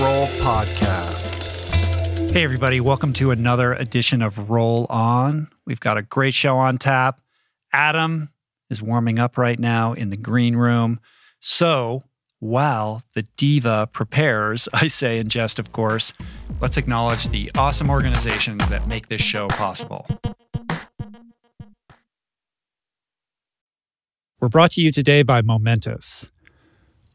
Roll 0.00 0.28
podcast. 0.38 1.42
Hey, 2.30 2.42
everybody, 2.42 2.80
welcome 2.80 3.12
to 3.12 3.32
another 3.32 3.74
edition 3.74 4.22
of 4.22 4.48
Roll 4.48 4.86
On. 4.88 5.46
We've 5.66 5.78
got 5.78 5.98
a 5.98 6.02
great 6.02 6.32
show 6.32 6.56
on 6.56 6.78
tap. 6.78 7.20
Adam 7.70 8.30
is 8.70 8.80
warming 8.80 9.18
up 9.18 9.36
right 9.36 9.58
now 9.58 9.92
in 9.92 10.08
the 10.08 10.16
green 10.16 10.56
room. 10.56 11.00
So, 11.38 12.02
while 12.38 13.02
the 13.12 13.24
diva 13.36 13.90
prepares, 13.92 14.70
I 14.72 14.86
say 14.86 15.18
in 15.18 15.28
jest, 15.28 15.58
of 15.58 15.72
course, 15.72 16.14
let's 16.62 16.78
acknowledge 16.78 17.28
the 17.28 17.50
awesome 17.58 17.90
organizations 17.90 18.66
that 18.70 18.88
make 18.88 19.08
this 19.08 19.20
show 19.20 19.48
possible. 19.48 20.06
We're 24.40 24.48
brought 24.48 24.70
to 24.70 24.80
you 24.80 24.92
today 24.92 25.22
by 25.22 25.42
Momentous. 25.42 26.30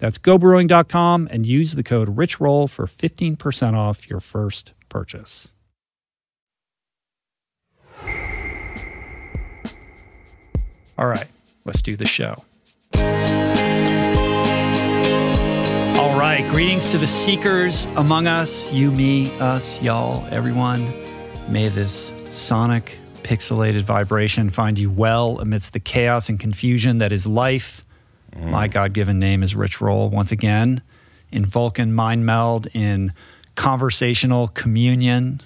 That's 0.00 0.18
gobrewing.com 0.18 1.28
and 1.30 1.46
use 1.46 1.74
the 1.74 1.82
code 1.82 2.16
RichRoll 2.16 2.68
for 2.68 2.86
15% 2.86 3.74
off 3.74 4.08
your 4.08 4.20
first 4.20 4.72
purchase. 4.88 5.52
All 10.98 11.06
right, 11.06 11.28
let's 11.64 11.80
do 11.82 11.96
the 11.96 12.06
show. 12.06 12.34
All 15.98 16.18
right, 16.18 16.46
greetings 16.50 16.86
to 16.88 16.98
the 16.98 17.06
seekers 17.06 17.86
among 17.96 18.26
us, 18.26 18.70
you, 18.72 18.90
me, 18.90 19.38
us, 19.38 19.80
y'all, 19.80 20.26
everyone. 20.30 20.92
May 21.48 21.68
this 21.68 22.12
sonic, 22.28 22.98
pixelated 23.22 23.82
vibration 23.82 24.50
find 24.50 24.78
you 24.78 24.90
well 24.90 25.38
amidst 25.40 25.72
the 25.72 25.80
chaos 25.80 26.28
and 26.28 26.38
confusion 26.38 26.98
that 26.98 27.12
is 27.12 27.26
life. 27.26 27.82
Mm. 28.32 28.50
My 28.50 28.68
God 28.68 28.92
given 28.92 29.18
name 29.18 29.42
is 29.42 29.54
Rich 29.54 29.80
Roll 29.80 30.08
once 30.08 30.32
again 30.32 30.82
in 31.32 31.44
Vulcan 31.44 31.94
Mind 31.94 32.26
Meld, 32.26 32.66
in 32.72 33.12
conversational 33.54 34.48
communion 34.48 35.40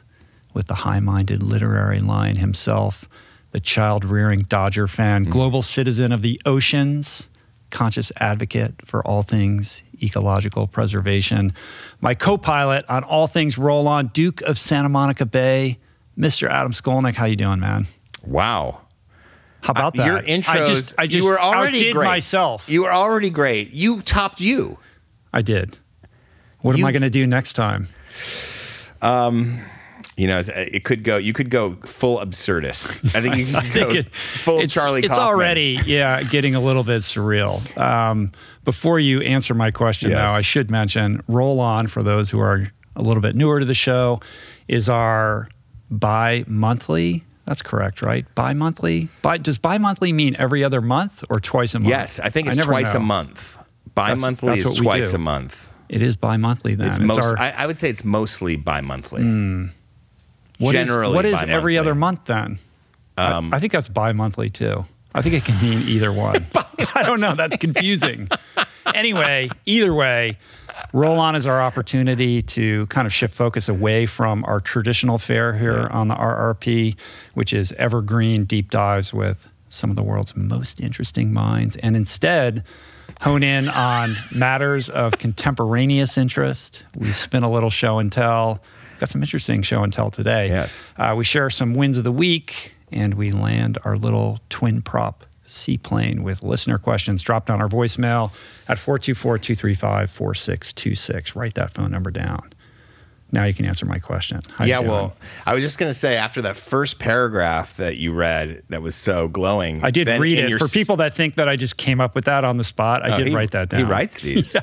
with 0.53 0.67
the 0.67 0.75
high 0.75 1.01
minded 1.01 1.43
literary 1.43 2.01
lion 2.01 2.37
himself, 2.37 3.09
the 3.51 3.61
child 3.61 4.05
rearing 4.05 4.43
Dodger 4.43 4.87
fan, 4.87 5.27
mm. 5.27 5.31
global 5.31 5.63
citizen 5.63 6.13
of 6.13 6.23
the 6.23 6.41
oceans, 6.47 7.29
conscious 7.71 8.13
advocate 8.17 8.75
for 8.85 9.07
all 9.07 9.23
things 9.23 9.83
ecological 10.03 10.67
preservation, 10.67 11.53
my 12.01 12.15
co 12.15 12.39
pilot 12.39 12.85
on 12.89 13.05
all 13.05 13.27
things 13.27 13.59
roll 13.59 13.89
on, 13.89 14.09
Duke 14.09 14.43
of 14.43 14.59
Santa 14.59 14.89
Monica 14.89 15.25
Bay, 15.25 15.79
Mr. 16.19 16.49
Adam 16.49 16.73
Skolnick. 16.73 17.15
How 17.15 17.27
you 17.27 17.37
doing, 17.37 17.61
man? 17.61 17.87
Wow. 18.25 18.81
How 19.65 19.71
about 19.73 19.95
that? 19.95 20.07
Your 20.07 20.21
intros, 20.21 20.49
I 20.49 20.67
just, 20.67 20.95
I 20.99 21.07
just 21.07 21.25
you 21.25 21.29
were 21.31 21.41
already 21.41 21.79
outdid 21.79 21.95
great. 21.95 22.07
myself. 22.07 22.69
You 22.69 22.83
were 22.83 22.93
already 22.93 23.31
great. 23.31 23.73
You 23.73 24.03
topped 24.03 24.41
you. 24.41 24.79
I 25.33 25.43
did. 25.43 25.77
What 26.61 26.77
You- 26.77 26.85
am 26.85 26.89
I 26.89 26.93
going 26.93 27.03
to 27.03 27.11
do 27.11 27.27
next 27.27 27.55
time? 27.55 27.89
You 30.17 30.29
know, 30.29 30.41
it 30.47 30.85
could 30.85 31.03
go. 31.03 31.17
You 31.17 31.33
could 31.33 31.51
go 31.51 31.73
full 31.85 32.19
absurdist. 32.21 33.17
I 33.17 33.21
think 33.21 33.37
you 33.37 33.47
could 33.61 33.73
go 33.75 33.91
it- 33.91 34.15
full 34.15 34.61
it's, 34.61 34.73
Charlie. 34.73 35.01
It's 35.01 35.09
Kaufman. 35.09 35.27
already, 35.27 35.79
yeah, 35.87 36.23
getting 36.23 36.55
a 36.55 36.61
little 36.61 36.85
bit 36.85 37.03
surreal. 37.03 37.77
Um, 37.77 38.31
before 38.65 39.01
you 39.01 39.23
answer 39.23 39.55
my 39.55 39.73
question, 39.73 40.11
Yes. 40.13 40.29
though, 40.31 40.35
I 40.37 40.41
should 40.41 40.71
mention 40.71 41.21
Roll 41.27 41.59
On, 41.59 41.89
for 41.89 42.05
those 42.05 42.31
who 42.31 42.39
are 42.39 42.71
a 42.95 43.03
little 43.03 43.21
bit 43.23 43.35
newer 43.35 43.59
to 43.59 43.67
the 43.67 43.75
show, 43.75 44.21
is 44.69 44.89
our 44.89 45.49
bi 45.91 46.45
monthly. 46.47 47.25
That's 47.47 47.63
correct, 47.63 48.01
right? 48.03 48.27
Bi 48.35 48.55
monthly? 48.55 49.09
Bi- 49.23 49.39
does 49.39 49.59
bi 49.59 49.79
monthly 49.79 50.13
mean 50.13 50.35
every 50.39 50.65
other 50.65 50.81
month 50.81 51.25
or 51.29 51.41
twice 51.41 51.75
a 51.75 51.79
month? 51.79 51.91
Yes, 51.91 52.19
I 52.21 52.31
think 52.31 52.49
it's 52.49 52.57
never 52.57 52.71
twice 52.73 52.95
know. 52.95 53.01
a 53.01 53.03
month. 53.03 53.59
Bi-monthly 53.95 54.49
that's 54.57 54.71
is 54.71 54.81
twice 54.81 55.13
a 55.13 55.19
month. 55.19 55.71
It 55.89 56.03
is 56.03 56.17
bi 56.17 56.37
monthly 56.37 56.75
then. 56.75 56.89
It's 56.89 56.99
most. 56.99 57.19
our- 57.19 57.39
I, 57.39 57.51
I 57.51 57.67
would 57.67 57.79
say 57.79 57.89
it's 57.91 58.05
mostly 58.05 58.57
bi-monthly. 58.57 59.23
Hmm. 59.23 59.67
What 60.59 60.75
is- 60.75 60.89
generally 60.89 61.15
what 61.15 61.25
is 61.27 61.35
every 61.35 61.49
bi-monthly. 61.49 61.79
other 61.79 61.95
month 61.95 62.25
then? 62.25 62.59
I- 63.17 63.33
um, 63.33 63.55
I, 63.55 63.61
think 63.61 63.73
that's 63.73 63.89
bi-monthly 63.89 64.51
too. 64.51 64.85
I 65.15 65.23
think 65.23 65.37
it 65.37 65.45
can 65.45 65.61
mean 65.63 65.87
either 65.87 66.13
one. 66.13 66.47
I 66.95 67.03
don't 67.05 67.21
know. 67.21 67.35
That's 67.35 67.57
confusing. 67.57 68.29
anyway, 68.93 69.51
either 69.67 69.95
way, 69.95 70.39
roll 70.93 71.19
on 71.19 71.37
is 71.37 71.47
our 71.47 71.63
opportunity 71.63 72.43
to 72.43 72.87
kind 72.87 73.07
of 73.07 73.13
shift 73.13 73.35
focus 73.35 73.69
away 73.69 74.07
from 74.07 74.45
our 74.45 74.61
traditional 74.61 75.19
fare 75.19 75.57
here 75.57 75.89
on 75.91 76.09
the 76.09 76.15
RRP, 76.15 76.97
which 77.35 77.53
is 77.53 77.73
evergreen 77.79 78.45
deep 78.45 78.71
dives 78.71 79.13
with 79.13 79.49
some 79.69 79.91
of 79.91 79.97
the 79.97 80.03
world's 80.03 80.37
most 80.37 80.81
interesting 80.81 81.33
minds, 81.33 81.77
and 81.77 81.97
instead 81.97 82.65
hone 83.21 83.43
in 83.43 83.69
on 83.69 84.15
matters 84.35 84.89
of 84.89 85.19
contemporaneous 85.19 86.17
interest. 86.17 86.85
We 86.97 87.13
spin 87.13 87.43
a 87.43 87.51
little 87.51 87.71
show 87.71 87.99
and 87.99 88.11
tell. 88.11 88.61
Got 88.99 89.09
some 89.09 89.23
interesting 89.23 89.63
show 89.63 89.83
and 89.83 89.93
tell 89.93 90.11
today. 90.11 90.49
Yes. 90.49 90.93
Uh, 90.97 91.15
we 91.17 91.25
share 91.25 91.51
some 91.51 91.75
wins 91.75 91.99
of 91.99 92.05
the 92.05 92.13
week 92.13 92.75
and 92.93 93.15
we 93.15 93.33
land 93.33 93.77
our 93.85 93.97
little 93.97 94.39
twin 94.49 94.83
prop 94.83 95.27
seaplane 95.45 96.23
with 96.23 96.43
listener 96.43 96.79
questions 96.79 97.23
Drop 97.23 97.47
down 97.47 97.61
our 97.61 97.69
voicemail 97.69 98.31
at 98.69 98.79
424 98.79 99.39
235 99.39 100.11
4626. 100.11 101.37
Write 101.37 101.55
that 101.55 101.71
phone 101.71 101.91
number 101.91 102.11
down. 102.11 102.53
Now 103.33 103.45
you 103.45 103.53
can 103.55 103.65
answer 103.65 103.85
my 103.85 103.99
question. 103.99 104.41
How 104.55 104.65
Yeah, 104.65 104.79
well, 104.79 105.17
I 105.45 105.55
was 105.55 105.63
just 105.63 105.79
going 105.79 105.91
to 105.91 105.99
say 105.99 106.17
after 106.17 106.41
that 106.43 106.57
first 106.57 107.01
paragraph 107.01 107.77
that 107.79 107.97
you 107.97 108.13
read 108.13 108.63
that 108.69 108.81
was 108.81 108.95
so 108.95 109.27
glowing. 109.27 109.83
I 109.83 109.91
did 109.91 110.07
read 110.21 110.39
it. 110.39 110.57
For 110.59 110.69
people 110.69 110.97
that 110.97 111.15
think 111.15 111.35
that 111.35 111.49
I 111.49 111.57
just 111.57 111.77
came 111.77 112.01
up 112.01 112.15
with 112.15 112.27
that 112.27 112.45
on 112.45 112.59
the 112.59 112.65
spot, 112.65 113.03
I 113.05 113.15
Oh, 113.15 113.17
did 113.19 113.27
he- 113.29 113.35
write 113.35 113.51
that 113.51 113.71
down. 113.71 113.81
He 113.81 113.87
writes 113.91 114.17
these. 114.23 114.57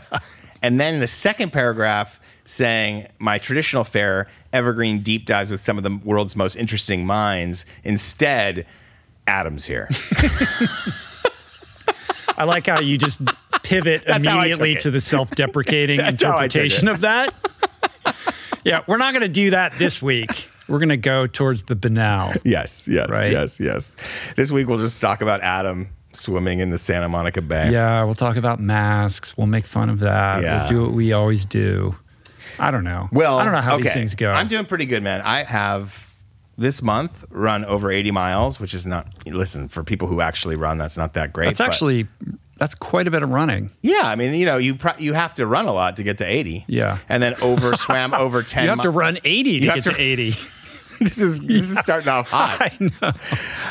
And 0.62 0.80
then 0.80 1.00
the 1.02 1.08
second 1.08 1.52
paragraph 1.52 2.22
saying, 2.46 3.08
My 3.20 3.40
traditional 3.40 3.84
fare, 3.84 4.28
evergreen 4.54 5.02
deep 5.02 5.26
dives 5.26 5.52
with 5.52 5.60
some 5.60 5.78
of 5.78 5.84
the 5.84 6.00
world's 6.06 6.36
most 6.38 6.56
interesting 6.56 7.06
minds. 7.06 7.66
Instead, 7.84 8.66
Adam's 9.32 9.64
here. 9.66 9.88
I 12.38 12.44
like 12.44 12.68
how 12.68 12.82
you 12.82 12.98
just 12.98 13.22
pivot 13.64 14.04
That's 14.06 14.26
immediately 14.26 14.76
to 14.76 14.92
the 14.92 15.00
self-deprecating 15.00 15.98
That's 16.00 16.22
how 16.22 16.38
I 16.38 16.48
took 16.50 16.64
interpretation 16.64 16.88
of 16.90 17.02
that. 17.02 17.34
yeah, 18.66 18.82
we're 18.88 18.98
not 18.98 19.14
going 19.14 19.22
to 19.22 19.30
do 19.30 19.52
that 19.52 19.74
this 19.78 20.02
week. 20.02 20.50
We're 20.68 20.80
going 20.80 20.90
to 20.90 20.98
go 20.98 21.28
towards 21.28 21.64
the 21.64 21.76
banal. 21.76 22.34
yes, 22.44 22.88
yes, 22.90 23.10
Right. 23.10 23.32
yes, 23.32 23.60
yes. 23.60 23.96
This 24.36 24.52
week 24.52 24.68
we'll 24.68 24.80
just 24.80 25.00
talk 25.00 25.22
about 25.22 25.42
Adam 25.42 25.90
swimming 26.14 26.60
in 26.60 26.72
the 26.72 26.78
Santa 26.78 27.08
Monica 27.08 27.42
Bay. 27.42 27.72
Yeah, 27.72 28.04
we'll 28.04 28.14
talk 28.16 28.36
about 28.36 28.60
masks. 28.60 29.38
We'll 29.38 29.48
make 29.48 29.66
fun 29.66 29.90
of 29.90 30.00
that. 30.00 30.44
Yeah. 30.44 30.60
We'll 30.60 30.68
do 30.70 30.82
what 30.84 30.94
we 30.94 31.14
always 31.14 31.46
do. 31.46 31.96
I 32.60 32.70
don't 32.72 32.84
know. 32.84 33.08
Well, 33.14 33.40
I 33.40 33.46
don't 33.46 33.54
know 33.54 33.62
how 33.62 33.78
these 33.78 33.94
things 33.94 34.14
go. 34.16 34.30
I'm 34.32 34.50
doing 34.50 34.66
pretty 34.66 34.86
good, 34.86 35.04
man. 35.04 35.22
I 35.22 35.44
have 35.44 36.11
this 36.62 36.82
month 36.82 37.26
run 37.30 37.66
over 37.66 37.92
80 37.92 38.12
miles, 38.12 38.60
which 38.60 38.74
is 38.74 38.86
not. 38.88 39.08
Listen, 39.26 39.68
for 39.68 39.84
people 39.84 40.08
who 40.08 40.22
actually 40.22 40.56
run, 40.56 40.78
that's 40.78 40.96
not 40.98 41.14
that 41.16 41.34
great. 41.34 41.46
That's 41.48 41.58
but- 41.60 41.68
actually 41.68 42.08
that's 42.58 42.76
quite 42.76 43.08
a 43.08 43.12
bit 43.12 43.24
of 43.24 43.30
running. 43.32 43.72
yeah. 43.82 44.02
I 44.04 44.16
mean, 44.16 44.36
you 44.36 44.46
know, 44.46 44.58
you 44.58 44.76
pro- 44.76 44.98
you 45.00 45.14
have 45.14 45.34
to 45.36 45.48
run 45.48 45.66
a 45.66 45.74
lot 45.74 45.96
to 45.98 46.04
get 46.04 46.20
to 46.20 46.26
80. 46.26 46.64
Yeah. 46.68 47.00
and 47.10 47.22
then 47.24 47.34
over 47.42 47.76
swam 47.76 48.14
over 48.26 48.44
10. 48.44 48.64
You 48.66 48.70
have 48.70 48.82
to 48.82 48.92
run 48.92 49.18
80 49.24 49.60
to 49.62 49.66
get 49.66 49.84
to- 49.86 49.94
to 49.94 49.96
80. 50.00 50.34
This 51.00 51.18
is 51.18 51.40
this 51.40 51.72
is 51.72 51.80
starting 51.80 52.10
off 52.10 52.28
hot. 52.30 52.62
I 52.62 52.78
know. 53.02 53.12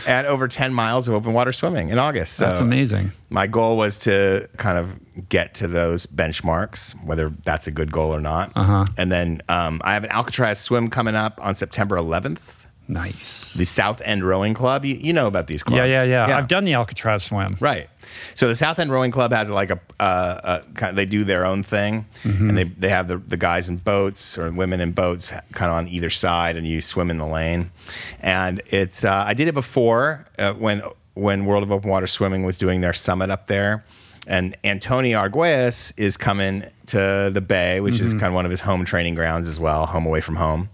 and 0.09 0.26
over 0.26 0.49
10 0.49 0.75
miles 0.75 1.06
of 1.06 1.14
open 1.14 1.32
water 1.32 1.52
swimming 1.52 1.90
in 1.90 1.99
August. 2.00 2.32
So 2.32 2.47
That's 2.47 2.59
amazing. 2.61 3.12
My 3.28 3.47
goal 3.47 3.76
was 3.76 4.00
to 4.00 4.49
kind 4.56 4.76
of 4.76 4.99
get 5.28 5.54
to 5.54 5.68
those 5.68 6.06
benchmarks, 6.06 6.94
whether 7.06 7.32
that's 7.44 7.68
a 7.68 7.70
good 7.70 7.92
goal 7.92 8.12
or 8.12 8.20
not. 8.20 8.50
Uh-huh. 8.56 8.85
And 8.97 9.12
then 9.12 9.42
um, 9.49 9.80
I 9.85 9.94
have 9.94 10.02
an 10.02 10.11
Alcatraz 10.11 10.59
swim 10.59 10.90
coming 10.90 11.14
up 11.14 11.38
on 11.40 11.54
September 11.54 11.97
11th. 11.97 12.60
Nice. 12.90 13.52
The 13.54 13.64
South 13.64 14.00
End 14.04 14.25
Rowing 14.26 14.52
Club. 14.52 14.85
You, 14.85 14.97
you 14.97 15.12
know 15.12 15.28
about 15.28 15.47
these 15.47 15.62
clubs. 15.62 15.78
Yeah, 15.78 16.02
yeah, 16.02 16.26
yeah, 16.28 16.37
I've 16.37 16.49
done 16.49 16.64
the 16.64 16.75
Alcatraz 16.75 17.23
swim. 17.23 17.56
Right. 17.61 17.88
So 18.35 18.49
the 18.49 18.56
South 18.56 18.80
End 18.80 18.90
Rowing 18.90 19.12
Club 19.12 19.32
has 19.32 19.49
like 19.49 19.70
a, 19.70 19.78
uh, 20.00 20.61
a 20.66 20.73
kind 20.75 20.90
of, 20.90 20.97
they 20.97 21.06
do 21.06 21.23
their 21.23 21.47
own 21.47 21.62
thing, 21.62 22.06
Mm-hmm. 22.25 22.49
and 22.49 22.59
they 22.59 22.64
they 22.64 22.88
have 22.88 23.06
the, 23.06 23.18
the 23.18 23.37
guys 23.37 23.68
in 23.68 23.76
boats 23.76 24.37
or 24.37 24.50
women 24.50 24.80
in 24.80 24.90
boats 24.92 25.30
kind 25.52 25.70
of 25.70 25.76
on 25.76 25.87
either 25.88 26.11
side, 26.11 26.56
and 26.56 26.66
you 26.66 26.80
swim 26.80 27.11
in 27.11 27.18
the 27.18 27.26
lane. 27.26 27.70
And 28.20 28.61
it's 28.66 29.04
uh, 29.04 29.25
I 29.26 29.35
did 29.35 29.47
it 29.47 29.54
before 29.54 30.26
uh, 30.38 30.52
when 30.54 30.82
when 31.14 31.44
World 31.47 31.62
of 31.62 31.70
Open 31.70 31.90
Water 31.90 32.06
Swimming 32.09 32.42
was 32.44 32.56
doing 32.56 32.80
their 32.80 32.92
summit 32.92 33.30
up 33.30 33.47
there. 33.47 33.85
And 34.26 34.56
Antonio 34.64 35.18
Arguelles 35.18 35.92
is 35.96 36.16
coming 36.16 36.64
to 36.86 37.30
the 37.32 37.40
Bay, 37.40 37.80
which 37.80 38.00
is 38.00 38.10
mm-hmm. 38.10 38.20
kind 38.20 38.28
of 38.28 38.34
one 38.34 38.44
of 38.44 38.50
his 38.50 38.60
home 38.60 38.84
training 38.84 39.14
grounds 39.14 39.48
as 39.48 39.58
well, 39.58 39.86
home 39.86 40.06
away 40.06 40.20
from 40.20 40.36
home. 40.36 40.68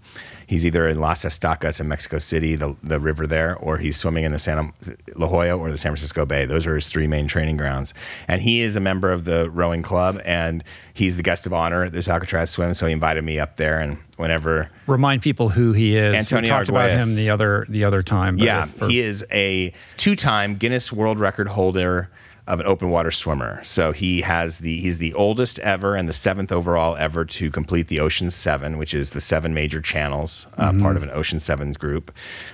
He's 0.47 0.65
either 0.65 0.87
in 0.87 1.01
Las 1.01 1.25
Estacas 1.25 1.81
in 1.81 1.89
Mexico 1.89 2.19
City, 2.19 2.55
the, 2.55 2.73
the 2.81 3.01
river 3.01 3.27
there, 3.27 3.57
or 3.57 3.77
he's 3.77 3.97
swimming 3.97 4.23
in 4.23 4.31
the 4.31 4.39
Santa 4.39 4.71
La 5.17 5.27
Jolla 5.27 5.57
or 5.57 5.69
the 5.69 5.77
San 5.77 5.91
Francisco 5.91 6.25
Bay. 6.25 6.45
Those 6.45 6.65
are 6.65 6.75
his 6.75 6.87
three 6.87 7.05
main 7.05 7.27
training 7.27 7.57
grounds. 7.57 7.93
And 8.29 8.41
he 8.41 8.61
is 8.61 8.77
a 8.77 8.79
member 8.79 9.11
of 9.11 9.25
the 9.25 9.49
rowing 9.49 9.81
club, 9.81 10.21
and 10.23 10.63
he's 10.93 11.17
the 11.17 11.23
guest 11.23 11.45
of 11.45 11.53
honor 11.53 11.83
at 11.83 11.91
this 11.91 12.07
Alcatraz 12.07 12.49
swim. 12.49 12.73
So 12.73 12.85
he 12.85 12.93
invited 12.93 13.25
me 13.25 13.39
up 13.39 13.57
there, 13.57 13.81
and 13.81 13.97
whenever 14.15 14.69
Remind 14.87 15.21
people 15.21 15.49
who 15.49 15.73
he 15.73 15.97
is. 15.97 16.15
Antonio 16.15 16.43
we 16.43 16.57
talked 16.57 16.69
about 16.69 16.91
him 16.91 17.15
the 17.15 17.29
other 17.29 17.65
the 17.67 17.83
other 17.83 18.01
time. 18.01 18.37
Yeah, 18.37 18.63
if- 18.63 18.69
for- 18.69 18.87
he 18.87 19.01
is 19.01 19.25
a 19.31 19.73
two-time 19.97 20.55
Guinness 20.55 20.93
World 20.93 21.19
Record 21.19 21.49
holder 21.49 22.09
of 22.47 22.59
an 22.61 22.65
open 22.65 22.89
water 22.89 23.11
swimmer. 23.11 23.61
So 23.63 23.91
he 23.91 24.21
has 24.21 24.59
the 24.59 24.79
he's 24.79 24.97
the 24.99 25.13
oldest 25.13 25.59
ever 25.59 25.95
and 25.95 26.07
the 26.07 26.13
seventh 26.13 26.51
overall 26.51 26.95
ever 26.95 27.25
to 27.25 27.51
complete 27.51 27.87
the 27.89 27.99
Ocean 27.99 28.31
Seven, 28.31 28.77
which 28.77 28.93
is 28.93 29.11
the 29.11 29.21
seven 29.21 29.53
major 29.53 29.81
channels, 29.81 30.47
uh, 30.57 30.69
Mm-hmm. 30.71 30.79
part 30.81 30.97
of 30.97 31.03
an 31.03 31.09
Ocean 31.11 31.39
Sevens 31.39 31.77
group. 31.77 32.11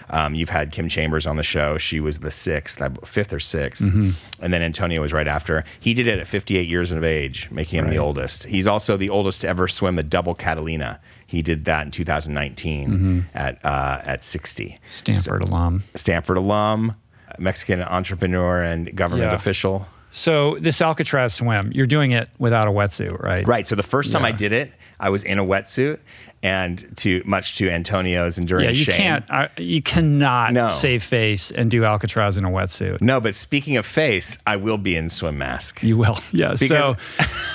Um, 0.10 0.34
you've 0.36 0.50
had 0.50 0.72
Kim 0.72 0.88
Chambers 0.90 1.26
on 1.28 1.36
the 1.38 1.44
show; 1.44 1.78
she 1.78 2.00
was 2.00 2.20
the 2.20 2.32
sixth, 2.32 2.78
fifth 3.06 3.32
or 3.34 3.38
6th 3.38 3.84
Mm-hmm. 3.84 4.10
and 4.44 4.54
then 4.54 4.62
Antonio 4.62 5.02
was 5.02 5.14
right 5.14 5.28
after. 5.28 5.64
He 5.80 5.94
did 5.94 6.08
it 6.08 6.20
at 6.20 6.28
58 6.28 6.68
years 6.68 6.92
of 6.92 7.04
age, 7.04 7.50
making 7.52 7.80
him 7.80 7.90
the 7.90 7.98
oldest. 7.98 8.46
He's 8.46 8.68
also 8.68 8.98
the 8.98 9.10
oldest 9.10 9.42
to 9.42 9.48
ever 9.48 9.68
swim 9.68 9.96
the 9.96 10.04
double 10.04 10.34
Catalina. 10.36 11.00
He 11.28 11.42
did 11.42 11.66
that 11.66 11.86
in 11.86 11.92
2019 11.92 12.90
Mm-hmm. 12.90 13.20
at 13.34 13.64
uh, 13.66 14.02
at 14.04 14.24
60. 14.24 14.78
Stanford 14.86 15.42
alum. 15.44 15.84
Stanford 15.96 16.38
alum, 16.38 16.96
Mexican 17.40 17.82
entrepreneur 17.82 18.62
and 18.64 18.96
government 18.96 19.32
Yeah. 19.32 19.36
official. 19.36 19.88
So 20.12 20.58
this 20.60 20.82
Alcatraz 20.82 21.34
swim, 21.34 21.72
you're 21.74 21.88
doing 21.88 22.12
it 22.12 22.30
without 22.38 22.68
a 22.68 22.72
wetsuit, 22.72 23.20
right? 23.22 23.48
Right. 23.48 23.68
So 23.68 23.76
the 23.76 23.82
first 23.84 24.12
time 24.12 24.24
I 24.24 24.32
did 24.32 24.54
it, 24.54 24.72
I 25.00 25.10
was 25.10 25.24
in 25.24 25.40
a 25.40 25.44
wetsuit, 25.46 25.98
and 26.44 26.86
to 26.98 27.22
much 27.26 27.58
to 27.58 27.70
Antonio's 27.70 28.38
enduring 28.38 28.66
Yeah, 28.66 28.72
you 28.72 28.84
shame. 28.84 28.96
can't. 28.96 29.26
I, 29.32 29.50
you 29.58 29.82
cannot 29.82 30.54
No. 30.54 30.68
save 30.68 31.02
face 31.02 31.50
and 31.52 31.72
do 31.72 31.84
Alcatraz 31.84 32.38
in 32.38 32.46
a 32.46 32.50
wetsuit. 32.50 33.02
No, 33.02 33.20
but 33.20 33.34
speaking 33.34 33.76
of 33.78 33.86
face, 33.88 34.38
I 34.46 34.58
will 34.58 34.78
be 34.78 34.96
in 34.96 35.10
swim 35.10 35.38
mask. 35.40 35.82
You 35.82 35.98
will. 35.98 36.20
Yeah. 36.32 36.56
so 36.56 36.96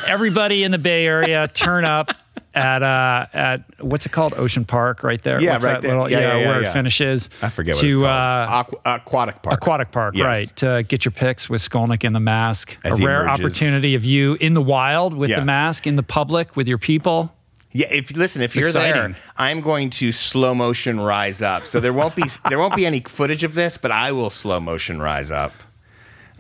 everybody 0.07 0.65
in 0.65 0.71
the 0.73 0.79
Bay 0.79 1.07
Area, 1.07 1.49
turn 1.55 1.85
up 1.85 2.13
at 2.55 2.83
uh 2.83 3.27
at 3.33 3.63
what's 3.81 4.07
it 4.07 4.13
called? 4.13 4.35
Ocean 4.37 4.65
Park, 4.65 5.03
right 5.03 5.23
there. 5.23 5.41
Yeah, 5.41 5.53
What's 5.53 5.65
right 5.65 5.73
that 5.75 5.83
there. 5.83 5.93
Little, 5.97 6.11
Yeah, 6.11 6.21
yeah, 6.21 6.39
yeah, 6.39 6.49
where 6.49 6.63
it 6.63 6.73
finishes. 6.73 7.29
I 7.43 7.51
forget 7.51 7.75
what 7.77 7.81
to, 7.83 7.87
it's 7.87 7.97
called. 7.97 8.07
Uh, 8.07 8.65
Aqu- 8.65 8.81
aquatic 8.97 9.43
park. 9.43 9.55
Aquatic 9.57 9.91
Park, 9.91 10.15
Yes. 10.17 10.25
right? 10.25 10.57
To 10.57 10.83
get 10.89 11.05
your 11.05 11.13
pics 11.13 11.49
with 11.51 11.61
Skolnick 11.61 12.05
in 12.05 12.13
the 12.15 12.21
mask. 12.21 12.77
As 12.85 12.99
a 12.99 13.05
rare 13.05 13.23
emerges. 13.23 13.45
opportunity 13.45 13.95
of 13.95 14.05
you 14.05 14.37
in 14.41 14.55
the 14.55 14.63
wild 14.63 15.15
with 15.15 15.31
the 15.31 15.45
mask, 15.45 15.87
in 15.87 15.97
the 15.97 16.03
public 16.03 16.57
with 16.57 16.67
your 16.67 16.79
people. 16.79 17.33
Yeah, 17.73 17.87
if 17.91 18.17
listen, 18.17 18.41
if 18.41 18.57
you're 18.57 18.67
exciting. 18.69 19.13
there, 19.13 19.17
I'm 19.37 19.61
going 19.61 19.91
to 19.91 20.11
slow 20.11 20.55
motion 20.55 20.99
rise 20.99 21.43
up. 21.43 21.67
So 21.67 21.81
there 21.81 21.93
won't 21.93 22.17
be 22.17 22.25
there 22.49 22.59
won't 22.59 22.75
be 22.75 22.87
any 22.87 23.01
footage 23.01 23.45
of 23.45 23.55
this, 23.55 23.77
but 23.77 23.91
I 23.93 24.11
will 24.13 24.31
slow 24.31 24.59
motion 24.59 25.01
rise 25.03 25.31
up. 25.31 25.53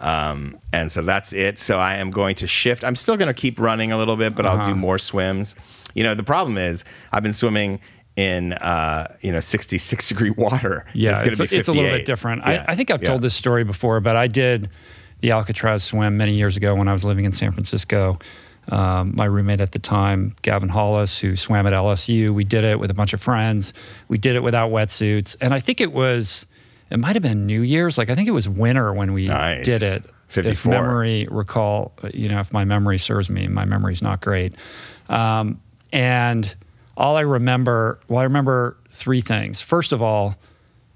Um, 0.00 0.58
and 0.72 0.90
so 0.92 1.02
that's 1.02 1.32
it. 1.32 1.58
So 1.58 1.78
I 1.78 1.96
am 1.96 2.10
going 2.10 2.36
to 2.36 2.46
shift. 2.46 2.84
I'm 2.84 2.94
still 2.96 3.16
going 3.16 3.26
to 3.28 3.34
keep 3.34 3.58
running 3.58 3.90
a 3.92 3.98
little 3.98 4.16
bit, 4.16 4.34
but 4.36 4.46
Uh-huh. 4.46 4.58
I'll 4.58 4.64
do 4.64 4.74
more 4.74 4.98
swims. 4.98 5.54
You 5.94 6.02
know, 6.02 6.14
the 6.14 6.22
problem 6.22 6.58
is 6.58 6.84
I've 7.12 7.22
been 7.22 7.32
swimming 7.32 7.80
in 8.16 8.52
uh, 8.54 9.14
you 9.20 9.30
know 9.32 9.40
66 9.40 10.08
degree 10.08 10.30
water. 10.30 10.84
Yeah, 10.92 11.12
it's 11.12 11.22
going 11.22 11.36
to 11.36 11.48
be 11.48 11.56
a, 11.56 11.58
it's 11.60 11.68
a 11.68 11.72
little 11.72 11.90
bit 11.90 12.06
different. 12.06 12.42
Yeah, 12.44 12.64
I, 12.68 12.72
I 12.72 12.74
think 12.74 12.90
I've 12.90 13.02
yeah. 13.02 13.08
told 13.08 13.22
this 13.22 13.34
story 13.34 13.64
before, 13.64 14.00
but 14.00 14.16
I 14.16 14.26
did 14.26 14.70
the 15.20 15.30
Alcatraz 15.30 15.84
swim 15.84 16.16
many 16.16 16.34
years 16.34 16.56
ago 16.56 16.74
when 16.74 16.88
I 16.88 16.92
was 16.92 17.04
living 17.04 17.24
in 17.24 17.32
San 17.32 17.52
Francisco. 17.52 18.18
Um, 18.68 19.12
my 19.16 19.24
roommate 19.24 19.60
at 19.62 19.72
the 19.72 19.78
time, 19.78 20.36
Gavin 20.42 20.68
Hollis, 20.68 21.18
who 21.18 21.36
swam 21.36 21.66
at 21.66 21.72
LSU, 21.72 22.30
we 22.30 22.44
did 22.44 22.64
it 22.64 22.78
with 22.78 22.90
a 22.90 22.94
bunch 22.94 23.14
of 23.14 23.20
friends. 23.20 23.72
We 24.08 24.18
did 24.18 24.36
it 24.36 24.42
without 24.42 24.70
wetsuits, 24.70 25.36
and 25.40 25.54
I 25.54 25.58
think 25.60 25.80
it 25.80 25.92
was, 25.92 26.46
it 26.90 26.98
might 26.98 27.16
have 27.16 27.22
been 27.22 27.46
New 27.46 27.62
Year's. 27.62 27.96
Like 27.96 28.10
I 28.10 28.14
think 28.14 28.28
it 28.28 28.32
was 28.32 28.48
winter 28.48 28.92
when 28.92 29.12
we 29.12 29.28
Nice. 29.28 29.64
did 29.64 29.82
it. 29.82 30.02
54. 30.28 30.52
If 30.52 30.66
memory 30.66 31.28
recall, 31.30 31.92
you 32.12 32.28
know, 32.28 32.40
if 32.40 32.52
my 32.52 32.64
memory 32.64 32.98
serves 32.98 33.30
me, 33.30 33.48
my 33.48 33.64
memory's 33.64 34.02
not 34.02 34.20
great. 34.20 34.54
Um, 35.08 35.58
and 35.92 36.54
all 36.96 37.16
I 37.16 37.20
remember, 37.20 38.00
well, 38.08 38.20
I 38.20 38.24
remember 38.24 38.76
three 38.90 39.20
things. 39.20 39.60
First 39.60 39.92
of 39.92 40.02
all, 40.02 40.36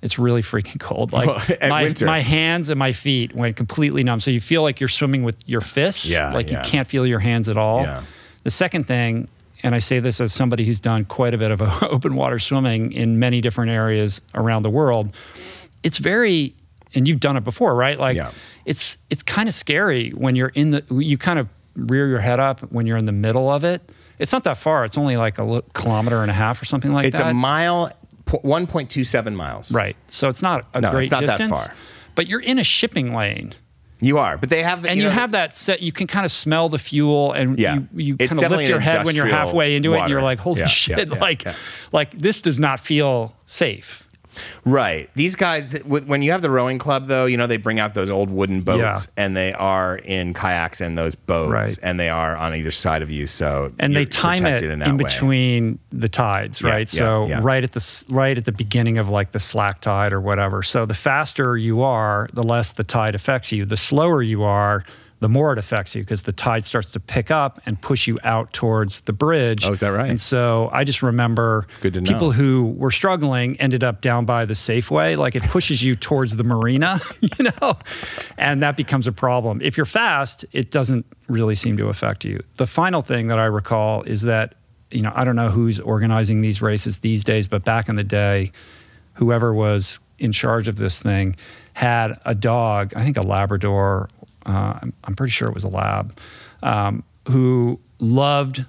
it's 0.03 0.19
really 0.19 0.43
freaking 0.43 0.81
cold. 0.81 1.13
Like 1.13 1.27
Well, 1.29 1.59
my, 1.71 1.83
winter. 1.85 2.07
my 2.07 2.21
hands 2.21 2.71
and 2.71 2.79
my 2.79 2.93
feet 2.93 3.35
went 3.35 3.55
completely 3.57 4.03
numb. 4.03 4.19
So 4.21 4.31
you 4.33 4.41
feel 4.41 4.63
like 4.63 4.81
you're 4.81 4.89
swimming 4.89 5.23
with 5.23 5.37
your 5.49 5.61
fists. 5.61 6.07
Yeah, 6.11 6.33
Like 6.33 6.51
yeah. 6.51 6.65
you 6.65 6.69
can't 6.69 6.89
feel 6.89 7.07
your 7.07 7.21
hands 7.21 7.49
at 7.49 7.57
all. 7.57 7.83
Yeah. 7.83 8.03
The 8.43 8.51
second 8.51 8.89
thing, 8.89 9.29
and 9.63 9.77
I 9.77 9.79
say 9.79 10.01
this 10.01 10.21
as 10.21 10.33
somebody 10.33 10.65
who's 10.65 10.81
done 10.81 11.05
quite 11.05 11.35
a 11.35 11.39
bit 11.39 11.53
of 11.53 11.63
open 11.83 12.17
water 12.17 12.41
swimming 12.41 12.91
in 12.93 13.21
many 13.21 13.41
different 13.41 13.71
areas 13.71 14.21
around 14.35 14.63
the 14.65 14.71
world, 14.71 15.13
it's 15.85 15.99
very, 15.99 16.53
and 16.97 17.07
you've 17.07 17.21
done 17.21 17.37
it 17.37 17.45
before, 17.45 17.77
right? 17.77 17.97
Like 17.99 18.17
Yeah. 18.17 18.33
it's 18.65 18.99
it's 19.09 19.23
kind 19.23 19.49
of 19.49 19.55
scary 19.55 20.11
when 20.11 20.35
you're 20.35 20.49
in 20.49 20.73
the, 20.73 20.85
you 20.91 21.17
kind 21.17 21.39
of 21.39 21.49
rear 21.77 22.09
your 22.09 22.19
head 22.19 22.41
up 22.41 22.59
when 22.73 22.87
you're 22.89 22.97
in 22.99 23.07
the 23.07 23.13
middle 23.13 23.49
of 23.49 23.63
it. 23.63 23.81
It's 24.23 24.33
not 24.33 24.45
that 24.45 24.57
far. 24.57 24.85
It's 24.85 24.97
only 24.97 25.17
like 25.17 25.39
a 25.39 25.63
kilometer 25.75 26.23
and 26.23 26.31
a 26.31 26.35
half 26.35 26.63
or 26.63 26.65
something 26.65 26.93
like 26.93 27.07
It's 27.07 27.19
that. 27.19 27.27
It's 27.27 27.31
a 27.33 27.35
mile, 27.35 27.91
1.27 28.27 29.35
miles. 29.35 29.73
Right. 29.73 29.97
So 30.07 30.29
it's 30.29 30.43
not 30.43 30.67
a 30.75 30.81
No, 30.81 30.91
great 30.91 31.03
it's 31.05 31.11
not 31.13 31.27
that 31.27 31.39
distance. 31.39 31.67
far. 31.67 31.75
But 32.15 32.27
you're 32.29 32.41
in 32.41 32.59
a 32.59 32.65
shipping 32.65 33.15
lane. 33.15 33.55
You 34.01 34.19
are, 34.19 34.37
but 34.37 34.49
they 34.49 34.63
have, 34.65 34.83
the, 34.83 34.91
And 34.91 34.99
you, 34.99 35.05
know, 35.05 35.11
have 35.11 35.31
that 35.31 35.57
set, 35.57 35.81
you 35.81 35.93
can 35.93 36.09
kind 36.09 36.25
of 36.27 36.33
smell 36.33 36.69
the 36.69 36.79
fuel 36.79 37.33
and 37.33 37.57
Yeah. 37.57 37.75
you, 37.75 37.89
you 37.95 38.17
kind 38.17 38.43
of 38.43 38.51
lift 38.51 38.65
your 38.69 38.81
head 38.81 39.05
when 39.05 39.15
you're 39.15 39.27
halfway 39.27 39.77
into 39.77 39.95
it 39.95 40.01
and 40.01 40.11
you're 40.11 40.23
like, 40.23 40.41
holy 40.41 40.61
Yeah, 40.61 40.67
shit, 40.67 40.99
yeah, 41.09 41.15
yeah, 41.15 41.21
like, 41.21 41.47
like 41.93 42.19
this 42.19 42.41
does 42.41 42.59
not 42.59 42.81
feel 42.81 43.35
safe. 43.47 44.09
Right. 44.65 45.11
These 45.15 45.37
guys, 45.37 45.83
when 45.85 46.23
you 46.23 46.33
have 46.33 46.43
the 46.43 46.51
rowing 46.51 46.79
club, 46.79 47.07
though, 47.09 47.27
you 47.27 47.37
know, 47.37 47.47
they 47.47 47.57
bring 47.57 47.79
out 47.81 47.95
those 47.95 48.11
old 48.11 48.31
wooden 48.31 48.61
boats 48.63 49.09
Yeah. 49.17 49.25
and 49.25 49.37
they 49.37 49.53
are 49.53 49.97
in 49.99 50.35
kayaks 50.35 50.81
and 50.81 50.97
those 50.97 51.15
boats 51.15 51.51
Right. 51.51 51.79
and 51.83 51.99
they 51.99 52.09
are 52.09 52.37
on 52.37 52.55
either 52.55 52.71
side 52.71 53.03
of 53.03 53.11
you. 53.11 53.27
So, 53.27 53.73
and 53.79 53.95
they 53.95 54.05
time 54.07 54.39
it 54.39 54.61
protected 54.61 54.71
in, 54.83 54.97
between 54.97 55.79
the 55.91 56.09
tides, 56.09 56.63
right? 56.63 56.93
yeah, 56.93 56.99
so 56.99 57.27
yeah. 57.27 57.41
right 57.43 57.63
at 57.65 57.73
the 57.73 58.05
right 58.11 58.37
at 58.39 58.45
the 58.45 58.53
beginning 58.53 58.99
of 58.99 59.09
like 59.09 59.33
the 59.33 59.41
slack 59.41 59.81
tide 59.81 60.13
or 60.13 60.21
whatever. 60.21 60.63
So 60.63 60.87
the 60.87 60.95
faster 60.95 61.57
you 61.57 61.83
are, 61.83 62.29
the 62.33 62.43
less 62.43 62.73
the 62.73 62.85
tide 62.85 63.15
affects 63.15 63.53
you. 63.53 63.65
The 63.65 63.77
slower 63.77 64.23
you 64.23 64.43
are, 64.45 64.85
the 65.23 65.29
more 65.29 65.53
it 65.53 65.59
affects 65.59 65.95
you 65.95 66.03
because 66.03 66.23
the 66.23 66.33
tide 66.33 66.65
starts 66.65 66.91
to 66.91 67.01
pick 67.01 67.31
up 67.31 67.61
and 67.65 67.81
push 67.81 68.09
you 68.09 68.19
out 68.25 68.53
towards 68.53 69.03
the 69.03 69.13
bridge. 69.13 69.65
Oh, 69.65 69.73
is 69.73 69.81
that 69.81 69.91
right? 69.91 70.11
And 70.11 70.21
so 70.21 70.69
I 70.73 70.83
just 70.83 71.01
remember 71.01 71.67
to 71.81 71.91
know. 71.93 72.03
people 72.03 72.33
who 72.33 72.75
were 72.77 72.91
struggling 72.91 73.59
ended 73.61 73.85
up 73.85 74.01
down 74.01 74.25
by 74.25 74.45
the 74.45 74.55
Safeway. 74.55 75.17
Like 75.17 75.37
it 75.37 75.45
pushes 75.45 75.83
you 75.83 75.95
towards 75.95 76.37
the 76.37 76.43
marina, 76.43 77.01
you 77.21 77.51
know, 77.61 77.79
and 78.37 78.63
that 78.65 78.77
becomes 78.77 79.07
a 79.07 79.13
problem. 79.13 79.61
If 79.63 79.77
you're 79.77 79.87
fast, 79.87 80.45
it 80.51 80.73
doesn't 80.73 81.07
really 81.29 81.55
seem 81.55 81.77
to 81.77 81.87
affect 81.87 82.25
you. 82.25 82.43
The 82.57 82.67
final 82.67 83.01
thing 83.01 83.29
that 83.29 83.39
I 83.39 83.45
recall 83.45 84.03
is 84.03 84.23
that, 84.23 84.57
you 84.91 85.03
know, 85.03 85.13
I 85.15 85.25
don't 85.25 85.37
know 85.37 85.51
who's 85.51 85.79
organizing 85.79 86.41
these 86.41 86.61
races 86.61 86.99
these 86.99 87.23
days, 87.23 87.47
but 87.47 87.65
back 87.65 87.89
in 87.89 87.95
the 87.95 88.05
day, 88.05 88.51
whoever 89.15 89.55
was 89.55 90.01
in 90.19 90.33
charge 90.33 90.67
of 90.67 90.77
this 90.77 91.01
thing 91.01 91.37
had 91.75 92.19
a 92.25 92.35
dog, 92.35 92.93
I 92.97 93.05
think 93.05 93.17
a 93.17 93.23
Labrador, 93.23 94.09
uh, 94.47 94.81
I'm, 95.05 95.17
pretty 95.17 95.31
sure 95.31 95.49
it 95.49 95.55
was 95.55 95.65
a 95.65 95.69
lab, 95.69 96.19
um, 96.63 97.05
who 97.29 97.81
loved 97.99 98.65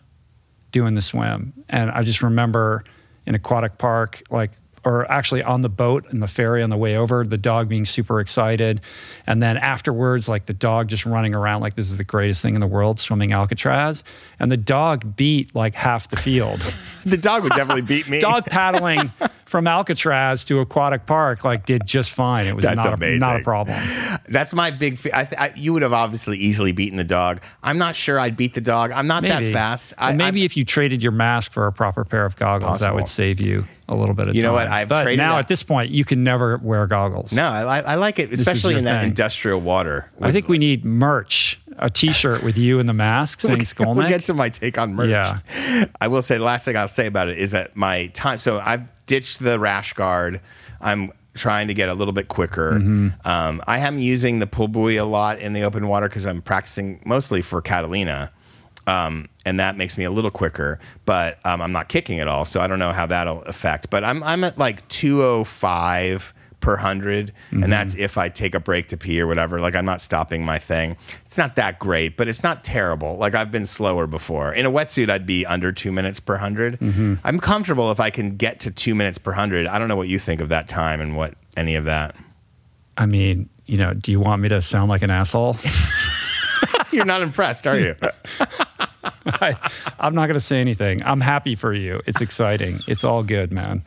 doing 0.72 0.96
the 0.96 1.01
swim. 1.01 1.53
And 1.70 1.92
I 1.92 2.03
just 2.03 2.22
remember 2.22 2.84
in 3.25 3.36
aquatic 3.36 3.77
park, 3.77 4.22
like, 4.30 4.51
or 4.85 5.09
actually 5.11 5.43
on 5.43 5.61
the 5.61 5.69
boat 5.69 6.05
and 6.09 6.21
the 6.21 6.27
ferry 6.27 6.61
on 6.61 6.69
the 6.69 6.77
way 6.77 6.97
over, 6.97 7.23
the 7.23 7.37
dog 7.37 7.69
being 7.69 7.85
super 7.85 8.19
excited. 8.19 8.81
And 9.25 9.41
then 9.41 9.57
afterwards, 9.57 10.27
like 10.27 10.45
the 10.45 10.53
dog 10.53 10.89
just 10.89 11.05
running 11.05 11.33
around 11.33 11.61
like 11.61 11.75
this 11.75 11.89
is 11.89 11.97
the 11.97 12.03
greatest 12.03 12.41
thing 12.41 12.55
in 12.55 12.61
the 12.61 12.67
world, 12.67 12.99
swimming 12.99 13.31
Alcatraz. 13.31 14.03
And 14.39 14.51
the 14.51 14.57
dog 14.57 15.15
beat 15.15 15.55
like 15.55 15.73
half 15.75 16.09
the 16.09 16.17
field. 16.17 16.61
The 17.05 17.17
dog 17.17 17.43
would 17.43 17.51
definitely 17.51 17.81
beat 17.81 18.07
me. 18.07 18.21
dog 18.21 18.45
paddling 18.45 19.11
from 19.43 19.67
Alcatraz 19.67 20.45
to 20.45 20.61
aquatic 20.61 21.05
park 21.05 21.43
like 21.43 21.65
did 21.65 21.85
just 21.85 22.11
fine. 22.11 22.47
It 22.47 22.55
was 22.55 22.63
That's 22.63 22.77
not 22.77 23.03
a, 23.03 23.17
not 23.17 23.41
a 23.41 23.43
problem. 23.43 23.77
That's 24.29 24.53
my 24.53 24.71
big. 24.71 24.97
Fe- 24.97 25.11
I 25.13 25.25
th- 25.25 25.39
I, 25.39 25.53
you 25.55 25.73
would 25.73 25.81
have 25.81 25.91
obviously 25.91 26.37
easily 26.37 26.71
beaten 26.71 26.97
the 26.97 27.03
dog. 27.03 27.41
I'm 27.61 27.77
not 27.77 27.97
sure 27.97 28.19
I'd 28.19 28.37
beat 28.37 28.53
the 28.53 28.61
dog. 28.61 28.91
I'm 28.91 29.05
not 29.05 29.21
Maybe. 29.23 29.47
that 29.47 29.53
fast. 29.53 29.93
I, 29.97 30.13
maybe 30.13 30.43
I, 30.43 30.45
if 30.45 30.55
you 30.55 30.63
traded 30.63 31.03
your 31.03 31.11
mask 31.11 31.51
for 31.51 31.67
a 31.67 31.73
proper 31.73 32.05
pair 32.05 32.25
of 32.25 32.37
goggles, 32.37 32.79
that 32.79 32.95
would 32.95 33.09
save 33.09 33.41
you 33.41 33.67
a 33.93 34.00
little 34.00 34.15
bit 34.15 34.27
of 34.27 34.35
You 34.35 34.41
time. 34.41 34.50
know 34.50 34.53
what? 34.53 34.67
I've 34.67 34.88
but 34.88 35.03
traded 35.03 35.17
now 35.19 35.33
that- 35.33 35.39
at 35.39 35.47
this 35.47 35.63
point, 35.63 35.91
you 35.91 36.03
can 36.05 36.23
never 36.23 36.57
wear 36.57 36.85
goggles. 36.88 37.33
no, 37.33 37.47
I, 37.47 37.79
I 37.79 37.95
like 37.95 38.19
it, 38.19 38.31
especially 38.33 38.75
in 38.75 38.85
that 38.85 39.01
thing. 39.01 39.09
industrial 39.09 39.62
water. 39.62 40.09
I 40.21 40.31
think 40.31 40.47
we 40.50 40.57
need 40.57 40.83
merch, 40.85 41.59
a 41.77 41.89
T-shirt 41.89 42.43
with 42.43 42.57
you 42.57 42.79
in 42.79 42.85
the 42.88 42.93
mask 42.93 43.39
saying 43.41 43.59
Skolnick. 43.59 43.95
We'll 43.95 44.09
get 44.09 44.25
to 44.25 44.33
my 44.33 44.50
take 44.50 44.77
on 44.77 44.93
merch. 44.95 45.09
Yeah. 45.09 45.39
I 46.01 46.07
will 46.07 46.21
say 46.21 46.38
the 46.38 46.43
last 46.43 46.65
thing 46.65 46.75
I'll 46.77 46.88
say 46.88 47.07
about 47.07 47.27
it 47.29 47.38
is 47.38 47.51
that 47.51 47.75
my 47.75 48.07
time. 48.07 48.38
So 48.38 48.59
I've 48.59 48.83
ditched 49.05 49.39
the 49.39 49.59
rash 49.59 49.93
guard. 49.93 50.39
I'm 50.81 51.12
trying 51.35 51.67
to 51.67 51.73
get 51.73 51.89
a 51.89 51.93
little 51.95 52.13
bit 52.13 52.27
quicker. 52.27 52.73
Mm-hmm. 52.73 53.27
Um, 53.27 53.62
I 53.65 53.79
am 53.79 53.97
using 53.97 54.38
the 54.39 54.45
pull 54.45 54.67
buoy 54.67 54.97
a 54.97 55.05
lot 55.05 55.39
in 55.39 55.53
the 55.53 55.63
open 55.63 55.88
water 55.88 56.07
because 56.07 56.27
I'm 56.27 56.41
practicing 56.43 57.01
mostly 57.05 57.41
for 57.41 57.59
Catalina. 57.62 58.29
Um, 58.87 59.29
and 59.45 59.59
that 59.59 59.77
makes 59.77 59.97
me 59.97 60.03
a 60.03 60.11
little 60.11 60.31
quicker, 60.31 60.79
but 61.05 61.39
um, 61.45 61.61
I'm 61.61 61.71
not 61.71 61.87
kicking 61.87 62.19
at 62.19 62.27
all, 62.27 62.43
so 62.45 62.59
I 62.61 62.67
don't 62.67 62.79
know 62.79 62.91
how 62.91 63.05
that'll 63.05 63.41
affect. 63.43 63.89
But 63.89 64.03
I'm 64.03 64.21
I'm 64.23 64.43
at 64.43 64.57
like 64.57 64.87
205 64.89 66.33
per 66.59 66.71
100 66.75 67.33
Mm-hmm. 67.51 67.63
and 67.63 67.71
that's 67.73 67.93
if 67.95 68.17
I 68.17 68.29
take 68.29 68.55
a 68.55 68.59
break 68.59 68.87
to 68.87 68.97
pee 68.97 69.19
or 69.21 69.27
whatever. 69.27 69.59
Like 69.59 69.75
I'm 69.75 69.83
not 69.85 69.99
stopping 70.01 70.45
my 70.45 70.59
thing. 70.59 70.95
It's 71.25 71.37
not 71.37 71.55
that 71.57 71.77
great, 71.77 72.15
but 72.17 72.27
it's 72.29 72.41
not 72.41 72.63
terrible. 72.63 73.17
Like 73.17 73.35
I've 73.35 73.51
been 73.51 73.65
slower 73.65 74.07
before. 74.07 74.53
In 74.53 74.65
a 74.65 74.71
wetsuit, 74.71 75.09
I'd 75.09 75.25
be 75.25 75.45
under 75.45 75.71
two 75.73 75.91
minutes 75.91 76.19
per 76.21 76.33
100. 76.35 76.79
Mm-hmm. 76.79 77.15
I'm 77.25 77.39
comfortable 77.39 77.91
if 77.91 77.99
I 77.99 78.09
can 78.09 78.37
get 78.37 78.61
to 78.61 78.71
two 78.71 78.95
minutes 78.95 79.17
per 79.17 79.31
100. 79.31 79.67
I 79.67 79.77
don't 79.77 79.87
know 79.89 79.97
what 79.97 80.07
you 80.07 80.19
think 80.19 80.39
of 80.41 80.49
that 80.49 80.67
time 80.69 81.01
and 81.01 81.17
what 81.17 81.33
any 81.57 81.75
of 81.75 81.83
that. 81.85 82.15
I 82.97 83.05
mean, 83.07 83.49
you 83.65 83.77
know, 83.77 83.93
do 83.93 84.11
you 84.11 84.19
want 84.21 84.41
me 84.41 84.47
to 84.49 84.61
sound 84.61 84.89
like 84.89 85.01
an 85.01 85.11
asshole? 85.11 85.57
You're 86.91 87.05
not 87.05 87.21
impressed, 87.21 87.65
are 87.67 87.77
you? 87.77 87.95
I, 89.42 89.56
I'm 90.00 90.13
not 90.15 90.25
going 90.27 90.34
to 90.36 90.39
say 90.39 90.60
anything. 90.60 91.01
I'm 91.03 91.22
happy 91.22 91.56
for 91.56 91.74
you. 91.74 92.01
It's 92.06 92.22
exciting. 92.22 92.80
It's 92.88 93.03
all 93.03 93.24
good, 93.24 93.51
man. 93.51 93.82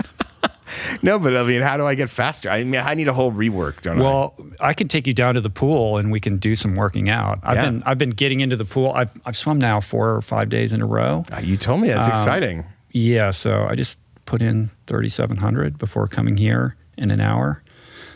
no, 1.02 1.18
but 1.18 1.36
I 1.36 1.44
mean, 1.44 1.62
how 1.62 1.76
do 1.76 1.86
I 1.86 1.94
get 1.94 2.10
faster? 2.10 2.50
I 2.50 2.64
mean, 2.64 2.80
I 2.80 2.94
need 2.94 3.06
a 3.08 3.12
whole 3.12 3.30
rework, 3.32 3.82
don't 3.82 3.98
I? 4.00 4.02
Well, 4.02 4.34
I 4.60 4.74
can 4.74 4.88
take 4.88 5.06
you 5.06 5.14
down 5.14 5.34
to 5.34 5.40
the 5.40 5.50
pool 5.50 5.96
and 5.98 6.10
we 6.10 6.18
can 6.20 6.38
do 6.38 6.56
some 6.56 6.74
working 6.74 7.08
out. 7.08 7.38
I've 7.42 7.56
Yeah. 7.56 7.64
been 7.70 7.82
I've 7.86 7.98
been 7.98 8.10
getting 8.10 8.40
into 8.40 8.56
the 8.56 8.64
pool. 8.64 8.90
I've 8.92 9.10
I've 9.24 9.36
swum 9.36 9.58
now 9.58 9.80
four 9.80 10.14
or 10.16 10.22
five 10.22 10.48
days 10.48 10.72
in 10.72 10.82
a 10.82 10.86
row. 10.86 11.24
Uh, 11.30 11.38
You 11.42 11.56
told 11.56 11.80
me 11.82 11.90
Um, 11.90 11.96
that's 12.00 12.08
exciting. 12.08 12.64
Yeah, 12.92 13.30
so 13.30 13.66
I 13.68 13.74
just 13.74 13.98
put 14.24 14.42
in 14.42 14.70
3,700 14.88 15.78
before 15.78 16.08
coming 16.08 16.36
here 16.36 16.74
in 16.98 17.10
an 17.10 17.20
hour. 17.20 17.62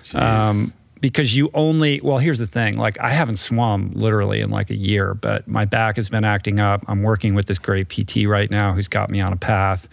Jeez. 0.05 0.73
Because 1.01 1.37
you 1.37 1.51
only 1.55 2.01
well 2.03 2.19
here's 2.19 2.39
the 2.39 2.47
thing. 2.47 2.77
Like 2.77 2.99
i 3.01 3.11
haven't 3.11 3.39
swum 3.39 3.93
literally 3.95 4.41
in 4.41 4.51
like 4.51 4.71
a 4.71 4.77
year 4.77 5.15
but 5.15 5.47
my 5.49 5.65
back 5.65 5.97
has 5.97 6.09
been 6.09 6.25
acting 6.25 6.61
up. 6.61 6.83
I'm 6.89 7.03
working 7.03 7.35
with 7.35 7.47
this 7.47 7.59
great 7.59 7.89
pt 7.89 8.27
right 8.27 8.51
now 8.51 8.73
who's 8.73 8.89
got 8.89 9.11
me 9.11 9.21
on 9.21 9.33
a 9.33 9.37
path 9.37 9.89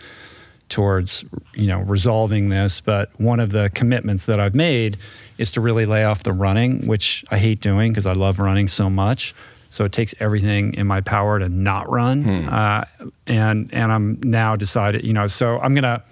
towards 0.70 1.24
you 1.54 1.68
know 1.68 1.80
resolving 1.80 2.50
this. 2.50 2.82
But 2.82 3.10
one 3.20 3.40
of 3.40 3.52
the 3.52 3.70
commitments 3.74 4.26
that 4.26 4.40
i've 4.40 4.56
made 4.56 4.98
is 5.38 5.52
to 5.54 5.62
really 5.62 5.86
lay 5.86 6.04
off 6.04 6.24
the 6.24 6.34
running 6.34 6.86
which 6.88 7.24
i 7.30 7.38
hate 7.38 7.62
doing 7.62 7.92
because 7.92 8.06
i 8.06 8.14
love 8.14 8.40
running 8.40 8.68
so 8.68 8.90
much. 8.90 9.34
So 9.70 9.84
it 9.84 9.92
takes 9.92 10.16
everything 10.22 10.74
in 10.76 10.88
my 10.88 11.02
power 11.02 11.40
to 11.40 11.50
not 11.50 11.90
run. 11.90 12.24
Uh, 12.48 12.86
and 13.28 13.70
and 13.74 13.92
i'm 13.92 14.20
now 14.24 14.56
decided 14.56 15.06
you 15.06 15.14
know 15.14 15.28
so 15.28 15.60
i'm 15.60 15.74
gonna 15.76 16.04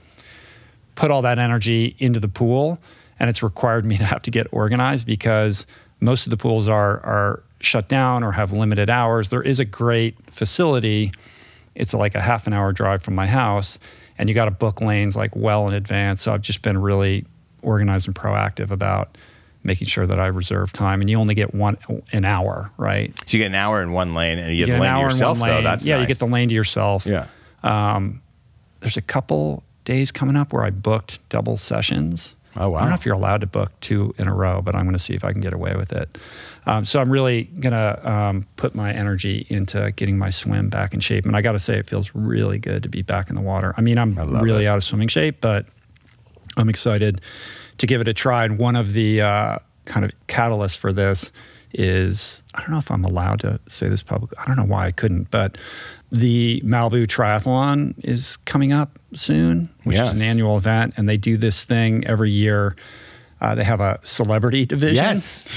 put 0.96 1.12
all 1.12 1.22
that 1.24 1.40
energy 1.40 1.96
into 2.00 2.20
the 2.20 2.28
pool 2.30 2.80
and 3.20 3.30
it's 3.30 3.42
required 3.44 3.86
me 3.86 3.98
to 4.04 4.04
have 4.06 4.22
to 4.24 4.32
get 4.32 4.48
organized 4.52 5.06
because 5.06 5.66
most 6.00 6.26
of 6.28 6.32
the 6.32 6.38
pools 6.38 6.68
are 6.68 7.00
are 7.06 7.44
shut 7.62 7.88
down 7.88 8.24
or 8.24 8.32
have 8.34 8.52
limited 8.52 8.90
hours 8.90 9.30
there 9.30 9.42
is 9.42 9.60
a 9.60 9.66
great 9.66 10.16
facility 10.32 11.12
it's 11.74 11.94
like 11.94 12.14
a 12.16 12.22
half 12.22 12.46
an 12.48 12.54
hour 12.54 12.72
drive 12.74 13.02
from 13.02 13.16
my 13.16 13.26
house 13.26 13.80
and 14.18 14.30
you 14.30 14.36
got 14.36 14.46
to 14.46 14.52
book 14.52 14.82
lanes 14.82 15.16
like 15.16 15.36
well 15.36 15.68
in 15.68 15.74
advance 15.74 16.22
so 16.22 16.34
i've 16.34 16.42
just 16.42 16.62
been 16.62 16.78
really 16.78 17.26
organized 17.62 18.08
and 18.08 18.16
proactive 18.16 18.70
about 18.72 19.18
making 19.64 19.88
sure 19.88 20.06
that 20.06 20.20
i 20.20 20.28
reserve 20.28 20.72
time 20.74 21.02
and 21.02 21.10
you 21.10 21.18
only 21.18 21.34
get 21.34 21.56
one 21.56 21.78
an 22.12 22.26
hour 22.26 22.70
right 22.78 23.18
So 23.26 23.38
you 23.38 23.44
get 23.44 23.48
an 23.48 23.56
hour 23.56 23.82
in 23.82 23.94
one 23.94 24.14
lane 24.14 24.38
and 24.38 24.50
you 24.54 24.58
You 24.58 24.66
get 24.68 24.74
the 24.74 24.80
get 24.80 24.88
an 24.88 24.94
lane 24.94 24.96
to 24.96 25.02
yourself, 25.16 25.40
though. 25.40 25.62
That's 25.64 25.86
yeah 25.86 25.96
nice. 25.96 26.02
you 26.02 26.08
get 26.08 26.20
the 26.20 26.28
lane 26.28 26.50
to 26.50 26.54
yourself 26.54 27.06
Yeah. 27.08 27.28
Um, 27.64 28.22
there's 28.82 28.98
a 28.98 29.02
couple 29.02 29.64
days 29.86 30.12
coming 30.12 30.36
up 30.36 30.54
where 30.54 30.64
I 30.64 30.70
booked 30.70 31.18
double 31.30 31.58
sessions. 31.58 32.36
Oh, 32.58 32.70
wow. 32.70 32.78
I 32.78 32.82
don't 32.82 32.90
know 32.90 32.96
if 32.96 33.06
you're 33.06 33.16
allowed 33.16 33.42
to 33.42 33.48
book 33.48 33.72
two 33.82 34.14
in 34.18 34.28
a 34.28 34.34
row, 34.34 34.62
but 34.62 34.76
I'm 34.76 34.84
going 34.86 34.94
to 34.94 35.00
see 35.00 35.14
if 35.14 35.26
I 35.26 35.32
can 35.34 35.42
get 35.42 35.54
away 35.54 35.76
with 35.76 35.92
it. 35.92 36.18
Um, 36.66 36.86
so 36.86 37.02
I'm 37.02 37.10
really 37.10 37.44
going 37.44 37.74
to 37.74 38.10
um, 38.10 38.48
put 38.56 38.76
my 38.76 38.94
energy 38.94 39.46
into 39.50 39.92
getting 39.92 40.18
my 40.18 40.30
swim 40.30 40.70
back 40.70 40.94
in 40.94 41.00
shape. 41.00 41.26
And 41.26 41.36
I 41.36 41.42
got 41.42 41.52
to 41.52 41.60
say, 41.60 41.78
it 41.78 41.88
feels 41.88 42.12
really 42.16 42.58
good 42.58 42.84
to 42.84 42.90
be 42.90 43.02
back 43.02 43.30
in 43.30 43.36
the 43.36 43.42
water. 43.42 43.74
I 43.78 43.82
mean, 43.82 43.98
I'm 43.98 44.16
love 44.16 44.42
really 44.42 44.66
it. 44.66 44.68
out 44.68 44.78
of 44.78 44.84
swimming 44.84 45.10
shape, 45.10 45.42
but 45.42 45.66
I'm 46.58 46.70
excited 46.70 47.22
to 47.78 47.88
give 47.88 48.02
it 48.02 48.08
a 48.08 48.14
try. 48.14 48.46
And 48.46 48.58
one 48.58 48.76
of 48.76 48.94
the 48.94 49.22
uh, 49.22 49.60
kind 49.86 50.06
of 50.06 50.12
catalysts 50.28 50.78
for 50.78 50.94
this 50.94 51.32
is 51.78 52.42
I 52.54 52.62
don't 52.62 52.72
know 52.72 52.78
if 52.78 52.90
I'm 52.90 53.04
allowed 53.04 53.42
to 53.42 53.60
say 53.68 53.90
this 53.90 54.02
publicly. 54.02 54.38
I 54.38 54.46
don't 54.46 54.56
know 54.56 54.64
why 54.64 54.88
I 54.88 54.92
couldn't, 54.92 55.30
but 55.30 55.58
the 56.12 56.62
Malibu 56.66 57.06
Triathlon 57.08 57.94
is 58.04 58.38
coming 58.46 58.72
up 58.72 59.00
soon, 59.16 59.70
which 59.84 59.98
Yes. 59.98 60.14
is 60.14 60.22
an 60.22 60.26
annual 60.28 60.58
event, 60.58 60.94
and 60.98 61.10
they 61.10 61.18
do 61.18 61.36
this 61.38 61.64
thing 61.64 62.06
every 62.08 62.32
year. 62.32 62.76
Uh, 63.42 63.54
they 63.56 63.64
have 63.64 63.82
a 63.82 64.00
celebrity 64.04 64.66
division, 64.66 64.96
Yes. 64.96 65.48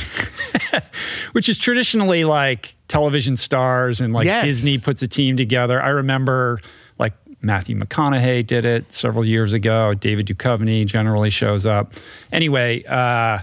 which 1.32 1.48
is 1.48 1.56
traditionally 1.58 2.24
like 2.24 2.74
television 2.88 3.36
stars 3.36 4.00
and 4.00 4.12
like 4.12 4.26
Yes. 4.26 4.44
Disney 4.44 4.78
puts 4.78 5.02
a 5.02 5.08
team 5.08 5.36
together. 5.36 5.80
I 5.82 5.90
remember 5.90 6.60
like 6.98 7.12
Matthew 7.40 7.76
McConaughey 7.78 8.46
did 8.46 8.64
it 8.64 8.92
several 8.92 9.24
years 9.24 9.52
ago. 9.52 9.94
David 9.94 10.26
Duchovny 10.26 10.84
generally 10.86 11.30
shows 11.30 11.66
up. 11.66 11.92
Anyway, 12.32 12.82
uh, 12.84 13.38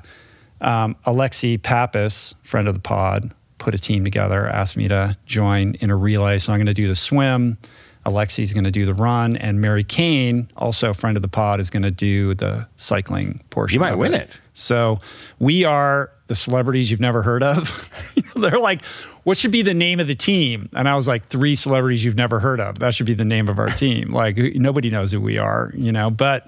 um, 0.62 0.95
Alexi 1.06 1.62
Pappas, 1.62 2.36
friend 2.43 2.67
of 2.67 2.73
the 2.73 2.79
pod, 2.82 3.32
put 3.57 3.73
a 3.73 3.79
team 3.79 4.03
together, 4.03 4.47
asked 4.47 4.77
me 4.77 4.87
to 4.87 5.17
join 5.25 5.75
in 5.75 5.89
a 5.89 5.95
relay. 5.95 6.39
So 6.39 6.53
I'm 6.53 6.59
going 6.59 6.67
to 6.67 6.73
do 6.73 6.87
the 6.87 6.95
swim. 6.95 7.57
Alexi's 8.05 8.53
going 8.53 8.65
to 8.65 8.71
do 8.71 8.85
the 8.85 8.93
run, 8.93 9.35
and 9.35 9.59
Mary 9.59 9.83
Cain, 9.83 10.47
also 10.55 10.91
a 10.91 10.93
friend 10.93 11.17
of 11.17 11.23
the 11.23 11.27
pod, 11.27 11.59
is 11.59 11.71
going 11.71 11.81
to 11.83 11.91
do 11.91 12.35
the 12.35 12.67
cycling 12.75 13.41
portion. 13.49 13.75
You 13.75 13.79
might 13.79 13.95
win 13.95 14.13
it. 14.13 14.39
So 14.53 14.99
we 15.39 15.63
are 15.63 16.11
the 16.27 16.35
celebrities 16.35 16.91
you've 16.91 16.99
never 16.99 17.23
heard 17.23 17.41
of. 17.41 17.91
They're 18.35 18.59
like, 18.59 18.85
what 19.23 19.37
should 19.37 19.51
be 19.51 19.63
the 19.63 19.73
name 19.73 19.99
of 19.99 20.07
the 20.07 20.15
team? 20.15 20.69
And 20.75 20.87
I 20.87 20.95
was 20.95 21.07
like, 21.07 21.27
three 21.27 21.55
celebrities 21.55 22.03
you've 22.03 22.15
never 22.15 22.39
heard 22.39 22.59
of. 22.59 22.79
That 22.79 22.93
should 22.93 23.07
be 23.07 23.15
the 23.15 23.25
name 23.25 23.49
of 23.49 23.57
our 23.57 23.69
team. 23.69 24.13
Like 24.13 24.37
nobody 24.37 24.91
knows 24.91 25.11
who 25.11 25.19
we 25.19 25.39
are, 25.39 25.71
you 25.75 25.91
know, 25.91 26.11
but 26.11 26.47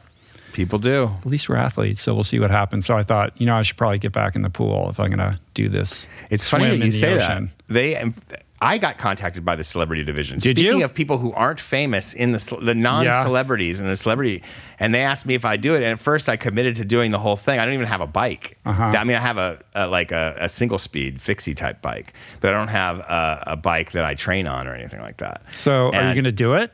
People 0.57 0.79
do. 0.79 1.11
at 1.19 1.25
least 1.27 1.47
we're 1.49 1.55
athletes. 1.55 2.01
So 2.01 2.15
we'll 2.15 2.23
see 2.23 2.39
what 2.39 2.49
happens. 2.49 2.87
So 2.87 2.97
I 2.97 3.03
thought, 3.03 3.39
you 3.39 3.45
know, 3.45 3.55
I 3.55 3.61
should 3.61 3.77
probably 3.77 3.99
get 3.99 4.11
back 4.11 4.35
in 4.35 4.41
the 4.41 4.49
pool 4.49 4.89
if 4.89 4.99
I'm 4.99 5.11
going 5.11 5.19
to 5.19 5.39
do 5.53 5.69
this. 5.69 6.07
It's 6.31 6.49
funny 6.49 6.67
that 6.67 6.83
you 6.83 6.91
say 6.91 7.13
ocean. 7.13 7.51
that. 7.67 7.73
They, 7.73 8.13
I 8.59 8.79
got 8.79 8.97
contacted 8.97 9.45
by 9.45 9.55
the 9.55 9.63
celebrity 9.63 10.03
division. 10.03 10.39
Did 10.39 10.57
Speaking 10.57 10.79
you? 10.79 10.85
of 10.85 10.95
people 10.95 11.19
who 11.19 11.31
aren't 11.33 11.59
famous 11.59 12.15
in 12.15 12.31
the 12.31 12.57
the 12.59 12.73
non-celebrities 12.73 13.79
and 13.79 13.87
the 13.87 13.95
celebrity, 13.95 14.41
and 14.79 14.95
they 14.95 15.03
asked 15.03 15.27
me 15.27 15.35
if 15.35 15.45
I 15.45 15.57
do 15.57 15.75
it. 15.75 15.83
And 15.83 15.85
at 15.85 15.99
first, 15.99 16.27
I 16.27 16.37
committed 16.37 16.75
to 16.77 16.85
doing 16.85 17.11
the 17.11 17.19
whole 17.19 17.37
thing. 17.37 17.59
I 17.59 17.65
don't 17.65 17.75
even 17.75 17.85
have 17.85 18.01
a 18.01 18.07
bike. 18.07 18.57
Uh-huh. 18.65 18.83
I 18.83 19.03
mean, 19.03 19.15
I 19.15 19.19
have 19.19 19.37
a, 19.37 19.59
a 19.75 19.87
like 19.87 20.11
a, 20.11 20.35
a 20.39 20.49
single 20.49 20.79
speed 20.79 21.21
fixie 21.21 21.53
type 21.53 21.83
bike, 21.83 22.13
but 22.41 22.51
I 22.51 22.57
don't 22.57 22.69
have 22.69 22.97
a, 23.01 23.43
a 23.45 23.55
bike 23.57 23.91
that 23.91 24.05
I 24.05 24.15
train 24.15 24.47
on 24.47 24.67
or 24.67 24.73
anything 24.73 25.01
like 25.01 25.17
that. 25.17 25.43
So 25.53 25.91
are 25.93 26.07
you 26.07 26.15
going 26.15 26.23
to 26.23 26.31
do 26.31 26.55
it? 26.55 26.71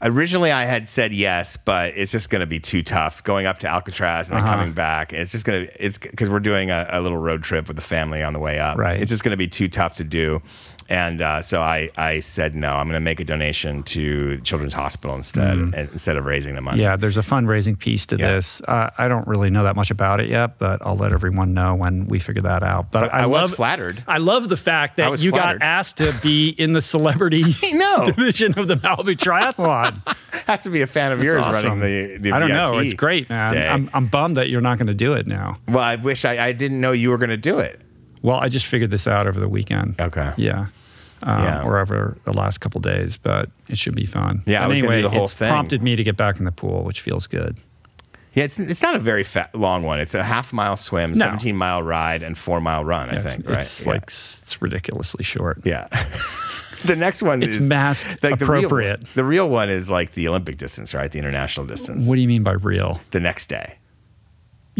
Originally, 0.00 0.52
I 0.52 0.64
had 0.64 0.88
said 0.88 1.12
yes, 1.12 1.56
but 1.56 1.92
it's 1.96 2.12
just 2.12 2.30
going 2.30 2.40
to 2.40 2.46
be 2.46 2.60
too 2.60 2.82
tough 2.84 3.24
going 3.24 3.46
up 3.46 3.58
to 3.60 3.68
Alcatraz 3.68 4.28
and 4.28 4.36
then 4.38 4.44
Uh-huh. 4.44 4.54
coming 4.54 4.72
back. 4.72 5.12
It's 5.12 5.32
just 5.32 5.44
going 5.44 5.66
to, 5.66 5.84
it's 5.84 5.98
because 5.98 6.30
we're 6.30 6.38
doing 6.40 6.70
a, 6.70 6.86
a 6.90 7.00
little 7.00 7.18
road 7.18 7.42
trip 7.42 7.66
with 7.66 7.76
the 7.76 7.82
family 7.82 8.22
on 8.22 8.32
the 8.32 8.38
way 8.38 8.60
up. 8.60 8.78
Right. 8.78 9.00
It's 9.00 9.10
just 9.10 9.24
going 9.24 9.32
to 9.32 9.36
be 9.36 9.48
too 9.48 9.68
tough 9.68 9.96
to 9.96 10.04
do. 10.04 10.40
And 10.90 11.20
uh, 11.20 11.42
so 11.42 11.60
I, 11.60 11.90
I 11.98 12.20
said 12.20 12.54
no. 12.54 12.70
I'm 12.72 12.86
going 12.86 12.94
to 12.94 13.00
make 13.00 13.20
a 13.20 13.24
donation 13.24 13.82
to 13.84 14.38
Children's 14.40 14.72
Hospital 14.72 15.14
instead, 15.16 15.58
instead 15.74 16.16
of 16.16 16.24
raising 16.24 16.54
the 16.54 16.62
money. 16.62 16.82
Yeah, 16.82 16.96
there's 16.96 17.18
a 17.18 17.22
fundraising 17.22 17.78
piece 17.78 18.06
to 18.06 18.16
Yeah. 18.16 18.32
this. 18.36 18.62
Uh, 18.66 18.88
I 18.96 19.06
don't 19.06 19.26
really 19.28 19.50
know 19.50 19.64
that 19.64 19.76
much 19.76 19.90
about 19.90 20.18
it 20.20 20.30
yet, 20.30 20.58
but 20.58 20.80
I'll 20.84 20.96
let 20.96 21.12
everyone 21.12 21.52
know 21.52 21.74
when 21.74 22.06
we 22.06 22.18
figure 22.18 22.40
that 22.42 22.62
out. 22.62 22.90
But, 22.90 23.00
But 23.02 23.12
I 23.12 23.26
was 23.26 23.50
love, 23.50 23.56
flattered. 23.56 24.02
I 24.08 24.16
love 24.16 24.48
the 24.48 24.56
fact 24.56 24.96
that 24.96 25.20
you 25.20 25.30
flattered. 25.30 25.60
got 25.60 25.66
asked 25.66 25.98
to 25.98 26.12
be 26.22 26.48
in 26.48 26.72
the 26.72 26.80
celebrity 26.80 27.42
know. 27.74 28.06
division 28.06 28.58
of 28.58 28.66
the 28.66 28.76
Malibu 28.76 29.14
Triathlon. 29.14 30.00
Has 30.46 30.62
to 30.62 30.70
be 30.70 30.80
a 30.80 30.86
fan 30.86 31.12
of 31.12 31.18
That's 31.18 31.26
yours 31.26 31.44
awesome. 31.44 31.80
running 31.80 31.80
the, 31.80 32.16
the 32.18 32.32
I 32.32 32.38
don't 32.38 32.48
know. 32.48 32.78
It's 32.78 32.94
great, 32.94 33.28
man. 33.28 33.54
I'm, 33.56 33.90
I'm 33.92 34.06
bummed 34.06 34.36
that 34.36 34.48
you're 34.48 34.60
not 34.62 34.78
going 34.78 34.86
to 34.86 34.94
do 34.94 35.12
it 35.12 35.26
now. 35.26 35.58
well, 35.68 35.80
I 35.80 35.96
wish 35.96 36.24
I, 36.24 36.46
I 36.46 36.52
didn't 36.52 36.80
know 36.80 36.92
you 36.92 37.10
were 37.10 37.18
going 37.18 37.28
to 37.30 37.36
do 37.36 37.58
it. 37.58 37.80
Well, 38.22 38.36
I 38.38 38.48
just 38.48 38.66
figured 38.66 38.90
this 38.90 39.06
out 39.06 39.26
over 39.26 39.38
the 39.40 39.48
weekend. 39.48 40.00
Okay. 40.00 40.32
Yeah. 40.36 40.66
Um, 41.22 41.42
Yeah. 41.42 41.62
Or 41.62 41.78
over 41.78 42.16
the 42.24 42.32
last 42.32 42.58
couple 42.58 42.80
days, 42.80 43.16
but 43.16 43.50
it 43.68 43.76
should 43.78 43.94
be 43.94 44.06
fun. 44.06 44.42
Yeah, 44.46 44.64
I 44.64 44.68
But 44.68 44.76
anyway, 44.76 44.96
do 44.96 45.02
the 45.02 45.10
whole 45.10 45.24
it's 45.24 45.34
thing. 45.34 45.48
prompted 45.50 45.82
me 45.82 45.96
to 45.96 46.04
get 46.04 46.16
back 46.16 46.38
in 46.38 46.44
the 46.44 46.52
pool, 46.52 46.84
which 46.84 47.00
feels 47.00 47.26
good. 47.26 47.56
Yeah, 48.34 48.44
it's, 48.44 48.58
it's 48.60 48.82
not 48.82 48.94
a 48.94 49.00
very 49.00 49.24
fat, 49.24 49.52
long 49.54 49.82
one. 49.82 49.98
It's 49.98 50.14
a 50.14 50.22
half 50.22 50.52
mile 50.52 50.76
swim, 50.76 51.10
No. 51.12 51.18
17 51.24 51.56
mile 51.56 51.82
ride, 51.82 52.22
and 52.22 52.38
four 52.38 52.60
mile 52.60 52.84
run, 52.84 53.10
I 53.10 53.14
It's, 53.20 53.34
think. 53.34 53.48
Right? 53.48 53.58
it's 53.58 53.84
Yeah. 53.84 53.92
like 53.92 54.02
it's 54.04 54.62
ridiculously 54.62 55.24
short. 55.24 55.60
Yeah. 55.64 55.88
the 56.84 56.94
next 56.94 57.22
one 57.22 57.42
It's 57.42 57.56
is 57.56 57.68
mask 57.68 58.20
the 58.20 58.28
real- 58.28 58.34
appropriate. 58.34 59.04
The 59.14 59.24
real, 59.24 59.48
one 59.48 59.70
is 59.70 59.90
like 59.90 60.12
the 60.14 60.28
Olympic 60.28 60.56
distance, 60.58 60.94
right? 60.94 61.10
The 61.10 61.18
international 61.18 61.66
distance. 61.66 62.06
What 62.06 62.14
do 62.14 62.20
you 62.20 62.28
mean 62.28 62.44
by 62.44 62.52
real? 62.52 63.00
the 63.10 63.18
next 63.20 63.46
day. 63.48 63.74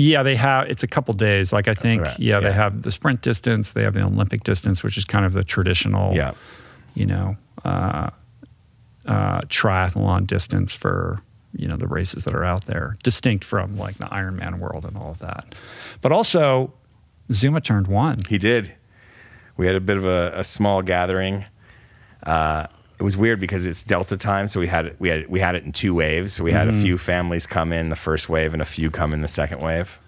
Yeah, 0.01 0.23
they 0.23 0.37
have. 0.37 0.69
It's 0.71 0.85
a 0.85 0.87
couple 0.87 1.13
days. 1.15 1.53
Like 1.53 1.67
I 1.67 1.75
think, 1.75 2.03
Right, 2.03 2.19
yeah, 2.21 2.35
yeah. 2.37 2.41
they 2.41 2.53
have 2.53 2.83
the 2.83 2.93
sprint 2.93 3.21
distance. 3.21 3.73
They 3.73 3.83
have 3.83 3.95
the 3.95 4.05
Olympic 4.05 4.45
distance, 4.45 4.85
which 4.85 4.97
is 4.97 5.05
kind 5.05 5.27
of 5.27 5.33
the 5.33 5.43
traditional, 5.43 6.15
Yeah. 6.15 6.35
you 6.95 7.05
know, 7.05 7.37
uh, 7.65 8.11
uh, 9.07 9.41
triathlon 9.49 10.27
distance 10.27 10.73
for 10.75 11.21
you 11.53 11.67
know 11.67 11.77
the 11.77 11.89
races 11.89 12.25
that 12.25 12.35
are 12.35 12.45
out 12.45 12.67
there, 12.67 12.97
distinct 13.03 13.43
from 13.45 13.77
like 13.77 13.97
the 13.99 14.05
Ironman 14.05 14.59
world 14.61 14.85
and 14.85 14.97
all 14.97 15.11
of 15.11 15.19
that. 15.19 15.55
But 16.01 16.13
also, 16.13 16.73
Zuma 17.33 17.61
turned 17.61 17.89
one. 17.89 18.23
He 18.29 18.39
did. 18.39 18.75
We 19.57 19.67
had 19.67 19.75
a 19.75 19.81
bit 19.81 19.97
of 19.97 20.05
a, 20.05 20.31
a 20.37 20.45
small 20.45 20.83
gathering. 20.83 21.45
Uh, 22.25 22.67
it 22.99 23.03
was 23.03 23.17
weird 23.17 23.39
because 23.41 23.65
it's 23.67 23.83
Delta 23.83 24.17
time, 24.17 24.49
so 24.49 24.59
we 24.61 24.67
had 24.67 24.95
we 24.99 25.09
had 25.09 25.29
we 25.29 25.39
had 25.41 25.55
it 25.55 25.65
in 25.65 25.73
two 25.73 25.95
waves. 25.95 26.33
So 26.35 26.45
we 26.45 26.53
had 26.53 26.67
Mm-hmm. 26.69 26.79
a 26.81 26.83
few 26.83 26.99
families 26.99 27.47
come 27.47 27.73
in 27.73 27.89
the 27.91 27.97
first 27.97 28.29
wave 28.29 28.53
and 28.53 28.61
a 28.63 28.67
few 28.67 28.91
come 28.91 29.13
in 29.13 29.23
the 29.23 29.29
second 29.29 29.61
wave. 29.61 29.99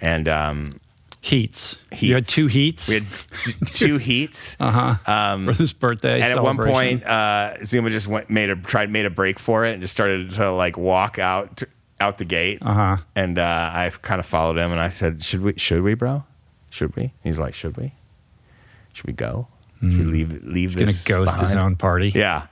And 0.00 0.28
um, 0.28 0.80
Heats. 1.22 1.80
You 1.98 2.14
had 2.14 2.26
two 2.26 2.46
heats 2.46 2.88
We 2.88 2.94
had 2.96 3.04
t- 3.42 3.52
two 3.72 3.96
heats. 3.98 4.56
uh-huh. 4.60 5.38
for 5.46 5.52
this 5.54 5.72
birthday. 5.72 6.20
and 6.20 6.24
at 6.24 6.42
one 6.42 6.56
point, 6.56 7.02
uh, 7.04 7.64
Zuma 7.64 7.90
just 7.90 8.06
went 8.06 8.30
made 8.30 8.50
a 8.50 8.56
tried 8.56 8.90
made 8.90 9.06
a 9.06 9.10
break 9.10 9.38
for 9.40 9.64
it 9.66 9.72
and 9.72 9.80
just 9.80 9.92
started 9.92 10.34
to 10.34 10.52
like 10.52 10.76
walk 10.76 11.18
out 11.18 11.62
out 11.98 12.18
the 12.18 12.24
gate. 12.26 12.58
Uh-huh. 12.62 12.98
And 13.16 13.38
uh, 13.38 13.42
I 13.72 13.90
kind 14.02 14.20
of 14.20 14.26
followed 14.26 14.58
him 14.58 14.70
and 14.70 14.80
I 14.80 14.90
said, 14.90 15.24
"Should 15.24 15.40
we? 15.40 15.54
Should 15.56 15.82
we, 15.82 15.94
bro? 15.94 16.22
Should 16.70 16.94
we?" 16.94 17.12
He's 17.24 17.38
like, 17.38 17.54
"Should 17.54 17.76
we? 17.76 17.94
Should 18.92 19.06
we 19.06 19.12
go? 19.14 19.48
Should 19.80 19.90
we 19.98 20.04
leave 20.04 20.32
leave 20.44 20.72
Hmm. 20.74 20.80
He's 20.80 20.86
this 20.86 21.04
gonna 21.04 21.20
ghost 21.24 21.38
his 21.40 21.50
behind?" 21.52 21.66
own 21.66 21.76
party. 21.76 22.12
Yeah. 22.14 22.46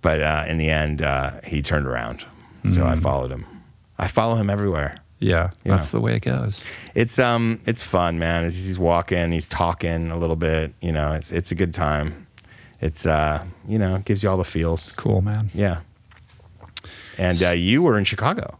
But 0.00 0.22
uh, 0.22 0.44
in 0.48 0.58
the 0.58 0.70
end, 0.70 1.02
uh, 1.02 1.40
he 1.44 1.60
turned 1.62 1.86
around, 1.86 2.24
so 2.66 2.82
Hmm. 2.82 2.86
I 2.88 2.96
followed 2.96 3.30
him. 3.30 3.44
I 3.98 4.06
follow 4.08 4.36
him 4.36 4.48
everywhere. 4.48 4.96
Yeah, 5.20 5.50
Yeah. 5.64 5.74
that's 5.74 5.90
the 5.90 6.00
way 6.00 6.14
it 6.14 6.20
goes. 6.22 6.64
It's 6.94 7.18
um, 7.18 7.60
it's 7.66 7.82
fun, 7.82 8.18
man. 8.20 8.44
He's, 8.44 8.64
he's 8.64 8.78
walking, 8.78 9.32
he's 9.32 9.48
talking 9.48 10.10
a 10.12 10.16
little 10.16 10.36
bit. 10.36 10.72
You 10.80 10.92
know, 10.92 11.12
it's 11.12 11.32
it's 11.32 11.50
a 11.50 11.56
good 11.56 11.74
time. 11.74 12.26
It's 12.80 13.04
uh, 13.06 13.44
you 13.66 13.78
know, 13.78 13.98
gives 14.04 14.22
you 14.22 14.30
all 14.30 14.36
the 14.36 14.44
feels. 14.44 14.94
Cool, 14.94 15.20
man. 15.20 15.50
Yeah. 15.52 15.80
And 17.18 17.42
uh, 17.42 17.50
you 17.50 17.82
were 17.82 17.98
in 17.98 18.04
Chicago. 18.04 18.58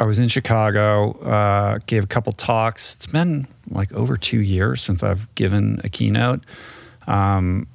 I 0.00 0.04
was 0.04 0.18
in 0.18 0.28
Chicago, 0.28 1.12
uh, 1.20 1.78
gave 1.86 2.02
a 2.02 2.06
couple 2.08 2.32
talks. 2.32 2.94
It's 2.96 3.06
been 3.06 3.46
like 3.70 3.92
over 3.92 4.16
two 4.16 4.40
years 4.40 4.82
since 4.82 5.02
I've 5.04 5.32
given 5.36 5.80
a 5.84 5.88
keynote. 5.88 6.40
Um, 7.10 7.66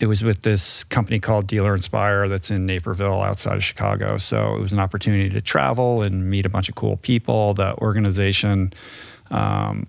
it 0.00 0.06
was 0.06 0.22
with 0.22 0.42
this 0.42 0.84
company 0.84 1.18
called 1.18 1.46
Dealer 1.46 1.74
Inspire 1.74 2.28
that's 2.28 2.50
in 2.50 2.66
Naperville 2.66 3.22
outside 3.22 3.56
of 3.56 3.64
Chicago. 3.64 4.18
So 4.18 4.54
it 4.54 4.60
was 4.60 4.72
an 4.72 4.78
opportunity 4.78 5.28
to 5.30 5.40
travel 5.40 6.02
and 6.02 6.30
meet 6.30 6.46
a 6.46 6.48
bunch 6.48 6.68
of 6.68 6.74
cool 6.74 6.96
people. 6.98 7.54
The 7.54 7.74
organization 7.78 8.72
um, 9.30 9.86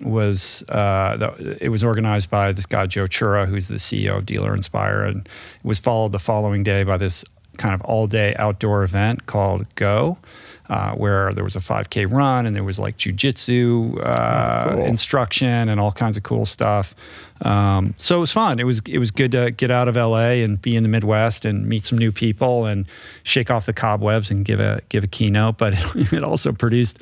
was 0.00 0.64
uh, 0.68 1.16
the, 1.16 1.58
it 1.60 1.68
was 1.68 1.84
organized 1.84 2.30
by 2.30 2.52
this 2.52 2.66
guy 2.66 2.86
Joe 2.86 3.04
Chura, 3.04 3.46
who's 3.46 3.68
the 3.68 3.76
CEO 3.76 4.16
of 4.16 4.26
Dealer 4.26 4.54
Inspire, 4.54 5.02
and 5.02 5.26
it 5.26 5.64
was 5.64 5.78
followed 5.78 6.12
the 6.12 6.18
following 6.18 6.64
day 6.64 6.82
by 6.82 6.96
this 6.96 7.24
kind 7.56 7.74
of 7.74 7.80
all 7.82 8.08
day 8.08 8.34
outdoor 8.36 8.82
event 8.82 9.26
called 9.26 9.72
Go. 9.76 10.18
Uh, 10.66 10.92
where 10.94 11.30
there 11.34 11.44
was 11.44 11.56
a 11.56 11.60
5K 11.60 12.10
run 12.10 12.46
and 12.46 12.56
there 12.56 12.64
was 12.64 12.78
like 12.78 12.96
jujitsu 12.96 13.98
uh, 14.02 14.64
Oh, 14.70 14.74
cool. 14.76 14.84
instruction 14.86 15.68
and 15.68 15.78
all 15.78 15.92
kinds 15.92 16.16
of 16.16 16.22
cool 16.22 16.46
stuff. 16.46 16.94
Um, 17.42 17.94
so 17.98 18.16
it 18.16 18.20
was 18.20 18.32
fun. 18.32 18.58
It 18.58 18.64
was 18.64 18.80
it 18.86 18.96
was 18.98 19.10
good 19.10 19.32
to 19.32 19.50
get 19.50 19.70
out 19.70 19.88
of 19.88 19.96
LA 19.96 20.40
and 20.42 20.62
be 20.62 20.74
in 20.74 20.82
the 20.82 20.88
Midwest 20.88 21.44
and 21.44 21.66
meet 21.66 21.84
some 21.84 21.98
new 21.98 22.12
people 22.12 22.64
and 22.64 22.86
shake 23.24 23.50
off 23.50 23.66
the 23.66 23.74
cobwebs 23.74 24.30
and 24.30 24.42
give 24.44 24.58
a 24.60 24.80
give 24.88 25.04
a 25.04 25.06
keynote. 25.06 25.58
But 25.58 25.74
it 26.12 26.24
also 26.24 26.52
produced 26.52 26.98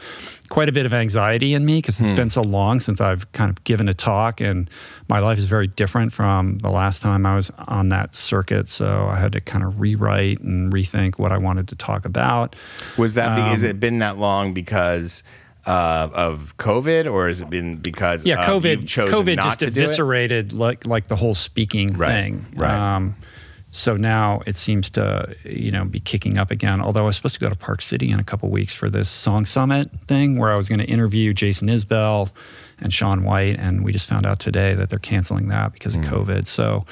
quite 0.49 0.69
a 0.69 0.73
bit 0.73 0.85
of 0.85 0.93
anxiety 0.93 1.55
in 1.55 1.65
me 1.65 1.79
because 1.79 2.01
it's 2.01 2.11
been 2.17 2.31
so 2.31 2.43
long 2.43 2.81
since 2.81 3.01
I've 3.01 3.31
kind 3.33 3.49
of 3.51 3.63
given 3.65 3.89
a 3.89 3.95
talk 3.95 4.41
and 4.41 4.69
my 5.13 5.19
life 5.19 5.37
is 5.37 5.45
very 5.45 5.67
different 5.67 6.11
from 6.11 6.57
the 6.61 6.71
last 6.71 7.03
time 7.03 7.27
I 7.27 7.37
was 7.37 7.51
on 7.69 7.91
that 7.91 8.15
circuit. 8.15 8.71
So 8.71 9.09
I 9.09 9.19
had 9.19 9.33
to 9.33 9.43
kind 9.43 9.63
of 9.63 9.79
rewrite 9.79 10.41
and 10.41 10.73
rethink 10.73 11.19
what 11.19 11.33
I 11.33 11.37
wanted 11.37 11.69
to 11.69 11.77
talk 11.77 12.07
about. 12.07 12.57
Was 12.97 13.13
that 13.15 13.39
Um, 13.39 13.45
has 13.51 13.63
it 13.63 13.79
been 13.79 13.99
that 13.99 14.17
long 14.17 14.55
because 14.55 15.23
uh, 15.67 16.09
of 16.15 16.57
COVID, 16.57 17.13
or 17.13 17.29
has 17.29 17.43
it 17.43 17.51
been 17.51 17.77
because 17.77 18.25
yeah, 18.25 18.41
of 18.41 18.63
COVID. 18.63 18.79
COVID 18.87 19.37
just 19.37 19.63
eviscerated 19.63 20.55
like 20.55 20.87
like 20.87 21.09
the 21.09 21.17
whole 21.17 21.35
speaking 21.35 21.89
Right, 21.93 22.23
thing. 22.23 22.47
right. 22.57 22.97
Um, 22.97 23.15
so 23.71 23.97
now 23.99 24.41
it 24.47 24.57
seems 24.57 24.89
to 24.91 25.37
you 25.45 25.71
know 25.71 25.85
be 25.85 26.01
kicking 26.01 26.39
up 26.39 26.51
again. 26.51 26.81
Although 26.81 27.03
I 27.03 27.07
was 27.07 27.17
supposed 27.17 27.35
to 27.35 27.41
go 27.41 27.51
to 27.51 27.55
Park 27.69 27.83
City 27.83 28.11
in 28.11 28.19
a 28.19 28.25
couple 28.25 28.49
weeks 28.51 28.75
for 28.75 28.89
this 28.89 29.11
song 29.11 29.45
summit 29.45 29.91
thing, 30.07 30.39
where 30.39 30.51
I 30.51 30.57
was 30.57 30.69
going 30.71 30.79
to 30.81 30.87
interview 30.87 31.35
Jason 31.35 31.69
Isbell 31.69 32.31
and 32.83 32.93
Sean 32.93 33.25
White, 33.25 33.59
and 33.59 33.85
we 33.85 33.93
just 33.93 34.09
found 34.09 34.27
out 34.27 34.39
today 34.41 34.75
that 34.75 34.91
they're 34.91 34.99
canceling 34.99 35.49
that 35.49 35.73
because 35.73 35.95
of 35.95 36.05
Hmm. 36.05 36.13
COVID. 36.15 36.47
So 36.47 36.85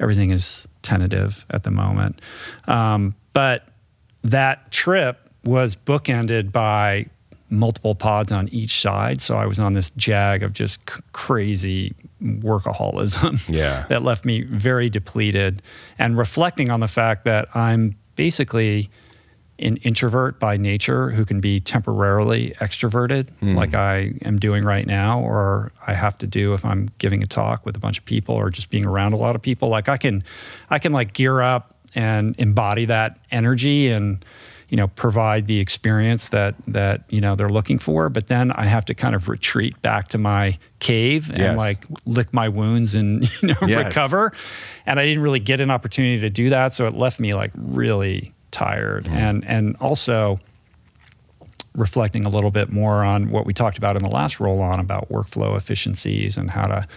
everything 0.00 0.30
is 0.30 0.66
tentative 0.82 1.46
at 1.50 1.62
the 1.62 1.70
moment. 1.70 2.20
Um, 2.66 3.14
but 3.32 3.66
that 4.22 4.70
trip 4.70 5.18
was 5.44 5.76
bookended 5.76 6.50
by 6.52 7.06
multiple 7.48 7.94
pods 7.94 8.32
on 8.32 8.48
each 8.48 8.80
side. 8.80 9.20
So 9.20 9.36
I 9.38 9.46
was 9.46 9.60
on 9.60 9.72
this 9.74 9.90
jag 9.90 10.42
of 10.42 10.52
just 10.52 10.80
c- 10.90 11.00
crazy 11.12 11.94
workaholism 12.22 13.40
Yeah. 13.48 13.84
that 13.88 14.02
left 14.02 14.24
me 14.24 14.42
very 14.42 14.90
depleted 14.90 15.62
and 15.98 16.16
reflecting 16.18 16.70
on 16.70 16.80
the 16.80 16.88
fact 16.88 17.24
that 17.24 17.46
I'm 17.54 17.94
basically 18.16 18.90
an 19.58 19.76
introvert 19.78 20.38
by 20.38 20.56
nature 20.56 21.10
who 21.10 21.24
can 21.24 21.40
be 21.40 21.60
temporarily 21.60 22.54
extroverted, 22.60 23.30
hmm. 23.40 23.54
like 23.54 23.74
I 23.74 24.12
am 24.22 24.38
doing 24.38 24.64
right 24.64 24.86
now, 24.86 25.20
or 25.20 25.72
I 25.86 25.94
have 25.94 26.18
to 26.18 26.26
do 26.26 26.52
if 26.52 26.64
I'm 26.64 26.90
giving 26.98 27.22
a 27.22 27.26
talk 27.26 27.64
with 27.64 27.76
a 27.76 27.80
bunch 27.80 27.98
of 27.98 28.04
people 28.04 28.34
or 28.34 28.50
just 28.50 28.68
being 28.68 28.84
around 28.84 29.12
a 29.14 29.16
lot 29.16 29.34
of 29.34 29.42
people. 29.42 29.68
Like 29.68 29.88
I 29.88 29.96
can, 29.96 30.22
I 30.68 30.78
can 30.78 30.92
like 30.92 31.14
gear 31.14 31.40
up 31.40 31.74
and 31.94 32.34
embody 32.38 32.84
that 32.84 33.18
energy 33.30 33.88
and 33.88 34.22
you 34.68 34.76
know 34.76 34.88
provide 34.88 35.46
the 35.46 35.60
experience 35.60 36.28
that 36.30 36.54
that 36.66 37.04
you 37.08 37.20
know 37.20 37.34
they're 37.36 37.48
looking 37.48 37.78
for. 37.78 38.08
But 38.10 38.26
then 38.26 38.52
I 38.52 38.64
have 38.64 38.84
to 38.86 38.94
kind 38.94 39.14
of 39.14 39.28
retreat 39.28 39.80
back 39.80 40.08
to 40.08 40.18
my 40.18 40.58
cave 40.80 41.30
and 41.30 41.38
Yes. 41.38 41.56
like 41.56 41.86
lick 42.04 42.34
my 42.34 42.48
wounds 42.48 42.94
and 42.94 43.22
you 43.42 43.48
know 43.48 43.54
Yes. 43.66 43.86
recover. 43.86 44.32
And 44.84 45.00
I 45.00 45.06
didn't 45.06 45.22
really 45.22 45.40
get 45.40 45.60
an 45.60 45.70
opportunity 45.70 46.20
to 46.20 46.30
do 46.30 46.50
that, 46.50 46.72
so 46.72 46.86
it 46.86 46.94
left 46.94 47.20
me 47.20 47.32
like 47.34 47.52
really 47.54 48.34
tired 48.56 49.04
Mm-hmm. 49.04 49.16
and 49.26 49.44
and 49.44 49.76
also 49.80 50.40
reflecting 51.74 52.24
a 52.24 52.28
little 52.30 52.50
bit 52.50 52.70
more 52.72 53.04
on 53.04 53.30
what 53.30 53.44
we 53.44 53.52
talked 53.52 53.76
about 53.78 53.96
in 53.96 54.02
the 54.02 54.08
last 54.08 54.40
roll 54.40 54.60
on 54.62 54.80
about 54.80 55.08
workflow 55.10 55.56
efficiencies 55.56 56.36
and 56.38 56.50
how 56.50 56.66
to 56.66 56.88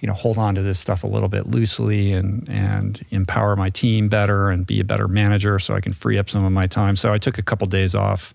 you 0.00 0.06
know 0.06 0.14
hold 0.14 0.38
on 0.38 0.54
to 0.54 0.62
this 0.62 0.78
stuff 0.78 1.02
a 1.02 1.06
little 1.08 1.28
bit 1.28 1.46
loosely 1.48 2.12
and 2.12 2.48
and 2.48 3.04
empower 3.10 3.56
my 3.56 3.68
team 3.70 4.08
better 4.08 4.48
and 4.50 4.66
be 4.66 4.78
a 4.80 4.84
better 4.84 5.08
manager 5.08 5.58
so 5.58 5.74
I 5.74 5.80
can 5.80 5.92
free 5.92 6.18
up 6.18 6.30
some 6.30 6.44
of 6.44 6.52
my 6.52 6.66
time. 6.68 6.94
So 6.96 7.12
I 7.12 7.18
took 7.18 7.36
a 7.38 7.42
couple 7.42 7.66
days 7.66 7.94
off 7.94 8.32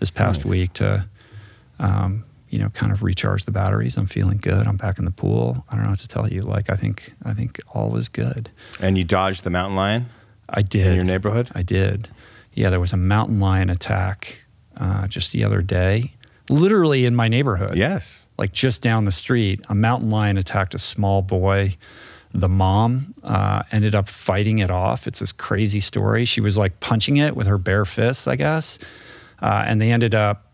this 0.00 0.10
past 0.10 0.40
Nice. 0.44 0.50
week 0.50 0.72
to 0.74 1.06
um, 1.78 2.24
you 2.50 2.58
know 2.58 2.68
kind 2.70 2.90
of 2.92 3.02
recharge 3.04 3.44
the 3.44 3.52
batteries. 3.52 3.96
I'm 3.96 4.06
feeling 4.06 4.38
good. 4.38 4.66
I'm 4.66 4.76
back 4.76 4.98
in 4.98 5.04
the 5.04 5.10
pool. 5.22 5.64
I 5.68 5.74
don't 5.76 5.84
know 5.84 5.90
what 5.90 6.00
to 6.00 6.08
tell 6.08 6.28
you. 6.28 6.42
Like 6.42 6.68
I 6.70 6.74
think 6.76 7.12
I 7.24 7.32
think 7.32 7.60
all 7.74 7.96
is 7.96 8.08
good. 8.08 8.50
And 8.80 8.98
you 8.98 9.04
dodged 9.04 9.44
the 9.44 9.50
mountain 9.50 9.76
lion 9.76 10.06
I 10.48 10.62
did 10.62 10.86
in 10.88 10.94
your 10.94 11.04
neighborhood. 11.04 11.50
I 11.54 11.62
did. 11.62 12.08
Yeah, 12.54 12.70
there 12.70 12.80
was 12.80 12.92
a 12.92 12.96
mountain 12.96 13.40
lion 13.40 13.70
attack 13.70 14.44
uh, 14.76 15.06
just 15.06 15.32
the 15.32 15.44
other 15.44 15.62
day, 15.62 16.14
literally 16.48 17.04
in 17.04 17.14
my 17.14 17.28
neighborhood. 17.28 17.76
Yes. 17.76 18.28
Like 18.38 18.52
just 18.52 18.82
down 18.82 19.04
the 19.04 19.12
street, 19.12 19.64
a 19.68 19.74
mountain 19.74 20.10
lion 20.10 20.36
attacked 20.36 20.74
a 20.74 20.78
small 20.78 21.22
boy. 21.22 21.76
The 22.32 22.48
mom 22.48 23.14
uh, 23.22 23.62
ended 23.72 23.94
up 23.94 24.08
fighting 24.08 24.58
it 24.58 24.70
off. 24.70 25.06
It's 25.06 25.18
this 25.18 25.32
crazy 25.32 25.80
story. 25.80 26.24
She 26.24 26.40
was 26.40 26.58
like 26.58 26.78
punching 26.80 27.16
it 27.16 27.34
with 27.36 27.46
her 27.46 27.58
bare 27.58 27.84
fists, 27.84 28.26
I 28.26 28.36
guess. 28.36 28.78
Uh, 29.40 29.64
and 29.66 29.80
they 29.80 29.92
ended 29.92 30.14
up 30.14 30.47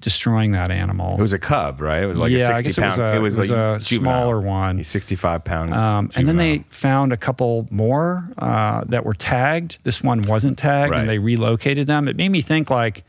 destroying 0.00 0.52
that 0.52 0.70
animal. 0.70 1.14
It 1.18 1.20
was 1.22 1.32
a 1.32 1.38
cub, 1.38 1.80
right? 1.80 2.02
It 2.02 2.06
was 2.06 2.18
like 2.18 2.30
Yeah, 2.32 2.48
a 2.50 2.54
I 2.54 2.56
60 2.58 2.64
guess 2.68 2.78
it 2.78 2.84
was 2.86 2.96
pound. 2.96 3.02
a- 3.12 3.16
it 3.16 3.20
was 3.20 3.38
like 3.38 3.48
a 3.50 3.78
juvenile. 3.80 3.80
smaller 4.22 4.40
one. 4.40 4.78
He's 4.78 4.88
65 4.88 5.44
pound. 5.44 5.74
Um, 5.74 6.10
and 6.14 6.26
then 6.26 6.36
they 6.36 6.64
found 6.70 7.12
a 7.12 7.16
couple 7.16 7.66
more 7.70 8.28
uh, 8.38 8.84
that 8.86 9.04
were 9.04 9.14
tagged. 9.14 9.78
This 9.82 10.02
one 10.02 10.22
wasn't 10.22 10.58
tagged, 10.58 10.92
Right. 10.92 11.00
and 11.00 11.08
they 11.08 11.18
relocated 11.18 11.86
them. 11.86 12.08
It 12.08 12.16
made 12.16 12.30
me 12.30 12.40
think 12.40 12.70
like, 12.70 13.04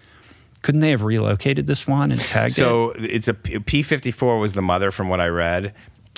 couldn't 0.61 0.81
they 0.81 0.91
have 0.91 1.03
relocated 1.03 1.65
this 1.67 1.87
one 1.87 2.11
and 2.11 2.19
tagged 2.21 2.51
it? 2.51 2.55
So 2.55 2.91
it's 2.97 3.27
a 3.27 3.33
P 3.33 3.81
fifty 3.83 4.11
four 4.11 4.37
was 4.39 4.53
the 4.53 4.61
mother 4.61 4.91
from 4.91 5.09
what 5.09 5.19
I 5.19 5.27
read, 5.27 5.73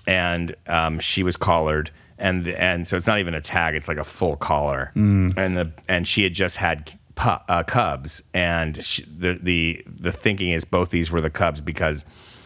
and 0.08 0.56
um, 0.68 1.00
she 1.00 1.24
was 1.24 1.38
collared, 1.38 1.92
and 2.18 2.48
and 2.48 2.86
so 2.88 2.98
it's 2.98 3.08
not 3.08 3.20
even 3.20 3.34
a 3.36 3.42
tag; 3.42 3.76
it's 3.76 3.88
like 3.88 3.98
a 3.98 4.04
full 4.04 4.36
collar, 4.36 4.92
Mm. 4.98 5.38
and 5.38 5.56
the 5.56 5.72
and 5.88 6.06
she 6.08 6.24
had 6.24 6.34
just 6.34 6.58
had 6.58 6.92
pu- 7.16 7.44
uh, 7.48 7.64
cubs, 7.64 8.22
and 8.34 8.84
she, 8.84 9.04
the 9.04 9.40
the 9.42 9.84
the 9.88 10.12
thinking 10.12 10.52
is 10.52 10.66
both 10.66 10.90
these 10.90 11.12
were 11.12 11.22
the 11.22 11.30
cubs 11.30 11.62
because 11.62 12.06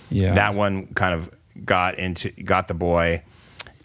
Yeah. 0.10 0.34
that 0.36 0.53
one 0.56 0.88
kind 0.93 1.13
of 1.13 1.30
got 1.65 1.97
into 1.99 2.30
got 2.32 2.67
the 2.67 2.73
boy. 2.73 3.23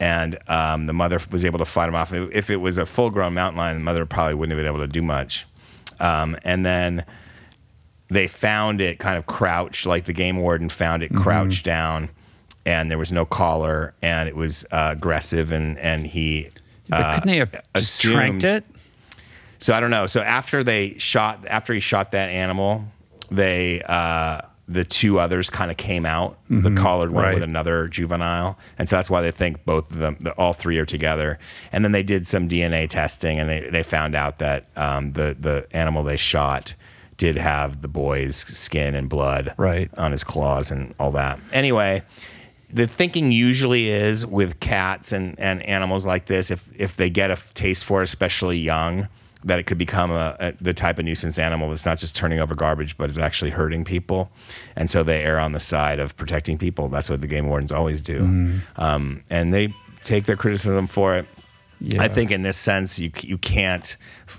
And 0.00 0.36
um, 0.50 0.86
the 0.86 0.92
mother 0.92 1.20
was 1.30 1.44
able 1.44 1.60
to 1.60 1.64
fight 1.64 1.88
him 1.88 1.94
off. 1.94 2.12
If 2.12 2.50
it 2.50 2.56
was 2.56 2.76
a 2.76 2.84
full-grown 2.84 3.34
mountain 3.34 3.56
lion, 3.58 3.76
the 3.76 3.84
mother 3.84 4.04
probably 4.04 4.34
wouldn't 4.34 4.50
have 4.50 4.60
been 4.64 4.66
able 4.74 4.84
to 4.84 4.90
do 4.92 5.00
much. 5.00 5.46
Um, 6.00 6.36
and 6.42 6.66
then 6.66 7.04
they 8.08 8.26
found 8.26 8.80
it 8.80 8.98
kind 8.98 9.16
of 9.16 9.26
crouched, 9.26 9.86
like 9.86 10.06
the 10.06 10.12
game 10.12 10.38
warden 10.38 10.68
found 10.70 11.04
it 11.04 11.12
Mm-hmm. 11.12 11.22
crouched 11.22 11.64
down, 11.64 12.10
and 12.66 12.90
there 12.90 12.98
was 12.98 13.12
no 13.12 13.24
collar, 13.24 13.94
and 14.02 14.28
it 14.28 14.34
was 14.34 14.64
uh, 14.72 14.88
aggressive, 14.96 15.52
and 15.52 15.78
and 15.78 16.04
he. 16.08 16.48
uh, 16.90 17.14
couldn't 17.14 17.28
they 17.28 17.36
have 17.38 17.52
just 17.52 17.64
assumed- 18.04 18.40
tranked 18.40 18.44
it? 18.44 18.64
So 19.62 19.72
I 19.74 19.80
don't 19.80 19.90
know. 19.90 20.06
So 20.06 20.20
after 20.20 20.64
they 20.64 20.98
shot, 20.98 21.46
after 21.46 21.72
he 21.72 21.80
shot 21.80 22.12
that 22.12 22.30
animal, 22.30 22.84
they 23.30 23.80
uh, 23.82 24.40
the 24.68 24.84
two 24.84 25.18
others 25.20 25.50
kind 25.50 25.70
of 25.70 25.76
came 25.76 26.04
out. 26.04 26.38
The 26.50 26.70
collared 26.74 27.12
one 27.12 27.24
right. 27.24 27.34
with 27.34 27.42
another 27.42 27.88
juvenile, 27.88 28.58
and 28.76 28.88
so 28.88 28.96
that's 28.96 29.08
why 29.08 29.22
they 29.22 29.30
think 29.30 29.64
both 29.64 29.90
of 29.90 29.98
them, 29.98 30.16
the, 30.20 30.32
all 30.32 30.52
three, 30.52 30.78
are 30.78 30.84
together. 30.86 31.38
And 31.72 31.84
then 31.84 31.92
they 31.92 32.02
did 32.02 32.26
some 32.26 32.48
DNA 32.48 32.88
testing, 32.88 33.38
and 33.38 33.48
they 33.48 33.60
they 33.60 33.82
found 33.82 34.14
out 34.14 34.38
that 34.38 34.66
um, 34.76 35.12
the 35.12 35.36
the 35.38 35.66
animal 35.72 36.02
they 36.02 36.16
shot 36.16 36.74
did 37.16 37.36
have 37.36 37.82
the 37.82 37.88
boy's 37.88 38.36
skin 38.36 38.96
and 38.96 39.08
blood 39.08 39.54
Right. 39.56 39.90
on 39.96 40.10
his 40.10 40.24
claws 40.24 40.72
and 40.72 40.92
all 40.98 41.12
that. 41.12 41.38
Anyway, 41.52 42.02
the 42.72 42.86
thinking 42.88 43.30
usually 43.30 43.90
is 43.90 44.26
with 44.26 44.58
cats 44.58 45.12
and, 45.12 45.38
and 45.38 45.62
animals 45.66 46.04
like 46.04 46.26
this, 46.26 46.50
if 46.50 46.68
if 46.80 46.96
they 46.96 47.10
get 47.10 47.30
a 47.30 47.38
taste 47.54 47.84
for 47.84 48.00
it, 48.00 48.04
especially 48.04 48.58
young, 48.58 49.06
that 49.44 49.58
it 49.58 49.64
could 49.64 49.78
become 49.78 50.10
a, 50.10 50.36
a 50.40 50.52
the 50.60 50.74
type 50.74 50.98
of 50.98 51.04
nuisance 51.04 51.38
animal 51.38 51.70
that's 51.70 51.86
not 51.86 51.98
just 51.98 52.14
turning 52.16 52.40
over 52.40 52.54
garbage, 52.54 52.96
but 52.96 53.10
is 53.10 53.18
actually 53.18 53.50
hurting 53.50 53.84
people. 53.84 54.30
And 54.76 54.88
so 54.90 55.02
they 55.02 55.22
err 55.22 55.38
on 55.38 55.52
the 55.52 55.60
side 55.60 55.98
of 55.98 56.16
protecting 56.16 56.58
people. 56.58 56.88
That's 56.88 57.10
what 57.10 57.20
the 57.20 57.26
game 57.26 57.48
wardens 57.48 57.72
always 57.72 58.00
do, 58.00 58.60
um, 58.76 59.22
and 59.30 59.52
they 59.52 59.68
take 60.04 60.26
their 60.26 60.36
criticism 60.36 60.86
for 60.86 61.16
it. 61.16 61.26
Yeah. 61.84 62.00
I 62.00 62.06
think 62.06 62.30
in 62.30 62.42
this 62.42 62.56
sense, 62.56 62.96
you 62.96 63.10
you 63.22 63.36
can't. 63.36 63.96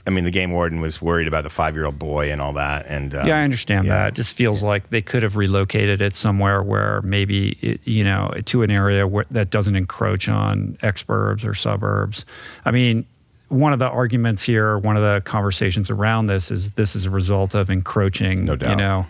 I 0.07 0.11
mean, 0.11 0.23
the 0.23 0.31
game 0.31 0.53
warden 0.53 0.79
was 0.79 1.01
worried 1.01 1.27
about 1.27 1.43
the 1.43 1.49
five 1.49 1.75
year 1.75 1.85
old 1.85 1.99
boy 1.99 2.31
and 2.31 2.41
all 2.41 2.53
that, 2.53 2.85
and 2.87 3.13
um, 3.13 3.27
Yeah, 3.27 3.37
I 3.37 3.43
understand 3.43 3.85
yeah. 3.85 3.95
that. 3.95 4.07
It 4.09 4.13
just 4.13 4.33
feels 4.37 4.63
like 4.63 4.91
they 4.91 5.01
could 5.01 5.23
have 5.23 5.35
relocated 5.35 6.01
it 6.01 6.15
somewhere 6.15 6.63
where 6.63 7.01
maybe, 7.01 7.57
it, 7.61 7.81
you 7.83 8.05
know, 8.05 8.31
to 8.45 8.63
an 8.63 8.71
area 8.71 9.05
where, 9.05 9.25
that 9.31 9.49
doesn't 9.49 9.75
encroach 9.75 10.29
on 10.29 10.77
exurbs 10.81 11.45
or 11.45 11.53
suburbs. 11.53 12.25
I 12.63 12.71
mean, 12.71 13.05
one 13.53 13.73
of 13.73 13.79
the 13.79 13.87
arguments 13.89 14.43
here, 14.43 14.77
one 14.77 14.97
of 14.97 15.03
the 15.03 15.21
conversations 15.25 15.89
around 15.89 16.25
this 16.27 16.51
is 16.51 16.71
this 16.71 16.95
is 16.95 17.05
a 17.05 17.09
result 17.09 17.53
of 17.55 17.69
encroaching, 17.69 18.45
No 18.45 18.55
doubt. 18.55 18.69
you 18.71 18.75
know, 18.75 19.05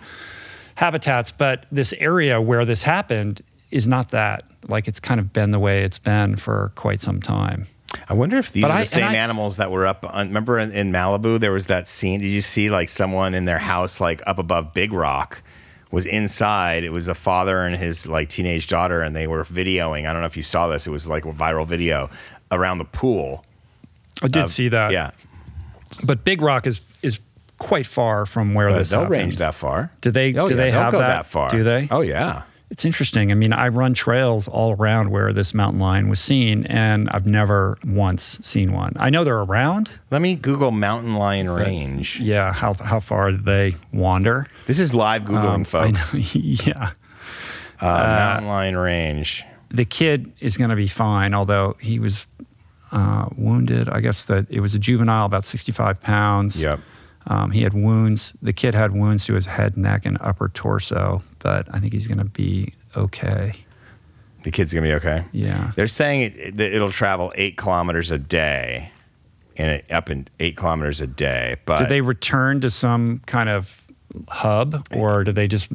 habitats. 0.76 1.32
But 1.32 1.66
this 1.72 1.94
area 1.94 2.42
where 2.42 2.66
this 2.66 2.84
happened 2.84 3.42
is 3.72 3.88
not 3.88 4.10
that. 4.12 4.44
Like 4.68 4.88
it's 4.88 5.00
kind 5.00 5.20
of 5.20 5.34
been 5.34 5.52
the 5.52 5.60
way 5.60 5.84
it's 5.84 6.00
been 6.00 6.36
for 6.36 6.72
quite 6.76 7.00
some 7.02 7.22
time. 7.22 7.68
I 8.10 8.14
wonder 8.14 8.38
if 8.38 8.52
these 8.52 8.64
But 8.64 8.72
are 8.72 8.80
the 8.80 8.86
same 8.86 9.04
I- 9.10 9.16
animals 9.16 9.58
that 9.58 9.72
were 9.72 9.86
up 9.86 10.04
on. 10.14 10.28
Remember 10.28 10.58
in, 10.60 10.72
in 10.72 10.92
Malibu, 10.92 11.40
there 11.40 11.52
was 11.52 11.68
that 11.68 11.88
scene. 11.88 12.20
Did 12.22 12.30
you 12.30 12.42
see 12.42 12.70
like 12.70 12.90
someone 12.90 13.34
in 13.36 13.46
their 13.46 13.60
house, 13.60 14.00
like 14.02 14.22
up 14.26 14.40
above 14.40 14.74
Big 14.74 14.94
Rock, 14.94 15.44
was 15.92 16.06
inside? 16.06 16.84
It 16.84 16.90
was 16.92 17.08
a 17.08 17.14
father 17.14 17.62
and 17.62 17.76
his 17.76 18.08
like 18.08 18.30
teenage 18.30 18.68
daughter, 18.68 19.02
and 19.04 19.16
they 19.16 19.28
were 19.28 19.44
videoing. 19.46 20.08
I 20.08 20.14
don't 20.14 20.22
know 20.22 20.28
if 20.28 20.38
you 20.38 20.44
saw 20.44 20.68
this. 20.68 20.88
It 20.88 20.90
was 20.92 21.08
like 21.08 21.26
a 21.26 21.32
viral 21.32 21.68
video 21.68 22.10
around 22.52 22.80
the 22.80 22.86
pool. 22.86 23.46
I 24.22 24.28
did 24.28 24.50
see 24.50 24.70
that. 24.70 24.92
Yeah, 24.92 25.12
But 26.04 26.24
Big 26.24 26.42
Rock 26.42 26.68
is 26.68 26.82
is 27.02 27.20
quite 27.58 27.86
far 27.86 28.26
from 28.26 28.54
where 28.54 28.70
but 28.70 28.78
this 28.80 28.90
they'll 28.90 29.02
happened. 29.02 29.12
range 29.22 29.38
that 29.38 29.56
far. 29.56 29.92
Do 30.02 30.12
they- 30.12 30.34
Oh, 30.36 30.48
do 30.50 30.56
yeah, 30.56 30.62
they 30.64 30.72
have 30.72 30.92
go 30.92 31.00
that? 31.00 31.08
that 31.08 31.26
far? 31.26 31.50
Do 31.50 31.64
they? 31.64 31.88
Oh 31.92 32.02
yeah. 32.02 32.44
It's 32.72 32.86
interesting. 32.86 33.32
I 33.32 33.36
mean, 33.36 33.54
I 33.54 33.68
run 33.68 33.94
trails 33.94 34.48
all 34.48 34.72
around 34.72 35.12
where 35.12 35.32
this 35.32 35.54
mountain 35.54 35.80
lion 35.80 36.10
was 36.10 36.20
seen, 36.20 36.66
and 36.66 37.08
I've 37.12 37.28
never 37.28 37.78
once 37.86 38.40
seen 38.42 38.74
one. 38.74 38.94
I 39.00 39.12
know 39.12 39.24
they're 39.24 39.38
around. 39.38 39.92
Let 40.10 40.24
me 40.24 40.36
Google 40.36 40.72
mountain 40.72 41.14
lion 41.16 41.50
range. 41.52 42.20
Yeah, 42.20 42.52
how 42.52 42.74
how 42.74 43.00
far 43.00 43.30
do 43.32 43.38
they 43.38 43.76
wander? 43.92 44.48
This 44.66 44.80
is 44.80 44.92
live 44.92 45.22
googling, 45.24 45.54
Um, 45.54 45.64
folks. 45.66 46.14
know- 46.16 46.20
yeah, 46.34 46.92
Uh, 47.80 47.86
mountain 47.88 48.48
lion 48.48 48.76
range. 48.78 49.44
the 49.70 49.86
kid 49.86 50.32
is 50.40 50.58
going 50.58 50.70
to 50.72 50.76
be 50.76 50.88
fine, 50.88 51.34
although 51.36 51.76
he 51.80 52.00
was 52.00 52.26
uh, 52.94 53.28
wounded. 53.36 53.90
I 53.90 54.00
guess 54.00 54.24
that 54.26 54.46
it 54.50 54.62
was 54.62 54.74
a 54.76 54.80
juvenile, 54.80 55.26
about 55.26 55.44
sixty-five 55.44 56.02
pounds. 56.02 56.62
Yep. 56.62 56.80
Um, 57.28 57.52
he 57.52 57.64
had 57.64 57.74
wounds. 57.74 58.34
The 58.42 58.54
kid 58.54 58.74
had 58.74 58.94
wounds 58.94 59.26
to 59.26 59.34
his 59.34 59.46
head, 59.46 59.76
neck, 59.76 60.06
and 60.06 60.18
upper 60.22 60.48
torso, 60.48 61.22
but 61.40 61.68
I 61.74 61.80
think 61.80 61.92
he's 61.92 62.08
going 62.08 62.20
to 62.20 62.26
be 62.26 62.74
okay. 62.96 63.54
The 64.44 64.52
kid's 64.52 64.74
gonna 64.74 64.86
be 64.86 64.94
okay. 64.96 65.24
Yeah. 65.32 65.72
They're 65.78 65.88
saying 65.88 66.34
it, 66.36 66.58
that 66.58 66.74
it'll 66.74 66.92
travel 66.92 67.32
eight 67.36 67.56
kilometers 67.56 68.12
a 68.12 68.18
day, 68.18 68.92
and 69.56 69.72
it, 69.72 69.90
up 69.90 70.10
in 70.10 70.28
eight 70.42 70.58
kilometers 70.58 71.00
a 71.00 71.08
day. 71.08 71.56
But 71.64 71.80
Did 71.80 71.88
they 71.88 72.02
return 72.02 72.60
to 72.60 72.70
some 72.70 73.22
kind 73.26 73.48
of 73.48 73.82
hub, 74.30 74.86
or 74.92 75.24
do 75.24 75.32
they 75.32 75.48
just 75.48 75.68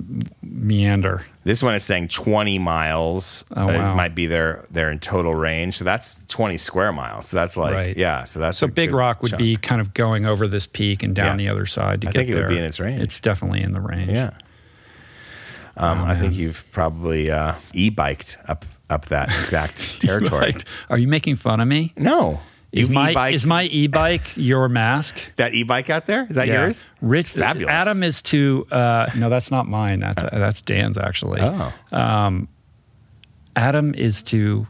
meander? 0.42 1.24
this 1.44 1.62
one 1.62 1.74
is 1.74 1.82
saying 1.84 2.08
20 2.08 2.58
miles 2.58 3.44
Oh, 3.56 3.66
wow. 3.66 3.94
might 3.94 4.14
be 4.14 4.26
their 4.26 4.64
their 4.70 4.90
in 4.90 4.98
total 4.98 5.34
range. 5.34 5.76
So 5.78 5.84
that's 5.84 6.18
20 6.28 6.58
square 6.58 6.92
miles. 6.92 7.26
So 7.28 7.36
that's 7.36 7.56
like 7.56 7.74
Right. 7.74 7.96
yeah. 7.96 8.24
So 8.24 8.38
that's 8.38 8.58
So 8.58 8.66
a 8.66 8.68
Big 8.68 8.92
Rock 8.92 9.22
would 9.22 9.30
chunk. 9.30 9.38
be 9.38 9.56
kind 9.56 9.80
of 9.80 9.94
going 9.94 10.26
over 10.26 10.46
this 10.46 10.66
peak 10.66 11.02
and 11.02 11.14
down 11.14 11.38
Yeah. 11.38 11.46
the 11.46 11.48
other 11.54 11.66
side 11.66 12.02
to 12.02 12.08
I 12.08 12.12
get 12.12 12.18
think 12.18 12.30
it 12.30 12.34
would 12.34 12.42
there. 12.42 12.48
be 12.50 12.58
in 12.58 12.64
its 12.64 12.78
range. 12.80 13.02
It's 13.02 13.18
definitely 13.20 13.62
in 13.62 13.72
the 13.72 13.80
range. 13.80 14.10
yeah. 14.10 14.30
Um, 15.76 16.02
I 16.02 16.16
think 16.16 16.34
you've 16.34 16.64
probably 16.72 17.30
uh, 17.30 17.54
e-biked 17.72 18.36
up 18.48 18.64
up 18.90 19.06
that 19.06 19.28
exact 19.28 20.00
territory. 20.02 20.40
Right. 20.52 20.64
Are 20.90 20.98
you 20.98 21.06
making 21.08 21.36
fun 21.36 21.60
of 21.60 21.68
me? 21.68 21.92
No, 21.96 22.40
Is 22.70 22.90
my 22.90 23.30
is 23.30 23.46
my 23.46 23.64
e-bike 23.64 24.36
your 24.36 24.68
mask? 24.68 25.32
that 25.36 25.54
e-bike 25.54 25.88
out 25.88 26.06
there? 26.06 26.26
Is 26.28 26.36
that 26.36 26.48
Yeah. 26.48 26.64
yours? 26.64 26.86
Rich, 27.00 27.30
It's 27.30 27.38
fabulous. 27.38 27.72
Adam 27.72 28.02
is 28.02 28.20
to 28.22 28.66
uh, 28.70 29.10
no, 29.16 29.30
that's 29.30 29.50
not 29.50 29.66
mine. 29.66 30.00
That's 30.00 30.22
uh. 30.22 30.28
that's 30.32 30.60
Dan's 30.60 30.98
actually. 30.98 31.40
Oh, 31.40 31.72
um, 31.92 32.48
Adam 33.56 33.94
is 33.94 34.22
to 34.24 34.66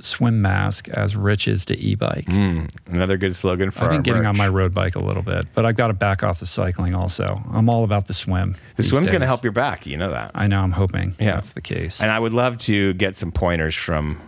swim 0.00 0.42
mask 0.42 0.88
as 0.88 1.14
Rich 1.16 1.46
is 1.46 1.64
to 1.66 1.78
e-bike. 1.78 2.24
Hmm. 2.28 2.64
another 2.86 3.16
good 3.16 3.34
slogan 3.36 3.70
for 3.70 3.84
I've 3.84 3.90
been 3.90 4.02
getting 4.02 4.26
on 4.26 4.36
my 4.36 4.48
road 4.48 4.74
bike 4.74 4.96
a 4.96 4.98
little 4.98 5.22
bit, 5.22 5.46
but 5.54 5.64
I've 5.64 5.76
got 5.76 5.88
to 5.88 5.92
back 5.94 6.22
off 6.22 6.40
the 6.40 6.46
cycling 6.46 6.94
also. 6.94 7.42
I'm 7.52 7.68
all 7.68 7.84
about 7.84 8.06
the 8.08 8.12
swim. 8.14 8.56
The 8.76 8.82
swim's 8.82 9.10
going 9.10 9.20
to 9.20 9.26
help 9.26 9.44
your 9.44 9.52
back. 9.52 9.86
You 9.86 9.96
know 9.96 10.10
that. 10.10 10.32
I 10.34 10.46
know. 10.48 10.60
I'm 10.60 10.72
hoping 10.72 11.14
Yeah. 11.20 11.32
that's 11.34 11.52
the 11.52 11.60
case. 11.60 12.00
And 12.02 12.10
I 12.10 12.18
would 12.18 12.32
love 12.34 12.56
to 12.58 12.92
get 12.94 13.14
some 13.16 13.30
pointers 13.30 13.76
from 13.76 14.20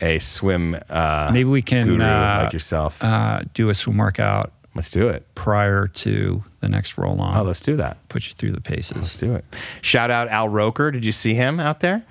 a 0.00 0.18
swim 0.18 0.76
uh, 0.90 1.30
Maybe 1.32 1.44
we 1.48 1.62
can 1.62 2.00
uh, 2.00 2.42
like 2.44 2.52
yourself. 2.52 3.02
uh, 3.02 3.42
do 3.54 3.68
a 3.68 3.74
swim 3.74 3.96
workout 3.96 4.52
let's 4.74 4.90
do 4.90 5.08
it. 5.08 5.26
prior 5.34 5.88
to 5.88 6.42
the 6.60 6.68
next 6.68 6.96
roll 6.98 7.20
on. 7.20 7.36
Oh, 7.36 7.42
let's 7.42 7.60
do 7.60 7.76
that. 7.76 7.96
Put 8.08 8.26
you 8.28 8.32
through 8.34 8.52
the 8.52 8.60
paces 8.60 8.96
Let's 8.96 9.16
do 9.16 9.34
it. 9.34 9.44
Shout 9.82 10.10
out 10.10 10.28
Al 10.28 10.48
Roker. 10.48 10.90
Did 10.90 11.04
you 11.04 11.12
see 11.12 11.34
him 11.34 11.58
out 11.60 11.80
there? 11.80 12.04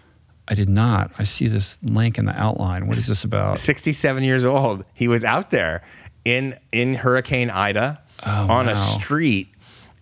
I 0.49 0.55
did 0.55 0.69
not. 0.69 1.11
I 1.19 1.23
see 1.23 1.47
this 1.47 1.77
link 1.83 2.17
in 2.17 2.25
the 2.25 2.31
outline. 2.37 2.87
What 2.87 2.97
is 2.97 3.07
this 3.07 3.23
about? 3.23 3.57
67 3.57 4.23
years 4.23 4.45
old. 4.45 4.85
He 4.93 5.07
was 5.07 5.23
out 5.25 5.51
there 5.51 5.81
in 6.25 6.57
in 6.71 6.95
Hurricane 6.95 7.49
Ida 7.49 8.01
Oh, 8.25 8.31
on 8.49 8.67
a 8.67 8.75
street. 8.75 9.49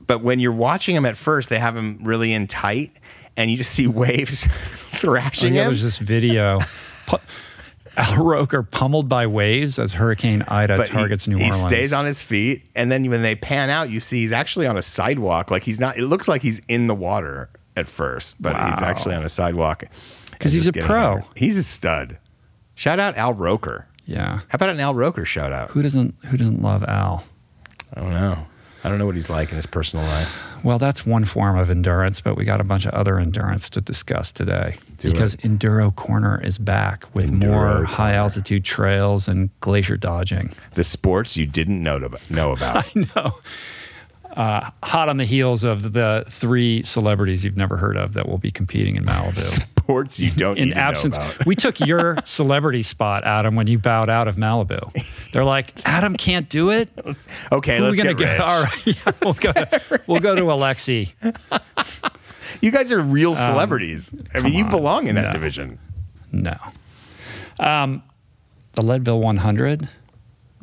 But 0.08 0.22
when 0.22 0.40
you're 0.40 0.52
watching 0.52 0.96
him 0.96 1.06
at 1.06 1.18
first, 1.18 1.50
they 1.50 1.60
have 1.60 1.76
him 1.76 2.00
really 2.04 2.32
in 2.32 2.48
tight, 2.48 2.96
and 3.36 3.50
you 3.52 3.58
just 3.58 3.72
see 3.72 3.88
waves 4.04 4.48
Oh, 4.96 4.98
thrashing 4.98 5.54
yeah, 5.56 5.64
him. 5.64 5.68
there's 5.68 5.84
this 5.84 5.98
video. 5.98 6.60
Al 7.98 8.24
Roker 8.24 8.64
pummeled 8.64 9.08
by 9.10 9.28
waves 9.28 9.80
as 9.80 9.94
Hurricane 9.94 10.44
Ida 10.48 10.78
but 10.78 10.90
he- 10.90 10.94
targets 10.94 11.28
New 11.28 11.38
he, 11.38 11.46
Orleans. 11.46 11.62
He 11.64 11.68
stays 11.68 11.94
on 11.94 12.06
his 12.06 12.22
feet, 12.22 12.64
and 12.76 12.92
then 12.92 13.10
when 13.10 13.22
they 13.22 13.36
pan 13.36 13.70
out, 13.70 13.90
you 13.90 14.00
see 14.00 14.22
he's 14.22 14.32
actually 14.32 14.68
on 14.68 14.78
a 14.78 14.82
sidewalk. 14.82 15.52
Like 15.52 15.64
he's 15.64 15.80
not. 15.80 15.98
It 15.98 16.04
looks 16.04 16.28
like 16.28 16.42
he's 16.42 16.62
in 16.68 16.88
the 16.88 16.96
water 16.96 17.50
at 17.76 17.88
first, 17.88 18.42
but 18.42 18.56
he's 18.56 18.82
actually 18.82 19.16
on 19.16 19.24
a 19.24 19.30
sidewalk. 19.30 19.84
Because 20.32 20.52
he's 20.52 20.68
a 20.68 20.74
pro. 20.74 21.14
over. 21.14 21.26
He's 21.36 21.58
a 21.58 21.64
stud. 21.64 22.18
Shout 22.76 23.00
out 23.00 23.18
Al 23.18 23.34
Roker. 23.34 23.88
Yeah. 24.06 24.40
How 24.40 24.56
about 24.56 24.70
an 24.70 24.80
Al 24.80 24.94
Roker 24.94 25.26
shout 25.26 25.52
out? 25.52 25.72
Who 25.72 25.82
doesn't 25.82 26.14
Who 26.26 26.38
doesn't 26.38 26.62
love 26.62 26.84
Al? 26.84 27.24
I 27.94 28.02
don't 28.02 28.12
know. 28.12 28.46
I 28.86 28.88
don't 28.88 29.00
know 29.00 29.08
what 29.08 29.16
he's 29.16 29.32
like 29.32 29.50
in 29.50 29.56
his 29.56 29.66
personal 29.66 30.06
life. 30.06 30.32
Well, 30.64 30.78
that's 30.78 31.08
one 31.08 31.26
form 31.26 31.58
of 31.58 31.72
endurance, 31.72 32.22
but 32.22 32.38
we 32.38 32.46
got 32.46 32.62
a 32.62 32.64
bunch 32.64 32.86
of 32.86 32.94
other 32.94 33.18
endurance 33.18 33.68
to 33.72 33.82
discuss 33.82 34.32
today 34.32 34.78
Do 35.00 35.12
because 35.12 35.36
Enduro 35.38 35.96
Corner 35.96 36.40
is 36.44 36.60
back 36.60 37.06
with 37.16 37.32
Enduro 37.32 37.48
more 37.48 37.66
Corner. 37.66 37.86
high 37.86 38.14
altitude 38.14 38.64
trails 38.64 39.28
and 39.28 39.50
glacier 39.60 39.98
dodging. 39.98 40.54
The 40.76 40.84
sports 40.84 41.36
you 41.36 41.48
didn't 41.48 41.82
know 41.82 41.96
about. 41.96 42.30
Know 42.30 42.52
about. 42.52 42.96
no. 43.16 43.40
Uh, 44.36 44.70
hot 44.84 45.10
on 45.10 45.18
the 45.18 45.26
heels 45.26 45.64
of 45.64 45.94
the 45.94 46.24
three 46.30 46.84
celebrities 46.84 47.44
you've 47.44 47.58
never 47.58 47.78
heard 47.78 47.98
of 47.98 48.14
that 48.14 48.30
will 48.30 48.38
be 48.38 48.52
competing 48.52 48.98
in 48.98 49.04
Malibu. 49.06 49.66
sports 49.86 50.20
you 50.20 50.32
don't 50.32 50.58
In 50.58 50.70
need 50.70 50.74
to 50.74 50.80
absence, 50.80 51.18
we 51.46 51.56
took 51.56 51.80
your 51.80 52.18
celebrity 52.26 52.82
spot, 52.82 53.24
Adam, 53.24 53.56
when 53.56 53.68
you 53.68 53.78
bowed 53.78 54.10
out 54.10 54.28
of 54.28 54.36
Malibu. 54.36 54.92
They're 55.32 55.44
like, 55.46 55.74
Adam 55.86 56.16
can't 56.16 56.50
do 56.50 56.72
it. 56.72 56.90
Okay, 57.52 57.78
Who 57.78 57.84
let's 57.86 57.96
get 57.98 58.18
rich. 58.20 58.40
All 58.40 58.64
right, 58.64 58.82
yeah, 58.88 58.94
we'll 59.24 59.34
go. 59.34 59.54
We'll 60.08 60.20
go 60.20 60.36
to 60.36 60.42
Alexi. 60.44 61.14
You 62.62 62.72
guys 62.72 62.92
are 62.92 63.00
real 63.02 63.36
celebrities. 63.36 64.14
I 64.34 64.40
mean, 64.40 64.54
you 64.54 64.60
Um, 64.62 64.66
on. 64.66 64.72
belong 64.72 65.08
in 65.08 65.16
that 65.16 65.26
No. 65.26 65.32
division. 65.32 65.78
No. 66.32 66.58
Um, 67.60 68.02
the 68.74 68.82
Leadville 68.82 69.20
100 69.20 69.88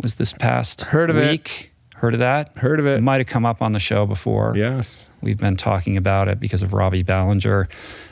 was 0.02 0.16
this 0.16 0.32
past 0.32 0.82
Heard 0.82 1.10
of 1.10 1.16
it. 1.16 1.68
Heard 2.02 2.14
of 2.14 2.20
that? 2.20 2.58
Heard 2.58 2.80
of 2.80 2.86
it. 2.86 3.00
Might 3.00 3.20
have 3.20 3.28
come 3.28 3.46
up 3.46 3.62
on 3.62 3.70
the 3.70 3.78
show 3.78 4.06
before. 4.06 4.54
Yes. 4.56 5.08
We've 5.20 5.38
been 5.38 5.56
talking 5.56 5.96
about 5.96 6.26
it 6.26 6.40
because 6.40 6.60
of 6.60 6.72
Robbie 6.72 7.04
Balenger. 7.04 7.68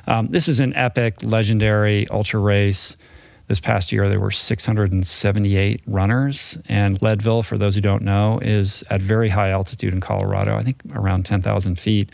Um, 0.07 0.29
this 0.29 0.46
is 0.46 0.61
an 0.61 0.72
epic, 0.74 1.24
legendary 1.24 2.07
ultra 2.09 2.38
race 2.38 2.96
This 3.48 3.59
past 3.59 3.90
year, 3.90 4.09
there 4.09 4.20
were 4.20 4.31
678 4.31 5.83
runners. 5.88 6.57
And 6.68 7.03
Leadville, 7.03 7.42
for 7.42 7.59
those 7.59 7.74
who 7.74 7.81
don't 7.81 8.03
know, 8.05 8.38
is 8.40 8.85
at 8.90 9.03
very 9.03 9.29
high 9.29 9.50
altitude 9.50 9.92
in 9.92 10.00
Colorado, 10.00 10.57
I 10.57 10.62
think 10.62 10.81
around 10.94 11.26
10,000 11.26 11.76
feet. 11.76 12.11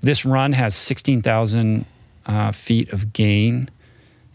This 0.00 0.24
run 0.24 0.54
has 0.54 0.74
16,000 0.74 1.84
uh, 2.24 2.52
feet 2.52 2.94
of 2.94 3.12
gain. 3.12 3.68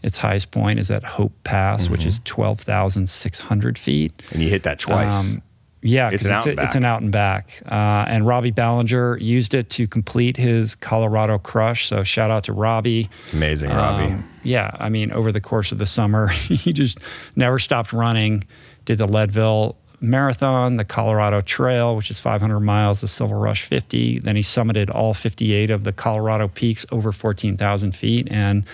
Its 0.04 0.18
highest 0.18 0.52
point 0.52 0.78
is 0.78 0.92
at 0.92 1.02
Hope 1.02 1.32
Pass, 1.42 1.82
mm-hmm. 1.82 1.92
which 1.92 2.06
is 2.06 2.20
12,600 2.24 3.76
feet. 3.76 4.12
And 4.30 4.40
you 4.40 4.48
hit 4.48 4.62
that 4.62 4.78
twice. 4.78 5.12
Um, 5.12 5.42
yeah, 5.82 6.10
it's 6.10 6.24
an, 6.24 6.32
it's, 6.32 6.46
a, 6.46 6.62
it's 6.62 6.74
an, 6.74 6.84
out 6.84 7.02
and 7.02 7.12
back. 7.12 7.62
Uh, 7.66 8.04
and 8.08 8.26
Robbie 8.26 8.52
Balenger 8.52 9.20
used 9.20 9.54
it 9.54 9.70
to 9.70 9.86
complete 9.86 10.36
his 10.36 10.74
Colorado 10.74 11.38
crush. 11.38 11.86
So 11.86 12.02
shout 12.02 12.30
out 12.30 12.44
to 12.44 12.52
Robbie. 12.52 13.08
Amazing, 13.32 13.70
Robbie. 13.70 14.12
Um, 14.12 14.28
yeah, 14.42 14.70
I 14.78 14.88
mean, 14.88 15.12
over 15.12 15.32
the 15.32 15.40
course 15.40 15.72
of 15.72 15.78
the 15.78 15.86
summer, 15.86 16.26
he 16.28 16.72
just 16.72 16.98
never 17.36 17.58
stopped 17.58 17.92
running. 17.92 18.44
Did 18.84 18.98
the 18.98 19.06
Leadville 19.06 19.76
Marathon, 20.00 20.76
the 20.76 20.84
Colorado 20.84 21.40
Trail, 21.40 21.96
which 21.96 22.10
is 22.10 22.20
500 22.20 22.60
miles, 22.60 23.00
the 23.00 23.08
Silver 23.08 23.38
Rush 23.38 23.62
50. 23.64 24.20
Then 24.20 24.36
he 24.36 24.42
summited 24.42 24.94
all 24.94 25.14
58 25.14 25.70
of 25.70 25.84
the 25.84 25.92
Colorado 25.92 26.48
peaks 26.48 26.84
over 26.92 27.12
14,000 27.12 27.94
feet 27.94 28.28
and 28.30 28.64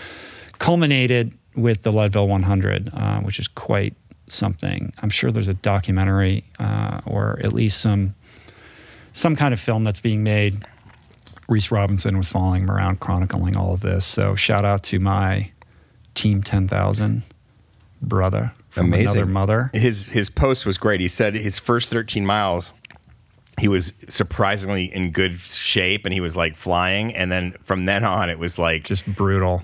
culminated 0.59 1.33
with 1.55 1.83
the 1.83 1.91
Leadville 1.91 2.27
100, 2.27 2.91
uh, 2.93 3.21
which 3.21 3.39
is 3.39 3.47
quite 3.47 3.95
something. 4.33 4.93
I'm 5.01 5.09
sure 5.09 5.31
there's 5.31 5.47
a 5.47 5.53
documentary 5.53 6.43
uh, 6.59 7.01
or 7.05 7.39
at 7.43 7.53
least 7.53 7.81
some 7.81 8.15
some 9.13 9.35
kind 9.35 9.53
of 9.53 9.59
film 9.59 9.83
that's 9.83 10.01
being 10.01 10.23
made. 10.23 10.65
Reese 11.47 11.71
Robinson 11.71 12.17
was 12.17 12.29
following 12.29 12.63
him 12.63 12.71
around, 12.71 12.99
chronicling 12.99 13.55
all 13.55 13.73
of 13.73 13.81
this. 13.81 14.05
So 14.05 14.35
shout 14.35 14.65
out 14.65 14.83
to 14.83 14.99
my 14.99 15.51
Team 16.15 16.41
10,000 16.41 17.23
brother 18.01 18.53
from 18.69 18.87
Amazing. 18.87 19.07
another 19.07 19.25
mother. 19.25 19.69
His 19.73 20.07
his 20.07 20.29
post 20.29 20.65
was 20.65 20.77
great. 20.77 20.99
He 20.99 21.07
said 21.07 21.35
his 21.35 21.59
first 21.59 21.89
13 21.89 22.25
miles 22.25 22.71
he 23.59 23.67
was 23.67 23.93
surprisingly 24.09 24.85
in 24.85 25.11
good 25.11 25.39
shape 25.39 26.05
and 26.05 26.13
he 26.13 26.21
was 26.21 26.35
like 26.35 26.55
flying 26.55 27.15
and 27.15 27.31
then 27.31 27.53
from 27.63 27.85
then 27.85 28.03
on 28.03 28.29
it 28.29 28.39
was 28.39 28.57
like 28.57 28.83
just 28.83 29.05
brutal 29.05 29.61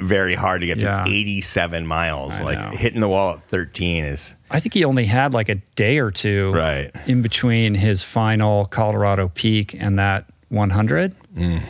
very 0.00 0.34
hard 0.34 0.60
to 0.62 0.66
get 0.66 0.78
yeah. 0.78 1.04
through 1.04 1.12
87 1.12 1.86
miles. 1.86 2.40
I 2.40 2.42
like 2.42 2.58
know. 2.58 2.76
hitting 2.76 3.00
the 3.00 3.08
wall 3.08 3.34
at 3.34 3.44
13 3.48 4.04
is. 4.04 4.34
I 4.50 4.60
think 4.60 4.74
he 4.74 4.84
only 4.84 5.04
had 5.04 5.34
like 5.34 5.48
a 5.48 5.56
day 5.76 5.98
or 5.98 6.10
two 6.10 6.52
right. 6.52 6.90
in 7.06 7.22
between 7.22 7.74
his 7.74 8.02
final 8.02 8.66
Colorado 8.66 9.28
peak 9.28 9.74
and 9.78 9.98
that 9.98 10.26
100. 10.48 11.14
Mm. 11.34 11.62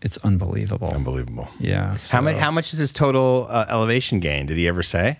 It's 0.00 0.16
unbelievable. 0.18 0.88
Unbelievable. 0.88 1.48
Yeah. 1.58 1.96
So. 1.96 2.18
How 2.18 2.22
much? 2.22 2.36
How 2.36 2.50
much 2.52 2.72
is 2.72 2.78
his 2.78 2.92
total 2.92 3.48
uh, 3.50 3.66
elevation 3.68 4.20
gain? 4.20 4.46
Did 4.46 4.56
he 4.56 4.68
ever 4.68 4.82
say? 4.82 5.18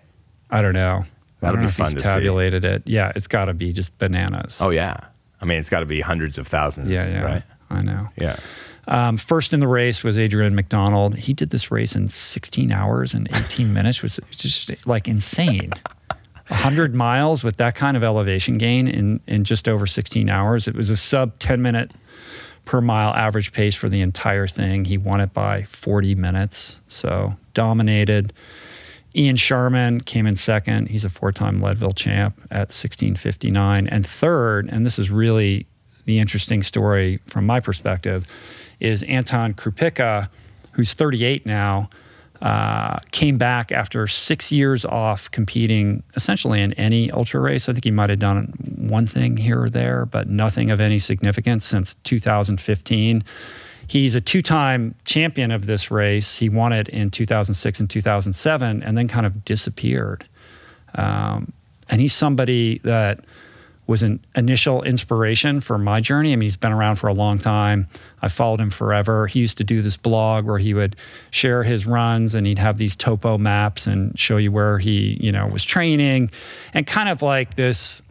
I 0.50 0.62
don't 0.62 0.72
know. 0.72 1.04
That'll 1.40 1.60
be 1.60 1.68
fun 1.68 1.92
to 1.92 2.00
tabulated 2.00 2.62
see. 2.62 2.68
it. 2.68 2.82
Yeah, 2.86 3.12
it's 3.16 3.26
got 3.26 3.46
to 3.46 3.54
be 3.54 3.72
just 3.72 3.96
bananas. 3.98 4.60
Oh 4.62 4.70
yeah. 4.70 4.96
I 5.40 5.44
mean, 5.44 5.58
it's 5.58 5.68
got 5.68 5.80
to 5.80 5.86
be 5.86 6.00
hundreds 6.00 6.38
of 6.38 6.46
thousands. 6.46 6.90
Yeah, 6.90 7.08
yeah. 7.08 7.20
Right. 7.22 7.42
I 7.70 7.82
know. 7.82 8.08
Yeah. 8.16 8.38
Um, 8.88 9.18
first 9.18 9.52
in 9.52 9.60
the 9.60 9.68
race 9.68 10.02
was 10.02 10.18
Adrian 10.18 10.54
McDonald. 10.54 11.16
He 11.16 11.34
did 11.34 11.50
this 11.50 11.70
race 11.70 11.94
in 11.94 12.08
16 12.08 12.72
hours 12.72 13.14
and 13.14 13.28
18 13.34 13.72
minutes, 13.72 14.02
which 14.02 14.18
was 14.18 14.38
just 14.38 14.72
like 14.86 15.06
insane. 15.06 15.72
100 16.48 16.94
miles 16.94 17.44
with 17.44 17.58
that 17.58 17.74
kind 17.74 17.96
of 17.96 18.02
elevation 18.02 18.56
gain 18.56 18.88
in, 18.88 19.20
in 19.26 19.44
just 19.44 19.68
over 19.68 19.86
16 19.86 20.30
hours. 20.30 20.66
It 20.66 20.74
was 20.74 20.88
a 20.88 20.96
sub 20.96 21.38
10 21.38 21.60
minute 21.60 21.92
per 22.64 22.80
mile 22.80 23.14
average 23.14 23.52
pace 23.52 23.74
for 23.74 23.90
the 23.90 24.00
entire 24.00 24.46
thing. 24.46 24.86
He 24.86 24.96
won 24.96 25.20
it 25.20 25.34
by 25.34 25.64
40 25.64 26.14
minutes. 26.14 26.80
So 26.88 27.34
dominated. 27.52 28.32
Ian 29.14 29.36
Sharman 29.36 30.00
came 30.00 30.26
in 30.26 30.36
second. 30.36 30.88
He's 30.88 31.04
a 31.04 31.10
four 31.10 31.32
time 31.32 31.60
Leadville 31.60 31.92
champ 31.92 32.40
at 32.50 32.68
1659. 32.70 33.86
And 33.86 34.06
third, 34.06 34.70
and 34.70 34.86
this 34.86 34.98
is 34.98 35.10
really 35.10 35.66
the 36.06 36.18
interesting 36.18 36.62
story 36.62 37.20
from 37.26 37.44
my 37.44 37.60
perspective, 37.60 38.26
is 38.80 39.02
Anton 39.04 39.54
Krupicka, 39.54 40.28
who's 40.72 40.94
38 40.94 41.46
now, 41.46 41.88
uh, 42.40 42.98
came 43.10 43.36
back 43.36 43.72
after 43.72 44.06
six 44.06 44.52
years 44.52 44.84
off 44.84 45.30
competing 45.30 46.04
essentially 46.14 46.60
in 46.60 46.72
any 46.74 47.10
ultra 47.10 47.40
race. 47.40 47.68
I 47.68 47.72
think 47.72 47.84
he 47.84 47.90
might 47.90 48.10
have 48.10 48.20
done 48.20 48.54
one 48.76 49.06
thing 49.06 49.36
here 49.36 49.62
or 49.62 49.68
there, 49.68 50.06
but 50.06 50.28
nothing 50.28 50.70
of 50.70 50.80
any 50.80 51.00
significance 51.00 51.64
since 51.64 51.94
2015. 52.04 53.24
He's 53.88 54.14
a 54.14 54.20
two 54.20 54.42
time 54.42 54.94
champion 55.04 55.50
of 55.50 55.66
this 55.66 55.90
race. 55.90 56.36
He 56.36 56.48
won 56.48 56.72
it 56.72 56.88
in 56.90 57.10
2006 57.10 57.80
and 57.80 57.90
2007 57.90 58.82
and 58.82 58.98
then 58.98 59.08
kind 59.08 59.26
of 59.26 59.44
disappeared. 59.44 60.28
Um, 60.94 61.52
and 61.88 62.00
he's 62.00 62.12
somebody 62.12 62.78
that 62.84 63.24
was 63.88 64.02
an 64.02 64.20
initial 64.36 64.82
inspiration 64.82 65.60
for 65.60 65.78
my 65.78 65.98
journey. 65.98 66.32
I 66.34 66.36
mean, 66.36 66.42
he's 66.42 66.56
been 66.56 66.72
around 66.72 66.96
for 66.96 67.08
a 67.08 67.14
long 67.14 67.38
time. 67.38 67.88
I 68.20 68.28
followed 68.28 68.60
him 68.60 68.68
forever. 68.70 69.26
He 69.26 69.40
used 69.40 69.56
to 69.58 69.64
do 69.64 69.80
this 69.80 69.96
blog 69.96 70.44
where 70.44 70.58
he 70.58 70.74
would 70.74 70.94
share 71.30 71.62
his 71.62 71.86
runs 71.86 72.34
and 72.34 72.46
he'd 72.46 72.58
have 72.58 72.76
these 72.76 72.94
topo 72.94 73.38
maps 73.38 73.86
and 73.86 74.16
show 74.18 74.36
you 74.36 74.52
where 74.52 74.78
he, 74.78 75.18
you 75.20 75.32
know, 75.32 75.46
was 75.46 75.64
training 75.64 76.30
and 76.74 76.86
kind 76.86 77.08
of 77.08 77.22
like 77.22 77.56
this 77.56 78.02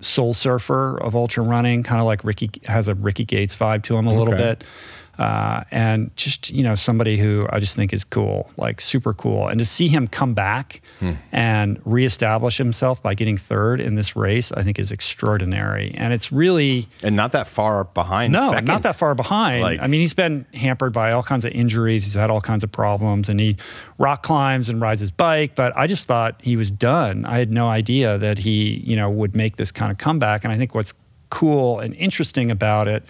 soul 0.00 0.34
surfer 0.34 0.98
of 0.98 1.14
ultra 1.14 1.44
running, 1.44 1.84
kind 1.84 2.00
of 2.00 2.06
like 2.06 2.24
Ricky 2.24 2.50
has 2.66 2.88
a 2.88 2.94
Ricky 2.96 3.24
Gates 3.24 3.54
vibe 3.54 3.84
to 3.84 3.96
him 3.96 4.08
a 4.08 4.14
little 4.14 4.34
bit 4.34 4.64
uh, 5.18 5.64
and 5.70 6.14
just 6.16 6.50
you 6.50 6.62
know 6.62 6.74
somebody 6.74 7.16
who 7.16 7.46
I 7.50 7.58
just 7.58 7.74
think 7.74 7.92
is 7.92 8.04
cool, 8.04 8.50
like 8.56 8.80
super 8.80 9.14
cool. 9.14 9.48
And 9.48 9.58
to 9.58 9.64
see 9.64 9.88
him 9.88 10.08
come 10.08 10.34
back 10.34 10.82
hmm. 11.00 11.12
and 11.32 11.80
reestablish 11.84 12.58
himself 12.58 13.02
by 13.02 13.14
getting 13.14 13.36
third 13.36 13.80
in 13.80 13.94
this 13.94 14.14
race, 14.14 14.52
I 14.52 14.62
think 14.62 14.78
is 14.78 14.92
extraordinary. 14.92 15.94
And 15.96 16.12
it's 16.12 16.30
really 16.30 16.88
and 17.02 17.16
not 17.16 17.32
that 17.32 17.48
far 17.48 17.84
behind. 17.84 18.32
No, 18.32 18.50
second. 18.50 18.66
not 18.66 18.82
that 18.82 18.96
far 18.96 19.14
behind. 19.14 19.62
Like, 19.62 19.80
I 19.80 19.86
mean, 19.86 20.00
he's 20.00 20.14
been 20.14 20.44
hampered 20.52 20.92
by 20.92 21.12
all 21.12 21.22
kinds 21.22 21.44
of 21.44 21.52
injuries. 21.52 22.04
He's 22.04 22.14
had 22.14 22.28
all 22.28 22.42
kinds 22.42 22.62
of 22.62 22.70
problems, 22.70 23.28
and 23.28 23.40
he 23.40 23.56
rock 23.98 24.22
climbs 24.22 24.68
and 24.68 24.80
rides 24.80 25.00
his 25.00 25.10
bike. 25.10 25.54
But 25.54 25.72
I 25.76 25.86
just 25.86 26.06
thought 26.06 26.40
he 26.42 26.56
was 26.56 26.70
done. 26.70 27.24
I 27.24 27.38
had 27.38 27.50
no 27.50 27.68
idea 27.68 28.18
that 28.18 28.38
he 28.38 28.82
you 28.84 28.96
know 28.96 29.08
would 29.08 29.34
make 29.34 29.56
this 29.56 29.72
kind 29.72 29.90
of 29.90 29.96
comeback. 29.96 30.44
And 30.44 30.52
I 30.52 30.58
think 30.58 30.74
what's 30.74 30.92
cool 31.30 31.80
and 31.80 31.94
interesting 31.94 32.50
about 32.50 32.86
it 32.86 33.02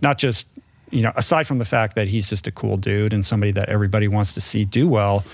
not 0.00 0.18
just 0.18 0.46
you 0.90 1.02
know, 1.02 1.12
aside 1.16 1.46
from 1.46 1.58
the 1.58 1.64
fact 1.64 1.94
that 1.96 2.08
he's 2.08 2.28
just 2.28 2.46
a 2.46 2.52
cool 2.52 2.76
dude 2.76 3.12
and 3.12 3.24
somebody 3.24 3.52
that 3.52 3.68
everybody 3.68 4.08
wants 4.08 4.32
to 4.34 4.40
see 4.40 4.64
do 4.64 4.88
well, 4.88 5.24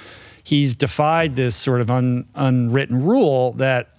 he's 0.43 0.75
defied 0.75 1.37
this 1.37 1.57
sort 1.57 1.81
of 1.81 1.91
un, 1.91 2.27
unwritten 2.35 3.03
rule 3.03 3.53
that 3.53 3.97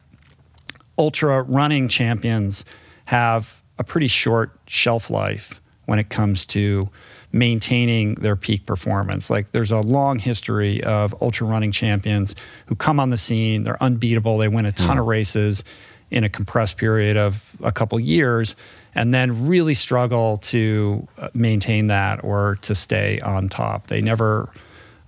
ultra 0.98 1.42
running 1.44 1.88
champions 1.88 2.66
have 3.06 3.62
a 3.78 3.84
pretty 3.84 4.08
short 4.08 4.58
shelf 4.68 5.10
life 5.10 5.62
when 5.86 6.00
it 6.00 6.10
comes 6.10 6.46
to 6.46 6.90
maintaining 7.32 8.16
their 8.16 8.36
peak 8.36 8.66
performance. 8.66 9.30
Like 9.30 9.52
there's 9.52 9.72
a 9.72 9.80
long 9.80 10.20
history 10.20 10.84
of 10.84 11.16
ultra 11.22 11.48
running 11.48 11.72
champions 11.72 12.36
who 12.68 12.76
come 12.76 13.00
on 13.00 13.10
the 13.10 13.18
scene, 13.18 13.64
they're 13.64 13.82
unbeatable, 13.82 14.38
they 14.38 14.48
win 14.48 14.66
a 14.66 14.72
ton 14.72 14.98
mm. 14.98 15.02
of 15.02 15.06
races 15.06 15.64
in 16.10 16.24
a 16.24 16.30
compressed 16.30 16.78
period 16.78 17.18
of 17.18 17.56
a 17.62 17.72
couple 17.72 18.00
years 18.00 18.56
and 18.98 19.14
then 19.14 19.48
really 19.48 19.76
struggle 19.76 20.38
to 20.38 21.08
uh, 21.20 21.30
maintain 21.36 21.88
that 21.88 22.24
or 22.24 22.58
to 22.64 22.74
stay 22.74 23.20
on 23.20 23.48
top. 23.48 23.88
They 23.88 24.02
never 24.02 24.50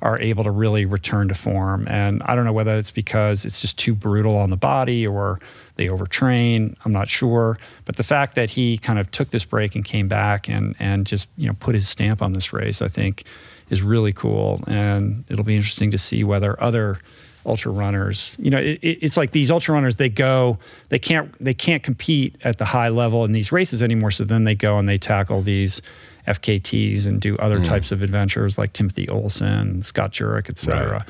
are 0.02 0.22
able 0.22 0.44
to 0.44 0.52
really 0.52 0.86
return 0.86 1.28
to 1.28 1.34
form. 1.34 1.88
And 1.88 2.22
I 2.24 2.36
don't 2.36 2.46
know 2.46 2.54
whether 2.54 2.78
it's 2.78 2.92
because 2.92 3.46
it's 3.46 3.60
just 3.60 3.78
too 3.78 3.96
brutal 3.96 4.38
on 4.38 4.52
the 4.52 4.58
body 4.58 5.06
or 5.06 5.40
they 5.76 5.88
overtrain. 5.88 6.76
I'm 6.86 6.94
not 6.94 7.10
sure. 7.10 7.58
But 7.86 7.98
the 7.98 8.04
fact 8.04 8.36
that 8.36 8.52
he 8.52 8.78
kind 8.78 9.00
of 9.00 9.10
took 9.10 9.32
this 9.32 9.44
break 9.44 9.76
and 9.76 9.84
came 9.84 10.08
back 10.08 10.48
and, 10.48 10.76
and 10.78 11.06
just, 11.06 11.28
you 11.36 11.48
know, 11.48 11.56
put 11.60 11.74
his 11.74 11.90
stamp 11.90 12.22
on 12.22 12.34
this 12.34 12.54
race, 12.54 12.82
I 12.84 12.88
think 12.88 13.24
is 13.72 13.82
really 13.82 14.14
cool. 14.14 14.62
And 14.68 15.26
it'll 15.30 15.44
be 15.44 15.56
interesting 15.56 15.90
to 15.92 15.98
see 15.98 16.24
whether 16.24 16.62
other 16.62 17.00
ultra 17.46 17.72
runners. 17.72 18.36
You 18.40 18.52
know, 18.52 18.60
it, 18.60 18.80
it's 18.82 19.18
like 19.18 19.32
these 19.32 19.52
ultra 19.52 19.74
runners. 19.74 19.96
They 19.96 20.10
go, 20.10 20.58
they 20.90 21.00
can't, 21.00 21.34
they 21.44 21.54
can't 21.54 21.84
compete 21.84 22.36
at 22.44 22.58
the 22.58 22.66
high 22.66 22.90
level 22.90 23.26
in 23.26 23.32
these 23.32 23.52
races 23.52 23.82
anymore. 23.82 24.12
So 24.12 24.24
then 24.24 24.44
they 24.44 24.56
go 24.56 24.78
and 24.78 24.88
they 24.88 24.98
tackle 24.98 25.42
these 25.42 25.82
FKTs 26.28 27.08
and 27.08 27.20
do 27.20 27.38
other 27.38 27.60
mm. 27.60 27.66
types 27.66 27.92
of 27.92 28.02
adventures 28.02 28.58
like 28.58 28.74
Timothy 28.74 29.10
Olson, 29.10 29.82
Scott 29.82 30.12
Jurek, 30.12 30.50
et 30.50 30.58
cetera. 30.58 31.06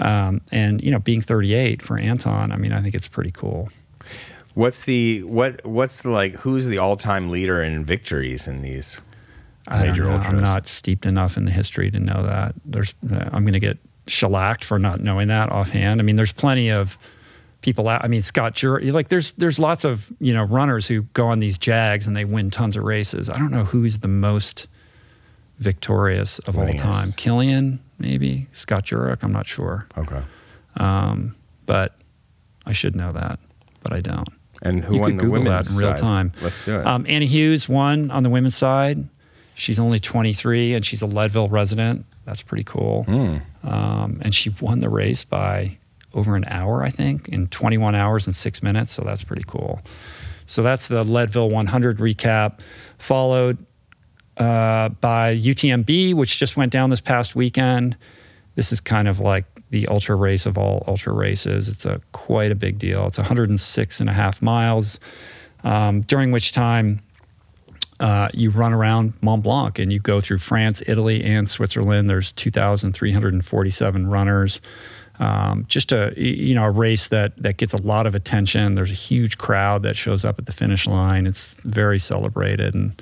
Right. 0.00 0.26
Um, 0.26 0.40
and 0.50 0.82
you 0.82 0.90
know, 0.90 0.98
being 0.98 1.20
38 1.20 1.82
for 1.82 1.98
Anton, 1.98 2.52
I 2.52 2.56
mean, 2.56 2.72
I 2.72 2.80
think 2.80 2.94
it's 2.94 3.08
pretty 3.08 3.32
cool. 3.32 3.68
What's 4.54 4.82
the 4.82 5.22
what? 5.22 5.64
What's 5.64 6.02
the 6.02 6.10
like? 6.10 6.34
Who's 6.34 6.66
the 6.66 6.78
all-time 6.78 7.30
leader 7.30 7.62
in 7.62 7.84
victories 7.84 8.48
in 8.48 8.62
these 8.62 9.00
major 9.70 10.10
ultras? 10.10 10.34
I'm 10.34 10.40
not 10.40 10.66
steeped 10.66 11.06
enough 11.06 11.36
in 11.36 11.44
the 11.44 11.50
history 11.50 11.90
to 11.90 12.00
know 12.00 12.24
that. 12.24 12.54
There's, 12.64 12.94
I'm 13.10 13.44
going 13.44 13.52
to 13.52 13.60
get 13.60 13.78
shellacked 14.10 14.64
for 14.64 14.78
not 14.78 15.00
knowing 15.00 15.28
that 15.28 15.50
offhand. 15.50 16.00
I 16.00 16.04
mean, 16.04 16.16
there's 16.16 16.32
plenty 16.32 16.70
of 16.70 16.98
people 17.60 17.88
out. 17.88 18.04
I 18.04 18.08
mean, 18.08 18.22
Scott 18.22 18.54
Jurek, 18.54 18.92
like 18.92 19.08
there's 19.08 19.32
there's 19.32 19.58
lots 19.58 19.84
of 19.84 20.12
you 20.20 20.32
know 20.32 20.42
runners 20.42 20.88
who 20.88 21.02
go 21.14 21.28
on 21.28 21.40
these 21.40 21.58
jags 21.58 22.06
and 22.06 22.16
they 22.16 22.24
win 22.24 22.50
tons 22.50 22.76
of 22.76 22.82
races. 22.82 23.30
I 23.30 23.38
don't 23.38 23.50
know 23.50 23.64
who's 23.64 24.00
the 24.00 24.08
most 24.08 24.66
victorious 25.58 26.38
of 26.40 26.58
all 26.58 26.72
time. 26.72 27.08
Kilian, 27.12 27.78
maybe 27.98 28.46
Scott 28.52 28.84
Jurek. 28.86 29.22
I'm 29.22 29.32
not 29.32 29.46
sure. 29.46 29.86
Okay. 29.96 30.22
Um, 30.76 31.36
but 31.66 31.96
I 32.66 32.72
should 32.72 32.96
know 32.96 33.12
that, 33.12 33.38
but 33.82 33.92
I 33.92 34.00
don't. 34.00 34.28
And 34.62 34.80
who 34.80 34.94
you 34.94 35.00
won 35.00 35.10
could 35.10 35.18
the 35.18 35.22
Google 35.22 35.42
women's 35.42 35.68
that 35.68 35.74
in 35.74 35.86
real 35.86 35.96
side? 35.96 36.06
time. 36.06 36.32
Let's 36.42 36.64
do 36.64 36.80
it. 36.80 36.86
Um, 36.86 37.06
Annie 37.08 37.26
Hughes 37.26 37.68
won 37.68 38.10
on 38.10 38.22
the 38.22 38.30
women's 38.30 38.56
side. 38.56 39.08
She's 39.54 39.78
only 39.78 40.00
23 40.00 40.74
and 40.74 40.84
she's 40.84 41.02
a 41.02 41.06
Leadville 41.06 41.48
resident. 41.48 42.04
That's 42.30 42.42
pretty 42.42 42.62
cool. 42.62 43.02
Hmm. 43.02 43.38
Um, 43.64 44.20
and 44.22 44.32
she 44.32 44.50
won 44.60 44.78
the 44.78 44.88
race 44.88 45.24
by 45.24 45.78
over 46.14 46.36
an 46.36 46.44
hour, 46.46 46.84
I 46.84 46.90
think, 46.90 47.28
in 47.28 47.48
21 47.48 47.96
hours 47.96 48.24
and 48.28 48.34
six 48.34 48.62
minutes. 48.62 48.92
So 48.92 49.02
that's 49.02 49.24
pretty 49.24 49.42
cool. 49.48 49.80
So 50.46 50.62
that's 50.62 50.86
the 50.86 51.02
Leadville 51.02 51.50
100 51.50 51.98
recap, 51.98 52.60
followed 52.98 53.66
uh, 54.36 54.90
by 54.90 55.36
UTMB, 55.36 56.14
which 56.14 56.38
just 56.38 56.56
went 56.56 56.70
down 56.70 56.90
this 56.90 57.00
past 57.00 57.34
weekend. 57.34 57.96
This 58.54 58.70
is 58.70 58.80
kind 58.80 59.08
of 59.08 59.18
like 59.18 59.44
the 59.70 59.88
ultra 59.88 60.14
race 60.14 60.46
of 60.46 60.56
all 60.56 60.84
ultra 60.86 61.12
races. 61.12 61.68
It's 61.68 61.84
a 61.84 62.00
quite 62.12 62.52
a 62.52 62.54
big 62.54 62.78
deal. 62.78 63.08
It's 63.08 63.18
106 63.18 64.00
and 64.00 64.08
a 64.08 64.12
half 64.12 64.40
miles, 64.40 65.00
um, 65.64 66.02
during 66.02 66.30
which 66.30 66.52
time 66.52 67.00
uh, 68.00 68.28
you 68.32 68.50
run 68.50 68.72
around 68.72 69.12
Mont 69.20 69.42
Blanc 69.42 69.78
and 69.78 69.92
you 69.92 70.00
go 70.00 70.20
through 70.20 70.38
France, 70.38 70.82
Italy, 70.86 71.22
and 71.22 71.48
Switzerland. 71.48 72.08
There's 72.08 72.32
2,347 72.32 74.06
runners. 74.06 74.60
Um, 75.18 75.66
just 75.68 75.92
a 75.92 76.14
you 76.16 76.54
know 76.54 76.64
a 76.64 76.70
race 76.70 77.08
that 77.08 77.36
that 77.42 77.58
gets 77.58 77.74
a 77.74 77.82
lot 77.82 78.06
of 78.06 78.14
attention. 78.14 78.74
There's 78.74 78.90
a 78.90 78.94
huge 78.94 79.36
crowd 79.36 79.82
that 79.82 79.94
shows 79.94 80.24
up 80.24 80.38
at 80.38 80.46
the 80.46 80.52
finish 80.52 80.86
line. 80.86 81.26
It's 81.26 81.52
very 81.62 81.98
celebrated 81.98 82.74
and 82.74 83.00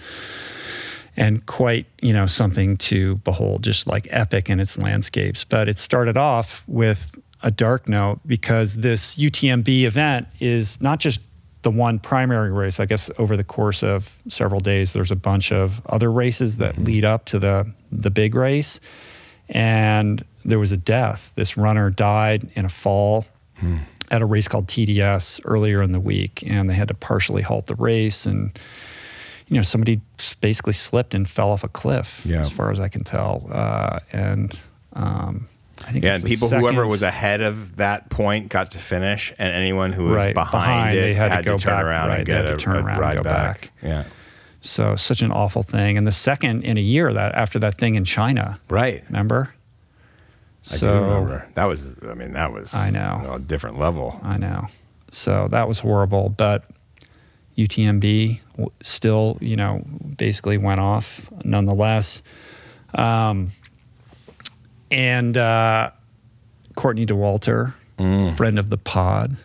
and 1.17 1.47
quite 1.47 1.87
you 2.03 2.13
know 2.13 2.27
something 2.27 2.77
to 2.79 3.17
behold, 3.17 3.63
just 3.63 3.87
like 3.87 4.09
epic 4.11 4.51
in 4.51 4.59
its 4.59 4.77
landscapes. 4.77 5.45
But 5.45 5.69
it 5.69 5.79
started 5.79 6.17
off 6.17 6.65
with 6.67 7.17
a 7.45 7.53
dark 7.53 7.89
note 7.89 8.19
because 8.27 8.77
this 8.77 9.15
UTMB 9.15 9.85
event 9.85 10.27
is 10.41 10.81
not 10.81 10.99
just 10.99 11.21
the 11.63 11.71
one 11.71 11.99
primary 11.99 12.51
race. 12.53 12.81
I 12.81 12.87
guess 12.87 13.11
over 13.19 13.37
the 13.37 13.45
course 13.45 13.83
of 13.83 14.19
several 14.29 14.61
days, 14.61 14.93
there's 14.93 15.11
a 15.11 15.17
bunch 15.17 15.53
of 15.53 15.81
other 15.87 16.11
races 16.11 16.59
that 16.59 16.79
lead 16.79 17.05
up 17.05 17.25
to 17.27 17.39
the 17.39 17.73
the 17.93 18.11
big 18.11 18.35
race, 18.35 18.81
and 19.49 20.25
there 20.45 20.59
was 20.59 20.73
a 20.73 20.77
death. 20.77 21.33
This 21.35 21.57
runner 21.57 21.91
died 21.91 22.49
in 22.55 22.65
a 22.65 22.69
fall 22.69 23.27
at 24.11 24.23
a 24.23 24.27
race 24.27 24.47
called 24.49 24.67
TDS 24.69 25.41
earlier 25.45 25.83
in 25.83 25.93
the 25.93 26.01
week, 26.01 26.45
and 26.47 26.71
they 26.71 26.75
had 26.75 26.89
to 26.89 26.95
partially 26.95 27.43
halt 27.43 27.67
the 27.67 27.75
race 27.75 28.25
and 28.27 28.57
you 29.51 29.57
know, 29.57 29.63
somebody 29.63 29.99
basically 30.43 30.75
slipped 30.75 31.15
and 31.15 31.27
fell 31.27 31.49
off 31.51 31.65
a 31.65 31.69
cliff, 31.69 32.21
Yeah. 32.27 32.41
as 32.41 32.53
far 32.53 32.71
as 32.71 32.79
I 32.79 32.89
can 32.89 33.03
tell. 33.03 33.49
Uh, 33.51 34.01
and 34.13 34.53
um, 34.93 35.49
I 35.87 35.93
think 35.93 36.05
yeah, 36.05 36.15
and 36.17 36.25
people, 36.25 36.49
whoever 36.49 36.87
was 36.87 37.03
ahead 37.03 37.41
of 37.41 37.77
that 37.77 38.11
point 38.11 38.49
got 38.49 38.73
to 38.73 38.79
finish, 38.79 39.33
and 39.39 39.55
anyone 39.55 39.93
who 39.93 40.07
was 40.07 40.25
Right, 40.25 40.35
behind, 40.35 40.53
behind, 40.93 40.99
it 40.99 41.01
they 41.01 41.15
had 41.15 41.31
had, 41.31 41.39
to 41.39 41.51
go 41.51 41.57
turn 41.59 41.75
back, 41.77 41.85
around 41.85 42.09
right, 42.09 42.19
and 42.19 42.27
they 42.27 42.33
get 42.33 42.45
had 42.45 42.55
a, 42.55 42.57
to 42.57 42.63
turn 42.63 42.77
a 42.77 42.79
around 42.85 42.89
and 42.91 43.01
ride 43.01 43.17
go 43.17 43.23
back. 43.23 43.61
back. 43.61 43.71
Yeah, 43.83 44.05
so 44.61 44.97
such 44.97 45.23
an 45.23 45.31
awful 45.31 45.63
thing. 45.63 45.97
And 45.97 46.07
the 46.07 46.13
second 46.13 46.65
in 46.65 46.77
a 46.77 46.81
year 46.81 47.13
that 47.13 47.35
after 47.35 47.59
that 47.61 47.77
thing 47.77 47.95
in 47.95 48.05
China, 48.05 48.61
right. 48.69 49.03
remember? 49.09 49.55
I 50.71 50.75
So 50.77 50.87
do 50.99 51.05
remember. 51.05 51.49
That 51.55 51.65
was, 51.67 51.95
I 52.05 52.15
mean, 52.15 52.33
that 52.33 52.53
was 52.53 52.75
I 52.75 52.91
know. 52.91 53.35
a 53.35 53.39
different 53.39 53.79
level. 53.79 54.21
I 54.23 54.37
know. 54.37 54.67
So 55.11 55.49
that 55.53 55.69
was 55.69 55.79
horrible. 55.79 56.29
But 56.29 56.65
UTMB 57.57 58.41
w- 58.53 58.71
still, 58.83 59.39
you 59.41 59.57
know, 59.57 59.83
basically 60.17 60.59
went 60.59 60.81
off 60.81 61.31
nonetheless. 61.45 62.23
Um, 62.95 63.51
and 64.91 65.37
uh, 65.37 65.91
Courtney 66.77 67.07
Dauwalter, 67.07 67.75
Mm. 67.99 68.37
friend 68.37 68.61
of 68.61 68.71
the 68.71 68.79
pod, 68.79 69.37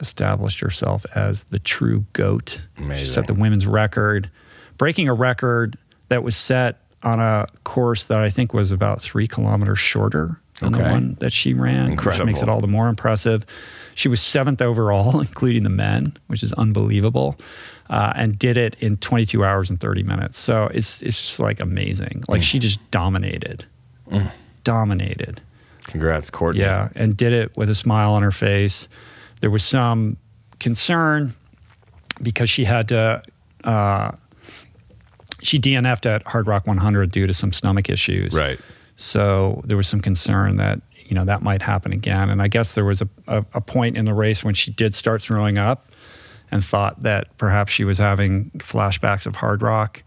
established 0.00 0.60
herself 0.60 1.04
as 1.14 1.42
the 1.44 1.58
true 1.58 2.06
GOAT. 2.14 2.66
She 2.96 3.04
set 3.04 3.26
the 3.26 3.34
women's 3.34 3.66
record, 3.66 4.30
breaking 4.78 5.08
a 5.08 5.12
record 5.14 5.76
that 6.08 6.22
was 6.22 6.34
set 6.34 6.80
on 7.02 7.20
a 7.20 7.46
course 7.64 8.06
that 8.06 8.18
I 8.20 8.30
think 8.30 8.54
was 8.54 8.72
about 8.72 9.02
three 9.02 9.28
kilometers 9.28 9.78
shorter 9.78 10.40
than 10.60 10.72
the 10.72 10.78
one 10.90 11.16
that 11.20 11.32
she 11.34 11.52
ran, 11.52 11.90
which 11.96 12.24
makes 12.26 12.40
it 12.42 12.48
all 12.48 12.60
the 12.60 12.66
more 12.66 12.88
impressive. 12.88 13.44
She 13.94 14.08
was 14.08 14.22
seventh 14.22 14.62
overall, 14.62 15.20
including 15.28 15.64
the 15.64 15.68
men, 15.68 16.16
which 16.28 16.42
is 16.42 16.54
unbelievable, 16.54 17.36
uh, 17.90 18.14
and 18.16 18.38
did 18.38 18.56
it 18.56 18.74
in 18.80 18.96
22 18.96 19.44
hours 19.44 19.68
and 19.68 19.78
30 19.78 20.02
minutes. 20.02 20.38
So 20.38 20.68
it's 20.72 21.02
it's 21.02 21.20
just 21.20 21.40
like 21.40 21.60
amazing. 21.60 22.24
Like 22.26 22.42
she 22.42 22.58
just 22.58 22.80
dominated, 22.90 23.66
dominated. 24.68 25.40
Congrats, 25.84 26.28
Courtney. 26.28 26.60
Yeah, 26.60 26.90
and 26.94 27.16
did 27.16 27.32
it 27.32 27.56
with 27.56 27.70
a 27.70 27.74
smile 27.74 28.12
on 28.12 28.22
her 28.22 28.30
face. 28.30 28.86
There 29.40 29.50
was 29.50 29.64
some 29.64 30.18
concern 30.60 31.34
because 32.20 32.50
she 32.50 32.64
had 32.64 32.88
to. 32.88 33.22
Uh, 33.64 34.12
she 35.40 35.58
DNF'd 35.58 36.06
at 36.06 36.22
Hardrock 36.24 36.66
100 36.66 37.10
due 37.10 37.26
to 37.26 37.32
some 37.32 37.52
stomach 37.54 37.88
issues. 37.88 38.34
Right. 38.34 38.60
So 38.96 39.62
there 39.64 39.76
was 39.78 39.88
some 39.88 40.00
concern 40.02 40.56
that 40.56 40.80
you 41.06 41.14
know 41.14 41.24
that 41.24 41.40
might 41.40 41.62
happen 41.62 41.94
again. 41.94 42.28
And 42.28 42.42
I 42.42 42.48
guess 42.48 42.74
there 42.74 42.84
was 42.84 43.00
a, 43.00 43.08
a, 43.26 43.38
a 43.54 43.60
point 43.62 43.96
in 43.96 44.04
the 44.04 44.12
race 44.12 44.44
when 44.44 44.52
she 44.52 44.70
did 44.70 44.94
start 44.94 45.22
throwing 45.22 45.56
up, 45.56 45.90
and 46.50 46.62
thought 46.62 47.02
that 47.04 47.34
perhaps 47.38 47.72
she 47.72 47.84
was 47.84 47.96
having 47.96 48.50
flashbacks 48.58 49.24
of 49.24 49.36
Hardrock. 49.36 50.02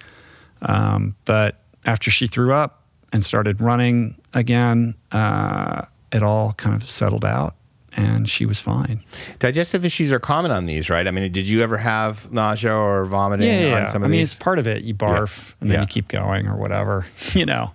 Um, 0.61 1.15
but 1.25 1.63
after 1.83 2.11
she 2.11 2.27
threw 2.27 2.53
up 2.53 2.83
and 3.11 3.25
started 3.25 3.59
running 3.59 4.20
again, 4.33 4.95
uh, 5.11 5.83
it 6.11 6.23
all 6.23 6.53
kind 6.53 6.75
of 6.81 6.89
settled 6.89 7.25
out, 7.25 7.55
and 7.93 8.29
she 8.29 8.45
was 8.45 8.59
fine. 8.59 9.03
Digestive 9.39 9.85
issues 9.85 10.11
are 10.13 10.19
common 10.19 10.51
on 10.51 10.65
these, 10.65 10.89
right? 10.89 11.07
I 11.07 11.11
mean, 11.11 11.31
did 11.31 11.47
you 11.47 11.61
ever 11.61 11.77
have 11.77 12.31
nausea 12.31 12.73
or 12.73 13.05
vomiting 13.05 13.47
Yeah, 13.47 13.67
yeah. 13.67 13.81
on 13.81 13.87
some 13.87 14.03
I 14.03 14.05
of 14.05 14.11
mean, 14.11 14.19
these? 14.19 14.31
it's 14.33 14.39
part 14.39 14.59
of 14.59 14.67
it. 14.67 14.83
You 14.83 14.93
barf, 14.93 15.53
and 15.61 15.69
then 15.69 15.75
Yeah. 15.75 15.81
you 15.81 15.87
keep 15.87 16.07
going 16.07 16.47
or 16.47 16.55
whatever. 16.55 17.05
You 17.33 17.45
know, 17.45 17.71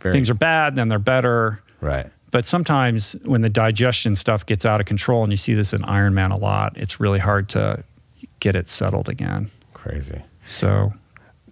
Very- 0.00 0.12
things 0.14 0.30
are 0.30 0.34
bad, 0.34 0.76
then 0.76 0.88
they're 0.88 0.98
better. 0.98 1.62
right. 1.80 2.06
But 2.32 2.46
sometimes 2.46 3.16
when 3.24 3.40
the 3.40 3.48
digestion 3.48 4.14
stuff 4.14 4.46
gets 4.46 4.64
out 4.64 4.78
of 4.78 4.86
control, 4.86 5.24
and 5.24 5.32
you 5.32 5.36
see 5.36 5.52
this 5.54 5.72
in 5.72 5.82
Iron 5.84 6.14
Man 6.14 6.30
a 6.30 6.36
lot, 6.38 6.72
it's 6.76 7.00
really 7.00 7.18
hard 7.18 7.48
to 7.50 7.82
get 8.38 8.54
it 8.54 8.68
settled 8.68 9.08
again. 9.08 9.50
Crazy. 9.74 10.22
So 10.46 10.92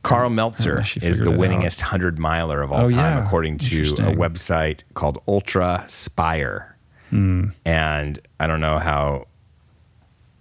Karl 0.09 0.31
Meltzer 0.31 0.73
unless 0.73 0.97
is 0.97 1.19
the 1.19 1.27
figured 1.27 1.29
it 1.29 1.53
out. 1.53 1.63
winningest 1.63 1.81
100 1.83 2.19
miler 2.19 2.63
of 2.63 2.73
all 2.73 2.85
Oh, 2.85 2.89
time, 2.89 2.99
yeah. 3.19 3.25
according 3.25 3.59
to 3.59 3.81
a 3.83 4.15
website 4.15 4.83
called 4.95 5.23
Ultra 5.29 5.85
Spire. 5.87 6.77
Hmm. 7.11 7.49
And 7.65 8.19
I 8.41 8.47
don't 8.47 8.61
know 8.61 8.79
how, 8.79 9.27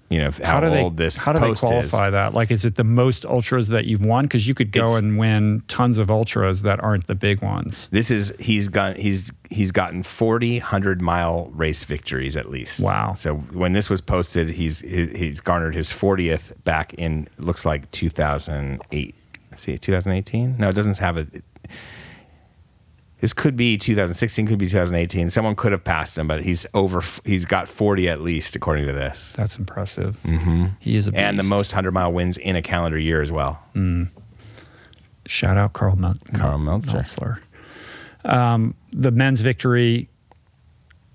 you 0.09 0.19
know, 0.19 0.31
how, 0.31 0.45
how 0.45 0.59
do 0.61 0.69
they 0.69 0.81
old 0.83 0.95
this 0.97 1.17
how 1.23 1.33
do 1.33 1.39
they 1.39 1.53
qualify 1.53 2.07
is. 2.07 2.11
that? 2.13 2.33
Like, 2.33 2.49
is 2.51 2.63
it 2.65 2.75
the 2.75 2.83
most 2.85 3.25
ultras 3.25 3.67
that 3.69 3.85
you've 3.85 4.03
won? 4.05 4.23
Because 4.25 4.47
you 4.47 4.53
could 4.53 4.71
go 4.71 4.85
It's- 4.85 4.99
and 4.99 5.17
win 5.17 5.63
tons 5.67 5.97
of 5.97 6.09
ultras 6.09 6.61
that 6.61 6.81
aren't 6.81 7.07
the 7.07 7.15
big 7.15 7.41
ones. 7.41 7.89
This 7.91 8.09
is 8.11 8.33
he's 8.39 8.69
got 8.69 8.95
he's 8.95 9.31
he's 9.49 9.71
gotten 9.71 10.03
40 10.03 10.59
100 10.59 11.01
mile 11.01 11.49
race 11.53 11.83
victories 11.83 12.35
at 12.37 12.49
least. 12.49 12.79
Wow. 12.81 13.13
So 13.13 13.35
when 13.35 13.73
this 13.73 13.89
was 13.89 13.99
posted, 13.99 14.47
he's 14.49 14.79
he- 14.79 15.07
he's 15.17 15.39
garnered 15.41 15.75
his 15.75 15.89
40th 15.91 16.53
back 16.63 16.93
in 16.93 17.27
looks 17.37 17.65
like 17.65 17.89
2008. 17.91 19.13
Let's 19.57 19.63
see, 19.63 19.75
2018? 19.79 20.57
No, 20.59 20.69
it 20.69 20.73
doesn't 20.73 20.99
have 20.99 21.17
a. 21.17 21.25
This 23.21 23.33
could 23.33 23.55
be 23.55 23.75
2016, 23.79 24.45
could 24.45 24.59
be 24.59 24.67
2018. 24.67 25.31
Someone 25.31 25.55
could 25.55 25.71
have 25.71 25.83
passed 25.83 26.15
him, 26.15 26.27
but 26.27 26.43
he's 26.43 26.67
over. 26.75 27.01
He's 27.25 27.45
got 27.45 27.67
40 27.67 28.07
at 28.07 28.21
least, 28.21 28.55
according 28.55 28.85
to 28.85 28.93
this, 28.93 29.33
That's 29.35 29.57
impressive. 29.57 30.21
Mm-hmm. 30.21 30.65
He 30.79 30.95
is 30.95 31.07
a 31.07 31.11
beast. 31.11 31.19
and 31.23 31.39
the 31.39 31.43
most 31.43 31.71
100 31.73 31.91
mile 31.91 32.13
wins 32.13 32.37
in 32.37 32.55
a 32.55 32.61
calendar 32.61 32.99
year 32.99 33.23
as 33.23 33.31
well. 33.31 33.59
Shout 35.25 35.57
out 35.57 35.73
Karl, 35.73 35.95
Mel- 35.95 36.13
Karl 36.35 36.59
Meltzer. 36.59 36.93
Meltzer. 36.93 37.41
Um, 38.23 38.75
the 38.93 39.09
men's 39.09 39.41
victory 39.41 40.09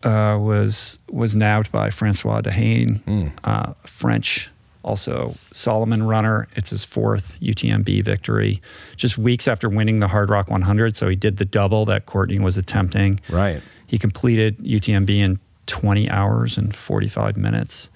uh, 0.02 0.36
was 0.40 0.98
was 1.08 1.36
nabbed 1.36 1.70
by 1.70 1.90
Francois 1.90 2.40
D'Haene, 2.40 3.00
Hmm. 3.04 3.28
uh, 3.44 3.74
French, 3.84 4.50
also 4.84 5.34
Salomon 5.52 6.02
runner. 6.02 6.48
It's 6.56 6.70
his 6.70 6.84
fourth 6.84 7.38
UTMB 7.40 8.04
victory, 8.04 8.60
just 8.96 9.18
weeks 9.18 9.48
after 9.48 9.68
winning 9.68 10.00
the 10.00 10.08
Hardrock 10.08 10.48
100. 10.48 10.96
So 10.96 11.08
he 11.08 11.16
did 11.16 11.36
the 11.36 11.44
double 11.44 11.84
that 11.86 12.06
Courtney 12.06 12.38
was 12.38 12.56
attempting. 12.56 13.20
Right. 13.28 13.62
He 13.86 13.98
completed 13.98 14.58
UTMB 14.58 15.10
in 15.10 15.40
20 15.66 16.10
hours 16.10 16.58
and 16.58 16.74
45 16.74 17.36
minutes. 17.36 17.90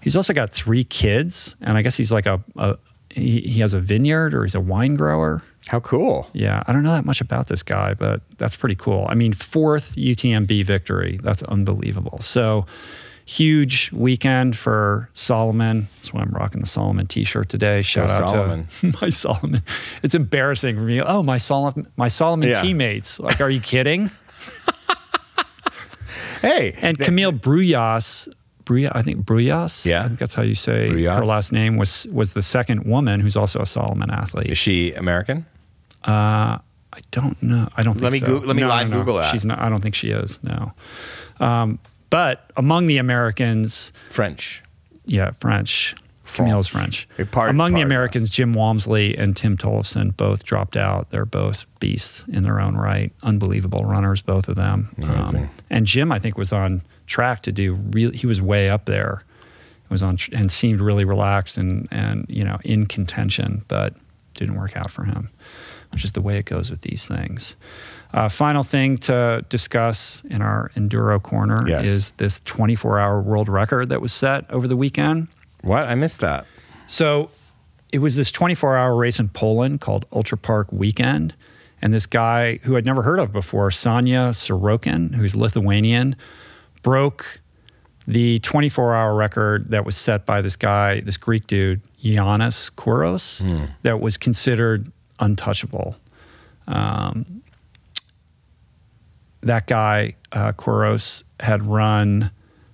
He's 0.00 0.16
also 0.16 0.32
got 0.32 0.50
three 0.50 0.84
kids, 0.84 1.56
and 1.60 1.78
I 1.78 1.82
guess 1.82 1.96
he's 1.96 2.10
like 2.10 2.26
a, 2.26 2.42
a 2.56 2.76
he, 3.10 3.40
he 3.42 3.60
has 3.60 3.74
a 3.74 3.80
vineyard 3.80 4.34
or 4.34 4.42
he's 4.42 4.54
a 4.54 4.60
wine 4.60 4.94
grower. 4.96 5.42
How 5.66 5.80
cool. 5.80 6.28
Yeah, 6.32 6.62
I 6.66 6.72
don't 6.72 6.82
know 6.82 6.92
that 6.92 7.04
much 7.04 7.20
about 7.20 7.46
this 7.46 7.62
guy, 7.62 7.94
but 7.94 8.22
that's 8.38 8.56
pretty 8.56 8.74
cool. 8.74 9.06
I 9.08 9.14
mean, 9.14 9.32
fourth 9.32 9.94
UTMB 9.94 10.64
victory. 10.64 11.20
That's 11.22 11.42
unbelievable. 11.44 12.18
So 12.20 12.66
huge 13.24 13.90
weekend 13.92 14.56
for 14.56 15.08
Salomon. 15.14 15.88
That's 15.96 16.12
why 16.12 16.22
I'm 16.22 16.30
rocking 16.30 16.60
the 16.60 16.66
Salomon 16.66 17.06
t-shirt 17.06 17.48
today. 17.48 17.82
Shout 17.82 18.08
Go 18.08 18.14
out 18.14 18.30
Salomon. 18.30 18.68
to 18.80 18.94
my 19.02 19.10
Salomon. 19.10 19.62
It's 20.02 20.14
embarrassing 20.14 20.76
for 20.76 20.82
me. 20.82 21.00
Oh, 21.00 21.22
my 21.22 21.38
Salomon 21.38 21.86
my 21.96 22.08
Salomon 22.08 22.48
Yeah. 22.48 22.60
teammates. 22.62 23.18
Like, 23.20 23.40
are 23.40 23.50
you 23.50 23.60
kidding? 23.60 24.10
Hey, 26.40 26.74
And 26.82 26.98
Camille 26.98 27.30
Bruyas, 27.32 28.28
Bruya, 28.64 28.90
I 28.96 29.02
think 29.02 29.24
Bruyas. 29.24 29.86
Yeah. 29.86 30.02
I 30.04 30.06
think 30.08 30.18
that's 30.18 30.34
how 30.34 30.42
you 30.42 30.56
say 30.56 30.88
Bruyas. 30.90 31.16
her 31.16 31.24
last 31.24 31.52
name. 31.52 31.76
Was 31.76 32.08
was 32.12 32.32
the 32.32 32.42
second 32.42 32.82
woman 32.84 33.20
who's 33.20 33.36
also 33.36 33.60
a 33.60 33.66
Salomon 33.66 34.10
athlete. 34.10 34.48
is 34.48 34.58
she 34.58 34.92
American? 34.94 35.46
Uh, 36.04 36.58
I 36.94 37.00
don't 37.12 37.40
know. 37.42 37.68
I 37.76 37.82
don't 37.82 37.94
think 37.94 38.02
Let 38.02 38.12
me 38.12 38.18
so. 38.18 38.26
Goo- 38.26 38.46
let 38.46 38.56
me 38.56 38.62
No, 38.62 38.68
no, 38.68 38.82
no. 38.84 38.98
Google 38.98 39.16
that. 39.18 39.30
She's 39.30 39.44
not. 39.44 39.60
I 39.60 39.68
don't 39.68 39.80
think 39.80 39.94
she 39.94 40.10
is. 40.10 40.40
No. 40.42 40.72
Um, 41.38 41.78
but 42.12 42.48
among 42.56 42.86
the 42.86 42.98
Americans, 42.98 43.92
French. 44.10 44.62
yeah, 45.04 45.32
French. 45.40 45.96
Camille's 46.32 46.68
French. 46.68 47.06
Pardon- 47.30 47.56
among 47.56 47.74
the 47.74 47.82
Americans. 47.82 48.30
Jim 48.30 48.54
Walmsley 48.54 49.14
and 49.18 49.36
Tim 49.36 49.56
Tollefson 49.58 50.16
both 50.16 50.44
dropped 50.44 50.78
out. 50.78 51.10
They're 51.10 51.26
both 51.26 51.66
beasts 51.78 52.24
in 52.28 52.42
their 52.42 52.58
own 52.58 52.74
right. 52.74 53.12
Unbelievable 53.22 53.84
runners, 53.84 54.22
both 54.22 54.48
of 54.48 54.54
them. 54.54 54.94
Um, 55.02 55.50
and 55.68 55.86
Jim, 55.86 56.10
I 56.10 56.18
think, 56.18 56.38
was 56.38 56.50
on 56.52 56.80
track 57.06 57.42
to 57.42 57.52
do. 57.52 57.74
Real, 57.74 58.12
he 58.12 58.26
was 58.26 58.40
way 58.40 58.70
up 58.70 58.86
there. 58.86 59.24
Was 59.90 60.02
on 60.02 60.16
tr- 60.16 60.30
and 60.34 60.50
seemed 60.50 60.80
really 60.80 61.04
relaxed 61.04 61.58
and 61.58 61.86
and 61.90 62.24
you 62.30 62.44
know 62.44 62.58
in 62.64 62.86
contention, 62.86 63.62
but 63.68 63.94
didn't 64.32 64.54
work 64.54 64.74
out 64.74 64.90
for 64.90 65.04
him, 65.04 65.28
which 65.90 66.02
is 66.02 66.12
the 66.12 66.22
way 66.22 66.38
it 66.38 66.46
goes 66.46 66.70
with 66.70 66.80
these 66.80 67.06
things. 67.06 67.56
Uh, 68.12 68.28
final 68.28 68.62
thing 68.62 68.98
to 68.98 69.44
discuss 69.48 70.22
in 70.28 70.42
our 70.42 70.70
enduro 70.76 71.22
corner 71.22 71.66
Yes. 71.68 71.86
is 71.88 72.10
this 72.12 72.40
24-hour 72.40 73.22
world 73.22 73.48
record 73.48 73.88
that 73.88 74.02
was 74.02 74.12
set 74.12 74.50
over 74.50 74.68
the 74.68 74.76
weekend. 74.76 75.28
What? 75.62 75.86
I 75.86 75.94
missed 75.94 76.20
that. 76.20 76.46
So 76.86 77.30
it 77.90 77.98
was 78.00 78.16
this 78.16 78.30
24 78.30 78.76
hour 78.76 78.94
race 78.94 79.18
in 79.18 79.28
Poland 79.30 79.80
called 79.80 80.04
Ultra 80.12 80.36
Park 80.36 80.70
Weekend. 80.72 81.34
And 81.80 81.92
this 81.92 82.06
guy 82.06 82.58
who 82.62 82.76
I'd 82.76 82.84
never 82.84 83.02
heard 83.02 83.18
of 83.18 83.32
before, 83.32 83.70
Sonia 83.70 84.30
Sorokin, 84.32 85.14
who's 85.14 85.34
Lithuanian, 85.34 86.14
broke 86.82 87.40
the 88.06 88.38
24 88.40 88.94
hour 88.94 89.14
record 89.14 89.70
that 89.70 89.84
was 89.86 89.96
set 89.96 90.26
by 90.26 90.42
this 90.42 90.54
guy, 90.56 91.00
this 91.00 91.16
Greek 91.16 91.46
dude, 91.46 91.80
Giannis 92.02 92.70
Kouros, 92.72 93.68
that 93.82 94.00
was 94.00 94.16
considered 94.16 94.92
untouchable. 95.18 95.96
Um, 96.68 97.41
that 99.42 99.66
guy, 99.66 100.14
uh, 100.32 100.52
had 101.40 101.66
run 101.66 102.30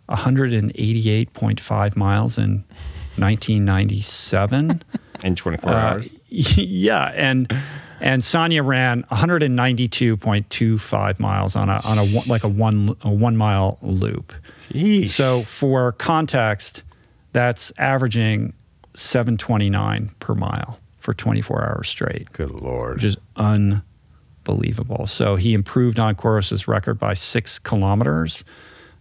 188.5 0.09 1.97
miles 1.97 2.39
in 2.39 2.65
1997. 3.17 4.83
In 5.25 5.35
24 5.35 5.71
Uh, 5.71 5.75
hours. 5.75 6.15
yeah, 6.29 7.07
and 7.17 7.53
and 8.01 8.25
Sonia 8.25 8.63
ran 8.63 9.03
192.25 9.11 11.19
miles 11.19 11.57
on 11.57 11.69
a 11.69 11.81
on 11.85 11.99
a 11.99 12.07
one- 12.07 12.29
like 12.29 12.45
a 12.45 12.49
one 12.49 12.95
a 13.03 13.11
one 13.11 13.37
mile 13.37 13.79
loop. 13.83 14.33
Yeesh. 14.73 15.09
So 15.09 15.43
for 15.43 15.91
context, 15.93 16.85
that's 17.33 17.73
averaging 17.79 18.53
729 18.95 20.13
per 20.21 20.37
mile 20.37 20.79
for 20.99 21.13
24 21.15 21.69
hours 21.69 21.89
straight, 21.89 22.33
Good 22.33 22.53
lord. 22.53 22.95
which 22.95 23.05
is 23.05 23.17
unbelievable. 23.35 23.85
So 25.07 25.37
he 25.37 25.55
improved 25.55 25.99
on 25.99 26.15
Kouros's 26.17 26.67
record 26.69 26.99
by 26.99 27.15
six 27.15 27.59
kilometers. 27.59 28.45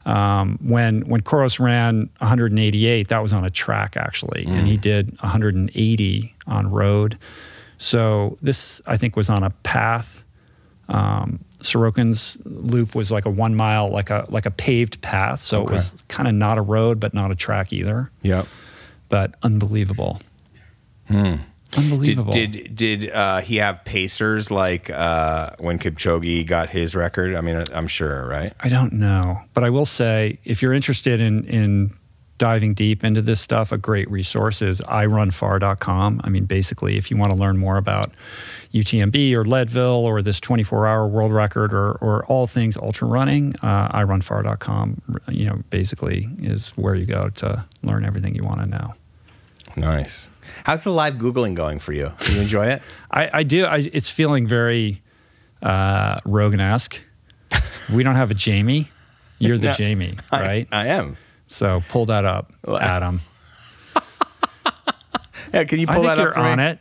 Um, 0.06 0.58
when 0.62 1.02
when 1.02 1.22
Kouros 1.22 1.60
ran 1.60 2.10
188, 2.20 3.10
that 3.10 3.22
was 3.22 3.34
on 3.34 3.44
a 3.44 3.50
track 3.50 3.98
actually, 3.98 4.46
and 4.48 4.66
he 4.68 4.78
did 4.78 5.18
180 5.22 6.36
on 6.48 6.72
road. 6.72 7.18
So 7.78 8.38
this 8.42 8.82
I 8.88 8.96
think 8.98 9.16
was 9.18 9.30
on 9.30 9.44
a 9.44 9.50
path. 9.64 10.24
Um, 10.90 11.40
Sorokin's 11.60 12.42
loop 12.46 12.96
was 12.96 13.12
like 13.12 13.26
a 13.26 13.30
one 13.30 13.54
mile, 13.56 13.90
like 13.90 14.10
a 14.10 14.26
like 14.30 14.46
a 14.46 14.52
paved 14.52 15.02
path, 15.02 15.42
so 15.42 15.64
Okay. 15.64 15.72
it 15.72 15.74
was 15.74 15.94
kind 16.08 16.30
of 16.30 16.36
not 16.36 16.58
a 16.58 16.62
road, 16.62 17.00
but 17.02 17.14
not 17.14 17.32
a 17.32 17.36
track 17.36 17.74
either. 17.74 18.10
yep. 18.22 18.48
But 19.10 19.36
unbelievable, 19.44 20.22
unbelievable. 21.78 22.32
Did 22.32 22.52
did 22.52 22.76
did 22.76 23.12
uh, 23.12 23.40
he 23.40 23.58
have 23.58 23.84
pacers 23.86 24.52
like 24.52 24.90
uh, 24.90 25.52
when 25.60 25.80
Kipchoge 25.80 26.46
got 26.48 26.70
his 26.70 26.96
record? 26.96 27.36
I 27.36 27.42
mean, 27.42 27.64
I'm 27.74 27.88
sure, 27.88 28.26
right? 28.28 28.54
I 28.60 28.70
don't 28.70 28.94
know, 28.94 29.42
but 29.54 29.64
I 29.64 29.70
will 29.70 29.86
say 29.86 30.40
if 30.44 30.62
you're 30.62 30.74
interested 30.74 31.22
in 31.22 31.46
in 31.46 31.94
diving 32.38 32.74
deep 32.74 33.04
into 33.04 33.22
this 33.22 33.42
stuff, 33.42 33.72
a 33.72 33.78
great 33.78 34.10
resource 34.12 34.62
is 34.62 34.82
irunfar.com. 34.82 36.22
I 36.24 36.30
mean, 36.30 36.46
basically, 36.46 36.98
if 36.98 37.10
you 37.10 37.18
want 37.18 37.32
to 37.32 37.38
learn 37.38 37.58
more 37.58 37.78
about 37.78 38.12
UTMB 38.74 39.34
or 39.34 39.44
Leadville 39.44 40.06
or 40.06 40.22
this 40.22 40.40
24-hour 40.40 41.08
world 41.08 41.32
record 41.32 41.74
or 41.74 41.94
or 41.94 42.26
all 42.26 42.48
things 42.48 42.78
ultra 42.78 43.08
running, 43.08 43.56
uh, 43.62 43.90
irunfar.com, 43.98 45.02
you 45.30 45.46
know, 45.46 45.62
basically 45.70 46.30
is 46.40 46.70
where 46.70 46.96
you 46.96 47.06
go 47.06 47.30
to 47.30 47.66
learn 47.84 48.06
everything 48.06 48.36
you 48.36 48.44
want 48.44 48.60
to 48.60 48.66
know. 48.66 48.94
Nice. 49.76 50.30
How's 50.64 50.84
the 50.84 50.92
live 50.92 51.16
googling 51.16 51.56
going 51.56 51.80
for 51.80 51.94
you? 51.94 52.14
Do 52.20 52.34
you 52.34 52.42
enjoy 52.42 52.68
it? 52.68 52.82
I, 53.12 53.30
I 53.40 53.44
do. 53.44 53.66
I, 53.66 53.90
it's 53.94 54.10
feeling 54.10 54.48
very 54.48 55.02
uh, 55.62 56.18
Rogan-esque. 56.26 57.04
We 57.94 58.04
don't 58.04 58.16
have 58.16 58.32
a 58.32 58.34
Jamie. 58.36 58.90
You're 59.40 59.58
the 59.58 59.68
No, 59.68 59.74
Jamie, 59.74 60.18
right? 60.32 60.68
I 60.72 60.88
am. 60.88 61.18
So 61.48 61.82
pull 61.90 62.06
that 62.08 62.26
up, 62.26 62.52
Adam. 62.68 63.22
Yeah, 65.54 65.64
can 65.64 65.80
you 65.80 65.86
I 65.88 65.94
pull 65.94 66.04
that 66.04 66.20
up 66.20 66.34
for 66.34 66.40
on 66.40 66.58
me? 66.58 66.64
it. 66.66 66.80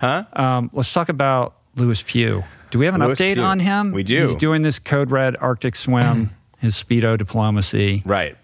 Huh? 0.00 0.24
Um, 0.32 0.70
let's 0.72 0.92
talk 0.92 1.08
about 1.08 1.56
Lewis 1.76 2.02
Pugh. 2.02 2.42
Do 2.70 2.78
we 2.78 2.86
have 2.86 2.94
an 2.94 3.00
Lewis 3.00 3.18
update 3.18 3.34
Pugh. 3.34 3.42
on 3.44 3.60
him? 3.60 3.92
We 3.92 4.02
do. 4.02 4.26
He's 4.26 4.34
doing 4.34 4.62
this 4.62 4.78
Code 4.78 5.10
Red 5.10 5.36
Arctic 5.36 5.76
swim, 5.76 6.30
his 6.58 6.74
speedo 6.82 7.16
diplomacy. 7.16 8.02
Right. 8.04 8.36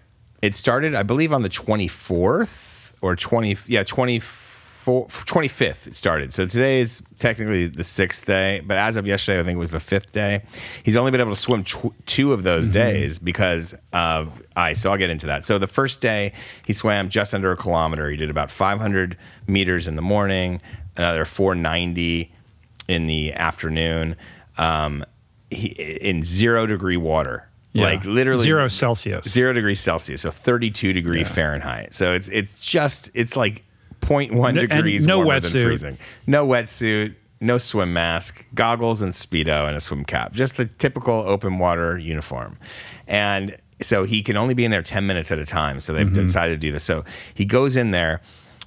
It 0.42 0.54
started, 0.54 0.94
I 0.94 1.02
believe, 1.02 1.32
on 1.32 1.42
the 1.42 1.48
24th 1.48 2.92
or 3.00 3.16
20. 3.16 3.56
Yeah, 3.66 3.82
24, 4.86 5.08
25th. 5.08 5.88
It 5.88 5.96
started. 5.96 6.32
So 6.32 6.46
today 6.46 6.78
is 6.78 7.02
technically 7.18 7.66
the 7.66 7.82
sixth 7.82 8.24
day, 8.24 8.60
but 8.64 8.76
as 8.76 8.94
of 8.94 9.04
yesterday, 9.04 9.40
I 9.40 9.42
think 9.42 9.56
it 9.56 9.58
was 9.58 9.72
the 9.72 9.80
fifth 9.80 10.12
day. 10.12 10.42
He's 10.84 10.94
only 10.94 11.10
been 11.10 11.20
able 11.20 11.32
to 11.32 11.36
swim 11.36 11.64
tw- 11.64 11.92
two 12.06 12.32
of 12.32 12.44
those 12.44 12.68
days 12.68 13.18
because 13.18 13.74
of 13.92 14.40
ice. 14.54 14.82
So 14.82 14.92
I'll 14.92 14.96
get 14.96 15.10
into 15.10 15.26
that. 15.26 15.44
So 15.44 15.58
the 15.58 15.66
first 15.66 16.00
day, 16.00 16.32
he 16.64 16.72
swam 16.72 17.08
just 17.08 17.34
under 17.34 17.50
a 17.50 17.56
kilometer. 17.56 18.08
He 18.10 18.16
did 18.16 18.30
about 18.30 18.48
500 18.48 19.16
meters 19.48 19.88
in 19.88 19.96
the 19.96 20.02
morning, 20.02 20.60
another 20.96 21.24
490 21.24 22.32
in 22.86 23.06
the 23.08 23.32
afternoon, 23.32 24.14
um, 24.56 25.04
he, 25.50 25.68
in 26.00 26.22
zero 26.24 26.64
degree 26.64 26.96
water. 26.96 27.48
Yeah. 27.72 27.86
Like 27.86 28.04
literally 28.04 28.44
Zero 28.44 28.68
Celsius. 28.68 29.28
zero 29.28 29.52
degrees 29.52 29.80
Celsius, 29.80 30.22
so 30.22 30.30
32 30.30 30.92
degree 30.92 31.24
Fahrenheit. 31.24 31.92
So 31.94 32.14
it's 32.14 32.28
it's 32.28 32.58
just 32.58 33.10
it's 33.12 33.36
like 33.36 33.64
0.1 34.06 34.54
No- 34.54 34.66
degrees 34.66 35.06
no 35.06 35.18
warmer 35.18 35.40
than 35.40 35.50
freezing. 35.50 35.98
No 36.26 36.46
wetsuit, 36.46 37.14
no 37.40 37.58
swim 37.58 37.92
mask, 37.92 38.44
goggles 38.54 39.02
and 39.02 39.12
speedo 39.12 39.66
and 39.66 39.76
a 39.76 39.80
swim 39.80 40.04
cap. 40.04 40.32
Just 40.32 40.56
the 40.56 40.64
typical 40.66 41.14
open 41.14 41.58
water 41.58 41.98
uniform. 41.98 42.58
And 43.06 43.56
so 43.82 44.04
he 44.04 44.22
can 44.22 44.36
only 44.36 44.54
be 44.54 44.64
in 44.64 44.70
there 44.70 44.82
10 44.82 45.06
minutes 45.06 45.30
at 45.30 45.38
a 45.38 45.44
time. 45.44 45.80
So 45.80 45.92
they've 45.92 46.06
Mm-hmm. 46.06 46.24
decided 46.26 46.52
to 46.54 46.58
do 46.58 46.72
this. 46.72 46.82
So 46.84 47.04
he 47.34 47.44
goes 47.44 47.76
in 47.76 47.90
there. 47.90 48.20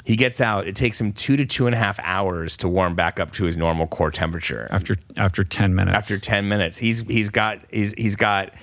He 0.06 0.16
gets 0.16 0.40
out. 0.42 0.68
It 0.68 0.76
takes 0.76 1.00
him 1.00 1.12
two 1.14 1.36
to 1.38 1.46
two 1.46 1.66
and 1.68 1.76
a 1.76 1.78
half 1.78 2.00
hours 2.02 2.58
to 2.58 2.68
warm 2.70 2.96
back 2.96 3.20
up 3.20 3.32
to 3.34 3.44
his 3.44 3.58
normal 3.58 3.86
core 3.88 4.10
temperature 4.12 4.68
After 4.72 4.96
after 5.18 5.44
ten 5.44 5.76
minutes. 5.76 5.96
after 5.98 6.18
10 6.18 6.48
minutes 6.48 6.78
he's 6.78 7.02
he's 7.02 7.30
got 7.30 7.60
he's 7.72 7.94
he's 7.94 8.16
got 8.16 8.54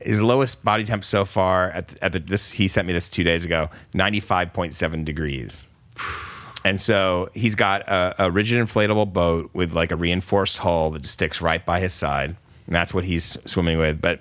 his 0.00 0.22
lowest 0.22 0.64
body 0.64 0.84
temp 0.84 1.04
so 1.04 1.24
far 1.26 1.70
at 1.72 1.88
the, 1.88 2.04
at 2.04 2.12
the 2.12 2.20
this 2.20 2.50
he 2.50 2.68
sent 2.68 2.86
me 2.86 2.92
this 2.94 3.08
2 3.10 3.22
days 3.22 3.44
ago 3.44 3.68
95.7 3.94 5.04
degrees 5.04 5.68
and 6.64 6.80
so 6.80 7.28
he's 7.34 7.54
got 7.54 7.82
a, 7.82 8.26
a 8.26 8.30
rigid 8.30 8.64
inflatable 8.64 9.12
boat 9.12 9.50
with 9.52 9.72
like 9.72 9.92
a 9.92 9.96
reinforced 9.96 10.58
hull 10.58 10.90
that 10.92 11.02
just 11.02 11.14
sticks 11.14 11.40
right 11.40 11.64
by 11.64 11.80
his 11.80 11.92
side. 11.92 12.36
And 12.66 12.74
that's 12.74 12.94
what 12.94 13.04
he's 13.04 13.36
swimming 13.44 13.78
with. 13.78 14.00
But 14.00 14.20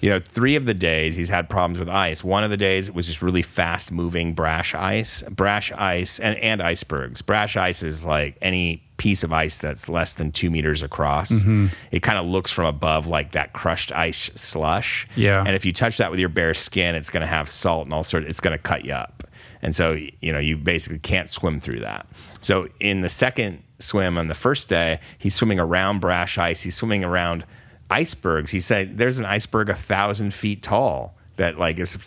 you 0.00 0.08
know 0.08 0.18
three 0.18 0.56
of 0.56 0.66
the 0.66 0.74
days 0.74 1.14
he's 1.14 1.28
had 1.28 1.48
problems 1.48 1.78
with 1.78 1.88
ice. 1.88 2.24
One 2.24 2.44
of 2.44 2.50
the 2.50 2.56
days 2.56 2.88
it 2.88 2.94
was 2.94 3.06
just 3.06 3.22
really 3.22 3.42
fast 3.42 3.92
moving 3.92 4.34
brash 4.34 4.74
ice 4.74 5.22
brash 5.22 5.72
ice 5.72 6.18
and, 6.18 6.36
and 6.38 6.62
icebergs. 6.62 7.22
Brash 7.22 7.56
ice 7.56 7.82
is 7.82 8.04
like 8.04 8.36
any 8.40 8.82
piece 8.96 9.22
of 9.22 9.32
ice 9.32 9.58
that's 9.58 9.88
less 9.88 10.14
than 10.14 10.30
two 10.30 10.50
meters 10.50 10.82
across. 10.82 11.30
Mm-hmm. 11.30 11.66
It 11.90 12.02
kind 12.02 12.18
of 12.18 12.26
looks 12.26 12.52
from 12.52 12.66
above 12.66 13.06
like 13.06 13.32
that 13.32 13.52
crushed 13.52 13.92
ice 13.92 14.30
slush. 14.34 15.08
Yeah. 15.16 15.42
and 15.46 15.54
if 15.54 15.64
you 15.64 15.72
touch 15.72 15.98
that 15.98 16.10
with 16.10 16.20
your 16.20 16.28
bare 16.28 16.54
skin 16.54 16.94
it's 16.94 17.10
going 17.10 17.22
to 17.22 17.26
have 17.26 17.48
salt 17.48 17.84
and 17.84 17.92
all 17.94 18.04
sorts 18.04 18.28
it's 18.28 18.40
going 18.40 18.56
to 18.56 18.62
cut 18.62 18.84
you 18.84 18.92
up 18.92 19.19
and 19.62 19.74
so 19.74 19.96
you 20.20 20.32
know 20.32 20.38
you 20.38 20.56
basically 20.56 20.98
can't 20.98 21.28
swim 21.28 21.60
through 21.60 21.80
that. 21.80 22.06
So 22.40 22.68
in 22.80 23.00
the 23.00 23.08
second 23.08 23.62
swim 23.78 24.18
on 24.18 24.28
the 24.28 24.34
first 24.34 24.68
day 24.68 25.00
he's 25.18 25.34
swimming 25.34 25.60
around 25.60 26.00
brash 26.00 26.38
ice. 26.38 26.62
He's 26.62 26.76
swimming 26.76 27.04
around 27.04 27.44
icebergs. 27.90 28.50
He 28.50 28.60
said 28.60 28.98
there's 28.98 29.18
an 29.18 29.26
iceberg 29.26 29.68
a 29.68 29.74
thousand 29.74 30.34
feet 30.34 30.62
tall 30.62 31.16
that 31.36 31.58
like 31.58 31.78
is 31.78 31.98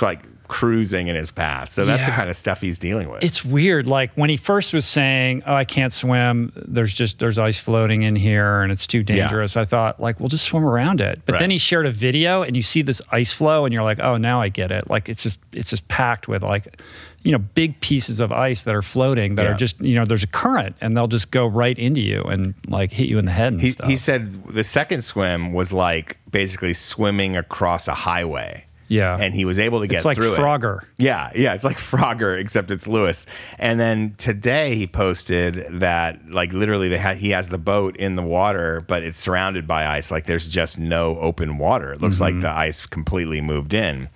like 0.00 0.22
cruising 0.48 1.08
in 1.08 1.14
his 1.16 1.30
path. 1.30 1.72
So 1.72 1.84
that's 1.84 2.04
the 2.06 2.10
kind 2.12 2.28
of 2.30 2.36
stuff 2.36 2.60
he's 2.60 2.78
dealing 2.78 3.10
with. 3.10 3.22
It's 3.22 3.44
weird. 3.44 3.86
Like 3.86 4.10
when 4.14 4.30
he 4.30 4.36
first 4.36 4.72
was 4.72 4.84
saying, 4.86 5.42
"Oh, 5.46 5.54
I 5.54 5.64
can't 5.64 5.92
swim. 5.92 6.52
There's 6.56 6.94
just 6.94 7.18
there's 7.18 7.38
ice 7.38 7.58
floating 7.58 8.02
in 8.02 8.16
here, 8.16 8.62
and 8.62 8.72
it's 8.72 8.86
too 8.86 9.02
dangerous." 9.02 9.56
I 9.56 9.64
thought, 9.64 10.00
like, 10.00 10.18
we'll 10.18 10.28
just 10.30 10.44
swim 10.46 10.64
around 10.64 11.00
it. 11.00 11.20
But 11.26 11.34
Right. 11.34 11.38
then 11.40 11.50
he 11.50 11.58
shared 11.58 11.86
a 11.86 11.90
video, 11.92 12.42
and 12.42 12.56
you 12.56 12.62
see 12.62 12.82
this 12.82 13.00
ice 13.12 13.32
flow, 13.32 13.64
and 13.64 13.72
you're 13.72 13.82
like, 13.84 14.00
"Oh, 14.00 14.16
now 14.16 14.40
I 14.40 14.48
get 14.48 14.70
it." 14.72 14.88
Like 14.90 15.08
it's 15.08 15.22
just 15.22 15.38
it's 15.52 15.70
just 15.70 15.86
packed 15.88 16.28
with 16.28 16.42
like, 16.42 16.80
you 17.22 17.32
know, 17.32 17.38
big 17.38 17.78
pieces 17.80 18.20
of 18.20 18.32
ice 18.32 18.64
that 18.64 18.74
are 18.74 18.82
floating 18.82 19.34
that 19.34 19.42
Yeah. 19.44 19.50
are 19.52 19.56
just 19.56 19.80
you 19.80 19.94
know 19.94 20.04
there's 20.04 20.22
a 20.24 20.26
current, 20.28 20.76
and 20.80 20.96
they'll 20.96 21.08
just 21.08 21.30
go 21.30 21.46
right 21.46 21.78
into 21.78 22.00
you 22.00 22.22
and 22.22 22.54
like 22.68 22.90
hit 22.90 23.08
you 23.08 23.18
in 23.18 23.26
the 23.26 23.32
head 23.32 23.52
and 23.52 23.60
he, 23.62 23.70
stuff. 23.72 23.86
he 23.86 23.96
said 23.96 24.32
the 24.52 24.64
second 24.64 25.02
swim 25.02 25.52
was 25.52 25.72
like 25.72 26.16
basically 26.30 26.72
swimming 26.74 27.36
across 27.36 27.86
a 27.88 27.94
highway. 27.94 28.64
Yeah. 28.88 29.16
And 29.20 29.34
he 29.34 29.44
was 29.44 29.58
able 29.58 29.80
to 29.80 29.86
get 29.86 29.96
it's 29.96 30.04
like 30.04 30.16
through 30.16 30.32
it. 30.34 30.38
Frogger. 30.38 30.80
Yeah, 30.96 31.30
yeah, 31.34 31.52
it's 31.54 31.64
like 31.64 31.76
Frogger, 31.78 32.40
except 32.40 32.70
it's 32.70 32.86
Lewis. 32.88 33.26
And 33.58 33.78
then 33.78 34.14
today 34.18 34.74
he 34.76 34.86
posted 34.86 35.66
that, 35.80 36.30
like, 36.30 36.52
literally, 36.52 36.88
they 36.88 36.98
ha- 36.98 37.14
he 37.14 37.30
has 37.30 37.48
the 37.50 37.58
boat 37.58 37.96
in 37.96 38.16
the 38.16 38.22
water, 38.22 38.82
but 38.88 39.02
it's 39.02 39.18
surrounded 39.18 39.66
by 39.66 39.86
ice. 39.86 40.10
Like, 40.10 40.24
there's 40.26 40.48
just 40.48 40.78
no 40.78 41.18
open 41.18 41.58
water. 41.58 41.92
It 41.92 42.00
looks 42.00 42.18
like 42.20 42.40
the 42.40 42.48
ice 42.50 42.84
completely 42.86 43.40
moved 43.42 43.74
in. 43.74 44.08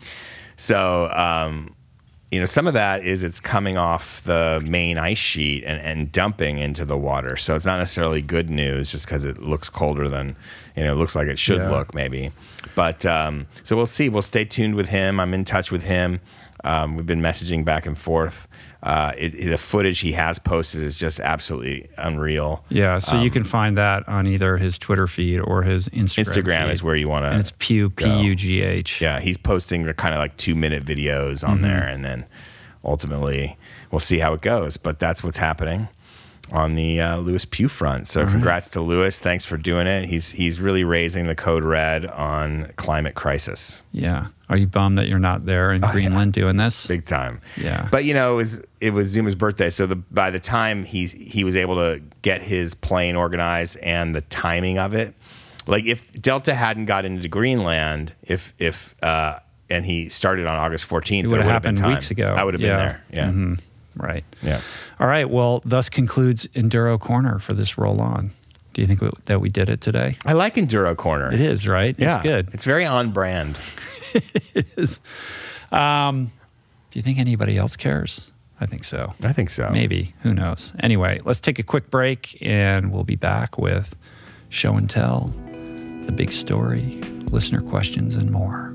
So, 0.56 1.10
um, 1.12 1.74
you 2.30 2.40
know, 2.40 2.46
some 2.46 2.66
of 2.66 2.72
that 2.72 3.04
is 3.04 3.22
it's 3.22 3.40
coming 3.40 3.76
off 3.76 4.22
the 4.24 4.62
main 4.64 4.96
ice 4.96 5.18
sheet 5.18 5.64
and, 5.64 5.78
and 5.80 6.10
dumping 6.10 6.56
into 6.58 6.86
the 6.86 6.96
water. 6.96 7.36
So 7.36 7.54
it's 7.56 7.66
not 7.66 7.76
necessarily 7.78 8.22
good 8.22 8.48
news 8.48 8.90
just 8.90 9.04
because 9.04 9.24
it 9.24 9.42
looks 9.42 9.68
colder 9.68 10.08
than, 10.08 10.34
you 10.74 10.82
know, 10.84 10.92
it 10.92 10.96
looks 10.96 11.14
like 11.14 11.28
it 11.28 11.38
should 11.38 11.58
Yeah. 11.58 11.68
look 11.70 11.94
maybe. 11.94 12.32
But 12.74 13.04
um, 13.06 13.46
so 13.64 13.76
we'll 13.76 13.86
see. 13.86 14.08
We'll 14.08 14.22
stay 14.22 14.44
tuned 14.44 14.74
with 14.74 14.88
him. 14.88 15.20
I'm 15.20 15.34
in 15.34 15.44
touch 15.44 15.70
with 15.70 15.82
him. 15.84 16.20
Um, 16.64 16.96
we've 16.96 17.06
been 17.06 17.20
messaging 17.20 17.64
back 17.64 17.86
and 17.86 17.98
forth. 17.98 18.46
Uh, 18.84 19.12
it, 19.18 19.34
it- 19.34 19.50
the 19.50 19.58
footage 19.58 19.98
he 20.00 20.12
has 20.12 20.38
posted 20.38 20.82
is 20.82 20.96
just 20.98 21.18
absolutely 21.20 21.88
unreal. 21.98 22.64
Yeah, 22.68 22.98
so 22.98 23.16
Um, 23.16 23.22
you 23.24 23.30
can 23.30 23.44
find 23.44 23.76
that 23.78 24.08
on 24.08 24.26
either 24.26 24.56
his 24.58 24.78
Twitter 24.78 25.06
feed 25.06 25.38
or 25.40 25.62
his 25.62 25.88
Instagram. 25.88 26.24
Instagram 26.44 26.64
feed. 26.66 26.72
is 26.72 26.82
where 26.82 26.96
you 26.96 27.08
want 27.08 27.24
to. 27.24 27.30
and 27.30 27.40
it's. 27.40 27.52
Pugh 27.58 27.90
P 27.90 28.22
U 28.22 28.34
G 28.36 28.62
H. 28.62 29.00
Yeah, 29.00 29.20
he's 29.20 29.38
posting 29.38 29.84
the 29.84 29.94
kind 29.94 30.14
of 30.14 30.18
like 30.18 30.36
two 30.36 30.54
minute 30.54 30.84
videos 30.84 31.46
on 31.46 31.62
there, 31.62 31.82
and 31.82 32.04
then 32.04 32.24
ultimately 32.84 33.56
we'll 33.90 34.00
see 34.00 34.18
how 34.18 34.32
it 34.34 34.40
goes. 34.40 34.76
But 34.76 34.98
that's 34.98 35.22
what's 35.22 35.36
happening 35.36 35.88
on 36.52 36.74
the 36.74 37.00
uh, 37.00 37.16
Lewis 37.16 37.44
Pugh 37.44 37.66
front. 37.68 38.06
So 38.06 38.26
congrats 38.26 38.68
to 38.68 38.80
Lewis. 38.80 39.18
Thanks 39.18 39.44
for 39.44 39.56
doing 39.56 39.86
it. 39.86 40.04
He's 40.04 40.30
he's 40.30 40.60
really 40.60 40.84
raising 40.84 41.26
the 41.26 41.34
code 41.34 41.64
red 41.64 42.06
on 42.06 42.70
climate 42.76 43.14
crisis. 43.14 43.82
Yeah. 43.92 44.26
Are 44.48 44.56
you 44.58 44.66
bummed 44.66 44.98
that 44.98 45.08
you're 45.08 45.18
not 45.18 45.46
there 45.46 45.72
in 45.72 45.80
Greenland 45.80 46.34
doing 46.34 46.58
this? 46.58 46.86
big 46.86 47.06
time. 47.06 47.40
Yeah. 47.56 47.88
But 47.90 48.04
you 48.04 48.12
know, 48.12 48.34
it 48.34 48.36
was 48.36 48.62
it 48.80 48.90
was 48.92 49.08
Zuma's 49.08 49.34
birthday, 49.34 49.70
so 49.70 49.86
the 49.86 49.96
by 49.96 50.30
the 50.30 50.40
time 50.40 50.84
he 50.84 51.06
he 51.06 51.42
was 51.42 51.56
able 51.56 51.76
to 51.76 52.02
get 52.20 52.42
his 52.42 52.74
plane 52.74 53.16
organized 53.16 53.78
and 53.78 54.14
the 54.14 54.20
timing 54.20 54.78
of 54.78 54.92
it, 54.92 55.14
like 55.66 55.86
if 55.86 56.12
Delta 56.20 56.54
hadn't 56.54 56.84
got 56.84 57.06
into 57.06 57.28
Greenland, 57.28 58.12
if 58.22 58.52
if 58.58 58.94
uh, 59.02 59.38
and 59.70 59.86
he 59.86 60.10
started 60.10 60.46
on 60.46 60.56
August 60.56 60.86
14th, 60.86 61.24
It 61.24 61.28
would 61.28 61.40
have 61.40 61.50
happened 61.50 61.78
time. 61.78 61.92
weeks 61.94 62.10
ago. 62.10 62.34
I 62.36 62.44
would 62.44 62.52
have 62.52 62.60
Yeah. 62.60 62.76
been 62.76 62.78
there. 62.86 63.04
Yeah. 63.10 63.28
Mhm. 63.30 63.58
Right. 63.96 64.24
Yeah. 64.42 64.60
All 64.98 65.06
right. 65.06 65.28
Well, 65.28 65.62
thus 65.64 65.88
concludes 65.88 66.46
Enduro 66.48 66.98
Corner 66.98 67.38
for 67.38 67.52
this 67.52 67.76
roll 67.78 68.00
on. 68.00 68.30
Do 68.72 68.80
you 68.80 68.86
think 68.86 69.00
we, 69.02 69.10
that 69.26 69.40
we 69.40 69.48
did 69.50 69.68
it 69.68 69.80
today? 69.80 70.16
I 70.24 70.32
like 70.32 70.54
Enduro 70.54 70.96
Corner. 70.96 71.32
It 71.32 71.40
is, 71.40 71.68
right? 71.68 71.94
Yeah. 71.98 72.14
It's 72.14 72.22
good. 72.22 72.48
It's 72.52 72.64
very 72.64 72.86
on 72.86 73.10
brand. 73.12 73.56
Um 75.72 76.30
do 76.90 76.98
you 76.98 77.02
think 77.02 77.18
anybody 77.18 77.56
else 77.56 77.74
cares? 77.74 78.30
I 78.60 78.66
think 78.66 78.84
so. 78.84 79.14
I 79.24 79.32
think 79.32 79.48
so. 79.48 79.70
Maybe. 79.70 80.14
Who 80.22 80.34
knows? 80.34 80.74
Anyway, 80.80 81.20
let's 81.24 81.40
take 81.40 81.58
a 81.58 81.62
quick 81.62 81.90
break 81.90 82.36
and 82.42 82.92
we'll 82.92 83.02
be 83.02 83.16
back 83.16 83.56
with 83.56 83.96
show 84.50 84.74
and 84.76 84.90
tell, 84.90 85.32
the 86.04 86.12
big 86.12 86.30
story, 86.30 87.00
listener 87.30 87.62
questions, 87.62 88.14
and 88.16 88.30
more. 88.30 88.74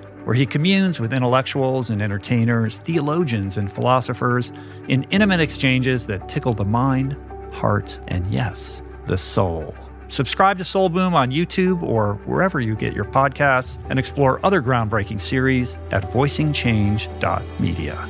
where 0.23 0.35
he 0.35 0.45
communes 0.45 0.99
with 0.99 1.13
intellectuals 1.13 1.89
and 1.89 2.01
entertainers, 2.01 2.79
theologians 2.79 3.57
and 3.57 3.71
philosophers 3.71 4.51
in 4.87 5.03
intimate 5.11 5.39
exchanges 5.39 6.07
that 6.07 6.27
tickle 6.29 6.53
the 6.53 6.65
mind, 6.65 7.15
heart, 7.51 7.99
and 8.07 8.31
yes, 8.31 8.83
the 9.07 9.17
soul. 9.17 9.73
Subscribe 10.09 10.57
to 10.57 10.65
Soul 10.65 10.89
Boom 10.89 11.15
on 11.15 11.29
YouTube 11.29 11.81
or 11.83 12.15
wherever 12.25 12.59
you 12.59 12.75
get 12.75 12.93
your 12.93 13.05
podcasts 13.05 13.79
and 13.89 13.97
explore 13.97 14.45
other 14.45 14.61
groundbreaking 14.61 15.21
series 15.21 15.75
at 15.91 16.03
voicingchange.media. 16.03 18.07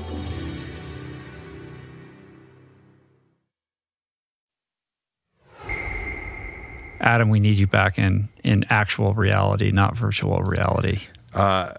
Adam, 7.02 7.30
we 7.30 7.40
need 7.40 7.58
you 7.58 7.68
back 7.68 7.98
in 7.98 8.30
in 8.44 8.64
actual 8.70 9.14
reality, 9.14 9.72
not 9.72 9.98
virtual 9.98 10.42
reality. 10.42 11.00
Uh, 11.34 11.74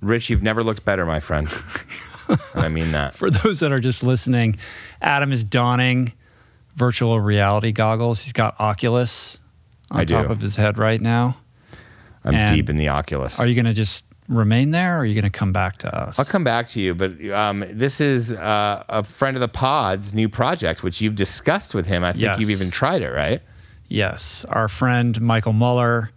Rich, 0.00 0.30
you've 0.30 0.42
never 0.42 0.62
looked 0.62 0.84
better, 0.84 1.04
my 1.06 1.20
friend. 1.20 1.48
I 2.54 2.68
mean 2.68 2.92
that. 2.92 3.14
For 3.16 3.30
those 3.30 3.60
that 3.60 3.72
are 3.72 3.78
just 3.80 4.02
listening, 4.02 4.58
Adam 5.02 5.32
is 5.32 5.42
donning 5.44 6.12
virtual 6.76 7.18
reality 7.20 7.72
goggles. 7.72 8.22
He's 8.22 8.32
got 8.32 8.58
Oculus 8.60 9.38
on 9.90 10.00
I 10.00 10.04
top 10.04 10.26
do. 10.26 10.32
of 10.32 10.40
his 10.40 10.56
head 10.56 10.78
right 10.78 11.00
now. 11.00 11.36
I'm 12.24 12.34
And 12.34 12.54
deep 12.54 12.68
in 12.68 12.76
the 12.76 12.88
Oculus. 12.88 13.40
Are 13.40 13.46
you 13.46 13.54
going 13.54 13.64
to 13.64 13.72
just 13.72 14.04
remain 14.28 14.70
there 14.72 14.96
or 14.96 15.00
are 15.00 15.04
you 15.06 15.14
going 15.14 15.30
to 15.30 15.36
come 15.36 15.52
back 15.52 15.78
to 15.78 15.94
us? 15.96 16.18
I'll 16.18 16.24
come 16.26 16.44
back 16.44 16.66
to 16.68 16.80
you, 16.80 16.94
but 16.94 17.12
um, 17.30 17.64
this 17.70 18.00
is 18.00 18.32
uh, 18.34 18.84
a 18.88 19.02
friend 19.02 19.36
of 19.36 19.40
the 19.40 19.48
pod's 19.48 20.12
new 20.12 20.28
project, 20.28 20.82
which 20.82 21.00
you've 21.00 21.14
discussed 21.16 21.74
with 21.74 21.86
him. 21.86 22.04
I 22.04 22.12
think 22.12 22.22
Yes. 22.22 22.38
you've 22.40 22.50
even 22.50 22.70
tried 22.70 23.02
it, 23.02 23.10
right? 23.10 23.40
Yes, 23.88 24.44
our 24.50 24.68
friend 24.68 25.18
Michael 25.20 25.54
Muller. 25.54 26.10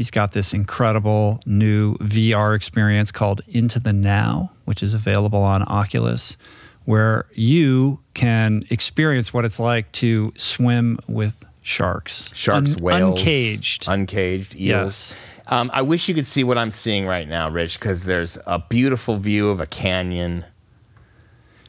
He's 0.00 0.10
got 0.10 0.32
this 0.32 0.54
incredible 0.54 1.40
new 1.44 1.94
VR 1.96 2.56
experience 2.56 3.12
called 3.12 3.42
Into 3.48 3.78
the 3.78 3.92
Now, 3.92 4.50
which 4.64 4.82
is 4.82 4.94
available 4.94 5.42
on 5.42 5.62
Oculus, 5.68 6.38
where 6.86 7.26
you 7.34 7.98
can 8.14 8.62
experience 8.70 9.34
what 9.34 9.44
it's 9.44 9.60
like 9.60 9.92
to 9.92 10.32
swim 10.38 10.98
with 11.06 11.44
sharks. 11.60 12.32
Sharks, 12.34 12.76
Un- 12.76 12.82
whales, 12.82 13.18
Uncaged. 13.20 13.88
uncaged 13.88 14.54
eels. 14.54 14.58
Yes. 14.58 15.16
Um, 15.48 15.70
I 15.74 15.82
wish 15.82 16.08
you 16.08 16.14
could 16.14 16.26
see 16.26 16.44
what 16.44 16.56
I'm 16.56 16.70
seeing 16.70 17.04
right 17.04 17.28
now, 17.28 17.50
Rich, 17.50 17.78
because 17.78 18.04
there's 18.04 18.38
a 18.46 18.58
beautiful 18.58 19.18
view 19.18 19.50
of 19.50 19.60
a 19.60 19.66
canyon. 19.66 20.46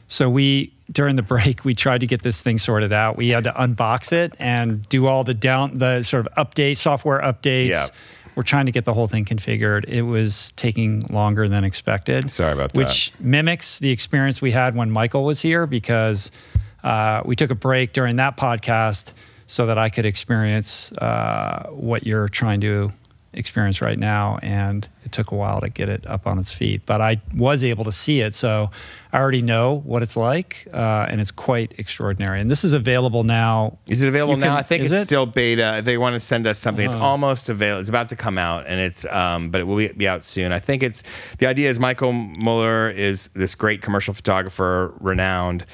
So 0.08 0.30
we 0.30 0.72
during 0.90 1.16
the 1.16 1.22
break 1.34 1.66
we 1.66 1.74
tried 1.74 2.00
to 2.00 2.06
get 2.06 2.22
this 2.22 2.40
thing 2.40 2.56
sorted 2.58 2.94
out. 2.94 3.18
We 3.18 3.28
had 3.28 3.44
to 3.44 3.52
unbox 3.52 4.10
it 4.10 4.32
and 4.38 4.88
do 4.88 5.06
all 5.06 5.22
the 5.22 5.34
down 5.34 5.76
the 5.76 6.02
sort 6.02 6.26
of 6.26 6.32
update 6.46 6.78
software 6.78 7.20
updates. 7.20 7.68
Yeah. 7.68 7.88
We're 8.34 8.42
trying 8.42 8.66
to 8.66 8.72
get 8.72 8.84
the 8.84 8.94
whole 8.94 9.06
thing 9.06 9.24
configured. 9.24 9.84
It 9.86 10.02
was 10.02 10.52
taking 10.56 11.00
longer 11.10 11.48
than 11.48 11.64
expected. 11.64 12.30
Sorry 12.30 12.52
about 12.52 12.72
that. 12.72 12.78
Which 12.78 13.12
mimics 13.20 13.78
the 13.78 13.90
experience 13.90 14.40
we 14.40 14.52
had 14.52 14.74
when 14.74 14.90
Michael 14.90 15.24
was 15.24 15.40
here 15.40 15.66
because 15.66 16.30
uh, 16.82 17.22
we 17.24 17.36
took 17.36 17.50
a 17.50 17.54
break 17.54 17.92
during 17.92 18.16
that 18.16 18.36
podcast 18.36 19.12
so 19.46 19.66
that 19.66 19.76
I 19.76 19.90
could 19.90 20.06
experience 20.06 20.92
uh, 20.92 21.68
what 21.70 22.06
you're 22.06 22.28
trying 22.28 22.62
to 22.62 22.92
experience 23.34 23.80
right 23.80 23.98
now. 23.98 24.38
And 24.42 24.86
it 25.04 25.12
took 25.12 25.30
a 25.30 25.34
while 25.34 25.60
to 25.60 25.68
get 25.68 25.88
it 25.88 26.06
up 26.06 26.26
on 26.26 26.38
its 26.38 26.52
feet, 26.52 26.82
but 26.86 27.00
I 27.00 27.20
was 27.34 27.64
able 27.64 27.84
to 27.84 27.92
see 27.92 28.20
it. 28.20 28.34
So 28.34 28.70
I 29.12 29.18
already 29.18 29.42
know 29.42 29.80
what 29.84 30.02
it's 30.02 30.16
like, 30.16 30.66
uh, 30.72 31.06
and 31.08 31.20
it's 31.20 31.30
quite 31.30 31.74
extraordinary. 31.78 32.40
And 32.40 32.50
this 32.50 32.64
is 32.64 32.72
available 32.74 33.24
now. 33.24 33.78
Is 33.88 34.02
it 34.02 34.08
available 34.08 34.34
You 34.34 34.40
now? 34.40 34.46
can- 34.48 34.56
I 34.58 34.62
think 34.62 34.84
it's 34.84 34.92
it? 34.92 35.04
still 35.04 35.26
beta. 35.26 35.82
They 35.84 35.98
want 35.98 36.14
to 36.14 36.20
send 36.20 36.46
us 36.46 36.58
something. 36.58 36.84
It's 36.86 36.94
Oh. 36.94 37.00
almost 37.00 37.48
available. 37.48 37.80
It's 37.80 37.90
about 37.90 38.08
to 38.10 38.16
come 38.16 38.38
out, 38.38 38.64
and 38.66 38.80
it's 38.80 39.04
um, 39.06 39.50
but 39.50 39.60
it 39.60 39.64
will 39.64 39.76
be, 39.76 39.88
be 39.88 40.06
out 40.08 40.22
soon. 40.24 40.52
I 40.52 40.58
think 40.60 40.82
it's 40.82 41.02
the 41.38 41.46
idea 41.46 41.68
is 41.68 41.78
Michael 41.80 42.12
Muller 42.12 42.90
is 42.90 43.28
this 43.34 43.54
great 43.54 43.82
commercial 43.82 44.14
photographer, 44.14 44.94
renowned. 45.00 45.64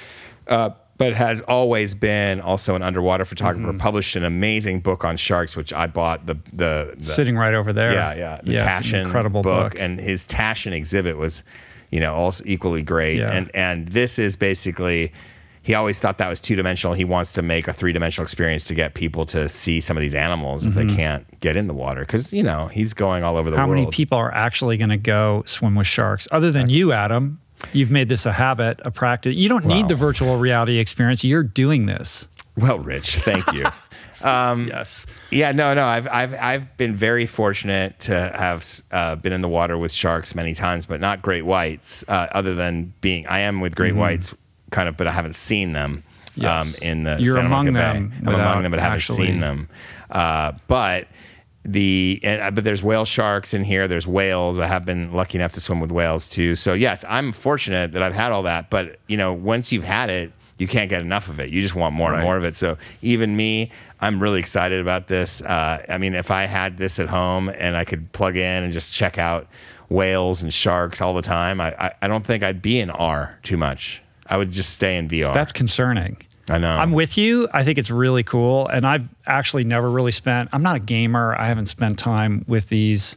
Uh, 0.47 0.71
but 0.99 1.14
has 1.14 1.40
always 1.42 1.94
been 1.94 2.40
also 2.40 2.74
an 2.74 2.82
underwater 2.82 3.24
photographer. 3.24 3.68
Mm-hmm. 3.68 3.78
Published 3.78 4.16
an 4.16 4.24
amazing 4.24 4.80
book 4.80 5.05
on 5.05 5.16
sharks, 5.16 5.57
which 5.57 5.72
I 5.72 5.86
bought. 5.86 6.26
The 6.26 6.34
the, 6.53 6.94
the 6.96 7.03
Sitting 7.03 7.36
right 7.36 7.55
over 7.55 7.72
there. 7.72 7.92
yeah, 7.92 8.14
yeah. 8.14 8.40
The 8.42 8.53
yeah, 8.55 8.80
Taschen 8.80 9.05
incredible 9.05 9.42
book, 9.42 9.72
book. 9.72 9.80
and 9.80 10.01
his 10.01 10.26
Taschen 10.26 10.72
exhibit 10.72 11.16
was, 11.16 11.44
you 11.90 12.01
know, 12.01 12.14
also 12.14 12.42
equally 12.46 12.82
great. 12.82 13.18
Yeah. 13.18 13.30
And 13.30 13.51
and 13.55 13.88
this 13.88 14.18
is 14.18 14.34
basically, 14.34 15.12
he 15.62 15.74
always 15.74 16.01
thought 16.01 16.18
that 16.18 16.28
was 16.28 16.40
two 16.40 16.57
dimensional. 16.57 16.94
He 16.94 17.05
wants 17.05 17.32
to 17.34 17.42
make 17.42 17.68
a 17.68 17.72
three 17.72 17.92
dimensional 17.92 18.24
experience 18.24 18.64
to 18.64 18.74
get 18.74 18.94
people 18.94 19.24
to 19.26 19.49
see 19.49 19.80
some 19.80 19.96
of 19.96 20.01
these 20.01 20.14
animals 20.14 20.66
if 20.66 20.74
they 20.74 20.86
can't 20.86 21.24
get 21.40 21.57
in 21.57 21.68
the 21.68 21.74
water, 21.74 22.01
because 22.01 22.32
you 22.32 22.42
know 22.42 22.66
he's 22.66 22.92
going 22.92 23.22
all 23.22 23.36
over 23.36 23.51
the 23.51 23.57
Mm-hmm. 23.57 23.68
How 23.68 23.74
many 23.74 23.86
people 23.86 24.18
are 24.18 24.34
actually 24.34 24.76
going 24.76 24.90
to 24.90 24.96
go 24.96 25.44
swim 25.46 25.76
with 25.76 25.86
sharks 25.86 26.26
other 26.32 26.51
than 26.51 26.68
you, 26.68 26.90
Adam? 26.92 27.40
You've 27.73 27.91
made 27.91 28.09
this 28.09 28.27
a 28.27 28.33
habit, 28.33 28.81
a 28.85 28.91
practice. 28.91 29.37
You 29.37 29.49
don't 29.49 29.65
need 29.67 29.89
the 29.89 29.95
virtual 29.95 30.39
reality 30.39 30.79
experience. 30.79 31.25
You're 31.25 31.43
doing 31.43 31.87
this. 31.87 32.29
Well, 32.57 32.79
Rich, 32.79 33.19
thank 33.19 33.47
you. 33.53 33.67
yes. 34.25 35.07
Yeah, 35.31 35.53
no, 35.53 35.75
no. 35.75 35.87
I've 35.87 36.09
I've 36.09 36.35
I've 36.35 36.77
been 36.77 36.97
very 36.97 37.27
fortunate 37.27 37.99
to 38.01 38.13
have 38.13 38.67
uh, 38.91 39.15
been 39.17 39.33
in 39.33 39.41
the 39.43 39.49
water 39.49 39.79
with 39.79 39.93
sharks 39.93 40.35
many 40.35 40.55
times, 40.55 40.87
but 40.87 41.01
not 41.01 41.23
great 41.23 41.45
whites. 41.45 42.05
Uh, 42.09 42.27
other 42.33 42.55
than 42.55 42.93
being, 43.01 43.27
I 43.27 43.41
am 43.41 43.61
with 43.61 43.77
great 43.77 43.95
whites, 43.95 44.35
kind 44.71 44.89
of, 44.89 44.97
but 44.97 45.07
I 45.07 45.13
haven't 45.13 45.35
seen 45.37 45.73
them. 45.73 46.03
Mm-hmm. 46.33 46.43
Yes. 46.43 46.83
Um, 46.83 46.89
in 46.89 47.03
the 47.03 47.17
You're 47.19 47.35
Santa 47.35 47.47
among 47.47 47.73
Monica 47.73 47.79
them 47.79 48.09
Bay. 48.09 48.17
I'm 48.33 48.35
among 48.41 48.63
them, 48.63 48.71
but 48.71 48.81
I 48.81 48.83
haven't 48.83 48.97
actually- 48.99 49.27
seen 49.27 49.41
them. 49.41 49.69
Uh, 50.11 50.53
but 50.69 51.07
the 51.73 52.19
and, 52.23 52.41
uh, 52.43 52.51
but 52.51 52.64
there's 52.64 52.83
whale 52.83 53.05
sharks 53.05 53.55
in 53.55 53.62
here. 53.62 53.87
There's 53.87 54.07
whales. 54.07 54.59
I 54.59 54.66
have 54.66 54.85
been 54.85 55.12
lucky 55.12 55.39
enough 55.39 55.53
to 55.53 55.61
swim 55.61 55.81
with 55.81 55.93
whales 55.93 56.29
too. 56.29 56.55
So 56.55 56.73
yes, 56.73 57.05
I'm 57.09 57.33
fortunate 57.33 57.93
that 57.93 58.03
I've 58.03 58.14
had 58.14 58.33
all 58.33 58.43
that. 58.45 58.71
But 58.71 58.99
you 59.07 59.16
know, 59.16 59.33
once 59.33 59.71
you've 59.71 59.85
had 59.85 60.11
it, 60.11 60.33
you 60.59 60.66
can't 60.66 60.89
get 60.91 61.03
enough 61.03 61.29
of 61.29 61.39
it. 61.39 61.51
You 61.51 61.61
just 61.62 61.75
want 61.75 61.95
more 61.95 62.11
Right. 62.11 62.16
and 62.16 62.25
more 62.25 62.37
of 62.37 62.45
it. 62.45 62.57
So 62.57 62.79
even 63.03 63.37
me, 63.37 63.71
I'm 64.01 64.21
really 64.21 64.41
excited 64.41 64.81
about 64.81 65.07
this. 65.07 65.43
Uh, 65.43 65.85
I 65.89 65.99
mean, 65.99 66.14
if 66.14 66.31
I 66.31 66.47
had 66.47 66.77
this 66.79 66.99
at 66.99 67.09
home 67.09 67.49
and 67.49 67.77
I 67.77 67.85
could 67.85 68.11
plug 68.12 68.37
in 68.37 68.64
and 68.64 68.73
just 68.73 68.95
check 68.95 69.19
out 69.19 69.47
whales 69.89 70.43
and 70.43 70.53
sharks 70.53 71.01
all 71.01 71.14
the 71.14 71.23
time, 71.23 71.61
I, 71.61 71.75
I, 71.79 71.93
I 72.03 72.09
don't 72.09 72.25
think 72.27 72.43
I'd 72.43 72.61
be 72.62 72.81
in 72.81 72.91
R 72.91 73.39
too 73.43 73.57
much. 73.57 74.03
I 74.27 74.37
would 74.37 74.51
just 74.51 74.71
stay 74.71 74.97
in 74.97 75.09
VR. 75.09 75.33
That's 75.35 75.53
concerning. 75.53 76.16
I 76.51 76.59
know. 76.59 76.76
I'm 76.76 76.92
with 76.92 77.18
you. 77.18 77.49
I 77.53 77.64
think 77.64 77.78
it's 77.78 77.90
really 77.90 78.22
cool. 78.22 78.66
And 78.68 78.86
I've 78.86 79.07
actually 79.26 79.64
never 79.64 79.90
really 79.90 80.12
spent, 80.12 80.49
I'm 80.53 80.62
not 80.62 80.76
a 80.76 80.80
gamer. 80.80 81.34
I 81.38 81.46
haven't 81.46 81.66
spent 81.66 81.99
time 81.99 82.44
with 82.49 82.68
these 82.68 83.16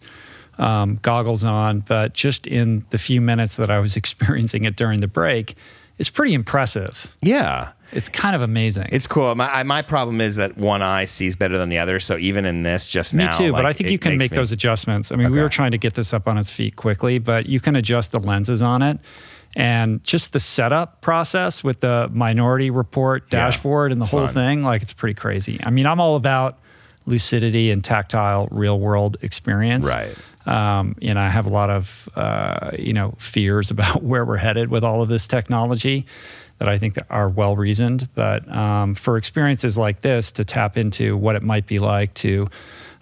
um, 0.58 1.00
goggles 1.02 1.44
on, 1.44 1.80
but 1.82 2.14
just 2.14 2.48
in 2.48 2.86
the 2.90 2.98
few 2.98 3.22
minutes 3.22 3.58
that 3.58 3.70
I 3.72 3.80
was 3.80 3.96
experiencing 4.02 4.64
it 4.66 4.76
during 4.76 5.00
the 5.02 5.08
break, 5.08 5.56
it's 5.98 6.10
pretty 6.10 6.34
impressive. 6.34 7.16
yeah. 7.22 7.72
It's 7.94 8.08
kind 8.08 8.38
of 8.38 8.42
amazing. 8.42 8.88
It's 8.94 9.06
cool. 9.06 9.36
My 9.36 9.54
I- 9.54 9.64
my 9.64 9.82
problem 9.82 10.22
is 10.22 10.38
that 10.38 10.56
one 10.58 10.82
eye 10.82 11.04
sees 11.04 11.36
better 11.36 11.58
than 11.58 11.68
the 11.68 11.78
other. 11.80 12.00
So 12.00 12.16
even 12.18 12.46
in 12.46 12.64
this, 12.64 12.88
just 12.88 13.14
Me 13.14 13.26
now, 13.26 13.38
too, 13.38 13.52
but 13.52 13.66
I 13.66 13.74
think 13.74 13.90
you 13.90 14.00
can 14.00 14.18
make 14.18 14.32
me- 14.32 14.38
those 14.38 14.54
adjustments. 14.54 15.12
I 15.12 15.18
mean, 15.18 15.30
we 15.30 15.42
were 15.42 15.50
trying 15.50 15.72
to 15.72 15.78
get 15.78 15.96
this 15.96 16.14
up 16.14 16.26
on 16.26 16.38
its 16.38 16.50
feet 16.50 16.78
quickly, 16.78 17.20
but 17.20 17.48
you 17.48 17.60
can 17.60 17.76
adjust 17.76 18.14
the 18.14 18.20
lenses 18.22 18.62
on 18.62 18.82
it. 18.82 18.98
And 19.56 20.04
just 20.04 20.34
the 20.34 20.40
setup 20.40 21.02
process 21.02 21.64
with 21.64 21.82
the 21.82 22.10
minority 22.14 22.70
report 22.70 23.24
Yeah, 23.32 23.46
dashboard 23.46 23.92
and 23.92 24.00
the 24.00 24.06
whole 24.06 24.26
fun. 24.28 24.34
thing, 24.34 24.62
like 24.62 24.82
it's 24.82 24.94
pretty 24.94 25.16
crazy. 25.16 25.60
I 25.64 25.72
mean, 25.72 25.86
I'm 25.86 26.00
all 26.00 26.16
about 26.16 26.58
lucidity 27.06 27.72
and 27.72 27.84
tactile 27.84 28.48
real 28.52 28.80
world 28.80 29.18
experience. 29.22 29.88
Right. 29.88 30.16
Um, 30.46 30.96
and 31.02 31.20
I 31.20 31.30
have 31.30 31.46
a 31.46 31.50
lot 31.50 31.70
of 31.70 32.10
uh, 32.16 32.72
you 32.80 32.94
know 32.94 33.14
fears 33.18 33.72
about 33.76 34.04
where 34.04 34.24
we're 34.26 34.38
headed 34.38 34.70
with 34.70 34.84
all 34.84 35.02
of 35.02 35.10
this 35.10 35.28
technology 35.28 36.06
that 36.60 36.70
I 36.70 36.78
think 36.78 36.98
are 37.10 37.28
well 37.28 37.56
reasoned. 37.56 38.08
But 38.16 38.50
um, 38.50 38.96
for 38.96 39.18
experiences 39.18 39.78
like 39.78 40.02
this, 40.02 40.32
to 40.34 40.46
tap 40.46 40.78
into 40.78 41.18
what 41.18 41.36
it 41.36 41.44
might 41.44 41.66
be 41.68 41.80
like 41.80 42.14
to 42.16 42.48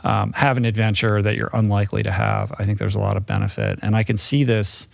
um, 0.03 0.31
have 0.33 0.55
an 0.57 0.63
adventure 0.65 1.21
that 1.21 1.35
you're 1.35 1.49
unlikely 1.53 2.03
to 2.03 2.11
have, 2.11 2.53
I 2.57 2.63
think 2.65 2.79
there's 2.79 2.95
a 2.95 2.99
lot 2.99 3.17
of 3.17 3.25
benefit. 3.25 3.79
And 3.81 3.95
I 3.97 4.03
can 4.03 4.15
see 4.15 4.45
this 4.45 4.87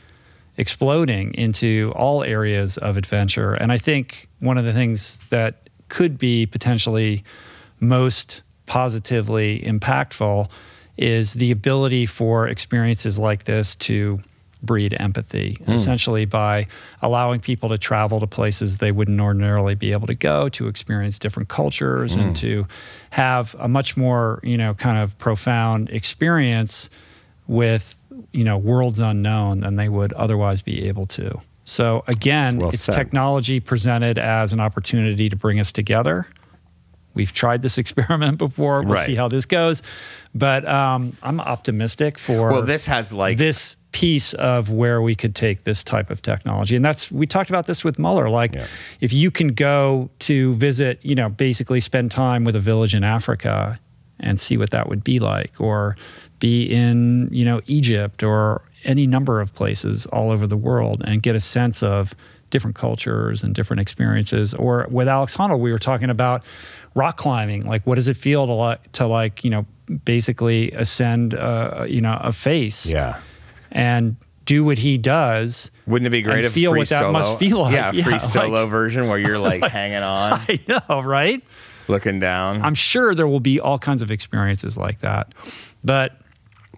exploding 0.57 1.33
into 1.33 1.91
all 1.95 2.23
areas 2.23 2.77
of 2.77 2.97
adventure. 2.97 3.53
And 3.53 3.71
I 3.71 3.77
think 3.77 4.29
one 4.39 4.57
of 4.57 4.65
the 4.65 4.73
things 4.73 5.23
that 5.29 5.69
could 5.89 6.17
be 6.17 6.45
potentially 6.45 7.23
most 7.79 8.41
positively 8.65 9.59
impactful 9.61 10.49
is 10.97 11.33
the 11.33 11.51
ability 11.51 12.05
for 12.05 12.47
experiences 12.47 13.19
like 13.19 13.43
this 13.43 13.75
to 13.75 14.21
breed 14.63 14.95
empathy, 14.99 15.57
mm. 15.61 15.73
essentially 15.73 16.25
by 16.25 16.67
allowing 17.01 17.39
people 17.39 17.69
to 17.69 17.77
travel 17.77 18.19
to 18.19 18.27
places 18.27 18.79
they 18.79 18.91
wouldn't 18.91 19.19
ordinarily 19.19 19.75
be 19.75 19.91
able 19.91 20.07
to 20.07 20.15
go, 20.15 20.49
to 20.49 20.67
experience 20.67 21.19
different 21.19 21.49
cultures, 21.49 22.15
mm. 22.15 22.21
and 22.21 22.35
to 22.35 22.65
have 23.11 23.55
a 23.59 23.67
much 23.67 23.95
more, 23.95 24.39
you 24.43 24.57
know, 24.57 24.73
kind 24.73 24.97
of 24.97 25.17
profound 25.19 25.89
experience 25.89 26.89
with, 27.47 27.95
you 28.31 28.43
know, 28.43 28.57
worlds 28.57 28.99
unknown 28.99 29.61
than 29.61 29.75
they 29.75 29.89
would 29.89 30.13
otherwise 30.13 30.61
be 30.61 30.87
able 30.87 31.05
to. 31.07 31.39
So 31.63 32.03
again, 32.07 32.59
well 32.59 32.69
it's 32.69 32.83
said. 32.83 32.95
technology 32.95 33.59
presented 33.59 34.17
as 34.17 34.53
an 34.53 34.59
opportunity 34.59 35.29
to 35.29 35.35
bring 35.35 35.59
us 35.59 35.71
together. 35.71 36.27
We've 37.15 37.33
tried 37.33 37.61
this 37.61 37.77
experiment 37.79 38.37
before. 38.37 38.81
We'll 38.81 38.95
right. 38.95 39.05
see 39.05 39.15
how 39.15 39.27
this 39.27 39.45
goes, 39.45 39.81
but 40.33 40.67
um, 40.67 41.17
I'm 41.23 41.39
optimistic 41.39 42.19
for. 42.19 42.51
Well, 42.51 42.61
this 42.61 42.85
has 42.85 43.11
like 43.11 43.37
this 43.37 43.77
piece 43.95 44.33
of 44.33 44.69
where 44.69 45.01
we 45.01 45.15
could 45.15 45.33
take 45.33 45.63
this 45.63 45.81
type 45.81 46.09
of 46.09 46.21
technology. 46.21 46.75
And 46.75 46.83
that's, 46.83 47.09
we 47.09 47.25
talked 47.25 47.49
about 47.49 47.65
this 47.65 47.81
with 47.81 47.97
Muller. 47.97 48.29
Like, 48.29 48.53
yeah. 48.53 48.67
if 48.99 49.13
you 49.13 49.31
can 49.31 49.53
go 49.53 50.09
to 50.19 50.53
visit, 50.55 50.99
you 51.01 51.15
know, 51.15 51.29
basically 51.29 51.79
spend 51.79 52.11
time 52.11 52.43
with 52.43 52.57
a 52.57 52.59
village 52.59 52.93
in 52.93 53.05
Africa 53.05 53.79
and 54.19 54.37
see 54.37 54.57
what 54.57 54.71
that 54.71 54.89
would 54.89 55.01
be 55.01 55.19
like, 55.19 55.61
or 55.61 55.95
be 56.39 56.63
in, 56.63 57.29
you 57.31 57.45
know, 57.45 57.61
Egypt 57.67 58.23
or 58.23 58.61
any 58.83 59.07
number 59.07 59.41
of 59.41 59.53
places 59.53 60.05
all 60.07 60.31
over 60.31 60.45
the 60.45 60.57
world 60.57 61.01
and 61.05 61.21
get 61.21 61.35
a 61.35 61.39
sense 61.39 61.81
of 61.81 62.13
different 62.51 62.75
cultures 62.75 63.43
and 63.43 63.55
different 63.55 63.81
experiences. 63.81 64.53
Or 64.53 64.87
with 64.89 65.07
Alex 65.07 65.35
Honnold, 65.35 65.59
we 65.59 65.71
were 65.71 65.79
talking 65.79 66.09
about 66.09 66.43
rock 66.93 67.17
climbing. 67.17 67.65
Like, 67.65 67.85
what 67.87 67.95
does 67.95 68.07
it 68.07 68.15
feel 68.17 68.45
to 68.45 68.53
like, 68.53 68.91
to 68.93 69.07
like, 69.07 69.43
you 69.43 69.49
know, 69.49 69.65
basically 70.03 70.71
ascend, 70.71 71.33
uh, 71.33 71.85
you 71.87 72.01
know, 72.01 72.17
a 72.21 72.31
face? 72.31 72.85
Yeah 72.85 73.19
and 73.75 74.15
do 74.45 74.63
what 74.63 74.79
he 74.79 74.97
does. 74.97 75.69
Wouldn't 75.85 76.07
it 76.07 76.11
be 76.11 76.21
great 76.21 76.45
if 76.45 76.53
feel 76.53 76.71
what 76.71 76.87
that 76.89 76.99
solo, 76.99 77.11
must 77.11 77.37
feel 77.37 77.59
like? 77.59 77.73
Yeah, 77.73 77.91
free 77.91 78.17
solo 78.19 78.63
like, 78.63 78.71
version 78.71 79.07
where 79.07 79.19
you're 79.19 79.37
like, 79.37 79.61
like 79.61 79.71
hanging 79.71 80.01
on. 80.01 80.33
I 80.47 80.59
know, 80.67 81.01
right? 81.01 81.43
Looking 81.87 82.19
down. 82.19 82.63
I'm 82.63 82.73
sure 82.73 83.13
there 83.13 83.27
will 83.27 83.39
be 83.39 83.59
all 83.59 83.77
kinds 83.77 84.01
of 84.01 84.09
experiences 84.09 84.77
like 84.77 85.01
that, 85.01 85.35
but 85.83 86.17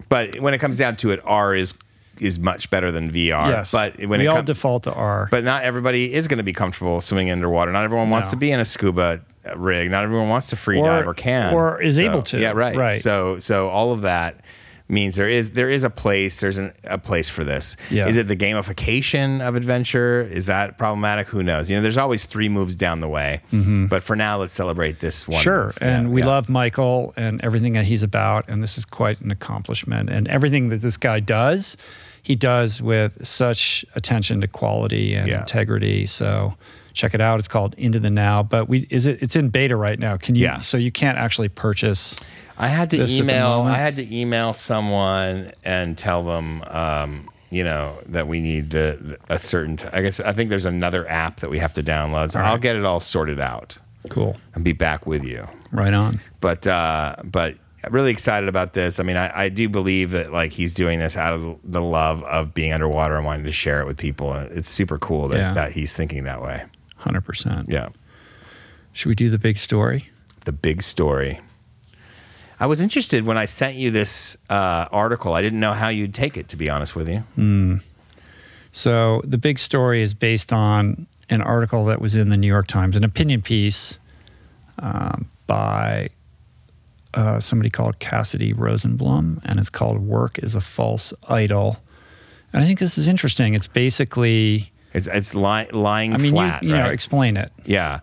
but 0.08 0.40
when 0.40 0.54
it 0.54 0.58
comes 0.58 0.78
down 0.78 0.96
to 0.96 1.10
it, 1.10 1.20
R 1.24 1.54
is 1.54 1.74
is 2.20 2.38
much 2.38 2.68
better 2.70 2.90
than 2.90 3.10
VR. 3.10 3.48
Yes, 3.48 3.72
but 3.72 3.98
when 3.98 4.20
we 4.20 4.26
it 4.26 4.28
all 4.28 4.36
com- 4.36 4.44
default 4.44 4.84
to 4.84 4.92
R. 4.92 5.28
But 5.30 5.44
not 5.44 5.62
everybody 5.64 6.12
is 6.12 6.28
going 6.28 6.38
to 6.38 6.44
be 6.44 6.52
comfortable 6.52 7.00
swimming 7.00 7.30
underwater. 7.30 7.72
Not 7.72 7.84
everyone 7.84 8.10
wants 8.10 8.28
no. 8.28 8.30
to 8.30 8.36
be 8.36 8.50
in 8.50 8.60
a 8.60 8.64
scuba 8.64 9.20
rig. 9.56 9.90
Not 9.90 10.04
everyone 10.04 10.28
wants 10.28 10.50
to 10.50 10.56
free 10.56 10.78
or, 10.78 10.86
dive 10.86 11.06
or 11.06 11.14
can 11.14 11.54
or 11.54 11.80
is 11.80 11.96
so, 11.96 12.02
able 12.02 12.22
to. 12.22 12.40
Yeah, 12.40 12.52
right. 12.52 12.76
Right. 12.76 13.00
So 13.00 13.38
so 13.38 13.68
all 13.68 13.92
of 13.92 14.02
that 14.02 14.40
means 14.88 15.16
there 15.16 15.28
is 15.28 15.52
there 15.52 15.68
is 15.68 15.84
a 15.84 15.90
place 15.90 16.40
there's 16.40 16.58
an, 16.58 16.72
a 16.84 16.98
place 16.98 17.28
for 17.28 17.44
this. 17.44 17.76
Yeah. 17.90 18.08
is 18.08 18.16
it 18.16 18.28
the 18.28 18.36
gamification 18.36 19.40
of 19.40 19.54
adventure? 19.54 20.22
Is 20.22 20.46
that 20.46 20.78
problematic? 20.78 21.28
Who 21.28 21.42
knows? 21.42 21.68
You 21.68 21.76
know 21.76 21.82
there's 21.82 21.98
always 21.98 22.24
three 22.24 22.48
moves 22.48 22.74
down 22.74 23.00
the 23.00 23.08
way. 23.08 23.40
Mm-hmm. 23.52 23.86
but 23.86 24.02
for 24.02 24.16
now 24.16 24.38
let's 24.38 24.52
celebrate 24.52 25.00
this 25.00 25.28
one. 25.28 25.42
Sure. 25.42 25.66
Move. 25.66 25.78
and 25.80 26.08
yeah, 26.08 26.14
we 26.14 26.20
yeah. 26.22 26.26
love 26.28 26.48
michael 26.48 27.12
and 27.16 27.40
everything 27.42 27.74
that 27.74 27.84
he's 27.84 28.02
about. 28.02 28.48
And 28.48 28.62
this 28.62 28.78
is 28.78 28.84
quite 28.84 29.20
an 29.20 29.30
accomplishment. 29.30 30.10
And 30.10 30.28
everything 30.28 30.68
that 30.70 30.80
this 30.80 30.96
guy 30.96 31.20
does 31.20 31.76
he 32.22 32.34
does 32.34 32.82
with 32.82 33.26
such 33.26 33.86
attention 33.94 34.42
to 34.42 34.48
quality 34.48 35.14
and 35.14 35.28
integrity. 35.30 36.04
So 36.04 36.56
check 36.98 37.14
it 37.14 37.20
out 37.20 37.38
it's 37.38 37.48
called 37.48 37.74
into 37.78 38.00
the 38.00 38.10
now 38.10 38.42
but 38.42 38.68
we 38.68 38.86
is 38.90 39.06
it 39.06 39.22
it's 39.22 39.36
in 39.36 39.48
beta 39.48 39.76
right 39.76 39.98
now 39.98 40.16
can 40.16 40.34
you 40.34 40.42
yeah. 40.42 40.60
so 40.60 40.76
you 40.76 40.90
can't 40.90 41.16
actually 41.16 41.48
purchase 41.48 42.16
I 42.58 42.68
had 42.68 42.90
to 42.90 43.06
email. 43.08 43.62
I 43.62 43.78
had 43.78 43.96
to 43.96 44.14
email 44.14 44.52
someone 44.52 45.52
and 45.64 45.96
tell 45.96 46.24
them, 46.24 46.62
um, 46.64 47.30
you 47.50 47.62
know, 47.62 47.96
that 48.06 48.26
we 48.26 48.40
need 48.40 48.70
the, 48.70 48.98
the 49.00 49.34
a 49.34 49.38
certain. 49.38 49.76
T- 49.76 49.88
I 49.92 50.02
guess 50.02 50.18
I 50.18 50.32
think 50.32 50.50
there's 50.50 50.64
another 50.64 51.08
app 51.08 51.40
that 51.40 51.50
we 51.50 51.58
have 51.60 51.72
to 51.74 51.82
download. 51.82 52.32
So 52.32 52.40
I'll 52.40 52.58
get 52.58 52.74
it 52.74 52.84
all 52.84 53.00
sorted 53.00 53.38
out. 53.38 53.78
Cool. 54.10 54.36
And 54.54 54.64
be 54.64 54.72
back 54.72 55.06
with 55.06 55.24
you. 55.24 55.46
Right 55.70 55.94
on. 55.94 56.20
But 56.40 56.66
uh, 56.66 57.16
but 57.24 57.54
really 57.90 58.10
excited 58.10 58.48
about 58.48 58.72
this. 58.72 58.98
I 58.98 59.04
mean, 59.04 59.16
I, 59.16 59.44
I 59.44 59.48
do 59.48 59.68
believe 59.68 60.10
that 60.10 60.32
like 60.32 60.50
he's 60.50 60.74
doing 60.74 60.98
this 60.98 61.16
out 61.16 61.32
of 61.34 61.58
the 61.62 61.80
love 61.80 62.24
of 62.24 62.54
being 62.54 62.72
underwater 62.72 63.16
and 63.16 63.24
wanting 63.24 63.44
to 63.44 63.52
share 63.52 63.80
it 63.80 63.86
with 63.86 63.98
people. 63.98 64.32
It's 64.34 64.68
super 64.68 64.98
cool 64.98 65.28
that, 65.28 65.38
yeah. 65.38 65.54
that 65.54 65.70
he's 65.70 65.92
thinking 65.92 66.24
that 66.24 66.42
way. 66.42 66.64
Hundred 67.08 67.22
percent. 67.22 67.70
Yeah. 67.70 67.88
Should 68.92 69.08
we 69.08 69.14
do 69.14 69.30
the 69.30 69.38
big 69.38 69.56
story? 69.56 70.10
The 70.44 70.52
big 70.52 70.82
story. 70.82 71.40
I 72.60 72.66
was 72.66 72.82
interested 72.82 73.24
when 73.24 73.38
I 73.38 73.46
sent 73.46 73.76
you 73.76 73.90
this 73.90 74.36
uh, 74.50 74.86
article. 74.92 75.32
I 75.32 75.40
didn't 75.40 75.60
know 75.60 75.72
how 75.72 75.88
you'd 75.88 76.12
take 76.12 76.36
it, 76.36 76.48
to 76.50 76.56
be 76.56 76.68
honest 76.68 76.94
with 76.94 77.08
you. 77.08 77.24
Mm. 77.38 77.80
So 78.72 79.22
the 79.24 79.38
big 79.38 79.58
story 79.58 80.02
is 80.02 80.12
based 80.12 80.52
on 80.52 81.06
an 81.30 81.40
article 81.40 81.86
that 81.86 81.98
was 81.98 82.14
in 82.14 82.28
the 82.28 82.36
New 82.36 82.46
York 82.46 82.66
Times, 82.66 82.94
an 82.94 83.04
opinion 83.04 83.40
piece 83.40 83.98
um, 84.80 85.30
by 85.46 86.10
uh, 87.14 87.40
somebody 87.40 87.70
called 87.70 87.98
Cassady 88.00 88.54
Rosenblum, 88.54 89.40
and 89.46 89.58
it's 89.58 89.70
called 89.70 90.00
"Work 90.00 90.38
is 90.40 90.54
a 90.54 90.60
False 90.60 91.14
Idol." 91.26 91.78
And 92.52 92.62
I 92.62 92.66
think 92.66 92.80
this 92.80 92.98
is 92.98 93.08
interesting. 93.08 93.54
It's 93.54 93.66
basically 93.66 94.72
it's 94.98 95.06
it's 95.06 95.34
li- 95.34 95.70
lying 95.72 96.12
I 96.12 96.18
mean, 96.18 96.32
flat. 96.32 96.62
You, 96.62 96.68
you 96.70 96.74
right? 96.74 96.84
know, 96.84 96.90
explain 96.90 97.36
it. 97.36 97.50
Yeah. 97.64 98.00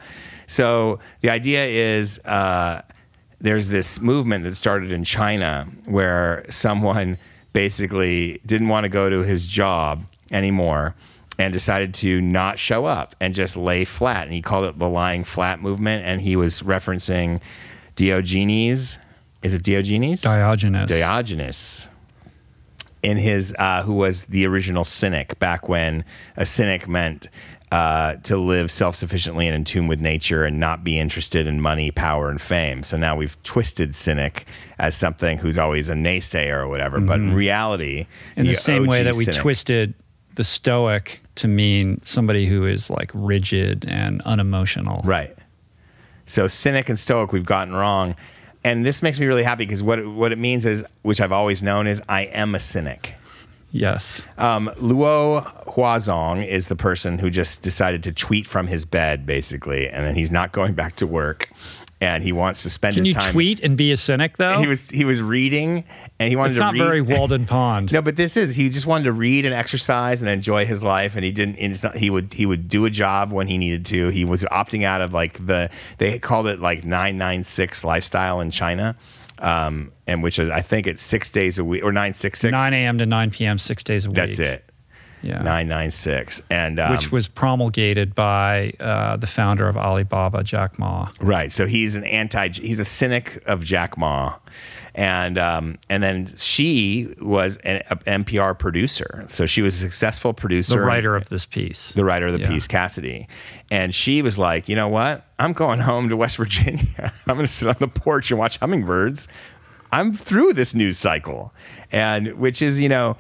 So 0.48 1.00
the 1.22 1.30
idea 1.30 1.66
is. 1.66 2.20
Uh, 2.26 2.82
there's 3.42 3.70
this 3.70 4.02
movement 4.02 4.44
that 4.46 4.56
started 4.56 4.92
in 4.92 5.04
China 5.04 5.68
where 5.86 6.46
someone 6.50 7.18
basically 7.54 8.42
didn't 8.46 8.70
want 8.70 8.86
to 8.86 8.90
go 8.90 9.10
to 9.10 9.24
his 9.24 9.46
job 9.46 10.04
anymore 10.32 10.96
and 11.38 11.54
decided 11.54 11.94
to 11.94 12.22
not 12.22 12.58
show 12.58 12.86
up 12.86 13.16
and 13.20 13.36
just 13.36 13.56
lay 13.56 13.86
flat. 13.86 14.24
And 14.24 14.34
he 14.34 14.42
called 14.42 14.66
it 14.66 14.80
the 14.80 14.90
lying 14.90 15.24
flat 15.24 15.62
movement. 15.62 16.06
And 16.06 16.22
he 16.22 16.36
was 16.36 16.62
referencing 16.62 17.40
Diogenes. 17.96 18.98
Is 19.44 19.54
it 19.54 19.64
Diogenes? 19.64 20.22
Diogenes. 20.22 20.90
Diogenes. 20.90 21.88
In 23.06 23.18
his, 23.18 23.56
uh, 23.60 23.84
who 23.84 23.94
was 23.94 24.26
the 24.26 24.48
original 24.48 24.84
cynic 24.84 25.38
back 25.38 25.70
when 25.70 26.04
a 26.38 26.46
cynic 26.46 26.88
meant 26.88 27.30
uh, 27.72 28.16
to 28.18 28.38
live 28.38 28.72
self 28.72 28.96
sufficiently 28.96 29.48
and 29.48 29.56
in 29.56 29.64
tune 29.64 29.88
with 29.88 30.00
nature 30.00 30.46
and 30.46 30.60
not 30.60 30.84
be 30.84 30.98
interested 30.98 31.46
in 31.46 31.60
money, 31.62 31.92
power, 31.92 32.30
and 32.30 32.42
fame. 32.42 32.84
So 32.84 32.96
now 32.96 33.16
we've 33.16 33.42
twisted 33.44 33.96
cynic 33.96 34.46
as 34.80 34.96
something 34.96 35.38
who's 35.38 35.58
always 35.58 35.90
a 35.90 35.94
naysayer 35.94 36.58
or 36.58 36.68
whatever. 36.68 36.98
Mm-hmm. 36.98 37.08
But 37.08 37.20
in 37.20 37.28
mm-hmm. 37.28 37.36
reality, 37.36 38.08
in 38.36 38.46
the, 38.46 38.52
the 38.52 38.58
same 38.58 38.84
OG 38.84 38.90
way 38.90 39.04
that 39.04 39.16
we 39.16 39.26
cynic, 39.26 39.42
twisted 39.42 39.94
the 40.36 40.44
stoic 40.44 41.22
to 41.36 41.48
mean 41.48 42.00
somebody 42.04 42.46
who 42.46 42.66
is 42.66 42.90
like 42.90 43.12
rigid 43.14 43.86
and 43.88 44.22
unemotional. 44.24 45.02
Right. 45.04 45.36
So 46.26 46.48
cynic 46.48 46.90
and 46.90 46.98
stoic 46.98 47.32
we've 47.32 47.46
gotten 47.46 47.74
wrong. 47.74 48.16
And 48.66 48.84
this 48.84 49.04
makes 49.04 49.20
me 49.20 49.28
really 49.28 49.44
happy 49.44 49.64
because 49.64 49.84
what, 49.84 50.04
what 50.08 50.32
it 50.32 50.40
means 50.40 50.66
is, 50.66 50.84
which 51.04 51.22
I've 51.22 51.32
always 51.32 51.62
known, 51.62 51.86
is 51.86 52.02
I 52.10 52.24
am 52.24 52.56
a 52.56 52.60
cynic. 52.60 53.14
Yes. 53.72 54.24
Um, 54.40 54.72
Luo 54.78 55.44
Huazhong 55.68 56.44
is 56.48 56.68
the 56.68 56.76
person 56.76 57.20
who 57.20 57.30
just 57.30 57.62
decided 57.62 58.02
to 58.04 58.12
tweet 58.12 58.48
from 58.48 58.66
his 58.66 58.84
bed, 58.84 59.28
basically, 59.28 59.88
and 59.88 60.04
then 60.04 60.16
he's 60.16 60.32
not 60.32 60.52
going 60.52 60.74
back 60.74 60.96
to 60.96 61.06
work. 61.06 61.52
And 62.06 62.24
he 62.24 62.32
wants 62.32 62.64
to 62.64 62.70
spend 62.70 62.96
Can 62.96 63.06
his 63.06 63.16
you 63.16 63.22
time. 63.22 63.32
tweet 63.34 63.60
and 63.62 63.76
be 63.76 63.92
a 63.92 63.98
cynic 63.98 64.38
though? 64.38 64.60
He 64.60 64.68
was 64.68 64.90
he 64.90 65.06
was 65.06 65.22
reading, 65.22 65.84
and 66.20 66.30
he 66.30 66.36
wanted 66.36 66.50
it's 66.52 66.58
to. 66.58 66.62
not 66.64 66.74
read. 66.74 66.84
very 66.84 67.02
Walden 67.02 67.46
Pond. 67.48 67.92
no, 67.92 68.02
but 68.02 68.16
this 68.16 68.38
is 68.38 68.56
he 68.56 68.70
just 68.70 68.86
wanted 68.86 69.06
to 69.06 69.12
read 69.12 69.46
and 69.46 69.54
exercise 69.56 70.22
and 70.22 70.30
enjoy 70.30 70.66
his 70.66 70.84
life, 70.84 71.16
and 71.16 71.24
he 71.26 71.32
didn't. 71.32 71.56
And 71.58 71.84
not, 71.84 71.96
he 71.96 72.10
would 72.10 72.34
he 72.34 72.46
would 72.46 72.68
do 72.70 72.86
a 72.86 72.90
job 72.90 73.32
when 73.32 73.48
he 73.48 73.58
needed 73.58 73.86
to. 73.88 74.10
He 74.10 74.26
was 74.26 74.44
opting 74.46 74.84
out 74.84 75.02
of 75.02 75.14
like 75.14 75.46
the 75.46 75.70
they 75.98 76.20
called 76.20 76.48
it 76.48 76.60
like 76.60 76.84
nine 76.86 77.18
nine 77.18 77.44
six 77.44 77.84
lifestyle 77.84 78.40
in 78.42 78.52
China 78.52 78.96
um, 79.40 79.92
and 80.08 80.24
which 80.24 80.40
is 80.40 80.50
I 80.50 80.62
think 80.62 80.88
it's 80.88 81.02
six 81.02 81.30
days 81.30 81.60
a 81.60 81.66
week 81.66 81.84
or 81.84 81.92
nine 81.92 82.14
six 82.14 82.40
six. 82.40 82.52
Nine 82.52 82.74
a.m. 82.74 82.98
to 83.00 83.06
nine 83.06 83.32
p.m. 83.32 83.58
six 83.58 83.84
days 83.84 84.06
a 84.06 84.10
week. 84.10 84.16
That's 84.16 84.40
it. 84.40 84.70
Yeah. 85.22 85.42
996. 85.42 86.42
And 86.50 86.80
um, 86.80 86.92
which 86.92 87.12
was 87.12 87.28
promulgated 87.28 88.14
by 88.14 88.74
uh, 88.80 89.18
the 89.18 89.26
founder 89.28 89.68
of 89.68 89.76
Alibaba, 89.78 90.44
Jack 90.44 90.78
Ma. 90.78 91.10
Right. 91.20 91.52
So 91.52 91.66
he's 91.66 91.96
an 91.96 92.04
anti. 92.04 92.50
He's 92.50 92.80
a 92.80 92.86
cynic 92.86 93.42
of 93.48 93.64
Jack 93.64 93.98
Ma, 93.98 94.36
and 94.94 95.38
um, 95.40 95.78
and 95.90 96.04
then 96.04 96.28
she 96.36 97.12
was 97.20 97.58
an 97.58 97.82
NPR 98.06 98.58
producer. 98.60 99.26
So 99.28 99.46
she 99.48 99.62
was 99.64 99.76
a 99.76 99.80
successful 99.80 100.32
producer, 100.34 100.80
The 100.80 100.86
writer 100.86 101.16
of 101.16 101.30
this 101.30 101.44
piece. 101.46 101.92
the 101.94 102.06
writer 102.06 102.28
of 102.28 102.34
the 102.34 102.40
Yeah. 102.42 102.50
piece, 102.50 102.68
Cassady, 102.68 103.28
and 103.72 103.96
she 103.96 104.22
was 104.22 104.38
like, 104.38 104.70
you 104.70 104.76
know 104.76 104.90
what? 104.90 105.26
I'm 105.40 105.54
going 105.54 105.80
home 105.80 106.10
to 106.10 106.18
West 106.18 106.38
Virginia. 106.38 106.84
I'm 107.28 107.36
going 107.36 107.48
to 107.48 107.52
sit 107.52 107.68
on 107.68 107.76
the 107.80 107.88
porch 107.88 108.30
and 108.30 108.40
watch 108.40 108.58
hummingbirds. 108.58 109.28
I'm 109.92 110.14
through 110.16 110.54
this 110.54 110.76
news 110.76 110.98
cycle, 111.00 111.52
and 111.92 112.34
which 112.38 112.62
is 112.62 112.80
you 112.80 112.90
know 112.90 113.18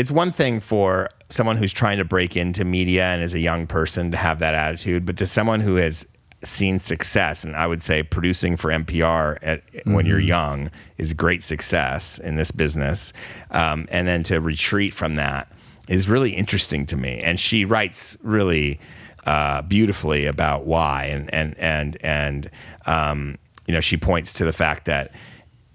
it's 0.00 0.10
one 0.10 0.32
thing 0.32 0.60
for 0.60 1.10
someone 1.28 1.58
who's 1.58 1.74
trying 1.74 1.98
to 1.98 2.06
break 2.06 2.34
into 2.34 2.64
media 2.64 3.04
and 3.04 3.22
is 3.22 3.34
a 3.34 3.38
young 3.38 3.66
person 3.66 4.10
to 4.10 4.16
have 4.16 4.38
that 4.38 4.54
attitude, 4.54 5.04
but 5.04 5.18
to 5.18 5.26
someone 5.26 5.60
who 5.60 5.76
has 5.76 6.06
seen 6.42 6.80
success, 6.80 7.44
and 7.44 7.54
I 7.54 7.66
would 7.66 7.82
say 7.82 8.02
producing 8.02 8.56
for 8.56 8.70
NPR 8.70 9.36
at, 9.42 9.62
when 9.84 10.06
you're 10.06 10.18
young 10.18 10.70
is 10.96 11.12
great 11.12 11.44
success 11.44 12.18
in 12.18 12.36
this 12.36 12.50
business, 12.50 13.12
um, 13.50 13.86
and 13.90 14.08
then 14.08 14.22
to 14.22 14.40
retreat 14.40 14.94
from 14.94 15.16
that 15.16 15.52
is 15.86 16.08
really 16.08 16.30
interesting 16.30 16.86
to 16.86 16.96
me. 16.96 17.20
And 17.22 17.38
she 17.38 17.66
writes 17.66 18.16
really 18.22 18.80
uh, 19.26 19.60
beautifully 19.60 20.24
about 20.24 20.64
why, 20.64 21.04
and 21.04 21.34
and 21.34 21.54
and 21.58 21.98
and 22.00 22.50
um, 22.86 23.36
you 23.66 23.74
know 23.74 23.82
she 23.82 23.98
points 23.98 24.32
to 24.32 24.46
the 24.46 24.52
fact 24.54 24.86
that 24.86 25.12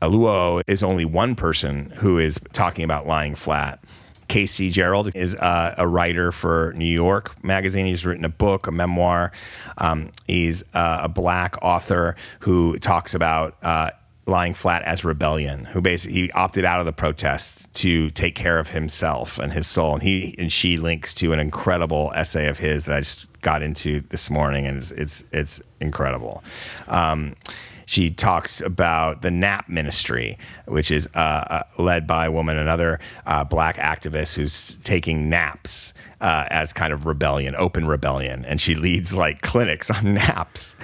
Aluo 0.01 0.63
is 0.65 0.82
only 0.82 1.05
one 1.05 1.36
person 1.36 1.91
who 1.91 2.17
is 2.17 2.39
talking 2.53 2.84
about 2.84 3.05
lying 3.05 3.36
flat. 3.36 3.84
Casey 4.36 4.69
Gerald 4.69 5.15
is 5.15 5.33
uh, 5.33 5.75
a 5.77 5.88
writer 5.88 6.29
for 6.33 6.73
New 6.75 6.83
York 6.83 7.41
Magazine. 7.41 7.86
He's 7.86 8.05
written 8.05 8.25
a 8.25 8.29
book, 8.29 8.67
a 8.67 8.71
memoir. 8.71 9.31
Um, 9.77 10.11
he's 10.27 10.61
uh, 10.73 10.99
a 11.03 11.07
black 11.07 11.55
author 11.61 12.17
who 12.41 12.77
talks 12.79 13.13
about 13.13 13.55
uh, 13.63 13.91
lying 14.25 14.53
flat 14.53 14.81
as 14.81 15.05
rebellion. 15.05 15.63
Who 15.63 15.79
basically 15.79 16.23
he 16.23 16.31
opted 16.33 16.65
out 16.65 16.81
of 16.81 16.86
the 16.86 16.91
protest 16.91 17.73
to 17.75 18.09
take 18.09 18.36
care 18.36 18.59
of 18.59 18.67
himself 18.67 19.39
and 19.39 19.53
his 19.53 19.67
soul. 19.67 19.93
And 19.93 20.03
he 20.03 20.36
and 20.38 20.51
she 20.51 20.75
links 20.75 21.13
to 21.13 21.31
an 21.31 21.39
incredible 21.39 22.11
essay 22.13 22.47
of 22.47 22.59
his 22.59 22.83
that 22.88 22.95
I 22.97 22.99
just 22.99 23.27
got 23.41 23.61
into 23.61 24.01
this 24.09 24.29
morning, 24.29 24.65
and 24.65 24.77
it's 24.77 24.91
it's, 24.91 25.23
it's 25.31 25.61
incredible. 25.79 26.43
Um, 26.89 27.38
she 27.86 28.09
talks 28.09 28.61
about 28.61 29.21
the 29.21 29.31
NAP 29.31 29.69
ministry, 29.69 30.38
which 30.65 30.91
is 30.91 31.07
uh, 31.15 31.17
uh, 31.19 31.63
led 31.77 32.07
by 32.07 32.25
a 32.25 32.31
woman, 32.31 32.57
another 32.57 32.99
uh, 33.25 33.43
black 33.43 33.77
activist 33.77 34.36
who's 34.36 34.75
taking 34.77 35.29
naps 35.29 35.93
uh, 36.21 36.45
as 36.49 36.73
kind 36.73 36.91
of 36.93 37.05
rebellion, 37.05 37.55
open 37.57 37.86
rebellion, 37.88 38.43
and 38.45 38.59
she 38.59 38.75
leads 38.75 39.13
like 39.13 39.41
clinics 39.41 39.89
on 39.91 40.13
naps. 40.15 40.75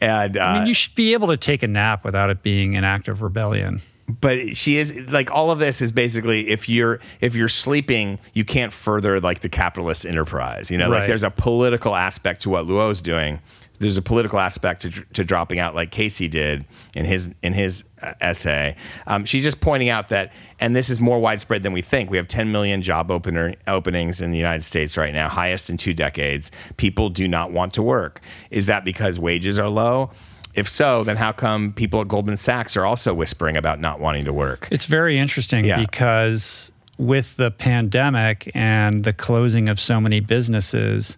And 0.00 0.36
uh, 0.36 0.42
I 0.42 0.58
mean, 0.58 0.68
you 0.68 0.74
should 0.74 0.94
be 0.94 1.12
able 1.12 1.28
to 1.28 1.36
take 1.36 1.62
a 1.62 1.68
nap 1.68 2.04
without 2.04 2.30
it 2.30 2.42
being 2.42 2.76
an 2.76 2.84
act 2.84 3.08
of 3.08 3.22
rebellion. 3.22 3.80
but 4.20 4.56
she 4.56 4.76
is 4.76 4.98
like 5.10 5.30
all 5.30 5.50
of 5.50 5.58
this 5.58 5.82
is 5.82 5.92
basically 5.92 6.48
if 6.48 6.66
you're 6.66 6.98
if 7.20 7.34
you're 7.34 7.46
sleeping 7.48 8.18
you 8.32 8.42
can't 8.42 8.72
further 8.72 9.20
like 9.20 9.40
the 9.40 9.50
capitalist 9.50 10.06
enterprise 10.06 10.70
you 10.70 10.78
know 10.78 10.88
like 10.88 11.06
there's 11.06 11.22
a 11.22 11.30
political 11.30 11.94
aspect 11.94 12.40
to 12.40 12.48
what 12.48 12.66
luo's 12.66 13.02
doing 13.02 13.38
there's 13.78 13.96
a 13.96 14.02
political 14.02 14.38
aspect 14.38 14.82
to, 14.82 14.90
to 14.90 15.24
dropping 15.24 15.58
out 15.58 15.74
like 15.74 15.90
casey 15.90 16.28
did 16.28 16.64
in 16.94 17.04
his 17.04 17.28
in 17.42 17.52
his 17.52 17.84
uh, 18.02 18.14
essay. 18.20 18.76
Um, 19.06 19.24
she's 19.24 19.42
just 19.44 19.60
pointing 19.60 19.88
out 19.88 20.08
that 20.08 20.32
and 20.60 20.74
this 20.74 20.90
is 20.90 20.98
more 21.00 21.20
widespread 21.20 21.62
than 21.62 21.72
we 21.72 21.82
think. 21.82 22.10
We 22.10 22.16
have 22.16 22.26
10 22.28 22.50
million 22.50 22.82
job 22.82 23.10
opener 23.10 23.54
openings 23.66 24.20
in 24.20 24.30
the 24.32 24.38
united 24.38 24.62
states 24.64 24.96
right 24.96 25.12
now 25.14 25.28
highest 25.28 25.70
in 25.70 25.76
two 25.76 25.94
decades. 25.94 26.50
People 26.76 27.08
do 27.08 27.28
not 27.28 27.52
want 27.52 27.72
to 27.74 27.82
work. 27.82 28.20
Is 28.50 28.66
that 28.66 28.84
because 28.84 29.18
wages 29.18 29.58
are 29.58 29.68
low? 29.68 30.10
If 30.54 30.68
so, 30.68 31.04
then 31.04 31.16
how 31.16 31.30
come 31.30 31.72
people 31.72 32.00
at 32.00 32.08
Goldman 32.08 32.36
Sachs 32.36 32.76
are 32.76 32.84
also 32.84 33.14
whispering 33.14 33.56
about 33.56 33.78
not 33.80 34.00
wanting 34.00 34.24
to 34.24 34.32
work? 34.32 34.66
It's 34.72 34.86
very 34.86 35.16
interesting 35.18 35.64
Yeah. 35.64 35.78
because 35.78 36.72
with 36.96 37.36
the 37.36 37.52
pandemic 37.52 38.50
and 38.54 39.04
the 39.04 39.12
closing 39.12 39.68
of 39.68 39.78
so 39.78 40.00
many 40.00 40.18
businesses, 40.18 41.16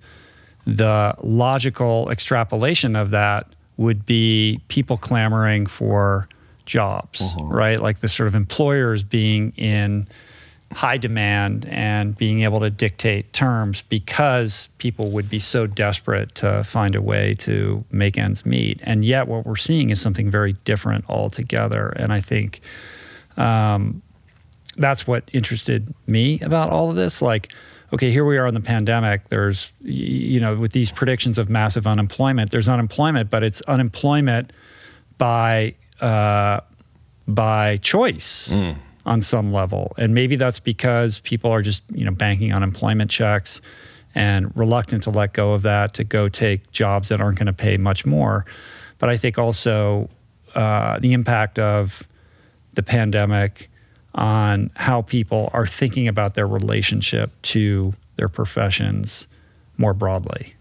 the 0.67 1.15
logical 1.23 2.11
extrapolation 2.11 2.97
of 2.97 3.11
that 3.11 3.47
would 3.77 4.05
be 4.05 4.61
people 4.69 4.97
clamoring 4.97 5.67
for 5.67 6.29
jobs, 6.67 7.35
right? 7.41 7.81
Like 7.81 8.01
the 8.01 8.09
sort 8.09 8.27
of 8.27 8.35
employers 8.35 9.03
being 9.03 9.53
in 9.57 10.07
high 10.73 10.99
demand 10.99 11.67
and 11.69 12.17
being 12.17 12.43
able 12.43 12.61
to 12.61 12.71
dictate 12.71 13.33
terms 13.33 13.83
because 13.89 14.69
people 14.79 15.11
would 15.11 15.29
be 15.29 15.41
so 15.41 15.67
desperate 15.67 16.35
to 16.37 16.63
find 16.63 16.95
a 16.95 17.03
way 17.03 17.35
to 17.35 17.85
make 17.91 18.17
ends 18.17 18.47
meet. 18.47 18.81
And 18.85 19.05
yet, 19.05 19.27
what 19.27 19.45
we're 19.45 19.57
seeing 19.57 19.91
is 19.91 20.01
something 20.01 20.31
very 20.31 20.53
different 20.65 21.05
altogether. 21.09 21.89
And 21.97 22.13
I 22.13 22.21
think 22.21 22.61
um, 23.37 24.01
that's 24.77 25.07
what 25.07 25.29
interested 25.33 25.93
me 26.07 26.39
about 26.41 26.71
all 26.71 26.91
of 26.91 26.97
this. 26.97 27.21
Like, 27.21 27.53
okay, 27.93 28.11
here 28.11 28.25
we 28.25 28.39
are 28.39 28.47
in 28.47 28.55
the 28.55 28.61
pandemic. 28.61 29.29
There's, 29.29 29.73
you 29.81 30.41
know, 30.41 30.57
with 30.57 30.73
these 30.73 30.91
predictions 30.91 31.39
of 31.39 31.49
massive 31.49 31.87
unemployment, 31.87 32.51
there's 32.51 32.69
unemployment, 32.69 33.31
but 33.31 33.43
it's 33.43 33.61
unemployment 33.63 34.53
by 35.19 35.75
uh, 36.01 36.61
by 37.29 37.77
choice 37.79 38.51
on 39.07 39.21
some 39.21 39.53
level, 39.53 39.93
and 39.99 40.15
maybe 40.15 40.37
that's 40.37 40.61
because 40.61 41.21
people 41.21 41.51
are 41.51 41.63
just 41.63 41.83
you 41.93 42.05
know 42.05 42.11
banking 42.11 42.53
on 42.53 42.63
employment 42.63 43.11
checks 43.11 43.61
and 44.15 44.55
reluctant 44.57 45.05
to 45.05 45.11
let 45.11 45.33
go 45.33 45.53
of 45.53 45.63
that 45.63 45.95
to 45.95 46.05
go 46.05 46.29
take 46.29 46.71
jobs 46.73 47.11
that 47.11 47.21
aren't 47.21 47.39
going 47.39 47.47
to 47.47 47.53
pay 47.53 47.77
much 47.77 48.05
more. 48.05 48.45
But 48.99 49.09
I 49.09 49.17
think 49.17 49.39
also 49.39 50.11
uh, 50.55 50.99
the 50.99 51.13
impact 51.13 51.59
of 51.59 52.03
the 52.75 52.83
pandemic 52.83 53.70
on 54.15 54.71
how 54.77 55.03
people 55.03 55.51
are 55.53 55.67
thinking 55.67 56.09
about 56.09 56.35
their 56.35 56.47
relationship 56.47 57.31
to 57.43 57.95
their 58.17 58.29
professions 58.29 59.29
more 59.77 59.95
broadly. 59.95 60.55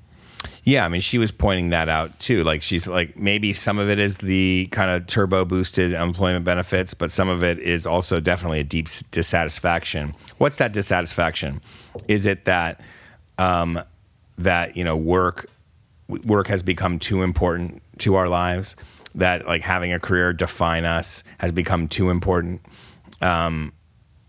Yeah, 0.63 0.85
I 0.85 0.89
mean, 0.89 1.01
she 1.01 1.17
was 1.17 1.31
pointing 1.31 1.69
that 1.69 1.89
out 1.89 2.19
too. 2.19 2.43
Like, 2.43 2.61
she's 2.61 2.85
like, 2.87 3.17
maybe 3.17 3.53
some 3.53 3.79
of 3.79 3.89
it 3.89 3.97
is 3.97 4.17
the 4.17 4.67
kind 4.71 4.91
of 4.91 5.07
turbo 5.07 5.45
boosted 5.45 5.93
employment 5.93 6.45
benefits, 6.45 6.93
but 6.93 7.11
some 7.11 7.27
of 7.27 7.43
it 7.43 7.59
is 7.59 7.87
also 7.87 8.19
definitely 8.19 8.59
a 8.59 8.63
deep 8.63 8.87
dissatisfaction. 9.11 10.13
What's 10.37 10.57
that 10.57 10.73
dissatisfaction? 10.73 11.61
Is 12.07 12.25
it 12.25 12.45
that 12.45 12.81
um, 13.37 13.81
that 14.37 14.77
you 14.77 14.83
know 14.83 14.95
work 14.95 15.47
work 16.07 16.47
has 16.47 16.61
become 16.61 16.99
too 16.99 17.23
important 17.23 17.81
to 17.99 18.15
our 18.15 18.29
lives? 18.29 18.75
That 19.15 19.47
like 19.47 19.63
having 19.63 19.91
a 19.91 19.99
career 19.99 20.33
define 20.33 20.85
us 20.85 21.23
has 21.39 21.51
become 21.51 21.87
too 21.87 22.09
important. 22.09 22.61
Um, 23.21 23.73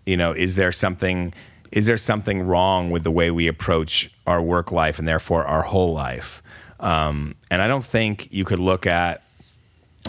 you 0.06 0.16
know, 0.16 0.32
is 0.32 0.56
there 0.56 0.72
something 0.72 1.32
is 1.72 1.86
there 1.86 1.96
something 1.96 2.42
wrong 2.42 2.90
with 2.90 3.04
the 3.04 3.10
way 3.10 3.30
we 3.30 3.46
approach 3.46 4.10
our 4.26 4.42
work 4.42 4.72
life 4.72 4.98
and 4.98 5.06
therefore 5.06 5.44
our 5.44 5.62
whole 5.62 5.92
life? 5.92 6.42
Um, 6.80 7.36
and 7.50 7.62
I 7.62 7.68
don't 7.68 7.84
think 7.84 8.32
you 8.32 8.44
could 8.44 8.58
look 8.58 8.86
at 8.86 9.22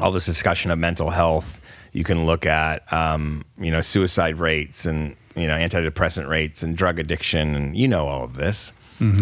all 0.01 0.11
this 0.11 0.25
discussion 0.25 0.71
of 0.71 0.79
mental 0.79 1.09
health. 1.09 1.61
You 1.91 2.03
can 2.03 2.25
look 2.25 2.45
at 2.45 2.91
um, 2.91 3.43
you 3.57 3.71
know 3.71 3.81
suicide 3.81 4.39
rates 4.39 4.85
and 4.85 5.15
you 5.35 5.47
know 5.47 5.55
antidepressant 5.55 6.27
rates 6.27 6.63
and 6.63 6.77
drug 6.77 6.99
addiction 6.99 7.55
and 7.55 7.77
you 7.77 7.87
know 7.87 8.07
all 8.07 8.23
of 8.23 8.35
this. 8.35 8.73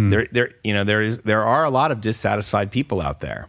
There, 0.09 0.27
there, 0.31 0.51
you 0.63 0.73
know 0.73 0.83
there 0.83 1.01
is 1.01 1.19
there 1.19 1.43
are 1.43 1.63
a 1.63 1.69
lot 1.69 1.91
of 1.91 2.01
dissatisfied 2.01 2.69
people 2.69 3.01
out 3.01 3.21
there, 3.21 3.47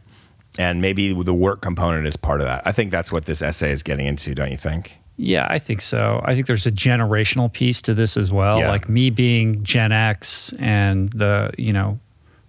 and 0.59 0.81
maybe 0.81 1.13
the 1.13 1.35
work 1.35 1.61
component 1.61 2.07
is 2.07 2.17
part 2.17 2.41
of 2.41 2.47
that. 2.47 2.63
I 2.65 2.73
think 2.73 2.91
that's 2.91 3.13
what 3.13 3.27
this 3.27 3.43
essay 3.43 3.73
is 3.73 3.83
getting 3.83 4.07
into. 4.07 4.35
Don't 4.35 4.51
you 4.51 4.57
think? 4.57 5.00
Yeah, 5.23 5.47
I 5.51 5.59
think 5.59 5.83
so. 5.83 6.23
I 6.25 6.35
think 6.35 6.47
there's 6.47 6.67
a 6.67 6.73
generational 6.73 7.53
piece 7.53 7.83
to 7.83 7.93
this 7.93 8.17
as 8.17 8.33
well. 8.33 8.61
Yeah. 8.61 8.71
Like 8.71 8.89
me 8.89 9.11
being 9.11 9.63
Gen 9.63 9.93
X 9.93 10.55
and 10.59 11.13
the, 11.13 11.53
you 11.59 11.75
know, 11.75 12.01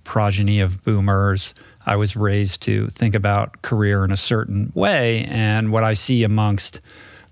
progeny 0.06 0.62
of 0.62 0.82
boomers, 0.86 1.54
I 1.86 1.98
was 1.98 2.16
raised 2.16 2.62
to 2.62 2.88
think 2.88 3.14
about 3.14 3.62
career 3.62 4.06
in 4.06 4.12
a 4.14 4.18
certain 4.18 4.72
way. 4.74 5.26
And 5.26 5.74
what 5.74 5.84
I 5.84 5.96
see 5.96 6.24
amongst 6.24 6.80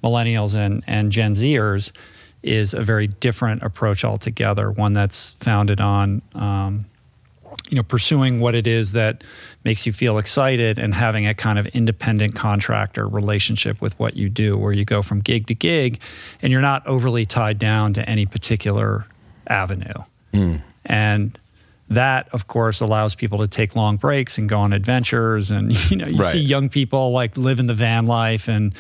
millennials 0.04 0.56
and, 0.56 0.84
and 0.88 1.10
Gen 1.10 1.36
Zers 1.36 1.94
is 2.44 2.74
a 2.74 2.82
very 2.82 3.08
different 3.08 3.64
approach 3.64 4.04
altogether, 4.04 4.70
one 4.70 4.92
that's 4.92 5.32
founded 5.40 5.80
on 5.80 6.22
um, 6.36 6.86
you 7.70 7.76
know 7.76 7.84
pursuing 7.84 8.40
what 8.40 8.56
it 8.56 8.68
is 8.68 8.92
that 8.94 9.24
makes 9.64 9.86
you 9.86 9.94
feel 9.94 10.18
excited 10.18 10.80
and 10.80 10.94
having 10.94 11.28
a 11.28 11.34
kind 11.34 11.60
of 11.60 11.68
independent 11.68 12.36
contractor 12.36 13.08
relationship 13.08 13.82
with 13.82 13.98
what 14.00 14.16
you 14.16 14.30
do 14.30 14.58
where 14.58 14.74
you 14.74 14.86
go 14.86 15.02
from 15.02 15.20
gig 15.20 15.48
to 15.48 15.56
gig 15.56 16.00
and 16.42 16.52
you're 16.52 16.62
not 16.62 16.86
overly 16.88 17.26
tied 17.26 17.60
down 17.60 17.94
to 17.94 18.08
any 18.10 18.26
particular 18.26 19.06
avenue. 19.48 20.04
Hmm. 20.34 20.58
And 20.86 21.38
that 21.90 22.30
of 22.34 22.48
course 22.48 22.82
allows 22.82 23.16
people 23.16 23.40
to 23.40 23.48
take 23.48 23.76
long 23.76 23.98
breaks 23.98 24.38
and 24.38 24.48
go 24.48 24.60
on 24.60 24.74
adventures 24.74 25.50
and 25.52 25.74
you 25.92 25.98
know 25.98 26.08
you 26.08 26.18
Right. 26.22 26.32
see 26.34 26.40
young 26.40 26.70
people 26.70 27.12
like 27.12 27.36
living 27.38 27.68
the 27.68 27.74
van 27.74 28.06
life 28.06 28.48
and 28.48 28.74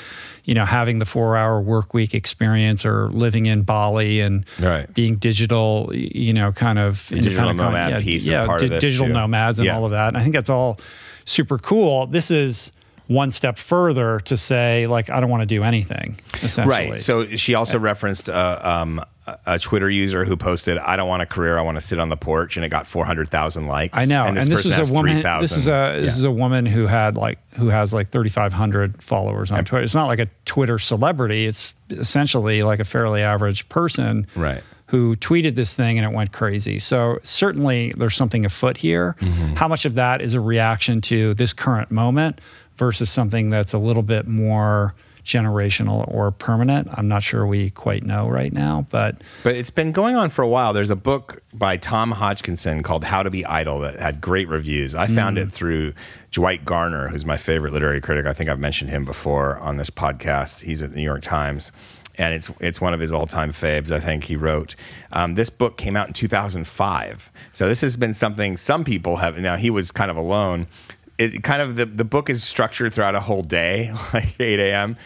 you 0.45 0.53
know 0.53 0.65
having 0.65 0.99
the 0.99 1.05
4 1.05 1.35
hour 1.35 1.59
work 1.59 1.93
week 1.93 2.13
experience 2.13 2.85
or 2.85 3.09
living 3.09 3.45
in 3.47 3.63
Bali 3.63 4.21
and 4.21 4.45
Right. 4.59 4.91
being 4.93 5.15
digital 5.15 5.89
you 5.93 6.33
know 6.33 6.51
kind 6.51 6.77
of 6.79 7.07
digital 7.07 7.53
nomad 7.53 7.91
yeah, 7.91 7.99
piece 8.01 8.27
of 8.27 8.31
yeah, 8.33 8.45
part 8.45 8.61
of 8.63 8.69
this, 8.69 8.81
digital 8.81 9.07
too. 9.07 9.13
nomads 9.13 9.59
and 9.59 9.65
Yeah. 9.65 9.75
all 9.75 9.85
of 9.85 9.91
that 9.91 10.09
and 10.09 10.17
I 10.17 10.21
think 10.21 10.33
that's 10.33 10.49
all 10.49 10.79
super 11.25 11.57
cool 11.57 12.05
this 12.07 12.29
is 12.31 12.71
one 13.07 13.31
step 13.31 13.57
further 13.57 14.19
to 14.19 14.37
say 14.37 14.85
like 14.85 15.09
I 15.09 15.19
don't 15.19 15.31
want 15.31 15.41
to 15.41 15.47
do 15.47 15.63
anything 15.63 16.19
essentially 16.43 16.91
Right. 16.91 17.01
So 17.01 17.25
she 17.25 17.55
also 17.55 17.79
referenced 17.79 18.29
uh, 18.29 18.59
um, 18.61 19.01
a- 19.45 19.59
Twitter 19.59 19.89
user 19.89 20.25
who 20.25 20.35
posted, 20.37 20.77
"I 20.77 20.95
don't 20.95 21.07
want 21.07 21.21
a 21.21 21.25
career. 21.25 21.57
I 21.57 21.61
want 21.61 21.77
to 21.77 21.81
sit 21.81 21.99
on 21.99 22.09
the 22.09 22.17
porch," 22.17 22.55
and 22.57 22.65
it 22.65 22.69
got 22.69 22.87
four 22.87 23.05
hundred 23.05 23.29
thousand 23.29 23.67
likes. 23.67 23.93
I 23.97 24.05
know, 24.05 24.23
And 24.23 24.37
and 24.37 24.47
this, 24.47 24.63
this, 24.63 24.77
is 24.77 24.89
a 24.89 24.93
woman. 24.93 25.13
3,000. 25.21 25.41
This 25.41 25.57
is 25.57 25.67
a 25.67 25.99
this 26.01 26.15
Yeah. 26.15 26.19
is 26.19 26.23
a 26.23 26.31
woman 26.31 26.65
who 26.65 26.87
had 26.87 27.15
like 27.17 27.39
who 27.55 27.67
has 27.69 27.93
like 27.93 28.09
thirty 28.09 28.29
five 28.29 28.53
hundred 28.53 29.01
followers 29.03 29.51
on 29.51 29.63
Twitter. 29.65 29.83
It's 29.83 29.95
not 29.95 30.07
like 30.07 30.19
a 30.19 30.27
Twitter 30.45 30.79
celebrity. 30.79 31.45
It's 31.45 31.73
essentially 31.91 32.63
like 32.63 32.79
a 32.79 32.85
fairly 32.85 33.21
average 33.21 33.67
person, 33.69 34.27
Right. 34.35 34.63
Who 34.87 35.15
tweeted 35.17 35.53
this 35.55 35.75
thing 35.75 35.99
and 35.99 36.05
it 36.05 36.15
went 36.15 36.31
crazy. 36.31 36.79
So 36.79 37.19
certainly 37.21 37.93
there's 37.95 38.15
something 38.15 38.43
afoot 38.45 38.77
here. 38.77 39.15
Mm-hmm. 39.21 39.53
How 39.55 39.67
much 39.67 39.85
of 39.85 39.93
that 39.95 40.19
is 40.21 40.33
a 40.33 40.39
reaction 40.41 40.99
to 41.01 41.35
this 41.35 41.53
current 41.53 41.91
moment 41.91 42.41
versus 42.77 43.09
something 43.09 43.49
that's 43.51 43.73
a 43.73 43.77
little 43.77 44.01
bit 44.01 44.27
more 44.27 44.95
generational 45.29 46.05
or 46.13 46.31
permanent? 46.31 46.87
I'm 46.93 47.07
not 47.07 47.21
sure 47.23 47.45
we 47.45 47.69
quite 47.69 48.03
know 48.03 48.27
right 48.27 48.51
now, 48.51 48.85
but 48.89 49.21
But 49.43 49.55
it's 49.55 49.69
been 49.69 49.91
going 49.91 50.15
on 50.15 50.29
for 50.31 50.41
a 50.41 50.47
while. 50.47 50.73
There's 50.73 50.89
a 50.89 50.95
book 50.95 51.41
by 51.53 51.77
Tom 51.77 52.11
Hodgkinson 52.11 52.81
called 52.83 53.03
How 53.05 53.21
to 53.23 53.29
Be 53.29 53.45
Idle 53.45 53.79
that 53.81 53.99
had 53.99 54.19
great 54.19 54.47
reviews. 54.47 54.95
I 54.95 55.07
found 55.07 55.37
Mm. 55.37 55.43
it 55.43 55.51
through 55.51 55.93
Dwight 56.31 56.65
Garner, 56.65 57.07
who's 57.09 57.25
my 57.25 57.37
favorite 57.37 57.71
literary 57.73 58.01
critic. 58.01 58.25
I 58.25 58.33
think 58.33 58.49
I've 58.49 58.59
mentioned 58.59 58.89
him 58.89 59.05
before 59.05 59.57
on 59.59 59.77
this 59.77 59.89
podcast. 59.91 60.63
He's 60.63 60.81
at 60.81 60.91
the 60.91 60.97
New 60.97 61.03
York 61.03 61.21
Times. 61.21 61.71
And 62.17 62.33
it's 62.33 62.51
it's 62.59 62.81
one 62.81 62.93
of 62.93 62.99
his 62.99 63.13
all 63.13 63.27
time 63.27 63.53
faves. 63.53 63.91
I 63.91 64.01
think 64.01 64.25
he 64.25 64.35
wrote. 64.35 64.75
Um, 65.13 65.35
this 65.35 65.49
book 65.49 65.77
came 65.77 65.95
out 65.95 66.07
in 66.07 66.13
2005, 66.13 67.31
so 67.53 67.67
this 67.69 67.79
has 67.79 67.95
been 67.95 68.13
something 68.13 68.57
some 68.57 68.83
people 68.83 69.15
have. 69.17 69.37
Now 69.39 69.55
he 69.55 69.69
was 69.69 69.91
kind 69.91 70.11
of 70.11 70.17
alone. 70.17 70.67
It 71.19 71.43
kind 71.43 71.61
of 71.61 71.75
the 71.75 71.85
the 71.85 72.05
book 72.05 72.29
is 72.29 72.43
structured 72.43 72.93
throughout 72.93 73.13
a 73.13 73.19
whole 73.19 73.43
day, 73.43 73.93
like 74.13 74.39
8 74.39 74.59
a.m. 74.59 74.97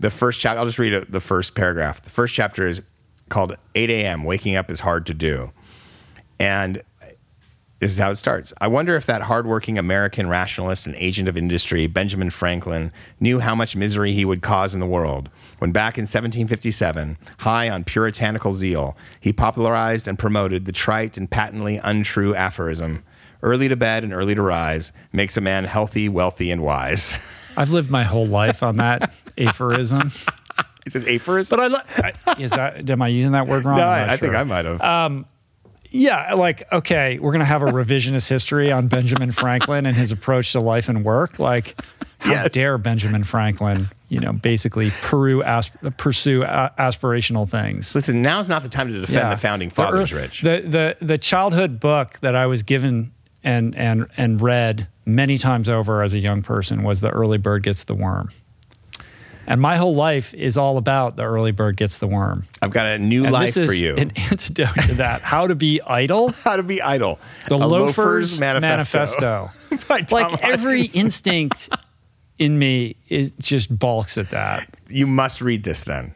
The 0.00 0.10
first 0.10 0.40
chapter. 0.40 0.58
I'll 0.58 0.66
just 0.66 0.78
read 0.78 1.06
the 1.08 1.20
first 1.20 1.54
paragraph. 1.54 2.02
The 2.02 2.10
first 2.10 2.34
chapter 2.34 2.66
is 2.66 2.82
called 3.28 3.56
8 3.76 3.90
a.m. 3.90 4.24
Waking 4.24 4.56
up 4.56 4.70
is 4.70 4.80
hard 4.80 5.06
to 5.06 5.14
do. 5.14 5.52
And 6.40 6.82
this 7.80 7.92
is 7.92 7.98
how 7.98 8.10
it 8.10 8.16
starts. 8.16 8.52
I 8.60 8.66
wonder 8.66 8.96
if 8.96 9.06
that 9.06 9.22
hardworking 9.22 9.78
American 9.78 10.28
rationalist 10.28 10.86
and 10.86 10.96
agent 10.96 11.28
of 11.28 11.36
industry, 11.36 11.86
Benjamin 11.86 12.30
Franklin, 12.30 12.90
knew 13.20 13.38
how 13.38 13.54
much 13.54 13.76
misery 13.76 14.12
he 14.12 14.24
would 14.24 14.42
cause 14.42 14.74
in 14.74 14.80
the 14.80 14.86
world 14.86 15.28
when 15.58 15.72
back 15.72 15.98
in 15.98 16.02
1757, 16.02 17.18
high 17.38 17.68
on 17.68 17.84
puritanical 17.84 18.52
zeal, 18.52 18.96
he 19.20 19.32
popularized 19.32 20.08
and 20.08 20.18
promoted 20.18 20.64
the 20.64 20.72
trite 20.72 21.16
and 21.16 21.30
patently 21.30 21.78
untrue 21.78 22.34
aphorism 22.34 23.02
early 23.42 23.68
to 23.68 23.76
bed 23.76 24.04
and 24.04 24.12
early 24.12 24.34
to 24.34 24.42
rise 24.42 24.92
makes 25.12 25.36
a 25.36 25.40
man 25.40 25.64
healthy, 25.64 26.08
wealthy, 26.08 26.50
and 26.50 26.62
wise. 26.62 27.18
I've 27.56 27.70
lived 27.70 27.90
my 27.90 28.04
whole 28.04 28.26
life 28.26 28.62
on 28.62 28.76
that 28.76 29.12
aphorism. 29.38 30.12
is 30.86 30.94
it 30.96 31.06
aphorism? 31.08 31.58
But 31.58 31.64
I, 31.64 31.68
li- 31.68 32.12
I 32.26 32.40
is 32.42 32.50
that 32.52 32.88
am 32.88 33.02
I 33.02 33.08
using 33.08 33.32
that 33.32 33.46
word 33.46 33.64
wrong? 33.64 33.78
no, 33.78 33.84
I'm 33.88 34.00
not 34.02 34.10
I, 34.10 34.12
I 34.12 34.16
think. 34.16 34.34
I 34.34 34.42
might 34.44 34.64
have. 34.64 34.80
Um, 34.80 35.26
yeah, 35.90 36.34
like 36.34 36.70
okay, 36.70 37.18
we're 37.18 37.32
gonna 37.32 37.44
have 37.46 37.62
a 37.62 37.66
revisionist 37.72 38.28
history 38.28 38.70
on 38.70 38.88
Benjamin 38.88 39.32
Franklin 39.32 39.86
and 39.86 39.96
his 39.96 40.12
approach 40.12 40.52
to 40.52 40.60
life 40.60 40.88
and 40.90 41.02
work. 41.04 41.38
Like, 41.38 41.80
how 42.18 42.30
Yes. 42.32 42.52
dare 42.52 42.76
Benjamin 42.78 43.24
Franklin, 43.24 43.86
you 44.10 44.20
know, 44.20 44.34
basically 44.34 44.90
Peru 45.00 45.42
asp- 45.42 45.72
pursue 45.96 46.42
a- 46.42 46.72
aspirational 46.78 47.48
things? 47.48 47.94
Listen, 47.94 48.20
now's 48.20 48.48
not 48.50 48.62
the 48.62 48.68
time 48.68 48.88
to 48.88 49.00
defend 49.00 49.14
Yeah. 49.16 49.30
the 49.30 49.36
founding 49.40 49.70
fathers, 49.70 50.12
ear- 50.12 50.18
Rich. 50.18 50.42
The, 50.42 50.96
the 51.00 51.04
the 51.06 51.16
childhood 51.18 51.80
book 51.80 52.18
that 52.20 52.36
I 52.36 52.44
was 52.46 52.62
given 52.62 53.12
and 53.44 53.74
and 53.76 54.06
and 54.16 54.40
read 54.40 54.88
many 55.06 55.38
times 55.38 55.68
over 55.68 56.02
as 56.02 56.14
a 56.14 56.18
young 56.18 56.42
person 56.42 56.82
was 56.82 57.00
The 57.00 57.10
Early 57.10 57.38
Bird 57.38 57.62
Gets 57.62 57.84
the 57.84 57.94
Worm. 57.94 58.30
And 59.46 59.62
my 59.62 59.78
whole 59.78 59.94
life 59.94 60.34
is 60.34 60.58
all 60.58 60.76
about 60.76 61.16
the 61.16 61.22
early 61.22 61.52
bird 61.52 61.76
gets 61.78 61.96
the 61.96 62.06
worm. 62.06 62.44
I've 62.60 62.70
got 62.70 62.84
a 62.84 62.98
new 62.98 63.24
And 63.24 63.32
life 63.32 63.54
this 63.54 63.56
is 63.56 63.66
for 63.70 63.74
you. 63.74 63.96
an 63.96 64.10
antidote 64.16 64.76
to 64.88 64.94
that. 64.96 65.22
How 65.22 65.46
to 65.46 65.54
be 65.54 65.80
idle. 65.86 66.32
How 66.44 66.56
to 66.56 66.62
be 66.62 66.82
idle. 66.82 67.18
The 67.48 67.54
A 67.54 67.64
loafer's, 67.66 68.38
manifesto. 68.38 69.48
manifesto. 69.48 69.50
Like 70.14 70.42
every 70.44 70.82
instinct 70.88 71.70
in 72.38 72.58
me 72.58 72.96
is 73.08 73.32
just 73.40 73.76
balks 73.78 74.18
at 74.18 74.28
that. 74.32 74.68
You 74.90 75.06
must 75.06 75.40
read 75.40 75.64
this 75.64 75.84
then. 75.84 76.12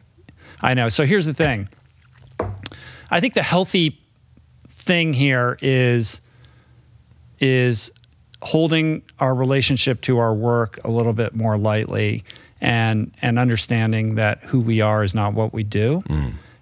I 0.61 0.75
know. 0.75 0.87
So 0.89 1.03
here's 1.07 1.25
the 1.25 1.33
thing. 1.33 1.69
I 3.09 3.19
think 3.19 3.33
the 3.33 3.41
healthy 3.41 3.99
thing 4.69 5.11
here 5.11 5.57
is 5.59 6.21
is 7.43 7.91
holding 8.41 9.01
our 9.19 9.35
relationship 9.35 9.99
to 10.01 10.17
our 10.17 10.33
work 10.33 10.79
a 10.85 10.89
little 10.89 11.11
bit 11.13 11.35
more 11.35 11.57
lightly 11.57 12.23
and 12.61 13.11
and 13.21 13.37
understanding 13.37 14.15
that 14.15 14.41
who 14.43 14.61
we 14.61 14.79
are 14.79 15.03
is 15.03 15.13
not 15.13 15.33
what 15.33 15.53
we 15.53 15.63
do. 15.63 16.01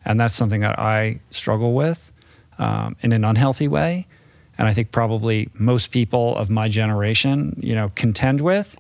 And 0.04 0.20
that's 0.20 0.34
something 0.34 0.62
that 0.62 0.80
I 0.80 1.20
struggle 1.30 1.74
with 1.76 2.12
um, 2.58 2.96
in 3.02 3.12
an 3.12 3.24
unhealthy 3.24 3.68
way. 3.68 4.08
And 4.58 4.68
I 4.68 4.74
think 4.74 4.92
probably 4.92 5.50
most 5.54 5.92
people 5.92 6.36
of 6.36 6.50
my 6.50 6.68
generation, 6.70 7.56
you 7.62 7.76
know, 7.76 7.92
contend 7.94 8.42
with. 8.42 8.76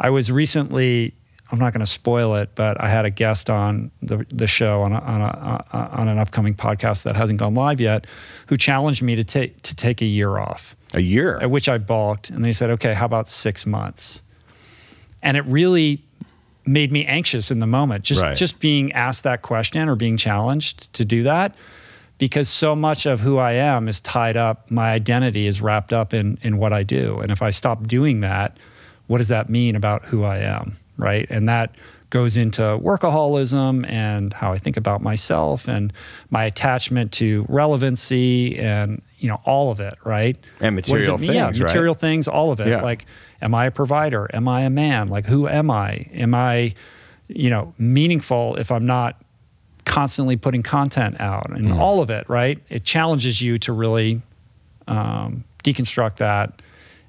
I 0.00 0.08
was 0.08 0.30
recently, 0.32 1.14
I'm 1.50 1.58
not 1.58 1.74
going 1.74 1.84
to 1.84 1.90
spoil 1.90 2.34
it, 2.36 2.54
but 2.54 2.80
I 2.80 2.88
had 2.88 3.04
a 3.04 3.10
guest 3.10 3.50
on 3.50 3.90
the, 4.00 4.24
the 4.30 4.46
show 4.46 4.80
on, 4.80 4.92
a, 4.92 4.98
on, 4.98 5.20
a, 5.20 5.64
uh, 5.72 5.88
on 5.92 6.08
an 6.08 6.18
upcoming 6.18 6.54
podcast 6.54 7.02
that 7.02 7.16
hasn't 7.16 7.38
gone 7.38 7.54
live 7.54 7.80
yet, 7.80 8.06
who 8.46 8.56
challenged 8.56 9.02
me 9.02 9.14
to 9.16 9.24
take 9.24 9.60
to 9.62 9.74
take 9.74 10.00
a 10.00 10.06
year 10.06 10.38
off 10.38 10.74
A 10.94 11.00
year. 11.00 11.38
at 11.40 11.50
which 11.50 11.68
I 11.68 11.78
balked. 11.78 12.30
And 12.30 12.44
they 12.44 12.52
said, 12.52 12.70
okay, 12.70 12.94
how 12.94 13.06
about 13.06 13.28
six 13.28 13.64
months? 13.66 14.22
And 15.22 15.36
it 15.36 15.44
really 15.46 16.04
made 16.64 16.92
me 16.92 17.04
anxious 17.06 17.50
in 17.50 17.58
the 17.58 17.66
moment, 17.66 18.04
just, 18.04 18.22
Right. 18.22 18.36
just 18.36 18.60
being 18.60 18.92
asked 18.92 19.24
that 19.24 19.42
question 19.42 19.88
or 19.88 19.96
being 19.96 20.16
challenged 20.16 20.92
to 20.94 21.04
do 21.04 21.22
that. 21.24 21.54
Because 22.18 22.48
so 22.48 22.76
much 22.76 23.04
of 23.06 23.20
who 23.20 23.38
I 23.38 23.52
am 23.52 23.88
is 23.88 24.00
tied 24.00 24.36
up, 24.36 24.70
my 24.70 24.92
identity 24.92 25.46
is 25.46 25.60
wrapped 25.60 25.92
up 25.92 26.14
in, 26.14 26.38
in 26.42 26.56
what 26.56 26.72
I 26.72 26.84
do. 26.84 27.18
And 27.18 27.32
if 27.32 27.42
I 27.42 27.50
stop 27.50 27.86
doing 27.88 28.20
that, 28.20 28.56
what 29.08 29.18
does 29.18 29.28
that 29.28 29.48
mean 29.48 29.74
about 29.74 30.04
who 30.04 30.22
I 30.22 30.38
am? 30.38 30.76
Right. 30.96 31.26
And 31.30 31.48
that 31.48 31.74
goes 32.10 32.36
into 32.36 32.62
workaholism 32.62 33.88
and 33.90 34.32
how 34.34 34.52
I 34.52 34.58
think 34.58 34.76
about 34.76 35.02
myself 35.02 35.66
and 35.66 35.92
my 36.30 36.44
attachment 36.44 37.10
to 37.12 37.44
relevancy 37.48 38.56
and, 38.58 39.02
you 39.22 39.28
know, 39.28 39.40
all 39.44 39.70
of 39.70 39.78
it. 39.80 39.94
Right. 40.04 40.36
And 40.60 40.74
What 40.76 40.84
does 40.84 40.90
it 40.90 40.94
material 40.94 41.18
mean? 41.18 41.32
Yeah, 41.32 41.46
things, 41.46 41.60
right? 41.60 41.66
material 41.68 41.94
things, 41.94 42.28
all 42.28 42.50
of 42.52 42.60
it. 42.60 42.66
Yeah. 42.66 42.82
Like, 42.82 43.06
am 43.40 43.54
I 43.54 43.66
a 43.66 43.70
provider? 43.70 44.28
Am 44.34 44.48
I 44.48 44.62
a 44.62 44.70
man? 44.70 45.08
Like, 45.08 45.26
who 45.26 45.46
am 45.48 45.70
I? 45.70 46.08
Am 46.12 46.34
I, 46.34 46.74
you 47.28 47.48
know, 47.48 47.72
meaningful 47.78 48.56
if 48.56 48.72
I'm 48.72 48.84
not 48.84 49.22
constantly 49.84 50.36
putting 50.36 50.62
content 50.62 51.20
out 51.20 51.50
and 51.50 51.68
Mm. 51.68 51.78
all 51.78 52.02
of 52.02 52.10
it, 52.10 52.28
right? 52.28 52.58
It 52.68 52.84
challenges 52.84 53.40
you 53.40 53.58
to 53.58 53.72
really 53.72 54.22
um, 54.88 55.44
deconstruct 55.64 56.16
that 56.16 56.60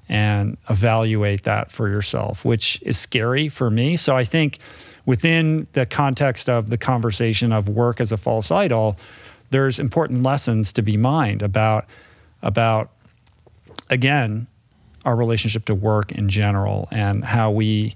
and 0.08 0.56
evaluate 0.70 1.42
that 1.44 1.72
for 1.72 1.88
yourself, 1.88 2.44
which 2.44 2.78
is 2.82 2.96
scary 2.96 3.48
for 3.48 3.70
me. 3.70 3.96
So 3.96 4.16
I 4.16 4.22
think 4.24 4.58
within 5.06 5.66
the 5.72 5.84
context 5.86 6.48
of 6.48 6.70
the 6.70 6.76
conversation 6.78 7.52
of 7.52 7.68
work 7.68 8.00
as 8.00 8.12
a 8.12 8.16
false 8.16 8.50
idol, 8.52 8.96
there's 9.50 9.78
important 9.78 10.22
lessons 10.22 10.72
to 10.72 10.82
be 10.82 10.96
mined 10.96 11.42
about 11.42 11.86
about 12.44 12.92
again 13.90 14.46
our 15.04 15.16
relationship 15.16 15.64
to 15.64 15.74
work 15.74 16.12
in 16.12 16.28
general 16.28 16.86
and 16.92 17.24
how 17.24 17.50
we 17.50 17.94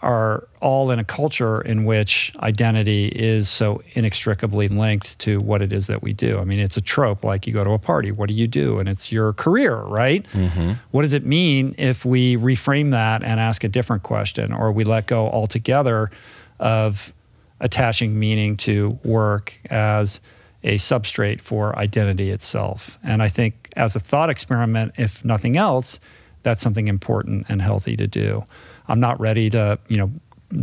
are 0.00 0.48
all 0.60 0.90
in 0.90 0.98
a 0.98 1.04
culture 1.04 1.60
in 1.60 1.84
which 1.84 2.32
identity 2.40 3.06
is 3.06 3.48
so 3.48 3.80
inextricably 3.92 4.66
linked 4.66 5.16
to 5.20 5.40
what 5.40 5.62
it 5.62 5.72
is 5.72 5.86
that 5.86 6.02
we 6.02 6.12
do. 6.12 6.38
I 6.40 6.44
mean, 6.44 6.58
it's 6.58 6.76
a 6.76 6.80
trope 6.80 7.22
like 7.22 7.46
you 7.46 7.52
go 7.52 7.62
to 7.62 7.70
a 7.70 7.78
party, 7.78 8.10
what 8.10 8.28
do 8.28 8.34
you 8.34 8.48
do? 8.48 8.80
And 8.80 8.88
it's 8.88 9.12
your 9.12 9.32
career, 9.32 9.76
right? 9.76 10.26
Mm-hmm. 10.32 10.72
What 10.90 11.02
does 11.02 11.14
it 11.14 11.24
mean 11.24 11.76
if 11.78 12.04
we 12.04 12.36
reframe 12.36 12.90
that 12.90 13.22
and 13.22 13.38
ask 13.38 13.62
a 13.62 13.68
different 13.68 14.02
question 14.02 14.52
or 14.52 14.72
we 14.72 14.82
let 14.82 15.06
go 15.06 15.28
altogether 15.28 16.10
of 16.58 17.12
attaching 17.60 18.18
meaning 18.18 18.56
to 18.56 18.98
work 19.04 19.56
as 19.70 20.20
a 20.64 20.76
substrate 20.76 21.40
for 21.40 21.76
identity 21.78 22.30
itself? 22.30 22.98
And 23.02 23.22
I 23.22 23.28
think 23.28 23.70
as 23.76 23.96
a 23.96 24.00
thought 24.00 24.30
experiment, 24.30 24.92
if 24.98 25.24
nothing 25.24 25.56
else, 25.56 26.00
that's 26.42 26.62
something 26.62 26.88
important 26.88 27.46
and 27.48 27.62
healthy 27.62 27.96
to 27.96 28.06
do. 28.06 28.44
I'm 28.88 29.00
not 29.00 29.20
ready 29.20 29.48
to, 29.50 29.78
you 29.88 29.96
know, 29.96 30.10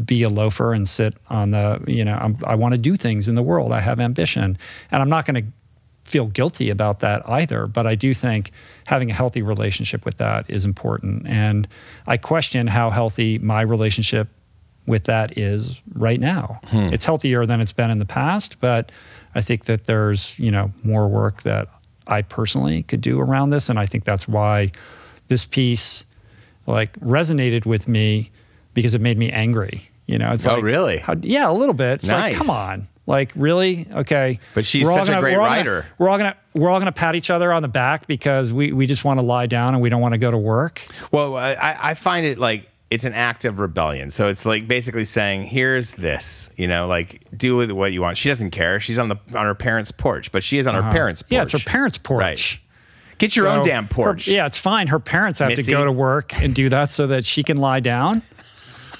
be 0.05 0.23
a 0.23 0.29
loafer 0.29 0.73
and 0.73 0.87
sit 0.87 1.15
on 1.29 1.51
the, 1.51 1.81
you 1.87 2.05
know, 2.05 2.13
I'm, 2.13 2.37
I 2.45 2.55
want 2.55 2.73
to 2.73 2.77
do 2.77 2.95
things 2.95 3.27
in 3.27 3.35
the 3.35 3.41
world. 3.41 3.71
I 3.71 3.79
have 3.79 3.99
ambition, 3.99 4.57
and 4.91 5.01
I'm 5.01 5.09
not 5.09 5.25
going 5.25 5.43
to 5.43 5.51
feel 6.09 6.25
guilty 6.25 6.69
about 6.69 6.99
that 6.99 7.27
either. 7.29 7.67
But 7.67 7.87
I 7.87 7.95
do 7.95 8.13
think 8.13 8.51
having 8.87 9.09
a 9.09 9.13
healthy 9.13 9.41
relationship 9.41 10.05
with 10.05 10.17
that 10.17 10.49
is 10.49 10.65
important. 10.65 11.27
And 11.27 11.67
I 12.07 12.17
question 12.17 12.67
how 12.67 12.89
healthy 12.89 13.37
my 13.39 13.61
relationship 13.61 14.27
with 14.85 15.03
that 15.03 15.37
is 15.37 15.79
right 15.93 16.19
now. 16.19 16.59
Hmm. 16.65 16.93
It's 16.93 17.05
healthier 17.05 17.45
than 17.45 17.61
it's 17.61 17.71
been 17.71 17.91
in 17.91 17.99
the 17.99 18.05
past, 18.05 18.59
but 18.59 18.91
I 19.35 19.41
think 19.41 19.65
that 19.65 19.85
there's, 19.85 20.37
you 20.39 20.51
know, 20.51 20.71
more 20.83 21.07
work 21.07 21.43
that 21.43 21.67
I 22.07 22.21
personally 22.23 22.83
could 22.83 23.01
do 23.01 23.19
around 23.19 23.51
this. 23.51 23.69
And 23.69 23.77
I 23.79 23.85
think 23.85 24.03
that's 24.03 24.27
why 24.27 24.71
this 25.27 25.45
piece 25.45 26.05
like 26.65 26.93
resonated 26.99 27.65
with 27.65 27.87
me 27.87 28.31
because 28.73 28.95
it 28.95 29.01
made 29.01 29.17
me 29.17 29.29
angry. 29.31 29.89
You 30.07 30.17
know, 30.17 30.31
it's 30.31 30.45
Oh, 30.45 30.55
like, 30.55 30.63
really? 30.63 30.97
how- 30.97 31.15
yeah, 31.21 31.49
a 31.49 31.53
little 31.53 31.73
bit. 31.75 32.01
It's 32.01 32.11
like, 32.11 32.33
Nice. 32.33 32.37
come 32.37 32.49
on. 32.49 32.87
Like 33.05 33.31
really? 33.35 33.87
Okay. 33.91 34.39
But 34.53 34.65
she's 34.65 34.87
such 34.87 35.07
a 35.07 35.11
gonna- 35.11 35.21
great 35.21 35.35
we're 35.35 35.41
all 35.41 35.47
gonna- 35.49 35.57
writer. 35.57 35.85
we're 35.97 36.09
all 36.09 36.17
gonna 36.17 36.35
we're 36.53 36.69
all 36.69 36.77
gonna 36.79 36.91
pat 36.91 37.15
each 37.15 37.29
other 37.29 37.51
on 37.51 37.61
the 37.63 37.67
back 37.67 38.05
because 38.07 38.51
we, 38.53 38.71
we 38.71 38.85
just 38.87 39.03
want 39.05 39.19
to 39.19 39.25
lie 39.25 39.45
down 39.47 39.73
and 39.73 39.81
we 39.81 39.89
don't 39.89 40.01
want 40.01 40.13
to 40.13 40.17
go 40.19 40.29
to 40.31 40.37
work. 40.37 40.83
Well, 41.11 41.35
I, 41.35 41.75
I 41.79 41.93
find 41.95 42.25
it 42.25 42.37
like 42.37 42.69
it's 42.91 43.03
an 43.05 43.13
act 43.13 43.45
of 43.45 43.59
rebellion. 43.59 44.09
So 44.11 44.27
it's 44.29 44.45
like 44.45 44.67
basically 44.67 45.05
saying, 45.05 45.43
"Here's 45.43 45.93
this," 45.93 46.49
you 46.57 46.67
know, 46.67 46.87
like 46.87 47.21
do 47.37 47.55
with 47.55 47.71
what 47.71 47.91
you 47.93 48.01
want. 48.01 48.17
She 48.17 48.29
doesn't 48.29 48.51
care. 48.51 48.79
She's 48.79 48.97
on 48.99 49.09
the 49.09 49.17
on 49.35 49.45
her 49.45 49.55
parents' 49.55 49.91
porch, 49.91 50.31
but 50.31 50.43
she 50.43 50.57
is 50.57 50.67
on 50.67 50.75
her 50.75 50.89
parents' 50.91 51.21
porch. 51.21 51.31
Uh-huh. 51.31 51.35
Yeah, 51.39 51.43
it's 51.43 51.51
her 51.51 51.59
parents' 51.59 51.97
porch. 51.97 52.19
Right. 52.21 52.59
Get 53.19 53.35
your 53.35 53.47
own 53.49 53.65
So 53.65 53.69
damn 53.69 53.83
her- 53.83 53.89
porch. 53.89 54.27
yeah, 54.27 54.45
it's 54.45 54.57
fine. 54.57 54.87
Her 54.87 54.99
parents 54.99 55.39
have 55.39 55.49
Missy. 55.49 55.63
to 55.63 55.71
go 55.71 55.83
to 55.85 55.91
work 55.91 56.33
and 56.41 56.55
do 56.55 56.69
that 56.69 56.91
so 56.93 57.07
that 57.07 57.25
she 57.25 57.43
can 57.43 57.57
lie 57.57 57.81
down. 57.81 58.21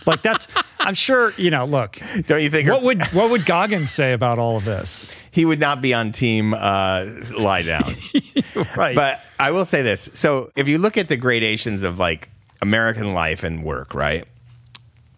Like 0.06 0.22
that's, 0.22 0.48
I'm 0.80 0.94
sure. 0.94 1.32
You 1.38 1.50
know, 1.52 1.66
look. 1.66 2.00
Don't 2.28 2.42
you 2.42 2.50
think 2.50 2.68
her- 2.68 2.74
What 2.74 2.84
would 2.84 3.06
what 3.08 3.30
would 3.32 3.46
Goggins 3.46 3.92
say 3.92 4.14
about 4.14 4.38
all 4.38 4.58
of 4.58 4.66
this? 4.66 5.08
he 5.32 5.46
would 5.46 5.60
not 5.60 5.80
be 5.82 5.94
on 5.94 6.12
team 6.12 6.54
uh, 6.54 7.06
lie 7.38 7.62
down? 7.64 7.96
Right. 8.76 8.96
But 8.96 9.22
I 9.40 9.52
will 9.52 9.64
say 9.64 9.82
this. 9.84 10.10
So 10.14 10.52
if 10.58 10.68
you 10.68 10.80
look 10.80 10.98
at 10.98 11.08
the 11.08 11.16
gradations 11.16 11.84
of 11.84 11.98
like 11.98 12.30
American 12.62 13.14
life 13.14 13.44
and 13.44 13.64
work, 13.64 13.94
right? 13.94 14.28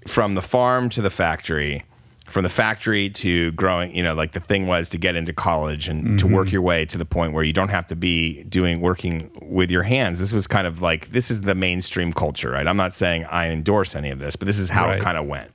From 0.07 0.35
the 0.35 0.41
farm 0.41 0.89
to 0.89 1.01
the 1.01 1.09
factory, 1.09 1.83
from 2.25 2.43
the 2.43 2.49
factory 2.49 3.09
to 3.09 3.51
growing, 3.51 3.95
you 3.95 4.01
know, 4.01 4.13
like 4.13 4.31
the 4.31 4.39
thing 4.39 4.65
was 4.67 4.89
to 4.89 4.97
get 4.97 5.15
into 5.15 5.33
college 5.33 5.87
and 5.87 6.17
to 6.17 6.27
work 6.27 6.47
mm-hmm. 6.47 6.53
your 6.53 6.61
way 6.61 6.85
to 6.85 6.97
the 6.97 7.05
point 7.05 7.33
where 7.33 7.43
you 7.43 7.53
don't 7.53 7.69
have 7.69 7.85
to 7.87 7.95
be 7.95 8.43
doing 8.43 8.79
working 8.79 9.29
with 9.41 9.69
your 9.69 9.83
hands. 9.83 10.17
This 10.19 10.31
was 10.31 10.47
kind 10.47 10.65
of 10.65 10.81
like 10.81 11.11
this 11.11 11.29
is 11.29 11.41
the 11.41 11.55
mainstream 11.55 12.13
culture, 12.13 12.51
right? 12.51 12.65
I'm 12.67 12.77
not 12.77 12.93
saying 12.93 13.25
I 13.25 13.49
endorse 13.49 13.95
any 13.95 14.11
of 14.11 14.19
this, 14.19 14.35
but 14.35 14.45
this 14.45 14.57
is 14.57 14.69
how 14.69 14.87
Right. 14.87 14.97
it 14.97 15.03
kind 15.03 15.17
of 15.17 15.27
went. 15.27 15.51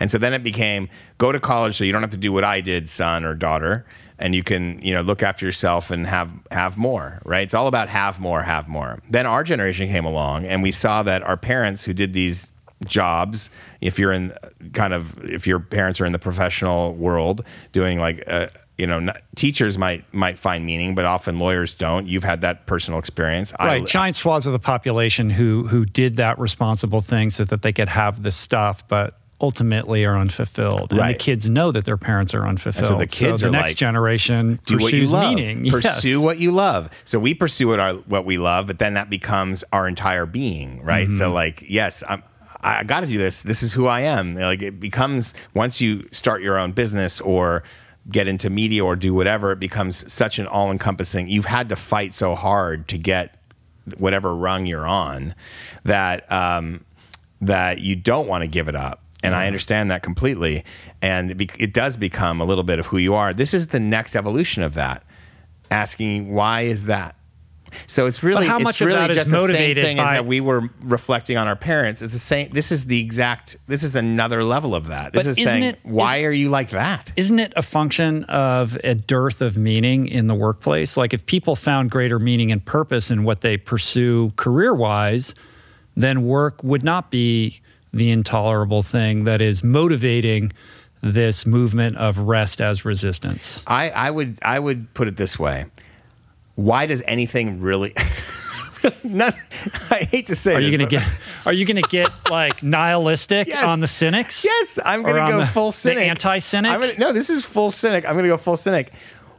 And 0.00 0.10
so 0.10 0.18
then 0.18 0.32
it 0.32 0.42
became 0.44 0.88
go 1.18 1.32
to 1.32 1.40
college 1.40 1.76
so 1.76 1.84
you 1.84 1.92
don't 1.92 2.02
have 2.02 2.10
to 2.10 2.16
do 2.16 2.32
what 2.32 2.44
I 2.44 2.60
did, 2.60 2.88
son 2.88 3.24
or 3.24 3.34
daughter, 3.34 3.86
and 4.22 4.36
you 4.36 4.44
can, 4.44 4.78
you 4.80 4.94
know, 4.94 5.00
look 5.00 5.22
after 5.22 5.44
yourself 5.44 5.90
and 5.90 6.06
have 6.06 6.32
have 6.52 6.78
more, 6.78 7.20
right? 7.24 7.42
It's 7.42 7.54
all 7.54 7.66
about 7.66 7.88
have 7.88 8.20
more, 8.20 8.40
have 8.40 8.68
more. 8.68 9.00
Then 9.10 9.26
our 9.26 9.42
generation 9.42 9.88
came 9.88 10.04
along 10.04 10.46
and 10.46 10.62
we 10.62 10.70
saw 10.70 11.02
that 11.02 11.22
our 11.22 11.36
parents 11.36 11.82
who 11.84 11.92
did 11.92 12.12
these 12.12 12.52
jobs, 12.84 13.50
if 13.80 13.98
you're 13.98 14.12
in 14.12 14.32
kind 14.74 14.94
of 14.94 15.18
if 15.24 15.46
your 15.46 15.58
parents 15.58 16.00
are 16.00 16.06
in 16.06 16.12
the 16.12 16.20
professional 16.20 16.94
world 16.94 17.44
doing 17.72 17.98
like 17.98 18.22
uh, 18.28 18.46
you 18.78 18.86
know, 18.86 19.00
not, 19.00 19.20
teachers 19.34 19.76
might 19.76 20.04
might 20.14 20.38
find 20.38 20.64
meaning, 20.64 20.94
but 20.94 21.04
often 21.04 21.40
lawyers 21.40 21.74
don't. 21.74 22.06
You've 22.06 22.24
had 22.24 22.42
that 22.42 22.66
personal 22.66 23.00
experience. 23.00 23.52
I- 23.58 23.66
right, 23.66 23.86
giant 23.86 24.14
swaths 24.14 24.46
of 24.46 24.52
the 24.52 24.60
population 24.60 25.30
who 25.30 25.66
who 25.66 25.84
did 25.84 26.16
that 26.16 26.38
responsible 26.38 27.00
thing 27.00 27.30
so 27.30 27.44
that 27.44 27.62
they 27.62 27.72
could 27.72 27.88
have 27.88 28.22
this 28.22 28.36
stuff, 28.36 28.86
but 28.86 29.18
ultimately 29.42 30.04
are 30.04 30.16
unfulfilled. 30.16 30.92
And 30.92 31.10
the 31.10 31.14
kids 31.14 31.48
know 31.48 31.72
that 31.72 31.84
their 31.84 31.96
parents 31.96 32.32
are 32.32 32.46
unfulfilled. 32.46 32.86
So 32.86 32.96
the 32.96 33.06
kids 33.06 33.40
the 33.40 33.48
are 33.48 33.50
next 33.50 33.72
like, 33.72 33.76
generation 33.76 34.60
do 34.66 34.78
what 34.78 34.92
you 34.92 35.06
love. 35.06 35.34
meaning. 35.34 35.68
Pursue 35.70 36.08
Yes. 36.08 36.18
what 36.18 36.38
you 36.38 36.52
love. 36.52 36.90
So 37.04 37.18
we 37.18 37.34
pursue 37.34 37.68
what 37.68 37.80
our 37.80 37.94
what 37.94 38.24
we 38.24 38.38
love, 38.38 38.66
but 38.68 38.78
then 38.78 38.94
that 38.94 39.10
becomes 39.10 39.64
our 39.72 39.88
entire 39.88 40.24
being, 40.26 40.82
right? 40.82 41.08
Mm-hmm. 41.08 41.18
So 41.18 41.32
like, 41.32 41.64
yes, 41.68 42.02
I'm. 42.08 42.22
I 42.64 42.84
got 42.84 43.00
to 43.00 43.08
do 43.08 43.18
this. 43.18 43.42
This 43.42 43.64
is 43.64 43.72
who 43.72 43.88
I 43.88 44.02
am. 44.02 44.36
Like 44.36 44.62
it 44.62 44.78
becomes 44.78 45.34
once 45.52 45.80
you 45.80 46.06
start 46.12 46.42
your 46.42 46.60
own 46.60 46.70
business 46.70 47.20
or 47.20 47.64
get 48.08 48.28
into 48.28 48.50
media 48.50 48.84
or 48.84 48.94
do 48.94 49.12
whatever, 49.14 49.50
it 49.50 49.58
becomes 49.58 50.10
such 50.12 50.38
an 50.38 50.46
all-encompassing. 50.46 51.28
You've 51.28 51.44
had 51.46 51.68
to 51.70 51.76
fight 51.76 52.12
so 52.12 52.36
hard 52.36 52.86
to 52.88 52.98
get 52.98 53.36
whatever 53.98 54.32
rung 54.36 54.66
you're 54.66 54.86
on 54.86 55.34
that 55.84 56.30
um, 56.30 56.84
that 57.40 57.80
you 57.80 57.96
don't 57.96 58.28
want 58.28 58.42
to 58.42 58.48
give 58.48 58.68
it 58.68 58.76
up. 58.76 59.02
And 59.22 59.34
I 59.34 59.46
understand 59.46 59.90
that 59.90 60.02
completely. 60.02 60.64
And 61.00 61.30
it, 61.30 61.36
be, 61.36 61.48
it 61.58 61.72
does 61.72 61.96
become 61.96 62.40
a 62.40 62.44
little 62.44 62.64
bit 62.64 62.78
of 62.78 62.86
who 62.86 62.98
you 62.98 63.14
are. 63.14 63.32
This 63.32 63.54
is 63.54 63.68
the 63.68 63.80
next 63.80 64.16
evolution 64.16 64.62
of 64.62 64.74
that. 64.74 65.04
Asking 65.70 66.34
why 66.34 66.62
is 66.62 66.86
that? 66.86 67.14
So 67.86 68.04
it's 68.06 68.22
really 68.22 68.46
how 68.46 68.56
it's 68.56 68.64
much 68.64 68.80
of 68.82 68.88
really 68.88 69.00
is 69.08 69.16
just 69.16 69.30
the 69.30 69.36
same 69.38 69.40
motivated 69.46 69.84
thing 69.86 69.98
as 69.98 70.10
that 70.10 70.26
we 70.26 70.42
were 70.42 70.68
reflecting 70.82 71.38
on 71.38 71.48
our 71.48 71.56
parents. 71.56 72.02
It's 72.02 72.12
the 72.12 72.18
same. 72.18 72.50
This 72.50 72.70
is 72.70 72.84
the 72.84 73.00
exact. 73.00 73.56
This 73.66 73.82
is 73.82 73.96
another 73.96 74.44
level 74.44 74.74
of 74.74 74.88
that. 74.88 75.14
This 75.14 75.26
is 75.26 75.36
saying 75.42 75.62
it- 75.62 75.78
why 75.82 76.18
is- 76.18 76.24
are 76.24 76.32
you 76.32 76.50
like 76.50 76.68
that? 76.70 77.12
Isn't 77.16 77.38
it 77.38 77.54
a 77.56 77.62
function 77.62 78.24
of 78.24 78.76
a 78.84 78.94
dearth 78.94 79.40
of 79.40 79.56
meaning 79.56 80.06
in 80.06 80.26
the 80.26 80.34
workplace? 80.34 80.98
Like 80.98 81.14
if 81.14 81.24
people 81.24 81.56
found 81.56 81.90
greater 81.90 82.18
meaning 82.18 82.52
and 82.52 82.62
purpose 82.62 83.10
in 83.10 83.24
what 83.24 83.40
they 83.40 83.56
pursue 83.56 84.32
career 84.36 84.74
wise, 84.74 85.34
then 85.96 86.24
work 86.24 86.62
would 86.62 86.82
not 86.82 87.10
be 87.10 87.62
the 87.92 88.10
intolerable 88.10 88.82
thing 88.82 89.24
that 89.24 89.40
is 89.42 89.62
motivating 89.62 90.52
this 91.02 91.44
movement 91.44 91.96
of 91.96 92.18
rest 92.18 92.60
as 92.60 92.84
resistance. 92.84 93.62
I, 93.66 93.90
I 93.90 94.10
would 94.10 94.38
I 94.42 94.58
would 94.58 94.92
put 94.94 95.08
it 95.08 95.16
this 95.16 95.38
way. 95.38 95.66
Why 96.54 96.86
does 96.86 97.02
anything 97.06 97.60
really? 97.60 97.94
Not, 99.04 99.34
I 99.90 100.08
hate 100.10 100.26
to 100.26 100.34
say. 100.34 100.54
Are 100.54 100.60
you 100.60 100.76
going 100.76 100.88
to 100.88 100.96
get 100.96 101.06
are 101.46 101.52
you 101.52 101.64
going 101.64 101.80
to 101.80 101.88
get 101.88 102.10
like 102.30 102.62
nihilistic 102.64 103.46
Yes. 103.48 103.62
on 103.64 103.78
the 103.80 103.86
cynics? 103.86 104.44
Yes, 104.44 104.78
I'm 104.84 105.02
gonna 105.02 105.20
go 105.20 105.38
the- 105.40 105.46
full 105.46 105.70
cynic. 105.72 106.04
anti-cynic? 106.06 106.98
No, 106.98 107.12
this 107.12 107.30
is 107.30 107.44
full 107.44 107.70
cynic. 107.70 108.04
I'm 108.04 108.12
going 108.14 108.24
to 108.24 108.28
go 108.30 108.36
full 108.36 108.56
cynic. 108.56 108.92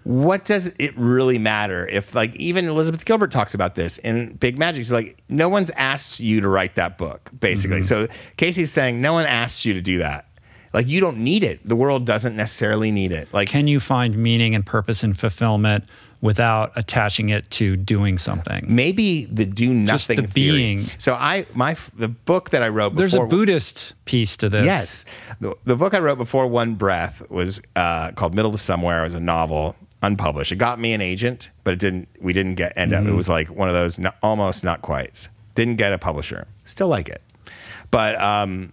What 0.03 0.45
does 0.45 0.73
it 0.80 0.97
really 0.97 1.38
matter 1.38 1.88
if, 1.88 2.13
like, 2.13 2.35
even 2.35 2.65
Elizabeth 2.67 3.05
Gilbert 3.05 3.31
talks 3.31 3.53
about 3.53 3.75
this 3.75 3.97
in 3.99 4.34
Big 4.34 4.57
Magic? 4.57 4.81
She's 4.81 4.91
like, 4.91 5.17
no 5.30 5.47
one's 5.47 5.71
asked 5.71 6.19
you 6.19 6.41
to 6.41 6.47
write 6.49 6.75
that 6.75 6.97
book, 6.97 7.30
basically. 7.39 7.80
Mm-hmm. 7.80 8.07
So 8.07 8.13
Casey's 8.38 8.71
saying, 8.71 9.01
no 9.01 9.13
one 9.13 9.25
asked 9.25 9.63
you 9.63 9.73
to 9.73 9.81
do 9.81 9.99
that. 9.99 10.27
Like, 10.73 10.88
you 10.88 10.99
don't 10.99 11.19
need 11.19 11.43
it. 11.43 11.59
The 11.67 11.75
world 11.75 12.05
doesn't 12.05 12.35
necessarily 12.35 12.91
need 12.91 13.11
it. 13.11 13.31
Like, 13.31 13.47
Can 13.47 13.67
you 13.67 13.80
find 13.80 14.17
meaning 14.17 14.55
and 14.55 14.65
purpose 14.65 15.03
and 15.03 15.17
fulfillment 15.17 15.85
without 16.19 16.71
attaching 16.75 17.30
it 17.30 17.49
to 17.51 17.75
doing 17.77 18.17
something? 18.17 18.65
maybe 18.67 19.25
the 19.25 19.45
do 19.45 19.71
nothing 19.71 19.85
Just 19.85 20.07
the 20.07 20.15
theory. 20.23 20.57
being. 20.57 20.85
So 20.97 21.13
I, 21.13 21.45
my, 21.53 21.75
the 21.95 22.07
book 22.07 22.49
that 22.49 22.63
I 22.63 22.69
wrote 22.69 22.95
before. 22.95 23.01
There's 23.01 23.13
a 23.13 23.25
Buddhist 23.25 23.93
piece 24.05 24.35
to 24.38 24.49
this. 24.49 24.65
Yes. 24.65 25.05
The, 25.39 25.55
the 25.65 25.75
book 25.75 25.93
I 25.93 25.99
wrote 25.99 26.17
before 26.17 26.47
One 26.47 26.73
Breath 26.73 27.21
was 27.30 27.61
uh, 27.75 28.11
called 28.13 28.34
Middle 28.34 28.51
to 28.51 28.57
Somewhere. 28.57 29.01
It 29.01 29.03
was 29.03 29.13
a 29.13 29.19
novel, 29.19 29.75
unpublished. 30.03 30.51
It 30.51 30.57
got 30.57 30.80
me 30.80 30.93
an 30.93 31.01
agent, 31.01 31.49
but 31.63 31.73
it 31.73 31.80
didn't. 31.80 32.07
We 32.21 32.34
didn't 32.34 32.55
get 32.55 32.73
end 32.77 32.93
up. 32.93 33.05
It 33.05 33.13
was 33.13 33.27
like 33.27 33.49
one 33.49 33.67
of 33.69 33.73
those 33.73 33.97
not, 33.97 34.15
almost 34.21 34.63
not 34.63 34.81
quite. 34.81 35.27
Didn't 35.55 35.77
get 35.77 35.93
a 35.93 35.97
publisher. 35.97 36.47
Still 36.65 36.88
like 36.88 37.09
it, 37.09 37.21
but 37.89 38.19
um, 38.21 38.71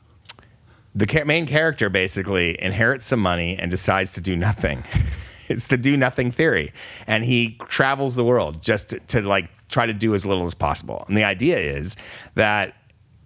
the 0.94 1.06
ca- 1.06 1.24
main 1.24 1.46
character 1.46 1.88
basically 1.88 2.60
inherits 2.62 3.06
some 3.06 3.20
money 3.20 3.56
and 3.58 3.70
decides 3.70 4.12
to 4.14 4.20
do 4.20 4.36
nothing. 4.36 4.84
it's 5.48 5.68
the 5.68 5.78
do 5.78 5.96
nothing 5.96 6.30
theory, 6.32 6.72
and 7.06 7.24
he 7.24 7.56
travels 7.68 8.16
the 8.16 8.24
world 8.24 8.60
just 8.62 8.90
to, 8.90 9.00
to 9.00 9.22
like 9.22 9.48
try 9.68 9.86
to 9.86 9.92
do 9.92 10.14
as 10.14 10.26
little 10.26 10.44
as 10.44 10.54
possible. 10.54 11.04
And 11.08 11.16
the 11.16 11.24
idea 11.24 11.58
is 11.58 11.96
that 12.34 12.74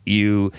you 0.04 0.52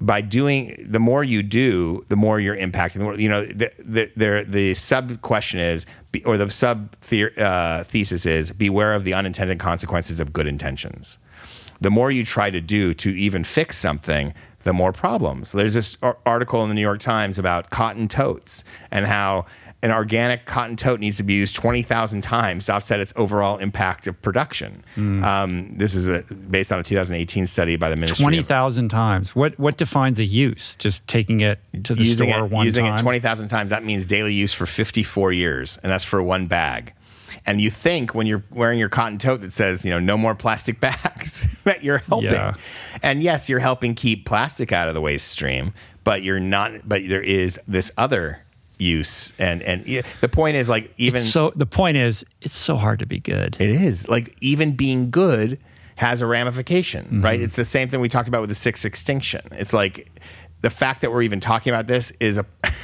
by 0.00 0.20
doing 0.20 0.76
the 0.88 0.98
more 0.98 1.22
you 1.24 1.42
do 1.42 2.02
the 2.08 2.16
more 2.16 2.40
you're 2.40 2.56
impacting 2.56 2.94
the 2.94 3.04
more 3.04 3.14
you 3.14 3.28
know 3.28 3.44
the 3.44 3.70
the 3.84 4.44
the, 4.46 4.74
sub 4.74 5.20
question 5.22 5.60
is 5.60 5.86
or 6.24 6.36
the 6.36 6.50
sub 6.50 6.94
the, 7.08 7.30
uh, 7.42 7.84
thesis 7.84 8.26
is 8.26 8.50
beware 8.52 8.94
of 8.94 9.04
the 9.04 9.14
unintended 9.14 9.58
consequences 9.58 10.20
of 10.20 10.32
good 10.32 10.46
intentions. 10.46 11.18
The 11.80 11.90
more 11.90 12.10
you 12.10 12.24
try 12.24 12.50
to 12.50 12.60
do 12.60 12.94
to 12.94 13.10
even 13.10 13.44
fix 13.44 13.76
something 13.76 14.34
the 14.62 14.72
more 14.72 14.92
problems. 14.92 15.52
There's 15.52 15.74
this 15.74 15.96
article 16.24 16.62
in 16.62 16.70
the 16.70 16.74
new 16.74 16.80
york 16.80 17.00
times 17.00 17.38
about 17.38 17.70
cotton 17.70 18.08
totes 18.08 18.64
and 18.90 19.06
how 19.06 19.46
an 19.84 19.90
organic 19.90 20.46
cotton 20.46 20.76
tote 20.76 20.98
needs 20.98 21.18
to 21.18 21.22
be 21.22 21.34
used 21.34 21.54
20,000 21.54 22.22
times 22.22 22.66
to 22.66 22.72
offset 22.72 23.00
its 23.00 23.12
overall 23.16 23.58
impact 23.58 24.06
of 24.06 24.20
production. 24.22 24.82
Um, 24.96 25.76
this 25.76 25.94
is 25.94 26.08
a, 26.08 26.22
based 26.34 26.72
on 26.72 26.80
a 26.80 26.82
2018 26.82 27.46
study 27.46 27.76
by 27.76 27.90
the 27.90 27.96
Ministry 27.96 28.22
20,000 28.22 28.88
times. 28.88 29.36
What 29.36 29.58
what 29.58 29.76
defines 29.76 30.18
a 30.18 30.24
use? 30.24 30.74
Just 30.76 31.06
taking 31.06 31.40
it 31.40 31.58
to 31.84 31.94
the 31.94 32.02
using 32.02 32.30
store 32.30 32.46
it, 32.46 32.50
one 32.50 32.64
using 32.64 32.86
time. 32.86 32.98
it 32.98 33.02
20,000 33.02 33.48
times, 33.48 33.70
that 33.70 33.84
means 33.84 34.06
daily 34.06 34.32
use 34.32 34.54
for 34.54 34.64
54 34.64 35.34
years, 35.34 35.78
and 35.82 35.92
that's 35.92 36.02
for 36.02 36.22
one 36.22 36.46
bag. 36.46 36.94
And 37.44 37.60
you 37.60 37.70
think 37.70 38.14
when 38.14 38.26
you're 38.26 38.42
wearing 38.50 38.78
your 38.78 38.88
cotton 38.88 39.18
tote 39.18 39.42
that 39.42 39.52
says, 39.52 39.84
you 39.84 39.90
know, 39.90 39.98
no 39.98 40.16
more 40.16 40.34
plastic 40.34 40.80
bags, 40.80 41.44
that 41.64 41.84
you're 41.84 41.98
helping. 41.98 42.30
Yeah. 42.30 42.54
And 43.02 43.22
yes, 43.22 43.50
you're 43.50 43.60
helping 43.60 43.94
keep 43.94 44.24
plastic 44.24 44.72
out 44.72 44.88
of 44.88 44.94
the 44.94 45.02
waste 45.02 45.28
stream, 45.28 45.74
but 46.04 46.22
you're 46.22 46.40
not, 46.40 46.88
but 46.88 47.06
there 47.06 47.22
is 47.22 47.60
this 47.68 47.92
other 47.98 48.43
use 48.84 49.32
and 49.38 49.62
and 49.62 49.84
the 50.20 50.28
point 50.28 50.56
is 50.56 50.68
like 50.68 50.92
even 50.98 51.16
It's 51.18 51.30
so 51.30 51.52
the 51.56 51.66
point 51.66 51.96
is, 51.96 52.24
it's 52.42 52.56
so 52.56 52.76
hard 52.76 52.98
to 53.00 53.06
be 53.06 53.18
good. 53.18 53.56
it 53.58 53.70
is 53.70 54.08
like 54.08 54.36
even 54.40 54.72
being 54.76 55.10
good 55.10 55.58
has 55.96 56.20
a 56.20 56.26
ramification, 56.26 57.04
Mm-hmm. 57.06 57.20
right? 57.22 57.40
It's 57.40 57.56
the 57.56 57.64
same 57.64 57.88
thing 57.88 58.00
we 58.00 58.08
talked 58.08 58.28
about 58.28 58.40
with 58.40 58.50
the 58.50 58.54
sixth 58.54 58.84
extinction. 58.84 59.40
It's 59.52 59.72
like 59.72 60.10
the 60.60 60.70
fact 60.70 61.00
that 61.02 61.10
we're 61.12 61.22
even 61.22 61.40
talking 61.40 61.72
about 61.72 61.86
this 61.86 62.12
is 62.20 62.38
a. 62.38 62.44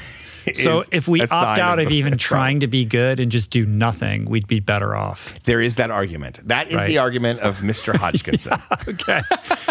So 0.55 0.83
if 0.91 1.07
we 1.07 1.21
opt 1.21 1.33
out 1.61 1.79
of 1.81 1.91
the 1.91 1.95
even 1.97 2.17
trying 2.31 2.61
to 2.61 2.67
be 2.67 2.85
good 2.87 3.21
and 3.21 3.31
just 3.31 3.51
do 3.51 3.67
nothing, 3.67 4.25
we'd 4.25 4.49
be 4.49 4.59
better 4.59 4.97
off. 4.97 5.35
there 5.45 5.61
is 5.61 5.77
that 5.77 5.91
argument. 5.91 6.41
That 6.49 6.69
is 6.69 6.77
Right. 6.77 6.89
the 6.89 6.97
argument 6.99 7.41
of 7.41 7.59
Mr. 7.59 7.95
Hodgkinson. 8.03 8.59
Okay. 8.89 9.21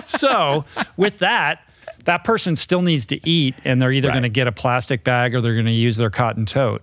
so 0.06 0.66
with 0.96 1.18
that, 1.20 1.62
that 2.06 2.24
person 2.24 2.56
still 2.56 2.82
needs 2.82 3.06
to 3.08 3.30
eat, 3.30 3.56
and 3.66 3.82
they're 3.82 3.92
either 3.92 4.08
Right. 4.10 4.14
going 4.14 4.24
to 4.24 4.30
get 4.30 4.48
a 4.48 4.52
plastic 4.52 5.04
bag 5.04 5.36
or 5.36 5.42
they're 5.42 5.54
going 5.54 5.66
to 5.66 5.72
use 5.72 5.98
their 5.98 6.10
cotton 6.10 6.46
tote. 6.46 6.82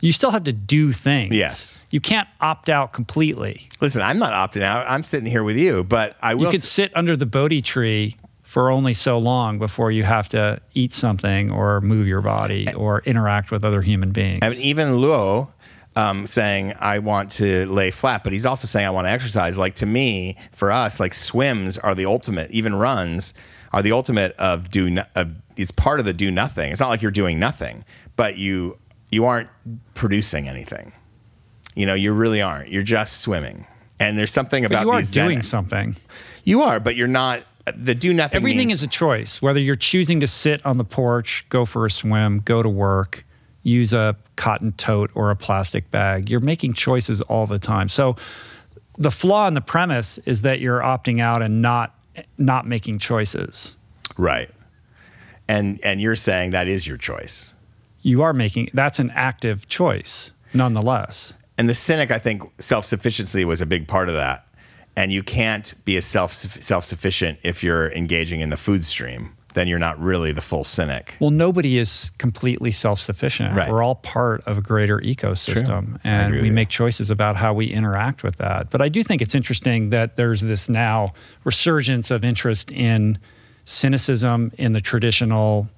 You 0.00 0.10
still 0.12 0.30
have 0.32 0.44
to 0.44 0.52
do 0.52 0.90
things. 0.92 1.34
Yes. 1.34 1.86
You 1.90 2.00
can't 2.00 2.26
opt 2.40 2.68
out 2.68 2.92
completely. 2.92 3.68
Listen, 3.80 4.02
I'm 4.02 4.18
not 4.18 4.32
opting 4.32 4.62
out. 4.62 4.84
I'm 4.88 5.04
sitting 5.04 5.26
here 5.30 5.44
with 5.44 5.56
you, 5.56 5.84
but 5.84 6.16
I 6.20 6.34
will. 6.34 6.46
You 6.46 6.50
could 6.50 6.60
s- 6.60 6.68
sit 6.68 6.90
under 6.96 7.16
the 7.16 7.26
Bodhi 7.26 7.62
tree 7.62 8.16
for 8.42 8.70
only 8.70 8.94
so 8.94 9.18
long 9.18 9.58
before 9.58 9.92
you 9.92 10.02
have 10.02 10.28
to 10.30 10.60
eat 10.74 10.92
something 10.92 11.50
or 11.52 11.80
move 11.80 12.06
your 12.08 12.20
body 12.20 12.66
or 12.74 13.00
interact 13.06 13.50
with 13.52 13.64
other 13.64 13.80
human 13.80 14.10
beings. 14.10 14.40
I 14.42 14.48
mean, 14.48 14.60
even 14.60 14.88
Luo 14.94 15.48
um, 15.94 16.26
saying, 16.26 16.74
I 16.80 16.98
want 16.98 17.30
to 17.32 17.66
lay 17.66 17.90
flat, 17.92 18.24
but 18.24 18.32
he's 18.32 18.44
also 18.44 18.66
saying, 18.66 18.86
I 18.86 18.90
want 18.90 19.06
to 19.06 19.10
exercise. 19.10 19.56
Like 19.56 19.76
to 19.76 19.86
me, 19.86 20.36
for 20.52 20.72
us, 20.72 20.98
like 20.98 21.14
swims 21.14 21.78
are 21.78 21.94
the 21.94 22.06
ultimate, 22.06 22.50
even 22.50 22.74
runs 22.74 23.34
are 23.72 23.82
the 23.82 23.92
ultimate 23.92 24.32
of 24.36 24.70
do, 24.70 24.90
no, 24.90 25.04
of, 25.14 25.34
it's 25.56 25.70
part 25.70 26.00
of 26.00 26.06
the 26.06 26.12
do 26.12 26.30
nothing. 26.30 26.70
It's 26.70 26.80
not 26.80 26.88
like 26.88 27.02
you're 27.02 27.10
doing 27.10 27.38
nothing, 27.38 27.84
but 28.16 28.36
you, 28.36 28.78
you 29.10 29.24
aren't 29.24 29.48
producing 29.94 30.48
anything. 30.48 30.92
You 31.74 31.86
know, 31.86 31.94
you 31.94 32.12
really 32.12 32.42
aren't. 32.42 32.70
You're 32.70 32.82
just 32.82 33.20
swimming. 33.20 33.66
And 33.98 34.18
there's 34.18 34.32
something 34.32 34.64
but 34.64 34.72
about 34.72 34.84
you 34.84 34.90
are 34.90 34.98
these 34.98 35.08
Zen- 35.08 35.26
doing 35.26 35.42
something. 35.42 35.96
You 36.44 36.62
are, 36.62 36.80
but 36.80 36.96
you're 36.96 37.08
not. 37.08 37.42
The 37.76 37.94
do 37.94 38.12
nothing. 38.12 38.36
Everything 38.36 38.68
means- 38.68 38.80
is 38.80 38.82
a 38.82 38.88
choice. 38.88 39.40
Whether 39.40 39.60
you're 39.60 39.76
choosing 39.76 40.20
to 40.20 40.26
sit 40.26 40.64
on 40.66 40.76
the 40.76 40.84
porch, 40.84 41.46
go 41.48 41.64
for 41.64 41.86
a 41.86 41.90
swim, 41.90 42.40
go 42.40 42.62
to 42.62 42.68
work, 42.68 43.24
use 43.62 43.92
a 43.92 44.16
cotton 44.36 44.72
tote 44.72 45.10
or 45.14 45.30
a 45.30 45.36
plastic 45.36 45.90
bag, 45.90 46.28
you're 46.28 46.40
making 46.40 46.74
choices 46.74 47.20
all 47.20 47.46
the 47.46 47.60
time. 47.60 47.88
So 47.88 48.16
the 48.98 49.10
flaw 49.10 49.46
in 49.48 49.54
the 49.54 49.60
premise 49.60 50.18
is 50.18 50.42
that 50.42 50.60
you're 50.60 50.80
opting 50.80 51.20
out 51.20 51.42
and 51.42 51.62
not 51.62 51.94
not 52.38 52.66
making 52.66 52.98
choices. 52.98 53.76
right. 54.16 54.50
And 55.48 55.80
and 55.82 56.00
you're 56.00 56.16
saying 56.16 56.52
that 56.52 56.68
is 56.68 56.86
your 56.86 56.96
choice. 56.96 57.54
You 58.02 58.22
are 58.22 58.32
making 58.32 58.70
that's 58.74 58.98
an 58.98 59.10
active 59.14 59.68
choice, 59.68 60.32
nonetheless. 60.54 61.34
And 61.58 61.68
the 61.68 61.74
cynic, 61.74 62.10
I 62.10 62.18
think, 62.18 62.42
self 62.58 62.86
sufficiency 62.86 63.44
was 63.44 63.60
a 63.60 63.66
big 63.66 63.86
part 63.88 64.08
of 64.08 64.14
that. 64.14 64.46
And 64.96 65.12
you 65.12 65.22
can't 65.22 65.74
be 65.84 65.96
a 65.96 66.02
self 66.02 66.34
self 66.34 66.84
sufficient 66.84 67.38
if 67.42 67.62
you're 67.62 67.90
engaging 67.92 68.40
in 68.40 68.50
the 68.50 68.56
food 68.56 68.84
stream. 68.84 69.36
Then 69.54 69.68
you're 69.68 69.78
not 69.78 69.98
really 70.00 70.32
the 70.32 70.40
full 70.40 70.64
cynic. 70.64 71.14
Well, 71.20 71.30
nobody 71.30 71.78
is 71.78 72.10
completely 72.18 72.72
self 72.72 73.00
sufficient. 73.00 73.54
Right. 73.54 73.70
We're 73.70 73.82
all 73.82 73.96
part 73.96 74.42
of 74.46 74.58
a 74.58 74.60
greater 74.62 74.98
ecosystem, 74.98 75.86
True. 75.86 76.00
And 76.04 76.40
we 76.40 76.50
make 76.50 76.68
choices 76.68 77.10
about 77.10 77.36
how 77.36 77.52
we 77.52 77.66
interact 77.66 78.22
with 78.22 78.36
that. 78.36 78.70
But 78.70 78.80
I 78.80 78.88
do 78.88 79.02
think 79.02 79.20
it's 79.20 79.34
interesting 79.34 79.90
that 79.90 80.16
there's 80.16 80.40
this 80.40 80.68
now 80.68 81.12
resurgence 81.44 82.10
of 82.10 82.24
interest 82.24 82.70
in 82.70 83.18
cynicism 83.64 84.52
in 84.58 84.72
the 84.72 84.80
traditional 84.80 85.68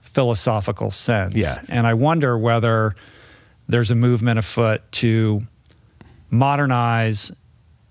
philosophical 0.00 0.90
sense. 0.90 1.34
Yes. 1.34 1.58
And 1.68 1.86
I 1.86 1.94
wonder 1.94 2.36
whether 2.36 2.94
there's 3.68 3.90
a 3.90 3.94
movement 3.94 4.38
afoot 4.38 4.82
to 4.92 5.42
modernize 6.30 7.32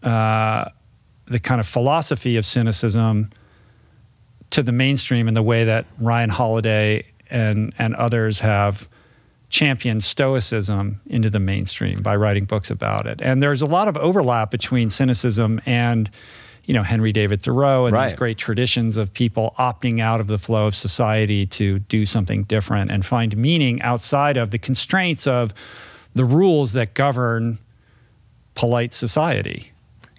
uh, 0.04 0.66
the 1.26 1.40
kind 1.40 1.60
of 1.60 1.68
philosophy 1.68 2.38
of 2.38 2.46
cynicism 2.46 3.30
to 4.52 4.64
the 4.64 4.72
mainstream 4.72 5.28
in 5.28 5.34
the 5.34 5.44
way 5.44 5.66
that 5.66 5.86
Ryan 6.00 6.30
Holiday 6.30 7.06
and 7.30 7.74
and 7.78 7.96
others 7.96 8.40
have 8.40 8.88
championed 9.50 10.04
stoicism 10.04 11.02
into 11.08 11.30
the 11.30 11.40
mainstream 11.40 12.02
by 12.02 12.16
writing 12.16 12.46
books 12.46 12.72
about 12.72 13.06
it. 13.06 13.20
And 13.22 13.44
there's 13.44 13.62
a 13.62 13.66
lot 13.66 13.90
of 13.90 13.98
overlap 13.98 14.50
between 14.50 14.90
cynicism 14.90 15.62
and 15.66 16.10
you 16.66 16.74
know 16.74 16.84
Henry 16.84 17.12
David 17.12 17.42
Thoreau 17.42 17.86
and 17.86 17.98
these 17.98 18.14
great 18.14 18.38
traditions 18.38 18.98
of 18.98 19.14
people 19.14 19.54
opting 19.58 20.00
out 20.00 20.20
of 20.20 20.28
the 20.28 20.38
flow 20.38 20.68
of 20.68 20.76
society 20.76 21.46
to 21.48 21.80
do 21.80 22.06
something 22.06 22.44
different 22.44 22.92
and 22.92 23.06
find 23.06 23.36
meaning 23.36 23.82
outside 23.82 24.38
of 24.38 24.52
the 24.52 24.58
constraints 24.58 25.28
of 25.28 25.54
the 26.14 26.26
rules 26.26 26.74
that 26.74 26.94
govern 26.94 27.58
polite 28.56 28.94
society. 28.94 29.72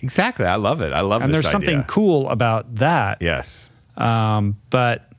Exactly. 0.02 0.46
I 0.46 0.56
love 0.56 0.80
it. 0.80 0.92
I 0.92 1.00
love 1.00 1.22
And 1.22 1.32
there's 1.32 1.48
something 1.48 1.84
cool 1.84 2.28
about 2.28 2.76
that. 2.76 3.18
Yes. 3.20 3.70
Um, 3.97 4.56
but 4.70 5.10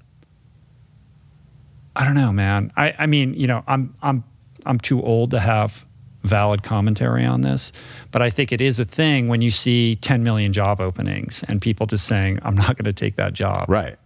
I 1.95 2.06
don't 2.06 2.16
know, 2.16 2.32
man. 2.32 2.72
I, 2.76 2.94
I 2.98 3.06
mean, 3.06 3.34
you 3.34 3.48
know, 3.48 3.64
I'm 3.68 3.95
I'm 4.02 4.24
I'm 4.66 4.80
too 4.80 5.02
old 5.02 5.32
to 5.32 5.40
have 5.40 5.86
valid 6.24 6.64
commentary 6.64 7.26
on 7.26 7.41
this, 7.41 7.72
but 8.12 8.22
I 8.22 8.30
think 8.30 8.52
it 8.52 8.62
is 8.62 8.80
a 8.80 8.86
thing 8.86 9.28
when 9.28 9.41
you 9.41 9.52
see 9.52 9.98
10 9.98 10.24
million 10.24 10.54
job 10.54 10.80
openings 10.80 11.44
and 11.48 11.62
people 11.62 11.86
just 11.86 12.08
saying, 12.08 12.40
"I'm 12.44 12.56
not 12.56 12.78
going 12.78 12.86
to 12.86 12.94
take 12.94 13.18
that 13.18 13.34
job." 13.34 13.66
Right. 13.68 13.98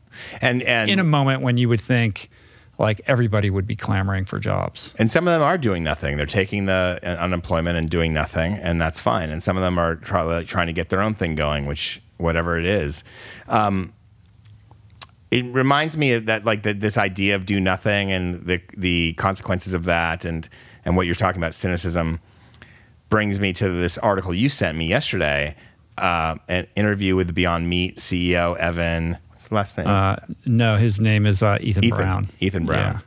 And 0.42 0.64
and 0.64 0.90
In 0.90 1.00
a 1.00 1.04
moment 1.04 1.42
when 1.44 1.58
you 1.58 1.70
would 1.70 1.82
think 1.82 2.30
like 2.80 3.02
everybody 3.08 3.50
would 3.50 3.66
be 3.66 3.76
clamoring 3.76 4.26
for 4.26 4.40
jobs. 4.40 4.94
And 5.00 5.10
some 5.10 5.28
of 5.28 5.34
them 5.34 5.42
are 5.42 5.58
doing 5.58 5.84
nothing. 5.84 6.18
They're 6.18 6.26
taking 6.26 6.66
the 6.68 7.00
uh, 7.02 7.08
unemployment 7.08 7.78
and 7.78 7.90
doing 7.90 8.14
nothing, 8.14 8.54
and 8.54 8.80
that's 8.80 9.00
fine. 9.00 9.30
And 9.30 9.42
some 9.42 9.58
of 9.58 9.64
them 9.64 9.80
are 9.80 9.96
try, 9.96 10.44
trying 10.44 10.68
to 10.68 10.74
get 10.74 10.90
their 10.90 11.02
own 11.02 11.14
thing 11.14 11.36
going, 11.36 11.66
which 11.66 12.02
whatever 12.18 12.58
it 12.60 12.66
is. 12.66 13.04
Um, 13.48 13.94
it 15.32 15.46
reminds 15.46 15.98
me 15.98 16.14
of 16.14 16.26
that, 16.28 16.46
like 16.46 16.64
the, 16.64 16.74
this 16.74 16.98
idea 16.98 17.36
of 17.36 17.46
do 17.46 17.60
nothing 17.60 18.12
and 18.12 18.46
the 18.46 18.62
the 18.78 19.14
consequences 19.14 19.74
of 19.74 19.86
that, 19.86 20.26
and 20.26 20.48
and 20.86 20.96
what 20.96 21.06
you're 21.06 21.16
talking 21.16 21.42
about 21.42 21.54
cynicism 21.54 22.20
brings 23.10 23.40
me 23.40 23.54
to 23.54 23.70
this 23.70 23.98
article 23.98 24.34
you 24.34 24.50
sent 24.50 24.78
me 24.78 24.88
yesterday. 24.88 25.56
Uh, 25.98 26.36
an 26.48 26.68
interview 26.76 27.16
with 27.16 27.26
the 27.26 27.34
Beyond 27.34 27.68
Meat 27.68 27.98
CEO 27.98 28.56
Evan. 28.58 29.18
What's 29.30 29.48
the 29.48 29.56
last 29.56 29.78
name? 29.80 29.88
Uh, 29.88 30.18
no, 30.46 30.78
his 30.78 31.00
name 31.00 31.26
is 31.26 31.42
uh, 31.42 31.58
Ethan, 31.60 31.84
Ethan 31.86 31.98
Brown. 31.98 32.28
Ethan 32.40 32.66
Brown. 32.68 33.02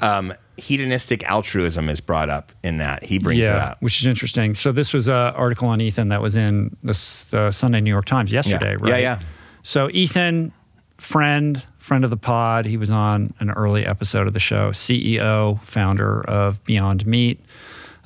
Um, 0.00 0.34
hedonistic 0.56 1.22
altruism 1.30 1.88
is 1.88 2.00
brought 2.00 2.28
up 2.30 2.50
in 2.64 2.78
that. 2.78 3.04
He 3.04 3.18
brings 3.20 3.46
it 3.46 3.54
up. 3.54 3.80
which 3.80 4.00
is 4.00 4.06
interesting. 4.08 4.54
So 4.54 4.72
this 4.72 4.92
was 4.92 5.06
an 5.06 5.14
article 5.14 5.68
on 5.68 5.80
Ethan 5.80 6.08
that 6.08 6.20
was 6.20 6.34
in 6.34 6.76
this, 6.82 7.24
the 7.24 7.52
Sunday 7.52 7.80
New 7.80 7.90
York 7.90 8.04
Times 8.06 8.32
yesterday, 8.32 8.70
Yeah. 8.72 8.76
right? 8.80 8.88
Yeah, 8.90 8.96
yeah. 8.98 9.20
So 9.62 9.88
Ethan, 9.90 10.52
friend, 11.04 11.62
friend 11.78 12.02
of 12.02 12.10
the 12.10 12.16
pod, 12.16 12.64
he 12.64 12.76
was 12.76 12.90
on 12.90 13.34
an 13.38 13.50
early 13.50 13.84
episode 13.84 14.26
of 14.26 14.32
the 14.32 14.40
show. 14.40 14.70
CEO, 14.70 15.62
founder 15.62 16.22
of 16.26 16.64
Beyond 16.64 17.06
Meat. 17.06 17.40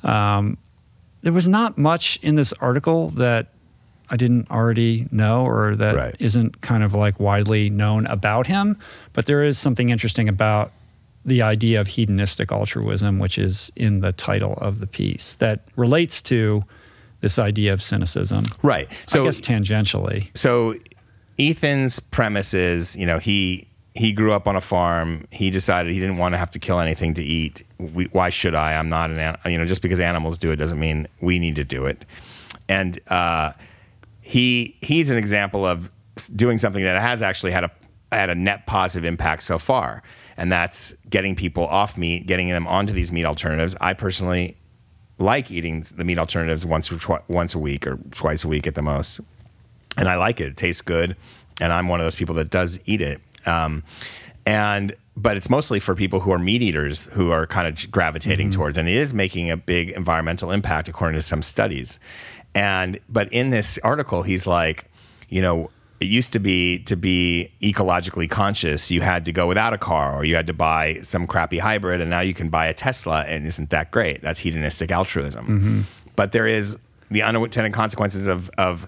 Um, 0.03 0.57
there 1.21 1.33
was 1.33 1.47
not 1.47 1.77
much 1.77 2.19
in 2.21 2.35
this 2.35 2.53
article 2.59 3.09
that 3.11 3.47
I 4.09 4.17
didn't 4.17 4.49
already 4.51 5.07
know 5.11 5.45
or 5.45 5.75
that 5.75 5.95
Right. 5.95 6.15
not 6.19 6.61
kind 6.61 6.83
of 6.83 6.93
like 6.93 7.19
widely 7.19 7.69
known 7.69 8.05
about 8.07 8.47
him. 8.47 8.77
But 9.13 9.25
there 9.27 9.43
is 9.43 9.57
something 9.57 9.89
interesting 9.89 10.27
about 10.27 10.71
the 11.25 11.41
idea 11.41 11.79
of 11.79 11.87
hedonistic 11.87 12.51
altruism, 12.51 13.19
which 13.19 13.37
is 13.37 13.71
in 13.75 13.99
the 14.01 14.11
title 14.13 14.53
of 14.61 14.79
the 14.79 14.87
piece, 14.87 15.35
that 15.35 15.61
relates 15.75 16.21
to 16.23 16.63
this 17.21 17.37
idea 17.37 17.71
of 17.73 17.81
cynicism. 17.81 18.45
Right. 18.63 18.89
So 19.05 19.21
I 19.21 19.25
guess 19.25 19.41
tangentially. 19.41 20.29
so 20.35 20.75
Ethan's 21.39 21.99
premise 21.99 22.53
is, 22.53 22.95
you 22.95 23.05
know, 23.05 23.17
he 23.17 23.65
he 23.95 24.11
grew 24.11 24.33
up 24.33 24.47
on 24.47 24.55
a 24.55 24.61
farm. 24.61 25.25
He 25.31 25.49
decided 25.49 25.91
he 25.93 25.99
didn't 25.99 26.17
want 26.17 26.33
to 26.33 26.37
have 26.37 26.51
to 26.51 26.59
kill 26.59 26.79
anything 26.79 27.13
to 27.15 27.23
eat. 27.23 27.63
We, 27.77 28.05
why 28.05 28.29
should 28.29 28.55
I? 28.55 28.75
I'm 28.75 28.89
not 28.89 29.09
an 29.09 29.37
you 29.45 29.57
know 29.57 29.65
just 29.65 29.81
because 29.81 29.99
animals 29.99 30.37
do 30.37 30.51
it 30.51 30.57
doesn't 30.57 30.79
mean 30.79 31.07
we 31.21 31.39
need 31.39 31.55
to 31.55 31.63
do 31.63 31.85
it. 31.85 32.05
And 32.67 32.99
uh, 33.07 33.53
he 34.21 34.77
he's 34.81 35.09
an 35.09 35.17
example 35.17 35.65
of 35.65 35.89
doing 36.35 36.57
something 36.57 36.83
that 36.83 36.99
has 37.01 37.21
actually 37.21 37.51
had 37.51 37.63
a 37.63 37.71
had 38.11 38.29
a 38.29 38.35
net 38.35 38.65
positive 38.67 39.05
impact 39.05 39.43
so 39.43 39.57
far, 39.57 40.03
and 40.35 40.51
that's 40.51 40.93
getting 41.09 41.35
people 41.35 41.65
off 41.65 41.97
meat, 41.97 42.27
getting 42.27 42.49
them 42.49 42.67
onto 42.67 42.91
these 42.91 43.11
meat 43.11 43.25
alternatives. 43.25 43.75
I 43.79 43.93
personally 43.93 44.57
like 45.19 45.51
eating 45.51 45.85
the 45.95 46.03
meat 46.03 46.17
alternatives 46.17 46.65
once 46.65 46.91
or 46.91 46.97
twi- 46.97 47.21
once 47.27 47.55
a 47.55 47.59
week 47.59 47.87
or 47.87 47.97
twice 48.11 48.43
a 48.43 48.47
week 48.47 48.67
at 48.67 48.75
the 48.75 48.81
most 48.81 49.19
and 49.99 50.07
I 50.07 50.15
like 50.15 50.39
it. 50.39 50.47
It 50.47 50.57
tastes 50.57 50.81
good, 50.81 51.15
and 51.61 51.71
I'm 51.71 51.87
one 51.87 51.99
of 51.99 52.05
those 52.05 52.15
people 52.15 52.35
that 52.35 52.49
does 52.49 52.79
eat 52.85 53.01
it. 53.01 53.21
Um, 53.45 53.83
and 54.45 54.95
but 55.15 55.35
it's 55.35 55.49
mostly 55.49 55.81
for 55.81 55.95
people 55.95 56.21
who 56.21 56.31
are 56.31 56.39
meat 56.39 56.61
eaters 56.61 57.05
who 57.07 57.29
are 57.31 57.45
kind 57.45 57.67
of 57.67 57.91
gravitating 57.91 58.51
towards, 58.51 58.77
and 58.77 58.87
it 58.87 58.95
is 58.95 59.13
making 59.13 59.51
a 59.51 59.57
big 59.57 59.89
environmental 59.89 60.51
impact 60.51 60.87
according 60.87 61.17
to 61.17 61.21
some 61.21 61.43
studies. 61.43 61.99
And 62.55 62.99
but 63.09 63.31
in 63.31 63.49
this 63.49 63.77
article, 63.83 64.23
he's 64.23 64.47
like, 64.47 64.85
you 65.27 65.41
know, 65.41 65.69
it 65.99 66.07
used 66.07 66.31
to 66.33 66.39
be 66.39 66.79
to 66.83 66.95
be 66.95 67.51
ecologically 67.61 68.29
conscious, 68.29 68.89
you 68.89 69.01
had 69.01 69.25
to 69.25 69.33
go 69.33 69.45
without 69.45 69.73
a 69.73 69.77
car 69.77 70.15
or 70.15 70.23
you 70.23 70.35
had 70.35 70.47
to 70.47 70.53
buy 70.53 70.99
some 71.03 71.27
crappy 71.27 71.59
hybrid, 71.59 71.99
and 71.99 72.09
now 72.09 72.21
you 72.21 72.33
can 72.33 72.49
buy 72.49 72.67
a 72.67 72.73
Tesla, 72.73 73.23
and 73.23 73.45
isn't 73.45 73.69
that 73.71 73.91
great? 73.91 74.21
That's 74.21 74.39
hedonistic 74.39 74.91
altruism. 74.91 75.45
Mm-hmm. 75.45 75.81
But 76.15 76.31
there 76.31 76.47
is 76.47 76.77
the 77.11 77.21
unintended 77.21 77.73
consequences 77.73 78.27
of 78.27 78.49
of 78.57 78.87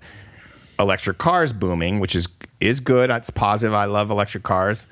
electric 0.82 1.18
cars 1.18 1.53
booming, 1.53 1.99
which 1.99 2.16
is 2.16 2.28
is 2.60 2.80
good. 2.80 3.10
That's 3.10 3.30
positive. 3.30 3.74
I 3.74 3.86
love 3.86 4.12
electric 4.12 4.44
cars. 4.44 4.88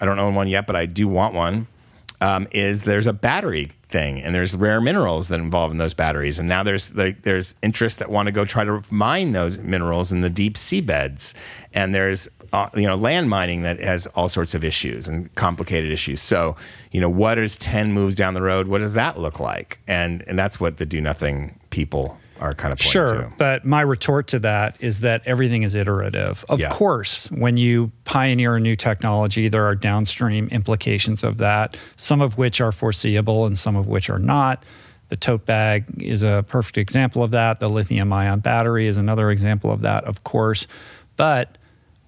I 0.00 0.04
don't 0.04 0.18
own 0.18 0.34
one 0.34 0.48
yet, 0.48 0.66
but 0.66 0.76
I 0.76 0.86
do 0.86 1.08
want 1.08 1.34
one. 1.34 1.66
Um, 2.20 2.48
is 2.50 2.82
there's 2.82 3.06
a 3.06 3.12
battery 3.12 3.70
thing, 3.90 4.20
and 4.20 4.34
there's 4.34 4.56
rare 4.56 4.80
minerals 4.80 5.28
that 5.28 5.38
involve 5.38 5.70
in 5.70 5.78
those 5.78 5.94
batteries, 5.94 6.40
and 6.40 6.48
now 6.48 6.64
there's 6.64 6.92
like 6.94 7.22
there's 7.22 7.54
interest 7.62 8.00
that 8.00 8.10
want 8.10 8.26
to 8.26 8.32
go 8.32 8.44
try 8.44 8.64
to 8.64 8.82
mine 8.90 9.32
those 9.32 9.58
minerals 9.58 10.10
in 10.10 10.20
the 10.20 10.30
deep 10.30 10.54
seabeds, 10.54 11.32
and 11.74 11.94
there's 11.94 12.28
uh, 12.52 12.68
you 12.74 12.88
know 12.88 12.96
land 12.96 13.30
mining 13.30 13.62
that 13.62 13.78
has 13.78 14.06
all 14.08 14.28
sorts 14.28 14.54
of 14.54 14.64
issues 14.64 15.06
and 15.06 15.32
complicated 15.36 15.92
issues. 15.92 16.20
So 16.20 16.56
you 16.90 17.00
know 17.00 17.10
what 17.10 17.38
is 17.38 17.56
ten 17.56 17.92
moves 17.92 18.16
down 18.16 18.34
the 18.34 18.42
road? 18.42 18.66
What 18.66 18.78
does 18.78 18.94
that 18.94 19.18
look 19.18 19.38
like? 19.38 19.78
And 19.86 20.24
and 20.26 20.36
that's 20.36 20.58
what 20.58 20.78
the 20.78 20.86
do 20.86 21.00
nothing 21.00 21.58
people 21.70 22.18
are 22.40 22.54
kind 22.54 22.72
of 22.72 22.80
sure. 22.80 23.06
to. 23.06 23.32
But 23.38 23.64
my 23.64 23.80
retort 23.80 24.28
to 24.28 24.38
that 24.40 24.76
is 24.80 25.00
that 25.00 25.22
everything 25.26 25.62
is 25.62 25.74
iterative. 25.74 26.44
Of 26.48 26.60
Yeah. 26.60 26.70
course, 26.70 27.30
when 27.30 27.56
you 27.56 27.92
pioneer 28.04 28.56
a 28.56 28.60
new 28.60 28.76
technology, 28.76 29.48
there 29.48 29.64
are 29.64 29.74
downstream 29.74 30.48
implications 30.48 31.22
of 31.24 31.38
that, 31.38 31.76
some 31.96 32.20
of 32.20 32.38
which 32.38 32.60
are 32.60 32.72
foreseeable 32.72 33.46
and 33.46 33.56
some 33.56 33.76
of 33.76 33.86
which 33.86 34.08
are 34.10 34.18
not. 34.18 34.64
The 35.08 35.16
tote 35.16 35.46
bag 35.46 35.84
is 35.98 36.22
a 36.22 36.44
perfect 36.48 36.76
example 36.76 37.22
of 37.22 37.30
that. 37.30 37.60
The 37.60 37.68
lithium 37.68 38.12
ion 38.12 38.40
battery 38.40 38.86
is 38.86 38.96
another 38.96 39.30
example 39.30 39.70
of 39.70 39.80
that, 39.80 40.04
of 40.04 40.24
course. 40.24 40.66
But 41.16 41.56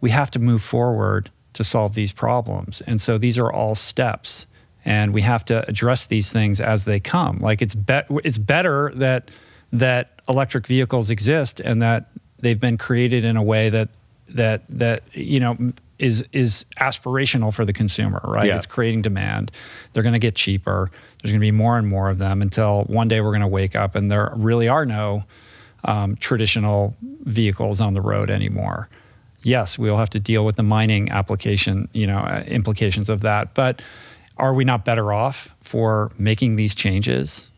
we 0.01 0.11
have 0.11 0.31
to 0.33 0.39
move 0.39 0.63
forward 0.63 1.31
to 1.55 1.65
solve 1.65 1.95
these 1.95 2.13
problems. 2.13 2.83
And 2.87 3.01
so 3.01 3.19
these 3.19 3.39
are 3.39 3.51
all 3.53 3.75
steps. 3.75 4.47
And 4.85 5.13
we 5.13 5.23
have 5.23 5.45
to 5.47 5.69
address 5.69 6.07
these 6.07 6.33
things 6.33 6.61
as 6.61 6.85
they 6.85 7.01
come. 7.01 7.39
Like 7.41 7.61
it's 7.61 7.75
bet 7.75 8.07
it's 8.25 8.39
better 8.39 8.93
that 8.97 9.31
that 9.73 10.21
electric 10.29 10.67
vehicles 10.67 11.11
exist 11.11 11.61
and 11.61 11.83
that 11.83 12.11
they've 12.39 12.61
been 12.61 12.79
created 12.79 13.25
in 13.25 13.37
a 13.37 13.43
way 13.43 13.71
that 13.71 13.89
that 14.29 14.63
that 14.69 15.03
you 15.13 15.41
know 15.41 15.57
is 15.99 16.25
is 16.33 16.65
aspirational 16.79 17.53
for 17.53 17.65
the 17.65 17.73
consumer, 17.73 18.21
right? 18.25 18.47
Yeah. 18.47 18.57
It's 18.57 18.67
creating 18.67 19.03
demand. 19.03 19.53
They're 19.93 20.03
going 20.03 20.15
to 20.15 20.19
get 20.19 20.35
cheaper. 20.35 20.91
There's 21.21 21.31
going 21.31 21.41
to 21.41 21.45
be 21.45 21.51
more 21.51 21.77
and 21.77 21.87
more 21.87 22.09
of 22.09 22.19
them 22.19 22.41
until 22.43 22.85
one 22.85 23.09
day 23.09 23.21
we're 23.21 23.31
going 23.31 23.41
to 23.43 23.47
wake 23.47 23.77
up 23.77 23.95
and 23.95 24.11
there 24.11 24.33
really 24.37 24.69
are 24.69 24.87
no 24.87 25.25
um, 25.85 26.17
traditional 26.17 26.97
vehicles 27.25 27.81
on 27.81 27.93
the 27.93 28.01
road 28.01 28.31
anymore. 28.31 28.89
Yes, 29.43 29.79
we'll 29.79 29.97
have 29.97 30.11
to 30.11 30.21
deal 30.21 30.45
with 30.45 30.57
the 30.57 30.63
mining 30.63 31.11
application, 31.11 31.89
you 31.93 32.07
know, 32.07 32.19
uh, 32.19 32.45
implications 32.47 33.09
of 33.09 33.21
that. 33.21 33.55
But 33.55 33.81
are 34.37 34.53
we 34.53 34.65
not 34.65 34.85
better 34.85 35.13
off 35.13 35.55
for 35.61 36.13
making 36.19 36.57
these 36.57 36.75
changes? 36.75 37.50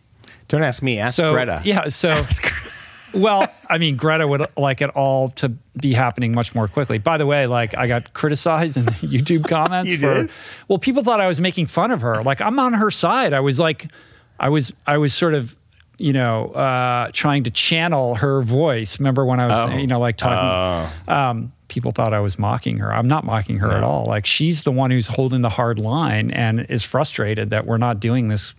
Don't 0.53 0.63
ask 0.63 0.83
me. 0.83 0.99
Ask 0.99 1.17
So 1.17 1.33
Greta. 1.33 1.63
yeah, 1.65 1.89
so 1.89 2.25
well, 3.15 3.47
I 3.71 3.79
mean, 3.79 3.97
Greta 3.97 4.27
would 4.29 4.45
like 4.57 4.83
it 4.83 4.91
all 4.91 5.31
to 5.31 5.49
be 5.81 5.93
happening 5.95 6.33
much 6.35 6.55
more 6.55 6.69
quickly. 6.69 6.99
By 6.99 7.17
the 7.17 7.25
way, 7.27 7.47
like 7.47 7.75
I 7.77 7.87
got 7.87 8.13
criticized 8.13 8.77
in 8.77 8.85
the 8.85 8.91
YouTube 9.01 9.49
comments 9.49 9.91
You 9.91 9.99
for 9.99 10.15
did? 10.15 10.31
well, 10.69 10.79
people 10.79 11.03
thought 11.03 11.21
I 11.21 11.27
was 11.29 11.41
making 11.41 11.67
fun 11.67 11.91
of 11.91 12.03
her. 12.03 12.23
Like 12.23 12.41
I'm 12.43 12.59
on 12.59 12.75
her 12.75 12.91
side. 12.91 13.33
I 13.33 13.41
was 13.41 13.59
like, 13.59 13.91
I 14.39 14.51
was, 14.51 14.73
I 14.87 14.99
was 14.99 15.15
sort 15.15 15.35
of. 15.35 15.57
You 15.99 16.13
know, 16.13 16.47
uh, 16.53 17.11
trying 17.13 17.45
to 17.45 17.51
channel 17.51 18.17
her 18.17 18.43
voice. 18.43 18.99
Remember 18.99 19.25
when 19.25 19.39
I 19.39 19.47
was, 19.47 19.59
Oh. 19.73 19.77
you 19.77 19.87
know, 19.87 20.01
like 20.01 20.17
talking 20.17 20.91
um, 21.07 21.53
people 21.69 21.93
thought 21.93 22.13
I 22.13 22.19
was 22.19 22.41
mocking 22.41 22.79
her. 22.79 22.93
I'm 22.93 23.07
not 23.07 23.25
mocking 23.25 23.59
her 23.59 23.71
at 23.71 23.85
all. 23.85 24.07
Like 24.07 24.27
she's 24.27 24.65
the 24.65 24.73
one 24.73 24.91
who's 24.91 25.07
holding 25.07 25.43
the 25.43 25.49
hard 25.51 25.79
line 25.79 26.33
and 26.33 26.67
is 26.69 26.83
frustrated 26.83 27.51
that 27.51 27.67
we're 27.67 27.77
not 27.79 28.01
doing 28.01 28.27
this 28.29 28.53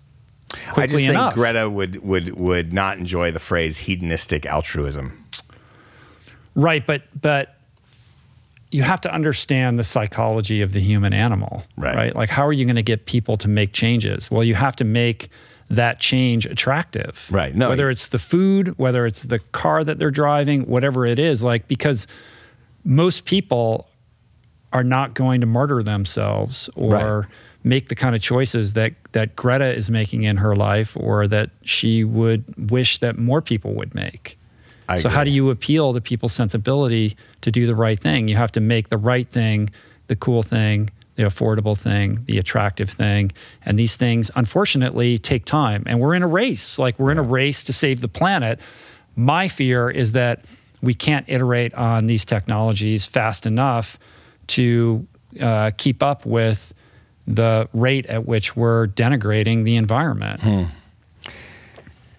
I 0.76 0.88
just 0.88 1.06
think. 1.06 1.34
Greta 1.34 1.70
would 1.70 2.04
would 2.04 2.38
would 2.38 2.74
not 2.74 2.98
enjoy 2.98 3.32
the 3.32 3.40
phrase 3.40 3.78
hedonistic 3.78 4.46
altruism. 4.46 5.24
right, 6.56 6.86
but 6.86 7.04
but 7.22 7.58
you 8.72 8.82
have 8.84 9.02
to 9.02 9.14
understand 9.14 9.78
the 9.78 9.84
psychology 9.84 10.62
of 10.62 10.74
the 10.74 10.80
human 10.80 11.14
animal, 11.14 11.64
Right. 11.78 12.16
Like 12.16 12.30
how 12.30 12.46
are 12.46 12.54
you 12.54 12.66
going 12.66 12.76
to 12.76 12.82
get 12.84 13.06
people 13.06 13.38
to 13.38 13.48
make 13.48 13.72
changes? 13.72 14.32
Well, 14.32 14.44
you 14.44 14.56
have 14.56 14.76
to 14.78 14.84
make 14.84 15.30
that 15.70 16.00
change 16.00 16.46
attractive. 16.46 17.28
Right. 17.32 17.56
No, 17.56 17.70
whether 17.70 17.90
it's 17.90 18.08
the 18.08 18.20
food, 18.20 18.78
whether 18.78 19.06
it's 19.06 19.24
the 19.24 19.40
car 19.40 19.84
that 19.84 20.00
they're 20.00 20.12
driving, 20.12 20.64
whatever 20.64 21.06
it 21.06 21.20
is, 21.20 21.44
like 21.44 21.68
because 21.68 22.08
most 22.84 23.26
people 23.26 23.88
are 24.74 24.84
not 24.84 25.14
going 25.14 25.40
to 25.42 25.48
murder 25.48 25.84
themselves 25.84 26.70
or 26.76 27.20
Right. 27.20 27.28
Make 27.64 27.90
the 27.90 27.96
kind 27.96 28.16
of 28.16 28.22
choices 28.22 28.74
that 28.74 28.94
that 29.14 29.36
Greta 29.36 29.74
is 29.74 29.90
making 29.90 30.24
in 30.24 30.38
her 30.38 30.56
life 30.56 30.96
or 30.98 31.28
that 31.28 31.50
she 31.64 32.04
would 32.04 32.72
wish 32.72 33.00
that 33.00 33.18
more 33.18 33.42
people 33.42 33.74
would 33.74 33.96
make. 33.96 34.38
I 34.90 35.00
so 35.00 35.10
how 35.10 35.24
do 35.24 35.32
you 35.32 35.50
appeal 35.50 35.94
to 35.94 36.02
people's 36.02 36.34
sensibility 36.34 37.16
to 37.42 37.52
do 37.52 37.66
the 37.66 37.76
right 37.76 38.00
thing? 38.00 38.28
You 38.28 38.36
have 38.36 38.52
to 38.54 38.60
make 38.60 38.90
the 38.90 38.98
right 38.98 39.28
thing, 39.28 39.70
the 40.08 40.16
cool 40.16 40.44
thing, 40.44 40.90
the 41.16 41.24
affordable 41.24 41.78
thing, 41.78 42.24
the 42.26 42.38
attractive 42.38 42.90
thing. 42.90 43.32
And 43.66 43.78
these 43.78 43.96
things 43.96 44.32
unfortunately 44.36 45.20
take 45.20 45.46
time. 45.46 45.84
And 45.86 46.00
we're 46.00 46.16
in 46.16 46.24
a 46.24 46.28
race. 46.28 46.80
Like 46.80 47.00
we're 47.00 47.12
in 47.12 47.18
a 47.18 47.24
race 47.24 47.64
to 47.66 47.74
save 47.74 48.02
the 48.02 48.08
planet. 48.08 48.60
My 49.16 49.48
fear 49.48 49.90
is 49.90 50.14
that 50.14 50.44
we 50.82 50.94
can't 50.94 51.26
iterate 51.30 51.74
on 51.76 52.08
these 52.08 52.26
technologies 52.26 53.06
fast 53.06 53.46
enough 53.46 53.98
to 54.48 55.08
uh, 55.40 55.72
keep 55.78 56.04
up 56.04 56.26
with 56.26 56.74
the 57.28 57.68
rate 57.74 58.06
at 58.08 58.26
which 58.26 58.56
we're 58.56 58.88
denigrating 58.88 59.64
the 59.64 59.76
environment. 59.78 60.42
Hmm. 60.42 60.64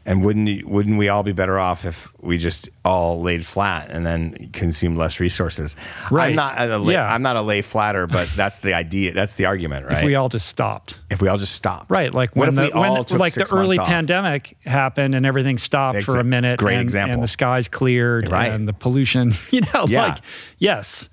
And 0.06 0.22
wouldn't 0.22 0.66
wouldn't 0.68 0.98
we 0.98 1.08
all 1.08 1.22
be 1.22 1.32
better 1.32 1.58
off 1.58 1.86
if 1.86 2.12
we 2.20 2.36
just 2.36 2.68
all 2.84 3.22
laid 3.22 3.46
flat 3.46 3.88
and 3.90 4.04
then 4.04 4.50
consumed 4.52 4.98
less 4.98 5.18
resources? 5.18 5.76
Right. 6.10 6.28
I'm 6.28 6.36
not 6.36 6.60
a 6.60 6.76
lay, 6.76 6.92
Yeah. 6.92 7.06
I'm 7.10 7.22
not 7.22 7.36
a 7.36 7.40
lay 7.42 7.62
flatter, 7.62 8.06
but 8.06 8.28
that's 8.36 8.58
the 8.58 8.74
idea. 8.74 9.14
That's 9.14 9.32
the 9.32 9.46
argument, 9.46 9.86
right? 9.86 9.98
If 10.00 10.04
we 10.04 10.14
all 10.14 10.28
just 10.28 10.46
stopped. 10.46 11.00
If 11.08 11.22
we 11.22 11.28
all 11.28 11.38
just 11.38 11.54
stopped, 11.54 11.90
Right, 11.90 12.12
like 12.12 12.36
when 12.36 12.54
the, 12.54 12.68
when, 12.74 13.18
like 13.18 13.32
the 13.32 13.48
early 13.50 13.78
off? 13.78 13.86
pandemic 13.86 14.58
happened 14.66 15.14
and 15.14 15.24
everything 15.24 15.56
stopped 15.56 16.02
for 16.02 16.18
a 16.20 16.24
minute. 16.24 16.58
great 16.58 16.74
and, 16.74 16.82
example. 16.82 17.14
And 17.14 17.22
the 17.22 17.26
skies 17.28 17.68
cleared 17.68 18.28
Right. 18.30 18.48
and 18.52 18.68
the 18.68 18.74
pollution. 18.74 19.32
You 19.52 19.62
know, 19.72 19.86
Yeah. 19.88 20.06
like 20.08 20.18
yes, 20.58 21.08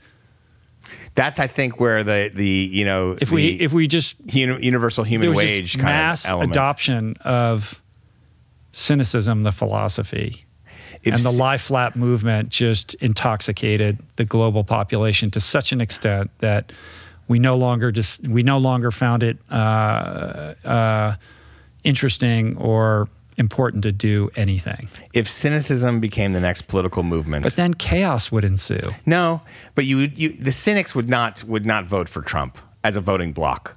That's 1.16 1.40
I 1.40 1.48
think 1.48 1.80
where 1.80 2.04
the 2.04 2.32
the 2.34 2.48
you 2.72 2.86
know 2.86 3.18
if 3.20 3.32
we 3.32 3.50
if 3.60 3.74
we 3.74 3.88
just 3.88 4.16
uni- 4.34 4.64
universal 4.64 5.04
human 5.04 5.34
wage 5.34 5.74
kind 5.76 5.86
mass 5.86 6.26
of 6.26 6.32
element. 6.32 6.52
adoption 6.52 7.16
of 7.22 7.82
cynicism, 8.72 9.44
the 9.44 9.52
philosophy, 9.52 10.46
If 11.04 11.14
and 11.14 11.24
the 11.24 11.32
lie 11.32 11.58
flat 11.58 11.96
movement 11.96 12.50
just 12.50 12.94
intoxicated 12.96 14.00
the 14.16 14.24
global 14.24 14.64
population 14.64 15.30
to 15.32 15.40
such 15.42 15.72
an 15.74 15.82
extent 15.82 16.32
that 16.40 16.72
we 17.28 17.40
no 17.40 17.58
longer 17.58 17.92
just 17.92 18.28
we 18.28 18.44
no 18.44 18.58
longer 18.58 18.92
found 18.92 19.24
it 19.24 19.38
uh, 19.50 19.54
uh, 20.64 21.16
interesting 21.84 22.58
or 22.58 23.10
important 23.38 23.84
to 23.84 23.91
do 23.91 24.30
anything. 24.36 24.88
if 25.14 25.30
cynicism 25.30 25.99
became 25.99 26.34
the 26.34 26.40
next 26.40 26.64
political 26.64 27.03
movement, 27.03 27.44
But 27.44 27.56
then 27.56 27.74
chaos 27.74 28.32
would 28.32 28.44
ensue. 28.45 28.82
no, 29.06 29.41
but 29.76 29.86
you 29.86 30.10
you 30.16 30.30
the 30.30 30.52
cynics 30.52 30.94
would 30.95 31.10
not 31.10 31.44
would 31.45 31.66
not 31.66 31.86
vote 31.86 32.10
for 32.10 32.22
Trump 32.22 32.58
as 32.84 32.95
a 32.95 33.02
voting 33.02 33.32
bloc. 33.34 33.76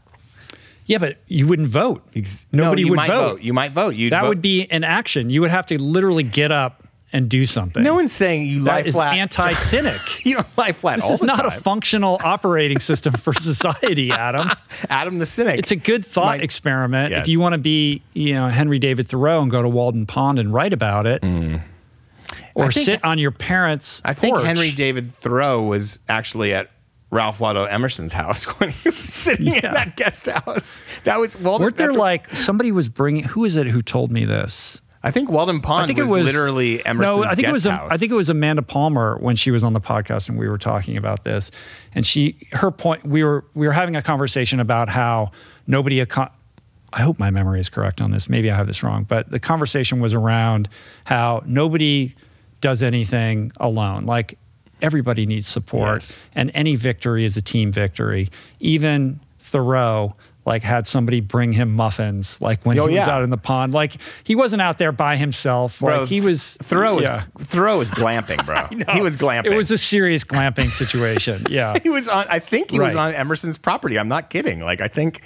Yeah, 0.86 0.98
but 0.98 1.16
you 1.28 1.46
wouldn't 1.46 1.68
vote. 1.68 2.06
Ex- 2.14 2.44
Nobody 2.52 2.82
no, 2.82 2.86
you 2.86 2.90
would 2.90 2.96
might 2.96 3.08
vote. 3.08 3.40
You 3.42 3.54
might 3.54 3.72
vote. 3.72 3.94
You'd 3.94 4.12
That 4.12 4.20
vote- 4.22 4.28
would 4.28 4.42
be 4.42 4.66
an 4.70 4.84
action. 4.84 5.30
You 5.30 5.40
would 5.40 5.50
have 5.50 5.64
to 5.66 5.82
literally 5.82 6.22
get 6.24 6.52
up 6.52 6.83
and 7.14 7.28
do 7.30 7.46
something. 7.46 7.82
No 7.82 7.94
one's 7.94 8.12
saying 8.12 8.46
you 8.48 8.60
lie 8.60 8.82
that 8.82 8.88
is 8.88 8.94
flat. 8.96 9.14
anti-cynic. 9.14 10.00
you 10.26 10.34
don't 10.34 10.58
lie 10.58 10.72
flat. 10.72 10.96
This 10.96 11.04
all 11.06 11.12
is 11.12 11.22
not 11.22 11.46
a 11.46 11.50
functional 11.52 12.20
operating 12.22 12.80
system 12.80 13.14
for 13.14 13.32
society, 13.40 14.10
Adam. 14.10 14.50
Adam 14.90 15.18
the 15.18 15.26
cynic. 15.26 15.58
It's 15.60 15.70
a 15.70 15.76
good 15.76 16.04
thought 16.04 16.38
my- 16.38 16.42
experiment. 16.44 17.12
Yes. 17.12 17.22
If 17.22 17.28
you 17.28 17.40
want 17.40 17.52
to 17.54 17.58
be, 17.58 18.02
you 18.12 18.34
know, 18.34 18.48
Henry 18.48 18.78
David 18.78 19.06
Thoreau 19.06 19.40
and 19.40 19.50
go 19.50 19.62
to 19.62 19.68
Walden 19.68 20.06
Pond 20.06 20.38
and 20.38 20.52
write 20.52 20.72
about 20.72 21.06
it, 21.06 21.22
hmm. 21.24 21.56
I 21.56 22.40
or 22.54 22.72
think- 22.72 22.84
sit 22.84 23.04
on 23.04 23.18
your 23.18 23.30
parents' 23.30 24.02
I 24.04 24.12
think. 24.12 24.36
Henry 24.38 24.72
David 24.72 25.14
Thoreau 25.14 25.62
was 25.62 26.00
actually 26.08 26.52
at 26.52 26.70
Ralph 27.10 27.38
Waldo 27.38 27.62
Emerson's 27.64 28.12
house 28.12 28.44
when 28.58 28.70
he 28.70 28.88
was 28.88 28.98
sitting 28.98 29.46
Yeah. 29.46 29.68
in 29.68 29.72
that 29.74 29.94
guest 29.96 30.26
house. 30.26 30.80
That 31.04 31.20
was 31.20 31.36
Walden. 31.38 31.64
Weren't 31.64 31.76
there 31.76 31.92
like 31.92 32.28
somebody 32.34 32.72
was 32.72 32.88
bringing? 32.88 33.22
Who 33.22 33.44
is 33.44 33.54
it 33.54 33.68
who 33.68 33.82
told 33.82 34.10
me 34.10 34.24
this? 34.24 34.82
I 35.06 35.10
think 35.10 35.30
Walden 35.30 35.60
Pond 35.60 35.84
I 35.84 35.86
think 35.86 35.98
was, 35.98 36.08
it 36.08 36.12
was 36.14 36.24
literally 36.26 36.84
Emerson's 36.84 37.16
No, 37.18 37.24
I 37.24 37.34
think 37.34 37.40
guest 37.42 37.48
it 37.48 37.52
was. 37.52 37.66
Um, 37.66 37.74
house. 37.76 37.88
I 37.92 37.96
think 37.98 38.10
it 38.10 38.14
was 38.14 38.30
Amanda 38.30 38.62
Palmer 38.62 39.18
when 39.18 39.36
she 39.36 39.50
was 39.50 39.62
on 39.62 39.74
the 39.74 39.80
podcast 39.80 40.30
and 40.30 40.38
we 40.38 40.48
were 40.48 40.56
talking 40.58 40.96
about 40.96 41.24
this, 41.24 41.50
and 41.94 42.06
she 42.06 42.36
her 42.52 42.70
point. 42.70 43.04
We 43.04 43.22
were 43.22 43.44
we 43.54 43.66
were 43.66 43.72
having 43.74 43.96
a 43.96 44.02
conversation 44.02 44.60
about 44.60 44.88
how 44.88 45.30
nobody. 45.66 46.00
I 46.02 47.00
hope 47.00 47.18
my 47.18 47.30
memory 47.30 47.60
is 47.60 47.68
correct 47.68 48.00
on 48.00 48.12
this. 48.12 48.28
Maybe 48.28 48.50
I 48.50 48.56
have 48.56 48.66
this 48.66 48.82
wrong, 48.82 49.04
but 49.04 49.30
the 49.30 49.40
conversation 49.40 50.00
was 50.00 50.14
around 50.14 50.68
how 51.04 51.42
nobody 51.44 52.14
does 52.60 52.82
anything 52.82 53.52
alone. 53.58 54.06
Like 54.06 54.38
everybody 54.80 55.26
needs 55.26 55.48
support, 55.48 56.02
Yes. 56.02 56.24
and 56.34 56.50
any 56.54 56.76
victory 56.76 57.24
is 57.24 57.36
a 57.36 57.42
team 57.42 57.72
victory. 57.72 58.30
Even 58.60 59.20
Thoreau 59.38 60.14
like 60.46 60.62
had 60.62 60.86
somebody 60.86 61.20
bring 61.20 61.52
him 61.52 61.74
muffins 61.74 62.40
like 62.40 62.64
when 62.66 62.78
Oh, 62.78 62.86
he 62.86 62.96
was 62.96 63.06
yeah. 63.06 63.14
out 63.16 63.22
in 63.22 63.30
the 63.30 63.36
pond 63.38 63.72
like 63.72 63.96
he 64.24 64.34
wasn't 64.36 64.60
out 64.62 64.78
there 64.78 64.92
by 64.92 65.16
himself 65.16 65.78
Bro, 65.80 66.00
like 66.00 66.08
he 66.08 66.20
was 66.20 66.56
Thoreau 66.62 66.96
was 66.96 67.04
yeah. 67.04 67.24
Thoreau 67.38 67.78
was 67.78 67.90
glamping, 67.90 68.44
bro. 68.44 68.66
He 68.94 69.00
was 69.00 69.16
glamping. 69.16 69.46
it 69.52 69.56
was 69.56 69.70
a 69.70 69.78
serious 69.78 70.24
glamping 70.24 70.70
situation 70.70 71.42
yeah 71.50 71.78
he 71.82 71.90
was 71.90 72.08
on. 72.08 72.26
I 72.28 72.38
think 72.38 72.70
he 72.70 72.78
was 72.78 72.94
on 72.96 73.12
Emerson's 73.14 73.56
property. 73.58 73.98
I'm 73.98 74.08
not 74.08 74.30
kidding. 74.30 74.60
Like 74.60 74.80
I 74.80 74.88
think 74.88 75.22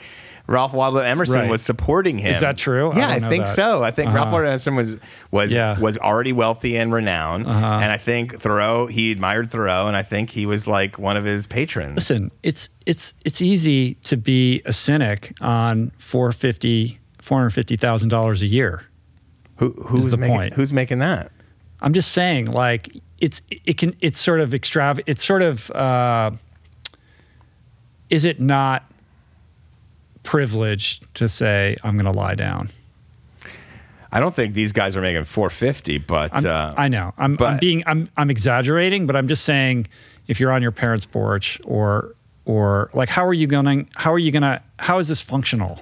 Ralph 0.49 0.73
Waldo 0.73 1.01
Emerson 1.01 1.41
Right. 1.41 1.51
was 1.51 1.61
supporting 1.61 2.17
him. 2.19 2.33
Is 2.33 2.41
that 2.41 2.57
true? 2.57 2.91
Yeah, 2.97 3.13
don't 3.15 3.25
I, 3.25 3.29
think 3.29 3.45
that. 3.45 3.51
so. 3.55 3.85
I 3.85 3.91
think 3.91 4.09
Ralph 4.09 4.29
Uh-huh. 4.29 4.33
Waldo 4.33 4.49
Emerson 4.49 4.75
was 4.77 4.97
was 5.31 5.53
Yeah. 5.53 5.73
Uh-huh. 5.73 5.83
was 5.83 5.99
already 5.99 6.33
wealthy 6.33 6.79
and 6.79 6.91
renowned, 6.93 7.47
and 7.47 7.93
I 7.93 7.99
think 7.99 8.41
Thoreau 8.41 8.87
he 8.87 9.13
admired 9.13 9.51
Thoreau, 9.51 9.87
and 9.89 9.95
I 9.97 10.03
think 10.03 10.31
he 10.31 10.47
was 10.47 10.67
like 10.67 10.99
one 10.99 11.17
of 11.19 11.25
his 11.25 11.47
patrons. 11.47 11.97
listen 11.97 12.31
it's 12.43 12.71
it's 12.87 13.13
it's 13.27 13.43
easy 13.43 13.95
to 14.05 14.17
be 14.17 14.63
a 14.65 14.73
cynic 14.73 15.37
on 15.43 15.93
450 15.99 16.99
$450,000 17.23 18.41
a 18.43 18.47
year 18.47 18.85
Who, 19.57 19.73
who's 19.87 20.09
the 20.09 20.17
making, 20.17 20.35
point. 20.37 20.55
Who's 20.55 20.73
making 20.73 21.01
that? 21.01 21.31
I'm 21.83 21.93
just 21.93 22.13
saying, 22.13 22.47
like 22.53 22.89
it's 23.21 23.43
it 23.51 23.77
can 23.77 23.95
it's 24.01 24.19
sort 24.19 24.41
of 24.41 24.55
extravagant. 24.55 25.09
it's 25.11 25.25
sort 25.25 25.43
of 25.43 25.71
uh, 25.73 26.31
is 28.11 28.25
it 28.25 28.41
not 28.41 28.91
privileged 30.23 31.13
to 31.15 31.29
say 31.29 31.77
I'm 31.83 31.95
going 31.97 32.13
to 32.13 32.19
lie 32.19 32.35
down? 32.35 32.71
I 34.11 34.21
don't 34.21 34.35
think 34.35 34.55
these 34.55 34.73
guys 34.73 34.97
are 34.97 35.03
making 35.03 35.25
450, 35.25 35.99
but 35.99 36.45
uh, 36.45 36.75
I 36.77 36.89
know 36.89 37.13
I'm, 37.19 37.37
I'm 37.41 37.59
being 37.59 37.83
I'm 37.87 38.09
I'm 38.17 38.31
exaggerating, 38.31 39.07
but 39.07 39.17
I'm 39.17 39.29
just 39.29 39.45
saying 39.45 39.87
if 40.29 40.41
you're 40.41 40.51
on 40.51 40.63
your 40.63 40.73
parents' 40.73 41.05
porch 41.05 41.61
or 41.65 42.15
or 42.47 42.91
like 42.95 43.11
how 43.11 43.27
are 43.27 43.35
you 43.35 43.47
going 43.47 43.65
to 43.87 44.01
how 44.01 44.13
are 44.13 44.19
you 44.19 44.31
going 44.33 44.43
to 44.43 44.63
how 44.79 44.99
is 44.99 45.09
this 45.09 45.21
functional? 45.21 45.81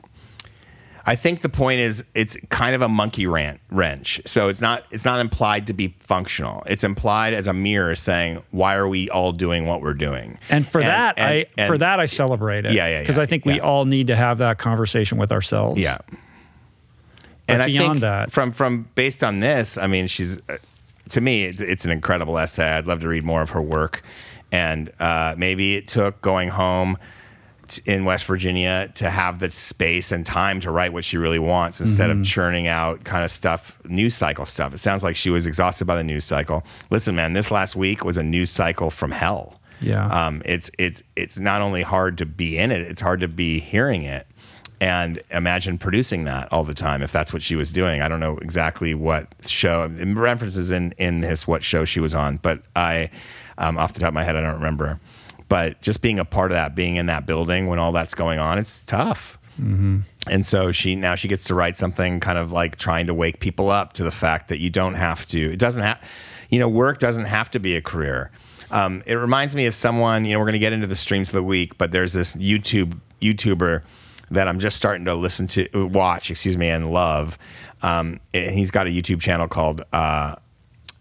I 1.09 1.15
think 1.15 1.43
the 1.43 1.49
point 1.49 1.79
is 1.79 2.05
it's 2.15 2.37
kind 2.51 2.75
of 2.75 2.83
a 2.83 2.89
monkey 2.89 3.27
rant 3.29 3.61
wrench. 3.71 4.21
So 4.27 4.49
it's 4.49 4.61
not 4.61 4.85
it's 4.91 5.05
not 5.05 5.21
implied 5.21 5.69
to 5.69 5.73
be 5.73 5.95
functional. 6.01 6.65
It's 6.67 6.83
implied 6.83 7.33
as 7.33 7.47
a 7.47 7.53
mirror 7.53 7.95
saying 7.95 8.43
why 8.51 8.75
are 8.75 8.89
we 8.89 9.09
all 9.11 9.31
doing 9.33 9.67
what 9.67 9.83
we're 9.83 9.95
doing? 9.95 10.39
And 10.51 10.67
for 10.67 10.81
that, 10.81 11.17
and- 11.17 11.27
I 11.29 11.47
and- 11.57 11.69
for 11.69 11.79
that 11.79 12.01
I 12.01 12.07
celebrate 12.07 12.67
it. 12.67 12.73
Yeah, 12.73 12.89
yeah, 12.89 13.01
Because 13.01 13.17
yeah, 13.19 13.23
I 13.23 13.27
think 13.27 13.45
we 13.45 13.61
all 13.61 13.85
need 13.85 14.09
to 14.09 14.17
have 14.17 14.39
that 14.39 14.59
conversation 14.59 15.17
with 15.17 15.31
ourselves. 15.31 15.81
Yeah. 15.81 15.99
But 16.09 17.53
and 17.55 17.63
I 17.63 17.67
beyond 17.67 17.89
think 17.93 18.01
that- 18.01 18.33
from 18.33 18.51
from 18.53 18.89
based 18.97 19.23
on 19.23 19.39
this, 19.41 19.79
I 19.79 19.87
mean, 19.87 20.09
she's 20.09 20.39
uh, 20.49 20.57
to 21.11 21.21
me, 21.21 21.45
it's, 21.45 21.61
it's 21.61 21.85
an 21.85 21.93
incredible 21.93 22.37
essay. 22.37 22.65
I'd 22.69 22.89
love 22.89 23.01
to 23.03 23.09
read 23.09 23.23
more 23.23 23.43
of 23.43 23.51
her 23.51 23.63
work, 23.63 24.03
and 24.51 24.91
uh, 24.99 25.37
maybe 25.39 25.77
it 25.77 25.87
took 25.87 26.21
going 26.21 26.49
home 26.49 26.99
in 27.87 28.05
West 28.05 28.25
Virginia 28.27 28.91
to 28.95 29.11
have 29.11 29.39
the 29.39 29.51
space 29.51 30.13
and 30.13 30.25
time 30.25 30.61
to 30.61 30.71
write 30.71 30.93
what 30.93 31.05
she 31.05 31.17
really 31.19 31.39
wants 31.39 31.81
instead 31.81 32.11
Mm-hmm. 32.11 32.21
of 32.21 32.27
churning 32.27 32.67
out 32.67 33.05
kind 33.05 33.25
of 33.25 33.31
stuff, 33.31 33.77
news 33.85 34.15
cycle 34.15 34.47
stuff. 34.47 34.73
It 34.75 34.79
sounds 34.79 35.03
like 35.03 35.17
she 35.17 35.31
was 35.31 35.47
exhausted 35.47 35.85
by 35.87 35.97
the 35.97 36.05
news 36.05 36.25
cycle. 36.25 36.63
Listen, 36.91 37.15
man, 37.17 37.33
this 37.33 37.51
last 37.51 37.77
week 37.77 38.05
was 38.05 38.17
a 38.17 38.23
news 38.23 38.51
cycle 38.51 38.91
from 38.91 39.11
hell. 39.11 39.61
Yeah. 39.81 40.07
Um, 40.09 40.41
it's 40.45 40.71
it's 40.79 41.03
it's 41.17 41.39
not 41.39 41.61
only 41.61 41.83
hard 41.83 42.17
to 42.19 42.27
be 42.27 42.57
in 42.57 42.71
it; 42.71 42.81
it's 42.81 43.01
hard 43.03 43.21
to 43.21 43.29
be 43.29 43.61
hearing 43.61 44.03
it. 44.05 44.27
And 44.81 45.21
imagine 45.31 45.79
producing 45.79 46.25
that 46.25 46.53
all 46.53 46.63
the 46.65 46.75
time 46.75 47.01
if 47.03 47.11
that's 47.11 47.33
what 47.33 47.43
she 47.43 47.57
was 47.57 47.73
doing. 47.73 48.03
I 48.03 48.09
don't 48.09 48.21
know 48.21 48.37
exactly 48.39 48.95
what 48.95 49.27
show 49.47 49.89
references 49.89 50.71
in 50.71 50.93
in 50.99 51.21
this 51.21 51.47
what 51.47 51.63
show 51.63 51.85
she 51.85 51.99
was 52.01 52.15
on, 52.15 52.37
but 52.39 52.63
I, 52.75 53.11
um, 53.59 53.79
off 53.79 53.95
the 53.95 54.01
top 54.01 54.09
of 54.09 54.15
my 54.15 54.23
head, 54.25 54.37
I 54.37 54.41
don't 54.43 54.55
remember. 54.57 55.01
But 55.49 55.81
just 55.81 56.03
being 56.03 56.19
a 56.19 56.25
part 56.25 56.51
of 56.51 56.57
that, 56.57 56.75
being 56.75 56.97
in 56.97 57.07
that 57.07 57.27
building 57.27 57.69
when 57.69 57.79
all 57.79 57.93
that's 57.93 58.15
going 58.15 58.39
on, 58.39 58.59
it's 58.59 58.81
tough. 58.81 59.39
And 60.29 60.45
so 60.45 60.73
she 60.73 60.97
now 60.97 61.15
she 61.15 61.29
gets 61.29 61.45
to 61.45 61.55
write 61.55 61.77
something 61.77 62.21
kind 62.21 62.37
of 62.37 62.53
like 62.53 62.77
trying 62.77 63.07
to 63.07 63.15
wake 63.15 63.41
people 63.41 63.71
up 63.71 63.93
to 63.95 64.05
the 64.05 64.11
fact 64.11 64.49
that 64.49 64.59
you 64.59 64.71
don't 64.71 64.95
have 64.95 65.25
to. 65.29 65.53
It 65.53 65.59
doesn't 65.59 65.83
have, 65.83 66.03
you 66.51 66.59
know, 66.59 66.69
work 66.69 66.99
doesn't 66.99 67.27
have 67.27 67.51
to 67.53 67.61
be 67.61 67.77
a 67.77 67.81
career. 67.81 68.31
Um, 68.71 69.03
it 69.07 69.15
reminds 69.15 69.55
me 69.55 69.67
of 69.67 69.75
someone. 69.75 70.25
You 70.25 70.33
know, 70.33 70.41
we're 70.41 70.47
going 70.47 70.55
to 70.55 70.59
get 70.59 70.73
into 70.73 70.89
the 70.89 70.97
streams 70.97 71.29
of 71.29 71.35
the 71.35 71.43
week, 71.43 71.79
but 71.79 71.93
there's 71.93 72.13
this 72.13 72.35
YouTube 72.35 72.99
YouTuber 73.21 73.83
that 74.31 74.49
I'm 74.49 74.59
just 74.59 74.77
starting 74.77 75.05
to 75.05 75.15
listen 75.15 75.47
to, 75.47 75.87
watch, 75.87 76.31
excuse 76.31 76.57
me, 76.57 76.69
and 76.69 76.93
love. 76.93 77.39
Um, 77.83 78.21
and 78.35 78.51
he's 78.51 78.71
got 78.73 78.89
a 78.89 78.91
YouTube 78.91 79.21
channel 79.21 79.47
called 79.47 79.85
uh, 79.93 80.35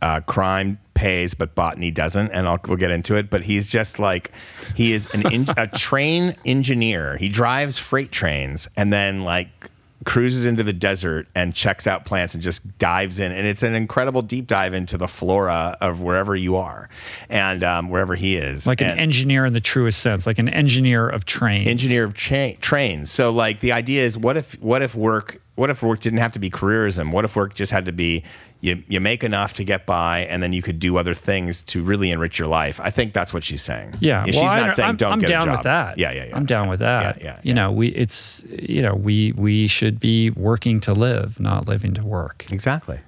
uh, 0.02 0.22
crime 0.22 0.78
pays 0.96 1.34
but 1.34 1.54
botany 1.54 1.92
doesn't 1.92 2.32
and 2.32 2.48
I'll, 2.48 2.60
we'll 2.68 2.78
get 2.78 2.92
into 2.92 3.16
it 3.16 3.30
but 3.30 3.44
he's 3.44 3.68
just 3.68 4.00
like 4.00 4.32
he 4.76 4.94
is 4.94 5.08
an 5.14 5.32
in, 5.32 5.48
a 5.56 5.68
train 5.76 6.36
engineer 6.46 7.18
he 7.18 7.30
drives 7.30 7.78
freight 7.78 8.12
trains 8.12 8.68
and 8.76 8.92
then 8.92 9.24
like 9.24 9.70
cruises 10.06 10.46
into 10.46 10.62
the 10.64 10.74
desert 10.74 11.28
and 11.36 11.54
checks 11.54 11.88
out 11.88 12.06
plants 12.06 12.34
and 12.34 12.44
just 12.44 12.78
dives 12.78 13.18
in 13.20 13.32
and 13.32 13.48
it's 13.48 13.64
an 13.64 13.74
incredible 13.74 14.22
deep 14.22 14.48
dive 14.48 14.74
into 14.74 14.98
the 14.98 15.08
flora 15.08 15.78
of 15.82 16.02
wherever 16.02 16.36
you 16.36 16.56
are 16.56 16.90
and 17.30 17.64
um, 17.64 17.90
wherever 17.90 18.16
he 18.16 18.36
is 18.38 18.68
like 18.68 18.82
an 18.82 18.98
engineer 18.98 19.46
in 19.46 19.54
the 19.54 19.62
truest 19.62 20.00
sense, 20.00 20.26
like 20.26 20.40
an 20.40 20.50
engineer 20.50 21.08
of 21.08 21.26
trains. 21.26 21.68
engineer 21.68 22.06
of 22.06 22.14
cha- 22.14 22.54
trains. 22.62 23.12
So 23.12 23.32
like 23.32 23.60
the 23.60 23.72
idea 23.72 24.04
is 24.04 24.18
what 24.18 24.38
if 24.38 24.54
what 24.62 24.82
if 24.82 24.96
work 24.96 25.42
what 25.56 25.70
if 25.70 25.82
work 25.82 26.02
didn't 26.02 26.20
have 26.20 26.34
to 26.34 26.40
be 26.40 26.50
careerism? 26.50 27.12
What 27.12 27.26
if 27.26 27.36
work 27.36 27.54
just 27.54 27.72
had 27.72 27.86
to 27.86 27.92
be 27.92 28.24
you 28.66 28.84
you 28.88 29.00
make 29.00 29.24
enough 29.24 29.54
to 29.56 29.64
get 29.64 29.86
by 29.86 30.20
and 30.32 30.42
then 30.42 30.52
you 30.54 30.62
could 30.62 30.80
do 30.80 30.98
other 30.98 31.14
things 31.14 31.62
to 31.64 31.84
really 31.84 32.10
enrich 32.12 32.40
your 32.40 32.48
life? 32.48 32.80
I 32.84 32.90
think 32.90 33.14
that's 33.14 33.34
what 33.34 33.44
she's 33.44 33.62
saying. 33.62 33.96
Yeah, 34.00 34.26
she's 34.26 34.36
well, 34.36 34.46
I- 34.46 34.60
not 34.68 34.76
saying 34.76 34.90
I'm, 34.90 34.96
don't 34.98 35.14
I'm 35.14 35.20
get 35.20 35.28
down 35.30 35.44
a 35.44 35.46
job. 35.46 35.58
with 35.58 35.64
that. 35.64 35.98
Yeah, 35.98 36.12
yeah, 36.12 36.26
yeah. 36.26 36.36
I'm 36.38 36.46
down 36.46 36.68
with 36.70 36.80
that. 36.80 37.18
Yeah, 37.22 37.26
yeah, 37.26 37.40
You 37.44 37.54
know, 37.54 37.72
we 37.72 37.88
it's 37.90 38.44
you 38.50 38.82
know 38.82 38.96
we 38.96 39.32
we 39.34 39.68
should 39.68 40.00
be 40.00 40.30
working 40.32 40.80
to 40.82 40.94
live, 40.94 41.40
not 41.40 41.68
living 41.68 41.94
to 41.96 42.04
work. 42.06 42.46
Exactly. 42.52 43.00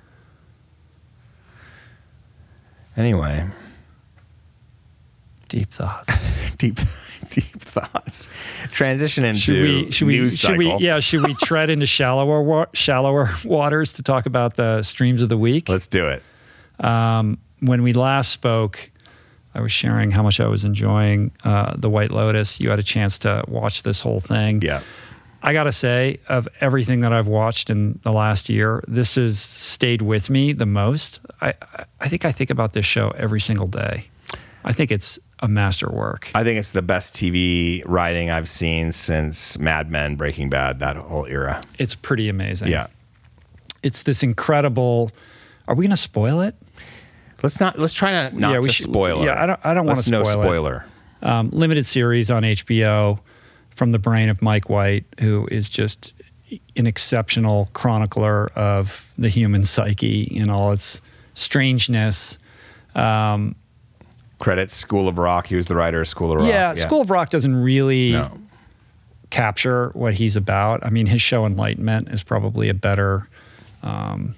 Anyway, 2.96 3.48
Deep 5.50 5.72
thoughts. 5.72 6.30
deep 6.58 6.78
deep 7.32 7.62
thoughts. 7.62 8.30
Transition 8.72 9.24
into 9.24 9.40
Should 9.42 9.62
we? 9.86 9.92
Should 9.92 10.08
we? 10.08 10.18
news 10.20 10.38
Should 10.38 10.58
we? 10.58 10.66
cycle. 10.66 10.82
Yeah. 10.82 11.00
Should 11.00 11.26
we 11.28 11.34
tread 11.36 11.70
into 11.70 11.86
shallower 11.86 12.42
wa- 12.42 12.66
shallower 12.74 13.30
waters 13.46 13.94
to 13.94 14.04
talk 14.04 14.26
about 14.26 14.56
the 14.56 14.82
streams 14.84 15.22
of 15.22 15.30
the 15.30 15.38
week? 15.38 15.70
Let's 15.70 15.88
do 15.88 16.08
it. 16.08 16.24
when 16.80 17.84
we 17.84 17.94
last 17.94 18.32
spoke, 18.32 18.92
I 19.56 19.62
was 19.62 19.72
sharing 19.72 20.12
how 20.12 20.22
much 20.24 20.40
I 20.40 20.48
was 20.48 20.64
enjoying 20.64 21.32
uh, 21.44 21.74
the 21.78 21.90
White 21.90 22.12
Lotus. 22.12 22.60
You 22.60 22.70
had 22.70 22.80
a 22.80 22.84
chance 22.84 23.18
to 23.20 23.44
watch 23.48 23.84
this 23.84 24.02
whole 24.02 24.20
thing. 24.20 24.62
Yeah. 24.62 24.82
I 25.42 25.54
gotta 25.54 25.72
say, 25.72 26.20
of 26.28 26.48
everything 26.62 27.02
that 27.02 27.14
I've 27.14 27.28
watched 27.28 27.70
in 27.70 28.00
the 28.04 28.12
last 28.12 28.50
year, 28.50 28.84
this 28.88 29.16
has 29.16 29.40
stayed 29.40 30.02
with 30.02 30.30
me 30.30 30.52
the 30.52 30.66
most. 30.66 31.20
I- 31.42 31.54
I 32.00 32.10
think 32.10 32.26
I 32.26 32.32
think 32.32 32.50
about 32.50 32.74
this 32.74 32.86
show 32.86 33.10
every 33.18 33.40
single 33.40 33.68
day. 33.68 34.06
I 34.64 34.74
think 34.74 34.92
it's 34.92 35.18
a 35.40 35.48
masterwork. 35.48 36.32
I 36.34 36.44
think 36.44 36.58
it's 36.60 36.72
the 36.72 36.82
best 36.82 37.16
TV 37.16 37.84
writing 37.86 38.30
I've 38.32 38.50
seen 38.50 38.92
since 38.92 39.58
Mad 39.60 39.90
Men, 39.92 40.16
Breaking 40.16 40.50
Bad, 40.50 40.80
that 40.80 40.96
whole 40.98 41.26
era. 41.26 41.62
It's 41.78 41.96
pretty 41.96 42.28
amazing. 42.30 42.70
Yeah. 42.70 42.88
It's 43.84 44.04
this 44.04 44.24
incredible. 44.24 45.12
Are 45.68 45.76
we 45.76 45.86
gonna 45.86 45.96
spoil 45.98 46.42
it? 46.42 46.56
Let's 47.44 47.60
not. 47.60 47.78
Let's 47.78 47.94
try 47.94 48.12
not, 48.12 48.34
not 48.34 48.52
Yeah, 48.52 48.58
we 48.60 48.68
to 48.68 48.74
should- 48.74 48.84
spoil 48.90 49.22
it. 49.22 49.26
yeah, 49.26 49.42
I 49.42 49.46
don't- 49.46 49.60
I 49.64 49.74
don't 49.76 49.86
Let's 49.86 50.08
no 50.10 50.24
spoil 50.24 50.40
it. 50.42 50.44
spoiler. 50.44 50.86
um, 51.22 51.50
limited 51.52 51.86
series 51.86 52.30
on 52.32 52.44
HBO 52.44 53.20
from 53.70 53.92
the 53.92 54.00
brain 54.00 54.30
of 54.30 54.42
Mike 54.42 54.70
White, 54.70 55.06
who 55.20 55.48
is 55.52 55.70
just 55.70 56.14
an 56.76 56.88
exceptional 56.88 57.70
chronicler 57.74 58.48
of 58.54 59.08
the 59.18 59.30
human 59.30 59.64
psyche 59.64 60.24
in 60.24 60.50
all 60.50 60.72
its 60.72 61.02
strangeness. 61.34 62.40
Credits 64.40 64.76
School 64.76 65.08
of 65.08 65.18
Rock. 65.18 65.48
He 65.48 65.56
was 65.56 65.68
the 65.68 65.76
writer 65.76 66.02
of 66.02 66.08
School 66.08 66.32
of 66.32 66.38
Rock. 66.40 66.48
yeah, 66.48 66.74
School 66.76 67.02
of 67.02 67.10
Rock 67.10 67.30
doesn't 67.30 67.56
really 67.56 68.12
No. 68.12 68.38
capture 69.30 69.90
what 69.94 70.14
he's 70.14 70.36
about. 70.36 70.86
I 70.86 70.90
mean, 70.90 71.06
his 71.08 71.22
show 71.22 71.46
Enlightenment 71.46 72.10
is 72.10 72.24
probably 72.24 72.70
a 72.70 72.74
better 72.74 73.28
um, 73.84 74.36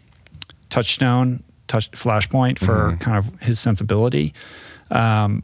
touchstone, 0.69 1.43
touch 1.67 1.91
flashpoint 1.91 2.59
for 2.59 2.95
kind 2.99 3.17
of 3.17 3.39
his 3.41 3.59
sensibility. 3.59 4.33
Um, 4.91 5.43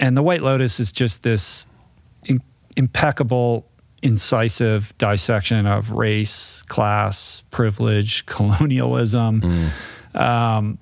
and 0.00 0.16
the 0.16 0.22
White 0.22 0.42
Lotus 0.42 0.80
is 0.80 0.90
just 0.90 1.22
this 1.22 1.66
in, 2.24 2.42
impeccable, 2.76 3.64
incisive 4.02 4.92
dissection 4.98 5.66
of 5.66 5.90
race, 5.92 6.62
class, 6.62 7.42
privilege, 7.50 8.26
colonialism, 8.26 9.70
um, 10.14 10.78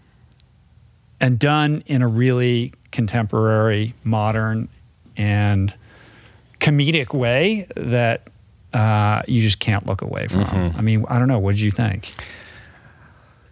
and 1.20 1.38
done 1.38 1.82
in 1.86 2.02
a 2.02 2.08
really 2.08 2.72
contemporary, 2.92 3.94
modern, 4.04 4.68
and 5.16 5.74
comedic 6.60 7.12
way 7.12 7.66
that 7.76 8.28
uh, 8.72 9.22
you 9.26 9.42
just 9.42 9.58
can't 9.58 9.86
look 9.86 10.02
away 10.02 10.28
from. 10.28 10.44
I 10.76 10.80
mean, 10.80 11.04
I 11.08 11.18
don't 11.18 11.28
know. 11.28 11.38
What 11.38 11.52
did 11.52 11.60
you 11.60 11.70
think? 11.70 12.12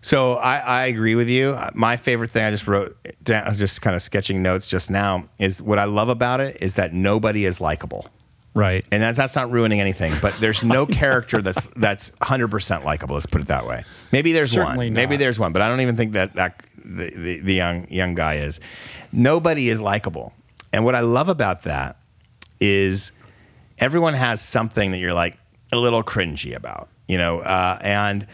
So 0.02 0.34
I, 0.34 0.56
I 0.58 0.84
agree 0.86 1.14
with 1.14 1.28
you. 1.28 1.58
My 1.74 1.96
favorite 1.96 2.30
thing 2.30 2.44
I 2.44 2.50
just 2.50 2.66
wrote 2.66 2.96
down, 3.22 3.44
I 3.44 3.50
was 3.50 3.58
just 3.58 3.82
kind 3.82 3.94
of 3.94 4.00
sketching 4.00 4.42
notes 4.42 4.68
just 4.68 4.90
now, 4.90 5.28
is 5.38 5.60
what 5.60 5.78
I 5.78 5.84
love 5.84 6.08
about 6.08 6.40
it 6.40 6.56
is 6.62 6.76
that 6.76 6.94
nobody 6.94 7.44
is 7.44 7.60
likable. 7.60 8.06
Right. 8.54 8.84
And 8.90 9.02
that's 9.02 9.16
that's 9.16 9.36
not 9.36 9.50
ruining 9.50 9.80
anything, 9.80 10.12
but 10.20 10.34
there's 10.40 10.64
no 10.64 10.86
character 11.00 11.42
that's 11.42 11.66
that's 11.76 12.10
100% 12.22 12.84
likable. 12.84 13.14
Let's 13.14 13.26
put 13.26 13.42
it 13.42 13.46
that 13.48 13.66
way. 13.66 13.84
Maybe 14.10 14.32
there's 14.32 14.52
Certainly 14.52 14.86
one. 14.86 14.94
not. 14.94 15.00
Maybe 15.00 15.16
there's 15.16 15.38
one, 15.38 15.52
but 15.52 15.62
I 15.62 15.68
don't 15.68 15.80
even 15.80 15.96
think 15.96 16.12
that 16.12 16.34
that 16.34 16.62
the, 16.84 17.10
the, 17.10 17.40
the 17.40 17.54
young 17.54 17.88
young 17.90 18.14
guy 18.14 18.36
is. 18.36 18.58
Nobody 19.12 19.68
is 19.68 19.80
likable. 19.80 20.32
And 20.72 20.84
what 20.84 20.94
I 20.94 21.00
love 21.00 21.28
about 21.28 21.62
that 21.64 21.96
is 22.60 23.12
everyone 23.78 24.14
has 24.14 24.40
something 24.40 24.92
that 24.92 24.98
you're 24.98 25.14
like 25.14 25.38
a 25.72 25.76
little 25.76 26.02
cringy 26.02 26.54
about, 26.54 26.88
you 27.08 27.18
know, 27.18 27.40
uh, 27.40 27.78
and 27.80 28.26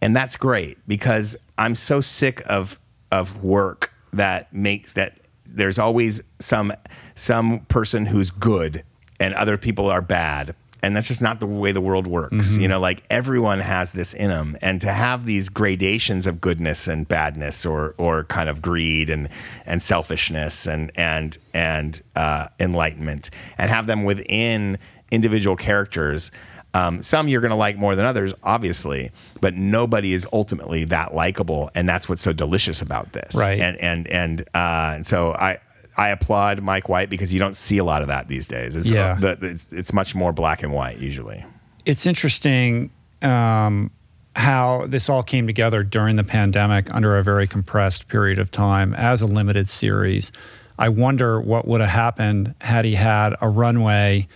and 0.00 0.14
that's 0.14 0.36
great 0.36 0.78
because 0.86 1.36
I'm 1.58 1.74
so 1.74 2.00
sick 2.00 2.42
of 2.46 2.78
of 3.12 3.42
work 3.42 3.92
that 4.12 4.52
makes 4.52 4.94
that 4.94 5.18
there's 5.44 5.78
always 5.78 6.22
some 6.38 6.72
some 7.14 7.60
person 7.66 8.06
who's 8.06 8.30
good 8.30 8.82
and 9.18 9.34
other 9.34 9.56
people 9.56 9.90
are 9.90 10.02
bad 10.02 10.54
and 10.82 10.96
that's 10.96 11.08
just 11.08 11.22
not 11.22 11.40
the 11.40 11.46
way 11.46 11.72
the 11.72 11.80
world 11.80 12.06
works 12.06 12.56
you 12.56 12.68
know 12.68 12.78
like 12.80 13.02
everyone 13.10 13.60
has 13.60 13.92
this 13.92 14.12
in 14.14 14.28
them 14.28 14.56
and 14.62 14.80
to 14.80 14.92
have 14.92 15.26
these 15.26 15.48
gradations 15.48 16.26
of 16.26 16.40
goodness 16.40 16.86
and 16.86 17.08
badness 17.08 17.64
or 17.66 17.94
or 17.98 18.24
kind 18.24 18.48
of 18.48 18.60
greed 18.62 19.10
and 19.10 19.28
and 19.64 19.82
selfishness 19.82 20.66
and 20.66 20.90
and 20.94 21.38
and 21.54 22.02
uh, 22.14 22.48
enlightenment 22.60 23.30
and 23.58 23.70
have 23.70 23.86
them 23.86 24.04
within 24.04 24.78
individual 25.10 25.56
characters 25.56 26.30
um, 26.76 27.00
some 27.00 27.26
you're 27.26 27.40
going 27.40 27.52
to 27.52 27.56
like 27.56 27.78
more 27.78 27.96
than 27.96 28.04
others, 28.04 28.34
obviously, 28.42 29.10
but 29.40 29.54
nobody 29.54 30.12
is 30.12 30.28
ultimately 30.30 30.84
that 30.86 31.14
likable, 31.14 31.70
and 31.74 31.88
that's 31.88 32.06
what's 32.06 32.20
so 32.20 32.34
delicious 32.34 32.82
about 32.82 33.14
this. 33.14 33.34
Right. 33.34 33.58
And 33.58 33.78
and 33.78 34.06
and 34.08 34.40
uh, 34.52 34.92
and 34.96 35.06
so 35.06 35.32
I 35.32 35.58
I 35.96 36.08
applaud 36.10 36.60
Mike 36.62 36.88
White 36.88 37.08
because 37.10 37.32
you 37.32 37.38
don't 37.38 37.56
see 37.56 37.78
a 37.78 37.84
lot 37.84 38.02
of 38.02 38.08
that 38.08 38.28
these 38.28 38.46
days. 38.46 38.76
It's 38.76 38.90
Yeah. 38.90 39.14
the, 39.14 39.38
it's, 39.40 39.72
it's 39.72 39.92
much 39.92 40.14
more 40.14 40.32
black 40.32 40.62
and 40.62 40.72
white 40.72 40.98
usually. 40.98 41.44
it's 41.86 42.06
interesting 42.06 42.90
um, 43.22 43.90
how 44.34 44.84
this 44.88 45.08
all 45.08 45.22
came 45.22 45.46
together 45.46 45.82
during 45.82 46.16
the 46.16 46.24
pandemic 46.24 46.92
under 46.94 47.16
a 47.16 47.22
very 47.22 47.46
compressed 47.46 48.08
period 48.08 48.38
of 48.38 48.50
time 48.50 48.92
as 48.94 49.22
a 49.22 49.26
limited 49.26 49.68
series. 49.68 50.32
I 50.78 50.90
wonder 50.90 51.40
what 51.40 51.66
would 51.66 51.80
have 51.80 51.88
happened 51.90 52.54
had 52.60 52.84
he 52.84 52.94
had 52.96 53.34
a 53.40 53.48
runway 53.48 54.28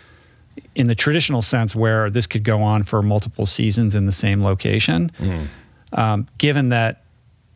in 0.75 0.87
the 0.87 0.95
traditional 0.95 1.43
sense 1.43 1.75
where 1.77 2.09
this 2.09 2.27
could 2.27 2.45
go 2.45 2.63
on 2.63 2.83
for 2.85 3.03
multiple 3.03 3.45
seasons 3.45 3.95
in 3.95 4.07
the 4.07 4.13
same 4.13 4.43
location. 4.43 5.11
Um, 5.93 6.27
given 6.39 6.69
that 6.71 7.03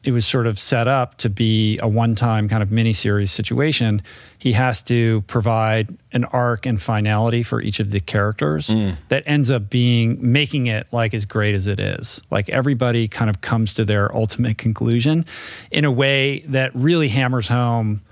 it 0.04 0.12
was 0.12 0.26
sort 0.26 0.46
of 0.46 0.58
set 0.58 0.86
up 0.86 1.16
to 1.18 1.30
be 1.30 1.78
a 1.82 1.88
one-time 1.88 2.48
kind 2.48 2.62
of 2.62 2.70
mini-series 2.70 3.32
situation, 3.32 4.02
he 4.38 4.52
has 4.52 4.82
to 4.84 5.22
provide 5.22 5.96
an 6.12 6.24
arc 6.26 6.66
and 6.66 6.80
finality 6.80 7.42
for 7.42 7.60
each 7.62 7.80
of 7.80 7.90
the 7.90 8.00
characters 8.00 8.68
that 9.08 9.22
ends 9.26 9.50
up 9.50 9.70
being 9.70 10.18
making 10.20 10.66
it 10.66 10.86
like 10.92 11.14
as 11.14 11.24
great 11.24 11.54
as 11.54 11.66
it 11.66 11.80
is. 11.80 12.22
Like 12.30 12.48
everybody 12.50 13.08
kind 13.08 13.30
of 13.30 13.40
comes 13.40 13.74
to 13.74 13.84
their 13.84 14.14
ultimate 14.14 14.58
conclusion 14.58 15.24
in 15.70 15.84
a 15.84 15.90
way 15.90 16.40
that 16.48 16.74
really 16.74 17.08
hammers 17.08 17.48
home 17.48 18.02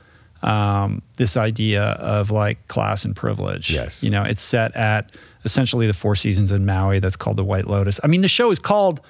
um, 0.43 1.02
this 1.16 1.36
idea 1.36 1.82
of 1.82 2.31
like 2.31 2.66
class 2.69 3.05
and 3.05 3.14
privilege. 3.14 3.70
Yes. 3.70 4.02
you 4.02 4.10
know, 4.10 4.24
it's 4.24 4.43
set 4.43 4.74
at 4.74 5.14
essentially 5.44 5.86
the 5.86 5.93
Four 5.93 6.16
Seasons 6.16 6.51
in 6.52 6.64
Maui. 6.66 6.98
That's 6.98 7.16
called 7.16 7.36
the 7.36 7.44
White 7.44 7.69
Lotus. 7.69 8.01
I 8.02 8.06
mean, 8.06 8.23
the 8.23 8.28
show 8.28 8.51
is 8.51 8.59
called 8.59 9.01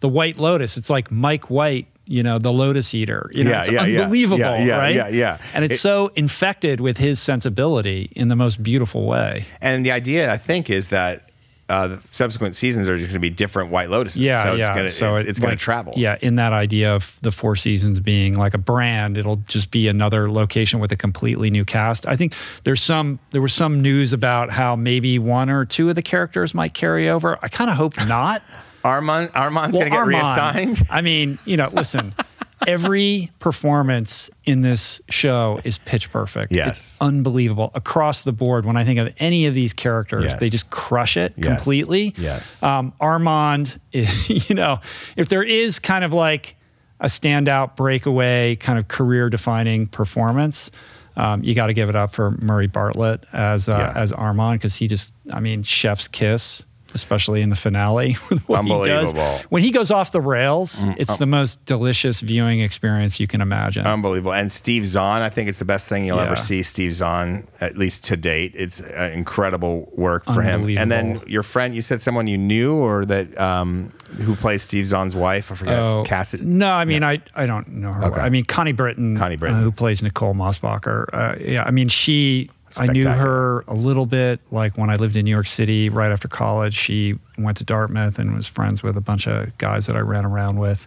the 0.00 0.08
White 0.08 0.38
Lotus. 0.38 0.76
It's 0.76 0.90
like 0.90 1.10
Mike 1.10 1.50
White, 1.50 1.88
you 2.08 2.22
know, 2.22 2.38
the 2.38 2.50
Lotus 2.52 2.94
Eater. 2.94 3.28
You 3.32 3.44
know, 3.44 3.50
Yeah, 3.50 3.60
it's 3.60 3.70
yeah, 3.70 3.80
unbelievable, 4.02 4.38
Yeah, 4.40 4.64
yeah, 4.64 4.78
right? 4.78 4.94
yeah, 4.94 5.08
yeah. 5.08 5.38
And 5.54 5.64
it's 5.64 5.74
It- 5.76 5.78
so 5.78 6.10
infected 6.16 6.80
with 6.80 6.96
his 6.98 7.20
sensibility 7.20 8.10
in 8.16 8.28
the 8.28 8.36
most 8.36 8.62
beautiful 8.62 9.06
way. 9.06 9.44
And 9.60 9.84
the 9.84 9.92
idea, 9.92 10.32
I 10.32 10.38
think, 10.38 10.70
is 10.70 10.88
that 10.88 11.24
uh, 11.70 11.98
subsequent 12.12 12.56
seasons 12.56 12.88
are 12.88 12.96
just 12.96 13.08
going 13.08 13.16
to 13.16 13.18
be 13.20 13.28
different 13.28 13.70
White 13.70 13.90
Lotuses. 13.90 14.20
Yeah, 14.20 14.42
so 14.42 14.54
it's 14.54 14.60
yeah. 14.66 14.74
Gonna, 14.74 14.88
so 14.88 15.16
it's, 15.16 15.26
it- 15.26 15.28
it's 15.28 15.38
going 15.38 15.50
like, 15.50 15.58
to 15.58 15.62
travel. 15.64 15.92
Yeah, 15.98 16.16
in 16.22 16.36
that 16.36 16.54
idea 16.54 16.94
of 16.94 17.18
the 17.20 17.30
Four 17.30 17.56
Seasons 17.56 18.00
being 18.00 18.36
like 18.36 18.54
a 18.54 18.58
brand, 18.58 19.18
it'll 19.18 19.42
just 19.48 19.70
be 19.70 19.86
another 19.86 20.30
location 20.32 20.80
with 20.80 20.92
a 20.92 20.96
completely 20.96 21.50
new 21.50 21.66
cast. 21.66 22.06
I 22.06 22.16
think 22.16 22.32
there's 22.64 22.80
some 22.80 23.18
there 23.32 23.42
was 23.42 23.52
some 23.52 23.82
news 23.82 24.14
about 24.14 24.48
how 24.50 24.76
maybe 24.76 25.18
one 25.18 25.50
or 25.50 25.66
two 25.66 25.90
of 25.90 25.94
the 25.94 26.00
characters 26.00 26.54
might 26.54 26.72
carry 26.72 27.06
over. 27.10 27.38
I 27.42 27.48
kind 27.48 27.68
of 27.68 27.76
hope 27.76 27.98
not. 28.06 28.42
Armand, 28.84 29.30
Armand's 29.34 29.76
going 29.76 29.86
to 29.86 29.90
get 29.90 29.98
Armand, 29.98 30.24
reassigned. 30.24 30.86
I 30.90 31.00
mean, 31.00 31.38
you 31.44 31.56
know, 31.56 31.68
listen. 31.72 32.14
Every 32.66 33.30
performance 33.38 34.30
in 34.44 34.62
this 34.62 35.00
show 35.08 35.60
is 35.64 35.78
pitch 35.78 36.10
perfect. 36.10 36.52
Yes. 36.52 36.68
It's 36.76 37.00
unbelievable 37.00 37.70
across 37.74 38.22
the 38.22 38.32
board. 38.32 38.66
When 38.66 38.76
I 38.76 38.84
think 38.84 38.98
of 38.98 39.14
any 39.18 39.46
of 39.46 39.54
these 39.54 39.72
characters, 39.72 40.24
Yes. 40.24 40.34
they 40.40 40.50
just 40.50 40.68
crush 40.68 41.16
it 41.16 41.34
Yes. 41.36 41.46
completely. 41.46 42.14
Yes. 42.18 42.60
Um, 42.62 42.92
Armand, 43.00 43.78
you 43.92 44.54
know, 44.56 44.80
if 45.16 45.28
there 45.28 45.42
is 45.44 45.78
kind 45.78 46.02
of 46.04 46.12
like 46.12 46.56
a 47.00 47.06
standout 47.06 47.76
breakaway 47.76 48.56
kind 48.56 48.78
of 48.78 48.88
career 48.88 49.30
defining 49.30 49.86
performance, 49.86 50.70
um, 51.16 51.44
you 51.44 51.54
got 51.54 51.68
to 51.68 51.72
give 51.74 51.88
it 51.88 51.96
up 51.96 52.12
for 52.12 52.32
Murray 52.32 52.66
Bartlett 52.66 53.24
as 53.32 53.68
uh, 53.68 53.76
Yeah. 53.94 54.00
as 54.00 54.12
Armand 54.12 54.58
because 54.58 54.74
he 54.74 54.88
just, 54.88 55.14
I 55.32 55.38
mean, 55.40 55.62
chef's 55.62 56.08
kiss, 56.08 56.66
especially 56.94 57.42
in 57.42 57.50
the 57.50 57.56
finale. 57.56 58.16
with 58.30 58.48
what 58.48 58.64
he 58.64 58.70
does. 58.86 59.12
Mm, 59.12 59.42
When 59.50 59.62
he 59.62 59.70
goes 59.70 59.90
off 59.90 60.12
the 60.12 60.20
rails, 60.20 60.84
it's 60.96 61.16
the 61.18 61.26
most 61.26 61.64
delicious 61.64 62.20
viewing 62.20 62.60
experience 62.60 63.20
you 63.20 63.26
can 63.26 63.40
imagine. 63.40 63.86
Unbelievable. 63.86 64.32
And 64.32 64.50
Steve 64.50 64.86
Zahn, 64.86 65.22
I 65.22 65.28
think 65.28 65.48
it's 65.48 65.58
the 65.58 65.64
best 65.64 65.88
thing 65.88 66.04
you'll 66.04 66.16
Yeah. 66.18 66.24
ever 66.24 66.36
see. 66.36 66.62
Steve 66.62 66.92
Zahn, 66.94 67.46
at 67.60 67.76
least 67.76 68.04
to 68.04 68.16
date, 68.16 68.52
it's 68.56 68.80
uh, 68.80 69.10
incredible 69.14 69.90
work 69.96 70.24
for 70.24 70.42
him. 70.42 70.64
And 70.78 70.90
then 70.90 71.20
your 71.26 71.42
friend, 71.42 71.74
you 71.74 71.82
said 71.82 72.02
someone 72.02 72.26
you 72.26 72.38
knew 72.38 72.74
or 72.74 73.04
that 73.04 73.38
um, 73.38 73.92
who 74.22 74.34
plays 74.36 74.62
Steve 74.62 74.86
Zahn's 74.86 75.14
wife. 75.14 75.52
I 75.52 75.54
forget. 75.54 75.78
Oh, 75.78 76.02
Cassidy. 76.06 76.44
No, 76.44 76.72
I 76.72 76.84
mean, 76.84 77.02
I, 77.04 77.20
I 77.34 77.46
don't 77.46 77.68
know 77.68 77.92
her. 77.92 78.04
Okay. 78.06 78.20
I 78.20 78.30
mean, 78.30 78.44
Connie 78.44 78.72
Britton, 78.72 79.16
Connie 79.16 79.36
Britton. 79.36 79.58
uh, 79.58 79.62
who 79.62 79.70
plays 79.72 80.02
Nicole 80.02 80.34
Mossbacher. 80.34 81.06
Uh, 81.12 81.36
yeah, 81.40 81.64
I 81.64 81.70
mean, 81.70 81.88
she, 81.88 82.50
I 82.76 82.86
knew 82.86 83.08
her 83.08 83.60
a 83.68 83.74
little 83.74 84.06
bit, 84.06 84.40
like 84.50 84.76
when 84.76 84.90
I 84.90 84.96
lived 84.96 85.16
in 85.16 85.24
New 85.24 85.30
York 85.30 85.46
City 85.46 85.88
right 85.88 86.10
after 86.12 86.28
college. 86.28 86.74
She 86.74 87.18
went 87.38 87.56
to 87.58 87.64
Dartmouth 87.64 88.18
and 88.18 88.34
was 88.34 88.46
friends 88.46 88.82
with 88.82 88.96
a 88.96 89.00
bunch 89.00 89.26
of 89.26 89.56
guys 89.58 89.86
that 89.86 89.96
I 89.96 90.00
ran 90.00 90.24
around 90.24 90.58
with. 90.58 90.86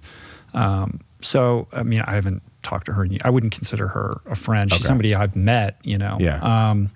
Um, 0.53 0.99
so, 1.22 1.68
I 1.72 1.84
mean, 1.84 2.02
I 2.02 2.12
haven't 2.16 2.41
talked 2.64 2.86
to 2.88 2.94
her. 2.94 3.06
in- 3.06 3.20
I 3.24 3.30
wouldn't 3.30 3.53
consider 3.53 3.88
her 3.90 4.22
a 4.30 4.36
friend. 4.36 4.72
She's 4.72 4.82
Okay. 4.82 4.88
somebody 4.88 5.16
I've 5.16 5.36
met, 5.36 5.78
you 5.84 5.98
know. 5.98 6.18
Yeah. 6.20 6.40
Um, 6.41 6.91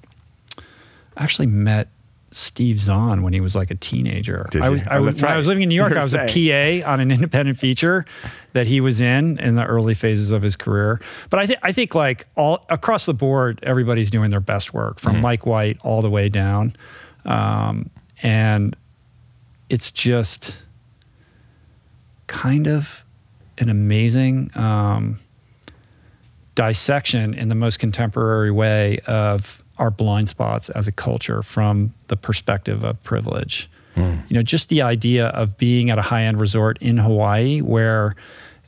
I 1.18 1.24
actually 1.24 1.48
met 1.48 1.88
Steve 2.36 2.82
Zahn 2.82 3.22
when 3.24 3.32
he 3.32 3.40
was 3.40 3.56
like 3.56 3.72
a 3.72 3.76
teenager. 3.76 4.46
Did 4.52 4.62
I 4.62 4.70
was, 4.70 4.82
I 4.84 4.98
Oh, 4.98 5.04
was 5.04 5.16
that's 5.16 5.24
when 5.24 5.32
I 5.32 5.38
was 5.38 5.48
living 5.48 5.64
in 5.64 5.70
New 5.70 5.76
York. 5.76 5.92
You 5.92 5.96
were 5.96 6.02
I 6.02 6.04
was 6.04 6.14
a. 6.14 6.82
PA 6.84 6.92
on 6.92 7.00
an 7.00 7.10
independent 7.10 7.58
feature 7.58 8.06
that 8.52 8.68
he 8.68 8.82
was 8.82 9.00
in 9.00 9.40
in 9.40 9.56
the 9.56 9.64
early 9.66 9.94
phases 9.94 10.32
of 10.32 10.42
his 10.42 10.56
career. 10.58 11.00
But 11.30 11.40
I 11.40 11.48
think 11.48 11.60
I 11.64 11.72
think 11.72 11.96
like 11.96 12.28
all 12.36 12.66
across 12.70 13.06
the 13.06 13.14
board, 13.14 13.60
everybody's 13.64 14.10
doing 14.10 14.32
their 14.32 14.40
best 14.42 14.74
work 14.74 14.98
Mm-hmm. 14.98 15.12
from 15.12 15.22
Mike 15.22 15.46
White 15.46 15.78
all 15.82 16.02
the 16.02 16.10
way 16.10 16.28
down, 16.30 16.74
um, 17.26 17.90
and 18.22 18.76
it's 19.70 19.92
just 19.92 20.62
kind 22.28 22.68
of 22.68 23.04
an 23.58 23.70
amazing 23.70 24.52
um, 24.58 25.20
dissection 26.56 27.34
in 27.34 27.50
the 27.50 27.56
most 27.56 27.80
contemporary 27.80 28.52
way 28.52 29.00
of 29.08 29.64
our 29.78 29.92
blind 29.92 30.28
spots 30.28 30.70
as 30.70 30.88
a 30.88 30.92
culture 30.92 31.42
from 31.44 31.94
the 32.08 32.16
perspective 32.18 32.84
of 32.84 33.02
privilege. 33.04 33.70
You 34.28 34.36
know, 34.36 34.42
just 34.42 34.68
the 34.70 34.82
idea 34.82 35.28
of 35.28 35.58
being 35.58 35.90
at 35.90 35.98
a 35.98 36.02
high 36.02 36.24
end 36.24 36.38
resort 36.40 36.78
in 36.82 36.98
Hawaii 36.98 37.62
where, 37.62 38.16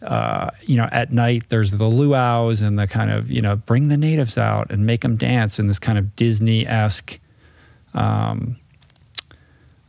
uh, 0.01 0.51
you 0.63 0.77
know, 0.77 0.88
at 0.91 1.11
night 1.11 1.49
there's 1.49 1.71
the 1.71 1.89
luau's 1.89 2.61
and 2.61 2.79
the 2.79 2.88
kind 2.88 3.11
of, 3.11 3.29
you 3.29 3.41
know, 3.41 3.57
bring 3.57 3.89
the 3.89 3.97
natives 3.97 4.38
out 4.38 4.71
and 4.71 4.85
make 4.85 5.01
them 5.01 5.17
dance 5.17 5.59
in 5.59 5.67
this 5.67 5.79
kind 5.79 5.97
of 5.97 6.15
Disney 6.15 6.65
esque, 6.65 7.19
um, 7.93 8.55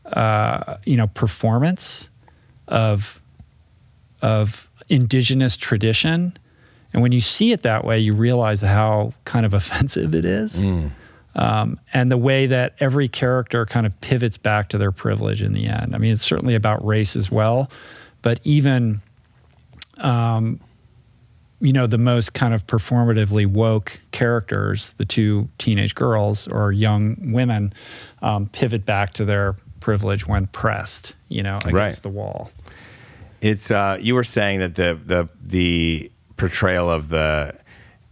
uh, 0.07 0.79
you 0.85 0.97
know, 0.97 1.07
performance 1.09 2.09
of 2.67 3.21
of 4.23 4.69
indigenous 4.89 5.57
tradition. 5.57 6.37
And 6.93 7.03
when 7.03 7.13
you 7.13 7.21
see 7.21 7.53
it 7.53 7.63
that 7.63 7.85
way, 7.85 8.01
you 8.01 8.13
realize 8.13 8.61
how 8.61 9.13
kind 9.25 9.47
of 9.47 9.55
offensive 9.61 10.15
it 10.17 10.25
is. 10.25 10.63
Um, 11.35 11.79
and 11.93 12.11
the 12.11 12.17
way 12.17 12.47
that 12.47 12.75
every 12.81 13.09
character 13.09 13.65
kind 13.65 13.87
of 13.87 14.01
pivots 14.01 14.37
back 14.37 14.69
to 14.71 14.79
their 14.79 14.91
privilege 14.93 15.43
in 15.43 15.53
the 15.53 15.67
end. 15.67 15.95
I 15.95 15.99
mean, 15.99 16.13
it's 16.13 16.23
certainly 16.25 16.55
about 16.55 16.85
race 16.85 17.15
as 17.15 17.31
well, 17.31 17.71
but 18.23 18.41
even, 18.43 19.01
um, 19.99 20.59
you 21.61 21.73
know, 21.73 21.87
the 21.87 21.99
most 21.99 22.35
kind 22.35 22.55
of 22.55 22.67
performatively 22.67 23.47
woke 23.47 24.01
characters, 24.11 24.93
the 24.95 25.05
two 25.05 25.49
teenage 25.59 25.95
girls 25.95 26.49
or 26.49 26.73
young 26.73 27.33
women, 27.33 27.73
um, 28.23 28.47
pivot 28.49 28.85
back 28.85 29.13
to 29.15 29.25
their 29.25 29.55
privilege 29.81 30.27
when 30.27 30.47
pressed, 30.49 31.15
you 31.29 31.43
know, 31.43 31.57
against 31.59 31.75
Right. 31.75 32.03
the 32.03 32.09
wall. 32.09 32.51
It's 33.41 33.71
uh, 33.71 33.99
you 34.01 34.15
were 34.17 34.25
saying 34.25 34.59
that 34.61 34.75
the 34.75 34.99
the 35.07 35.29
the 35.47 36.11
portrayal 36.37 36.91
of 36.91 37.09
the 37.09 37.55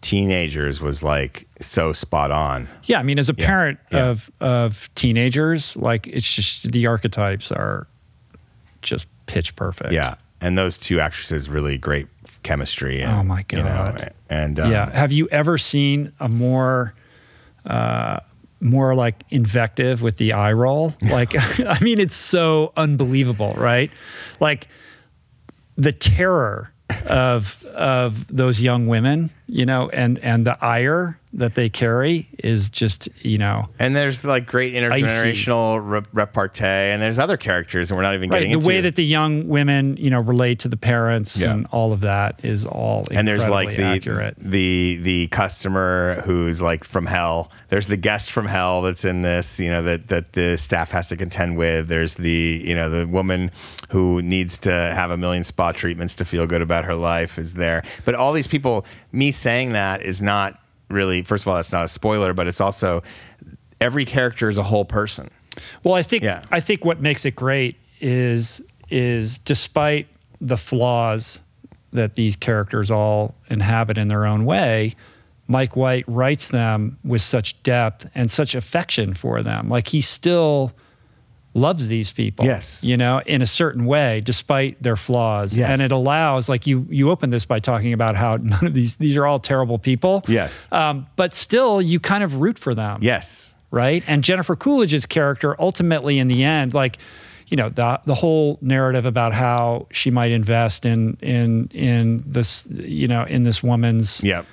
teenagers 0.06 0.80
was 0.80 1.02
like 1.02 1.48
so 1.60 1.92
spot 1.92 2.30
on. 2.30 2.68
Yeah, 2.84 3.00
I 3.00 3.02
mean, 3.02 3.18
as 3.18 3.28
a 3.28 3.34
parent 3.34 3.80
yeah. 3.90 4.06
of 4.06 4.30
of 4.40 4.88
teenagers, 4.94 5.76
like 5.76 6.06
it's 6.06 6.32
just 6.32 6.70
the 6.70 6.86
archetypes 6.86 7.50
are 7.50 7.88
just 8.82 9.08
pitch 9.26 9.56
perfect. 9.56 9.90
Yeah, 9.92 10.14
and 10.40 10.56
those 10.56 10.78
two 10.78 11.00
actresses 11.00 11.48
really 11.48 11.76
great 11.76 12.06
chemistry. 12.44 13.02
And, 13.02 13.12
Oh, 13.12 13.24
my 13.24 13.44
you 13.50 13.58
know, 13.58 13.64
God. 13.64 14.14
and 14.30 14.60
um, 14.60 14.70
yeah. 14.70 14.90
Have 14.90 15.10
you 15.10 15.26
ever 15.32 15.58
seen 15.58 16.12
a 16.20 16.28
more 16.28 16.94
uh, 17.64 18.20
more 18.60 18.94
like 18.94 19.24
invective 19.30 20.02
with 20.02 20.18
the 20.18 20.34
eye 20.34 20.52
roll? 20.52 20.94
Like, 21.02 21.34
I 21.60 21.78
mean, 21.80 21.98
it's 21.98 22.14
so 22.14 22.72
unbelievable, 22.76 23.54
right? 23.56 23.90
Like 24.38 24.68
the 25.76 25.90
terror 25.90 26.72
of 27.06 27.64
of 27.74 28.28
those 28.28 28.60
young 28.60 28.86
women, 28.86 29.30
you 29.48 29.64
know, 29.66 29.88
and 29.90 30.18
and 30.20 30.46
the 30.46 30.56
ire 30.64 31.18
that 31.32 31.54
they 31.54 31.68
carry 31.68 32.26
is 32.38 32.70
just, 32.70 33.10
you 33.20 33.36
know, 33.36 33.68
And 33.78 33.94
there's 33.94 34.24
like 34.24 34.46
great 34.46 34.72
intergenerational 34.72 35.80
re- 35.82 36.02
repartee, 36.12 36.64
and 36.64 37.02
there's 37.02 37.18
other 37.18 37.36
characters, 37.36 37.90
and 37.90 37.96
we're 37.98 38.04
not 38.04 38.14
even 38.14 38.30
right. 38.30 38.38
getting 38.38 38.52
The 38.52 38.56
into 38.58 38.66
way 38.68 38.80
that 38.80 38.94
the 38.96 39.04
young 39.04 39.46
women, 39.48 39.96
you 39.98 40.08
know, 40.10 40.20
relate 40.20 40.60
to 40.60 40.68
the 40.68 40.76
parents 40.78 41.40
Yeah. 41.40 41.52
and 41.52 41.66
all 41.72 41.92
of 41.92 42.00
that 42.00 42.40
is 42.42 42.64
all 42.64 43.06
and 43.10 43.28
there's 43.28 43.46
like 43.48 43.76
the 43.76 43.82
accurate. 43.82 44.36
the 44.38 44.98
the 45.02 45.26
customer 45.28 46.22
who's 46.24 46.60
like 46.62 46.84
from 46.84 47.06
hell. 47.06 47.50
There's 47.68 47.88
the 47.88 47.96
guest 47.96 48.30
from 48.30 48.46
hell 48.46 48.80
that's 48.82 49.04
in 49.04 49.22
this, 49.22 49.58
you 49.60 49.68
know, 49.70 49.82
that 49.82 50.08
that 50.08 50.32
the 50.32 50.56
staff 50.56 50.90
has 50.92 51.08
to 51.10 51.16
contend 51.16 51.56
with. 51.58 51.88
There's 51.88 52.14
the 52.14 52.62
you 52.64 52.74
know 52.74 52.88
the 52.88 53.06
woman 53.06 53.50
who 53.90 54.22
needs 54.22 54.58
to 54.58 54.70
have 54.72 55.10
a 55.10 55.16
million 55.16 55.44
spa 55.44 55.72
treatments 55.72 56.14
to 56.16 56.24
feel 56.24 56.46
good 56.46 56.62
about 56.62 56.84
her 56.84 56.94
life 56.94 57.38
is 57.38 57.54
there. 57.54 57.82
But 58.04 58.14
all 58.14 58.32
these 58.32 58.46
people, 58.48 58.86
me 59.16 59.32
saying 59.32 59.72
that 59.72 60.02
is 60.02 60.20
not 60.22 60.60
really. 60.90 61.22
First 61.22 61.44
of 61.44 61.48
all, 61.48 61.56
that's 61.56 61.72
not 61.72 61.84
a 61.84 61.88
spoiler, 61.88 62.34
but 62.34 62.46
it's 62.46 62.60
also 62.60 63.02
every 63.80 64.04
character 64.04 64.48
is 64.48 64.58
a 64.58 64.62
whole 64.62 64.84
person. 64.84 65.30
Well, 65.82 65.94
I 65.94 66.02
think 66.02 66.22
Yeah. 66.22 66.42
I 66.50 66.60
think 66.60 66.84
what 66.84 67.00
makes 67.00 67.24
it 67.24 67.34
great 67.34 67.76
is 68.00 68.62
is 68.90 69.38
despite 69.38 70.06
the 70.40 70.56
flaws 70.56 71.42
that 71.92 72.14
these 72.14 72.36
characters 72.36 72.90
all 72.90 73.34
inhabit 73.48 73.96
in 73.98 74.08
their 74.08 74.26
own 74.26 74.44
way, 74.44 74.94
Mike 75.48 75.76
White 75.76 76.04
writes 76.06 76.48
them 76.50 76.98
with 77.02 77.22
such 77.22 77.60
depth 77.62 78.08
and 78.14 78.30
such 78.30 78.54
affection 78.54 79.14
for 79.14 79.42
them. 79.42 79.68
Like 79.68 79.88
he 79.88 80.00
still 80.00 80.72
loves 81.56 81.86
these 81.88 82.12
people. 82.12 82.44
Yes. 82.44 82.84
You 82.84 82.96
know, 82.96 83.20
in 83.26 83.40
a 83.40 83.46
certain 83.46 83.86
way, 83.86 84.20
despite 84.20 84.82
their 84.82 84.96
flaws. 84.96 85.56
Yes. 85.56 85.70
And 85.70 85.80
it 85.80 85.90
allows, 85.90 86.48
like 86.48 86.66
you 86.66 86.86
you 86.90 87.10
open 87.10 87.30
this 87.30 87.46
by 87.46 87.58
talking 87.60 87.92
about 87.94 88.14
how 88.14 88.36
none 88.42 88.66
of 88.66 88.74
these 88.74 88.96
these 88.98 89.16
are 89.16 89.26
all 89.26 89.38
terrible 89.38 89.78
people. 89.78 90.22
Yes. 90.28 90.66
Um, 90.70 91.06
but 91.16 91.34
still 91.34 91.80
you 91.80 91.98
kind 91.98 92.22
of 92.22 92.36
root 92.36 92.58
for 92.58 92.74
them 92.74 92.98
Yes. 93.00 93.54
right? 93.70 94.04
And 94.06 94.22
Jennifer 94.22 94.54
Coolidge's 94.56 95.06
character 95.06 95.56
ultimately 95.60 96.18
in 96.18 96.28
the 96.28 96.44
end, 96.44 96.74
like, 96.74 96.98
you 97.48 97.56
know, 97.56 97.68
the 97.70 98.00
the 98.04 98.14
whole 98.14 98.58
narrative 98.60 99.06
about 99.06 99.32
how 99.32 99.86
she 99.90 100.10
might 100.10 100.32
invest 100.32 100.84
in 100.84 101.16
in 101.22 101.68
in 101.72 102.22
this, 102.26 102.66
you 102.70 103.08
know, 103.08 103.24
in 103.24 103.44
this 103.44 103.62
woman's 103.62 104.22
Yep. 104.22 104.46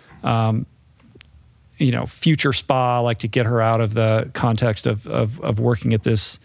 you 1.77 1.91
know 1.91 2.05
future 2.05 2.53
spa, 2.53 2.99
like 3.01 3.19
to 3.19 3.27
get 3.27 3.45
her 3.45 3.61
out 3.61 3.81
of 3.81 3.93
the 3.93 4.29
context 4.33 4.87
of 4.87 5.05
of, 5.07 5.39
of 5.41 5.59
working 5.59 5.93
at 5.93 6.03
this 6.03 6.39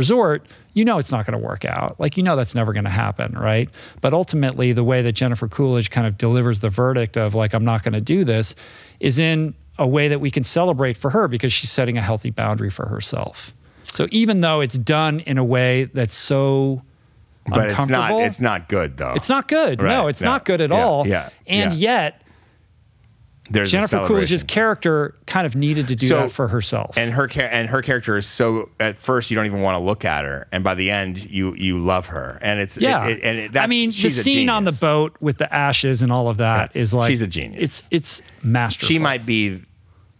resort. 0.00 0.46
You 0.74 0.84
know, 0.84 0.98
it's 0.98 1.10
not 1.12 1.26
going 1.26 1.38
to 1.40 1.44
work 1.46 1.64
out. 1.64 1.98
Like 1.98 2.16
you 2.16 2.22
know, 2.22 2.36
that's 2.36 2.54
never 2.54 2.72
going 2.72 2.84
to 2.84 2.90
happen, 3.04 3.32
right? 3.38 3.68
But 4.00 4.12
ultimately, 4.14 4.72
the 4.72 4.84
way 4.84 5.02
that 5.02 5.12
Jennifer 5.12 5.48
Coolidge 5.48 5.90
kind 5.90 6.06
of 6.06 6.16
delivers 6.16 6.60
the 6.60 6.70
verdict 6.70 7.16
of 7.16 7.34
like 7.34 7.52
I'm 7.54 7.64
not 7.64 7.82
going 7.82 7.94
to 7.94 8.00
do 8.00 8.24
this 8.24 8.54
is 9.00 9.18
in 9.18 9.54
a 9.78 9.86
way 9.86 10.08
that 10.08 10.20
we 10.20 10.30
can 10.30 10.42
celebrate 10.44 10.96
for 10.96 11.10
her 11.10 11.26
because 11.28 11.52
she's 11.52 11.70
setting 11.70 11.96
a 11.98 12.02
healthy 12.02 12.30
boundary 12.30 12.70
for 12.70 12.86
herself. 12.86 13.54
So 13.84 14.06
even 14.10 14.40
though 14.40 14.60
it's 14.60 14.76
done 14.78 15.20
in 15.20 15.38
a 15.38 15.44
way 15.44 15.84
that's 15.84 16.14
so 16.14 16.82
But 17.46 17.68
it's 17.70 17.88
not. 17.88 18.12
It's 18.22 18.40
not 18.40 18.68
good 18.68 18.96
though. 18.96 19.14
it's 19.14 19.28
not 19.28 19.48
good. 19.48 19.80
no, 19.80 20.06
it's 20.06 20.22
no. 20.22 20.28
not 20.32 20.44
good 20.44 20.60
at 20.60 20.70
Yeah, 20.70 20.84
all. 20.84 21.06
yeah, 21.06 21.30
And 21.46 21.72
yeah. 21.74 21.78
yet, 22.04 22.19
There's 23.52 23.70
a 23.74 23.78
Jennifer 23.78 24.06
Coolidge's 24.06 24.44
character 24.44 25.14
kind 25.26 25.46
of 25.46 25.56
needed 25.56 25.88
to 25.88 25.96
do 25.96 26.06
So- 26.06 26.16
that 26.20 26.30
for 26.32 26.46
herself. 26.48 26.96
and 26.96 27.12
her 27.12 27.28
and 27.40 27.68
her 27.68 27.82
character 27.82 28.16
is 28.16 28.26
so 28.26 28.68
at 28.78 28.96
first 28.96 29.30
you 29.30 29.34
don't 29.34 29.46
even 29.46 29.60
want 29.60 29.74
to 29.74 29.80
look 29.84 30.04
at 30.04 30.24
her 30.24 30.46
and 30.52 30.62
by 30.62 30.74
the 30.74 30.90
end 30.90 31.18
you 31.30 31.54
you 31.56 31.78
love 31.78 32.06
her 32.06 32.38
and 32.42 32.60
it's 32.60 32.78
yeah, 32.78 33.06
it, 33.06 33.18
it, 33.18 33.24
and 33.24 33.38
it, 33.38 33.52
that's, 33.52 33.64
I 33.64 33.66
mean, 33.66 33.90
the 33.90 34.10
scene 34.10 34.48
on 34.48 34.64
the 34.64 34.72
boat 34.80 35.16
with 35.20 35.38
the 35.38 35.52
ashes 35.52 36.00
and 36.02 36.12
all 36.12 36.28
of 36.28 36.36
that 36.36 36.70
is 36.74 36.92
Yeah. 36.92 36.98
like 37.00 37.10
She's 37.10 37.22
a 37.22 37.26
genius. 37.26 37.60
It's 37.60 37.88
it's 37.90 38.22
masterful. 38.44 38.86
she 38.88 38.98
might 38.98 39.26
be 39.26 39.62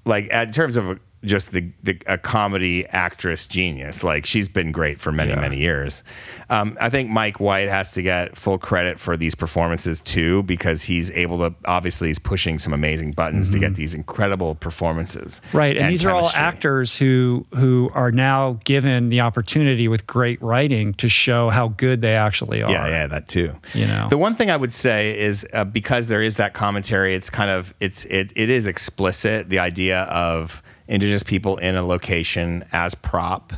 like 0.05 0.27
in 0.27 0.51
terms 0.51 0.77
of 0.77 0.99
just 1.25 1.53
the, 1.53 1.71
the 1.83 2.01
a 2.07 2.17
comedy 2.17 2.87
actress 2.89 3.47
genius 3.47 4.03
like 4.03 4.25
she's 4.25 4.49
been 4.49 4.73
great 4.73 5.01
for 5.01 5.13
many 5.13 5.31
Yeah. 5.31 5.41
many 5.41 5.59
years 5.59 6.03
um, 6.49 6.77
i 6.81 6.89
think 6.89 7.11
mike 7.11 7.41
white 7.41 7.69
has 7.69 7.93
to 7.93 8.03
get 8.03 8.37
full 8.37 8.59
credit 8.59 8.99
for 8.99 9.17
these 9.17 9.35
performances 9.35 10.01
too 10.01 10.43
because 10.45 10.83
he's 10.83 11.11
able 11.11 11.39
to 11.39 11.55
obviously 11.67 12.09
he's 12.09 12.19
pushing 12.19 12.59
some 12.59 12.73
amazing 12.73 13.13
buttons 13.13 13.51
to 13.51 13.59
get 13.59 13.75
these 13.75 13.93
incredible 13.95 14.55
performances 14.55 15.41
Mm-hmm. 15.51 15.57
Right, 15.57 15.77
and, 15.77 15.91
these 15.91 16.05
are 16.05 16.11
all 16.15 16.31
actors 16.35 16.97
who 16.97 17.47
who 17.55 17.91
are 17.95 18.11
now 18.11 18.59
given 18.65 19.09
the 19.09 19.21
opportunity 19.21 19.89
with 19.89 20.07
great 20.07 20.41
writing 20.43 20.95
to 20.95 21.09
show 21.09 21.51
how 21.51 21.69
good 21.69 22.01
they 22.01 22.15
actually 22.17 22.63
are. 22.63 22.71
Yeah, 22.71 22.89
yeah, 22.89 23.07
that 23.07 23.29
too. 23.29 23.55
You 23.75 23.87
know? 23.87 24.09
the 24.09 24.19
one 24.19 24.35
thing 24.35 24.51
I 24.51 24.57
would 24.57 24.73
say 24.73 25.19
is 25.19 25.47
uh, 25.53 25.65
because 25.65 26.09
there 26.09 26.23
is 26.23 26.37
that 26.37 26.55
commentary, 26.55 27.15
it's 27.15 27.31
kind 27.31 27.51
of 27.51 27.75
it's 27.81 28.05
it 28.07 28.33
it 28.37 28.49
is 28.51 28.67
explicit. 28.67 29.49
The 29.49 29.59
idea 29.59 30.03
of 30.05 30.63
indigenous 30.91 31.23
people 31.23 31.57
in 31.57 31.77
a 31.77 31.87
location 31.87 32.65
as 32.73 32.95
prop, 32.95 33.55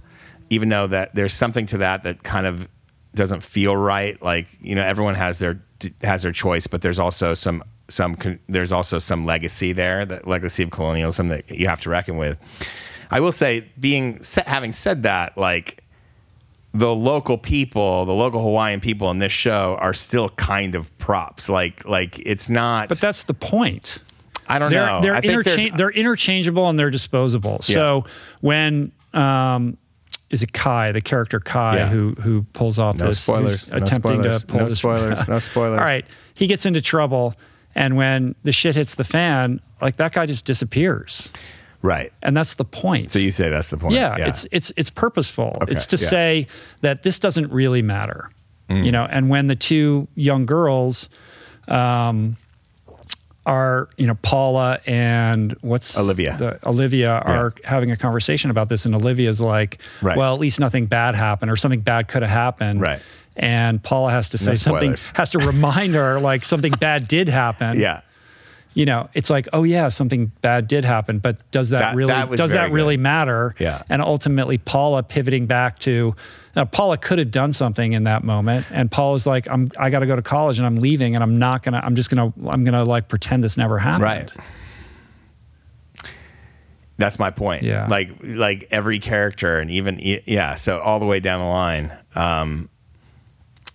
even 0.51 0.69
though 0.69 0.87
that 0.87 1.15
there's 1.15 1.35
something 1.35 1.67
to 1.67 1.79
that 1.79 2.05
that 2.05 2.23
kind 2.23 2.47
of 2.47 2.69
doesn't 3.15 3.43
feel 3.43 3.77
right. 3.77 4.21
Like 4.23 4.47
you 4.61 4.75
know, 4.75 4.83
everyone 4.83 5.15
has 5.15 5.39
their 5.41 5.61
has 6.03 6.23
their 6.23 6.33
choice, 6.33 6.67
but 6.69 6.83
there's 6.83 6.99
also 6.99 7.35
some 7.35 7.65
some 7.89 8.17
there's 8.49 8.71
also 8.71 8.99
some 8.99 9.25
legacy 9.27 9.73
there, 9.73 10.07
that 10.07 10.29
legacy 10.29 10.63
of 10.63 10.71
colonialism 10.71 11.29
that 11.29 11.51
you 11.51 11.67
have 11.67 11.81
to 11.81 11.91
reckon 11.91 12.19
with. 12.19 12.39
I 13.11 13.21
will 13.21 13.33
say, 13.33 13.67
being 13.79 14.21
having 14.47 14.73
said 14.73 15.03
that, 15.03 15.37
like 15.37 15.83
the 16.73 16.95
local 16.95 17.37
people, 17.37 18.05
the 18.05 18.13
local 18.13 18.43
Hawaiian 18.43 18.81
people 18.81 19.11
in 19.11 19.19
this 19.19 19.33
show 19.33 19.77
are 19.81 19.95
still 19.95 20.31
kind 20.31 20.75
of 20.75 20.97
props. 20.99 21.49
Like 21.49 21.85
like 21.87 22.19
it's 22.21 22.49
not. 22.49 22.89
But 22.89 23.01
that's 23.01 23.25
the 23.25 23.35
point. 23.35 24.03
I 24.49 24.59
don't 24.59 24.71
They're 24.71 24.87
know. 24.87 25.01
they're, 25.01 25.15
I 25.15 25.21
think 25.21 25.77
they're 25.77 25.91
interchangeable 25.91 26.69
and 26.69 26.79
they're 26.79 26.91
disposable. 26.91 27.61
So 27.63 28.05
when 28.41 28.93
um, 29.15 29.77
is 30.31 30.43
it 30.43 30.53
Kai, 30.53 30.93
the 30.93 31.01
character 31.01 31.39
Kai, 31.41 31.77
Yeah. 31.77 31.89
who 31.89 32.15
who 32.21 32.43
pulls 32.53 32.79
off 32.79 32.97
No 32.99 33.07
this, 33.09 33.21
spoilers. 33.21 33.71
No 33.71 33.79
attempting 33.79 34.19
spoilers. 34.21 34.41
to 34.41 34.47
pull 34.47 34.61
No 34.61 34.69
this 34.69 34.79
spoilers. 34.79 35.29
No 35.29 35.39
spoilers. 35.39 35.79
All 35.79 35.85
right, 35.85 36.05
he 36.35 36.47
gets 36.47 36.67
into 36.67 36.81
trouble, 36.83 37.35
and 37.75 37.97
when 37.97 38.35
the 38.43 38.53
shit 38.53 38.75
hits 38.75 38.95
the 38.97 39.05
fan, 39.05 39.61
like 39.81 39.97
that 39.99 40.13
guy 40.13 40.27
just 40.27 40.45
disappears, 40.45 41.33
right. 41.83 42.13
and 42.23 42.37
that's 42.37 42.55
the 42.55 42.65
point. 42.65 43.11
So 43.11 43.19
you 43.19 43.31
say 43.31 43.49
that's 43.49 43.69
the 43.71 43.77
point. 43.79 43.95
yeah, 43.95 44.17
it's 44.19 44.47
it's 44.51 44.73
it's 44.77 44.91
purposeful. 44.91 45.57
Okay, 45.63 45.73
It's 45.73 45.87
to 45.89 45.97
yeah. 45.97 46.09
say 46.09 46.47
that 46.81 47.03
this 47.05 47.19
doesn't 47.19 47.51
really 47.53 47.83
matter, 47.83 48.31
Mm. 48.69 48.85
you 48.85 48.91
know. 48.91 49.05
And 49.09 49.29
when 49.29 49.47
the 49.47 49.57
two 49.57 50.09
young 50.15 50.47
girls, 50.47 51.09
um, 51.69 52.37
are 53.45 53.89
you 53.97 54.07
know 54.07 54.15
Paula 54.23 54.79
and 54.87 55.53
what's 55.63 55.99
Olivia. 55.99 56.37
the, 56.37 56.69
Olivia 56.69 57.11
are 57.11 57.53
having 57.65 57.91
a 57.91 57.97
conversation 57.97 58.51
about 58.51 58.69
this, 58.69 58.87
and 58.87 58.95
Olivia's 58.95 59.41
like, 59.41 59.79
Right. 60.01 60.17
well, 60.17 60.35
at 60.35 60.41
least 60.41 60.61
nothing 60.61 60.87
bad 60.87 61.15
happened, 61.15 61.51
or 61.51 61.57
something 61.57 61.81
bad 61.81 62.09
could 62.09 62.23
have 62.23 62.31
happened, 62.31 62.81
Right. 62.81 63.01
And 63.37 63.83
Paula 63.83 64.11
has 64.13 64.29
to 64.31 64.39
say 64.39 64.53
No 64.53 64.55
something, 64.57 64.97
has 65.15 65.31
to 65.31 65.39
remind 65.39 65.95
her 65.95 66.21
like 66.21 66.45
something 66.45 66.73
bad 66.73 67.09
did 67.09 67.29
happen, 67.29 67.79
yeah. 67.81 68.03
you 68.75 68.85
know, 68.87 69.09
it's 69.15 69.31
like, 69.31 69.49
oh 69.53 69.65
yeah, 69.65 69.89
something 69.89 70.31
bad 70.43 70.69
did 70.69 70.85
happen, 70.85 71.19
but 71.19 71.41
does 71.51 71.71
that, 71.71 71.79
That- 71.81 71.95
really 71.97 72.13
that 72.13 72.31
does 72.37 72.53
that 72.53 72.71
really 72.71 72.97
good. 72.97 73.03
matter? 73.03 73.55
Yeah. 73.59 73.83
And 73.89 74.03
ultimately, 74.03 74.59
Paula 74.59 75.03
pivoting 75.03 75.47
back 75.47 75.79
to 75.81 76.15
now, 76.55 76.65
Paula 76.67 76.99
could 76.99 77.19
have 77.19 77.31
done 77.31 77.53
something 77.53 77.93
in 77.93 78.05
that 78.05 78.25
moment, 78.25 78.67
and 78.71 78.91
Paula's 78.91 79.27
like, 79.27 79.49
I'm 79.49 79.71
I 79.79 79.91
got 79.91 80.01
to 80.01 80.07
go 80.07 80.17
to 80.17 80.23
college 80.23 80.59
and 80.59 80.67
I'm 80.67 80.77
leaving, 80.77 81.15
and 81.15 81.23
I'm 81.23 81.39
not 81.39 81.63
gonna, 81.63 81.81
I'm 81.83 81.97
just 81.97 82.11
gonna, 82.11 82.33
I'm 82.47 82.65
gonna 82.65 82.85
like 82.85 83.09
pretend 83.09 83.43
this 83.43 83.57
never 83.57 83.79
happened. 83.79 84.03
Right. 84.03 84.31
That's 86.99 87.19
my 87.19 87.31
point. 87.31 87.63
Yeah. 87.63 87.87
Like 87.89 88.11
like 88.23 88.69
every 88.71 88.99
character 88.99 89.59
and 89.59 89.71
even 89.71 89.99
yeah, 90.01 90.57
so 90.57 90.79
all 90.79 91.01
the 91.01 91.07
way 91.07 91.21
down 91.21 91.41
the 91.41 91.47
line, 91.47 91.93
um, 92.15 92.69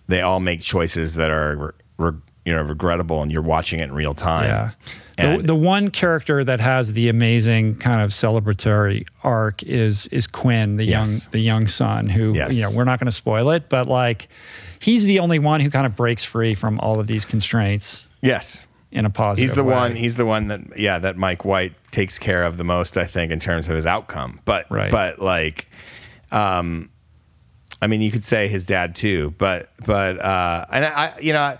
they 0.06 0.22
all 0.22 0.40
make 0.40 0.62
choices 0.62 1.14
that 1.14 1.30
are 1.30 1.74
re, 1.98 2.12
you 2.44 2.54
know 2.54 2.62
regrettable, 2.62 3.20
and 3.22 3.32
you're 3.32 3.42
watching 3.42 3.80
it 3.80 3.84
in 3.84 3.92
real 3.92 4.14
time. 4.14 4.48
Yeah. 4.48 4.70
The, 5.18 5.28
And- 5.28 5.46
the 5.48 5.54
one 5.54 5.90
character 5.90 6.44
that 6.44 6.60
has 6.60 6.92
the 6.92 7.08
amazing 7.08 7.74
kind 7.76 8.00
of 8.00 8.10
celebratory 8.10 9.04
arc 9.22 9.62
is 9.64 10.06
is 10.08 10.26
Quinn, 10.26 10.76
the 10.76 10.84
Yes. 10.84 10.92
young 11.24 11.30
the 11.32 11.40
young 11.40 11.66
son 11.66 12.08
who 12.08 12.34
Yes. 12.34 12.54
you 12.54 12.62
know 12.62 12.70
we're 12.74 12.84
not 12.84 12.98
going 13.00 13.06
to 13.06 13.12
spoil 13.12 13.50
it, 13.50 13.68
but 13.68 13.88
like 13.88 14.28
he's 14.78 15.04
the 15.04 15.18
only 15.18 15.38
one 15.38 15.60
who 15.60 15.70
kind 15.70 15.86
of 15.86 15.96
breaks 15.96 16.24
free 16.24 16.54
from 16.54 16.78
all 16.80 17.00
of 17.00 17.06
these 17.08 17.24
constraints 17.24 18.08
Yes. 18.22 18.66
in 18.92 19.04
a 19.04 19.10
positive. 19.10 19.42
He's 19.50 19.54
the 19.56 19.64
way. 19.64 19.74
one. 19.74 19.96
He's 19.96 20.16
the 20.16 20.24
one 20.26 20.48
that 20.48 20.60
yeah 20.78 20.98
that 21.00 21.16
Mike 21.16 21.44
White 21.44 21.74
takes 21.90 22.18
care 22.18 22.44
of 22.44 22.56
the 22.56 22.64
most. 22.64 22.96
I 22.96 23.04
think 23.04 23.32
in 23.32 23.40
terms 23.40 23.68
of 23.68 23.74
his 23.76 23.86
outcome. 23.86 24.40
But 24.44 24.66
Right. 24.70 24.90
but 24.90 25.18
like, 25.18 25.68
um, 26.30 26.90
I 27.82 27.86
mean, 27.86 28.00
you 28.02 28.10
could 28.10 28.24
say 28.24 28.48
his 28.48 28.64
dad 28.64 28.94
too. 28.94 29.34
But 29.38 29.70
but 29.84 30.18
uh, 30.20 30.64
and 30.70 30.84
I 30.84 31.12
you 31.20 31.32
know 31.32 31.56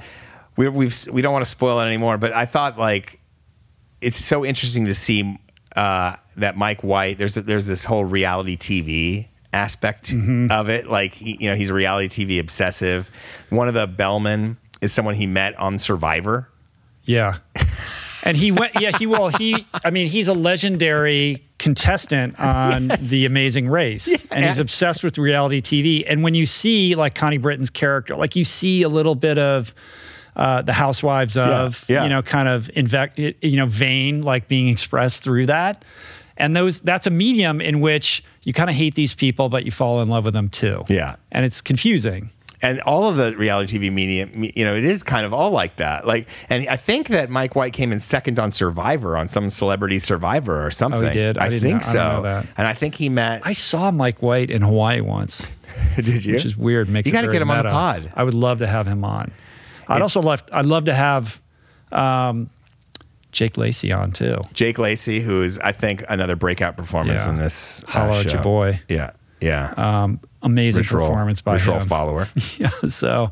we 0.57 0.69
we've 0.69 0.97
we 1.13 1.23
don't 1.23 1.33
want 1.33 1.45
to 1.45 1.51
spoil 1.51 1.81
it 1.81 1.87
anymore. 1.87 2.19
But 2.19 2.33
I 2.33 2.47
thought 2.47 2.79
like 2.79 3.18
it's 4.01 4.16
so 4.16 4.45
interesting 4.45 4.87
to 4.87 4.95
see 4.95 5.39
uh, 5.77 6.16
that 6.37 6.57
Mike 6.57 6.83
White. 6.83 7.19
There's 7.19 7.37
a, 7.37 7.43
there's 7.43 7.66
this 7.66 7.85
whole 7.85 8.05
reality 8.05 8.57
TV 8.57 9.29
aspect 9.53 10.12
of 10.51 10.69
it. 10.69 10.89
Like 10.89 11.15
he, 11.15 11.37
you 11.41 11.49
know, 11.49 11.57
he's 11.57 11.70
a 11.70 11.75
reality 11.75 12.27
TV 12.27 12.41
obsessive. 12.41 13.11
One 13.51 13.69
of 13.69 13.75
the 13.75 13.87
Bellmen 13.87 14.57
is 14.81 14.93
someone 14.93 15.15
he 15.15 15.27
met 15.27 15.59
on 15.59 15.79
Survivor. 15.79 16.49
Yeah. 17.05 17.39
And 18.25 18.37
he 18.37 18.51
went, 18.53 18.79
yeah, 18.81 18.97
he 18.99 19.07
will. 19.07 19.29
He, 19.29 19.66
I 19.85 19.91
mean, 19.91 20.09
he's 20.09 20.29
a 20.29 20.35
legendary 20.35 21.47
contestant 21.59 22.39
on 22.39 22.89
The 23.01 23.25
Amazing 23.27 23.69
Race, 23.69 24.27
and 24.31 24.45
he's 24.45 24.59
obsessed 24.59 25.03
with 25.03 25.16
reality 25.19 25.62
TV. 25.62 26.05
And 26.07 26.23
when 26.23 26.35
you 26.35 26.45
see 26.45 26.95
like 26.95 27.15
Connie 27.15 27.39
Britton's 27.39 27.70
character, 27.70 28.16
like 28.16 28.37
you 28.37 28.45
see 28.45 28.83
a 28.83 28.89
little 28.89 29.15
bit 29.15 29.39
of 29.39 29.75
uh, 30.39 30.62
the 30.62 30.73
Housewives 30.73 31.36
of, 31.36 31.85
yeah. 31.89 32.05
you 32.05 32.09
know, 32.09 32.23
kind 32.23 32.48
of 32.48 32.69
invec, 32.77 33.35
you 33.43 33.56
know, 33.56 33.66
vein 33.66 34.23
like 34.23 34.48
being 34.48 34.69
expressed 34.69 35.23
through 35.24 35.47
that. 35.47 35.85
And 36.36 36.55
those, 36.56 36.81
that's 36.81 37.06
a 37.06 37.10
medium 37.10 37.60
in 37.60 37.81
which 37.81 38.23
you 38.44 38.52
kind 38.52 38.70
of 38.70 38.77
hate 38.77 38.94
these 38.94 39.12
people, 39.12 39.48
but 39.48 39.65
you 39.65 39.73
fall 39.73 40.01
in 40.01 40.09
love 40.09 40.24
with 40.24 40.35
them 40.35 40.48
too. 40.48 40.85
Yeah. 40.89 41.16
And 41.32 41.44
it's 41.44 41.60
confusing. 41.60 42.31
and 42.62 42.81
all 42.82 43.09
of 43.09 43.16
the 43.16 43.36
reality 43.36 43.78
TV 43.78 43.93
media, 43.93 44.28
you 44.32 44.65
know, 44.65 44.74
it 44.77 44.85
is 44.85 45.02
kind 45.02 45.27
of 45.27 45.32
all 45.35 45.51
like 45.51 45.77
that. 45.77 46.06
Like, 46.06 46.28
and 46.48 46.69
I 46.69 46.77
think 46.77 47.09
that 47.09 47.28
Mike 47.31 47.56
White 47.56 47.73
came 47.73 47.90
in 47.93 47.98
second 48.01 48.39
on 48.39 48.52
Survivor, 48.52 49.16
on 49.16 49.28
some 49.28 49.51
celebrity 49.51 49.98
Survivor 49.98 50.65
or 50.65 50.70
something. 50.70 51.02
Oh, 51.02 51.06
he 51.09 51.12
did? 51.12 51.39
I 51.39 51.47
I, 51.47 51.48
didn't 51.48 51.69
think 51.69 51.82
know- 51.82 51.89
I 51.89 51.93
so. 51.93 51.98
don't 51.98 52.15
know 52.15 52.23
that. 52.23 52.47
And 52.56 52.66
I 52.69 52.74
think 52.74 52.94
he 52.94 53.09
met. 53.09 53.43
I 53.44 53.52
saw 53.52 53.90
Mike 53.90 54.23
White 54.23 54.51
in 54.51 54.62
Hawaii 54.62 55.01
once. 55.01 55.47
did 55.97 56.24
you? 56.24 56.35
which 56.35 56.44
is 56.44 56.56
weird. 56.56 56.89
Makes 56.89 57.06
You 57.06 57.12
gotta 57.12 57.28
get 57.31 57.43
him 57.43 57.51
on 57.51 57.65
the 57.65 57.70
pod. 57.70 58.12
I 58.15 58.23
would 58.24 58.35
love 58.35 58.59
to 58.60 58.66
have 58.66 58.86
him 58.86 59.05
on. 59.05 59.31
I'd 59.89 60.02
also 60.02 60.20
love. 60.23 60.43
I'd 60.52 60.66
love 60.66 60.85
to 60.86 60.94
have 60.94 61.40
um, 61.93 62.48
Jake 63.32 63.56
Lacy 63.56 63.93
on 63.93 64.12
too. 64.12 64.39
Jake 64.52 64.78
Lacy, 64.78 65.20
who 65.20 65.43
is, 65.43 65.59
I 65.59 65.73
think, 65.73 66.05
another 66.09 66.36
breakout 66.36 66.77
performance 66.77 67.24
Yeah. 67.24 67.31
in 67.32 67.36
this. 67.39 67.85
uh, 67.85 67.90
Holla 67.90 68.20
at 68.20 68.28
show. 68.31 68.35
your 68.36 68.43
boy. 68.43 68.81
Yeah, 68.89 69.10
yeah. 69.40 69.73
Um, 69.77 70.20
amazing 70.43 70.82
Rich 70.82 70.93
roll- 70.93 71.09
performance 71.09 71.40
by 71.43 71.55
Rich 71.55 71.66
roll 71.66 71.81
him. 71.81 71.89
follower. 71.89 72.28
yeah. 72.59 72.70
So, 72.89 73.31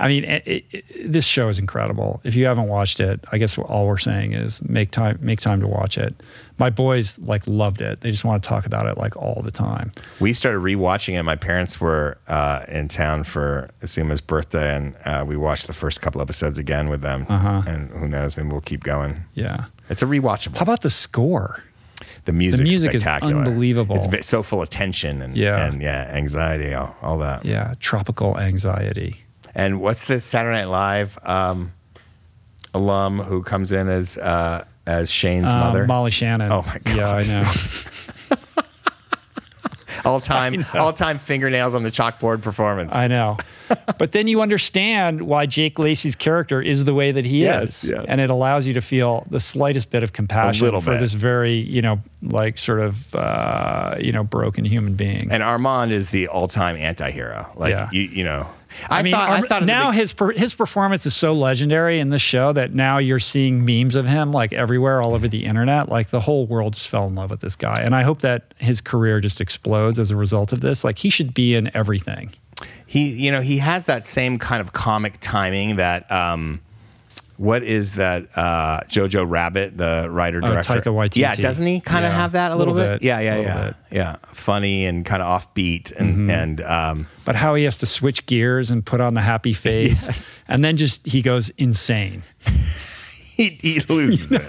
I 0.00 0.08
mean, 0.08 0.24
it, 0.24 0.64
it, 0.70 1.12
this 1.12 1.26
show 1.26 1.48
is 1.50 1.58
incredible. 1.58 2.20
If 2.24 2.34
you 2.34 2.46
haven't 2.46 2.68
watched 2.68 3.00
it, 3.00 3.20
I 3.30 3.38
guess 3.38 3.58
all 3.58 3.86
we're 3.86 3.98
saying 3.98 4.32
is 4.32 4.62
make 4.66 4.90
time, 4.90 5.18
make 5.20 5.40
time 5.40 5.60
to 5.60 5.68
watch 5.68 5.98
it. 5.98 6.14
My 6.58 6.70
boys 6.70 7.18
like 7.18 7.42
loved 7.46 7.82
it. 7.82 8.00
They 8.00 8.10
just 8.10 8.24
want 8.24 8.42
to 8.42 8.48
talk 8.48 8.64
about 8.64 8.86
it 8.86 8.96
like 8.96 9.14
all 9.16 9.42
the 9.44 9.50
time. 9.50 9.92
We 10.18 10.32
started 10.32 10.60
rewatching 10.60 11.18
it. 11.18 11.22
My 11.22 11.36
parents 11.36 11.80
were 11.80 12.16
uh, 12.28 12.64
in 12.68 12.88
town 12.88 13.24
for 13.24 13.70
Suma's 13.84 14.22
birthday, 14.22 14.74
and 14.74 14.96
uh, 15.04 15.24
we 15.26 15.36
watched 15.36 15.66
the 15.66 15.74
first 15.74 16.00
couple 16.00 16.22
episodes 16.22 16.58
again 16.58 16.88
with 16.88 17.02
them. 17.02 17.26
Uh-huh. 17.28 17.62
And 17.66 17.90
who 17.90 18.08
knows? 18.08 18.36
Maybe 18.38 18.48
we'll 18.48 18.62
keep 18.62 18.82
going. 18.82 19.22
Yeah. 19.34 19.66
It's 19.90 20.02
a 20.02 20.06
rewatchable. 20.06 20.56
How 20.56 20.62
about 20.62 20.80
the 20.80 20.90
score? 20.90 21.62
the 22.24 22.32
music, 22.32 22.62
music 22.62 22.94
is 22.94 23.06
unbelievable. 23.06 23.96
It's 23.96 24.26
so 24.26 24.42
full 24.42 24.62
of 24.62 24.70
tension 24.70 25.20
and 25.20 25.36
Yeah. 25.36 25.66
and 25.66 25.82
yeah, 25.82 26.10
anxiety, 26.12 26.72
all, 26.74 26.96
all 27.02 27.18
that. 27.18 27.44
Yeah, 27.44 27.74
tropical 27.78 28.38
anxiety. 28.38 29.24
And 29.54 29.80
what's 29.80 30.06
this 30.06 30.24
Saturday 30.24 30.58
Night 30.58 30.68
Live 30.68 31.18
um, 31.24 31.72
alum 32.74 33.18
who 33.18 33.42
comes 33.42 33.72
in 33.72 33.88
as 33.88 34.16
uh, 34.18 34.64
as 34.86 35.10
Shane's 35.10 35.50
Uh, 35.50 35.58
mother? 35.60 35.86
Molly 35.86 36.10
Shannon. 36.10 36.50
Oh, 36.52 36.62
my 36.62 36.78
God. 36.84 36.96
Yeah, 36.96 37.12
I 37.14 37.22
know. 37.42 37.50
all 40.04 40.20
time 40.20 40.64
all 40.74 40.92
time 40.92 41.18
fingernails 41.18 41.74
on 41.74 41.82
the 41.82 41.90
chalkboard 41.90 42.40
performance. 42.42 42.94
I 42.94 43.06
know. 43.06 43.36
but 43.98 44.12
then 44.12 44.26
you 44.28 44.40
understand 44.40 45.22
why 45.22 45.46
Jake 45.46 45.78
Lacy's 45.78 46.14
character 46.16 46.62
is 46.62 46.84
the 46.84 46.94
way 46.94 47.12
that 47.12 47.24
he 47.24 47.42
Yes, 47.42 47.84
is. 47.84 47.90
yes. 47.90 48.04
And 48.08 48.20
it 48.20 48.30
allows 48.30 48.66
you 48.66 48.74
to 48.74 48.80
feel 48.80 49.26
the 49.30 49.38
slightest 49.40 49.90
bit 49.90 50.02
of 50.02 50.12
compassion 50.12 50.64
little 50.64 50.80
for 50.80 50.92
bit. 50.92 51.00
this 51.00 51.12
very, 51.12 51.54
you 51.54 51.82
know, 51.82 52.00
like 52.22 52.56
sort 52.58 52.80
of, 52.80 53.14
uh, 53.14 53.96
you 54.00 54.10
know, 54.12 54.24
broken 54.24 54.64
human 54.64 54.94
being. 54.94 55.30
and 55.30 55.42
Armand 55.42 55.92
is 55.92 56.08
the 56.10 56.28
all 56.28 56.48
time 56.48 56.76
anti 56.76 57.10
hero. 57.10 57.50
Like 57.56 57.70
Yeah. 57.72 57.88
you 57.92 58.02
you 58.02 58.24
know. 58.24 58.48
I, 58.88 59.00
I 59.00 59.02
mean, 59.02 59.12
thought, 59.12 59.30
I 59.30 59.40
thought 59.42 59.64
now 59.64 59.90
his 59.90 60.12
per- 60.12 60.32
his 60.32 60.54
performance 60.54 61.06
is 61.06 61.14
so 61.14 61.32
legendary 61.32 62.00
in 62.00 62.10
this 62.10 62.22
show 62.22 62.52
that 62.52 62.74
now 62.74 62.98
you're 62.98 63.18
seeing 63.18 63.64
memes 63.64 63.96
of 63.96 64.06
him 64.06 64.32
like 64.32 64.52
everywhere, 64.52 65.02
all 65.02 65.14
over 65.14 65.28
the 65.28 65.44
internet. 65.44 65.88
Like 65.88 66.10
the 66.10 66.20
whole 66.20 66.46
world 66.46 66.74
just 66.74 66.88
fell 66.88 67.06
in 67.06 67.14
love 67.14 67.30
with 67.30 67.40
this 67.40 67.56
guy, 67.56 67.76
and 67.80 67.94
I 67.94 68.02
hope 68.02 68.20
that 68.22 68.54
his 68.58 68.80
career 68.80 69.20
just 69.20 69.40
explodes 69.40 69.98
as 69.98 70.10
a 70.10 70.16
result 70.16 70.52
of 70.52 70.60
this. 70.60 70.84
Like 70.84 70.98
he 70.98 71.10
should 71.10 71.34
be 71.34 71.54
in 71.54 71.70
everything. 71.74 72.32
he 72.86 73.08
you 73.10 73.30
know 73.32 73.40
he 73.40 73.58
has 73.58 73.86
that 73.86 74.06
same 74.06 74.38
kind 74.38 74.60
of 74.60 74.72
comic 74.72 75.16
timing 75.20 75.76
that 75.76 76.10
um 76.10 76.60
what 77.40 77.62
is 77.64 77.94
that 77.94 78.26
uh 78.36 78.80
jojo 78.88 79.24
rabbit 79.26 79.74
the 79.78 80.06
writer 80.10 80.40
director 80.42 80.74
Oh, 80.74 80.76
Taika 80.80 80.92
Waititi. 80.94 81.16
yeah 81.22 81.34
doesn't 81.34 81.64
he 81.66 81.80
kind 81.80 82.04
of 82.04 82.12
Yeah, 82.12 82.16
have 82.18 82.32
that 82.32 82.52
a 82.52 82.54
little, 82.56 82.74
little 82.74 82.90
bit? 82.92 83.00
bit, 83.00 83.06
yeah 83.06 83.18
yeah 83.20 83.40
yeah 83.40 83.64
bit. 83.68 83.74
yeah 83.90 84.16
funny 84.34 84.84
and 84.84 85.06
kind 85.06 85.22
of 85.22 85.28
offbeat 85.40 85.90
and 85.96 86.30
and 86.30 86.60
um 86.60 87.06
But 87.24 87.36
how 87.36 87.54
he 87.54 87.64
has 87.64 87.78
to 87.78 87.86
switch 87.86 88.26
gears 88.26 88.70
and 88.70 88.84
put 88.84 89.00
on 89.00 89.14
the 89.14 89.22
happy 89.22 89.52
face, 89.66 90.06
Yes. 90.06 90.40
and 90.48 90.62
then 90.62 90.76
just 90.76 91.06
he 91.06 91.22
goes 91.22 91.48
insane. 91.56 92.22
he, 93.42 93.58
he 93.60 93.80
loses 93.80 94.32
it 94.32 94.42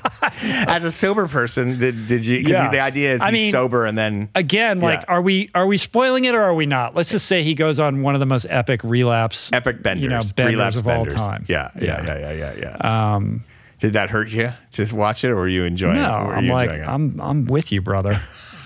as 0.67 0.83
a 0.85 0.91
sober 0.91 1.27
person 1.27 1.79
did, 1.79 2.07
did 2.07 2.25
you 2.25 2.39
because 2.39 2.51
Yeah. 2.51 2.69
the 2.69 2.79
idea 2.79 3.13
is 3.13 3.21
I 3.21 3.27
he's 3.31 3.33
mean, 3.33 3.51
sober 3.51 3.85
and 3.85 3.97
then 3.97 4.29
Again, 4.35 4.79
like, 4.81 5.05
are 5.07 5.21
we 5.21 5.49
are 5.55 5.65
we 5.67 5.77
spoiling 5.77 6.25
it 6.25 6.35
or 6.35 6.41
are 6.41 6.53
we 6.53 6.65
not? 6.65 6.95
Let's 6.95 7.09
just 7.11 7.25
say 7.25 7.43
he 7.43 7.53
goes 7.55 7.79
on 7.79 8.01
one 8.01 8.13
of 8.15 8.19
the 8.19 8.25
most 8.25 8.45
epic 8.49 8.83
relapse, 8.83 9.49
epic 9.53 9.81
benders 9.81 10.03
you 10.03 10.09
know, 10.09 10.21
benders 10.35 10.55
relapse 10.55 10.75
of 10.75 10.85
benders. 10.85 11.15
all 11.15 11.27
time. 11.27 11.45
yeah 11.47 11.69
yeah 11.79 12.03
yeah 12.05 12.31
yeah 12.31 12.53
yeah 12.55 12.75
yeah 12.81 13.15
um 13.15 13.43
did 13.79 13.93
that 13.93 14.09
hurt 14.09 14.29
you 14.29 14.51
just 14.71 14.93
watch 14.93 15.23
it 15.23 15.29
or 15.31 15.35
were 15.37 15.47
you 15.47 15.63
enjoying 15.63 15.95
No, 15.95 16.03
it 16.21 16.27
Were 16.27 16.33
I'm 16.35 16.47
like, 16.47 16.69
it? 16.71 16.81
I'm 16.87 17.19
I'm 17.21 17.45
with 17.45 17.71
you, 17.71 17.81
brother. 17.81 18.19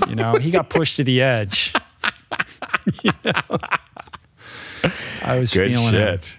You 0.09 0.15
know, 0.15 0.33
he 0.35 0.51
got 0.51 0.69
pushed 0.69 0.97
to 0.97 1.03
the 1.03 1.21
edge. 1.21 1.73
You 3.03 3.11
know? 3.23 3.57
I 5.23 5.39
was 5.39 5.51
good 5.53 5.71
feeling 5.71 5.95
it. 5.95 6.25
shit 6.25 6.37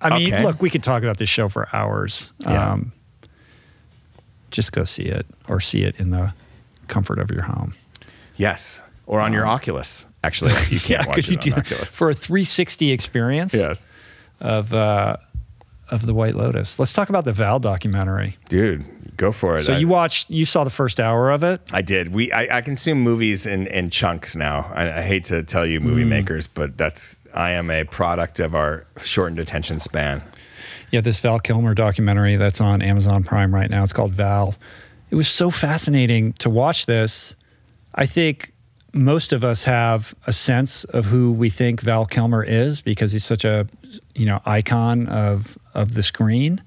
I 0.00 0.16
mean, 0.18 0.32
Okay. 0.34 0.42
look, 0.44 0.62
we 0.62 0.70
could 0.70 0.82
talk 0.82 1.02
about 1.02 1.18
this 1.18 1.28
show 1.28 1.48
for 1.48 1.68
hours. 1.72 2.32
Yeah. 2.40 2.72
Um, 2.72 2.92
just 4.50 4.72
go 4.72 4.84
see 4.84 5.02
it 5.04 5.26
or 5.48 5.60
see 5.60 5.82
it 5.82 5.96
in 5.98 6.10
the 6.10 6.32
comfort 6.86 7.18
of 7.18 7.30
your 7.30 7.42
home. 7.42 7.74
yes 8.36 8.80
or 9.06 9.20
on 9.20 9.32
your 9.32 9.46
oculus 9.46 10.06
actually 10.24 10.52
you 10.70 10.78
can't 10.80 11.06
watch 11.06 11.16
could 11.16 11.24
it 11.24 11.30
you 11.30 11.36
on 11.36 11.42
do 11.42 11.50
that? 11.50 11.58
oculus 11.66 11.94
for 11.96 12.10
a 12.10 12.14
360 12.14 12.90
experience 12.92 13.52
yes 13.54 13.86
of 14.40 14.72
uh, 14.72 15.16
of 15.90 16.04
the 16.06 16.12
White 16.14 16.34
Lotus? 16.34 16.78
Let's 16.78 16.92
talk 16.92 17.08
about 17.08 17.24
the 17.24 17.32
Val 17.32 17.58
documentary. 17.58 18.36
Dude, 18.50 18.84
go 19.16 19.32
for 19.32 19.56
it. 19.56 19.62
So 19.62 19.72
I, 19.72 19.78
you 19.78 19.88
watched, 19.88 20.28
you 20.30 20.44
saw 20.44 20.62
the 20.64 20.68
first 20.70 21.00
hour 21.00 21.30
of 21.30 21.42
it. 21.42 21.62
I 21.72 21.80
did. 21.80 22.12
We 22.12 22.30
I, 22.30 22.58
I 22.58 22.60
consume 22.60 23.00
movies 23.00 23.46
in, 23.46 23.66
in 23.68 23.88
chunks 23.88 24.36
now. 24.36 24.70
I, 24.74 24.98
I 24.98 25.02
hate 25.02 25.24
to 25.26 25.42
tell 25.42 25.64
you, 25.66 25.80
movie 25.80 26.04
Mm. 26.04 26.08
makers, 26.08 26.46
but 26.46 26.76
that's 26.76 27.16
I 27.38 27.52
am 27.52 27.70
a 27.70 27.84
product 27.84 28.40
of 28.40 28.54
our 28.56 28.84
shortened 29.02 29.38
attention 29.38 29.78
span. 29.78 30.22
Yeah, 30.90 31.00
this 31.02 31.20
Val 31.20 31.38
Kilmer 31.38 31.72
documentary 31.72 32.36
that's 32.36 32.60
on 32.60 32.82
Amazon 32.82 33.22
Prime 33.22 33.54
right 33.54 33.70
now. 33.70 33.84
It's 33.84 33.92
called 33.92 34.12
Val. 34.12 34.56
It 35.10 35.14
was 35.14 35.28
so 35.28 35.50
fascinating 35.50 36.32
to 36.34 36.50
watch 36.50 36.86
this. 36.86 37.36
I 37.94 38.06
think 38.06 38.52
most 38.92 39.32
of 39.32 39.44
us 39.44 39.62
have 39.64 40.14
a 40.26 40.32
sense 40.32 40.82
of 40.84 41.04
who 41.04 41.32
we 41.32 41.48
think 41.48 41.80
Val 41.80 42.06
Kilmer 42.06 42.42
is 42.42 42.80
because 42.80 43.12
he's 43.12 43.24
such 43.24 43.44
a 43.44 43.68
you 44.16 44.26
know 44.26 44.40
icon 44.44 45.06
of 45.06 45.56
of 45.74 45.94
the 45.94 46.02
screen. 46.02 46.62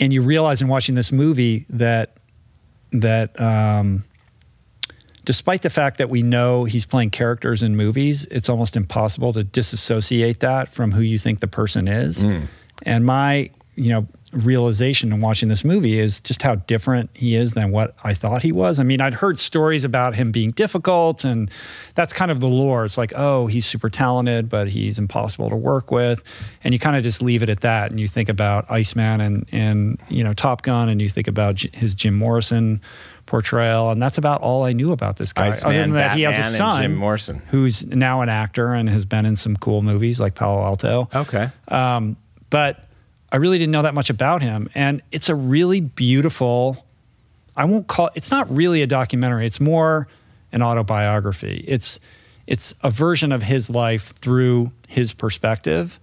And 0.00 0.12
you 0.12 0.22
realize 0.22 0.62
in 0.62 0.68
watching 0.68 0.94
this 0.94 1.12
movie 1.12 1.66
that 1.68 2.16
that 2.92 3.38
um, 3.38 4.04
despite 5.24 5.62
the 5.62 5.70
fact 5.70 5.98
that 5.98 6.10
we 6.10 6.22
know 6.22 6.64
he's 6.64 6.84
playing 6.84 7.10
characters 7.10 7.62
in 7.62 7.76
movies, 7.76 8.26
it's 8.30 8.48
almost 8.48 8.76
impossible 8.76 9.32
to 9.32 9.44
disassociate 9.44 10.40
that 10.40 10.68
from 10.68 10.92
who 10.92 11.00
you 11.00 11.18
think 11.18 11.40
the 11.40 11.46
person 11.46 11.88
is. 11.88 12.22
Hmm. 12.22 12.44
And 12.84 13.06
my, 13.06 13.50
you 13.76 13.90
know, 13.90 14.06
realization 14.32 15.12
in 15.12 15.20
watching 15.20 15.48
this 15.48 15.62
movie 15.62 15.98
is 15.98 16.18
just 16.20 16.42
how 16.42 16.54
different 16.54 17.10
he 17.12 17.36
is 17.36 17.52
than 17.52 17.70
what 17.70 17.94
I 18.02 18.14
thought 18.14 18.42
he 18.42 18.50
was. 18.50 18.80
I 18.80 18.82
mean, 18.82 19.00
I'd 19.00 19.14
heard 19.14 19.38
stories 19.38 19.84
about 19.84 20.14
him 20.14 20.32
being 20.32 20.50
difficult, 20.50 21.24
and 21.24 21.50
that's 21.94 22.12
kind 22.12 22.30
of 22.30 22.40
the 22.40 22.48
lore. 22.48 22.84
It's 22.84 22.96
like, 22.96 23.12
oh, 23.14 23.46
he's 23.46 23.66
super 23.66 23.90
talented, 23.90 24.48
but 24.48 24.68
he's 24.68 24.98
impossible 24.98 25.50
to 25.50 25.56
work 25.56 25.90
with, 25.90 26.22
and 26.64 26.72
you 26.72 26.80
kind 26.80 26.96
of 26.96 27.02
just 27.02 27.22
leave 27.22 27.42
it 27.42 27.50
at 27.50 27.60
that. 27.60 27.90
And 27.90 28.00
you 28.00 28.08
think 28.08 28.28
about 28.28 28.70
Iceman 28.70 29.20
and 29.20 29.46
and 29.52 30.00
you 30.08 30.24
know 30.24 30.32
Top 30.32 30.62
Gun, 30.62 30.88
and 30.88 31.00
you 31.00 31.08
think 31.08 31.28
about 31.28 31.60
his 31.74 31.94
Jim 31.94 32.14
Morrison 32.14 32.80
portrayal, 33.32 33.90
and 33.90 34.00
that's 34.02 34.18
about 34.18 34.42
all 34.42 34.62
I 34.64 34.74
knew 34.74 34.92
about 34.92 35.16
this 35.16 35.32
guy. 35.32 35.46
Iceman, 35.48 35.70
Other 35.72 35.80
than 35.80 35.90
that, 35.94 36.16
he 36.18 36.22
has 36.24 36.38
a 36.38 36.42
son, 36.54 36.82
Jim 36.82 36.94
Morrison. 36.94 37.40
who's 37.48 37.86
now 37.86 38.20
an 38.20 38.28
actor 38.28 38.74
and 38.74 38.90
has 38.90 39.06
been 39.06 39.24
in 39.24 39.36
some 39.36 39.56
cool 39.56 39.80
movies 39.80 40.20
like 40.20 40.34
Palo 40.34 40.62
Alto 40.62 41.08
Okay. 41.14 41.48
um, 41.68 42.16
but 42.50 42.86
I 43.32 43.36
really 43.38 43.56
didn't 43.56 43.72
know 43.72 43.80
that 43.82 43.94
much 43.94 44.10
about 44.10 44.42
him. 44.42 44.68
And 44.74 45.00
it's 45.10 45.30
a 45.30 45.34
really 45.34 45.80
beautiful. 45.80 46.84
I 47.56 47.64
won't 47.64 47.86
call 47.86 48.10
it's 48.14 48.30
not 48.30 48.54
really 48.54 48.82
a 48.82 48.86
documentary. 48.86 49.46
It's 49.46 49.60
more 49.60 50.06
an 50.52 50.60
autobiography. 50.62 51.64
It's 51.66 51.98
it's 52.46 52.74
a 52.82 52.90
version 52.90 53.32
of 53.32 53.42
his 53.42 53.70
life 53.70 54.12
through 54.16 54.72
his 54.88 55.14
perspective. 55.14 55.98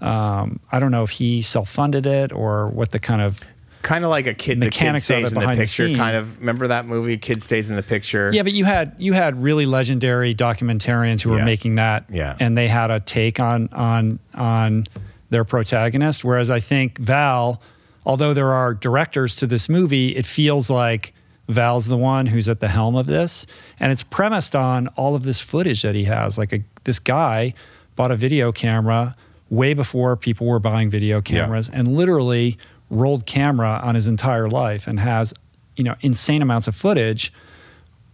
Um, 0.00 0.60
I 0.70 0.78
don't 0.78 0.92
know 0.92 1.02
if 1.02 1.10
he 1.10 1.42
self 1.42 1.68
funded 1.68 2.06
it 2.06 2.32
or 2.32 2.68
what 2.68 2.92
the 2.92 3.00
kind 3.00 3.20
of 3.22 3.40
kind 3.82 4.04
of 4.04 4.10
like 4.10 4.26
a 4.26 4.34
kid. 4.34 4.60
The 4.60 4.70
kid 4.70 5.00
stays 5.00 5.28
in 5.28 5.34
the 5.34 5.40
behind 5.40 5.58
the 5.58 5.62
picture. 5.64 5.94
kind 5.94 6.16
of. 6.16 6.38
Remember 6.40 6.66
that 6.68 6.86
movie? 6.86 7.16
Kid 7.16 7.42
stays 7.42 7.70
in 7.70 7.76
the 7.76 7.82
picture. 7.82 8.30
Yeah, 8.32 8.42
but 8.42 8.52
you 8.52 8.64
had 8.64 8.94
you 8.98 9.12
had 9.12 9.42
really 9.42 9.66
legendary 9.66 10.34
documentarians 10.34 11.22
who 11.22 11.30
were 11.30 11.38
Yeah. 11.38 11.44
making 11.44 11.74
that, 11.76 12.04
Yeah. 12.10 12.36
and 12.40 12.56
they 12.56 12.68
had 12.68 12.90
a 12.90 13.00
take 13.00 13.40
on 13.40 13.68
on 13.72 14.18
on 14.34 14.86
their 15.30 15.44
protagonist. 15.44 16.24
Whereas 16.24 16.50
I 16.50 16.60
think 16.60 16.98
Val, 16.98 17.60
although 18.06 18.34
there 18.34 18.52
are 18.52 18.74
directors 18.74 19.36
to 19.36 19.46
this 19.46 19.68
movie, 19.68 20.16
it 20.16 20.26
feels 20.26 20.70
like 20.70 21.12
Val's 21.48 21.86
the 21.86 21.96
one 21.96 22.26
who's 22.26 22.48
at 22.48 22.60
the 22.60 22.68
helm 22.68 22.94
of 22.96 23.06
this, 23.06 23.46
and 23.80 23.90
it's 23.92 24.02
premised 24.02 24.54
on 24.54 24.88
all 24.96 25.14
of 25.14 25.22
this 25.22 25.40
footage 25.40 25.82
that 25.82 25.94
he 25.94 26.04
has. 26.04 26.36
Like 26.38 26.52
a, 26.52 26.62
this 26.84 26.98
guy 26.98 27.54
bought 27.96 28.10
a 28.12 28.16
video 28.16 28.52
camera 28.52 29.14
way 29.50 29.72
before 29.72 30.14
people 30.14 30.46
were 30.46 30.58
buying 30.58 30.90
video 30.90 31.22
cameras, 31.22 31.70
and 31.72 31.88
literally 31.88 32.58
rolled 32.90 33.26
camera 33.26 33.80
on 33.82 33.94
his 33.94 34.08
entire 34.08 34.48
life, 34.48 34.86
and 34.86 34.98
has 35.00 35.34
you 35.76 35.84
know 35.84 35.94
insane 36.00 36.42
amounts 36.42 36.66
of 36.68 36.74
footage 36.74 37.32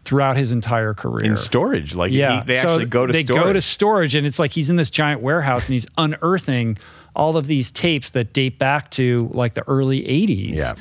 throughout 0.05 0.37
his 0.37 0.53
entire 0.53 0.93
career. 0.93 1.25
in 1.25 1.37
storage. 1.37 1.95
Like 1.95 2.13
yeah, 2.13 2.41
he- 2.41 2.47
they 2.47 2.61
So 2.61 2.69
actually 2.71 2.87
go 2.87 3.07
to 3.07 3.13
they 3.13 3.23
storage. 3.23 3.43
go 3.43 3.53
to 3.53 3.61
storage, 3.61 4.15
and 4.15 4.27
it's 4.27 4.39
like 4.39 4.53
he's 4.53 4.69
in 4.71 4.77
this 4.77 4.91
giant 4.91 5.21
warehouse, 5.23 5.67
and 5.67 5.73
he's 5.75 5.87
unearthing 5.97 6.77
all 7.17 7.37
of 7.37 7.47
these 7.47 7.71
tapes 7.71 8.11
that 8.11 8.33
date 8.33 8.59
back 8.59 8.91
to 8.93 9.31
like 9.33 9.55
the 9.55 9.67
early 9.69 10.03
'80s. 10.03 10.57
Yeah. 10.57 10.73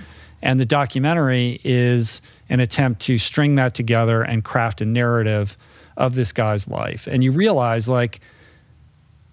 And 0.41 0.59
the 0.59 0.65
documentary 0.65 1.61
is 1.63 2.21
an 2.49 2.59
attempt 2.59 3.01
to 3.03 3.17
string 3.17 3.55
that 3.55 3.73
together 3.73 4.23
and 4.23 4.43
craft 4.43 4.81
a 4.81 4.85
narrative 4.85 5.55
of 5.95 6.15
this 6.15 6.33
guy's 6.33 6.67
life. 6.67 7.07
And 7.07 7.23
you 7.23 7.31
realize 7.31 7.87
like 7.87 8.19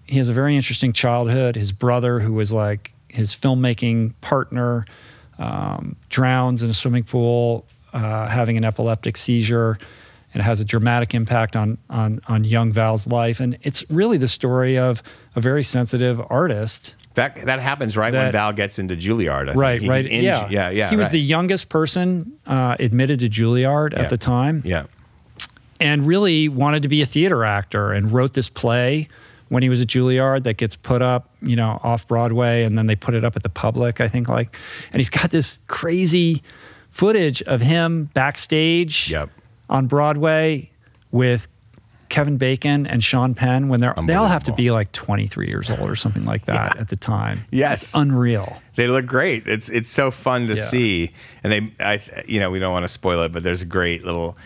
he 0.05 0.19
has 0.19 0.29
a 0.29 0.33
very 0.33 0.55
interesting 0.55 0.93
childhood. 0.93 1.57
His 1.57 1.73
brother, 1.73 2.19
who 2.21 2.31
was 2.31 2.53
like 2.53 2.90
his 3.13 3.33
filmmaking 3.33 4.13
partner, 4.21 4.85
um, 5.39 5.95
drowns 6.09 6.63
in 6.63 6.69
a 6.69 6.73
swimming 6.73 7.03
pool, 7.03 7.65
uh, 7.93 8.27
having 8.27 8.57
an 8.57 8.65
epileptic 8.65 9.17
seizure, 9.17 9.77
and 10.33 10.41
it 10.41 10.43
has 10.43 10.61
a 10.61 10.65
dramatic 10.65 11.13
impact 11.13 11.55
on 11.55 11.77
on 11.89 12.21
on 12.27 12.43
young 12.43 12.71
Val's 12.71 13.07
life. 13.07 13.39
And 13.39 13.57
it's 13.63 13.83
really 13.89 14.17
the 14.17 14.27
story 14.27 14.77
of 14.77 15.03
a 15.35 15.41
very 15.41 15.63
sensitive 15.63 16.21
artist. 16.29 16.95
that 17.15 17.35
that 17.45 17.59
happens 17.59 17.97
right 17.97 18.13
when 18.13 18.31
Val 18.31 18.53
gets 18.53 18.79
into 18.79 18.95
Juilliard. 18.95 19.43
I 19.43 19.45
think. 19.53 19.57
Right, 19.57 19.79
He's 19.81 19.89
right. 19.89 20.05
in- 20.05 20.23
yeah, 20.23 20.47
yeah, 20.49 20.69
yeah. 20.69 20.89
He 20.89 20.95
was 20.95 21.05
right. 21.07 21.11
the 21.11 21.19
youngest 21.19 21.67
person 21.69 22.31
uh, 22.47 22.75
admitted 22.79 23.19
to 23.19 23.29
Juilliard 23.29 23.91
Yeah. 23.93 23.99
at 24.03 24.09
the 24.09 24.17
time 24.17 24.61
yeah. 24.65 24.85
and 25.81 26.07
really 26.07 26.47
wanted 26.47 26.83
to 26.83 26.87
be 26.87 27.01
a 27.01 27.05
theater 27.05 27.43
actor 27.43 27.91
and 27.91 28.11
wrote 28.13 28.33
this 28.33 28.47
play 28.47 29.09
when 29.51 29.61
he 29.63 29.67
was 29.67 29.81
at 29.81 29.87
Juilliard 29.89 30.43
that 30.43 30.55
gets 30.55 30.77
put 30.77 31.01
up, 31.01 31.29
you 31.41 31.57
know, 31.57 31.77
off 31.83 32.07
Broadway 32.07 32.63
and 32.63 32.77
then 32.77 32.87
they 32.87 32.95
put 32.95 33.13
it 33.13 33.25
up 33.25 33.35
at 33.35 33.43
the 33.43 33.49
public, 33.49 33.99
I 33.99 34.07
think 34.07 34.29
like. 34.29 34.55
And 34.93 35.01
he's 35.01 35.09
got 35.09 35.29
this 35.29 35.59
crazy 35.67 36.41
footage 36.89 37.41
of 37.43 37.59
him 37.59 38.05
backstage 38.13 39.11
Yep. 39.11 39.29
on 39.69 39.87
Broadway 39.87 40.69
with 41.11 41.49
Kevin 42.07 42.37
Bacon 42.37 42.87
and 42.87 43.03
Sean 43.03 43.33
Penn 43.35 43.67
when 43.67 43.81
they're 43.81 43.93
they 44.05 44.13
all 44.15 44.27
have 44.27 44.43
to 44.45 44.53
be 44.53 44.71
like 44.71 44.93
23 44.93 45.47
years 45.47 45.69
old 45.69 45.89
or 45.89 45.97
something 45.97 46.23
like 46.23 46.45
that 46.45 46.77
at 46.77 46.87
the 46.87 46.95
time. 46.95 47.41
Yes. 47.51 47.83
It's 47.83 47.93
unreal. 47.93 48.61
They 48.77 48.87
look 48.87 49.05
great. 49.05 49.47
It's 49.47 49.67
it's 49.67 49.91
so 49.91 50.11
fun 50.11 50.47
to 50.47 50.55
Yeah. 50.55 50.63
see, 50.63 51.11
and 51.43 51.51
they, 51.51 51.73
I, 51.85 52.01
you 52.25 52.39
know, 52.39 52.51
we 52.51 52.59
don't 52.59 52.71
want 52.71 52.83
to 52.85 52.87
spoil 52.89 53.21
it, 53.23 53.33
but 53.33 53.43
there's 53.43 53.61
a 53.61 53.65
great 53.65 54.05
little 54.05 54.37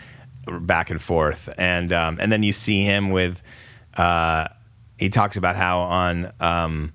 back 0.62 0.90
and 0.90 1.00
forth, 1.00 1.48
and 1.58 1.92
um, 1.92 2.18
and 2.20 2.30
then 2.32 2.42
you 2.42 2.52
see 2.52 2.82
him 2.84 3.10
with, 3.10 3.40
uh, 3.96 4.46
he 4.98 5.08
talks 5.08 5.36
about 5.36 5.56
how 5.56 5.80
on 5.80 6.32
um, 6.40 6.92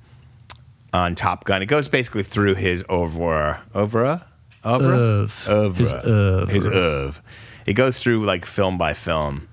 on 0.93 1.15
Top 1.15 1.45
Gun, 1.45 1.61
it 1.61 1.67
goes 1.67 1.87
basically 1.87 2.23
through 2.23 2.55
his 2.55 2.83
oeuvre, 2.89 3.61
Oeuvre. 3.75 4.25
oeuvre, 5.47 5.75
His 5.77 5.93
oeuvre. 5.93 6.53
his 6.53 6.65
oeuvre. 6.67 7.21
It 7.65 7.73
goes 7.73 7.99
through 7.99 8.23
like 8.25 8.45
film 8.45 8.77
by 8.77 8.93
film, 8.93 9.47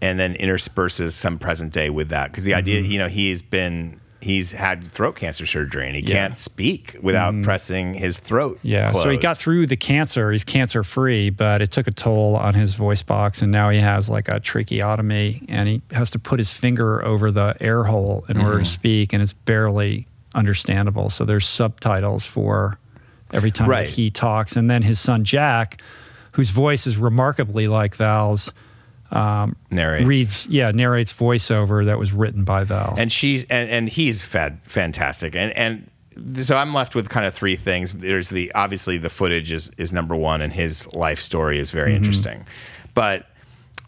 and 0.00 0.18
then 0.18 0.34
intersperses 0.34 1.14
some 1.14 1.38
present 1.38 1.72
day 1.72 1.90
with 1.90 2.08
that 2.10 2.30
because 2.30 2.44
the 2.44 2.54
idea, 2.54 2.80
you 2.80 2.98
know, 2.98 3.08
he's 3.08 3.40
been 3.42 4.00
he's 4.22 4.52
had 4.52 4.86
throat 4.92 5.16
cancer 5.16 5.44
surgery 5.46 5.86
and 5.86 5.96
he 5.96 6.02
Mm-hmm. 6.02 6.08
Yeah. 6.10 6.14
Mm-hmm. 6.16 6.26
can't 6.28 6.38
speak 6.38 6.96
without 7.02 7.42
pressing 7.42 7.94
his 7.94 8.18
throat. 8.18 8.58
Yeah, 8.62 8.92
so 8.92 9.10
he 9.10 9.16
got 9.18 9.36
through 9.38 9.66
the 9.66 9.76
cancer. 9.76 10.30
He's 10.32 10.44
cancer 10.44 10.82
free, 10.84 11.30
but 11.30 11.60
it 11.60 11.70
took 11.70 11.86
a 11.86 11.90
toll 11.90 12.36
on 12.36 12.54
his 12.54 12.74
voice 12.74 13.02
box, 13.02 13.42
and 13.42 13.50
now 13.52 13.70
he 13.70 13.78
has 13.78 14.08
like 14.08 14.28
a 14.28 14.38
tracheotomy, 14.40 15.44
and 15.48 15.68
he 15.68 15.82
has 15.90 16.10
to 16.12 16.18
put 16.18 16.38
his 16.38 16.52
finger 16.52 17.04
over 17.04 17.30
the 17.30 17.56
air 17.60 17.84
hole 17.84 18.24
in 18.28 18.36
Mm-hmm. 18.36 18.46
order 18.46 18.58
to 18.60 18.64
speak, 18.64 19.12
and 19.12 19.22
it's 19.22 19.32
barely 19.32 20.06
understandable. 20.34 21.10
So 21.10 21.24
there's 21.24 21.46
subtitles 21.46 22.24
for 22.26 22.78
every 23.32 23.50
time 23.50 23.68
Right. 23.68 23.88
that 23.88 23.94
he 23.96 24.10
talks, 24.10 24.56
and 24.56 24.70
then 24.70 24.82
his 24.82 24.98
son 25.00 25.24
Jack, 25.24 25.80
whose 26.32 26.50
voice 26.50 26.86
is 26.86 26.96
remarkably 26.96 27.68
like 27.68 27.94
Val's, 27.96 28.52
Um, 29.12 29.56
narrates. 29.70 30.06
reads 30.06 30.46
yeah 30.48 30.70
narrates 30.70 31.12
voiceover 31.12 31.84
that 31.84 31.98
was 31.98 32.12
written 32.12 32.44
by 32.44 32.64
Val. 32.64 32.94
and 32.96 33.12
she's 33.12 33.44
and, 33.44 33.68
and 33.68 33.88
he's 33.88 34.24
fad, 34.24 34.58
fantastic. 34.64 35.36
And 35.36 35.54
and 35.54 36.46
so 36.46 36.56
i'm 36.56 36.72
left 36.72 36.94
with 36.94 37.10
kind 37.10 37.26
of 37.26 37.34
three 37.34 37.56
things. 37.56 37.92
There's 37.92 38.30
the 38.30 38.50
obviously 38.54 38.96
the 38.96 39.10
footage 39.10 39.52
is 39.52 39.70
is 39.76 39.92
number 39.92 40.16
one 40.16 40.40
and 40.40 40.52
his 40.52 40.86
life 40.94 41.20
story 41.20 41.58
is 41.58 41.70
very 41.70 41.90
mm-hmm. 41.90 41.98
interesting. 41.98 42.46
But 42.94 43.26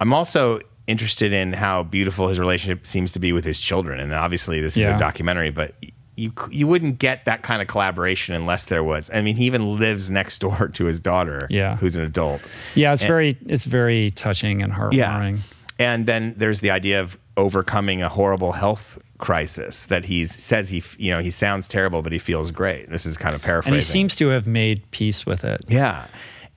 i'm 0.01 0.12
also 0.12 0.60
interested 0.86 1.32
in 1.32 1.55
how 1.55 1.82
beautiful 1.82 2.28
his 2.28 2.38
relationship 2.38 2.86
seems 2.86 3.12
to 3.12 3.18
be 3.18 3.32
with 3.32 3.44
his 3.44 3.59
children. 3.59 4.01
And 4.01 4.12
obviously 4.12 4.60
this 4.60 4.76
is 4.76 4.86
a 4.86 4.98
documentary 4.98 5.51
but 5.51 5.74
you 6.16 6.32
you 6.51 6.66
wouldn't 6.66 6.99
get 6.99 7.24
that 7.24 7.43
kind 7.43 7.61
of 7.61 7.69
collaboration 7.69 8.35
unless 8.35 8.66
there 8.66 8.85
was 8.85 9.11
i 9.12 9.20
mean 9.20 9.36
he 9.36 9.45
even 9.47 9.78
lives 9.78 10.11
next 10.11 10.39
door 10.45 10.69
to 10.69 10.85
his 10.85 11.01
daughter 11.01 11.47
Yeah. 11.51 11.77
who's 11.77 11.97
an 11.97 12.03
adult 12.05 12.47
yeah, 12.74 12.93
it's 12.93 13.03
very 13.05 13.36
it's 13.47 13.65
very 13.65 14.11
touching 14.12 14.62
and 14.62 14.73
heartwarming. 14.73 14.95
Yeah. 14.95 15.36
and 15.78 16.07
then 16.07 16.35
there's 16.36 16.61
the 16.61 16.70
idea 16.70 17.01
of 17.01 17.19
overcoming 17.36 18.01
a 18.03 18.09
horrible 18.09 18.53
health 18.53 18.99
crisis 19.19 19.86
that 19.86 20.05
he 20.05 20.24
says 20.27 20.69
he, 20.69 20.82
you 20.99 21.11
know, 21.11 21.19
he 21.20 21.31
sounds 21.31 21.66
terrible, 21.66 22.03
but 22.03 22.12
he 22.12 22.19
feels 22.19 22.51
great. 22.51 22.89
This 22.91 23.07
is 23.07 23.16
kind 23.16 23.35
of 23.35 23.43
paraphrasing. 23.43 23.74
And 23.74 23.81
he 23.82 23.85
seems 23.85 24.15
to 24.16 24.28
have 24.28 24.47
made 24.47 24.89
peace 24.91 25.24
with 25.27 25.45
it. 25.45 25.62
yeah. 25.69 26.07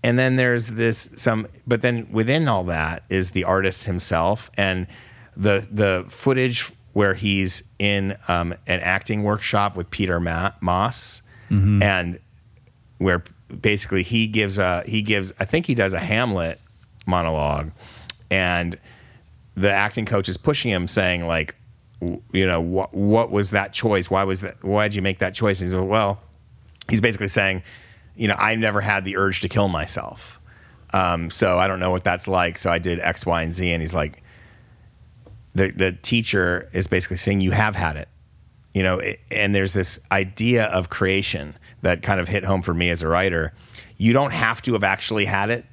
And 0.03 0.19
then 0.19 0.35
there's 0.35 0.67
this 0.67 1.09
some, 1.15 1.47
but 1.65 1.81
then 1.81 2.07
within 2.11 2.47
all 2.47 2.63
that 2.65 3.03
is 3.09 3.31
the 3.31 3.43
artist 3.45 3.85
himself 3.85 4.51
and 4.55 4.85
the 5.35 5.67
the 5.71 6.05
footage 6.09 6.71
where 6.97 7.13
he's 7.13 7.61
in 7.77 8.17
um, 8.27 8.55
an 8.65 8.79
acting 8.79 9.21
workshop 9.21 9.75
with 9.75 9.87
Peter 9.91 10.19
Ma- 10.19 10.49
Moss, 10.61 11.21
and 11.83 12.19
where 12.97 13.23
basically 13.61 14.01
he 14.01 14.25
gives 14.25 14.57
a 14.57 14.81
he 14.87 15.03
gives 15.03 15.31
I 15.39 15.45
think 15.45 15.67
he 15.67 15.75
does 15.75 15.93
a 15.93 15.99
Hamlet 15.99 16.59
monologue, 17.05 17.69
and 18.31 18.79
the 19.53 19.71
acting 19.71 20.05
coach 20.05 20.27
is 20.27 20.37
pushing 20.37 20.71
him, 20.71 20.87
saying 20.87 21.27
like, 21.27 21.55
you 22.31 22.47
know, 22.47 22.59
what 22.59 22.95
what 22.95 23.29
was 23.29 23.51
that 23.51 23.73
choice? 23.73 24.09
Why 24.09 24.23
was 24.23 24.41
that? 24.41 24.63
Why 24.63 24.87
did 24.87 24.95
you 24.95 25.03
make 25.03 25.19
that 25.19 25.35
choice? 25.35 25.61
And 25.61 25.67
he's 25.67 25.75
like, 25.75 25.87
well, 25.87 26.19
he's 26.89 26.99
basically 26.99 27.27
saying, 27.27 27.61
you 28.15 28.27
know, 28.27 28.35
I 28.39 28.55
never 28.55 28.81
had 28.81 29.05
the 29.05 29.17
urge 29.17 29.41
to 29.41 29.47
kill 29.47 29.67
myself, 29.67 30.41
um, 30.95 31.29
so 31.29 31.59
I 31.59 31.67
don't 31.67 31.79
know 31.79 31.91
what 31.91 32.03
that's 32.03 32.27
like. 32.27 32.57
So 32.57 32.71
I 32.71 32.79
did 32.79 32.99
X, 32.99 33.23
Y, 33.23 33.43
and 33.43 33.53
Z, 33.53 33.71
and 33.71 33.83
he's 33.83 33.93
like, 33.93 34.23
the 35.57 35.71
the 35.71 35.91
teacher 35.91 36.69
is 36.73 36.87
basically 36.87 37.17
saying 37.17 37.41
you 37.41 37.51
have 37.51 37.75
had 37.75 37.97
it 37.97 38.07
you 38.73 38.83
know 38.83 38.99
it, 38.99 39.19
and 39.31 39.53
there's 39.53 39.73
this 39.73 39.99
idea 40.11 40.65
of 40.65 40.89
creation 40.89 41.53
that 41.81 42.01
kind 42.01 42.19
of 42.19 42.27
hit 42.27 42.43
home 42.43 42.61
for 42.61 42.73
me 42.73 42.89
as 42.89 43.01
a 43.01 43.07
writer 43.07 43.53
you 43.97 44.13
don't 44.13 44.31
have 44.31 44.61
to 44.63 44.73
have 44.73 44.83
actually 44.83 45.25
had 45.25 45.49
it 45.49 45.65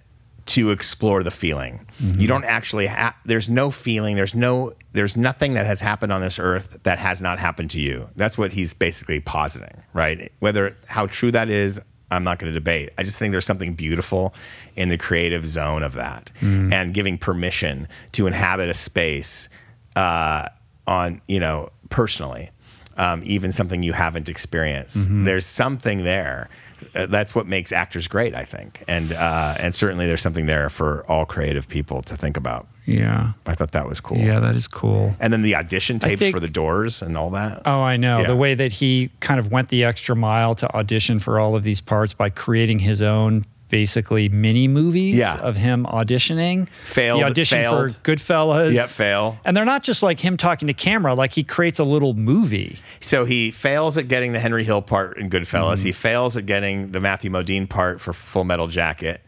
to 0.47 0.71
explore 0.71 1.23
the 1.23 1.31
feeling. 1.31 1.87
Mm-hmm. 2.03 2.21
You 2.21 2.29
don't 2.29 2.45
actually 2.45 2.87
have. 2.87 3.15
There's 3.25 3.49
no 3.49 3.71
feeling. 3.71 4.17
There's 4.17 4.35
no. 4.35 4.75
There's 4.93 5.17
nothing 5.17 5.55
that 5.55 5.67
has 5.67 5.81
happened 5.81 6.13
on 6.13 6.21
this 6.21 6.39
earth 6.39 6.79
that 6.83 6.99
has 6.99 7.23
not 7.23 7.39
happened 7.39 7.71
to 7.73 7.81
you. 7.81 8.09
That's 8.17 8.37
what 8.37 8.53
he's 8.53 8.75
basically 8.75 9.21
positing, 9.21 9.83
right? 9.93 10.31
Whether 10.41 10.77
how 10.87 11.07
true 11.07 11.31
that 11.33 11.49
is, 11.49 11.81
I'm 12.11 12.25
not 12.25 12.39
going 12.39 12.53
to 12.53 12.55
debate. 12.55 12.91
I 12.99 13.03
just 13.03 13.19
think 13.19 13.33
there's 13.33 13.47
something 13.47 13.75
beautiful 13.75 14.35
in 14.77 14.89
the 14.89 14.99
creative 14.99 15.47
zone 15.47 15.83
of 15.83 15.95
that, 15.95 16.31
mm. 16.41 16.73
and 16.73 16.93
giving 16.93 17.17
permission 17.19 17.89
to 18.13 18.27
inhabit 18.27 18.69
a 18.69 18.75
space 18.75 19.49
uh, 19.97 20.49
on 20.87 21.21
you 21.27 21.41
know 21.41 21.71
personally, 21.91 22.51
um, 22.97 23.23
even 23.25 23.53
something 23.53 23.83
you 23.83 23.93
haven't 23.93 24.29
experienced. 24.29 25.09
There's 25.11 25.47
something 25.47 26.05
there. 26.05 26.49
Uh, 26.95 27.07
that's 27.07 27.35
what 27.35 27.47
makes 27.47 27.73
actors 27.73 28.07
great, 28.09 28.35
I 28.35 28.45
think, 28.45 28.85
and 28.89 29.13
uh, 29.13 29.57
and 29.59 29.75
certainly 29.75 30.07
there's 30.07 30.23
something 30.23 30.47
there 30.47 30.69
for 30.69 31.05
all 31.09 31.25
creative 31.25 31.69
people 31.69 32.03
to 32.03 32.17
think 32.17 32.37
about. 32.37 32.67
Yeah. 32.87 33.33
I 33.47 33.55
thought 33.55 33.73
that 33.73 33.89
was 33.89 34.01
cool. 34.01 34.19
Yeah, 34.19 34.41
that 34.41 34.55
is 34.55 34.69
cool. 34.69 35.15
And 35.19 35.33
then 35.33 35.43
the 35.43 35.55
audition 35.55 35.99
tapes 35.99 36.19
think- 36.19 36.35
for 36.35 36.41
the 36.41 36.49
Doors 36.49 37.01
and 37.01 37.17
all 37.17 37.31
that. 37.31 37.63
Oh, 37.65 37.81
I 37.81 37.97
know. 37.97 38.21
Yeah. 38.21 38.27
The 38.27 38.37
way 38.37 38.55
that 38.55 38.73
he 38.73 39.11
kind 39.21 39.41
of 39.41 39.51
went 39.51 39.71
the 39.71 39.85
extra 39.85 40.15
mile 40.15 40.55
to 40.57 40.77
audition 40.77 41.19
for 41.19 41.39
all 41.41 41.57
of 41.57 41.63
these 41.63 41.81
parts 41.81 42.13
by 42.13 42.29
creating 42.31 42.81
his 42.81 43.01
own 43.01 43.47
basically 43.75 44.29
mini 44.29 44.69
movies 44.69 45.17
Yeah. 45.17 45.35
of 45.39 45.57
him 45.57 45.85
auditioning. 45.87 46.69
Failed, 46.85 47.21
The 47.23 47.27
audition 47.27 47.59
failed. 47.59 47.93
for 47.97 47.99
Goodfellas. 48.03 48.73
Yep, 48.73 48.87
fail. 48.91 49.39
And 49.45 49.57
they're 49.57 49.65
not 49.65 49.83
just 49.83 50.01
like 50.01 50.21
him 50.21 50.37
talking 50.37 50.69
to 50.69 50.73
camera, 50.75 51.13
like 51.15 51.33
he 51.33 51.43
creates 51.43 51.81
a 51.81 51.85
little 51.85 52.15
movie. 52.15 52.79
So 53.01 53.25
he 53.25 53.51
fails 53.51 53.99
at 53.99 54.07
getting 54.07 54.33
the 54.33 54.39
Henry 54.39 54.63
Hill 54.63 54.81
part 54.81 55.19
in 55.19 55.29
Goodfellas. 55.29 55.79
Mm-hmm. 55.79 55.87
He 55.87 55.93
fails 55.93 56.37
at 56.37 56.47
getting 56.47 56.93
the 56.93 57.01
Matthew 57.01 57.33
Modine 57.33 57.69
part 57.69 58.01
for 58.01 58.13
Full 58.13 58.45
Metal 58.45 58.69
Jacket. 58.69 59.21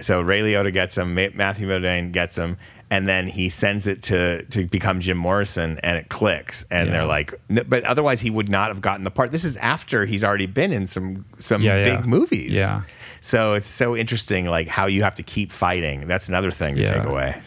So 0.00 0.22
Ray 0.22 0.40
Liotta 0.40 0.72
gets 0.72 0.96
him, 0.96 1.14
Matthew 1.14 1.68
Modine 1.68 2.10
gets 2.10 2.38
him, 2.38 2.56
and 2.92 3.06
then 3.06 3.26
he 3.26 3.50
sends 3.50 3.86
it 3.86 4.02
to 4.04 4.42
to 4.46 4.64
become 4.64 4.98
Jim 5.00 5.18
Morrison, 5.18 5.78
and 5.82 5.98
it 5.98 6.08
clicks. 6.08 6.64
And 6.70 6.86
Yeah. 6.88 6.92
they're 6.94 7.04
like, 7.06 7.34
but 7.68 7.84
otherwise 7.84 8.18
he 8.20 8.30
would 8.30 8.48
not 8.48 8.68
have 8.68 8.80
gotten 8.80 9.04
the 9.04 9.10
part. 9.10 9.30
This 9.30 9.44
is 9.44 9.56
after 9.58 10.06
he's 10.06 10.24
already 10.24 10.46
been 10.46 10.72
in 10.72 10.86
some 10.86 11.26
some 11.38 11.60
Yeah, 11.62 11.76
yeah. 11.76 11.96
big 11.96 12.06
movies. 12.06 12.50
Yeah. 12.52 12.80
So 13.20 13.54
it's 13.54 13.68
so 13.68 13.96
interesting, 13.96 14.46
like 14.46 14.68
how 14.68 14.86
you 14.86 15.02
have 15.02 15.14
to 15.16 15.22
keep 15.22 15.52
fighting. 15.52 16.06
That's 16.06 16.28
another 16.28 16.50
thing 16.50 16.76
to 16.76 16.82
Yeah. 16.82 16.94
take 16.94 17.04
away. 17.04 17.40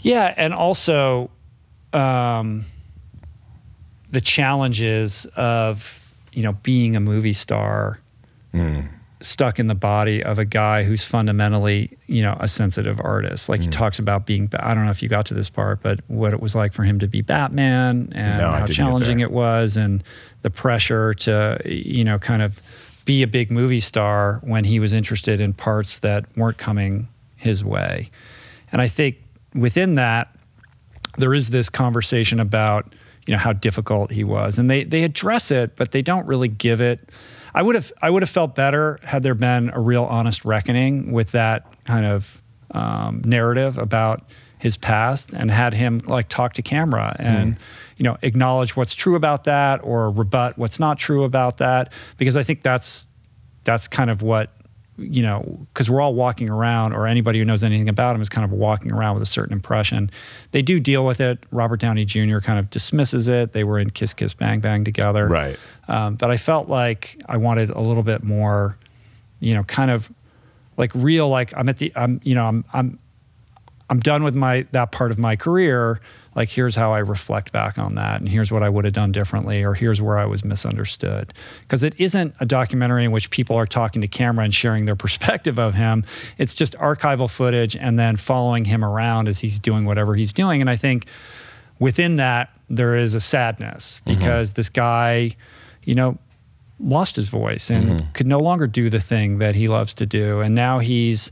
Yeah, 0.00 0.32
and 0.36 0.52
also 0.54 1.30
um, 1.92 2.64
the 4.10 4.20
challenges 4.20 5.26
of 5.36 6.14
you 6.32 6.42
know 6.42 6.52
being 6.62 6.96
a 6.96 7.00
movie 7.00 7.32
star 7.32 7.98
stuck 9.20 9.58
in 9.58 9.66
the 9.66 9.74
body 9.74 10.22
of 10.22 10.38
a 10.38 10.44
guy 10.44 10.84
who's 10.84 11.02
fundamentally 11.04 11.96
you 12.06 12.22
know 12.22 12.36
a 12.40 12.46
sensitive 12.48 13.00
artist. 13.02 13.48
Like 13.48 13.60
he 13.60 13.68
talks 13.68 13.98
about 13.98 14.26
being. 14.26 14.48
I 14.58 14.74
don't 14.74 14.84
know 14.84 14.90
if 14.90 15.02
you 15.02 15.08
got 15.08 15.26
to 15.26 15.34
this 15.34 15.48
part, 15.50 15.80
but 15.82 16.00
what 16.08 16.32
it 16.32 16.40
was 16.40 16.54
like 16.54 16.72
for 16.72 16.82
him 16.84 16.98
to 17.00 17.08
be 17.08 17.20
Batman 17.22 18.12
and 18.14 18.38
No, 18.38 18.52
how 18.52 18.66
challenging 18.66 19.20
it 19.20 19.30
was, 19.32 19.76
and 19.76 20.02
the 20.42 20.50
pressure 20.50 21.14
to 21.14 21.60
you 21.64 22.04
know 22.04 22.18
kind 22.18 22.42
of 22.42 22.60
be 23.08 23.22
a 23.22 23.26
big 23.26 23.50
movie 23.50 23.80
star 23.80 24.38
when 24.44 24.64
he 24.64 24.78
was 24.78 24.92
interested 24.92 25.40
in 25.40 25.54
parts 25.54 26.00
that 26.00 26.26
weren't 26.36 26.58
coming 26.58 27.08
his 27.36 27.64
way. 27.64 28.10
And 28.70 28.82
I 28.82 28.88
think 28.88 29.16
within 29.54 29.94
that, 29.94 30.36
there 31.16 31.32
is 31.32 31.48
this 31.48 31.70
conversation 31.70 32.38
about 32.38 32.94
you 33.26 33.32
know 33.32 33.38
how 33.38 33.54
difficult 33.54 34.10
he 34.10 34.24
was, 34.24 34.58
and 34.58 34.70
they 34.70 34.84
they 34.84 35.04
address 35.04 35.50
it, 35.50 35.74
but 35.74 35.92
they 35.92 36.02
don't 36.02 36.26
really 36.26 36.48
give 36.48 36.82
it. 36.82 37.08
I 37.54 37.62
would 37.62 37.76
have 37.76 37.90
I 38.02 38.10
would 38.10 38.22
have 38.22 38.28
felt 38.28 38.54
better 38.54 39.00
had 39.02 39.22
there 39.22 39.34
been 39.34 39.70
a 39.70 39.80
real 39.80 40.04
honest 40.04 40.44
reckoning 40.44 41.10
with 41.10 41.30
that 41.30 41.64
kind 41.86 42.04
of 42.04 42.42
um, 42.72 43.22
narrative 43.24 43.78
about 43.78 44.30
his 44.58 44.76
past, 44.76 45.32
and 45.32 45.50
had 45.50 45.72
him 45.72 46.02
like 46.04 46.28
talk 46.28 46.52
to 46.54 46.62
camera 46.62 47.16
and 47.18 47.56
you 47.98 48.04
know 48.04 48.16
acknowledge 48.22 48.76
what's 48.76 48.94
true 48.94 49.14
about 49.16 49.44
that 49.44 49.80
or 49.82 50.10
rebut 50.10 50.56
what's 50.56 50.78
not 50.78 50.98
true 50.98 51.24
about 51.24 51.58
that, 51.58 51.92
because 52.16 52.36
I 52.36 52.42
think 52.42 52.62
that's 52.62 53.06
that's 53.64 53.86
kind 53.88 54.08
of 54.08 54.22
what 54.22 54.54
you 54.96 55.22
know 55.22 55.66
because 55.72 55.90
we're 55.90 56.00
all 56.00 56.14
walking 56.14 56.48
around 56.48 56.92
or 56.92 57.06
anybody 57.06 57.38
who 57.38 57.44
knows 57.44 57.62
anything 57.62 57.88
about 57.88 58.16
him 58.16 58.22
is 58.22 58.28
kind 58.28 58.44
of 58.44 58.52
walking 58.52 58.90
around 58.92 59.14
with 59.14 59.22
a 59.22 59.26
certain 59.26 59.52
impression. 59.52 60.10
They 60.52 60.62
do 60.62 60.80
deal 60.80 61.04
with 61.04 61.20
it. 61.20 61.38
Robert 61.50 61.80
downey 61.80 62.04
jr 62.04 62.38
kind 62.38 62.58
of 62.58 62.70
dismisses 62.70 63.28
it. 63.28 63.52
They 63.52 63.64
were 63.64 63.78
in 63.78 63.90
kiss 63.90 64.14
kiss 64.14 64.32
bang 64.32 64.60
bang 64.60 64.84
together. 64.84 65.28
Right. 65.28 65.58
um, 65.88 66.16
but 66.16 66.30
i 66.30 66.36
felt 66.36 66.68
like 66.68 67.20
i 67.28 67.36
wanted 67.36 67.70
a 67.70 67.80
little 67.80 68.02
bit 68.02 68.22
more 68.24 68.76
you 69.40 69.54
know 69.54 69.64
kind 69.64 69.90
of 69.90 70.10
like 70.76 70.90
real 70.94 71.28
like 71.28 71.52
i'm 71.56 71.68
at 71.68 71.78
the 71.78 71.92
i'm 71.94 72.20
you 72.24 72.34
know 72.34 72.46
i'm 72.46 72.64
i'm 72.72 72.98
i'm 73.90 74.00
done 74.00 74.22
with 74.22 74.34
my 74.34 74.66
that 74.72 74.90
part 74.90 75.10
of 75.10 75.18
my 75.18 75.36
career 75.36 76.00
like 76.34 76.48
here's 76.48 76.74
how 76.74 76.92
i 76.92 76.98
reflect 76.98 77.52
back 77.52 77.78
on 77.78 77.94
that 77.94 78.20
and 78.20 78.28
here's 78.28 78.50
what 78.50 78.62
i 78.62 78.68
would 78.68 78.84
have 78.84 78.94
done 78.94 79.12
differently 79.12 79.62
or 79.62 79.74
here's 79.74 80.00
where 80.00 80.18
i 80.18 80.24
was 80.24 80.44
misunderstood. 80.44 81.32
Because 81.62 81.82
it 81.82 81.94
isn't 81.98 82.34
a 82.40 82.46
documentary 82.46 83.04
in 83.04 83.10
which 83.10 83.30
people 83.30 83.56
are 83.56 83.66
talking 83.66 84.02
to 84.02 84.08
camera 84.08 84.44
and 84.44 84.54
sharing 84.54 84.86
their 84.86 84.96
perspective 85.08 85.58
of 85.58 85.74
him. 85.74 86.04
It's 86.38 86.54
just 86.54 86.74
archival 86.74 87.30
footage 87.30 87.76
and 87.76 87.98
then 87.98 88.16
following 88.16 88.64
him 88.64 88.84
around 88.84 89.28
as 89.28 89.38
he's 89.38 89.58
doing 89.58 89.84
whatever 89.84 90.14
he's 90.14 90.32
doing 90.32 90.60
and 90.60 90.70
i 90.70 90.76
think 90.76 91.06
within 91.78 92.16
that 92.16 92.50
there 92.68 92.96
is 92.96 93.14
a 93.14 93.20
sadness 93.20 94.00
mm-hmm. 94.00 94.18
because 94.18 94.54
this 94.54 94.68
guy 94.68 95.34
you 95.84 95.94
know 95.94 96.18
lost 96.80 97.16
his 97.16 97.28
voice 97.28 97.70
and 97.70 97.86
mm-hmm. 97.86 98.12
could 98.12 98.26
no 98.26 98.38
longer 98.38 98.66
do 98.66 98.88
the 98.88 99.00
thing 99.00 99.38
that 99.38 99.54
he 99.54 99.66
loves 99.68 99.94
to 99.94 100.06
do 100.06 100.40
and 100.40 100.54
now 100.54 100.78
he's 100.78 101.30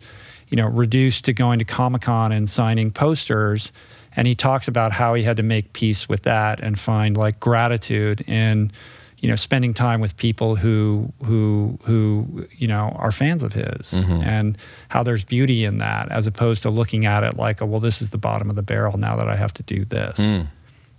you 0.49 0.57
know 0.57 0.67
reduced 0.67 1.25
to 1.25 1.33
going 1.33 1.59
to 1.59 1.65
comic-con 1.65 2.33
and 2.33 2.49
signing 2.49 2.91
posters 2.91 3.73
and 4.17 4.27
he 4.27 4.35
talks 4.35 4.67
about 4.67 4.93
how 4.93 5.15
he 5.15 5.23
had 5.23 5.37
to 5.37 5.43
make 5.43 5.73
peace 5.75 6.09
with 6.09 6.23
that 6.23 6.61
and 6.61 6.79
find 6.79 7.17
like 7.17 7.39
gratitude 7.39 8.23
in 8.23 8.73
you 9.19 9.29
know 9.29 9.37
spending 9.37 9.75
time 9.75 10.01
with 10.01 10.17
people 10.17 10.57
who 10.57 11.13
who 11.25 11.79
who 11.83 12.47
you 12.57 12.67
know 12.67 12.95
are 12.97 13.13
fans 13.13 13.43
of 13.43 13.53
his 13.53 13.93
mm-hmm. 13.93 14.23
and 14.23 14.59
how 14.89 15.03
there's 15.03 15.25
beauty 15.25 15.65
in 15.65 15.79
that 15.79 16.11
as 16.11 16.27
opposed 16.27 16.63
to 16.63 16.71
looking 16.71 17.07
at 17.07 17.23
it 17.23 17.37
like 17.37 17.63
oh 17.63 17.67
well 17.67 17.81
this 17.81 18.03
is 18.03 18.11
the 18.11 18.19
bottom 18.19 18.51
of 18.51 18.57
the 18.57 18.63
barrel 18.63 18.99
now 18.99 19.17
that 19.17 19.29
I 19.29 19.37
have 19.37 19.53
to 19.55 19.63
do 19.63 19.85
this. 19.85 20.35
Hmm. 20.35 20.43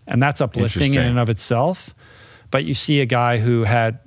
And 0.10 0.24
that's 0.24 0.40
uplifting 0.40 0.94
in 0.94 1.02
and 1.02 1.20
of 1.20 1.30
itself. 1.30 1.94
But 2.50 2.64
you 2.64 2.74
see 2.74 3.02
a 3.02 3.06
guy 3.06 3.40
who 3.40 3.66
had 3.66 4.00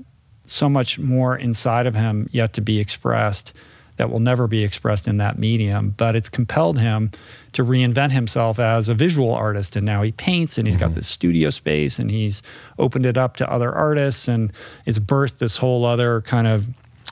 so 0.47 0.67
much 0.67 0.99
more 0.99 1.37
inside 1.37 1.87
of 1.87 1.95
him 1.95 2.27
yet 2.33 2.55
to 2.55 2.63
be 2.63 2.81
expressed 2.81 3.53
that 4.01 4.09
will 4.11 4.19
never 4.21 4.47
be 4.47 4.65
expressed 4.65 5.07
in 5.07 5.19
that 5.19 5.39
medium 5.39 5.91
but 5.99 6.17
it's 6.17 6.31
compelled 6.31 6.79
him 6.79 7.11
to 7.53 7.63
reinvent 7.63 8.13
himself 8.13 8.59
as 8.59 8.89
a 8.89 8.95
visual 8.95 9.35
artist. 9.35 9.75
And 9.77 9.85
now 9.85 10.03
he 10.03 10.13
paints 10.13 10.57
and 10.57 10.67
he's 10.69 10.77
Mm-hmm. 10.77 10.87
got 10.87 10.95
this 10.95 11.09
studio 11.09 11.51
space 11.51 11.99
and 11.99 12.09
he's 12.11 12.43
opened 12.79 13.05
it 13.05 13.19
up 13.19 13.37
to 13.39 13.51
other 13.53 13.71
artists 13.75 14.29
and 14.29 14.53
it's 14.87 14.99
birthed 15.01 15.39
this 15.39 15.57
whole 15.59 15.85
other 15.85 16.21
kind 16.23 16.47
of 16.47 16.65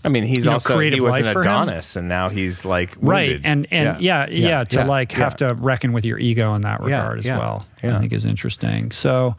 I 0.04 0.08
mean, 0.10 0.22
he's 0.22 0.44
you 0.44 0.44
know, 0.44 0.52
also 0.52 0.78
he 0.78 1.00
was 1.00 1.16
an 1.16 1.24
life 1.24 1.32
for 1.32 1.40
him. 1.42 1.50
Adonis, 1.50 1.96
and 1.96 2.08
now 2.08 2.28
he's 2.28 2.64
like 2.64 2.96
right. 3.00 3.40
And 3.42 3.66
and 3.72 4.00
yeah. 4.00 4.26
yeah, 4.30 4.62
to 4.64 4.84
like 4.84 5.10
have 5.12 5.34
to 5.36 5.54
reckon 5.54 5.92
with 5.92 6.04
your 6.06 6.18
ego 6.20 6.54
in 6.54 6.62
that 6.62 6.78
Yeah, 6.80 6.86
regard 6.86 7.18
as 7.18 7.26
yeah, 7.26 7.38
well 7.38 7.66
yeah. 7.82 7.96
i 7.96 8.00
think 8.00 8.12
is 8.12 8.24
interesting. 8.24 8.92
So 8.92 9.34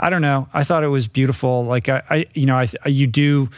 i 0.00 0.10
don't 0.10 0.22
know. 0.22 0.48
I 0.52 0.64
thought 0.64 0.82
it 0.82 0.88
was 0.88 1.06
beautiful. 1.06 1.64
Like 1.64 1.88
i, 1.88 2.02
I 2.10 2.26
you 2.34 2.46
know 2.46 2.56
I, 2.56 2.68
you 2.88 3.06
do 3.06 3.48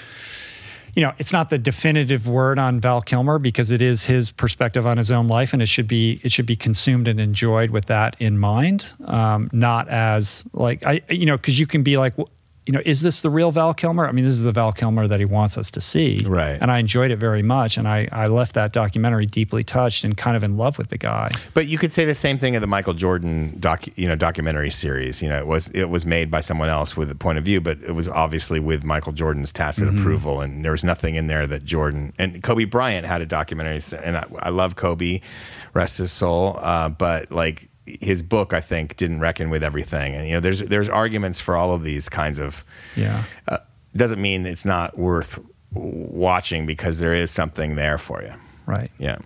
you 0.94 1.02
know 1.02 1.12
it's 1.18 1.32
not 1.32 1.50
the 1.50 1.58
definitive 1.58 2.26
word 2.26 2.58
on 2.58 2.80
val 2.80 3.00
kilmer 3.00 3.38
because 3.38 3.70
it 3.70 3.80
is 3.80 4.04
his 4.04 4.30
perspective 4.30 4.86
on 4.86 4.98
his 4.98 5.10
own 5.10 5.28
life 5.28 5.52
and 5.52 5.62
it 5.62 5.66
should 5.66 5.86
be 5.88 6.20
it 6.22 6.32
should 6.32 6.46
be 6.46 6.56
consumed 6.56 7.08
and 7.08 7.20
enjoyed 7.20 7.70
with 7.70 7.86
that 7.86 8.16
in 8.18 8.38
mind. 8.38 8.92
Um, 9.04 9.48
not 9.52 9.88
as 9.88 10.44
like 10.52 10.84
i 10.86 11.00
you 11.08 11.26
know 11.26 11.36
because 11.36 11.58
you 11.58 11.66
can 11.66 11.82
be 11.82 11.96
like 11.96 12.16
w- 12.16 12.32
you 12.66 12.72
know, 12.72 12.80
is 12.84 13.02
this 13.02 13.22
the 13.22 13.30
real 13.30 13.50
Val 13.50 13.74
Kilmer? 13.74 14.06
I 14.06 14.12
mean, 14.12 14.24
this 14.24 14.32
is 14.34 14.44
the 14.44 14.52
Val 14.52 14.70
Kilmer 14.70 15.08
that 15.08 15.18
he 15.18 15.24
wants 15.26 15.58
us 15.58 15.68
to 15.72 15.80
see. 15.80 16.20
Right. 16.24 16.58
And 16.60 16.70
I 16.70 16.78
enjoyed 16.78 17.10
it 17.10 17.16
very 17.16 17.42
much. 17.42 17.76
And 17.76 17.88
I, 17.88 18.08
I 18.12 18.28
left 18.28 18.54
that 18.54 18.72
documentary 18.72 19.26
deeply 19.26 19.64
touched 19.64 20.04
and 20.04 20.16
kind 20.16 20.36
of 20.36 20.44
in 20.44 20.56
love 20.56 20.78
with 20.78 20.88
the 20.88 20.96
guy. 20.98 21.32
But 21.54 21.66
you 21.66 21.76
could 21.76 21.90
say 21.90 22.04
the 22.04 22.14
same 22.14 22.38
thing 22.38 22.54
of 22.54 22.60
the 22.60 22.68
Michael 22.68 22.94
Jordan 22.94 23.56
doc, 23.58 23.86
you 23.96 24.06
know, 24.06 24.14
documentary 24.14 24.70
series. 24.70 25.20
You 25.20 25.28
know, 25.28 25.38
it 25.38 25.46
was 25.48 25.68
it 25.68 25.90
was 25.90 26.06
made 26.06 26.30
by 26.30 26.40
someone 26.40 26.68
else 26.68 26.96
with 26.96 27.10
a 27.10 27.16
point 27.16 27.36
of 27.38 27.44
view, 27.44 27.60
but 27.60 27.78
it 27.82 27.92
was 27.96 28.06
obviously 28.08 28.60
with 28.60 28.84
Michael 28.84 29.12
Jordan's 29.12 29.52
tacit 29.52 29.88
Mm-hmm. 29.88 29.98
approval, 29.98 30.40
and 30.40 30.64
there 30.64 30.70
was 30.70 30.84
nothing 30.84 31.16
in 31.16 31.26
there 31.26 31.46
that 31.48 31.64
Jordan 31.64 32.12
and 32.16 32.40
Kobe 32.42 32.64
Bryant 32.64 33.04
had 33.04 33.20
a 33.20 33.26
documentary, 33.26 33.80
and 34.04 34.16
I, 34.16 34.24
I 34.38 34.50
love 34.50 34.76
Kobe, 34.76 35.20
rest 35.74 35.98
his 35.98 36.12
soul. 36.12 36.56
Uh, 36.60 36.88
but 36.90 37.32
like 37.32 37.68
his 37.84 38.22
book, 38.22 38.52
I 38.52 38.60
think 38.60 38.96
didn't 38.96 39.20
reckon 39.20 39.50
with 39.50 39.62
everything, 39.62 40.14
and 40.14 40.26
you 40.28 40.34
know, 40.34 40.40
there's 40.40 40.60
there's 40.60 40.88
arguments 40.88 41.40
for 41.40 41.56
all 41.56 41.72
of 41.72 41.82
these 41.82 42.08
kinds 42.08 42.38
of. 42.38 42.64
Yeah. 42.96 43.24
Uh, 43.48 43.58
doesn't 43.94 44.20
mean 44.22 44.46
it's 44.46 44.64
not 44.64 44.96
worth 44.96 45.38
watching 45.72 46.64
because 46.66 46.98
there 46.98 47.14
is 47.14 47.30
something 47.30 47.74
there 47.76 47.98
for 47.98 48.22
you. 48.22 48.32
Right. 48.66 48.90
Yeah, 48.98 49.18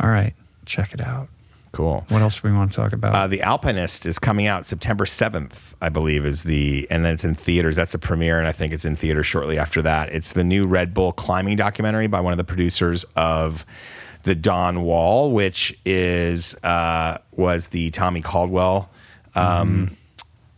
All 0.00 0.08
right. 0.08 0.34
Check 0.66 0.94
it 0.94 1.00
out. 1.00 1.28
cool. 1.72 2.04
What 2.08 2.22
else 2.22 2.36
do 2.40 2.48
we 2.48 2.52
want 2.54 2.70
to 2.72 2.76
talk 2.76 2.92
about? 2.92 3.14
Uh, 3.14 3.26
the 3.26 3.42
Alpinist 3.42 4.06
is 4.06 4.18
coming 4.18 4.46
out 4.46 4.64
September 4.66 5.04
7th, 5.04 5.74
I 5.82 5.90
believe, 5.90 6.24
is 6.24 6.42
the, 6.44 6.86
and 6.90 7.04
then 7.04 7.14
it's 7.14 7.24
in 7.24 7.34
theaters. 7.34 7.76
That's 7.76 7.94
a 7.94 7.98
premiere, 7.98 8.38
and 8.38 8.48
I 8.48 8.52
think 8.52 8.72
it's 8.72 8.84
in 8.84 8.96
theaters 8.96 9.26
shortly 9.26 9.58
after 9.58 9.82
that. 9.82 10.08
It's 10.12 10.32
the 10.32 10.44
new 10.44 10.66
Red 10.66 10.94
Bull 10.94 11.12
climbing 11.12 11.56
documentary 11.56 12.06
by 12.06 12.20
one 12.20 12.32
of 12.32 12.38
the 12.38 12.44
producers 12.44 13.04
of 13.16 13.66
the 14.24 14.34
Dawn 14.34 14.82
Wall, 14.82 15.32
which 15.32 15.78
is 15.84 16.54
uh, 16.62 17.18
was 17.32 17.68
the 17.68 17.90
Tommy 17.90 18.20
Caldwell 18.20 18.90
um, 19.34 19.96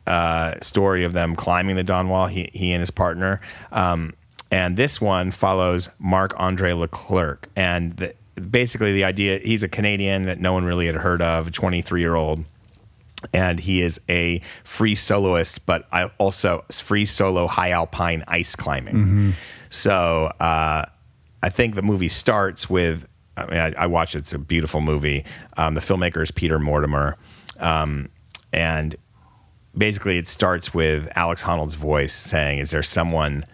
uh, 0.07 0.55
story 0.61 1.05
of 1.05 1.13
them 1.13 1.37
climbing 1.37 1.77
the 1.77 1.85
Dawn 1.85 2.09
Wall. 2.09 2.27
He 2.27 2.51
he 2.53 2.73
and 2.73 2.81
his 2.81 2.91
partner. 2.91 3.41
Um, 3.73 4.15
and 4.51 4.77
this 4.77 5.01
one 5.01 5.33
follows 5.33 5.91
Marc 5.99 6.33
Andre 6.37 6.73
Leclerc, 6.73 7.49
and 7.57 7.97
the, 7.97 8.15
basically 8.41 8.93
the 8.93 9.05
idea 9.05 9.39
he's 9.39 9.63
a 9.63 9.69
Canadian 9.69 10.25
that 10.25 10.41
no 10.41 10.53
one 10.53 10.65
really 10.65 10.87
had 10.87 10.95
heard 10.97 11.21
of, 11.21 11.49
a 11.49 11.51
23 11.51 12.01
year 12.01 12.15
old 12.15 12.45
and 13.33 13.59
he 13.59 13.81
is 13.81 14.01
a 14.09 14.41
free 14.65 14.95
soloist, 14.95 15.65
but 15.67 15.87
I 15.93 16.11
also 16.19 16.65
free 16.71 17.07
solo 17.07 17.47
high 17.47 17.71
alpine 17.71 18.25
ice 18.29 18.55
climbing. 18.55 19.33
So 19.71 20.33
uh, 20.41 20.85
I 21.43 21.49
think 21.49 21.75
the 21.75 21.83
movie 21.83 22.09
starts 22.09 22.69
with. 22.71 23.07
I 23.37 23.47
mean, 23.47 23.59
I, 23.59 23.73
I 23.77 23.87
watched 23.87 24.15
it. 24.15 24.19
It's 24.19 24.33
a 24.33 24.39
beautiful 24.39 24.81
movie. 24.81 25.25
Um, 25.57 25.75
the 25.75 25.81
filmmaker 25.81 26.23
is 26.23 26.31
Peter 26.31 26.59
Mortimer, 26.59 27.17
um, 27.61 28.09
and 28.53 28.97
basically 29.77 30.19
it 30.19 30.27
starts 30.27 30.73
with 30.73 31.11
Alex 31.17 31.43
Honnold's 31.43 31.75
voice 31.75 32.15
saying, 32.15 32.59
"Is 32.61 32.71
there 32.71 32.83
someone 32.83 33.45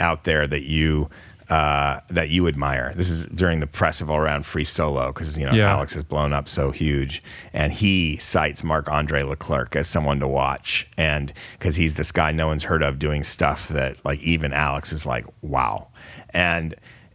out 0.00 0.24
there 0.24 0.46
that 0.46 0.62
you?" 0.64 1.10
Uh, 1.50 2.00
that 2.08 2.30
you 2.30 2.48
admire. 2.48 2.90
This 2.96 3.10
is 3.10 3.26
during 3.26 3.60
the 3.60 3.66
press 3.66 4.00
of 4.00 4.08
all 4.08 4.16
around 4.16 4.46
free 4.46 4.64
solo 4.64 5.08
because 5.08 5.36
you 5.38 5.44
know 5.44 5.52
Yeah. 5.52 5.70
Alex 5.70 5.92
has 5.92 6.02
blown 6.02 6.32
up 6.32 6.48
so 6.48 6.70
huge, 6.70 7.22
and 7.52 7.70
he 7.70 8.16
cites 8.16 8.64
Marc 8.64 8.90
Andre 8.90 9.22
Leclerc 9.24 9.76
as 9.76 9.86
someone 9.86 10.20
to 10.20 10.26
watch, 10.26 10.88
and 10.96 11.34
because 11.58 11.76
he's 11.76 11.96
this 11.96 12.10
guy 12.12 12.32
no 12.32 12.46
one's 12.46 12.64
heard 12.64 12.82
of 12.82 12.98
doing 12.98 13.22
stuff 13.24 13.68
that 13.68 14.02
like 14.06 14.22
even 14.22 14.54
Alex 14.54 14.90
is 14.90 15.04
like 15.04 15.26
wow, 15.42 15.88
and 16.30 16.74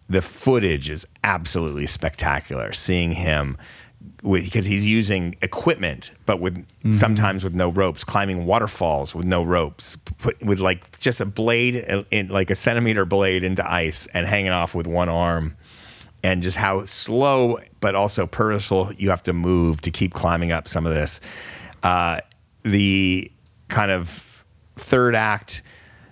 the 0.10 0.22
footage 0.22 0.90
is 0.90 1.06
absolutely 1.24 1.88
spectacular. 1.88 2.74
Seeing 2.74 3.12
him 3.12 3.58
with 4.24 4.44
because 4.44 4.66
he's 4.66 4.86
using 4.86 5.36
equipment, 5.42 6.12
but 6.26 6.40
with 6.40 6.66
sometimes 6.92 7.44
with 7.44 7.54
no 7.54 7.70
ropes, 7.70 8.04
climbing 8.04 8.46
waterfalls 8.46 9.14
with 9.14 9.26
no 9.26 9.44
ropes, 9.44 9.96
put 9.96 10.42
with 10.44 10.60
like 10.60 11.00
just 11.00 11.22
a 11.22 11.26
blade 11.26 11.76
in, 11.76 12.06
in 12.12 12.28
like 12.30 12.50
a 12.50 12.56
centimeter 12.56 13.06
blade 13.06 13.44
into 13.44 13.70
ice 13.72 14.08
and 14.08 14.26
hanging 14.26 14.52
off 14.52 14.74
with 14.74 14.88
one 14.88 15.10
arm, 15.10 15.56
and 16.24 16.44
just 16.44 16.58
how 16.58 16.84
slow 16.86 17.58
but 17.80 17.96
also 17.96 18.26
purposeful 18.26 18.92
you 18.98 19.10
have 19.10 19.24
to 19.24 19.34
move 19.34 19.82
to 19.82 19.92
keep 19.92 20.14
climbing 20.14 20.52
up 20.52 20.68
some 20.68 20.86
of 20.86 20.94
this. 20.94 21.22
Uh, 21.84 22.20
the 22.64 23.32
kind 23.70 23.92
of 23.92 24.44
third 24.76 25.16
act 25.16 25.62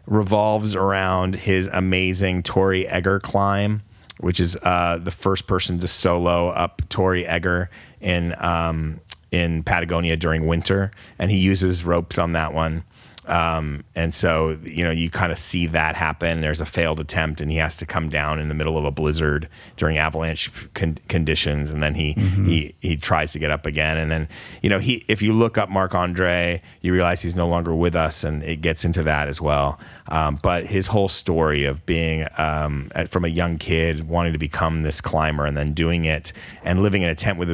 revolves 0.06 0.76
around 0.76 1.36
his 1.36 1.68
amazing 1.68 2.44
Torre 2.44 2.86
Egger 2.88 3.20
climb, 3.20 3.82
which 4.20 4.40
is 4.40 4.58
uh, 4.64 4.98
the 5.02 5.12
first 5.12 5.48
person 5.48 5.80
to 5.80 5.88
solo 5.88 6.50
up 6.50 6.82
Torre 6.90 7.18
Egger 7.18 7.70
in 8.02 8.36
um, 8.40 9.00
in 9.32 9.64
Patagonia 9.64 10.18
during 10.18 10.48
winter, 10.48 10.92
and 11.20 11.32
he 11.32 11.38
uses 11.38 11.84
ropes 11.84 12.18
on 12.18 12.34
that 12.34 12.54
one. 12.54 12.84
Um, 13.28 13.84
and 13.96 14.14
so, 14.14 14.58
you 14.64 14.84
know, 14.84 14.92
you 14.92 15.10
kind 15.10 15.32
of 15.32 15.38
see 15.38 15.68
that 15.68 15.96
happen. 15.96 16.42
There's 16.42 16.62
a 16.62 16.66
failed 16.66 17.00
attempt, 17.00 17.42
and 17.42 17.52
he 17.52 17.58
has 17.58 17.76
to 17.78 17.86
come 17.86 18.10
down 18.10 18.40
in 18.40 18.48
the 18.48 18.54
middle 18.56 18.78
of 18.78 18.86
a 18.86 18.92
blizzard 18.92 19.50
during 19.76 19.98
avalanche 19.98 20.52
con- 20.74 20.98
conditions, 21.10 21.72
and 21.72 21.84
then 21.84 21.94
he 21.96 22.14
he 22.14 22.74
he 22.80 22.96
tries 22.98 23.34
to 23.34 23.40
get 23.40 23.52
up 23.52 23.66
again. 23.66 23.98
And 23.98 24.10
then, 24.12 24.30
you 24.62 24.70
know, 24.70 24.80
he 24.80 25.04
if 25.08 25.22
you 25.22 25.34
look 25.34 25.58
up 25.58 25.70
Marc 25.70 25.94
Andre, 25.94 26.62
you 26.82 26.94
realize 26.94 27.22
he's 27.22 27.36
no 27.36 27.48
longer 27.48 27.76
with 27.76 27.96
us, 27.96 28.24
and 28.24 28.44
it 28.44 28.62
gets 28.62 28.86
into 28.86 29.04
that 29.04 29.28
as 29.28 29.42
well. 29.42 29.80
Um, 30.10 30.40
but 30.42 30.66
his 30.66 30.88
whole 30.88 31.10
story 31.10 31.66
of 31.66 31.86
being 31.86 32.26
um, 32.38 32.90
from 33.10 33.26
a 33.26 33.30
young 33.30 33.58
kid 33.58 34.08
wanting 34.08 34.32
to 34.34 34.40
become 34.40 34.84
this 34.84 35.02
climber, 35.02 35.46
and 35.46 35.58
then 35.58 35.74
doing 35.74 36.06
it, 36.06 36.32
and 36.64 36.82
living 36.82 37.02
in 37.02 37.10
a 37.10 37.16
tent 37.16 37.38
with 37.38 37.50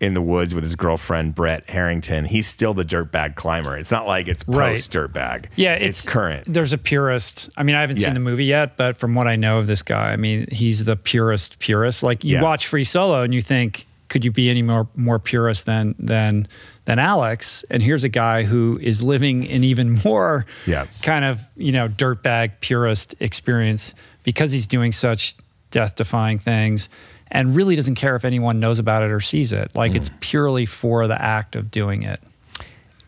in 0.00 0.14
the 0.14 0.22
woods 0.22 0.54
with 0.54 0.64
his 0.64 0.74
girlfriend 0.76 1.34
Brette 1.34 1.68
Harrington, 1.68 2.24
he's 2.24 2.46
still 2.46 2.72
the 2.74 2.84
dirtbag 2.84 3.34
climber. 3.36 3.76
It's 3.76 3.90
not 3.90 4.06
like 4.06 4.28
it's 4.28 4.42
Right. 4.48 4.80
Dirtbag. 5.08 5.46
Yeah, 5.56 5.74
it's, 5.74 6.04
current. 6.06 6.44
There's 6.46 6.72
a 6.72 6.78
purist. 6.78 7.50
I 7.56 7.62
mean, 7.62 7.74
I 7.76 7.80
haven't 7.80 7.98
Yeah. 7.98 8.06
seen 8.06 8.14
the 8.14 8.20
movie 8.20 8.44
yet, 8.44 8.76
but 8.76 8.96
from 8.96 9.14
what 9.14 9.26
I 9.26 9.36
know 9.36 9.58
of 9.58 9.66
this 9.66 9.82
guy, 9.82 10.12
I 10.12 10.16
mean, 10.16 10.46
he's 10.50 10.84
the 10.84 10.96
purest 10.96 11.58
purist. 11.58 12.02
Like 12.02 12.24
you 12.24 12.34
Yeah. 12.36 12.42
watch 12.42 12.66
Free 12.66 12.84
Solo 12.84 13.22
and 13.22 13.34
you 13.34 13.42
think, 13.42 13.86
could 14.08 14.24
you 14.24 14.30
be 14.30 14.50
any 14.50 14.62
more 14.62 14.88
more 14.94 15.18
purist 15.18 15.64
than 15.66 15.94
than 15.98 16.46
than 16.84 16.98
Alex? 16.98 17.64
And 17.70 17.82
here's 17.82 18.04
a 18.04 18.08
guy 18.10 18.42
who 18.42 18.78
is 18.82 19.02
living 19.02 19.48
an 19.48 19.64
even 19.64 20.00
more 20.04 20.44
Yeah. 20.66 20.84
kind 21.02 21.24
of 21.24 21.40
you 21.56 21.72
know 21.72 21.88
dirtbag 21.88 22.52
purist 22.60 23.14
experience 23.20 23.94
because 24.22 24.52
he's 24.52 24.66
doing 24.66 24.92
such 24.92 25.34
death 25.70 25.96
defying 25.96 26.38
things. 26.38 26.88
And 27.34 27.56
really 27.56 27.76
doesn't 27.76 27.94
care 27.94 28.14
if 28.14 28.26
anyone 28.26 28.60
knows 28.60 28.78
about 28.78 29.02
it 29.02 29.10
or 29.10 29.18
sees 29.20 29.54
it. 29.54 29.70
Like 29.74 29.94
it's 29.94 30.08
hmm. 30.08 30.16
purely 30.20 30.66
for 30.66 31.06
the 31.06 31.20
act 31.20 31.56
of 31.56 31.70
doing 31.70 32.02
it. 32.02 32.20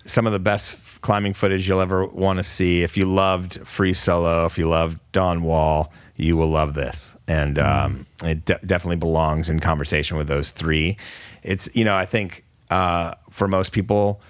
some 0.06 0.26
of 0.26 0.32
the 0.32 0.38
best 0.38 0.76
climbing 1.04 1.34
footage 1.34 1.68
you'll 1.68 1.82
ever 1.82 2.06
want 2.06 2.38
to 2.38 2.42
see. 2.42 2.82
If 2.82 2.96
you 2.96 3.04
loved 3.04 3.60
Free 3.66 3.92
Solo, 3.92 4.46
if 4.46 4.56
you 4.56 4.66
loved 4.66 4.98
Dawn 5.12 5.42
Wall, 5.42 5.92
you 6.16 6.34
will 6.34 6.48
love 6.48 6.72
this. 6.72 7.14
And 7.28 7.58
um, 7.58 8.06
it 8.22 8.46
de- 8.46 8.58
definitely 8.64 8.96
belongs 8.96 9.50
in 9.50 9.60
conversation 9.60 10.16
with 10.16 10.28
those 10.28 10.50
three. 10.50 10.96
It's, 11.42 11.68
you 11.76 11.84
know, 11.84 11.94
I 11.94 12.06
think 12.06 12.46
uh, 12.70 13.16
for 13.28 13.46
most 13.46 13.72
people, 13.72 14.22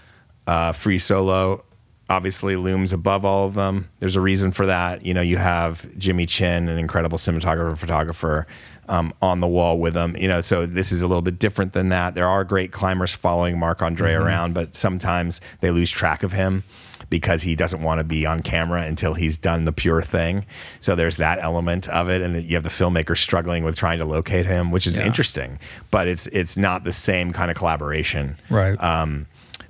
uh, 0.49 0.73
Free 0.73 0.99
Solo 0.99 1.65
obviously 2.11 2.57
looms 2.57 2.93
above 2.93 3.25
all 3.25 3.47
of 3.47 3.55
them. 3.55 3.89
There's 4.01 4.17
a 4.17 4.21
reason 4.21 4.51
for 4.51 4.67
that. 4.67 5.07
You 5.07 5.15
know, 5.15 5.21
you 5.21 5.37
have 5.37 5.97
Jimmy 5.97 6.27
Chin, 6.27 6.69
an 6.69 6.77
incredible 6.77 7.19
cinematographer, 7.19 7.79
photographer, 7.79 8.49
um, 8.89 9.13
on 9.23 9.41
the 9.41 9.47
wall 9.49 9.79
with 9.79 9.95
them. 9.95 10.17
You 10.17 10.29
know, 10.29 10.41
so 10.41 10.67
this 10.67 10.93
is 10.93 11.03
a 11.03 11.07
little 11.07 11.23
bit 11.23 11.39
different 11.39 11.73
than 11.73 11.89
that. 11.91 12.15
There 12.15 12.29
are 12.29 12.45
great 12.45 12.73
climbers 12.73 13.13
following 13.13 13.59
Marc 13.59 13.83
Andre 13.83 14.13
around, 14.15 14.55
but 14.55 14.77
sometimes 14.77 15.41
they 15.61 15.71
lose 15.71 15.91
track 15.91 16.23
of 16.23 16.33
him 16.33 16.65
because 17.11 17.43
he 17.43 17.55
doesn't 17.55 17.83
want 17.83 17.99
to 17.99 18.05
be 18.05 18.25
on 18.27 18.41
camera 18.43 18.83
until 18.83 19.15
he's 19.15 19.37
done 19.37 19.67
the 19.67 19.73
pure 19.73 20.03
thing. 20.03 20.47
So 20.81 20.95
there's 20.95 21.17
that 21.17 21.39
element 21.39 21.89
of 21.89 22.09
it, 22.09 22.23
and 22.23 22.43
you 22.43 22.57
have 22.57 22.63
the 22.65 22.71
filmmaker 22.71 23.17
struggling 23.17 23.63
with 23.63 23.77
trying 23.77 23.99
to 24.01 24.07
locate 24.07 24.47
him, 24.47 24.71
which 24.71 24.87
is 24.87 24.97
Yeah. 24.99 25.05
interesting. 25.07 25.59
But 25.91 26.09
it's 26.09 26.27
it's 26.29 26.57
not 26.57 26.85
the 26.85 26.93
same 26.93 27.31
kind 27.33 27.51
of 27.51 27.57
collaboration, 27.57 28.37
Right. 28.49 28.83
Um, 28.83 29.27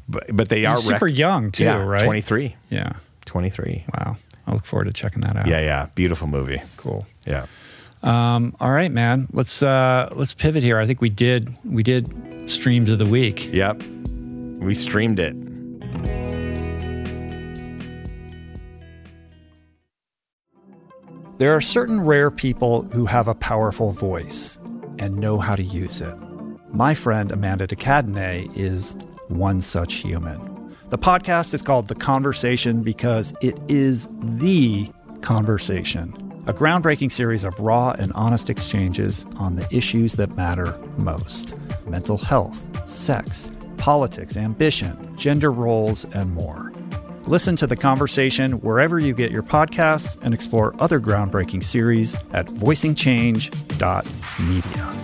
but 0.08 0.24
but 0.32 0.48
they 0.48 0.64
are 0.64 0.76
He's 0.76 0.84
super 0.86 1.08
young, 1.08 1.50
too, 1.50 1.64
yeah, 1.64 1.82
right? 1.82 2.04
23. 2.04 2.54
yeah. 2.70 2.92
23. 3.26 3.84
Wow. 3.96 4.16
I 4.46 4.52
look 4.52 4.64
forward 4.66 4.84
to 4.84 4.92
checking 4.92 5.22
that 5.22 5.36
out. 5.36 5.46
Yeah, 5.46 5.60
yeah, 5.60 5.86
beautiful 5.94 6.28
movie. 6.28 6.62
Cool. 6.76 7.06
Yeah. 7.26 7.46
Um, 8.04 8.54
all 8.60 8.70
right, 8.70 8.92
man. 8.92 9.28
Let's 9.32 9.62
uh, 9.62 10.10
let's 10.14 10.34
pivot 10.34 10.62
here. 10.62 10.78
I 10.78 10.86
think 10.86 11.00
we 11.00 11.08
did 11.08 11.52
we 11.64 11.82
did 11.82 12.48
streams 12.48 12.90
of 12.90 12.98
the 12.98 13.06
week. 13.06 13.52
Yep. 13.52 13.82
We 14.60 14.74
streamed 14.74 15.18
it. 15.18 15.34
There 21.38 21.52
are 21.52 21.60
certain 21.60 22.02
rare 22.02 22.30
people 22.30 22.82
who 22.92 23.06
have 23.06 23.26
a 23.26 23.34
powerful 23.34 23.90
voice 23.90 24.56
and 24.98 25.16
know 25.16 25.38
how 25.38 25.56
to 25.56 25.62
use 25.62 26.00
it. 26.00 26.14
My 26.72 26.94
friend 26.94 27.32
Amanda 27.32 27.66
de 27.66 27.74
Cadenet 27.74 28.56
is 28.56 28.94
one 29.28 29.60
such 29.60 29.94
human. 29.94 30.76
The 30.90 30.98
podcast 30.98 31.52
is 31.52 31.60
called 31.60 31.88
The 31.88 31.94
Conversation 31.96 32.82
because 32.82 33.34
it 33.40 33.58
is 33.66 34.08
the 34.22 34.90
conversation, 35.22 36.12
a 36.46 36.52
groundbreaking 36.52 37.10
series 37.10 37.42
of 37.44 37.58
raw 37.58 37.94
and 37.98 38.12
honest 38.12 38.50
exchanges 38.50 39.24
on 39.36 39.56
the 39.56 39.66
issues 39.74 40.12
that 40.14 40.36
matter 40.36 40.78
most 40.98 41.56
mental 41.86 42.18
health, 42.18 42.90
sex, 42.90 43.50
politics, 43.76 44.36
ambition, 44.36 45.16
gender 45.16 45.50
roles, 45.50 46.04
and 46.12 46.32
more. 46.34 46.72
Listen 47.26 47.56
to 47.56 47.66
the 47.66 47.76
conversation 47.76 48.60
wherever 48.60 48.98
you 48.98 49.14
get 49.14 49.30
your 49.30 49.42
podcasts 49.42 50.18
and 50.20 50.34
explore 50.34 50.74
other 50.78 51.00
groundbreaking 51.00 51.64
series 51.64 52.14
at 52.32 52.44
voicingchange.media. 52.46 55.03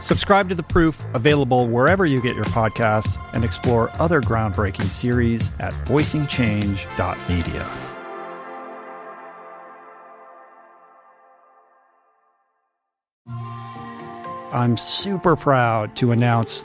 Subscribe 0.00 0.48
to 0.48 0.54
The 0.54 0.62
Proof, 0.62 1.04
available 1.14 1.68
wherever 1.68 2.06
you 2.06 2.22
get 2.22 2.34
your 2.34 2.46
podcasts, 2.46 3.22
and 3.34 3.44
explore 3.44 3.90
other 4.00 4.20
groundbreaking 4.20 4.86
series 4.86 5.50
at 5.60 5.72
voicingchange.media. 5.84 7.70
I'm 14.52 14.76
super 14.76 15.36
proud 15.36 15.94
to 15.96 16.10
announce 16.10 16.64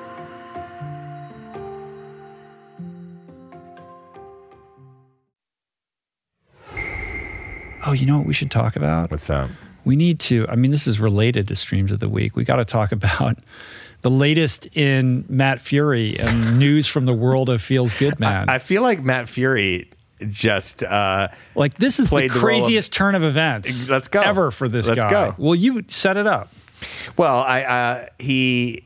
Oh, 7.85 7.91
you 7.93 8.05
know 8.05 8.17
what 8.17 8.27
we 8.27 8.33
should 8.33 8.51
talk 8.51 8.75
about? 8.75 9.11
What's 9.11 9.25
that? 9.25 9.49
We 9.83 9.95
need 9.95 10.19
to, 10.21 10.45
I 10.47 10.55
mean, 10.55 10.69
this 10.71 10.85
is 10.87 10.99
related 10.99 11.47
to 11.47 11.55
Streams 11.55 11.91
of 11.91 11.99
the 11.99 12.09
Week. 12.09 12.35
We 12.35 12.43
got 12.43 12.57
to 12.57 12.65
talk 12.65 12.91
about 12.91 13.37
the 14.01 14.09
latest 14.11 14.67
in 14.73 15.25
Matt 15.27 15.59
Furie 15.59 16.19
and 16.19 16.59
news 16.59 16.87
from 16.87 17.05
the 17.05 17.13
world 17.13 17.49
of 17.49 17.61
Feels 17.61 17.93
Good 17.95 18.19
Man. 18.19 18.47
I 18.49 18.59
feel 18.59 18.83
like 18.83 19.01
Matt 19.01 19.25
Furie 19.25 19.87
just 20.29 20.83
uh, 20.83 21.29
like 21.55 21.73
this 21.75 21.99
is 21.99 22.05
the 22.09 22.15
played 22.15 22.31
the 22.31 22.35
of- 22.35 22.41
craziest 22.41 22.91
turn 22.93 23.15
of 23.15 23.23
events 23.23 23.89
Let's 23.89 24.07
go. 24.07 24.21
ever 24.21 24.51
for 24.51 24.67
this 24.67 24.87
Let's 24.87 25.01
guy. 25.01 25.09
go. 25.09 25.35
Well, 25.39 25.55
you 25.55 25.83
set 25.87 26.15
it 26.17 26.27
up. 26.27 26.51
well, 27.17 27.39
I 27.39 27.63
uh, 27.63 28.05
he. 28.19 28.83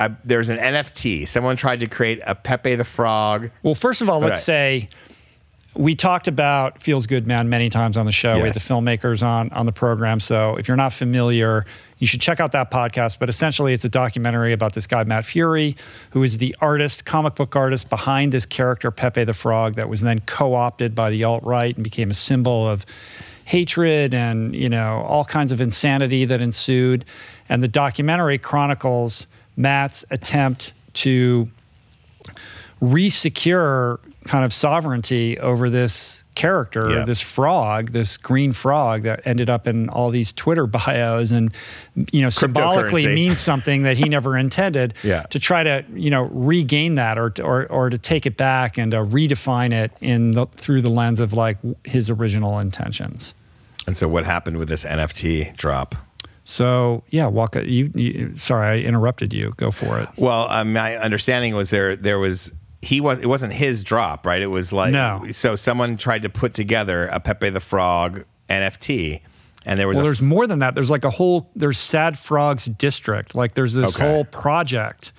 I, 0.00 0.10
there's 0.24 0.48
an 0.50 0.58
NFT. 0.58 1.26
Someone 1.28 1.56
tried 1.56 1.80
to 1.80 1.86
create 1.86 2.20
a 2.26 2.34
Pepe 2.34 2.74
the 2.74 2.84
Frog. 2.84 3.50
Well, 3.62 3.74
first 3.76 4.02
of 4.02 4.10
all, 4.10 4.18
let's 4.18 4.32
Right. 4.32 4.38
say 4.40 4.88
we 5.74 5.94
talked 5.94 6.28
about 6.28 6.80
Feels 6.80 7.06
Good 7.06 7.26
Man 7.26 7.48
many 7.48 7.68
times 7.68 7.96
on 7.96 8.06
the 8.06 8.12
show. 8.12 8.36
We 8.36 8.42
had 8.42 8.54
the 8.54 8.60
filmmakers 8.60 9.22
on 9.22 9.50
on 9.50 9.66
the 9.66 9.72
program. 9.72 10.20
So 10.20 10.56
if 10.56 10.68
you're 10.68 10.76
not 10.76 10.92
familiar, 10.92 11.66
you 11.98 12.06
should 12.06 12.20
check 12.20 12.40
out 12.40 12.52
that 12.52 12.70
podcast. 12.70 13.18
But 13.18 13.28
essentially, 13.28 13.72
it's 13.72 13.84
a 13.84 13.88
documentary 13.88 14.52
about 14.52 14.74
this 14.74 14.86
guy 14.86 15.02
Matt 15.04 15.24
Furie, 15.24 15.76
who 16.10 16.22
is 16.22 16.38
the 16.38 16.54
artist, 16.60 17.04
comic 17.04 17.34
book 17.34 17.56
artist 17.56 17.88
behind 17.88 18.32
this 18.32 18.46
character 18.46 18.90
Pepe 18.90 19.24
the 19.24 19.34
Frog, 19.34 19.74
that 19.74 19.88
was 19.88 20.00
then 20.02 20.20
co-opted 20.20 20.94
by 20.94 21.10
the 21.10 21.24
alt 21.24 21.42
right 21.44 21.74
and 21.74 21.82
became 21.82 22.10
a 22.10 22.14
symbol 22.14 22.68
of 22.68 22.86
hatred 23.46 24.14
and 24.14 24.54
you 24.54 24.70
know 24.70 25.04
all 25.06 25.24
kinds 25.24 25.50
of 25.52 25.60
insanity 25.60 26.24
that 26.24 26.40
ensued. 26.40 27.04
And 27.48 27.62
the 27.62 27.68
documentary 27.68 28.38
chronicles 28.38 29.26
Matt's 29.56 30.04
attempt 30.10 30.72
to 30.94 31.48
resecure 32.80 33.98
kind 34.24 34.44
of 34.44 34.52
sovereignty 34.52 35.38
over 35.38 35.70
this 35.70 36.24
character, 36.34 36.90
Yeah. 36.90 37.04
this 37.04 37.20
frog, 37.20 37.92
this 37.92 38.16
green 38.16 38.52
frog 38.52 39.02
that 39.02 39.20
ended 39.24 39.48
up 39.48 39.66
in 39.66 39.88
all 39.90 40.10
these 40.10 40.32
Twitter 40.32 40.66
bios 40.76 41.30
and 41.30 41.52
you 42.12 42.22
know 42.22 42.30
symbolically 42.30 43.06
means 43.06 43.38
something 43.38 43.82
that 43.84 43.96
he 43.96 44.08
never 44.08 44.36
intended 44.36 44.94
Yeah. 45.02 45.22
to 45.30 45.38
try 45.38 45.62
to 45.62 45.84
you 45.94 46.10
know 46.10 46.22
regain 46.32 46.96
that 46.96 47.18
or 47.18 47.32
or 47.42 47.66
or 47.66 47.90
to 47.90 47.98
take 47.98 48.26
it 48.26 48.36
back 48.36 48.78
and 48.78 48.90
to 48.92 48.98
redefine 48.98 49.72
it 49.72 49.92
in 50.00 50.32
the, 50.32 50.46
through 50.56 50.82
the 50.82 50.90
lens 50.90 51.20
of 51.20 51.32
like 51.32 51.58
his 51.84 52.10
original 52.10 52.58
intentions. 52.58 53.34
And 53.86 53.96
so, 53.96 54.08
what 54.08 54.24
happened 54.24 54.56
with 54.56 54.68
this 54.68 54.84
NFT 54.84 55.56
drop? 55.56 55.94
So 56.46 57.04
yeah, 57.10 57.26
Waka, 57.26 57.68
you, 57.70 57.90
you 57.94 58.32
sorry 58.36 58.66
I 58.66 58.86
interrupted 58.86 59.32
you. 59.32 59.54
Go 59.56 59.70
for 59.70 59.98
it. 60.00 60.08
Well, 60.18 60.46
um, 60.50 60.72
my 60.74 60.96
understanding 60.96 61.54
was 61.54 61.70
there 61.70 61.96
there 61.96 62.18
was 62.18 62.52
he 62.84 63.00
was 63.00 63.18
it 63.20 63.26
wasn't 63.26 63.52
his 63.52 63.82
drop, 63.82 64.24
right? 64.26 64.40
It 64.42 64.46
was 64.46 64.72
like 64.72 64.92
No. 64.92 65.24
So 65.32 65.56
someone 65.56 65.96
tried 65.96 66.22
to 66.22 66.28
put 66.28 66.54
together 66.54 67.06
a 67.06 67.18
Pepe 67.20 67.50
the 67.50 67.60
Frog 67.60 68.24
NFT, 68.48 69.20
and 69.66 69.78
there 69.78 69.88
was 69.88 69.96
Well, 69.96 70.04
there's 70.04 70.22
more 70.22 70.46
than 70.46 70.60
that. 70.60 70.74
There's 70.74 70.90
like 70.90 71.04
a 71.04 71.10
whole 71.10 71.50
there's 71.56 71.78
Sad 71.78 72.18
Frogs 72.18 72.66
District. 72.66 73.34
Like 73.34 73.54
there's 73.54 73.74
this 73.74 73.96
Okay. 73.96 74.06
whole 74.08 74.24
project 74.24 75.12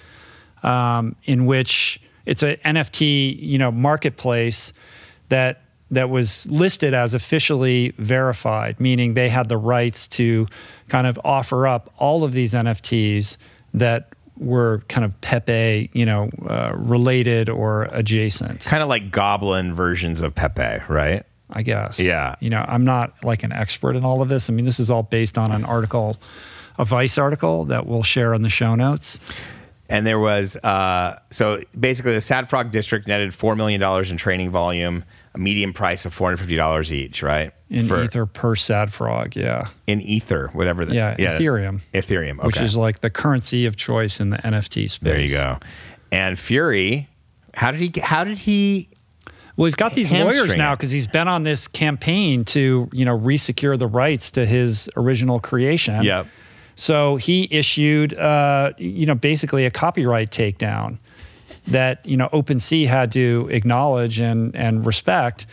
um, 0.64 1.16
in 1.26 1.46
which 1.46 2.00
it's 2.26 2.42
a 2.44 2.58
NFT, 2.58 3.38
you 3.40 3.58
know, 3.58 3.72
marketplace 3.72 4.74
that 5.30 5.62
that 5.92 6.10
was 6.10 6.48
listed 6.50 6.94
as 6.96 7.14
officially 7.14 7.94
verified, 8.00 8.80
meaning 8.80 9.14
they 9.14 9.30
had 9.30 9.48
the 9.50 9.58
rights 9.58 10.08
to 10.08 10.48
kind 10.90 11.06
of 11.06 11.20
offer 11.24 11.68
up 11.68 11.94
all 11.98 12.24
of 12.24 12.34
these 12.34 12.54
NFTs 12.56 13.38
that 13.76 14.10
were 14.38 14.84
kind 14.90 15.06
of 15.06 15.20
Pepe, 15.22 15.90
you 15.94 16.06
know, 16.06 16.30
uh, 16.48 16.74
related 16.76 17.50
or 17.50 17.84
adjacent. 17.92 18.62
kind 18.62 18.84
of 18.84 18.90
like 18.90 19.12
goblin 19.12 19.74
versions 19.74 20.22
of 20.22 20.36
Pepe, 20.36 20.84
right? 20.90 21.24
I 21.50 21.62
guess. 21.62 22.00
Yeah. 22.00 22.36
You 22.40 22.50
know, 22.50 22.66
I'm 22.68 22.84
not 22.84 23.24
like 23.24 23.44
an 23.44 23.52
expert 23.52 23.96
in 23.96 24.04
all 24.04 24.22
of 24.22 24.30
this. 24.30 24.50
I 24.50 24.54
mean, 24.54 24.66
this 24.66 24.80
is 24.80 24.90
all 24.92 25.04
based 25.04 25.38
on 25.38 25.52
an 25.52 25.64
article, 25.64 26.18
a 26.78 26.86
Vice 26.86 27.18
article 27.18 27.66
that 27.66 27.86
we'll 27.86 28.04
share 28.04 28.34
in 28.34 28.42
the 28.42 28.50
show 28.50 28.76
notes. 28.76 29.20
And 29.88 30.06
there 30.08 30.20
was 30.20 30.58
uh, 30.58 31.20
so 31.30 31.62
basically 31.80 32.14
the 32.14 32.22
Sad 32.22 32.50
Frog 32.50 32.72
District 32.72 33.08
netted 33.08 33.34
four 33.34 33.56
million 33.56 33.80
dollars 33.80 34.10
in 34.10 34.18
training 34.18 34.50
volume, 34.50 35.04
a 35.36 35.38
median 35.38 35.74
price 35.74 36.06
of 36.06 36.14
four 36.14 36.28
hundred 36.28 36.38
fifty 36.38 36.56
dollars 36.56 36.92
each, 36.92 37.22
right? 37.22 37.52
In 37.70 37.88
For- 37.88 38.04
Ether 38.04 38.26
per 38.26 38.56
sad 38.56 38.92
frog, 38.94 39.36
yeah. 39.36 39.68
in 39.88 40.02
Ether, 40.02 40.50
whatever. 40.54 40.86
The, 40.86 40.96
Yeah, 40.96 41.16
Ethereum. 41.16 41.82
Ethereum, 41.94 42.38
okay. 42.40 42.48
Which 42.48 42.62
is 42.62 42.76
like 42.78 43.02
the 43.02 43.10
currency 43.10 43.66
of 43.66 43.76
choice 43.76 44.20
in 44.20 44.30
the 44.30 44.38
NFT 44.38 44.90
space. 44.90 45.00
there 45.02 45.20
you 45.20 45.30
go. 45.30 45.60
And 46.12 46.38
Furie, 46.38 47.08
how 47.54 47.72
did 47.72 47.80
he? 47.82 47.90
get- 47.90 48.04
How 48.06 48.24
did 48.24 48.38
he? 48.38 48.90
Well, 49.58 49.66
he's 49.66 49.76
got 49.76 49.94
these 49.94 50.12
lawyers 50.12 50.58
now 50.58 50.76
because 50.76 50.92
he's 50.92 51.08
been 51.08 51.28
on 51.30 51.44
this 51.44 51.68
campaign 51.68 52.44
to, 52.46 52.90
you 52.92 53.06
know, 53.06 53.18
resecure 53.18 53.80
the 53.80 53.88
rights 53.88 54.32
to 54.32 54.46
his 54.46 54.90
original 54.98 55.40
creation. 55.40 56.04
Yep. 56.04 56.28
So 56.76 57.16
he 57.16 57.48
issued, 57.52 58.14
uh, 58.20 58.74
you 58.78 59.06
know, 59.06 59.16
basically 59.16 59.66
a 59.66 59.72
copyright 59.72 60.30
takedown 60.30 60.98
that 61.68 62.06
you 62.06 62.18
know 62.18 62.30
OpenSea 62.34 62.88
had 62.88 63.12
to 63.14 63.48
acknowledge 63.52 64.20
and 64.20 64.56
and 64.56 64.86
respect. 64.86 65.46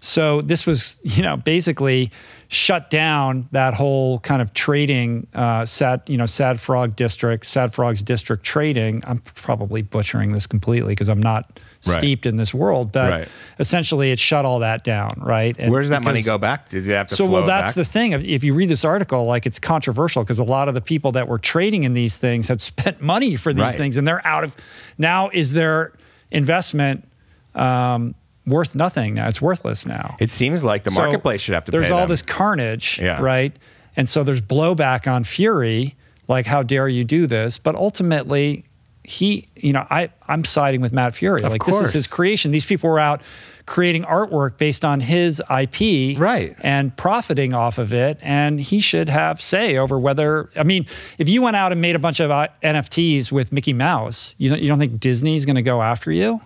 So 0.00 0.40
this 0.40 0.66
was, 0.66 1.00
you 1.02 1.22
know, 1.22 1.36
basically 1.36 2.10
shut 2.48 2.90
down 2.90 3.48
that 3.52 3.74
whole 3.74 4.20
kind 4.20 4.40
of 4.40 4.54
trading, 4.54 5.26
uh, 5.34 5.66
sad, 5.66 6.02
you 6.06 6.16
know, 6.16 6.26
Sad 6.26 6.60
Frog 6.60 6.96
District, 6.96 7.44
Sad 7.44 7.74
Frogs 7.74 8.02
District 8.02 8.42
trading. 8.44 9.02
I'm 9.06 9.18
probably 9.18 9.82
butchering 9.82 10.32
this 10.32 10.46
completely 10.46 10.92
because 10.92 11.08
I'm 11.08 11.20
not 11.20 11.60
Right. 11.86 11.98
steeped 11.98 12.26
in 12.26 12.36
this 12.36 12.52
world, 12.52 12.90
but 12.90 13.10
Right. 13.10 13.28
essentially 13.60 14.10
it 14.10 14.18
shut 14.18 14.44
all 14.44 14.58
that 14.58 14.82
down, 14.82 15.12
right? 15.22 15.54
And 15.58 15.70
Where 15.70 15.80
does 15.80 15.90
that 15.90 16.02
money 16.02 16.22
go 16.22 16.36
back? 16.36 16.68
Does 16.68 16.86
it 16.88 16.92
have 16.92 17.06
to 17.06 17.14
so 17.14 17.26
flow 17.26 17.38
well 17.38 17.46
that's 17.46 17.68
back? 17.68 17.74
the 17.76 17.84
thing 17.84 18.12
if 18.12 18.42
you 18.42 18.52
read 18.52 18.68
this 18.68 18.84
article 18.84 19.26
like 19.26 19.46
it's 19.46 19.60
controversial 19.60 20.24
because 20.24 20.40
a 20.40 20.44
lot 20.44 20.66
of 20.68 20.74
the 20.74 20.80
people 20.80 21.12
that 21.12 21.28
were 21.28 21.38
trading 21.38 21.84
in 21.84 21.92
these 21.94 22.16
things 22.16 22.48
had 22.48 22.60
spent 22.72 23.00
money 23.00 23.36
for 23.36 23.52
these 23.52 23.62
Right. 23.62 23.72
things 23.74 23.96
and 23.96 24.08
they're 24.08 24.26
out 24.26 24.42
of 24.42 24.56
now 24.98 25.30
is 25.32 25.52
their 25.52 25.92
investment 26.32 27.06
um, 27.54 28.14
worth 28.46 28.74
nothing 28.74 29.14
now 29.14 29.28
it's 29.28 29.40
worthless 29.42 29.86
now 29.86 30.16
It 30.18 30.30
seems 30.30 30.64
like 30.64 30.82
the 30.84 30.90
So 30.90 31.02
marketplace 31.02 31.40
should 31.42 31.54
have 31.54 31.64
to. 31.66 31.70
there's 31.72 31.86
pay 31.88 31.92
all 31.92 32.00
them. 32.00 32.08
this 32.08 32.22
carnage 32.22 32.98
Yeah. 33.00 33.20
right 33.20 33.54
and 33.96 34.08
so 34.08 34.24
there's 34.24 34.40
blowback 34.40 35.10
on 35.10 35.22
Furie 35.24 35.94
like 36.28 36.46
how 36.46 36.62
dare 36.62 36.88
you 36.88 37.04
do 37.04 37.26
this 37.26 37.56
but 37.58 37.74
ultimately 37.74 38.64
he 39.08 39.48
you 39.56 39.72
know 39.72 39.86
i 39.90 40.10
i'm 40.28 40.44
siding 40.44 40.80
with 40.80 40.92
Matt 40.92 41.14
Furie. 41.14 41.42
Of 41.42 41.50
like 41.52 41.64
this 41.64 41.80
is 41.80 41.92
his 41.92 42.06
creation. 42.06 42.50
These 42.50 42.64
people 42.66 42.90
were 42.90 42.98
out 43.00 43.22
creating 43.66 44.02
artwork 44.04 44.56
based 44.56 44.82
on 44.84 44.98
his 44.98 45.42
ip 45.50 46.18
Right. 46.18 46.56
and 46.60 46.96
profiting 46.96 47.52
off 47.52 47.76
of 47.76 47.92
it 47.92 48.18
and 48.22 48.58
he 48.58 48.80
should 48.80 49.10
have 49.10 49.42
say 49.42 49.76
over 49.76 49.98
whether 49.98 50.48
i 50.56 50.62
mean 50.62 50.86
if 51.18 51.28
you 51.28 51.42
went 51.42 51.54
out 51.54 51.70
and 51.70 51.78
made 51.78 51.94
a 51.94 51.98
bunch 51.98 52.18
of 52.18 52.30
uh, 52.30 52.48
nfts 52.62 53.30
with 53.30 53.52
mickey 53.52 53.74
mouse 53.74 54.34
you 54.38 54.48
don't, 54.48 54.62
you 54.62 54.68
don't 54.68 54.78
think 54.78 54.98
disney's 54.98 55.44
going 55.44 55.56
to 55.56 55.60
go 55.62 55.82
after 55.82 56.10
you 56.10 56.40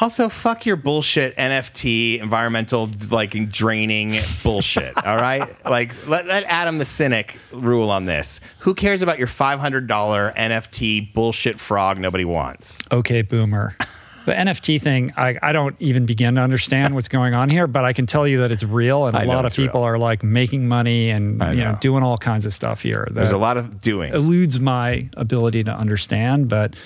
Also, 0.00 0.30
fuck 0.30 0.64
your 0.64 0.76
bullshit 0.76 1.36
NFT 1.36 2.22
environmental 2.22 2.88
like 3.10 3.50
draining 3.50 4.16
bullshit. 4.42 4.96
all 5.06 5.16
right, 5.16 5.46
like 5.66 5.94
let, 6.08 6.26
let 6.26 6.44
Adam 6.44 6.78
the 6.78 6.86
cynic 6.86 7.38
rule 7.52 7.90
on 7.90 8.06
this. 8.06 8.40
Who 8.60 8.74
cares 8.74 9.02
about 9.02 9.18
your 9.18 9.26
five 9.26 9.60
hundred 9.60 9.86
dollar 9.86 10.32
NFT 10.36 11.12
bullshit 11.12 11.60
frog 11.60 11.98
nobody 11.98 12.24
wants? 12.24 12.78
okay 12.92 13.22
boomer 13.22 13.76
The 14.30 14.36
NFT 14.36 14.80
thing, 14.80 15.12
I, 15.16 15.36
I 15.42 15.52
don't 15.52 15.74
even 15.80 16.06
begin 16.06 16.36
to 16.36 16.40
understand 16.40 16.94
what's 16.94 17.08
going 17.08 17.34
on 17.34 17.50
here, 17.50 17.66
but 17.66 17.84
I 17.84 17.92
can 17.92 18.06
tell 18.06 18.26
you 18.26 18.40
that 18.40 18.50
it's 18.52 18.62
real, 18.62 19.06
and 19.06 19.16
a 19.16 19.20
I 19.20 19.24
know 19.24 19.32
lot 19.32 19.44
of 19.44 19.50
it's 19.50 19.58
real. 19.58 19.66
people 19.68 19.82
are 19.82 19.98
like 19.98 20.22
making 20.22 20.68
money 20.68 21.10
and 21.10 21.42
I 21.42 21.52
you 21.52 21.58
know 21.64 21.72
know. 21.72 21.78
doing 21.80 22.02
all 22.02 22.16
kinds 22.18 22.46
of 22.46 22.54
stuff 22.54 22.82
here. 22.82 23.04
that 23.08 23.14
There's 23.14 23.32
a 23.32 23.38
lot 23.38 23.56
of 23.56 23.80
doing. 23.80 24.12
eludes 24.12 24.60
my 24.60 25.08
ability 25.16 25.64
to 25.64 25.72
understand, 25.72 26.48
but 26.48 26.76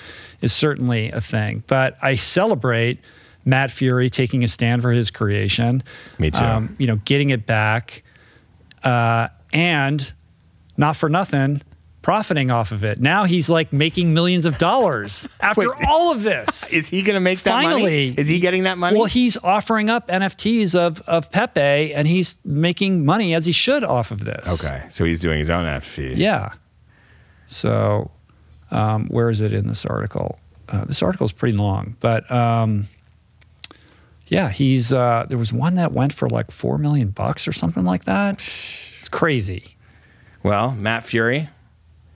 is 0.41 0.53
certainly 0.53 1.11
a 1.11 1.21
thing. 1.21 1.63
But 1.67 1.97
I 2.01 2.15
celebrate 2.15 2.99
Matt 3.45 3.69
Furie 3.69 4.09
taking 4.09 4.43
a 4.43 4.47
stand 4.47 4.81
for 4.81 4.91
his 4.91 5.11
creation. 5.11 5.83
Me 6.19 6.31
too. 6.31 6.69
you 6.77 6.87
know, 6.87 6.97
getting 7.05 7.29
it 7.29 7.45
back, 7.45 8.03
uh, 8.83 9.27
and 9.53 10.13
not 10.77 10.95
for 10.95 11.09
nothing, 11.09 11.61
profiting 12.05 12.51
off 12.51 12.71
of 12.71 12.83
it. 12.83 13.01
Now 13.01 13.23
he's 13.23 13.49
like 13.49 13.73
making 13.73 14.13
millions 14.13 14.45
of 14.45 14.59
dollars 14.59 15.27
after 15.41 15.61
Wait. 15.61 15.87
all 15.87 16.11
of 16.11 16.21
this. 16.21 16.71
Is 16.73 16.87
he 16.87 17.01
going 17.01 17.15
to 17.15 17.19
make 17.19 17.41
that 17.41 17.49
Finally- 17.49 17.81
money? 17.81 18.13
Is 18.15 18.27
he 18.27 18.39
getting 18.39 18.65
that 18.65 18.77
money? 18.77 18.95
Well, 18.95 19.07
he's 19.07 19.37
offering 19.37 19.89
up 19.89 20.07
NFTs 20.07 20.75
of 20.75 21.01
of 21.07 21.31
Pepe, 21.31 21.95
and 21.95 22.07
he's 22.07 22.37
making 22.45 23.05
money 23.05 23.33
as 23.33 23.47
he 23.47 23.51
should 23.51 23.83
off 23.83 24.11
of 24.11 24.23
this. 24.23 24.63
okay, 24.63 24.85
so 24.91 25.03
he's 25.03 25.19
doing 25.19 25.39
his 25.39 25.49
own 25.49 25.65
NFTs. 25.65 26.17
Yeah. 26.17 26.53
So, 27.47 28.11
um, 28.69 29.07
where 29.07 29.31
is 29.31 29.41
it 29.41 29.51
in 29.51 29.67
this 29.67 29.83
article? 29.83 30.37
Uh, 30.69 30.85
this 30.85 31.01
article 31.01 31.25
is 31.25 31.31
pretty 31.31 31.57
long, 31.57 31.95
but 32.01 32.29
um, 32.31 32.87
yeah, 34.27 34.49
he's 34.49 34.93
uh, 34.93 35.25
there 35.27 35.39
was 35.39 35.51
one 35.51 35.73
that 35.73 35.91
went 35.91 36.13
for 36.13 36.29
like 36.29 36.51
four 36.51 36.77
million 36.77 37.09
bucks 37.09 37.47
or 37.47 37.51
something 37.51 37.83
like 37.83 38.03
that. 38.03 38.47
It's 38.99 39.09
crazy. 39.09 39.75
Well, 40.41 40.71
Matt 40.73 41.03
Furie, 41.03 41.47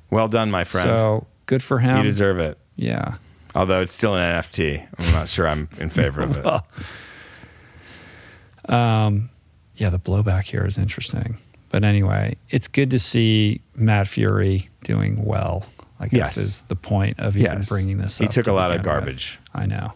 well 0.10 0.27
done, 0.27 0.49
my 0.52 0.64
friend. 0.64 0.88
So 0.88 1.27
good 1.45 1.61
for 1.64 1.80
him. 1.80 1.98
you 1.98 2.03
deserve 2.03 2.40
it. 2.40 2.57
yeah. 2.76 3.15
Although 3.56 3.81
it's 3.81 3.91
still 3.91 4.15
an 4.15 4.22
NFT, 4.41 4.86
I'm 4.99 5.11
not 5.11 5.27
sure 5.27 5.48
I'm 5.48 5.68
in 5.80 5.90
favor 5.90 6.22
of 6.22 6.38
it. 6.38 6.44
Well, 8.69 8.80
um, 8.80 9.30
yeah, 9.76 9.90
the 9.90 9.99
blowback 9.99 10.44
here 10.44 10.65
is 10.65 10.77
interesting. 10.77 11.38
But 11.69 11.84
anyway, 11.84 12.36
it's 12.49 12.68
good 12.68 12.90
to 12.91 12.99
see 12.99 13.61
Matt 13.76 14.07
Furie 14.07 14.68
doing 14.84 15.23
well. 15.23 15.65
I 15.99 16.07
guess 16.07 16.36
Yes. 16.36 16.38
is 16.38 16.61
the 16.61 16.76
point 16.76 17.19
of 17.19 17.36
even 17.36 17.57
Yes. 17.57 17.69
bringing 17.69 17.98
this 17.98 18.19
up. 18.19 18.23
He 18.26 18.27
took 18.27 18.45
to 18.45 18.52
a 18.52 18.53
lot 18.53 18.72
of 18.72 18.77
begin 18.81 18.91
with. 18.94 19.03
garbage. 19.06 19.40
I 19.53 19.65
know. 19.65 19.94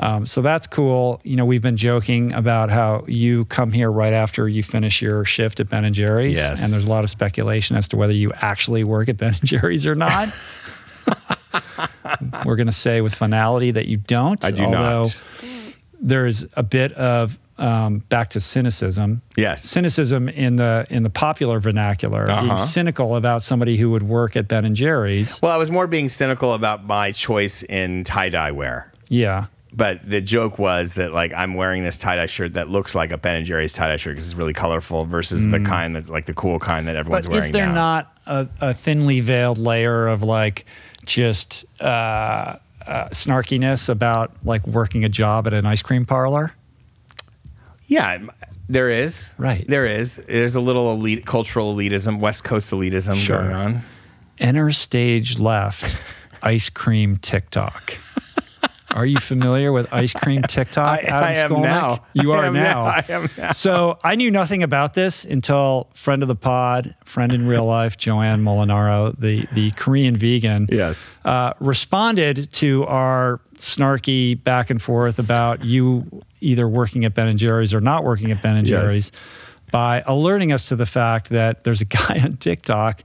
Um, 0.00 0.26
so 0.26 0.42
that's 0.42 0.66
cool. 0.66 1.20
You 1.24 1.34
know, 1.36 1.44
we've 1.44 1.62
been 1.62 1.76
joking 1.76 2.32
about 2.32 2.70
how 2.70 3.04
you 3.08 3.44
come 3.46 3.72
here 3.72 3.90
right 3.90 4.12
after 4.12 4.48
you 4.48 4.62
finish 4.62 5.02
your 5.02 5.24
shift 5.24 5.58
at 5.60 5.68
Ben 5.68 5.84
and 5.84 5.94
Jerry's, 5.94 6.36
Yes. 6.36 6.62
and 6.62 6.72
there's 6.72 6.86
a 6.86 6.90
lot 6.90 7.02
of 7.04 7.10
speculation 7.10 7.76
as 7.76 7.88
to 7.88 7.96
whether 7.96 8.12
you 8.12 8.32
actually 8.36 8.84
work 8.84 9.08
at 9.08 9.16
Ben 9.16 9.34
and 9.34 9.44
Jerry's 9.44 9.86
or 9.86 9.94
not. 9.96 10.28
We're 12.44 12.56
going 12.56 12.66
to 12.66 12.72
say 12.72 13.00
with 13.00 13.14
finality 13.14 13.70
that 13.72 13.86
you 13.86 13.96
don't. 13.98 14.42
I 14.44 14.50
do 14.50 14.64
although 14.64 15.02
not. 15.04 15.20
There's 16.00 16.46
a 16.54 16.62
bit 16.62 16.92
of 16.92 17.38
um, 17.58 17.98
back 18.08 18.30
to 18.30 18.40
cynicism. 18.40 19.20
Yes. 19.36 19.64
Cynicism 19.64 20.28
in 20.28 20.56
the 20.56 20.86
in 20.90 21.02
the 21.02 21.10
popular 21.10 21.58
vernacular, 21.58 22.26
being 22.26 22.38
Uh-huh. 22.38 22.56
cynical 22.56 23.16
about 23.16 23.42
somebody 23.42 23.76
who 23.76 23.90
would 23.90 24.04
work 24.04 24.36
at 24.36 24.46
Ben 24.46 24.64
and 24.64 24.76
Jerry's. 24.76 25.40
Well, 25.42 25.52
I 25.52 25.56
was 25.56 25.70
more 25.70 25.86
being 25.88 26.08
cynical 26.08 26.52
about 26.54 26.86
my 26.86 27.10
choice 27.12 27.62
in 27.64 28.04
tie 28.04 28.28
dye 28.28 28.52
wear. 28.52 28.92
Yeah, 29.08 29.46
But 29.72 30.08
the 30.08 30.20
joke 30.22 30.58
was 30.58 30.94
that 30.94 31.12
like 31.12 31.32
I'm 31.34 31.52
wearing 31.54 31.82
this 31.84 31.98
tie 31.98 32.16
dye 32.16 32.26
shirt 32.26 32.54
that 32.54 32.70
looks 32.70 32.94
like 32.94 33.12
a 33.12 33.18
Ben 33.18 33.36
and 33.36 33.46
Jerry's 33.46 33.72
tie 33.74 33.88
dye 33.88 33.96
shirt 33.98 34.14
because 34.14 34.26
it's 34.28 34.34
really 34.36 34.54
colorful 34.54 35.04
versus 35.04 35.46
the 35.46 35.60
kind 35.60 35.94
that 35.94 36.08
like 36.08 36.24
the 36.26 36.32
cool 36.34 36.58
kind 36.58 36.88
that 36.88 36.96
everyone's 36.96 37.26
Mm. 37.26 37.28
But 37.28 37.32
wearing 37.32 37.44
is 37.44 37.52
there 37.52 37.66
now. 37.66 37.74
not 37.74 38.16
a, 38.26 38.48
a 38.60 38.74
thinly 38.74 39.20
veiled 39.20 39.58
layer 39.58 40.06
of 40.06 40.22
like 40.22 40.64
just 41.04 41.66
uh, 41.80 41.84
uh, 42.86 43.08
snarkiness 43.10 43.90
about 43.90 44.32
like 44.42 44.66
working 44.66 45.04
a 45.04 45.08
job 45.10 45.46
at 45.46 45.52
an 45.52 45.66
ice 45.66 45.82
cream 45.82 46.06
parlor? 46.06 46.54
Yeah, 47.86 48.18
there 48.68 48.90
is. 48.90 49.32
Right. 49.38 49.66
There 49.68 49.86
is. 49.86 50.16
There's 50.28 50.54
a 50.54 50.60
little 50.60 50.92
elite 50.92 51.24
cultural 51.26 51.74
elitism, 51.74 52.20
West 52.20 52.44
Coast 52.44 52.70
elitism 52.70 53.16
Sure. 53.16 53.40
going 53.42 53.52
on. 53.52 53.82
Enter 54.38 54.70
stage 54.72 55.38
left, 55.38 55.98
ice 56.42 56.68
cream 56.70 57.16
TikTok. 57.18 57.94
Are 58.94 59.04
you 59.06 59.18
familiar 59.18 59.70
with 59.70 59.92
ice 59.92 60.12
cream 60.12 60.42
TikTok? 60.42 61.04
I- 61.04 61.08
I 61.08 61.32
am 61.32 61.50
Skolnick? 61.50 61.62
now. 61.62 62.04
You 62.14 62.32
are 62.32 62.50
now. 62.50 62.60
now. 62.60 62.84
I 62.86 63.04
am 63.08 63.28
now. 63.36 63.52
So 63.52 63.98
I 64.02 64.14
knew 64.14 64.30
nothing 64.30 64.62
about 64.62 64.94
this 64.94 65.24
until 65.24 65.88
friend 65.94 66.22
of 66.22 66.28
the 66.28 66.34
pod, 66.34 66.94
friend 67.04 67.32
in 67.32 67.46
real 67.46 67.64
life, 67.66 67.96
Joanne 67.98 68.42
Molinaro, 68.42 69.14
the 69.18 69.46
the 69.52 69.70
Korean 69.72 70.16
vegan. 70.16 70.68
Yes. 70.70 71.20
uh, 71.24 71.52
responded 71.60 72.50
to 72.54 72.84
our 72.86 73.40
snarky 73.56 74.42
back 74.42 74.70
and 74.70 74.80
forth 74.80 75.18
about 75.18 75.64
you 75.64 76.22
either 76.40 76.66
working 76.68 77.04
at 77.04 77.14
Ben 77.14 77.28
and 77.28 77.38
Jerry's 77.38 77.74
or 77.74 77.80
not 77.80 78.04
working 78.04 78.30
at 78.30 78.40
Ben 78.42 78.56
and 78.56 78.66
Yes. 78.66 78.80
Jerry's 78.80 79.12
by 79.70 80.02
alerting 80.06 80.50
us 80.50 80.68
to 80.68 80.76
the 80.76 80.86
fact 80.86 81.28
that 81.28 81.64
there's 81.64 81.82
a 81.82 81.84
guy 81.84 82.20
on 82.24 82.36
TikTok 82.38 83.02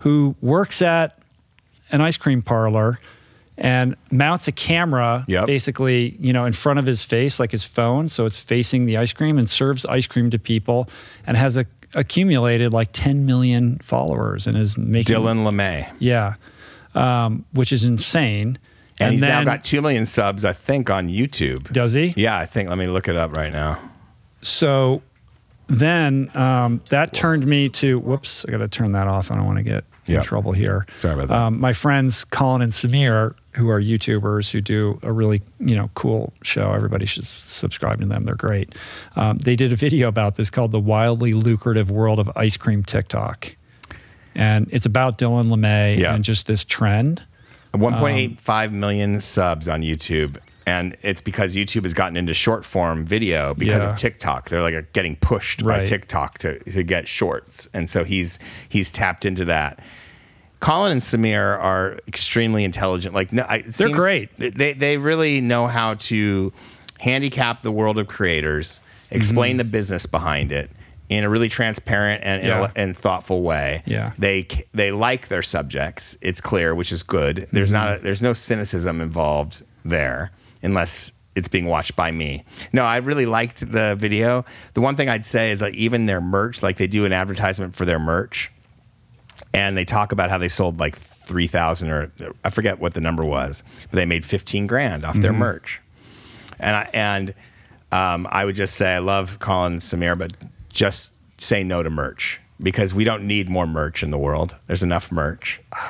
who 0.00 0.34
works 0.40 0.82
at 0.82 1.18
an 1.92 2.00
ice 2.00 2.16
cream 2.16 2.42
parlor 2.42 2.98
and 3.62 3.94
mounts 4.10 4.48
a 4.48 4.52
camera 4.52 5.24
Yep. 5.28 5.46
basically, 5.46 6.16
you 6.18 6.32
know, 6.32 6.46
in 6.46 6.52
front 6.52 6.78
of 6.78 6.86
his 6.86 7.02
face 7.02 7.38
like 7.38 7.52
his 7.52 7.64
phone 7.64 8.08
so 8.08 8.24
it's 8.24 8.36
facing 8.38 8.86
the 8.86 8.96
ice 8.96 9.12
cream 9.12 9.38
and 9.38 9.48
serves 9.50 9.84
ice 9.86 10.06
cream 10.06 10.30
to 10.30 10.38
people 10.38 10.88
and 11.26 11.36
has 11.36 11.56
a, 11.56 11.66
accumulated 11.94 12.72
like 12.72 12.88
10 12.92 13.26
million 13.26 13.78
followers 13.82 14.46
and 14.46 14.56
is 14.56 14.78
making 14.78 15.14
Dylan 15.14 15.44
LeMay. 15.44 15.92
yeah, 15.98 16.34
um, 16.94 17.44
which 17.52 17.72
is 17.72 17.84
insane. 17.84 18.58
And, 18.98 19.12
he's 19.12 19.20
then, 19.22 19.30
now 19.30 19.52
got 19.52 19.64
2 19.64 19.80
million 19.80 20.04
subs, 20.06 20.44
I 20.44 20.52
think, 20.52 20.90
on 20.90 21.08
YouTube. 21.08 21.72
does 21.72 21.92
he? 21.94 22.12
Yeah, 22.16 22.38
I 22.38 22.44
think. 22.46 22.68
Let 22.68 22.76
me 22.78 22.86
look 22.86 23.08
it 23.08 23.16
up 23.16 23.32
right 23.36 23.50
now. 23.52 23.80
So 24.42 25.02
then 25.68 26.30
um, 26.36 26.82
that 26.90 27.12
turned 27.14 27.46
me 27.46 27.68
to 27.70 27.98
whoops. 27.98 28.44
I 28.46 28.50
got 28.50 28.58
to 28.58 28.68
turn 28.68 28.92
that 28.92 29.06
off. 29.06 29.30
I 29.30 29.36
don't 29.36 29.46
want 29.46 29.56
to 29.58 29.62
get 29.62 29.84
in 30.10 30.16
Yep. 30.16 30.24
trouble 30.24 30.52
here. 30.52 30.86
Sorry 30.96 31.14
about 31.14 31.28
that. 31.28 31.36
Um, 31.36 31.60
my 31.60 31.72
friends 31.72 32.24
Colin 32.24 32.62
and 32.62 32.72
Samir, 32.72 33.34
who 33.54 33.68
are 33.70 33.80
YouTubers 33.80 34.50
who 34.52 34.60
do 34.60 34.98
a 35.02 35.12
really 35.12 35.42
you 35.58 35.74
know 35.74 35.90
cool 35.94 36.32
show. 36.42 36.72
Everybody 36.72 37.06
should 37.06 37.24
subscribe 37.24 38.00
to 38.00 38.06
them. 38.06 38.24
They're 38.24 38.34
great. 38.34 38.74
Um, 39.16 39.38
they 39.38 39.56
did 39.56 39.72
a 39.72 39.76
video 39.76 40.08
about 40.08 40.36
this 40.36 40.50
called 40.50 40.72
"The 40.72 40.80
Wildly 40.80 41.32
Lucrative 41.32 41.90
World 41.90 42.18
of 42.18 42.30
Ice 42.36 42.56
Cream 42.56 42.82
TikTok," 42.84 43.56
and 44.34 44.68
it's 44.70 44.86
about 44.86 45.18
Dylan 45.18 45.48
LeMay 45.48 45.98
Yeah. 45.98 46.14
and 46.14 46.24
just 46.24 46.46
this 46.46 46.64
trend. 46.64 47.22
1.85 47.74 48.72
million 48.72 49.20
subs 49.20 49.68
on 49.68 49.82
YouTube. 49.82 50.36
And 50.66 50.96
it's 51.02 51.20
because 51.22 51.54
YouTube 51.56 51.82
has 51.84 51.94
gotten 51.94 52.16
into 52.16 52.34
short 52.34 52.64
form 52.64 53.04
video 53.04 53.54
because 53.54 53.82
Yeah. 53.82 53.90
of 53.90 53.96
TikTok. 53.96 54.48
They're 54.50 54.62
like 54.62 54.92
getting 54.92 55.16
pushed 55.16 55.64
by 55.64 55.84
TikTok 55.84 56.38
to, 56.38 56.58
to 56.70 56.82
get 56.82 57.08
shorts. 57.08 57.68
And 57.74 57.88
so 57.88 58.04
he's 58.04 58.38
he's 58.68 58.90
tapped 58.90 59.24
into 59.24 59.44
that. 59.46 59.80
Colin 60.60 60.92
and 60.92 61.00
Samir 61.00 61.58
are 61.58 61.98
extremely 62.06 62.64
intelligent. 62.64 63.14
Like 63.14 63.32
no, 63.32 63.44
I, 63.48 63.62
They're 63.62 63.88
great. 63.88 64.28
They 64.36 64.72
they 64.74 64.98
really 64.98 65.40
know 65.40 65.66
how 65.66 65.94
to 65.94 66.52
handicap 66.98 67.62
the 67.62 67.72
world 67.72 67.98
of 67.98 68.06
creators, 68.08 68.80
explain 69.10 69.56
the 69.56 69.64
business 69.64 70.04
behind 70.06 70.52
it 70.52 70.70
in 71.08 71.24
a 71.24 71.28
really 71.30 71.48
transparent 71.48 72.22
and 72.22 72.42
Mm-hmm. 72.42 72.48
Yeah. 72.62 72.70
and 72.76 72.96
thoughtful 72.96 73.42
way. 73.42 73.82
Yeah. 73.86 74.12
They 74.18 74.46
they 74.74 74.92
like 74.92 75.28
their 75.28 75.42
subjects. 75.42 76.16
It's 76.20 76.40
clear, 76.40 76.74
which 76.74 76.92
is 76.92 77.02
good. 77.02 77.48
There's 77.52 77.72
not 77.72 77.88
Mm-hmm. 77.88 78.00
a, 78.00 78.04
there's 78.04 78.22
no 78.22 78.32
cynicism 78.34 79.00
involved 79.00 79.62
there 79.84 80.30
unless 80.62 81.10
it's 81.36 81.48
being 81.48 81.66
watched 81.66 81.96
by 81.96 82.10
me. 82.10 82.44
No, 82.72 82.84
I 82.84 82.98
really 82.98 83.24
liked 83.24 83.60
the 83.72 83.94
video. 83.96 84.44
The 84.74 84.80
one 84.82 84.94
thing 84.96 85.08
I'd 85.08 85.24
say 85.24 85.52
is 85.52 85.60
like 85.62 85.74
even 85.74 86.04
their 86.06 86.20
merch, 86.20 86.62
like 86.62 86.76
they 86.76 86.86
do 86.86 87.04
an 87.06 87.12
advertisement 87.14 87.74
for 87.74 87.84
their 87.86 87.98
merch 87.98 88.50
and 89.52 89.76
they 89.76 89.84
talk 89.84 90.12
about 90.12 90.30
how 90.30 90.38
they 90.38 90.48
sold 90.48 90.78
like 90.80 90.96
3000 90.96 91.90
or 91.90 92.10
I 92.44 92.50
forget 92.50 92.78
what 92.80 92.94
the 92.94 93.00
number 93.00 93.24
was, 93.24 93.62
but 93.90 93.96
they 93.96 94.06
made 94.06 94.24
15 94.24 94.66
grand 94.66 95.04
off 95.04 95.12
Mm-hmm. 95.14 95.22
their 95.22 95.32
merch. 95.32 95.80
And 96.58 96.76
I, 96.76 96.90
and 96.92 97.34
um, 97.92 98.26
I 98.30 98.44
would 98.44 98.54
just 98.54 98.74
say 98.76 98.94
I 98.94 98.98
love 98.98 99.38
Colin 99.38 99.78
Samir, 99.78 100.16
but 100.18 100.32
just 100.70 101.12
say 101.40 101.62
no 101.64 101.82
to 101.82 101.90
merch 101.90 102.40
because 102.62 102.92
we 102.92 103.02
don't 103.04 103.24
need 103.26 103.48
more 103.48 103.66
merch 103.66 104.02
in 104.02 104.10
the 104.10 104.18
world. 104.18 104.56
There's 104.66 104.82
enough 104.82 105.10
merch. 105.12 105.60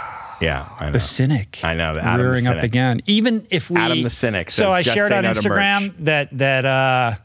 Yeah, 0.42 0.70
I 0.80 0.86
know. 0.86 0.92
The 0.92 1.00
cynic. 1.00 1.60
I 1.62 1.74
know, 1.74 1.92
the 1.92 2.00
Adam 2.02 2.24
the 2.24 2.30
rearing 2.30 2.46
up 2.46 2.62
again. 2.62 3.02
Even 3.04 3.46
if 3.50 3.68
we 3.68 3.76
Adam 3.78 4.02
the 4.02 4.08
cynic 4.08 4.50
So 4.50 4.62
says, 4.62 4.72
I 4.72 4.82
"Just 4.82 4.96
shared 4.96 5.12
on 5.12 5.24
no 5.24 5.32
Instagram 5.32 5.92
that 6.06 6.30
that 6.38 6.64
uh, 6.64 7.16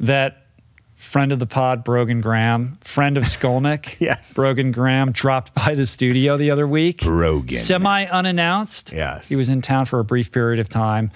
that 0.00 0.47
friend 0.98 1.32
of 1.32 1.38
the 1.38 1.46
pod, 1.46 1.84
Brogan 1.84 2.20
Graham, 2.20 2.76
friend 2.82 3.16
of 3.16 3.24
Skolnick, 3.24 3.96
Yes. 4.00 4.34
Brogan 4.34 4.72
Graham 4.72 5.12
dropped 5.12 5.54
by 5.54 5.74
the 5.74 5.86
studio 5.86 6.36
the 6.36 6.50
other 6.50 6.66
week. 6.66 7.00
Brogan. 7.02 7.56
Semi 7.56 8.04
unannounced. 8.06 8.92
Yes. 8.92 9.28
He 9.28 9.36
was 9.36 9.48
in 9.48 9.62
town 9.62 9.86
for 9.86 9.98
a 10.00 10.04
brief 10.04 10.30
period 10.32 10.58
of 10.60 10.68
time. 10.68 11.10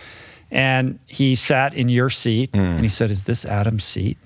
And 0.51 0.99
he 1.07 1.35
sat 1.35 1.75
in 1.75 1.89
your 1.89 2.11
seat 2.11 2.51
Hmm. 2.55 2.61
and 2.61 2.81
he 2.83 2.89
said, 2.89 3.11
Is 3.11 3.25
this 3.25 3.45
Adam's 3.45 3.85
seat? 3.85 4.19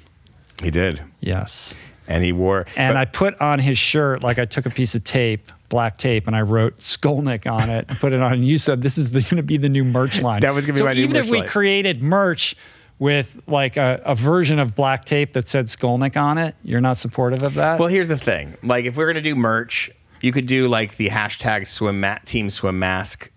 He 0.62 0.70
did. 0.70 1.02
Yes. 1.20 1.74
And 2.08 2.22
he 2.22 2.32
wore 2.32 2.66
And 2.76 2.94
but- 2.94 3.00
I 3.00 3.04
put 3.04 3.40
on 3.40 3.58
his 3.58 3.78
shirt, 3.78 4.22
like 4.22 4.38
I 4.38 4.44
took 4.44 4.66
a 4.66 4.70
piece 4.70 4.94
of 4.94 5.04
tape, 5.04 5.50
black 5.68 5.98
tape 5.98 6.26
and 6.28 6.36
I 6.36 6.42
wrote 6.42 6.78
Skolnick 6.78 7.50
on 7.50 7.68
it 7.70 7.86
and 7.88 7.98
put 7.98 8.12
it 8.12 8.20
on. 8.20 8.32
And 8.34 8.46
you 8.46 8.58
said 8.58 8.82
this 8.82 8.98
is 8.98 9.10
going 9.10 9.24
to 9.36 9.42
be 9.42 9.56
the 9.56 9.68
new 9.68 9.84
merch 9.84 10.20
line. 10.20 10.42
That 10.42 10.54
was 10.54 10.64
gonna 10.66 10.78
be 10.78 10.84
my 10.84 10.92
new 10.94 11.00
even 11.02 11.16
if 11.16 11.28
we 11.30 11.42
created 11.42 12.02
merch 12.02 12.54
with 12.98 13.40
like 13.46 13.76
a, 13.76 14.00
a 14.04 14.14
version 14.14 14.58
of 14.58 14.74
black 14.74 15.04
tape 15.04 15.32
that 15.34 15.48
said 15.48 15.66
Skolnick 15.66 16.16
on 16.16 16.38
it, 16.38 16.54
you're 16.62 16.80
not 16.80 16.96
supportive 16.96 17.42
of 17.42 17.54
that? 17.54 17.78
Well, 17.78 17.88
here's 17.88 18.08
the 18.08 18.16
thing. 18.18 18.56
Like, 18.62 18.84
if 18.86 18.96
we're 18.96 19.06
gonna 19.06 19.20
do 19.20 19.34
merch, 19.36 19.90
you 20.20 20.32
could 20.32 20.46
do 20.46 20.68
like 20.68 20.96
the 20.96 21.08
hashtag 21.10 21.66
swim 21.66 22.04
team 22.24 22.48
swim 22.50 22.78
mask 22.78 23.30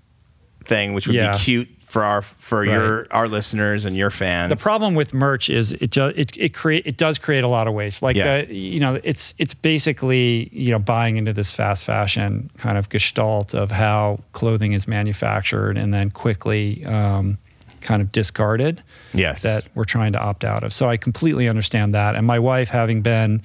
thing, 0.66 0.94
which 0.94 1.08
would 1.08 1.16
Yeah. 1.16 1.32
be 1.34 1.38
cute 1.40 1.70
for 1.86 2.04
our 2.04 2.22
for 2.22 2.60
Right. 2.60 2.70
your 2.70 3.08
our 3.12 3.28
listeners 3.28 3.84
and 3.84 3.98
your 3.98 4.12
fans. 4.12 4.50
The 4.52 4.56
problem 4.56 4.94
with 4.94 5.12
merch 5.14 5.50
is 5.50 5.72
it 5.74 5.90
ju- 5.90 6.14
it 6.16 6.38
it 6.38 6.54
create 6.54 6.84
it 6.86 6.98
does 6.98 7.18
create 7.18 7.44
a 7.44 7.48
lot 7.48 7.68
of 7.68 7.74
waste. 7.74 8.02
Like 8.04 8.16
Yeah. 8.16 8.44
the, 8.44 8.54
you 8.56 8.80
know, 8.80 9.00
it's 9.04 9.34
it's 9.40 9.56
basically 9.56 10.50
you 10.54 10.72
know 10.72 10.78
buying 10.80 11.18
into 11.18 11.34
this 11.34 11.52
fast 11.52 11.84
fashion 11.86 12.52
kind 12.58 12.78
of 12.78 12.90
gestalt 12.90 13.54
of 13.56 13.72
how 13.72 14.20
clothing 14.34 14.74
is 14.74 14.88
manufactured 14.88 15.78
and 15.80 15.92
then 15.94 16.12
quickly 16.12 16.86
um, 16.86 17.40
kind 17.82 18.02
of 18.02 18.12
discarded. 18.12 18.82
Yes. 19.14 19.42
that 19.44 19.68
we're 19.76 19.84
trying 19.86 20.14
to 20.14 20.20
opt 20.20 20.44
out 20.44 20.64
of. 20.64 20.72
So 20.74 20.90
I 20.90 20.98
completely 20.98 21.48
understand 21.48 21.94
that. 21.96 22.16
And 22.16 22.26
my 22.28 22.40
wife, 22.40 22.70
having 22.70 23.02
been 23.02 23.42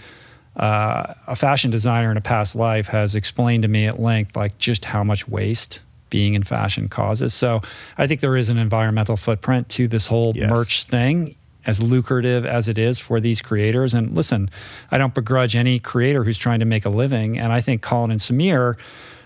uh, 0.56 1.14
a 1.26 1.34
fashion 1.36 1.70
designer 1.70 2.10
in 2.10 2.16
a 2.16 2.20
past 2.20 2.54
life, 2.54 2.88
has 2.88 3.16
explained 3.16 3.62
to 3.62 3.68
me 3.68 3.86
at 3.86 3.98
length 4.00 4.36
like 4.36 4.56
just 4.58 4.84
how 4.84 5.02
much 5.02 5.26
waste 5.26 5.82
being 6.10 6.34
in 6.34 6.42
fashion 6.44 6.88
causes. 6.88 7.34
So 7.34 7.60
I 7.98 8.06
think 8.06 8.20
there 8.20 8.36
is 8.36 8.48
an 8.48 8.58
environmental 8.58 9.16
footprint 9.16 9.68
to 9.70 9.88
this 9.88 10.06
whole 10.06 10.32
Yes. 10.34 10.50
merch 10.50 10.84
thing. 10.84 11.34
As 11.66 11.80
lucrative 11.82 12.44
as 12.44 12.68
it 12.68 12.76
is 12.76 13.00
for 13.00 13.20
these 13.20 13.40
creators. 13.40 13.94
And 13.94 14.14
listen, 14.14 14.50
I 14.90 14.98
don't 14.98 15.14
begrudge 15.14 15.56
any 15.56 15.78
creator 15.78 16.22
who's 16.22 16.36
trying 16.36 16.58
to 16.60 16.66
make 16.66 16.84
a 16.84 16.90
living. 16.90 17.38
And 17.38 17.54
I 17.54 17.62
think 17.62 17.80
Colin 17.80 18.10
and 18.10 18.20
Samir 18.20 18.76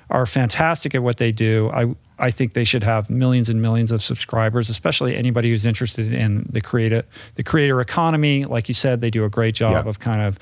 are 0.09 0.24
fantastic 0.24 0.94
at 0.94 1.02
what 1.02 1.16
they 1.16 1.32
do. 1.32 1.68
I 1.74 1.97
I 2.19 2.31
think 2.31 2.53
they 2.55 2.65
should 2.65 2.82
have 2.82 3.09
millions 3.11 3.49
and 3.49 3.62
millions 3.62 3.93
of 3.93 4.03
subscribers, 4.03 4.69
especially 4.69 5.16
anybody 5.16 5.51
who's 5.51 5.65
interested 5.66 6.12
in 6.12 6.47
the 6.51 6.61
creator 6.61 7.05
the 7.36 7.43
creator 7.43 7.81
economy. 7.81 8.45
Like 8.45 8.69
you 8.69 8.74
said, 8.74 9.01
they 9.01 9.11
do 9.11 9.24
a 9.24 9.28
great 9.31 9.55
job 9.55 9.85
Yeah. 9.85 9.89
of 9.89 9.99
kind 10.01 10.23
of 10.23 10.39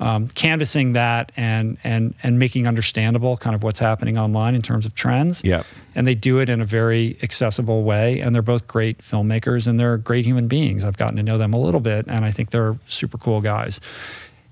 um, 0.00 0.28
canvassing 0.28 0.94
that 0.94 1.30
and 1.36 1.78
and 1.84 2.14
and 2.24 2.38
making 2.38 2.66
understandable 2.66 3.36
kind 3.36 3.54
of 3.54 3.62
what's 3.62 3.78
happening 3.78 4.18
online 4.18 4.54
in 4.56 4.62
terms 4.62 4.84
of 4.84 4.94
trends. 4.94 5.42
Yeah. 5.44 5.62
And 5.94 6.06
they 6.06 6.14
do 6.16 6.40
it 6.40 6.48
in 6.48 6.60
a 6.60 6.64
very 6.64 7.16
accessible 7.22 7.84
way. 7.84 8.18
And 8.20 8.34
they're 8.34 8.42
both 8.42 8.66
great 8.66 8.98
filmmakers 8.98 9.68
and 9.68 9.78
they're 9.78 9.98
great 9.98 10.24
human 10.24 10.48
beings. 10.48 10.84
I've 10.84 10.96
gotten 10.96 11.16
to 11.16 11.22
know 11.22 11.38
them 11.38 11.52
a 11.52 11.58
little 11.60 11.80
bit, 11.80 12.06
and 12.08 12.24
I 12.24 12.30
think 12.32 12.50
they're 12.50 12.76
super 12.86 13.18
cool 13.18 13.40
guys. 13.40 13.80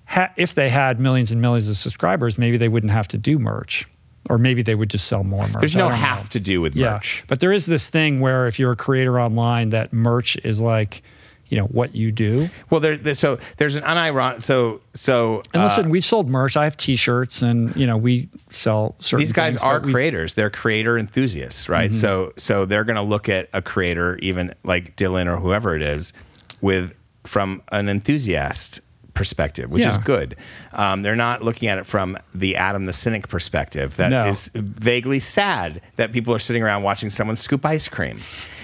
Ha- 0.06 0.30
if 0.36 0.54
they 0.54 0.68
had 0.68 1.00
millions 1.00 1.32
and 1.32 1.40
millions 1.40 1.68
of 1.68 1.76
subscribers, 1.76 2.36
maybe 2.38 2.56
they 2.56 2.68
wouldn't 2.68 2.92
have 2.92 3.08
to 3.08 3.18
do 3.18 3.38
merch, 3.38 3.88
or 4.30 4.38
maybe 4.38 4.62
they 4.62 4.74
would 4.74 4.88
just 4.88 5.06
sell 5.08 5.24
more 5.24 5.46
merch. 5.48 5.60
There's 5.60 5.74
no 5.76 5.88
don't 5.88 5.90
know. 5.90 5.96
have 6.06 6.28
to 6.30 6.40
do 6.40 6.60
with 6.60 6.74
Yeah, 6.76 6.92
merch. 6.92 7.24
but 7.26 7.40
there 7.40 7.52
is 7.52 7.66
this 7.66 7.88
thing 7.90 8.20
where 8.20 8.46
if 8.46 8.58
you're 8.58 8.72
a 8.72 8.76
creator 8.76 9.20
online, 9.20 9.70
that 9.70 9.92
merch 9.92 10.36
is 10.44 10.60
like, 10.60 11.02
you 11.48 11.58
know, 11.58 11.64
what 11.64 11.96
you 11.96 12.12
do. 12.12 12.48
Well, 12.70 12.78
there, 12.80 12.96
there 12.96 13.14
so 13.14 13.40
there's 13.56 13.74
an 13.74 13.82
unironic. 13.82 14.40
So 14.40 14.80
so 14.94 15.42
And 15.52 15.62
uh, 15.62 15.64
listen, 15.64 15.90
we've 15.90 16.04
sold 16.04 16.28
merch. 16.28 16.56
I 16.56 16.62
have 16.62 16.76
T-shirts, 16.76 17.42
and 17.42 17.74
you 17.74 17.88
know, 17.88 17.96
we 17.96 18.28
sell 18.50 18.94
certain. 19.00 19.18
these 19.18 19.32
guys 19.32 19.54
things, 19.54 19.62
are 19.62 19.80
creators. 19.80 20.34
They're 20.34 20.48
creator 20.48 20.96
enthusiasts, 20.96 21.68
right? 21.68 21.90
Mm-hmm. 21.90 21.98
So 21.98 22.32
so 22.36 22.64
they're 22.66 22.84
going 22.84 22.96
to 22.96 23.02
look 23.02 23.28
at 23.28 23.48
a 23.52 23.60
creator, 23.60 24.16
even 24.18 24.54
like 24.62 24.94
Dylan 24.94 25.26
or 25.26 25.38
whoever 25.38 25.74
it 25.74 25.82
is, 25.82 26.12
with 26.60 26.94
from 27.24 27.62
an 27.72 27.88
enthusiast 27.88 28.80
perspective, 29.14 29.70
which 29.70 29.84
is 29.84 29.98
good. 29.98 30.36
Um, 30.72 31.02
they're 31.02 31.16
not 31.16 31.42
looking 31.42 31.68
at 31.68 31.78
it 31.78 31.86
from 31.86 32.16
the 32.34 32.56
Adam 32.56 32.86
the 32.86 32.92
cynic 32.92 33.28
perspective. 33.28 33.96
That 33.96 34.26
is 34.28 34.50
No. 34.54 34.62
vaguely 34.64 35.20
sad 35.20 35.80
that 35.96 36.12
people 36.12 36.34
are 36.34 36.38
sitting 36.38 36.62
around 36.62 36.82
watching 36.82 37.10
someone 37.10 37.36
scoop 37.36 37.64
ice 37.66 37.88
cream. 37.88 38.18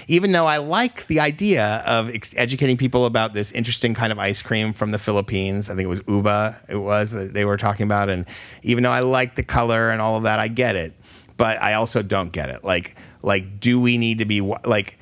Even 0.09 0.31
though 0.31 0.45
I 0.45 0.57
like 0.57 1.05
the 1.07 1.19
idea 1.19 1.83
of 1.85 2.09
ex- 2.15 2.33
educating 2.37 2.77
people 2.77 3.05
about 3.05 3.33
this 3.33 3.51
interesting 3.51 3.93
kind 3.93 4.13
of 4.13 4.19
ice 4.19 4.41
cream 4.41 4.71
from 4.71 4.91
the 4.91 4.97
Philippines, 4.97 5.69
I 5.69 5.75
think 5.75 5.85
it 5.85 5.89
was 5.89 6.01
ube, 6.07 6.55
it 6.69 6.77
was 6.77 7.11
that 7.11 7.33
they 7.33 7.43
were 7.43 7.57
talking 7.57 7.83
about. 7.83 8.09
And 8.09 8.25
even 8.63 8.83
though 8.83 8.91
I 8.91 9.01
like 9.01 9.35
the 9.35 9.43
color 9.43 9.89
and 9.89 10.01
all 10.01 10.15
of 10.15 10.23
that, 10.23 10.39
I 10.39 10.47
get 10.47 10.77
it. 10.77 10.93
But 11.35 11.61
I 11.61 11.73
also 11.73 12.01
don't 12.01 12.31
get 12.31 12.49
it. 12.49 12.63
Like, 12.63 12.95
like, 13.21 13.59
do 13.59 13.79
we 13.81 13.97
need 13.97 14.19
to 14.19 14.25
be 14.25 14.39
like? 14.39 14.97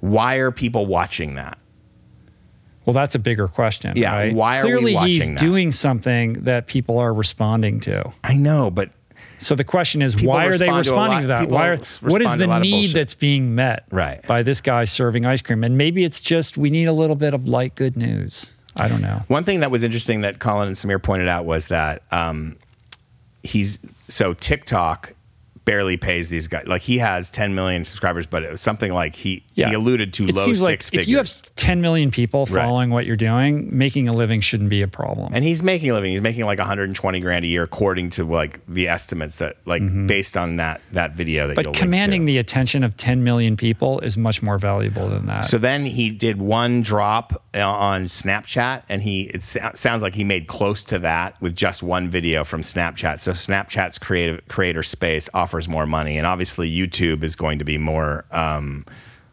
Why 0.00 0.36
are 0.36 0.50
people 0.52 0.86
watching 0.86 1.34
that? 1.34 1.58
Well, 2.88 2.94
that's 2.94 3.14
a 3.14 3.18
bigger 3.18 3.48
question. 3.48 3.92
Yeah, 3.96 4.14
right? 4.16 4.34
why 4.34 4.60
are 4.60 4.64
we 4.64 4.70
Clearly, 4.80 4.94
he's 5.12 5.28
that? 5.28 5.36
doing 5.38 5.72
something 5.72 6.32
that 6.44 6.66
people 6.68 6.96
are 6.96 7.12
responding 7.12 7.80
to. 7.80 8.10
I 8.24 8.32
know, 8.32 8.70
but 8.70 8.88
So 9.40 9.54
the 9.54 9.62
question 9.62 10.00
is, 10.00 10.14
People 10.14 10.32
why 10.32 10.46
are 10.46 10.56
they 10.56 10.70
respond 10.70 10.84
to 10.86 10.90
responding 10.92 11.28
lot- 11.28 11.40
to, 11.40 11.46
that? 11.46 11.50
Why 11.50 11.66
are, 11.68 11.76
what 12.10 12.22
is 12.22 12.32
to 12.32 12.38
the 12.38 12.58
need 12.60 12.94
that's 12.94 13.12
being 13.12 13.54
met 13.54 13.84
Right. 13.90 14.26
by 14.26 14.42
this 14.42 14.62
guy 14.62 14.86
serving 14.86 15.26
ice 15.26 15.42
cream? 15.42 15.64
And 15.64 15.76
maybe 15.76 16.02
it's 16.02 16.18
just 16.18 16.56
we 16.56 16.70
need 16.70 16.88
a 16.88 16.94
little 16.94 17.14
bit 17.14 17.34
of 17.34 17.46
light 17.46 17.74
good 17.74 17.94
news. 17.94 18.54
I 18.78 18.88
don't 18.88 19.02
know. 19.02 19.20
One 19.28 19.44
thing 19.44 19.60
that 19.60 19.70
was 19.70 19.84
interesting 19.84 20.22
that 20.22 20.38
Colin 20.38 20.68
and 20.68 20.74
Samir 20.74 21.02
pointed 21.02 21.28
out 21.28 21.44
was 21.44 21.66
that 21.66 22.04
um, 22.10 22.56
he's 23.42 23.78
so 24.08 24.32
TikTok 24.32 25.12
barely 25.68 25.96
pays 25.98 26.28
these 26.30 26.48
guys. 26.48 26.66
Like 26.66 26.80
he 26.82 26.96
has 26.98 27.30
10 27.30 27.54
million 27.54 27.84
subscribers, 27.84 28.26
but 28.26 28.42
it 28.42 28.50
was 28.50 28.60
something 28.60 28.92
like 28.92 29.14
he 29.14 29.44
he 29.54 29.62
alluded 29.64 30.12
to 30.14 30.26
it 30.28 30.34
low 30.34 30.44
seems 30.44 30.58
six 30.60 30.64
like 30.66 30.82
figures. 30.82 31.04
if 31.04 31.08
you 31.08 31.16
have 31.18 31.54
10 31.56 31.80
million 31.82 32.10
people 32.10 32.46
Right. 32.46 32.62
following 32.64 32.90
what 32.90 33.04
you're 33.06 33.16
doing, 33.16 33.68
making 33.76 34.08
a 34.08 34.12
living 34.12 34.40
shouldn't 34.40 34.70
be 34.70 34.80
a 34.82 34.88
problem. 34.88 35.32
and 35.34 35.44
he's 35.44 35.62
making 35.62 35.90
a 35.90 35.94
living. 35.94 36.12
He's 36.12 36.22
making 36.22 36.46
like 36.46 36.58
120 36.58 37.20
grand 37.20 37.44
a 37.44 37.48
year, 37.48 37.64
according 37.64 38.10
to 38.10 38.24
like 38.24 38.60
the 38.66 38.88
estimates 38.88 39.38
that 39.38 39.56
like 39.66 39.82
based 40.06 40.36
on 40.36 40.56
that 40.56 40.80
that 40.92 41.12
video 41.14 41.46
that 41.48 41.56
Mm-hmm. 41.56 41.72
but 41.72 41.78
commanding 41.78 42.24
the 42.24 42.38
attention 42.38 42.82
of 42.84 42.96
10 42.96 43.22
million 43.24 43.56
people 43.56 43.98
is 44.00 44.16
much 44.16 44.42
more 44.42 44.58
valuable 44.58 45.08
than 45.08 45.26
that. 45.26 45.44
So 45.44 45.58
then 45.58 45.84
he 45.84 46.10
did 46.10 46.38
one 46.40 46.80
drop 46.82 47.42
uh, 47.54 47.68
on 47.68 48.04
Snapchat, 48.06 48.82
and 48.88 49.02
he 49.02 49.22
it 49.34 49.42
sounds 49.42 50.02
like 50.02 50.14
he 50.14 50.24
made 50.24 50.46
close 50.46 50.82
to 50.84 50.98
that 51.00 51.40
with 51.42 51.56
just 51.56 51.82
one 51.82 52.08
video 52.08 52.44
from 52.44 52.62
Snapchat. 52.62 53.18
So 53.20 53.32
Snapchat's 53.32 53.98
creative 53.98 54.46
creator 54.48 54.82
space 54.84 55.28
offers 55.34 55.57
more 55.66 55.86
money, 55.86 56.18
and 56.18 56.26
obviously 56.26 56.70
YouTube 56.70 57.22
is 57.22 57.34
going 57.34 57.58
to 57.58 57.64
be 57.64 57.78
more. 57.78 58.24
Um, 58.30 58.84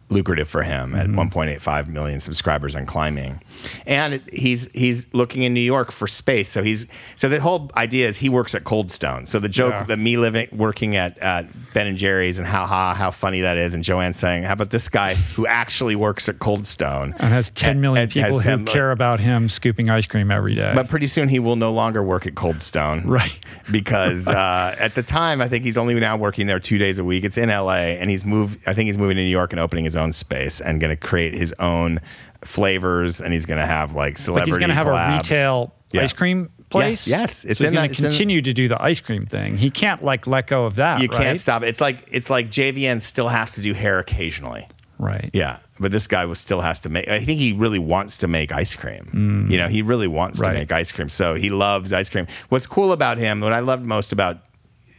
lucrative 0.10 0.48
for 0.48 0.62
him 0.62 0.94
at 0.94 1.08
1.85 1.08 1.88
million 1.88 2.20
subscribers 2.20 2.76
and 2.76 2.88
climbing 2.88 3.42
and 3.86 4.22
he's 4.32 4.70
he's 4.74 5.06
looking 5.14 5.44
in 5.44 5.54
New 5.54 5.60
York 5.62 5.92
for 5.92 6.08
space 6.08 6.50
so 6.50 6.64
he's 6.64 6.88
so 7.16 7.30
the 7.30 7.40
whole 7.40 7.70
idea 7.76 8.08
is 8.08 8.18
he 8.18 8.30
works 8.30 8.56
at 8.56 8.64
Cold 8.64 8.92
Stone 8.92 9.26
so 9.26 9.40
the 9.40 9.50
joke 9.50 9.72
Yeah. 9.74 9.84
that 9.84 9.98
me 9.98 10.18
living 10.18 10.48
working 10.52 10.96
at, 10.96 11.18
at 11.20 11.46
Ben 11.74 11.88
and 11.88 11.98
Jerry's 11.98 12.40
and 12.40 12.48
how 12.48 12.66
ha 12.66 12.94
how 12.94 13.12
funny 13.12 13.42
that 13.42 13.58
is 13.58 13.74
and 13.74 13.84
Joanne 13.84 14.14
saying 14.14 14.44
how 14.44 14.54
about 14.54 14.70
this 14.72 14.90
guy 14.90 15.16
who 15.16 15.46
actually 15.48 15.96
works 15.96 16.28
at 16.30 16.40
Cold 16.40 16.66
Stone 16.68 17.14
and 17.20 17.34
has 17.34 17.50
10 17.52 17.82
million 17.82 18.04
and- 18.04 18.12
people 18.12 18.26
has 18.28 18.36
who 18.38 18.42
10 18.42 18.50
million- 18.64 18.74
care 18.74 18.92
about 18.92 19.20
him 19.20 19.50
scooping 19.50 19.90
ice 19.90 20.06
cream 20.06 20.32
every 20.32 20.56
day. 20.56 20.72
but 20.76 20.88
pretty 20.88 21.08
soon 21.08 21.30
he 21.30 21.40
will 21.40 21.56
no 21.56 21.72
longer 21.72 22.02
work 22.04 22.26
at 22.28 22.36
Cold 22.36 22.62
Stone 22.62 23.04
Right. 23.06 23.38
because 23.72 24.28
uh, 24.28 24.76
at 24.80 24.96
the 24.96 25.04
time 25.04 25.42
I 25.42 25.48
think 25.48 25.64
he's 25.64 25.78
only 25.78 25.94
now 26.00 26.18
working 26.18 26.48
there 26.48 26.60
two 26.60 26.78
days 26.78 27.00
a 27.00 27.04
week 27.04 27.24
it's 27.24 27.38
in 27.38 27.50
LA 27.50 27.96
and 28.00 28.10
he's 28.10 28.26
moved 28.26 28.60
I 28.68 28.74
think 28.74 28.88
he's 28.88 28.98
moving 28.98 29.18
to 29.18 29.24
New 29.24 29.30
York 29.30 29.54
and 29.54 29.60
opening 29.60 29.84
his 29.86 29.96
own 29.96 30.12
space 30.12 30.62
and 30.62 30.80
going 30.80 30.96
to 30.96 31.08
create 31.08 31.34
his 31.34 31.54
own 31.60 32.00
flavors 32.44 33.22
and 33.22 33.34
he's 33.34 33.46
going 33.46 33.60
to 33.60 33.66
have 33.66 33.94
like 33.94 34.06
like 34.06 34.18
celebrity 34.18 34.52
he's 34.52 34.58
going 34.58 34.70
to 34.70 34.76
have 34.76 34.88
collabs. 34.88 35.14
a 35.14 35.18
retail 35.18 35.74
Yeah. 35.92 36.02
ice 36.04 36.14
cream 36.14 36.50
place. 36.70 37.08
yes, 37.08 37.44
it's 37.46 37.60
so 37.60 37.66
he's 37.70 37.76
going 37.76 37.90
to 37.90 37.96
continue 37.96 38.42
to 38.42 38.54
do 38.54 38.68
the 38.68 38.82
ice 38.82 39.00
cream 39.02 39.26
thing. 39.26 39.58
He 39.58 39.70
can't 39.70 40.04
like 40.04 40.28
let 40.28 40.48
go 40.48 40.66
of 40.66 40.76
that. 40.76 41.02
You 41.02 41.08
right? 41.08 41.22
can't 41.22 41.40
stop 41.40 41.64
it. 41.64 41.70
It's 41.70 41.82
like 41.82 42.08
it's 42.12 42.30
like 42.30 42.50
JVN 42.50 43.02
still 43.02 43.30
has 43.30 43.54
to 43.54 43.62
do 43.62 43.74
hair 43.74 44.00
occasionally. 44.00 44.68
Right. 44.98 45.30
Yeah, 45.34 45.60
but 45.80 45.92
this 45.92 46.08
guy 46.08 46.26
was 46.26 46.40
still 46.40 46.62
has 46.62 46.80
to 46.82 46.90
make. 46.90 47.08
I 47.10 47.20
think 47.20 47.40
he 47.40 47.52
really 47.54 47.80
wants 47.80 48.18
to 48.20 48.28
make 48.28 48.52
ice 48.54 48.76
cream. 48.76 49.48
You 49.50 49.58
know, 49.58 49.68
he 49.68 49.82
really 49.82 50.08
wants 50.08 50.40
to 50.40 50.46
Mm. 50.46 50.54
Make 50.54 50.72
ice 50.72 50.92
cream. 50.92 51.10
So 51.10 51.36
he 51.36 51.50
loves 51.50 51.92
ice 51.92 52.10
cream. 52.10 52.28
What's 52.50 52.66
cool 52.68 52.92
about 52.94 53.18
him, 53.18 53.42
what 53.42 53.52
I 53.54 53.60
loved 53.60 53.86
most 53.86 54.14
about 54.14 54.38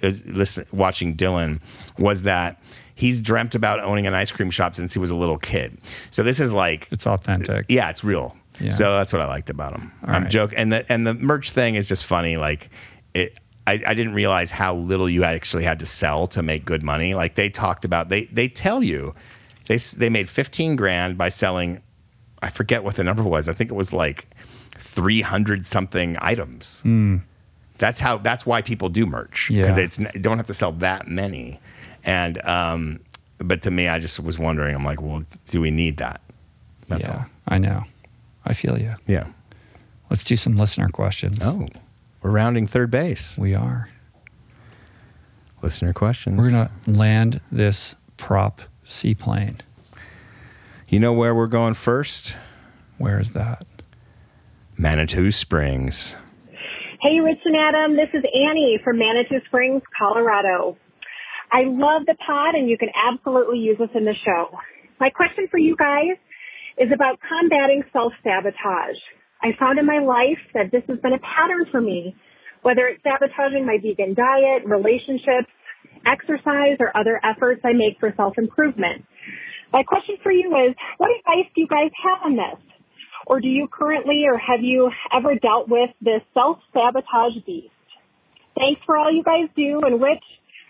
is 0.03 0.23
listen, 0.27 0.67
watching 0.73 1.17
Dylan, 1.17 1.61
was 1.99 2.23
that 2.23 2.61
he's 2.97 3.21
dreamt 3.21 3.55
about 3.55 3.79
owning 3.79 4.07
an 4.09 4.15
ice 4.15 4.33
cream 4.33 4.51
shop 4.51 4.75
since 4.75 4.93
he 4.93 4.99
was 4.99 5.13
a 5.13 5.15
little 5.15 5.39
kid. 5.39 5.79
So 6.11 6.23
this 6.25 6.41
is 6.41 6.51
like 6.51 6.89
It's 6.91 7.07
authentic. 7.07 7.67
yeah, 7.69 7.89
it's 7.91 8.03
real. 8.03 8.35
Yeah. 8.59 8.71
So 8.71 8.91
that's 8.97 9.13
what 9.13 9.23
I 9.23 9.27
liked 9.27 9.51
about 9.51 9.75
him. 9.79 9.93
I'm 10.03 10.23
right. 10.25 10.31
joking, 10.31 10.59
and 10.59 10.73
the 10.73 10.91
and 10.93 11.07
the 11.07 11.15
merch 11.15 11.51
thing 11.53 11.75
is 11.77 11.87
just 11.87 12.05
funny. 12.07 12.37
Like 12.39 12.71
it, 13.15 13.39
I, 13.67 13.75
I 13.87 13.95
didn't 13.95 14.15
realize 14.15 14.51
how 14.51 14.75
little 14.75 15.09
you 15.11 15.25
actually 15.25 15.65
had 15.65 15.79
to 15.81 15.87
sell 15.87 16.27
to 16.29 16.43
make 16.43 16.65
good 16.65 16.83
money. 16.83 17.13
Like 17.15 17.35
they 17.35 17.51
talked 17.51 17.85
about, 17.85 18.09
they 18.09 18.25
they 18.27 18.49
tell 18.49 18.83
you, 18.83 19.15
they 19.67 19.77
they 19.77 20.09
made 20.09 20.29
15 20.31 20.75
grand 20.77 21.19
by 21.19 21.29
selling. 21.29 21.83
I 22.43 22.49
forget 22.49 22.83
what 22.83 22.95
the 22.97 23.05
number 23.05 23.23
was. 23.23 23.49
I 23.49 23.53
think 23.53 23.71
it 23.71 23.75
was 23.75 23.93
like 23.93 24.27
300 24.79 25.67
something 25.67 26.17
items. 26.21 26.83
That's 27.79 28.01
how. 28.01 28.17
That's 28.19 28.47
why 28.47 28.63
people 28.63 28.89
do 28.89 29.05
merch 29.05 29.49
Hmm. 29.49 29.55
Yeah. 29.55 29.63
because 29.63 29.77
it's 29.77 29.97
don't 30.23 30.39
have 30.39 30.47
to 30.47 30.55
sell 30.55 30.73
that 30.73 31.09
many. 31.09 31.61
And 32.07 32.43
um, 32.47 33.01
but 33.39 33.63
to 33.63 33.71
me, 33.71 33.89
I 33.89 33.99
just 33.99 34.19
was 34.21 34.39
wondering. 34.39 34.75
I'm 34.75 34.85
like, 34.85 35.03
well, 35.03 35.23
do 35.47 35.61
we 35.61 35.71
need 35.71 35.99
that? 35.99 36.21
That's 36.89 37.07
yeah, 37.09 37.15
all. 37.17 37.25
I 37.49 37.59
know. 37.59 37.83
I 38.45 38.53
feel 38.55 38.79
you. 38.79 38.95
Yeah. 39.07 39.27
Let's 40.09 40.23
do 40.25 40.37
some 40.37 40.57
listener 40.57 40.89
questions. 40.89 41.41
Oh, 41.43 41.67
we're 42.23 42.31
rounding 42.31 42.67
third 42.69 42.91
base. 42.93 43.37
We 43.37 43.55
are. 43.55 43.89
listener 45.63 45.93
questions. 45.93 46.39
We're 46.39 46.51
going 46.53 46.69
to 46.69 46.91
land 46.91 47.41
this 47.51 47.97
prop 48.17 48.63
seaplane. 48.85 49.59
You 50.89 51.01
know 51.01 51.13
where 51.13 51.35
we're 51.35 51.49
going 51.49 51.75
first? 51.75 52.37
Where 52.99 53.19
is 53.19 53.33
that? 53.33 53.67
Manitou 54.79 55.33
Springs. 55.33 56.15
Hey, 57.03 57.19
Rich 57.21 57.41
and 57.45 57.57
Adam. 57.57 57.97
This 57.97 58.09
is 58.15 58.23
Annie 58.33 58.79
from 58.85 58.99
Manitou 58.99 59.41
Springs, 59.47 59.83
Colorado. 59.99 60.77
I 61.53 61.63
love 61.65 62.07
the 62.07 62.17
pod 62.27 62.55
and 62.55 62.69
you 62.69 62.79
can 62.79 62.89
absolutely 62.95 63.59
use 63.59 63.79
us 63.81 63.91
in 63.95 64.05
the 64.05 64.15
show. 64.25 64.51
My 64.99 65.11
question 65.11 65.47
for 65.51 65.59
you 65.59 65.77
guys 65.77 66.17
is 66.79 66.91
about 66.93 67.19
combating 67.21 67.83
self-sabotage. 67.93 69.01
I 69.43 69.53
found 69.59 69.79
in 69.79 69.87
my 69.87 69.99
life 69.99 70.41
that 70.55 70.73
this 70.73 70.83
has 70.89 70.99
been 71.01 71.13
a 71.13 71.21
pattern 71.21 71.67
for 71.71 71.81
me, 71.81 72.17
whether 72.63 72.87
it's 72.89 73.03
sabotaging 73.03 73.65
my 73.65 73.79
vegan 73.81 74.15
diet, 74.15 74.65
relationships, 74.65 75.49
exercise, 76.05 76.77
or 76.81 76.97
other 76.97 77.21
efforts 77.23 77.61
I 77.65 77.73
make 77.73 78.01
for 78.01 78.13
self-improvement. 78.17 79.05
My 79.73 79.83
question 79.83 80.17
for 80.23 80.33
you 80.33 80.49
is, 80.69 80.75
what 80.99 81.11
advice 81.11 81.51
do 81.55 81.61
you 81.61 81.69
guys 81.69 81.91
have 82.03 82.25
on 82.25 82.37
this? 82.37 82.61
Or 83.27 83.41
do 83.41 83.49
you 83.49 83.69
currently 83.71 84.25
or 84.27 84.39
have 84.39 84.63
you 84.63 84.91
ever 85.13 85.35
dealt 85.35 85.69
with 85.69 85.91
this 86.01 86.23
self-sabotage 86.33 87.45
beast? 87.45 87.75
Thanks 88.57 88.81
for 88.87 88.97
all 88.97 89.13
you 89.13 89.23
guys 89.23 89.49
do. 89.57 89.81
And 89.85 90.01
Rich, 90.01 90.25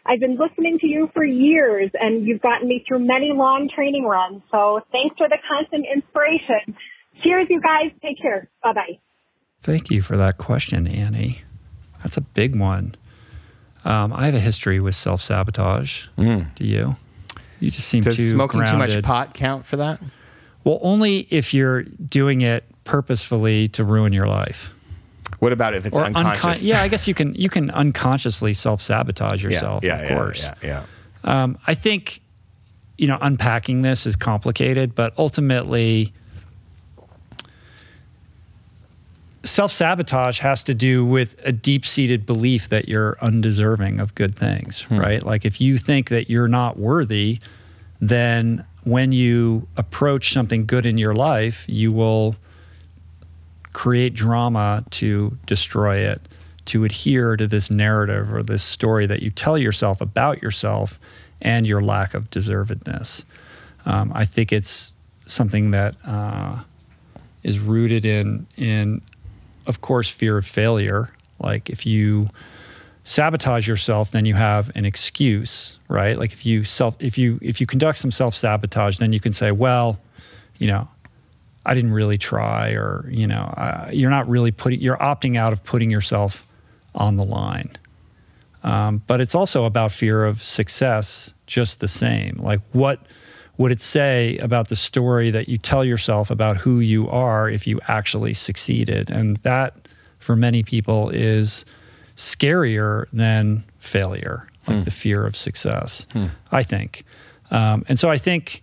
I've 0.08 0.20
been 0.20 0.38
listening 0.38 0.78
to 0.80 0.86
you 0.86 1.10
for 1.12 1.24
years 1.24 1.90
and 1.94 2.26
you've 2.26 2.40
gotten 2.40 2.68
me 2.68 2.84
through 2.86 3.00
many 3.00 3.32
long 3.32 3.68
training 3.74 4.04
runs. 4.04 4.42
So 4.50 4.80
thanks 4.92 5.16
for 5.18 5.28
the 5.28 5.38
constant 5.48 5.86
inspiration. 5.92 6.76
Cheers, 7.22 7.46
you 7.50 7.60
guys. 7.60 7.90
Take 8.02 8.20
care. 8.20 8.48
Bye 8.62 8.72
bye. 8.72 8.98
Thank 9.62 9.90
you 9.90 10.02
for 10.02 10.16
that 10.16 10.38
question, 10.38 10.86
Annie. 10.86 11.40
That's 12.02 12.16
a 12.16 12.20
big 12.20 12.54
one. 12.54 12.94
Um, 13.84 14.12
I 14.12 14.26
have 14.26 14.34
a 14.34 14.40
history 14.40 14.80
with 14.80 14.94
self 14.94 15.20
sabotage. 15.20 16.06
Mm. 16.18 16.54
Do 16.54 16.64
you? 16.64 16.96
You 17.58 17.70
just 17.70 17.88
seem 17.88 18.02
to 18.02 18.10
be 18.10 18.16
Does 18.16 18.18
too 18.18 18.30
smoking 18.30 18.60
grounded. 18.60 18.90
too 18.90 18.96
much 18.96 19.04
pot 19.04 19.34
count 19.34 19.64
for 19.66 19.76
that? 19.78 20.00
Well, 20.62 20.78
only 20.82 21.26
if 21.30 21.54
you're 21.54 21.82
doing 21.84 22.42
it 22.42 22.64
purposefully 22.84 23.68
to 23.68 23.84
ruin 23.84 24.12
your 24.12 24.26
life. 24.28 24.75
What 25.40 25.52
about 25.52 25.74
if 25.74 25.84
it's 25.86 25.96
Or 25.96 26.04
unconscious? 26.04 26.62
uncon- 26.62 26.66
yeah, 26.66 26.82
I 26.82 26.88
guess 26.88 27.06
you 27.08 27.14
can 27.14 27.34
you 27.34 27.48
can 27.48 27.70
unconsciously 27.70 28.54
self 28.54 28.80
sabotage 28.80 29.42
yourself. 29.42 29.84
yeah, 29.84 29.96
of 29.98 30.10
yeah, 30.10 30.14
course. 30.16 30.50
Yeah, 30.62 30.84
yeah. 31.24 31.42
Um, 31.42 31.58
I 31.66 31.74
think, 31.74 32.20
you 32.96 33.06
know, 33.08 33.18
unpacking 33.20 33.82
this 33.82 34.06
is 34.06 34.14
complicated, 34.16 34.94
but 34.94 35.12
ultimately, 35.18 36.12
self 39.42 39.70
sabotage 39.72 40.40
has 40.40 40.62
to 40.64 40.74
do 40.74 41.04
with 41.04 41.40
a 41.44 41.52
deep 41.52 41.86
seated 41.86 42.26
belief 42.26 42.68
that 42.68 42.88
you're 42.88 43.16
undeserving 43.20 44.00
of 44.00 44.14
good 44.14 44.34
things, 44.34 44.86
right? 44.90 45.22
Like 45.22 45.44
if 45.44 45.60
you 45.60 45.78
think 45.78 46.08
that 46.08 46.28
you're 46.30 46.48
not 46.48 46.78
worthy, 46.78 47.40
then 48.00 48.64
when 48.84 49.12
you 49.12 49.66
approach 49.76 50.32
something 50.32 50.66
good 50.66 50.86
in 50.86 50.98
your 50.98 51.14
life, 51.14 51.64
you 51.68 51.92
will 51.92 52.36
create 53.76 54.14
drama 54.14 54.82
to 54.88 55.36
destroy 55.44 55.98
it, 55.98 56.18
to 56.64 56.84
adhere 56.84 57.36
to 57.36 57.46
this 57.46 57.70
narrative 57.70 58.32
or 58.32 58.42
this 58.42 58.62
story 58.62 59.04
that 59.04 59.20
you 59.20 59.30
tell 59.30 59.58
yourself 59.58 60.00
about 60.00 60.40
yourself 60.40 60.98
and 61.42 61.66
your 61.66 61.82
lack 61.82 62.14
of 62.14 62.30
deservedness. 62.30 63.24
Um, 63.84 64.12
I 64.14 64.24
think 64.24 64.50
it's 64.50 64.94
something 65.26 65.72
that 65.72 65.94
uh, 66.06 66.60
is 67.42 67.58
rooted 67.58 68.06
in 68.06 68.46
in 68.56 69.02
of 69.66 69.82
course 69.82 70.08
fear 70.08 70.38
of 70.38 70.46
failure. 70.46 71.12
Like 71.38 71.68
if 71.68 71.84
you 71.84 72.30
sabotage 73.04 73.68
yourself, 73.68 74.10
then 74.10 74.24
you 74.24 74.36
have 74.36 74.74
an 74.74 74.86
excuse, 74.86 75.78
right? 75.88 76.18
Like 76.18 76.32
if 76.32 76.46
you 76.46 76.64
self 76.64 76.96
if 76.98 77.18
you 77.18 77.38
if 77.42 77.60
you 77.60 77.66
conduct 77.66 77.98
some 77.98 78.10
self 78.10 78.34
sabotage, 78.34 78.96
then 78.96 79.12
you 79.12 79.20
can 79.20 79.34
say, 79.34 79.52
well, 79.52 79.98
you 80.56 80.66
know, 80.66 80.88
I 81.66 81.74
didn't 81.74 81.92
really 81.92 82.16
try, 82.16 82.70
or 82.70 83.06
you 83.10 83.26
know, 83.26 83.42
uh, 83.56 83.90
you're 83.92 84.10
not 84.10 84.28
really 84.28 84.52
putting 84.52 84.80
you're 84.80 84.96
opting 84.96 85.36
out 85.36 85.52
of 85.52 85.62
putting 85.64 85.90
yourself 85.90 86.46
on 86.94 87.16
the 87.16 87.24
line. 87.24 87.76
Um, 88.62 89.02
but 89.06 89.20
it's 89.20 89.34
also 89.34 89.64
about 89.64 89.92
fear 89.92 90.24
of 90.24 90.42
success, 90.42 91.34
just 91.46 91.80
the 91.80 91.88
same. 91.88 92.40
Like 92.42 92.60
what 92.72 93.00
would 93.58 93.72
it 93.72 93.80
say 93.80 94.38
about 94.38 94.68
the 94.68 94.76
story 94.76 95.30
that 95.30 95.48
you 95.48 95.58
tell 95.58 95.84
yourself 95.84 96.30
about 96.30 96.56
who 96.58 96.80
you 96.80 97.08
are 97.08 97.48
if 97.50 97.66
you 97.66 97.80
actually 97.88 98.34
succeeded? 98.34 99.10
And 99.10 99.36
that, 99.38 99.88
for 100.18 100.36
many 100.36 100.62
people, 100.62 101.10
is 101.10 101.64
scarier 102.16 103.06
than 103.12 103.64
failure, 103.78 104.46
like 104.66 104.84
the 104.84 104.90
fear 104.90 105.26
of 105.26 105.36
success, 105.36 106.06
I 106.52 106.62
think. 106.62 107.04
Um, 107.50 107.84
and 107.88 107.98
so 107.98 108.10
I 108.10 108.18
think 108.18 108.62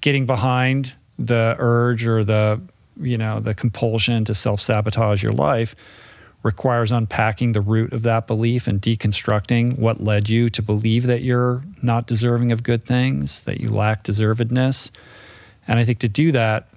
getting 0.00 0.26
behind 0.26 0.94
the 1.18 1.56
urge 1.58 2.06
or 2.06 2.24
the, 2.24 2.60
you 3.00 3.18
know, 3.18 3.40
the 3.40 3.54
compulsion 3.54 4.24
to 4.24 4.34
self 4.34 4.60
sabotage 4.60 5.22
your 5.22 5.32
life 5.32 5.74
requires 6.42 6.92
unpacking 6.92 7.52
the 7.52 7.60
root 7.60 7.92
of 7.92 8.02
that 8.02 8.26
belief 8.26 8.66
and 8.66 8.80
deconstructing 8.80 9.78
what 9.78 10.02
led 10.02 10.28
you 10.28 10.50
to 10.50 10.60
believe 10.60 11.06
that 11.06 11.22
you're 11.22 11.62
not 11.80 12.06
deserving 12.06 12.52
of 12.52 12.62
good 12.62 12.84
things, 12.84 13.44
that 13.44 13.60
you 13.60 13.68
lack 13.68 14.04
deservedness. 14.04 14.90
And 15.66 15.78
I 15.78 15.84
think 15.84 16.00
to 16.00 16.08
do 16.08 16.32
that, 16.32 16.68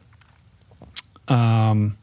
um, 1.28 1.98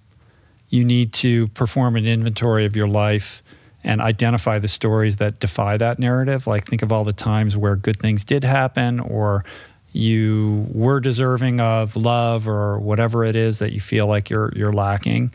you 0.68 0.84
need 0.84 1.14
to 1.14 1.48
perform 1.48 1.96
an 1.96 2.04
inventory 2.04 2.66
of 2.66 2.76
your 2.76 2.88
life 2.88 3.42
and 3.82 4.00
identify 4.00 4.58
the 4.58 4.68
stories 4.68 5.16
that 5.16 5.40
defy 5.40 5.76
that 5.78 5.98
narrative. 5.98 6.46
Like, 6.46 6.66
think 6.66 6.82
of 6.82 6.92
all 6.92 7.04
the 7.04 7.12
times 7.12 7.56
where 7.56 7.76
good 7.76 7.98
things 7.98 8.24
did 8.24 8.44
happen 8.44 9.00
or 9.00 9.44
you 9.94 10.66
were 10.72 11.00
deserving 11.00 11.60
of 11.60 11.96
love 11.96 12.46
or 12.48 12.78
whatever 12.78 13.24
it 13.24 13.36
is 13.36 13.60
that 13.60 13.72
you 13.72 13.80
feel 13.80 14.06
like 14.06 14.28
you're 14.28 14.52
you're 14.54 14.72
lacking. 14.72 15.32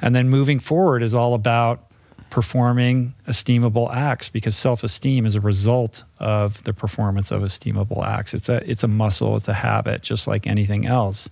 And 0.00 0.14
then 0.14 0.28
moving 0.28 0.60
forward 0.60 1.02
is 1.02 1.14
all 1.14 1.34
about 1.34 1.88
performing 2.30 3.14
esteemable 3.28 3.92
acts 3.94 4.28
because 4.28 4.56
self-esteem 4.56 5.26
is 5.26 5.34
a 5.34 5.40
result 5.40 6.04
of 6.18 6.62
the 6.64 6.72
performance 6.72 7.30
of 7.30 7.42
esteemable 7.42 8.06
acts. 8.06 8.34
It's 8.34 8.48
a 8.48 8.68
it's 8.70 8.84
a 8.84 8.88
muscle, 8.88 9.36
it's 9.36 9.48
a 9.48 9.54
habit 9.54 10.02
just 10.02 10.26
like 10.26 10.46
anything 10.46 10.86
else. 10.86 11.28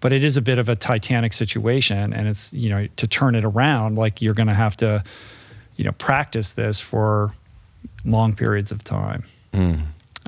But 0.00 0.12
it 0.12 0.22
is 0.22 0.36
a 0.36 0.42
bit 0.42 0.58
of 0.58 0.68
a 0.68 0.76
titanic 0.76 1.32
situation 1.32 2.12
and 2.12 2.28
it's, 2.28 2.52
you 2.52 2.68
know, 2.68 2.86
to 2.96 3.06
turn 3.06 3.34
it 3.34 3.44
around 3.44 3.96
like 3.96 4.20
you're 4.20 4.34
going 4.34 4.48
to 4.48 4.54
have 4.54 4.76
to 4.78 5.02
you 5.76 5.84
know, 5.84 5.92
practice 5.92 6.52
this 6.52 6.80
for 6.80 7.32
long 8.04 8.34
periods 8.34 8.70
of 8.70 8.84
time. 8.84 9.24
Hmm. 9.52 9.74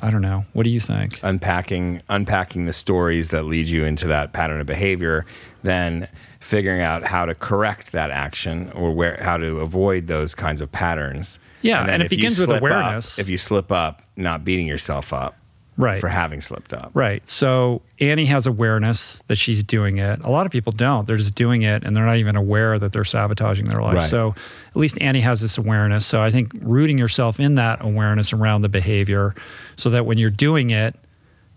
I 0.02 0.10
don't 0.10 0.20
know. 0.22 0.44
What 0.52 0.64
do 0.64 0.70
you 0.70 0.80
think? 0.80 1.20
unpacking 1.22 2.02
unpacking 2.08 2.66
the 2.66 2.72
stories 2.72 3.30
that 3.30 3.44
lead 3.44 3.66
you 3.66 3.84
into 3.84 4.06
that 4.08 4.32
pattern 4.32 4.60
of 4.60 4.66
behavior, 4.66 5.24
then 5.62 6.08
figuring 6.40 6.80
out 6.82 7.02
how 7.04 7.24
to 7.24 7.34
correct 7.34 7.92
that 7.92 8.10
action 8.10 8.70
or 8.72 8.92
where 8.94 9.18
how 9.22 9.36
to 9.36 9.60
avoid 9.60 10.06
those 10.06 10.34
kinds 10.34 10.60
of 10.60 10.70
patterns. 10.70 11.38
Yeah, 11.62 11.84
then 11.84 11.94
and 11.94 12.02
it 12.04 12.10
begins 12.10 12.38
with 12.38 12.46
slip 12.48 12.56
up- 12.56 12.62
awareness. 12.62 13.18
if 13.18 13.28
you 13.28 13.38
slip 13.38 13.72
up, 13.72 14.02
not 14.16 14.44
beating 14.44 14.66
yourself 14.66 15.12
up 15.12 15.34
Right. 15.78 16.00
for 16.00 16.08
having 16.08 16.40
slipped 16.40 16.72
up. 16.72 16.90
Right. 16.94 17.26
So 17.28 17.82
Annie 18.00 18.24
has 18.26 18.46
awareness 18.46 19.22
that 19.26 19.36
she's 19.36 19.62
doing 19.62 19.98
it. 19.98 20.20
A 20.22 20.30
lot 20.30 20.46
of 20.46 20.52
people 20.52 20.72
don't. 20.72 21.06
They're 21.06 21.18
just 21.18 21.34
doing 21.34 21.62
it 21.62 21.84
and 21.84 21.94
they're 21.94 22.06
not 22.06 22.16
even 22.16 22.34
aware 22.34 22.78
that 22.78 22.92
they're 22.92 23.04
sabotaging 23.04 23.66
their 23.66 23.82
life. 23.82 23.94
Right. 23.94 24.08
So 24.08 24.34
at 24.68 24.76
least 24.76 24.96
Annie 25.00 25.20
has 25.20 25.40
this 25.42 25.58
awareness. 25.58 26.06
So 26.06 26.22
I 26.22 26.30
think 26.30 26.52
rooting 26.60 26.96
yourself 26.96 27.38
in 27.38 27.56
that 27.56 27.84
awareness 27.84 28.32
around 28.32 28.62
the 28.62 28.70
behavior 28.70 29.34
so 29.76 29.90
that 29.90 30.06
when 30.06 30.16
you're 30.16 30.30
doing 30.30 30.70
it, 30.70 30.96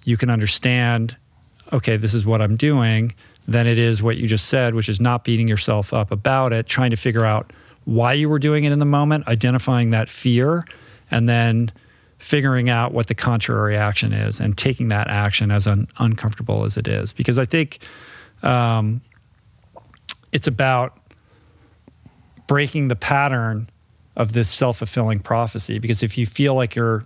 you 0.03 0.17
can 0.17 0.29
understand, 0.29 1.15
okay, 1.71 1.95
this 1.95 2.13
is 2.13 2.25
what 2.25 2.41
I'm 2.41 2.57
doing. 2.57 3.13
Then 3.47 3.67
it 3.67 3.77
is 3.77 4.01
what 4.03 4.17
you 4.17 4.27
just 4.27 4.47
said, 4.47 4.75
which 4.75 4.89
is 4.89 4.99
not 4.99 5.23
beating 5.23 5.47
yourself 5.47 5.93
up 5.93 6.11
about 6.11 6.51
it, 6.51 6.67
trying 6.67 6.91
to 6.91 6.97
figure 6.97 7.25
out 7.25 7.53
why 7.85 8.13
you 8.13 8.29
were 8.29 8.39
doing 8.39 8.65
it 8.65 8.71
in 8.71 8.79
the 8.79 8.85
moment, 8.85 9.27
identifying 9.27 9.91
that 9.91 10.09
fear, 10.09 10.65
and 11.09 11.27
then 11.27 11.71
figuring 12.19 12.69
out 12.69 12.93
what 12.93 13.07
the 13.07 13.15
contrary 13.15 13.75
action 13.75 14.13
is 14.13 14.39
and 14.39 14.57
taking 14.57 14.89
that 14.89 15.07
action 15.07 15.51
as 15.51 15.65
un- 15.65 15.87
uncomfortable 15.97 16.63
as 16.63 16.77
it 16.77 16.87
is. 16.87 17.11
Because 17.11 17.39
I 17.39 17.45
think 17.45 17.79
um, 18.43 19.01
it's 20.31 20.47
about 20.47 20.99
breaking 22.47 22.89
the 22.89 22.95
pattern 22.95 23.69
of 24.15 24.33
this 24.33 24.49
self 24.49 24.77
fulfilling 24.77 25.19
prophecy. 25.19 25.79
Because 25.79 26.03
if 26.03 26.17
you 26.17 26.25
feel 26.25 26.53
like 26.53 26.75
you're 26.75 27.05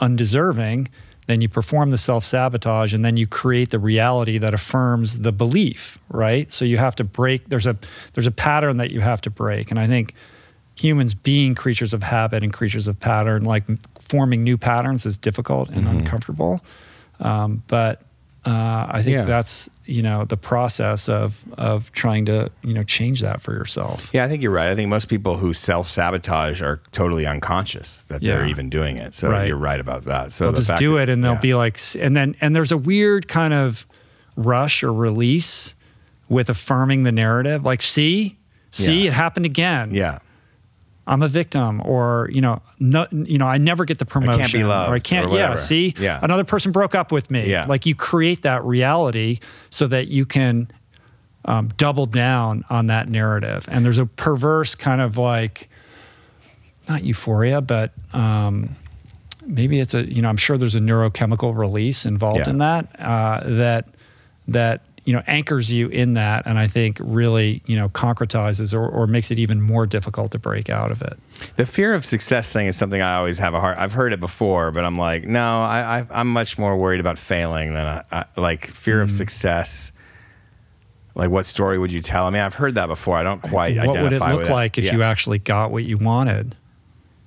undeserving, 0.00 0.88
then 1.26 1.40
you 1.42 1.48
perform 1.48 1.90
the 1.90 1.98
self 1.98 2.24
sabotage 2.24 2.94
and 2.94 3.04
then 3.04 3.16
you 3.16 3.26
create 3.26 3.70
the 3.70 3.78
reality 3.78 4.38
that 4.38 4.54
affirms 4.54 5.18
the 5.18 5.32
belief, 5.32 5.98
right? 6.08 6.50
So 6.50 6.64
you 6.64 6.78
have 6.78 6.96
to 6.96 7.04
break 7.04 7.48
there's 7.48 7.66
a 7.66 7.76
there's 8.14 8.26
a 8.26 8.32
pattern 8.32 8.78
that 8.78 8.92
you 8.92 9.00
have 9.00 9.20
to 9.22 9.30
break. 9.30 9.70
And 9.70 9.80
I 9.80 9.86
think 9.86 10.14
humans 10.76 11.12
being 11.12 11.54
creatures 11.54 11.92
of 11.92 12.02
habit 12.02 12.42
and 12.42 12.52
creatures 12.52 12.88
of 12.88 12.98
pattern, 13.00 13.44
like 13.44 13.64
forming 14.08 14.42
new 14.44 14.56
patterns 14.58 15.06
is 15.06 15.16
difficult 15.16 15.68
and 15.70 15.86
uncomfortable. 15.88 16.60
Um, 17.20 17.62
but 17.66 18.02
uh, 18.46 18.86
I 18.90 19.02
think 19.02 19.14
Yeah. 19.14 19.24
that's 19.24 19.68
you 19.84 20.02
know 20.02 20.24
the 20.24 20.36
process 20.36 21.08
of 21.08 21.42
of 21.58 21.90
trying 21.92 22.26
to 22.26 22.50
you 22.62 22.72
know 22.74 22.82
change 22.84 23.20
that 23.20 23.40
for 23.40 23.52
yourself. 23.52 24.10
Yeah, 24.12 24.24
I 24.24 24.28
think 24.28 24.42
you're 24.42 24.52
right. 24.52 24.70
I 24.70 24.74
think 24.74 24.88
most 24.88 25.08
people 25.08 25.36
who 25.36 25.52
self 25.52 25.88
sabotage 25.88 26.62
are 26.62 26.80
totally 26.92 27.26
unconscious 27.26 28.02
that 28.02 28.20
they're 28.20 28.46
even 28.46 28.70
doing 28.70 28.96
it. 28.96 29.14
So 29.14 29.28
Right. 29.30 29.48
you're 29.48 29.56
right 29.56 29.80
about 29.80 30.04
that. 30.04 30.32
So 30.32 30.44
they'll 30.44 30.52
the 30.52 30.58
just 30.66 30.78
do 30.78 30.94
that- 30.96 31.08
it 31.08 31.08
and 31.12 31.24
they'll 31.24 31.32
yeah. 31.34 31.40
be 31.40 31.54
like 31.54 31.80
and 31.98 32.16
then 32.16 32.36
and 32.40 32.54
there's 32.54 32.72
a 32.72 32.76
weird 32.78 33.28
kind 33.28 33.52
of 33.54 33.86
rush 34.36 34.82
or 34.84 34.92
release 34.92 35.74
with 36.28 36.48
affirming 36.48 37.02
the 37.02 37.12
narrative 37.12 37.64
like 37.64 37.82
see 37.82 38.36
see 38.70 39.02
Yeah. 39.02 39.08
it 39.10 39.14
happened 39.14 39.46
again 39.46 39.92
yeah, 39.92 40.18
i'm 41.08 41.22
a 41.22 41.28
victim 41.28 41.80
or 41.84 42.28
you 42.32 42.40
know 42.40 42.60
no, 42.78 43.06
you 43.10 43.38
know 43.38 43.46
i 43.46 43.58
never 43.58 43.84
get 43.84 43.98
the 43.98 44.04
promotion 44.04 44.66
loved 44.68 44.90
or 44.90 44.94
i 44.94 44.98
can't 45.00 45.26
or 45.26 45.36
yeah 45.36 45.54
see 45.56 45.94
Yeah. 45.98 46.20
another 46.22 46.44
person 46.44 46.70
broke 46.70 46.94
up 46.94 47.10
with 47.10 47.30
me 47.30 47.50
Yeah. 47.50 47.64
like 47.66 47.86
you 47.86 47.94
create 47.94 48.42
that 48.42 48.62
reality 48.64 49.40
so 49.70 49.86
that 49.88 50.08
you 50.08 50.24
can 50.26 50.70
um, 51.44 51.68
double 51.78 52.06
down 52.06 52.64
on 52.68 52.88
that 52.88 53.08
narrative 53.08 53.64
and 53.68 53.84
there's 53.84 53.98
a 53.98 54.06
perverse 54.06 54.74
kind 54.74 55.00
of 55.00 55.16
like 55.16 55.68
not 56.88 57.04
euphoria 57.04 57.60
but 57.60 57.92
um, 58.12 58.76
maybe 59.46 59.80
it's 59.80 59.94
a 59.94 60.04
you 60.12 60.20
know 60.20 60.28
i'm 60.28 60.36
sure 60.36 60.58
there's 60.58 60.74
a 60.74 60.80
neurochemical 60.80 61.56
release 61.56 62.04
involved 62.04 62.40
Yeah. 62.46 62.50
in 62.50 62.58
that 62.58 63.00
uh, 63.00 63.40
that 63.44 63.88
that 64.48 64.82
you 65.08 65.14
know 65.14 65.22
anchors 65.26 65.72
you 65.72 65.88
in 65.88 66.12
that 66.14 66.42
and 66.44 66.58
i 66.58 66.66
think 66.66 66.98
really 67.00 67.62
you 67.64 67.74
know 67.76 67.88
concretizes 67.88 68.74
or, 68.74 68.86
or 68.86 69.06
makes 69.06 69.30
it 69.30 69.38
even 69.38 69.58
more 69.62 69.86
difficult 69.86 70.30
to 70.32 70.38
break 70.38 70.68
out 70.68 70.90
of 70.90 71.00
it 71.00 71.18
the 71.56 71.64
fear 71.64 71.94
of 71.94 72.04
success 72.04 72.52
thing 72.52 72.66
is 72.66 72.76
something 72.76 73.00
I 73.00 73.14
always 73.14 73.38
have 73.38 73.54
a 73.54 73.60
hard. 73.60 73.78
I've 73.78 73.92
heard 73.92 74.12
it 74.12 74.18
before, 74.20 74.72
but 74.72 74.84
I'm 74.84 74.98
like, 74.98 75.22
no, 75.24 75.62
I, 75.62 76.00
I 76.00 76.06
I'm 76.10 76.32
much 76.32 76.58
more 76.58 76.76
worried 76.76 76.98
about 77.00 77.16
failing 77.18 77.74
than 77.74 77.86
I, 77.86 78.02
I 78.10 78.24
like 78.36 78.66
fear 78.66 78.96
Mm-hmm. 78.96 79.02
of 79.04 79.10
success. 79.12 79.92
Like, 81.14 81.30
what 81.30 81.46
story 81.46 81.78
would 81.78 81.92
you 81.92 82.00
tell? 82.02 82.26
I 82.26 82.30
mean, 82.30 82.42
I've 82.42 82.54
heard 82.54 82.74
that 82.74 82.86
before. 82.88 83.16
I 83.16 83.22
don't 83.22 83.40
quite 83.42 83.76
what 83.76 84.00
would 84.02 84.12
it 84.12 84.20
look 84.20 84.48
like 84.48 84.78
if 84.78 84.84
Yeah. 84.84 84.94
you 84.94 85.02
actually 85.04 85.38
got 85.38 85.70
what 85.70 85.84
you 85.84 85.96
wanted 85.96 86.56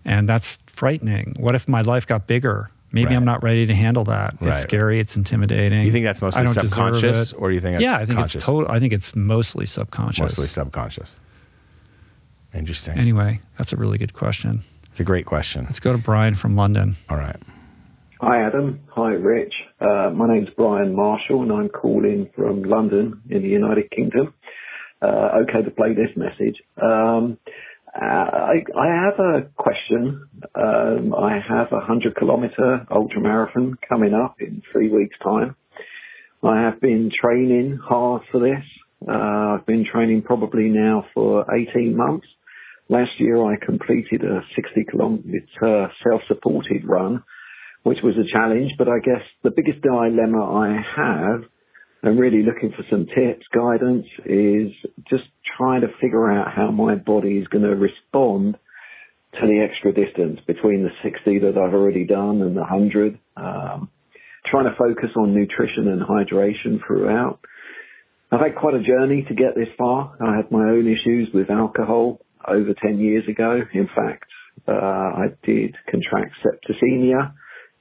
and 0.03 0.27
that's 0.27 0.59
frightening 0.67 1.35
what 1.39 1.55
if 1.55 1.67
my 1.69 1.81
life 1.81 2.05
got 2.05 2.27
bigger 2.27 2.69
maybe 2.91 3.07
Right. 3.07 3.15
i'm 3.17 3.25
not 3.25 3.41
ready 3.43 3.65
to 3.65 3.73
handle 3.75 4.03
that 4.05 4.35
Right. 4.41 4.51
it's 4.51 4.61
scary 4.61 4.99
it's 4.99 5.15
intimidating 5.17 5.83
You 5.83 5.91
think 5.91 6.05
that's 6.05 6.21
mostly 6.21 6.41
I 6.41 6.45
don't 6.45 6.53
subconscious, 6.53 7.31
it. 7.31 7.37
or 7.39 7.49
do 7.49 7.55
you 7.55 7.61
think 7.61 7.79
that's 7.79 7.83
yeah 7.83 7.95
i 7.97 8.05
think 8.05 8.17
conscious? 8.19 8.35
it's 8.35 8.45
total 8.45 8.71
i 8.71 8.79
think 8.79 8.93
it's 8.93 9.15
mostly 9.15 9.65
subconscious 9.65 10.21
mostly 10.21 10.47
subconscious? 10.47 11.19
Interesting. 12.53 12.97
anyway 12.97 13.39
that's 13.57 13.71
a 13.73 13.77
really 13.77 13.97
good 13.97 14.13
question 14.13 14.63
it's 14.89 14.99
a 14.99 15.03
great 15.05 15.25
question. 15.25 15.63
let's 15.65 15.79
go 15.79 15.91
to 15.93 15.97
brian 15.97 16.35
from 16.35 16.55
london 16.55 16.95
All 17.09 17.17
right. 17.17 17.37
Hi, 18.23 18.39
Adam. 18.45 18.79
Hi, 18.89 19.13
Rich. 19.13 19.51
Uh, 19.79 20.11
my 20.13 20.27
name's 20.27 20.49
Brian 20.55 20.93
Marshall, 20.95 21.41
and 21.41 21.51
I'm 21.51 21.69
calling 21.69 22.29
from 22.35 22.61
London 22.61 23.19
in 23.31 23.41
the 23.41 23.47
United 23.47 23.89
Kingdom. 23.89 24.35
Uh, 25.01 25.39
okay 25.41 25.63
to 25.63 25.71
play 25.71 25.95
this 25.95 26.15
message. 26.15 26.61
Um, 26.79 27.39
uh, 27.95 28.05
I, 28.05 28.63
I 28.77 28.87
have 29.05 29.19
a 29.19 29.49
question. 29.57 30.27
Um, 30.55 31.13
I 31.13 31.39
have 31.47 31.67
a 31.71 31.77
100 31.77 32.15
kilometer 32.15 32.85
ultra 32.89 33.21
marathon 33.21 33.75
coming 33.87 34.13
up 34.13 34.35
in 34.39 34.61
three 34.71 34.89
weeks' 34.89 35.17
time. 35.23 35.55
I 36.43 36.61
have 36.61 36.81
been 36.81 37.11
training 37.21 37.79
hard 37.83 38.23
for 38.31 38.39
this. 38.39 38.63
Uh, 39.07 39.57
I've 39.57 39.65
been 39.65 39.85
training 39.91 40.23
probably 40.23 40.69
now 40.69 41.05
for 41.13 41.45
18 41.53 41.95
months. 41.95 42.27
Last 42.89 43.11
year 43.19 43.37
I 43.43 43.55
completed 43.63 44.23
a 44.23 44.41
60 44.55 44.85
kilometer 44.89 45.91
self-supported 46.03 46.83
run 46.85 47.23
which 47.83 47.99
was 48.03 48.15
a 48.17 48.31
challenge. 48.31 48.71
But 48.77 48.87
I 48.87 48.99
guess 49.03 49.21
the 49.43 49.51
biggest 49.51 49.81
dilemma 49.81 50.43
I 50.43 50.81
have, 50.95 51.43
and 52.03 52.19
really 52.19 52.43
looking 52.43 52.71
for 52.75 52.83
some 52.89 53.05
tips, 53.05 53.45
guidance, 53.53 54.07
is 54.25 54.71
just 55.09 55.23
trying 55.57 55.81
to 55.81 55.87
figure 56.01 56.31
out 56.31 56.51
how 56.53 56.71
my 56.71 56.95
body 56.95 57.37
is 57.37 57.47
going 57.47 57.63
to 57.63 57.75
respond 57.75 58.57
to 59.39 59.47
the 59.47 59.65
extra 59.67 59.93
distance 59.93 60.39
between 60.47 60.83
the 60.83 60.89
60 61.03 61.39
that 61.39 61.57
I've 61.57 61.73
already 61.73 62.05
done 62.05 62.41
and 62.41 62.55
the 62.55 62.61
100. 62.61 63.19
Um, 63.37 63.89
trying 64.45 64.65
to 64.65 64.75
focus 64.77 65.09
on 65.15 65.33
nutrition 65.33 65.87
and 65.87 66.01
hydration 66.01 66.79
throughout. 66.85 67.39
I've 68.31 68.39
had 68.39 68.55
quite 68.55 68.73
a 68.73 68.83
journey 68.83 69.23
to 69.27 69.35
get 69.35 69.55
this 69.55 69.67
far. 69.77 70.15
I 70.21 70.37
had 70.37 70.51
my 70.51 70.63
own 70.63 70.87
issues 70.87 71.29
with 71.33 71.49
alcohol 71.49 72.21
over 72.47 72.73
10 72.73 72.99
years 72.99 73.23
ago. 73.27 73.61
In 73.73 73.87
fact, 73.95 74.25
uh, 74.67 74.71
I 74.71 75.25
did 75.43 75.75
contract 75.89 76.33
septicemia 76.43 77.33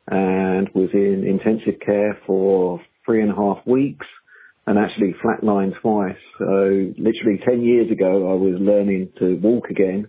and 0.08 0.68
was 0.74 0.90
in 0.92 1.24
intensive 1.26 1.80
care 1.84 2.18
for 2.26 2.80
three 3.10 3.22
and 3.22 3.32
a 3.32 3.34
half 3.34 3.58
weeks 3.66 4.06
and 4.68 4.78
actually 4.78 5.16
flatlined 5.24 5.72
twice. 5.80 6.16
So 6.38 6.92
literally 6.96 7.40
10 7.44 7.62
years 7.62 7.90
ago, 7.90 8.30
I 8.30 8.34
was 8.34 8.54
learning 8.60 9.08
to 9.18 9.34
walk 9.42 9.64
again. 9.68 10.08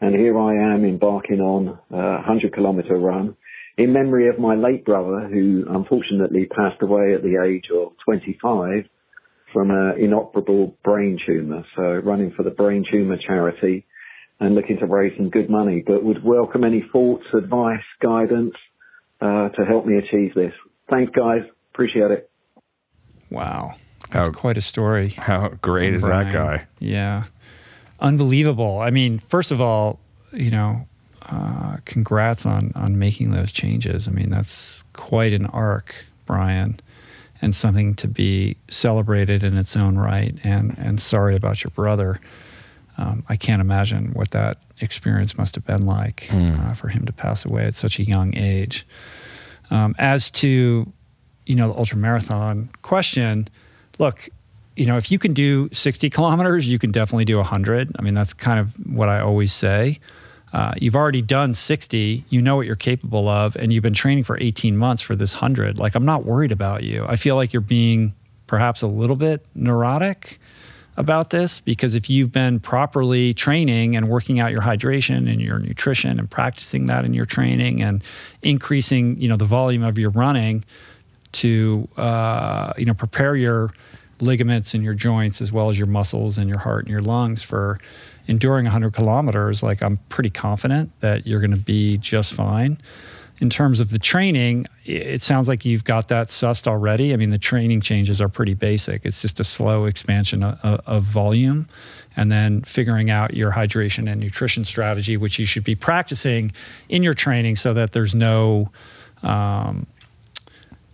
And 0.00 0.16
here 0.16 0.36
I 0.36 0.74
am 0.74 0.84
embarking 0.84 1.38
on 1.38 1.78
a 1.92 1.96
100 2.26 2.52
kilometer 2.52 2.96
run 2.96 3.36
in 3.78 3.92
memory 3.92 4.28
of 4.28 4.40
my 4.40 4.56
late 4.56 4.84
brother 4.84 5.28
who 5.32 5.64
unfortunately 5.68 6.46
passed 6.46 6.82
away 6.82 7.14
at 7.14 7.22
the 7.22 7.40
age 7.46 7.66
of 7.72 7.92
25 8.04 8.84
from 9.52 9.70
an 9.70 9.94
inoperable 10.00 10.76
brain 10.82 11.20
tumor. 11.24 11.64
So 11.76 11.82
running 11.82 12.32
for 12.36 12.42
the 12.42 12.50
brain 12.50 12.84
tumor 12.90 13.16
charity 13.24 13.86
and 14.40 14.56
looking 14.56 14.78
to 14.80 14.86
raise 14.86 15.16
some 15.16 15.30
good 15.30 15.48
money, 15.48 15.84
but 15.86 16.02
would 16.02 16.24
welcome 16.24 16.64
any 16.64 16.84
thoughts, 16.92 17.26
advice, 17.32 17.84
guidance, 18.02 18.54
uh, 19.20 19.50
to 19.50 19.64
help 19.68 19.86
me 19.86 19.98
achieve 19.98 20.34
this. 20.34 20.52
Thanks, 20.90 21.12
guys. 21.16 21.42
Appreciate 21.74 22.10
it. 22.12 22.30
wow 23.30 23.74
that's 24.10 24.28
How- 24.28 24.32
quite 24.32 24.56
a 24.56 24.60
story 24.60 25.10
How 25.10 25.48
great 25.60 25.92
is 25.94 26.02
that 26.02 26.32
guy? 26.32 26.66
Yeah. 26.78 27.24
Unbelievable. 28.00 28.78
I 28.80 28.90
mean, 28.90 29.18
first 29.18 29.50
of 29.50 29.60
all, 29.60 29.98
you 30.32 30.50
know, 30.50 30.86
uh, 31.26 31.78
congrats 31.84 32.44
on 32.44 32.70
on 32.74 32.98
making 32.98 33.30
those 33.30 33.50
changes. 33.50 34.06
I 34.06 34.10
mean, 34.10 34.30
that's 34.30 34.84
quite 34.92 35.32
an 35.32 35.46
arc, 35.46 36.04
Brian, 36.26 36.78
and 37.40 37.56
something 37.56 37.94
to 37.96 38.08
be 38.08 38.56
celebrated 38.68 39.42
in 39.42 39.56
its 39.56 39.74
own 39.76 39.96
right. 39.96 40.36
And 40.44 40.74
and 40.78 41.00
sorry 41.00 41.34
about 41.34 41.64
your 41.64 41.70
brother. 41.70 42.20
Um, 42.98 43.24
I 43.28 43.36
can't 43.36 43.60
imagine 43.62 44.12
what 44.12 44.30
that 44.32 44.58
experience 44.80 45.36
must 45.38 45.54
have 45.54 45.64
been 45.64 45.86
like 45.86 46.28
uh, 46.30 46.74
for 46.74 46.88
him 46.88 47.06
to 47.06 47.12
pass 47.12 47.44
away 47.44 47.64
at 47.66 47.74
such 47.74 47.98
a 47.98 48.04
young 48.04 48.36
age. 48.36 48.86
Um, 49.70 49.94
as 49.98 50.30
to 50.32 50.92
you 51.46 51.54
know 51.54 51.72
the 51.72 51.78
ultra 51.78 51.98
marathon 51.98 52.70
question, 52.82 53.48
look, 53.98 54.28
you 54.76 54.86
know 54.86 54.96
if 54.96 55.10
you 55.10 55.18
can 55.18 55.32
do 55.34 55.68
60 55.72 56.10
kilometers, 56.10 56.68
you 56.68 56.78
can 56.78 56.90
definitely 56.90 57.24
do 57.24 57.36
100. 57.36 57.92
I 57.98 58.02
mean 58.02 58.14
that's 58.14 58.34
kind 58.34 58.58
of 58.58 58.74
what 58.86 59.08
I 59.08 59.20
always 59.20 59.52
say. 59.52 60.00
Uh, 60.54 60.72
you've 60.76 60.94
already 60.94 61.20
done 61.20 61.52
60, 61.52 62.24
you 62.28 62.40
know 62.40 62.54
what 62.54 62.64
you're 62.64 62.76
capable 62.76 63.26
of, 63.26 63.56
and 63.56 63.72
you've 63.72 63.82
been 63.82 63.92
training 63.92 64.22
for 64.22 64.38
18 64.40 64.76
months 64.76 65.02
for 65.02 65.16
this 65.16 65.34
100. 65.34 65.80
Like, 65.80 65.96
I'm 65.96 66.04
not 66.04 66.24
worried 66.24 66.52
about 66.52 66.84
you. 66.84 67.04
I 67.08 67.16
feel 67.16 67.34
like 67.34 67.52
you're 67.52 67.60
being 67.60 68.14
perhaps 68.46 68.80
a 68.80 68.86
little 68.86 69.16
bit 69.16 69.44
neurotic 69.56 70.38
about 70.96 71.30
this 71.30 71.58
because 71.58 71.96
if 71.96 72.08
you've 72.08 72.30
been 72.30 72.60
properly 72.60 73.34
training 73.34 73.96
and 73.96 74.08
working 74.08 74.38
out 74.38 74.52
your 74.52 74.60
hydration 74.60 75.28
and 75.28 75.40
your 75.40 75.58
nutrition 75.58 76.20
and 76.20 76.30
practicing 76.30 76.86
that 76.86 77.04
in 77.04 77.14
your 77.14 77.24
training 77.24 77.82
and 77.82 78.04
increasing, 78.42 79.20
you 79.20 79.26
know, 79.26 79.36
the 79.36 79.44
volume 79.44 79.82
of 79.82 79.98
your 79.98 80.10
running 80.10 80.64
to, 81.34 81.88
uh, 81.96 82.72
you 82.76 82.84
know, 82.84 82.94
prepare 82.94 83.36
your 83.36 83.72
ligaments 84.20 84.74
and 84.74 84.84
your 84.84 84.94
joints 84.94 85.40
as 85.40 85.52
well 85.52 85.68
as 85.68 85.78
your 85.78 85.86
muscles 85.86 86.38
and 86.38 86.48
your 86.48 86.58
heart 86.58 86.84
and 86.84 86.90
your 86.90 87.02
lungs 87.02 87.42
for 87.42 87.78
enduring 88.26 88.64
100 88.64 88.92
kilometers, 88.92 89.62
like 89.62 89.82
I'm 89.82 89.98
pretty 90.08 90.30
confident 90.30 90.90
that 91.00 91.26
you're 91.26 91.40
going 91.40 91.50
to 91.50 91.56
be 91.56 91.98
just 91.98 92.32
fine. 92.32 92.78
In 93.40 93.50
terms 93.50 93.80
of 93.80 93.90
the 93.90 93.98
training, 93.98 94.66
it 94.84 95.20
sounds 95.20 95.48
like 95.48 95.64
you've 95.64 95.84
got 95.84 96.08
that 96.08 96.28
sussed 96.28 96.68
already. 96.68 97.12
I 97.12 97.16
mean, 97.16 97.30
the 97.30 97.38
training 97.38 97.80
changes 97.80 98.20
are 98.20 98.28
pretty 98.28 98.54
basic. 98.54 99.04
It's 99.04 99.20
just 99.20 99.40
a 99.40 99.44
slow 99.44 99.86
expansion 99.86 100.44
of, 100.44 100.80
of 100.86 101.02
volume 101.02 101.68
and 102.16 102.30
then 102.30 102.62
figuring 102.62 103.10
out 103.10 103.34
your 103.34 103.50
hydration 103.50 104.10
and 104.10 104.20
nutrition 104.20 104.64
strategy, 104.64 105.16
which 105.16 105.38
you 105.40 105.46
should 105.46 105.64
be 105.64 105.74
practicing 105.74 106.52
in 106.88 107.02
your 107.02 107.14
training 107.14 107.56
so 107.56 107.74
that 107.74 107.90
there's 107.92 108.14
no, 108.14 108.70
um, 109.24 109.86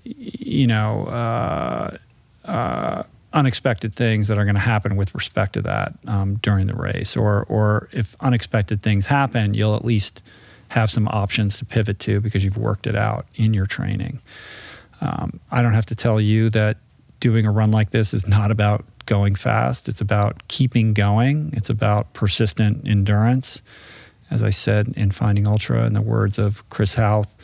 you 0.04 0.66
know, 0.66 1.06
uh, 1.06 1.96
uh, 2.44 3.02
unexpected 3.32 3.94
things 3.94 4.28
that 4.28 4.38
are 4.38 4.44
going 4.44 4.54
to 4.54 4.60
happen 4.60 4.96
with 4.96 5.14
respect 5.14 5.52
to 5.52 5.62
that 5.62 5.94
um, 6.06 6.36
during 6.36 6.66
the 6.66 6.74
race, 6.74 7.16
or 7.16 7.44
or 7.44 7.88
if 7.92 8.16
unexpected 8.20 8.82
things 8.82 9.06
happen, 9.06 9.54
you'll 9.54 9.76
at 9.76 9.84
least 9.84 10.22
have 10.68 10.90
some 10.90 11.08
options 11.08 11.56
to 11.56 11.64
pivot 11.64 11.98
to 11.98 12.20
because 12.20 12.44
you've 12.44 12.56
worked 12.56 12.86
it 12.86 12.96
out 12.96 13.26
in 13.34 13.52
your 13.52 13.66
training. 13.66 14.20
Um, 15.00 15.40
I 15.50 15.62
don't 15.62 15.74
have 15.74 15.86
to 15.86 15.94
tell 15.94 16.20
you 16.20 16.50
that 16.50 16.76
doing 17.18 17.46
a 17.46 17.50
run 17.50 17.70
like 17.70 17.90
this 17.90 18.14
is 18.14 18.26
not 18.26 18.50
about 18.50 18.84
going 19.06 19.34
fast. 19.34 19.88
It's 19.88 20.00
about 20.00 20.46
keeping 20.48 20.94
going. 20.94 21.52
It's 21.56 21.70
about 21.70 22.12
persistent 22.12 22.86
endurance. 22.86 23.62
As 24.30 24.44
I 24.44 24.50
said 24.50 24.92
in 24.96 25.10
Finding 25.10 25.48
Ultra, 25.48 25.84
in 25.86 25.94
the 25.94 26.00
words 26.00 26.38
of 26.38 26.68
Chris 26.70 26.94
Hauth, 26.94 27.34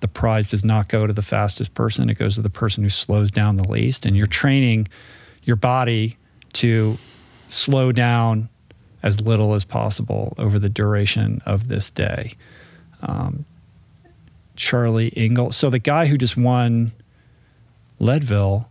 the 0.00 0.08
prize 0.08 0.50
does 0.50 0.64
not 0.64 0.88
go 0.88 1.06
to 1.06 1.12
the 1.12 1.22
fastest 1.22 1.74
person; 1.74 2.10
it 2.10 2.14
goes 2.14 2.36
to 2.36 2.42
the 2.42 2.50
person 2.50 2.82
who 2.82 2.90
slows 2.90 3.30
down 3.30 3.56
the 3.56 3.68
least. 3.68 4.06
And 4.06 4.16
you're 4.16 4.26
training 4.26 4.88
your 5.44 5.56
body 5.56 6.16
to 6.54 6.98
slow 7.48 7.92
down 7.92 8.48
as 9.02 9.20
little 9.20 9.54
as 9.54 9.64
possible 9.64 10.34
over 10.38 10.58
the 10.58 10.68
duration 10.68 11.40
of 11.46 11.68
this 11.68 11.90
day. 11.90 12.34
Um, 13.02 13.44
Charlie 14.56 15.12
Engle. 15.16 15.52
So 15.52 15.70
the 15.70 15.78
guy 15.78 16.06
who 16.06 16.18
just 16.18 16.36
won 16.36 16.92
Leadville, 18.00 18.68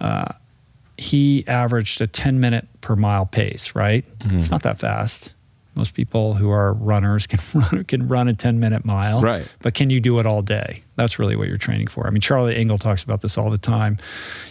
uh, 0.00 0.32
he 0.96 1.44
averaged 1.46 2.00
a 2.00 2.06
10 2.06 2.40
minute 2.40 2.68
per 2.80 2.94
mile 2.94 3.26
pace, 3.26 3.74
right? 3.74 4.04
Mm-hmm. 4.18 4.36
It's 4.36 4.50
not 4.50 4.62
that 4.62 4.78
fast. 4.78 5.34
Most 5.78 5.94
people 5.94 6.34
who 6.34 6.50
are 6.50 6.72
runners 6.72 7.26
can 7.28 7.40
run, 7.54 7.84
can 7.84 8.08
run 8.08 8.26
a 8.26 8.34
10 8.34 8.58
minute 8.58 8.84
mile. 8.84 9.20
Right. 9.20 9.46
But 9.60 9.74
can 9.74 9.90
you 9.90 10.00
do 10.00 10.18
it 10.18 10.26
all 10.26 10.42
day? 10.42 10.82
That's 10.96 11.20
really 11.20 11.36
what 11.36 11.46
you're 11.46 11.56
training 11.56 11.86
for. 11.86 12.06
I 12.06 12.10
mean, 12.10 12.20
Charlie 12.20 12.56
Engle 12.56 12.78
talks 12.78 13.04
about 13.04 13.20
this 13.20 13.38
all 13.38 13.48
the 13.48 13.58
time. 13.58 13.96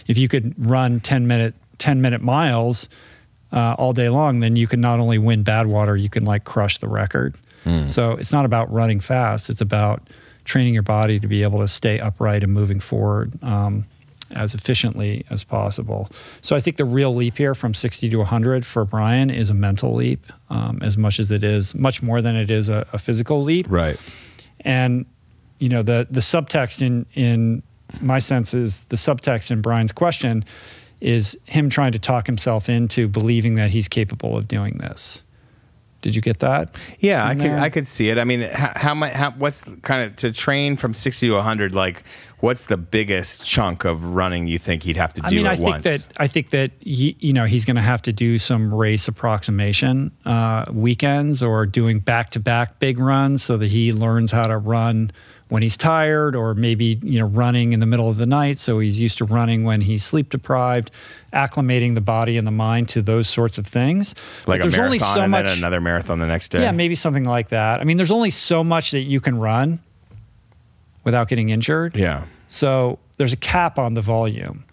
If 0.06 0.16
you 0.16 0.26
could 0.26 0.54
run 0.58 1.00
10 1.00 1.26
minute 1.26 1.54
10 1.76 2.00
minute 2.00 2.22
miles 2.22 2.88
uh, 3.52 3.74
all 3.74 3.92
day 3.92 4.08
long, 4.08 4.40
then 4.40 4.56
you 4.56 4.66
can 4.66 4.80
not 4.80 5.00
only 5.00 5.18
win 5.18 5.44
Badwater, 5.44 6.00
you 6.00 6.08
can 6.08 6.24
like 6.24 6.44
crush 6.44 6.78
the 6.78 6.88
record. 6.88 7.36
Mm. 7.66 7.90
So 7.90 8.12
it's 8.12 8.32
not 8.32 8.46
about 8.46 8.72
running 8.72 8.98
fast. 8.98 9.50
It's 9.50 9.60
about 9.60 10.08
training 10.44 10.72
your 10.72 10.82
body 10.82 11.20
to 11.20 11.28
be 11.28 11.42
able 11.42 11.58
to 11.60 11.68
stay 11.68 12.00
upright 12.00 12.42
and 12.42 12.52
moving 12.52 12.80
forward 12.80 13.32
um, 13.44 13.84
as 14.34 14.54
efficiently 14.54 15.24
as 15.30 15.44
possible. 15.44 16.10
So 16.42 16.56
I 16.56 16.60
think 16.60 16.76
the 16.76 16.84
real 16.84 17.14
leap 17.14 17.38
here 17.38 17.54
from 17.54 17.74
60 17.74 18.08
to 18.10 18.16
100 18.18 18.66
for 18.66 18.84
Brian 18.84 19.30
is 19.30 19.50
a 19.50 19.54
mental 19.54 19.94
leap, 19.94 20.26
um, 20.50 20.78
as 20.82 20.96
much 20.96 21.18
as 21.18 21.30
it 21.30 21.42
is 21.42 21.74
much 21.74 22.02
more 22.02 22.20
than 22.20 22.36
it 22.36 22.50
is 22.50 22.68
a, 22.68 22.86
a 22.92 22.98
physical 22.98 23.42
leap. 23.42 23.66
Right. 23.68 23.98
And 24.60 25.06
you 25.58 25.68
know 25.68 25.82
the 25.82 26.06
the 26.10 26.20
subtext 26.20 26.82
in 26.82 27.06
in 27.14 27.62
my 28.00 28.18
sense 28.18 28.54
is 28.54 28.84
the 28.84 28.96
subtext 28.96 29.50
in 29.50 29.60
Brian's 29.60 29.92
question 29.92 30.44
is 31.00 31.38
him 31.44 31.70
trying 31.70 31.92
to 31.92 31.98
talk 31.98 32.26
himself 32.26 32.68
into 32.68 33.08
believing 33.08 33.54
that 33.54 33.70
he's 33.70 33.88
capable 33.88 34.36
of 34.36 34.48
doing 34.48 34.78
this. 34.78 35.22
Did 36.00 36.14
you 36.14 36.22
get 36.22 36.40
that? 36.40 36.74
Yeah, 37.00 37.26
I 37.26 37.34
could. 37.34 37.50
I 37.50 37.70
could 37.70 37.88
see 37.88 38.08
it. 38.08 38.18
I 38.18 38.24
mean, 38.24 38.40
how, 38.42 38.72
how 38.76 38.94
much? 38.94 39.12
How, 39.12 39.32
what's 39.32 39.62
kind 39.82 40.04
of 40.04 40.14
to 40.16 40.30
train 40.30 40.76
from 40.76 40.94
sixty 40.94 41.26
to 41.26 41.42
hundred? 41.42 41.74
Like, 41.74 42.04
what's 42.40 42.66
the 42.66 42.76
biggest 42.76 43.44
chunk 43.44 43.84
of 43.84 44.14
running 44.14 44.46
you 44.46 44.58
think 44.58 44.82
he'd 44.82 44.96
have 44.96 45.12
to 45.14 45.20
do 45.22 45.26
I 45.26 45.30
mean, 45.30 45.46
at 45.46 45.52
I 45.52 45.56
think 45.56 45.68
once? 45.68 45.84
that 45.84 46.08
I 46.18 46.26
think 46.26 46.50
that 46.50 46.70
he, 46.80 47.16
you 47.20 47.32
know 47.32 47.44
he's 47.44 47.64
going 47.64 47.76
to 47.76 47.82
have 47.82 48.02
to 48.02 48.12
do 48.12 48.38
some 48.38 48.74
race 48.74 49.08
approximation 49.08 50.12
uh, 50.24 50.64
weekends 50.72 51.42
or 51.42 51.66
doing 51.66 51.98
back 51.98 52.30
to 52.32 52.40
back 52.40 52.78
big 52.78 52.98
runs 52.98 53.42
so 53.42 53.56
that 53.56 53.70
he 53.70 53.92
learns 53.92 54.30
how 54.30 54.46
to 54.46 54.56
run 54.56 55.10
when 55.48 55.62
he's 55.62 55.76
tired 55.76 56.36
or 56.36 56.54
maybe 56.54 56.98
you 57.02 57.18
know 57.18 57.26
running 57.26 57.72
in 57.72 57.80
the 57.80 57.86
middle 57.86 58.08
of 58.08 58.18
the 58.18 58.26
night. 58.26 58.58
So 58.58 58.78
he's 58.78 59.00
used 59.00 59.18
to 59.18 59.24
running 59.24 59.64
when 59.64 59.80
he's 59.80 60.04
sleep 60.04 60.30
deprived 60.30 60.90
acclimating 61.32 61.94
the 61.94 62.00
body 62.00 62.38
and 62.38 62.46
the 62.46 62.52
mind 62.52 62.88
to 62.90 63.02
those 63.02 63.28
sorts 63.28 63.58
of 63.58 63.66
things. 63.66 64.14
Like 64.46 64.60
but 64.60 64.70
there's 64.70 64.78
only 64.78 64.98
so 64.98 65.22
and 65.22 65.30
much, 65.30 65.46
then 65.46 65.58
another 65.58 65.80
marathon 65.80 66.18
the 66.20 66.26
next 66.26 66.48
day? 66.48 66.62
Yeah 66.62 66.70
maybe 66.70 66.94
something 66.94 67.24
like 67.24 67.48
that. 67.48 67.80
I 67.80 67.84
mean 67.84 67.96
there's 67.96 68.10
only 68.10 68.30
so 68.30 68.62
much 68.62 68.92
that 68.92 69.02
you 69.02 69.20
can 69.20 69.38
run 69.38 69.80
without 71.08 71.26
getting 71.26 71.48
injured. 71.48 71.96
Yeah. 71.96 72.26
So 72.48 72.98
there's 73.16 73.32
a 73.32 73.38
cap 73.38 73.78
on 73.78 73.94
the 73.94 74.02
volume. 74.02 74.64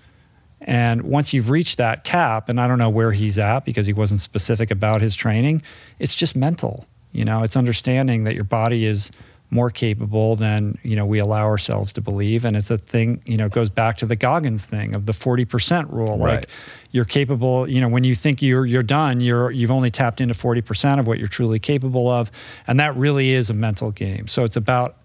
And 0.60 1.04
once 1.04 1.34
you've 1.34 1.50
reached 1.50 1.78
that 1.78 2.04
cap 2.04 2.50
and 2.50 2.60
i 2.60 2.68
don't 2.68 2.80
know 2.80 2.90
where 2.90 3.14
he's 3.14 3.40
at 3.40 3.64
because 3.64 3.86
he 3.86 3.94
wasn't 3.94 4.20
specific 4.20 4.72
about 4.72 5.00
his 5.00 5.16
training 5.16 5.62
it's 6.00 6.16
just 6.16 6.36
mental. 6.36 6.86
You 7.12 7.24
know 7.24 7.44
it's 7.44 7.56
understanding 7.56 8.26
that 8.26 8.34
your 8.34 8.44
body 8.44 8.84
is 8.86 9.12
more 9.50 9.70
capable 9.70 10.36
than 10.36 10.78
you 10.84 10.96
know 10.98 11.06
we 11.06 11.20
allow 11.20 11.46
ourselves 11.46 11.94
to 11.94 12.02
believe. 12.02 12.44
And 12.44 12.58
it's 12.58 12.72
a 12.72 12.78
thing 12.78 13.22
you 13.26 13.38
know 13.38 13.46
it 13.46 13.54
goes 13.54 13.70
back 13.70 13.98
to 13.98 14.06
the 14.06 14.18
goggins 14.18 14.66
thing 14.66 14.94
of 14.96 15.06
the 15.06 15.14
40% 15.14 15.92
rule. 15.92 16.18
Right. 16.18 16.36
like 16.36 16.50
you're 16.92 17.06
capable 17.06 17.70
you 17.70 17.80
know 17.80 17.88
when 17.88 18.04
you 18.04 18.16
think 18.16 18.42
you're 18.42 18.66
you're 18.66 18.84
done 18.84 19.22
you're 19.22 19.52
you've 19.52 19.72
only 19.72 19.92
tapped 19.92 20.20
into 20.20 20.34
40% 20.34 21.00
of 21.00 21.08
what 21.08 21.20
you're 21.20 21.28
truly 21.28 21.60
capable 21.60 22.10
of. 22.10 22.32
And 22.68 22.80
that 22.80 22.96
really 22.98 23.30
is 23.32 23.50
a 23.50 23.54
mental 23.54 23.92
game. 23.92 24.28
So 24.28 24.44
it's 24.44 24.58
about 24.58 24.98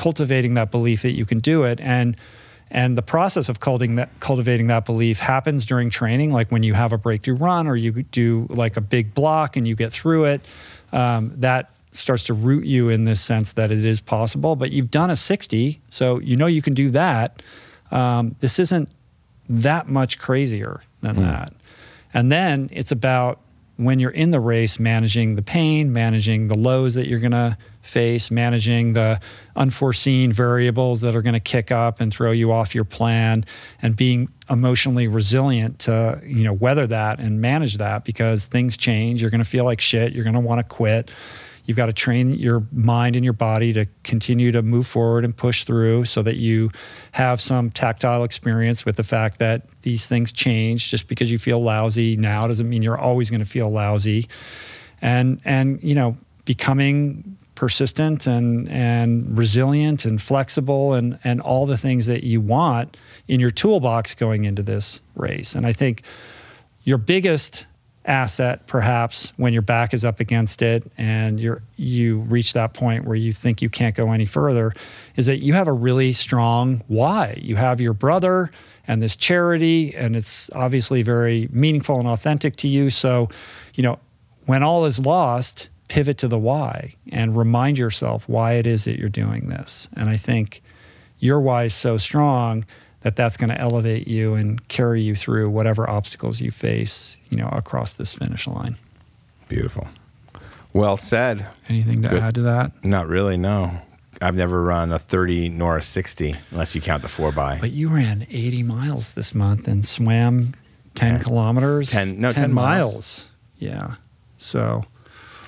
cultivating 0.00 0.54
that 0.54 0.70
belief 0.70 1.02
that 1.02 1.12
you 1.12 1.26
can 1.26 1.40
do 1.40 1.64
it 1.64 1.78
and 1.78 2.16
and 2.70 2.96
the 2.96 3.02
process 3.02 3.48
of 3.48 3.60
cultivating 3.60 3.96
that, 3.96 4.08
cultivating 4.20 4.68
that 4.68 4.86
belief 4.86 5.18
happens 5.18 5.66
during 5.66 5.90
training, 5.90 6.30
like 6.30 6.50
when 6.50 6.62
you 6.62 6.72
have 6.72 6.92
a 6.92 6.98
breakthrough 6.98 7.34
run 7.34 7.66
or 7.66 7.74
you 7.74 7.90
do 8.04 8.46
like 8.48 8.76
a 8.76 8.80
big 8.80 9.12
block 9.12 9.56
and 9.56 9.66
you 9.66 9.74
get 9.74 9.92
through 9.92 10.26
it. 10.26 10.40
Um, 10.92 11.32
that 11.40 11.70
starts 11.90 12.22
to 12.24 12.34
root 12.34 12.64
you 12.64 12.88
in 12.88 13.04
this 13.04 13.20
sense 13.20 13.52
that 13.54 13.72
it 13.72 13.84
is 13.84 14.00
possible. 14.00 14.54
But 14.54 14.70
you've 14.70 14.90
done 14.90 15.10
a 15.10 15.16
60, 15.16 15.80
so 15.88 16.20
you 16.20 16.36
know 16.36 16.46
you 16.46 16.62
can 16.62 16.74
do 16.74 16.90
that. 16.90 17.42
Um, 17.90 18.36
this 18.38 18.60
isn't 18.60 18.88
that 19.48 19.88
much 19.88 20.18
crazier 20.18 20.80
than 21.02 21.16
mm. 21.16 21.22
that. 21.22 21.52
And 22.14 22.30
then 22.30 22.70
it's 22.72 22.92
about 22.92 23.40
when 23.76 23.98
you're 23.98 24.10
in 24.10 24.30
the 24.30 24.40
race, 24.40 24.78
managing 24.78 25.34
the 25.34 25.42
pain, 25.42 25.92
managing 25.92 26.46
the 26.46 26.56
lows 26.56 26.94
that 26.94 27.08
you're 27.08 27.18
going 27.18 27.32
to 27.32 27.58
face, 27.90 28.30
managing 28.30 28.94
the 28.94 29.20
unforeseen 29.56 30.32
variables 30.32 31.00
that 31.02 31.14
are 31.14 31.22
going 31.22 31.34
to 31.34 31.40
kick 31.40 31.70
up 31.70 32.00
and 32.00 32.12
throw 32.12 32.30
you 32.30 32.52
off 32.52 32.74
your 32.74 32.84
plan, 32.84 33.44
and 33.82 33.96
being 33.96 34.28
emotionally 34.48 35.08
resilient 35.08 35.78
to 35.80 36.20
you 36.24 36.44
know 36.44 36.52
weather 36.52 36.86
that 36.86 37.20
and 37.20 37.40
manage 37.40 37.76
that 37.76 38.04
because 38.04 38.46
things 38.46 38.76
change. 38.76 39.20
You're 39.20 39.30
going 39.30 39.42
to 39.42 39.48
feel 39.48 39.64
like 39.64 39.80
shit. 39.80 40.12
You're 40.12 40.24
going 40.24 40.34
to 40.34 40.40
want 40.40 40.60
to 40.60 40.64
quit. 40.64 41.10
You've 41.70 41.76
got 41.76 41.86
to 41.86 41.92
train 41.92 42.34
your 42.34 42.66
mind 42.72 43.14
and 43.14 43.24
your 43.24 43.32
body 43.32 43.72
to 43.74 43.86
continue 44.02 44.50
to 44.50 44.60
move 44.60 44.88
forward 44.88 45.24
and 45.24 45.36
push 45.36 45.62
through 45.62 46.06
so 46.06 46.20
that 46.22 46.36
you 46.36 46.70
have 47.12 47.40
some 47.40 47.70
tactile 47.70 48.24
experience 48.24 48.84
with 48.84 48.96
the 48.96 49.04
fact 49.04 49.38
that 49.38 49.68
these 49.82 50.08
things 50.08 50.32
change. 50.32 50.90
Just 50.90 51.06
because 51.06 51.30
you 51.30 51.38
feel 51.38 51.62
lousy 51.62 52.16
now 52.16 52.48
doesn't 52.48 52.68
mean 52.68 52.82
you're 52.82 53.00
always 53.00 53.30
going 53.30 53.38
to 53.38 53.46
feel 53.46 53.70
lousy. 53.70 54.26
And 55.00 55.40
and 55.44 55.80
you 55.82 55.94
know, 55.94 56.16
becoming 56.44 57.36
persistent 57.60 58.26
and 58.26 58.70
and 58.70 59.36
resilient 59.36 60.06
and 60.06 60.22
flexible 60.22 60.94
and 60.94 61.18
and 61.24 61.42
all 61.42 61.66
the 61.66 61.76
things 61.76 62.06
that 62.06 62.24
you 62.24 62.40
want 62.40 62.96
in 63.28 63.38
your 63.38 63.50
toolbox 63.50 64.14
going 64.14 64.46
into 64.46 64.62
this 64.62 65.02
race. 65.14 65.54
And 65.54 65.66
I 65.66 65.74
think 65.74 66.02
your 66.84 66.96
biggest 66.96 67.66
asset 68.06 68.66
perhaps 68.66 69.34
when 69.36 69.52
your 69.52 69.60
back 69.60 69.92
is 69.92 70.06
up 70.06 70.20
against 70.20 70.62
it 70.62 70.90
and 70.96 71.38
you're 71.38 71.62
you 71.76 72.20
reach 72.20 72.54
that 72.54 72.72
point 72.72 73.04
where 73.04 73.14
you 73.14 73.30
think 73.30 73.60
you 73.60 73.68
can't 73.68 73.94
go 73.94 74.10
any 74.10 74.24
further 74.24 74.72
is 75.16 75.26
that 75.26 75.40
you 75.40 75.52
have 75.52 75.68
a 75.68 75.72
really 75.72 76.14
strong 76.14 76.82
why 76.88 77.38
you 77.42 77.56
have 77.56 77.78
your 77.78 77.92
brother 77.92 78.50
and 78.88 79.02
this 79.02 79.14
charity 79.14 79.94
and 79.94 80.16
it's 80.16 80.48
obviously 80.54 81.02
very 81.02 81.46
meaningful 81.52 81.98
and 81.98 82.08
authentic 82.08 82.56
to 82.56 82.68
you 82.68 82.88
so 82.88 83.28
you 83.74 83.82
know 83.82 83.98
when 84.46 84.62
all 84.62 84.86
is 84.86 84.98
lost 84.98 85.68
pivot 85.90 86.18
to 86.18 86.28
the 86.28 86.38
why 86.38 86.94
and 87.10 87.36
remind 87.36 87.76
yourself 87.76 88.28
why 88.28 88.52
it 88.52 88.66
is 88.66 88.84
that 88.84 88.96
you're 88.96 89.08
doing 89.08 89.48
this 89.48 89.88
and 89.96 90.08
i 90.08 90.16
think 90.16 90.62
your 91.18 91.40
why 91.40 91.64
is 91.64 91.74
so 91.74 91.96
strong 91.96 92.64
that 93.02 93.16
that's 93.16 93.36
going 93.36 93.50
to 93.50 93.60
elevate 93.60 94.06
you 94.06 94.34
and 94.34 94.66
carry 94.68 95.02
you 95.02 95.14
through 95.14 95.48
whatever 95.48 95.88
obstacles 95.88 96.40
you 96.40 96.50
face, 96.50 97.16
you 97.30 97.36
know, 97.36 97.48
across 97.52 97.94
this 97.94 98.14
finish 98.14 98.46
line. 98.46 98.76
Beautiful. 99.48 99.88
Well 100.72 100.96
said. 100.96 101.46
Anything 101.68 102.02
to 102.02 102.08
Good. 102.08 102.22
add 102.22 102.34
to 102.34 102.42
that? 102.42 102.84
Not 102.84 103.08
really, 103.08 103.36
no. 103.36 103.80
I've 104.22 104.36
never 104.36 104.62
run 104.62 104.92
a 104.92 104.98
30 104.98 105.48
nor 105.48 105.78
a 105.78 105.82
60 105.82 106.34
unless 106.50 106.74
you 106.74 106.80
count 106.82 107.02
the 107.02 107.08
4 107.08 107.32
by. 107.32 107.58
But 107.58 107.70
you 107.70 107.88
ran 107.88 108.26
80 108.30 108.62
miles 108.64 109.14
this 109.14 109.34
month 109.34 109.66
and 109.66 109.84
swam 109.84 110.54
10, 110.94 111.14
10 111.14 111.22
kilometers. 111.22 111.90
10 111.90 112.20
no 112.20 112.32
10, 112.32 112.42
10 112.42 112.52
miles. 112.52 112.92
miles. 112.92 113.30
Yeah. 113.58 113.94
So 114.36 114.84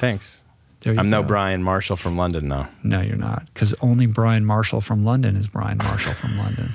Thanks. 0.02 0.42
I'm 0.84 0.96
go. 0.96 1.02
no 1.02 1.22
Brian 1.22 1.62
Marshall 1.62 1.94
from 1.94 2.16
London 2.16 2.48
though. 2.48 2.66
No, 2.82 3.00
you're 3.00 3.14
not. 3.14 3.46
Cuz 3.54 3.72
only 3.80 4.06
Brian 4.06 4.44
Marshall 4.44 4.80
from 4.80 5.04
London 5.04 5.36
is 5.36 5.46
Brian 5.46 5.78
Marshall 5.78 6.14
from 6.14 6.36
London. 6.38 6.70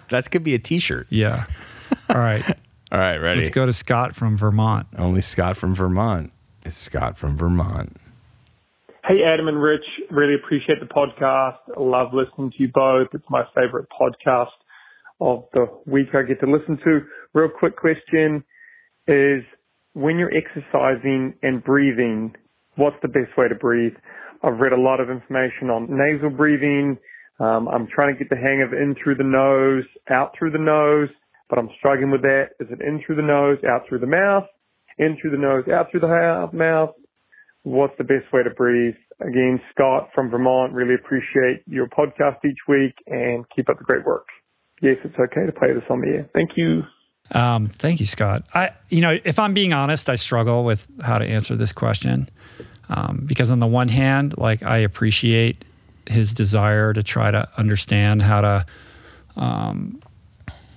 that 0.10 0.30
could 0.30 0.44
be 0.44 0.54
a 0.54 0.58
T-shirt. 0.58 1.06
Yeah. 1.08 1.46
All 2.10 2.18
right. 2.20 2.46
All 2.92 2.98
right, 2.98 3.16
ready. 3.16 3.40
Let's 3.40 3.50
go 3.50 3.64
to 3.64 3.72
Scott 3.72 4.14
from 4.14 4.36
Vermont. 4.36 4.88
Only 4.98 5.22
Scott 5.22 5.56
from 5.56 5.74
Vermont. 5.74 6.30
It's 6.66 6.76
Scott 6.76 7.16
from 7.16 7.38
Vermont. 7.38 7.96
Hey, 9.06 9.22
Adam 9.24 9.48
and 9.48 9.62
Rich. 9.62 9.86
Really 10.10 10.34
appreciate 10.34 10.80
the 10.80 10.86
podcast. 10.86 11.56
Love 11.78 12.12
listening 12.12 12.50
to 12.50 12.56
you 12.58 12.68
both. 12.68 13.08
It's 13.14 13.24
my 13.30 13.44
favorite 13.54 13.88
podcast 13.98 14.52
of 15.22 15.44
the 15.54 15.66
week 15.86 16.08
I 16.12 16.24
get 16.24 16.40
to 16.40 16.46
listen 16.46 16.76
to. 16.84 17.00
Real 17.32 17.48
quick 17.48 17.76
question 17.76 18.44
is 19.06 19.44
when 19.94 20.18
you're 20.18 20.32
exercising 20.34 21.34
and 21.42 21.62
breathing, 21.62 22.34
what's 22.76 22.96
the 23.02 23.08
best 23.08 23.36
way 23.36 23.48
to 23.48 23.54
breathe? 23.54 23.94
I've 24.42 24.58
read 24.58 24.72
a 24.72 24.80
lot 24.80 25.00
of 25.00 25.10
information 25.10 25.70
on 25.70 25.88
nasal 25.90 26.30
breathing, 26.30 26.98
um, 27.40 27.68
I'm 27.68 27.86
trying 27.86 28.14
to 28.14 28.18
get 28.18 28.30
the 28.30 28.36
hang 28.36 28.62
of 28.62 28.72
in 28.72 28.96
through 29.02 29.14
the 29.16 29.24
nose, 29.24 29.84
out 30.10 30.34
through 30.38 30.50
the 30.50 30.58
nose, 30.58 31.08
but 31.48 31.58
I'm 31.58 31.70
struggling 31.78 32.10
with 32.10 32.22
that. 32.22 32.50
Is 32.58 32.66
it 32.70 32.80
in 32.80 33.00
through 33.06 33.16
the 33.16 33.22
nose, 33.22 33.58
out 33.68 33.82
through 33.88 34.00
the 34.00 34.06
mouth, 34.06 34.44
in 34.98 35.16
through 35.20 35.30
the 35.30 35.38
nose, 35.38 35.64
out 35.72 35.90
through 35.90 36.00
the 36.00 36.48
mouth? 36.52 36.94
what's 37.68 37.94
the 37.98 38.04
best 38.04 38.32
way 38.32 38.42
to 38.42 38.50
breathe? 38.50 38.94
Again, 39.20 39.60
Scott 39.72 40.10
from 40.14 40.30
Vermont, 40.30 40.72
really 40.72 40.94
appreciate 40.94 41.62
your 41.66 41.88
podcast 41.88 42.44
each 42.44 42.58
week 42.68 42.94
and 43.06 43.44
keep 43.54 43.68
up 43.68 43.78
the 43.78 43.84
great 43.84 44.04
work. 44.04 44.26
Yes, 44.80 44.96
it's 45.04 45.14
okay 45.14 45.44
to 45.44 45.52
play 45.52 45.72
this 45.74 45.84
on 45.90 46.00
the 46.00 46.08
air. 46.08 46.30
Thank 46.32 46.50
you. 46.56 46.82
Um, 47.32 47.68
thank 47.68 48.00
you, 48.00 48.06
Scott. 48.06 48.44
I, 48.54 48.70
you 48.88 49.00
know, 49.00 49.18
if 49.24 49.38
I'm 49.38 49.54
being 49.54 49.72
honest, 49.72 50.08
I 50.08 50.16
struggle 50.16 50.64
with 50.64 50.86
how 51.02 51.18
to 51.18 51.24
answer 51.24 51.56
this 51.56 51.72
question 51.72 52.28
um, 52.88 53.24
because 53.26 53.50
on 53.50 53.58
the 53.58 53.66
one 53.66 53.88
hand, 53.88 54.36
like 54.38 54.62
I 54.62 54.78
appreciate 54.78 55.64
his 56.06 56.32
desire 56.32 56.92
to 56.94 57.02
try 57.02 57.30
to 57.30 57.46
understand 57.58 58.22
how 58.22 58.40
to, 58.40 58.66
um, 59.36 60.00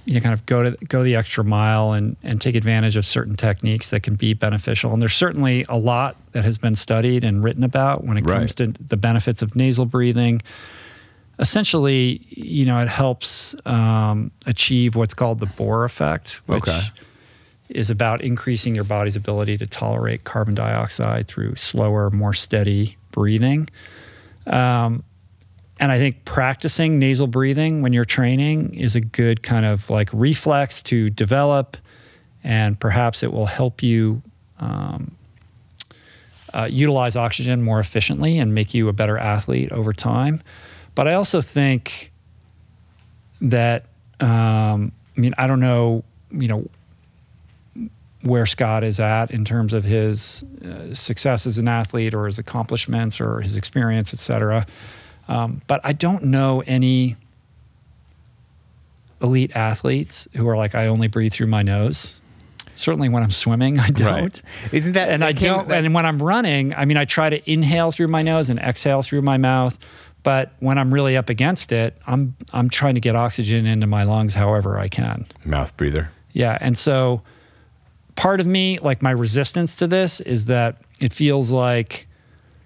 you 0.04 0.16
know, 0.16 0.20
kind 0.20 0.34
of 0.34 0.46
go 0.46 0.64
to 0.64 0.72
go 0.88 1.04
the 1.04 1.16
extra 1.16 1.44
mile 1.46 1.94
and 1.94 2.18
and 2.24 2.42
take 2.42 2.56
advantage 2.56 2.98
of 2.98 3.06
certain 3.06 3.38
techniques 3.38 3.92
that 3.92 4.02
can 4.04 4.16
be 4.16 4.34
beneficial. 4.34 4.92
And 4.92 5.02
there's 5.02 5.14
certainly 5.14 5.64
a 5.70 5.78
lot 5.78 6.18
that 6.34 6.44
has 6.44 6.58
been 6.58 6.76
studied 6.76 7.24
and 7.24 7.44
written 7.44 7.64
about 7.64 8.04
when 8.04 8.18
it 8.18 8.26
Right. 8.26 8.40
comes 8.40 8.56
to 8.56 8.68
the 8.86 8.98
benefits 8.98 9.42
of 9.42 9.56
nasal 9.56 9.86
breathing. 9.86 10.42
Essentially, 11.42 12.26
you 12.30 12.66
know, 12.66 12.80
it 12.80 12.88
helps 12.88 13.56
um, 13.66 14.32
achieve 14.46 14.96
what's 14.96 15.14
called 15.16 15.40
the 15.40 15.48
Bohr 15.48 15.86
effect, 15.86 16.36
which 16.46 16.68
Okay. 16.68 16.82
is 17.70 17.90
about 17.90 18.22
increasing 18.22 18.76
your 18.76 18.84
body's 18.84 19.16
ability 19.16 19.58
to 19.58 19.66
tolerate 19.66 20.24
carbon 20.24 20.54
dioxide 20.54 21.28
through 21.28 21.56
slower, 21.56 22.12
more 22.12 22.34
steady 22.34 22.96
breathing. 23.12 23.68
Um, 24.46 25.04
and 25.80 25.92
I 25.92 25.98
think 25.98 26.26
practicing 26.26 27.00
nasal 27.00 27.26
breathing 27.26 27.82
when 27.82 27.92
you're 27.92 28.06
training 28.06 28.76
is 28.76 28.96
a 28.96 29.02
good 29.02 29.42
kind 29.42 29.66
of 29.66 29.90
like 29.90 30.10
reflex 30.14 30.84
to 30.84 31.10
develop, 31.10 31.76
and 32.44 32.80
perhaps 32.80 33.24
it 33.24 33.34
will 33.34 33.48
help 33.48 33.82
you 33.82 34.22
um, 34.60 35.16
uh, 36.54 36.68
utilize 36.70 37.16
oxygen 37.16 37.64
more 37.64 37.80
efficiently 37.80 38.38
and 38.38 38.54
make 38.54 38.76
you 38.76 38.90
a 38.90 38.94
better 38.94 39.18
athlete 39.18 39.72
over 39.72 39.92
time. 39.92 40.44
But 40.96 41.08
I 41.08 41.14
also 41.14 41.42
think 41.42 42.12
that 43.42 43.86
um, 44.20 44.92
I 45.18 45.20
mean 45.20 45.34
I 45.38 45.48
don't 45.48 45.60
know 45.60 46.04
you 46.32 46.48
know 46.48 46.68
where 48.22 48.46
Scott 48.46 48.84
is 48.84 49.00
at 49.00 49.32
in 49.32 49.44
terms 49.46 49.74
of 49.74 49.84
his 49.84 50.44
uh, 50.64 50.94
success 50.94 51.48
as 51.48 51.58
an 51.58 51.68
athlete 51.68 52.14
or 52.14 52.28
his 52.28 52.38
accomplishments 52.38 53.20
or 53.20 53.42
his 53.42 53.58
experience, 53.58 54.14
et 54.14 54.20
cetera. 54.20 54.66
Um, 55.28 55.62
but 55.66 55.82
I 55.84 55.94
don't 55.94 56.26
know 56.26 56.62
any 56.68 57.16
elite 59.22 59.52
athletes 59.56 60.28
who 60.36 60.48
are 60.48 60.56
like, 60.58 60.76
I 60.76 60.86
only 60.88 61.08
breathe 61.08 61.34
through 61.34 61.48
my 61.48 61.64
nose. 61.64 62.20
Certainly 62.76 63.10
when 63.10 63.24
I'm 63.24 63.32
swimming, 63.32 63.80
I 63.80 63.90
don't. 63.90 64.40
Isn't 64.72 64.94
that 64.94 65.10
And 65.10 65.22
that 65.24 65.28
I 65.30 65.34
came- 65.34 65.54
don't. 65.54 65.68
that- 65.70 65.84
and 65.84 65.94
when 65.94 66.06
I'm 66.06 66.22
running, 66.22 66.74
I 66.76 66.86
mean, 66.86 66.98
I 66.98 67.06
try 67.06 67.30
to 67.30 67.52
inhale 67.52 67.92
through 67.92 68.08
my 68.08 68.22
nose 68.22 68.50
and 68.52 68.60
exhale 68.60 69.02
through 69.02 69.22
my 69.24 69.38
mouth. 69.38 69.78
But 70.24 70.54
when 70.60 70.78
I'm 70.78 70.94
really 70.94 71.18
up 71.18 71.30
against 71.30 71.72
it, 71.72 71.98
I'm 72.06 72.36
I'm 72.54 72.70
trying 72.70 72.96
to 72.96 73.02
get 73.02 73.16
oxygen 73.16 73.66
into 73.66 73.88
my 73.88 74.04
lungs 74.04 74.34
however 74.34 74.78
I 74.78 74.88
can. 74.88 75.26
mouth 75.46 75.76
breather. 75.78 76.12
Yeah. 76.34 76.58
And 76.62 76.78
so 76.78 77.22
part 78.16 78.40
of 78.40 78.46
me, 78.46 78.80
like 78.80 79.02
my 79.02 79.12
resistance 79.12 79.76
to 79.78 79.88
this 79.88 80.22
is 80.22 80.46
that 80.46 80.82
it 81.00 81.12
feels 81.12 81.52
like 81.52 82.08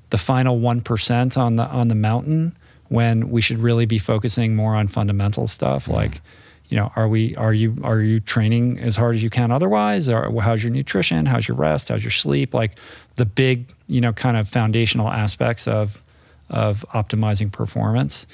the 0.09 0.17
final 0.17 0.59
1% 0.59 1.37
on 1.37 1.55
the 1.55 1.63
on 1.63 1.87
the 1.87 1.95
mountain 1.95 2.55
when 2.89 3.29
we 3.29 3.41
should 3.41 3.57
really 3.57 3.85
be 3.85 3.97
focusing 3.97 4.55
more 4.55 4.75
on 4.75 4.87
fundamental 4.87 5.47
stuff 5.47 5.85
mm-hmm. 5.85 5.93
like 5.93 6.21
you 6.69 6.77
know 6.77 6.91
are 6.95 7.07
we 7.07 7.35
are 7.35 7.53
you 7.53 7.75
are 7.83 7.99
you 7.99 8.19
training 8.19 8.79
as 8.79 8.95
hard 8.95 9.15
as 9.15 9.23
you 9.23 9.29
can 9.29 9.51
otherwise 9.51 10.07
or 10.07 10.31
how's 10.41 10.63
your 10.63 10.71
nutrition 10.71 11.25
how's 11.25 11.47
your 11.47 11.57
rest 11.57 11.89
how's 11.89 12.03
your 12.03 12.11
sleep 12.11 12.53
like 12.53 12.77
the 13.15 13.25
big 13.25 13.67
you 13.87 13.99
know 13.99 14.13
kind 14.13 14.37
of 14.37 14.47
foundational 14.47 15.09
aspects 15.09 15.67
of 15.67 16.01
of 16.49 16.85
optimizing 16.93 17.51
performance 17.51 18.25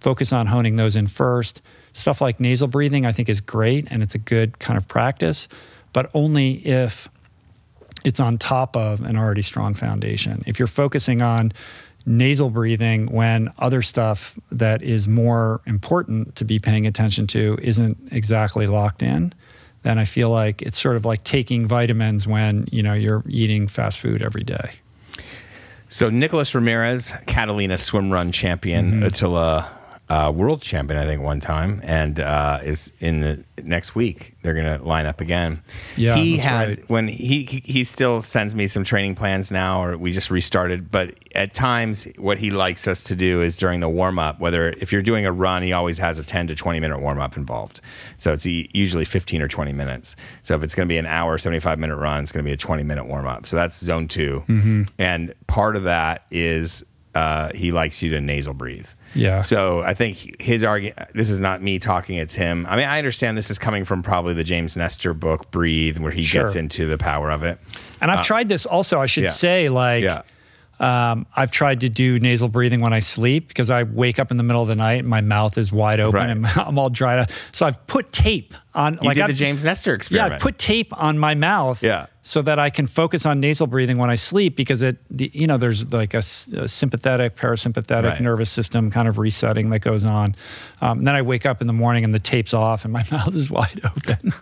focus 0.00 0.32
on 0.32 0.46
honing 0.46 0.76
those 0.76 0.96
in 0.96 1.06
first. 1.06 1.62
Stuff 1.92 2.20
like 2.20 2.40
nasal 2.40 2.68
breathing, 2.68 3.06
I 3.06 3.12
think, 3.12 3.28
is 3.28 3.40
great 3.40 3.86
and 3.90 4.02
it's 4.02 4.14
a 4.14 4.18
good 4.18 4.58
kind 4.58 4.76
of 4.76 4.88
practice, 4.88 5.48
but 5.92 6.10
only 6.14 6.66
if 6.66 7.08
it's 8.04 8.20
on 8.20 8.38
top 8.38 8.76
of 8.76 9.02
an 9.02 9.16
already 9.16 9.42
strong 9.42 9.74
foundation. 9.74 10.42
If 10.46 10.58
you're 10.58 10.68
focusing 10.68 11.20
on 11.20 11.52
nasal 12.06 12.48
breathing 12.48 13.06
when 13.12 13.52
other 13.58 13.82
stuff 13.82 14.38
that 14.50 14.82
is 14.82 15.06
more 15.06 15.60
important 15.66 16.34
to 16.36 16.44
be 16.44 16.58
paying 16.58 16.86
attention 16.86 17.26
to 17.26 17.58
isn't 17.60 17.98
exactly 18.10 18.66
locked 18.66 19.02
in, 19.02 19.34
then 19.82 19.98
I 19.98 20.04
feel 20.04 20.30
like 20.30 20.62
it's 20.62 20.80
sort 20.80 20.96
of 20.96 21.04
like 21.04 21.24
taking 21.24 21.66
vitamins 21.66 22.26
when, 22.26 22.66
you 22.70 22.82
know, 22.82 22.94
you're 22.94 23.22
eating 23.28 23.68
fast 23.68 23.98
food 23.98 24.22
every 24.22 24.44
day. 24.44 24.72
So 25.90 26.08
Nicholas 26.08 26.54
Ramirez, 26.54 27.12
Catalina 27.26 27.76
swim 27.76 28.12
run 28.12 28.30
champion, 28.32 28.92
Mm-hmm. 28.92 29.02
Attila 29.02 29.68
uh, 30.10 30.30
world 30.30 30.60
champion, 30.60 31.00
I 31.00 31.06
think 31.06 31.22
one 31.22 31.38
time, 31.38 31.80
and 31.84 32.18
uh, 32.18 32.58
is 32.62 32.90
in 32.98 33.20
the 33.20 33.44
next 33.62 33.94
week. 33.94 34.34
They're 34.42 34.54
going 34.54 34.78
to 34.78 34.84
line 34.84 35.06
up 35.06 35.20
again. 35.20 35.62
Yeah, 35.96 36.16
he 36.16 36.36
had 36.36 36.68
right. 36.68 36.90
when 36.90 37.06
he, 37.08 37.44
he 37.44 37.60
he 37.64 37.84
still 37.84 38.20
sends 38.20 38.54
me 38.54 38.66
some 38.66 38.82
training 38.82 39.14
plans 39.14 39.52
now, 39.52 39.82
or 39.84 39.96
we 39.96 40.12
just 40.12 40.30
restarted. 40.30 40.90
But 40.90 41.14
at 41.36 41.54
times, 41.54 42.08
what 42.16 42.38
he 42.38 42.50
likes 42.50 42.88
us 42.88 43.04
to 43.04 43.14
do 43.14 43.40
is 43.40 43.56
during 43.56 43.78
the 43.78 43.88
warm 43.88 44.18
up. 44.18 44.40
Whether 44.40 44.70
if 44.70 44.92
you're 44.92 45.02
doing 45.02 45.26
a 45.26 45.32
run, 45.32 45.62
he 45.62 45.72
always 45.72 45.98
has 45.98 46.18
a 46.18 46.24
10 46.24 46.48
to 46.48 46.54
20 46.56 46.80
minute 46.80 46.98
warm 46.98 47.20
up 47.20 47.36
involved. 47.36 47.80
So 48.18 48.32
it's 48.32 48.44
usually 48.44 49.04
15 49.04 49.42
or 49.42 49.48
20 49.48 49.72
minutes. 49.72 50.16
So 50.42 50.56
if 50.56 50.64
it's 50.64 50.74
going 50.74 50.88
to 50.88 50.92
be 50.92 50.98
an 50.98 51.06
hour, 51.06 51.38
75 51.38 51.78
minute 51.78 51.96
run, 51.96 52.22
it's 52.22 52.32
going 52.32 52.44
to 52.44 52.48
be 52.48 52.52
a 52.52 52.56
20 52.56 52.82
minute 52.82 53.06
warm 53.06 53.26
up. 53.26 53.46
So 53.46 53.56
that's 53.56 53.78
zone 53.78 54.08
2 54.08 54.44
Mm-hmm. 54.48 54.82
and 54.98 55.34
part 55.46 55.76
of 55.76 55.84
that 55.84 56.24
is 56.30 56.84
uh, 57.14 57.50
he 57.54 57.72
likes 57.72 58.02
you 58.02 58.10
to 58.10 58.20
nasal 58.20 58.54
breathe. 58.54 58.86
Yeah. 59.14 59.40
So 59.40 59.80
I 59.80 59.94
think 59.94 60.40
his 60.40 60.62
argument. 60.64 60.98
This 61.14 61.30
is 61.30 61.40
not 61.40 61.62
me 61.62 61.78
talking; 61.78 62.16
it's 62.16 62.34
him. 62.34 62.66
I 62.68 62.76
mean, 62.76 62.86
I 62.86 62.98
understand 62.98 63.36
this 63.36 63.50
is 63.50 63.58
coming 63.58 63.84
from 63.84 64.02
probably 64.02 64.34
the 64.34 64.44
James 64.44 64.76
Nestor 64.76 65.14
book, 65.14 65.50
"Breathe," 65.50 65.98
where 65.98 66.12
he 66.12 66.22
Sure. 66.22 66.42
gets 66.44 66.54
into 66.54 66.86
the 66.86 66.96
power 66.98 67.30
of 67.30 67.42
it. 67.42 67.58
And 68.00 68.10
I've 68.10 68.22
tried 68.22 68.48
this 68.48 68.66
also, 68.66 69.00
I 69.00 69.06
should 69.06 69.24
Uh, 69.24 69.26
yeah. 69.26 69.32
say, 69.32 69.68
like, 69.68 70.02
Yeah. 70.04 70.22
Um, 70.80 71.26
I've 71.36 71.50
tried 71.50 71.80
to 71.80 71.90
do 71.90 72.18
nasal 72.18 72.48
breathing 72.48 72.80
when 72.80 72.94
I 72.94 73.00
sleep 73.00 73.48
because 73.48 73.68
I 73.68 73.82
wake 73.82 74.18
up 74.18 74.30
in 74.30 74.38
the 74.38 74.42
middle 74.42 74.62
of 74.62 74.68
the 74.68 74.74
night 74.74 75.00
and 75.00 75.08
my 75.08 75.20
mouth 75.20 75.58
is 75.58 75.70
wide 75.70 76.00
open 76.00 76.18
Right. 76.20 76.30
and 76.30 76.46
I'm 76.56 76.78
all 76.78 76.88
dried 76.88 77.18
up. 77.18 77.30
So 77.52 77.66
I've 77.66 77.86
put 77.86 78.12
tape 78.12 78.54
on. 78.74 78.94
You 79.02 79.08
like 79.08 79.16
did 79.16 79.22
I've, 79.24 79.28
the 79.28 79.34
James 79.34 79.62
Nestor 79.64 79.92
experiment. 79.94 80.32
Yeah. 80.32 80.36
I 80.36 80.38
put 80.40 80.56
tape 80.58 80.92
on 80.98 81.18
my 81.18 81.34
mouth. 81.34 81.82
Yeah. 81.82 82.06
So 82.22 82.40
that 82.42 82.58
I 82.58 82.70
can 82.70 82.86
focus 82.86 83.26
on 83.26 83.40
nasal 83.40 83.66
breathing 83.66 83.98
when 83.98 84.08
I 84.08 84.14
sleep 84.14 84.56
because 84.56 84.80
it, 84.82 84.96
the, 85.10 85.30
you 85.34 85.46
know, 85.46 85.56
there's 85.58 85.92
like 85.92 86.14
a 86.14 86.22
sympathetic, 86.22 87.36
parasympathetic 87.36 88.04
Right. 88.04 88.20
nervous 88.20 88.50
system 88.50 88.90
kind 88.90 89.06
of 89.08 89.18
resetting 89.18 89.68
that 89.70 89.80
goes 89.80 90.04
on. 90.06 90.34
Um, 90.80 91.04
then 91.04 91.14
I 91.14 91.20
wake 91.22 91.44
up 91.44 91.60
in 91.60 91.66
the 91.66 91.72
morning 91.74 92.04
and 92.04 92.14
the 92.14 92.18
tape's 92.20 92.54
off 92.54 92.84
and 92.84 92.92
my 92.92 93.04
mouth 93.10 93.34
is 93.34 93.50
wide 93.50 93.80
open. 93.84 94.32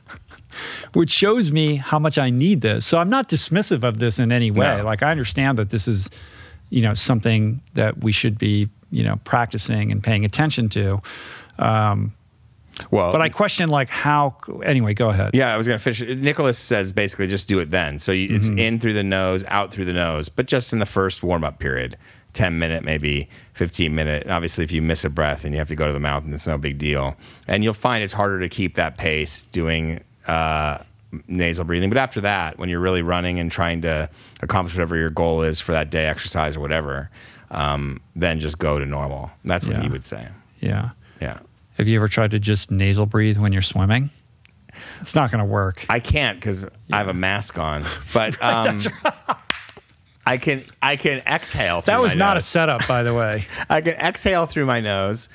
Which 0.93 1.11
shows 1.11 1.53
me 1.53 1.77
how 1.77 1.99
much 1.99 2.19
I 2.19 2.31
need 2.31 2.61
this. 2.61 2.87
So 2.87 2.99
I'm 2.99 3.11
not 3.11 3.29
dismissive 3.29 3.85
of 3.85 3.99
this 3.99 4.19
in 4.19 4.33
any 4.33 4.51
way. 4.51 4.79
No. 4.79 4.85
Like 4.85 5.03
I 5.03 5.11
understand 5.11 5.59
that 5.59 5.71
this 5.71 5.89
is, 5.89 6.11
you 6.71 6.83
know, 6.83 6.95
something 6.95 7.61
that 7.75 8.03
we 8.03 8.13
should 8.13 8.39
be, 8.39 8.69
you 8.91 9.05
know, 9.05 9.17
practicing 9.25 9.93
and 9.93 10.03
paying 10.03 10.25
attention 10.25 10.69
to. 10.71 11.01
Um, 11.59 12.13
well, 12.93 13.11
but 13.11 13.21
I 13.21 13.29
question 13.29 13.71
like 13.71 13.89
how. 13.89 14.37
Anyway, 14.65 14.95
go 14.95 15.11
ahead. 15.11 15.35
Yeah, 15.35 15.53
I 15.53 15.57
was 15.57 15.67
going 15.67 15.81
to 15.81 15.83
finish. 15.83 16.01
Nicholas 16.17 16.59
says 16.59 16.93
basically 16.93 17.27
just 17.27 17.49
do 17.49 17.59
it 17.59 17.73
then. 17.73 17.99
So 17.99 18.13
you, 18.13 18.35
it's 18.37 18.49
Mm-hmm. 18.49 18.59
in 18.59 18.79
through 18.79 18.93
the 18.93 19.03
nose, 19.03 19.45
out 19.49 19.73
through 19.73 19.87
the 19.87 19.93
nose, 19.93 20.29
but 20.29 20.47
just 20.47 20.73
in 20.73 20.79
the 20.79 20.87
first 20.87 21.25
warm 21.25 21.43
up 21.43 21.59
period, 21.59 21.97
ten 22.35 22.59
minute, 22.61 22.85
maybe 22.85 23.29
fifteen 23.53 23.97
minute. 23.97 24.23
And 24.23 24.31
obviously, 24.31 24.63
if 24.63 24.71
you 24.71 24.81
miss 24.81 25.05
a 25.05 25.11
breath 25.11 25.45
and 25.45 25.53
you 25.53 25.59
have 25.59 25.67
to 25.69 25.75
go 25.75 25.89
to 25.89 25.93
the 25.93 25.99
mouth, 25.99 26.25
and 26.25 26.33
it's 26.33 26.47
no 26.47 26.57
big 26.57 26.79
deal. 26.79 27.17
And 27.49 27.65
you'll 27.65 27.75
find 27.75 28.05
it's 28.05 28.13
harder 28.13 28.39
to 28.39 28.49
keep 28.49 28.77
that 28.77 28.97
pace 28.97 29.43
doing 29.47 30.01
uh, 30.29 30.79
nasal 31.27 31.65
breathing. 31.65 31.89
But 31.89 31.99
after 31.99 32.21
that, 32.23 32.59
when 32.59 32.69
you're 32.69 32.81
really 32.81 33.03
running 33.03 33.39
and 33.41 33.51
trying 33.51 33.81
to 33.83 34.09
accomplish 34.43 34.75
whatever 34.75 34.97
your 34.97 35.11
goal 35.11 35.43
is 35.43 35.61
for 35.61 35.73
that 35.73 35.91
day, 35.91 36.07
exercise 36.07 36.57
or 36.57 36.61
whatever, 36.61 37.11
um, 37.51 38.01
then 38.15 38.41
just 38.41 38.59
go 38.59 38.79
to 38.79 38.85
normal. 38.87 39.31
That's 39.45 39.67
what 39.67 39.77
Yeah. 39.77 39.83
he 39.83 39.89
would 39.89 40.05
say. 40.05 40.29
Yeah. 40.61 40.91
Yeah. 41.21 41.39
Have 41.79 41.89
you 41.89 41.97
ever 41.99 42.09
tried 42.09 42.33
to 42.33 42.39
just 42.39 42.71
nasal 42.71 43.07
breathe 43.07 43.39
when 43.39 43.53
you're 43.53 43.63
swimming? 43.63 44.11
It's 45.01 45.15
not 45.15 45.31
going 45.31 45.41
to 45.41 45.45
work. 45.45 45.87
I 45.89 45.99
can't 46.01 46.39
because 46.39 46.67
I 46.93 46.99
have 46.99 47.09
a 47.09 47.15
mask 47.15 47.59
on, 47.59 47.85
but 48.13 48.41
um, 48.43 48.79
I 50.27 50.37
can 50.37 50.65
I 50.83 50.97
can 50.97 51.21
exhale. 51.21 51.81
Through 51.81 51.93
That 51.95 52.01
was 52.01 52.15
not 52.15 52.37
a 52.37 52.41
setup, 52.41 52.87
by 52.87 53.03
the 53.03 53.15
way. 53.15 53.47
I 53.71 53.81
can 53.81 53.95
exhale 53.95 54.47
through 54.47 54.67
my 54.67 54.81
nose 54.81 55.29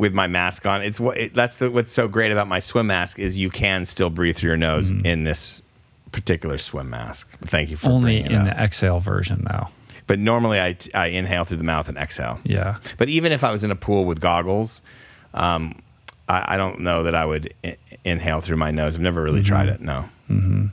with 0.00 0.14
my 0.14 0.26
mask 0.26 0.66
on. 0.66 0.82
It's 0.82 0.98
what 0.98 1.16
it, 1.18 1.34
that's 1.34 1.58
the, 1.58 1.70
what's 1.70 1.92
so 1.92 2.08
great 2.08 2.32
about 2.32 2.48
my 2.48 2.58
swim 2.58 2.88
mask 2.88 3.18
is 3.18 3.36
you 3.36 3.50
can 3.50 3.84
still 3.84 4.10
breathe 4.10 4.36
through 4.36 4.48
your 4.48 4.56
nose 4.56 4.90
in 4.90 5.24
this 5.24 5.62
particular 6.10 6.58
swim 6.58 6.90
mask. 6.90 7.28
Thank 7.42 7.70
you 7.70 7.76
for 7.76 7.86
Mm-hmm. 7.86 7.94
Only 7.94 8.20
in 8.20 8.44
the 8.44 8.50
exhale 8.58 8.98
version, 8.98 9.44
though. 9.48 9.68
But 10.06 10.18
normally 10.18 10.58
I, 10.60 10.76
I 10.94 11.06
inhale 11.08 11.44
through 11.44 11.58
the 11.58 11.64
mouth 11.64 11.88
and 11.88 11.96
exhale. 11.96 12.40
Yeah. 12.44 12.78
But 12.98 13.08
even 13.10 13.30
if 13.30 13.44
I 13.44 13.52
was 13.52 13.62
in 13.62 13.70
a 13.70 13.76
pool 13.76 14.06
with 14.06 14.20
goggles, 14.20 14.82
um, 15.34 15.80
I, 16.28 16.54
I 16.54 16.56
don't 16.56 16.80
know 16.80 17.04
that 17.04 17.14
I 17.14 17.24
would 17.24 17.54
inhale 18.04 18.40
through 18.40 18.56
my 18.56 18.70
nose. 18.72 18.96
I've 18.96 19.02
never 19.02 19.22
really 19.22 19.42
tried 19.42 19.68
Mm-hmm. 19.68 19.74
it. 19.74 19.80
No. 19.82 20.70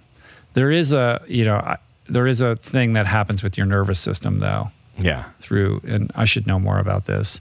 There 0.54 0.72
is 0.72 0.92
a, 0.94 1.22
you 1.28 1.46
know, 1.46 1.58
I, 1.58 1.78
there 2.08 2.26
is 2.28 2.42
a 2.42 2.56
thing 2.56 2.94
that 2.94 3.06
happens 3.06 3.44
with 3.44 3.58
your 3.58 3.68
nervous 3.68 4.00
system 4.00 4.40
though 4.40 4.72
Yeah. 4.98 5.26
through, 5.40 5.82
and 5.86 6.12
I 6.16 6.26
should 6.26 6.48
know 6.48 6.58
more 6.60 6.80
about 6.80 7.06
this 7.06 7.40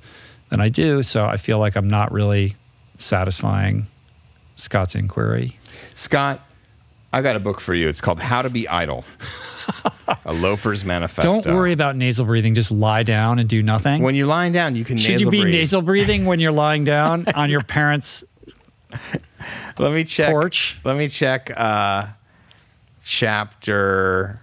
than 0.50 0.60
I 0.60 0.68
do. 0.68 1.02
So 1.02 1.24
I 1.24 1.36
feel 1.36 1.58
like 1.58 1.76
I'm 1.76 1.88
not 1.88 2.12
really 2.12 2.56
satisfying 2.96 3.86
Scott's 4.56 4.94
inquiry. 4.94 5.58
Scott, 5.94 6.40
I 7.12 7.22
got 7.22 7.36
a 7.36 7.40
book 7.40 7.60
for 7.60 7.74
you. 7.74 7.88
It's 7.88 8.00
called 8.00 8.20
How 8.20 8.42
to 8.42 8.50
Be 8.50 8.68
Idle. 8.68 9.04
a 10.24 10.32
loafer's 10.32 10.84
manifesto. 10.84 11.40
Don't 11.42 11.54
worry 11.54 11.72
about 11.72 11.96
nasal 11.96 12.24
breathing. 12.24 12.54
Just 12.54 12.70
lie 12.70 13.02
down 13.02 13.38
and 13.38 13.48
do 13.48 13.62
nothing. 13.62 14.02
When 14.02 14.14
you're 14.14 14.26
lying 14.26 14.52
down, 14.52 14.76
you 14.76 14.84
can 14.84 14.96
should 14.96 15.20
you 15.20 15.28
be 15.30 15.40
breathe. 15.40 15.54
nasal 15.54 15.82
breathing 15.82 16.24
when 16.24 16.38
you're 16.40 16.52
lying 16.52 16.84
down 16.84 17.26
on 17.34 17.50
your 17.50 17.62
parents' 17.62 18.22
Let 19.78 19.92
me 19.92 20.04
check. 20.04 20.30
porch? 20.30 20.78
Let 20.84 20.96
me 20.96 21.08
check 21.08 21.50
uh, 21.56 22.06
chapter 23.04 24.40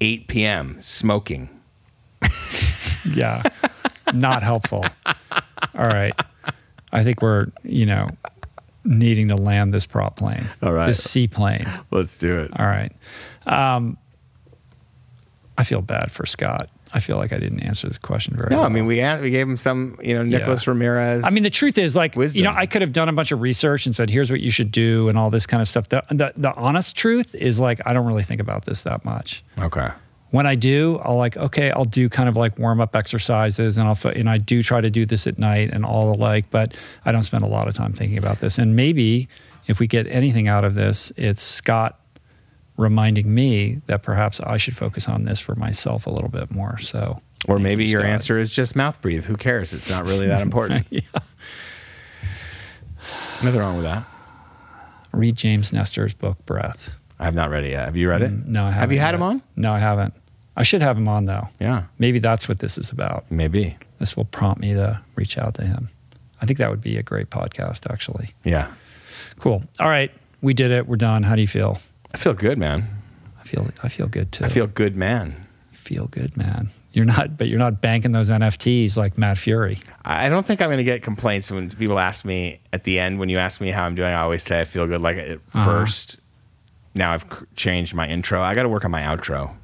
8 0.00 0.26
p.m. 0.28 0.76
Smoking. 0.80 1.48
Yeah, 3.14 3.42
not 4.14 4.42
helpful. 4.42 4.84
All 5.74 5.86
right, 5.86 6.18
I 6.92 7.04
think 7.04 7.22
we're 7.22 7.46
you 7.62 7.86
know 7.86 8.06
needing 8.84 9.28
to 9.28 9.36
land 9.36 9.74
this 9.74 9.86
prop 9.86 10.16
plane. 10.16 10.44
All 10.62 10.72
right. 10.72 10.86
this 10.86 11.02
seaplane. 11.04 11.66
Let's 11.90 12.16
do 12.16 12.38
it. 12.40 12.50
All 12.58 12.66
right. 12.66 12.92
Um, 13.46 13.98
I 15.58 15.64
feel 15.64 15.82
bad 15.82 16.10
for 16.10 16.24
Scott. 16.24 16.70
I 16.92 16.98
feel 16.98 17.18
like 17.18 17.32
I 17.32 17.38
didn't 17.38 17.60
answer 17.60 17.86
this 17.86 17.98
question 17.98 18.34
very 18.36 18.48
No, 18.50 18.56
well. 18.58 18.66
I 18.66 18.68
mean 18.68 18.84
we 18.86 19.00
an- 19.00 19.20
we 19.22 19.30
gave 19.30 19.46
him 19.48 19.56
some, 19.58 19.96
you 20.02 20.12
know, 20.14 20.24
Nicholas 20.24 20.66
Ramirez. 20.66 21.22
I 21.24 21.30
mean, 21.30 21.44
the 21.44 21.50
truth 21.50 21.78
is, 21.78 21.94
like, 21.94 22.16
you 22.16 22.42
know, 22.42 22.52
I 22.52 22.66
could 22.66 22.82
have 22.82 22.92
done 22.92 23.08
a 23.08 23.12
bunch 23.12 23.30
of 23.30 23.40
research 23.40 23.86
and 23.86 23.94
said, 23.94 24.10
"Here's 24.10 24.28
what 24.30 24.40
you 24.40 24.50
should 24.50 24.72
do," 24.72 25.08
and 25.08 25.16
all 25.16 25.30
this 25.30 25.46
kind 25.46 25.60
of 25.60 25.68
stuff. 25.68 25.88
The, 25.88 26.02
the 26.10 26.32
the 26.36 26.52
honest 26.54 26.96
truth 26.96 27.34
is, 27.36 27.60
like, 27.60 27.80
I 27.86 27.92
don't 27.92 28.06
really 28.06 28.24
think 28.24 28.40
about 28.40 28.64
this 28.64 28.82
that 28.82 29.04
much. 29.04 29.44
okay. 29.58 29.90
When 30.30 30.46
I 30.46 30.54
do, 30.54 31.00
I'll 31.02 31.16
like, 31.16 31.36
okay, 31.36 31.70
I'll 31.72 31.84
do 31.84 32.08
kind 32.08 32.28
of 32.28 32.36
like 32.36 32.56
warm 32.58 32.80
up 32.80 32.94
exercises, 32.94 33.78
and 33.78 33.88
I'll 33.88 33.98
and 34.14 34.30
I 34.30 34.38
do 34.38 34.62
try 34.62 34.80
to 34.80 34.90
do 34.90 35.04
this 35.04 35.26
at 35.26 35.38
night 35.38 35.70
and 35.72 35.84
all 35.84 36.12
the 36.12 36.18
like, 36.18 36.48
but 36.50 36.76
I 37.04 37.10
don't 37.12 37.22
spend 37.22 37.42
a 37.42 37.48
lot 37.48 37.66
of 37.66 37.74
time 37.74 37.92
thinking 37.92 38.16
about 38.18 38.38
this. 38.38 38.56
And 38.58 38.76
maybe 38.76 39.28
if 39.66 39.80
we 39.80 39.86
get 39.88 40.06
anything 40.06 40.46
out 40.46 40.64
of 40.64 40.74
this, 40.76 41.12
it's 41.16 41.42
Scott 41.42 41.98
reminding 42.76 43.34
me 43.34 43.80
that 43.86 44.02
perhaps 44.02 44.40
I 44.40 44.56
should 44.56 44.76
focus 44.76 45.08
on 45.08 45.24
this 45.24 45.40
for 45.40 45.54
myself 45.56 46.06
a 46.06 46.10
little 46.10 46.30
bit 46.30 46.50
more. 46.50 46.78
So, 46.78 47.20
Or 47.48 47.58
maybe 47.58 47.84
you, 47.84 47.90
your 47.90 48.00
Scott. 48.02 48.10
answer 48.10 48.38
is 48.38 48.52
just 48.52 48.74
mouth 48.76 49.00
breathe. 49.02 49.24
Who 49.24 49.36
cares? 49.36 49.74
It's 49.74 49.90
not 49.90 50.06
really 50.06 50.28
that 50.28 50.42
important. 50.48 50.86
yeah. 50.90 51.00
Nothing 53.42 53.60
wrong 53.60 53.76
with 53.76 53.84
that. 53.84 54.04
Read 55.12 55.34
James 55.36 55.72
Nestor's 55.72 56.14
book, 56.14 56.44
Breath. 56.46 56.90
I've 57.20 57.34
not 57.34 57.50
read 57.50 57.64
it 57.64 57.70
yet. 57.72 57.84
Have 57.84 57.96
you 57.96 58.08
read 58.08 58.22
it? 58.22 58.30
No, 58.32 58.62
I 58.64 58.66
haven't. 58.70 58.80
Have 58.80 58.92
you 58.92 58.98
had 58.98 59.06
yet. 59.08 59.14
him 59.16 59.22
on? 59.22 59.42
No, 59.54 59.72
I 59.72 59.78
haven't. 59.78 60.14
I 60.56 60.62
should 60.62 60.82
have 60.82 60.96
him 60.98 61.06
on 61.06 61.26
though. 61.26 61.46
Yeah, 61.60 61.84
Maybe 61.98 62.18
that's 62.18 62.48
what 62.48 62.58
this 62.58 62.76
is 62.78 62.90
about. 62.90 63.30
maybe. 63.30 63.76
This 63.98 64.16
will 64.16 64.24
prompt 64.24 64.60
me 64.60 64.72
to 64.74 65.00
reach 65.14 65.36
out 65.38 65.54
to 65.54 65.62
him. 65.64 65.88
I 66.42 66.46
think 66.46 66.58
that 66.58 66.70
would 66.70 66.80
be 66.80 66.96
a 66.96 67.02
great 67.02 67.28
podcast, 67.30 67.90
actually. 67.92 68.30
Yeah. 68.44 68.68
Cool. 69.38 69.62
All 69.78 69.88
right, 69.88 70.10
we 70.40 70.54
did 70.54 70.70
it. 70.70 70.86
We're 70.88 70.96
done. 70.96 71.22
How 71.22 71.34
do 71.34 71.40
you 71.42 71.46
feel? 71.46 71.78
I 72.14 72.16
feel 72.18 72.34
good, 72.34 72.58
man. 72.58 72.88
I 73.38 73.44
feel. 73.44 73.68
I 73.82 73.88
feel 73.88 74.06
good 74.06 74.32
too. 74.32 74.44
I 74.44 74.48
feel 74.48 74.66
good, 74.66 74.96
man. 74.96 75.46
You 75.72 75.78
feel 75.78 76.06
good, 76.06 76.36
man. 76.36 76.70
You're 76.92 77.04
not, 77.04 77.38
but 77.38 77.46
you're 77.46 77.58
not 77.58 77.80
banking 77.80 78.10
those 78.12 78.30
NFTs 78.30 78.96
like 78.96 79.16
Matt 79.16 79.36
Furie. 79.36 79.78
I 80.04 80.28
don't 80.28 80.44
think 80.44 80.60
I'm 80.60 80.68
going 80.68 80.78
to 80.78 80.84
get 80.84 81.02
complaints 81.02 81.48
when 81.50 81.70
people 81.70 81.98
ask 82.00 82.24
me 82.24 82.58
at 82.72 82.82
the 82.84 82.98
end 82.98 83.20
when 83.20 83.28
you 83.28 83.38
ask 83.38 83.60
me 83.60 83.70
how 83.70 83.84
I'm 83.84 83.94
doing. 83.94 84.08
I 84.12 84.22
always 84.22 84.42
say 84.42 84.60
I 84.60 84.64
feel 84.64 84.86
good 84.88 85.00
like 85.00 85.16
at 85.16 85.28
Uh-huh. 85.54 85.64
first. 85.64 86.16
Now 86.94 87.12
I've 87.12 87.24
changed 87.54 87.94
my 87.94 88.08
intro. 88.08 88.40
I 88.40 88.54
got 88.54 88.64
to 88.64 88.68
work 88.68 88.84
on 88.84 88.90
my 88.90 89.02
outro. 89.02 89.54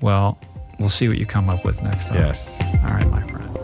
Well, 0.00 0.38
we'll 0.78 0.88
see 0.88 1.08
what 1.08 1.18
you 1.18 1.26
come 1.26 1.48
up 1.48 1.64
with 1.64 1.82
next 1.82 2.08
time. 2.08 2.18
Yes. 2.18 2.56
All 2.60 2.92
right, 2.92 3.06
my 3.08 3.26
friend. 3.26 3.56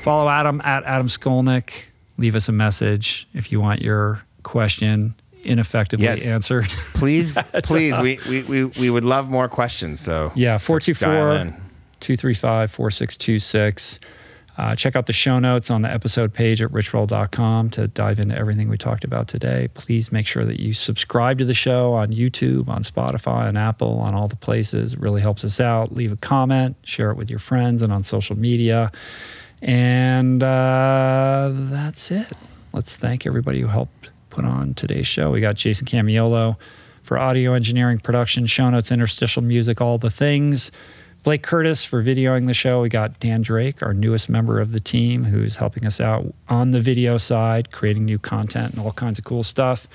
Follow 0.00 0.28
Adam 0.28 0.60
at 0.64 0.82
Adam 0.82 1.06
Skolnick. 1.06 1.84
Leave 2.18 2.34
us 2.34 2.48
a 2.48 2.52
message 2.52 3.28
if 3.34 3.52
you 3.52 3.60
want 3.60 3.80
your 3.80 4.22
question 4.42 5.14
ineffectively 5.44 6.04
Yes. 6.06 6.26
answered. 6.26 6.66
Please, 6.94 7.38
please, 7.64 7.98
we, 7.98 8.18
we, 8.28 8.42
we, 8.42 8.64
we 8.64 8.90
would 8.90 9.04
love 9.04 9.28
more 9.28 9.48
questions. 9.48 10.00
So 10.00 10.32
Yeah, 10.34 10.56
so 10.56 10.66
424 10.78 11.56
235 12.00 12.70
4626. 12.70 14.00
Uh, 14.58 14.74
check 14.76 14.94
out 14.96 15.06
the 15.06 15.14
show 15.14 15.38
notes 15.38 15.70
on 15.70 15.80
the 15.80 15.90
episode 15.90 16.34
page 16.34 16.60
at 16.60 16.70
richroll.com 16.70 17.70
to 17.70 17.88
dive 17.88 18.18
into 18.20 18.36
everything 18.36 18.68
we 18.68 18.76
talked 18.76 19.02
about 19.02 19.26
today. 19.26 19.68
Please 19.72 20.12
make 20.12 20.26
sure 20.26 20.44
that 20.44 20.60
you 20.60 20.74
subscribe 20.74 21.38
to 21.38 21.46
the 21.46 21.54
show 21.54 21.94
on 21.94 22.12
YouTube, 22.12 22.68
on 22.68 22.82
Spotify, 22.82 23.46
on 23.48 23.56
Apple, 23.56 23.98
on 24.00 24.14
all 24.14 24.28
the 24.28 24.36
places. 24.36 24.92
It 24.92 25.00
really 25.00 25.22
helps 25.22 25.42
us 25.42 25.58
out. 25.58 25.94
Leave 25.94 26.12
a 26.12 26.16
comment, 26.16 26.76
share 26.84 27.10
it 27.10 27.16
with 27.16 27.30
your 27.30 27.38
friends, 27.38 27.80
and 27.80 27.90
on 27.92 28.02
social 28.02 28.36
media. 28.36 28.92
And 29.62 30.42
uh, 30.42 31.50
that's 31.54 32.10
it. 32.10 32.26
Let's 32.74 32.96
thank 32.98 33.26
everybody 33.26 33.60
who 33.60 33.68
helped 33.68 34.10
put 34.32 34.44
on 34.46 34.72
today's 34.72 35.06
show. 35.06 35.30
We 35.30 35.42
got 35.42 35.56
Jason 35.56 35.86
Camiolo 35.86 36.56
for 37.02 37.18
audio 37.18 37.52
engineering, 37.52 37.98
production, 37.98 38.46
show 38.46 38.70
notes, 38.70 38.90
interstitial 38.90 39.42
music, 39.42 39.82
all 39.82 39.98
the 39.98 40.10
things. 40.10 40.72
Blake 41.22 41.42
Curtis 41.42 41.84
for 41.84 42.02
videoing 42.02 42.46
the 42.46 42.54
show. 42.54 42.80
We 42.80 42.88
got 42.88 43.20
Dan 43.20 43.42
Drake, 43.42 43.82
our 43.82 43.92
newest 43.92 44.30
member 44.30 44.58
of 44.58 44.72
the 44.72 44.80
team, 44.80 45.22
who's 45.22 45.56
helping 45.56 45.86
us 45.86 46.00
out 46.00 46.32
on 46.48 46.70
the 46.70 46.80
video 46.80 47.18
side, 47.18 47.70
creating 47.72 48.06
new 48.06 48.18
content 48.18 48.72
and 48.72 48.82
all 48.82 48.92
kinds 48.92 49.18
of 49.18 49.24
cool 49.24 49.42
stuff. 49.42 49.86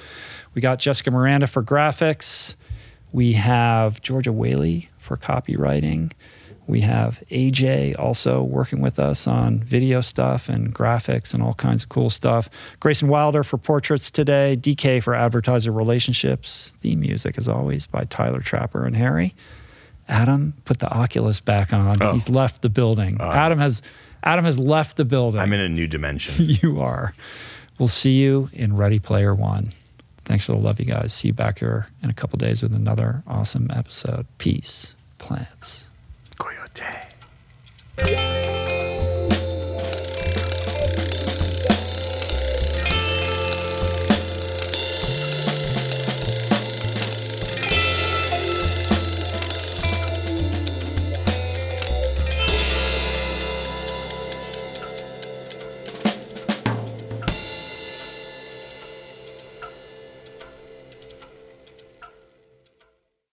We 0.54 0.62
got 0.62 0.78
Jessica 0.78 1.10
Miranda 1.10 1.48
for 1.48 1.64
graphics. 1.64 2.56
We 3.12 3.34
have 3.34 4.02
Georgia 4.02 4.32
Whaley 4.32 4.90
for 5.00 5.18
copywriting. 5.18 6.12
We 6.68 6.82
have 6.82 7.24
AJ 7.32 7.98
also 7.98 8.44
working 8.44 8.82
with 8.82 9.00
us 9.00 9.26
on 9.26 9.60
video 9.60 10.02
stuff 10.02 10.50
and 10.50 10.76
graphics 10.76 11.34
and 11.34 11.42
all 11.42 11.54
kinds 11.54 11.84
of 11.84 11.90
cool 11.90 12.10
stuff. 12.10 12.50
Grayson 12.82 13.08
Wilder 13.08 13.44
for 13.44 13.58
portraits 13.58 14.12
today. 14.12 14.58
DK 14.60 15.02
for 15.02 15.16
advertiser 15.16 15.72
relationships. 15.72 16.74
Theme 16.78 17.00
music, 17.00 17.38
as 17.38 17.48
always, 17.48 17.86
by 17.86 18.04
Tyler 18.06 18.42
Trapper 18.42 18.86
and 18.86 18.98
Harry. 18.98 19.34
Adam 20.10 20.54
put 20.66 20.80
the 20.80 20.90
Oculus 20.90 21.40
back 21.40 21.72
on. 21.72 21.96
Oh. 22.02 22.14
He's 22.14 22.30
left 22.30 22.62
the 22.62 22.70
building. 22.70 23.20
Uh. 23.20 23.32
Adam 23.32 23.60
has 23.60 23.82
Adam 24.24 24.44
has 24.46 24.60
left 24.60 24.98
the 24.98 25.06
building. 25.06 25.40
I'm 25.40 25.54
in 25.54 25.62
a 25.62 25.70
new 25.70 25.88
dimension. 25.88 26.46
you 26.62 26.82
are. 26.82 27.14
We'll 27.80 27.88
see 27.88 28.14
you 28.14 28.50
in 28.54 28.76
Ready 28.76 29.00
Player 29.00 29.34
One. 29.34 29.72
Thanks 30.26 30.46
for 30.46 30.52
the 30.52 30.58
love, 30.58 30.80
you 30.80 30.86
guys. 30.86 31.14
See 31.14 31.30
you 31.30 31.34
back 31.34 31.60
here 31.60 31.88
in 32.04 32.10
a 32.10 32.14
couple 32.14 32.38
days 32.38 32.62
with 32.62 32.74
another 32.74 33.24
awesome 33.26 33.70
episode. 33.74 34.26
Peace, 34.38 34.96
plants 35.20 35.87
day. 36.78 38.47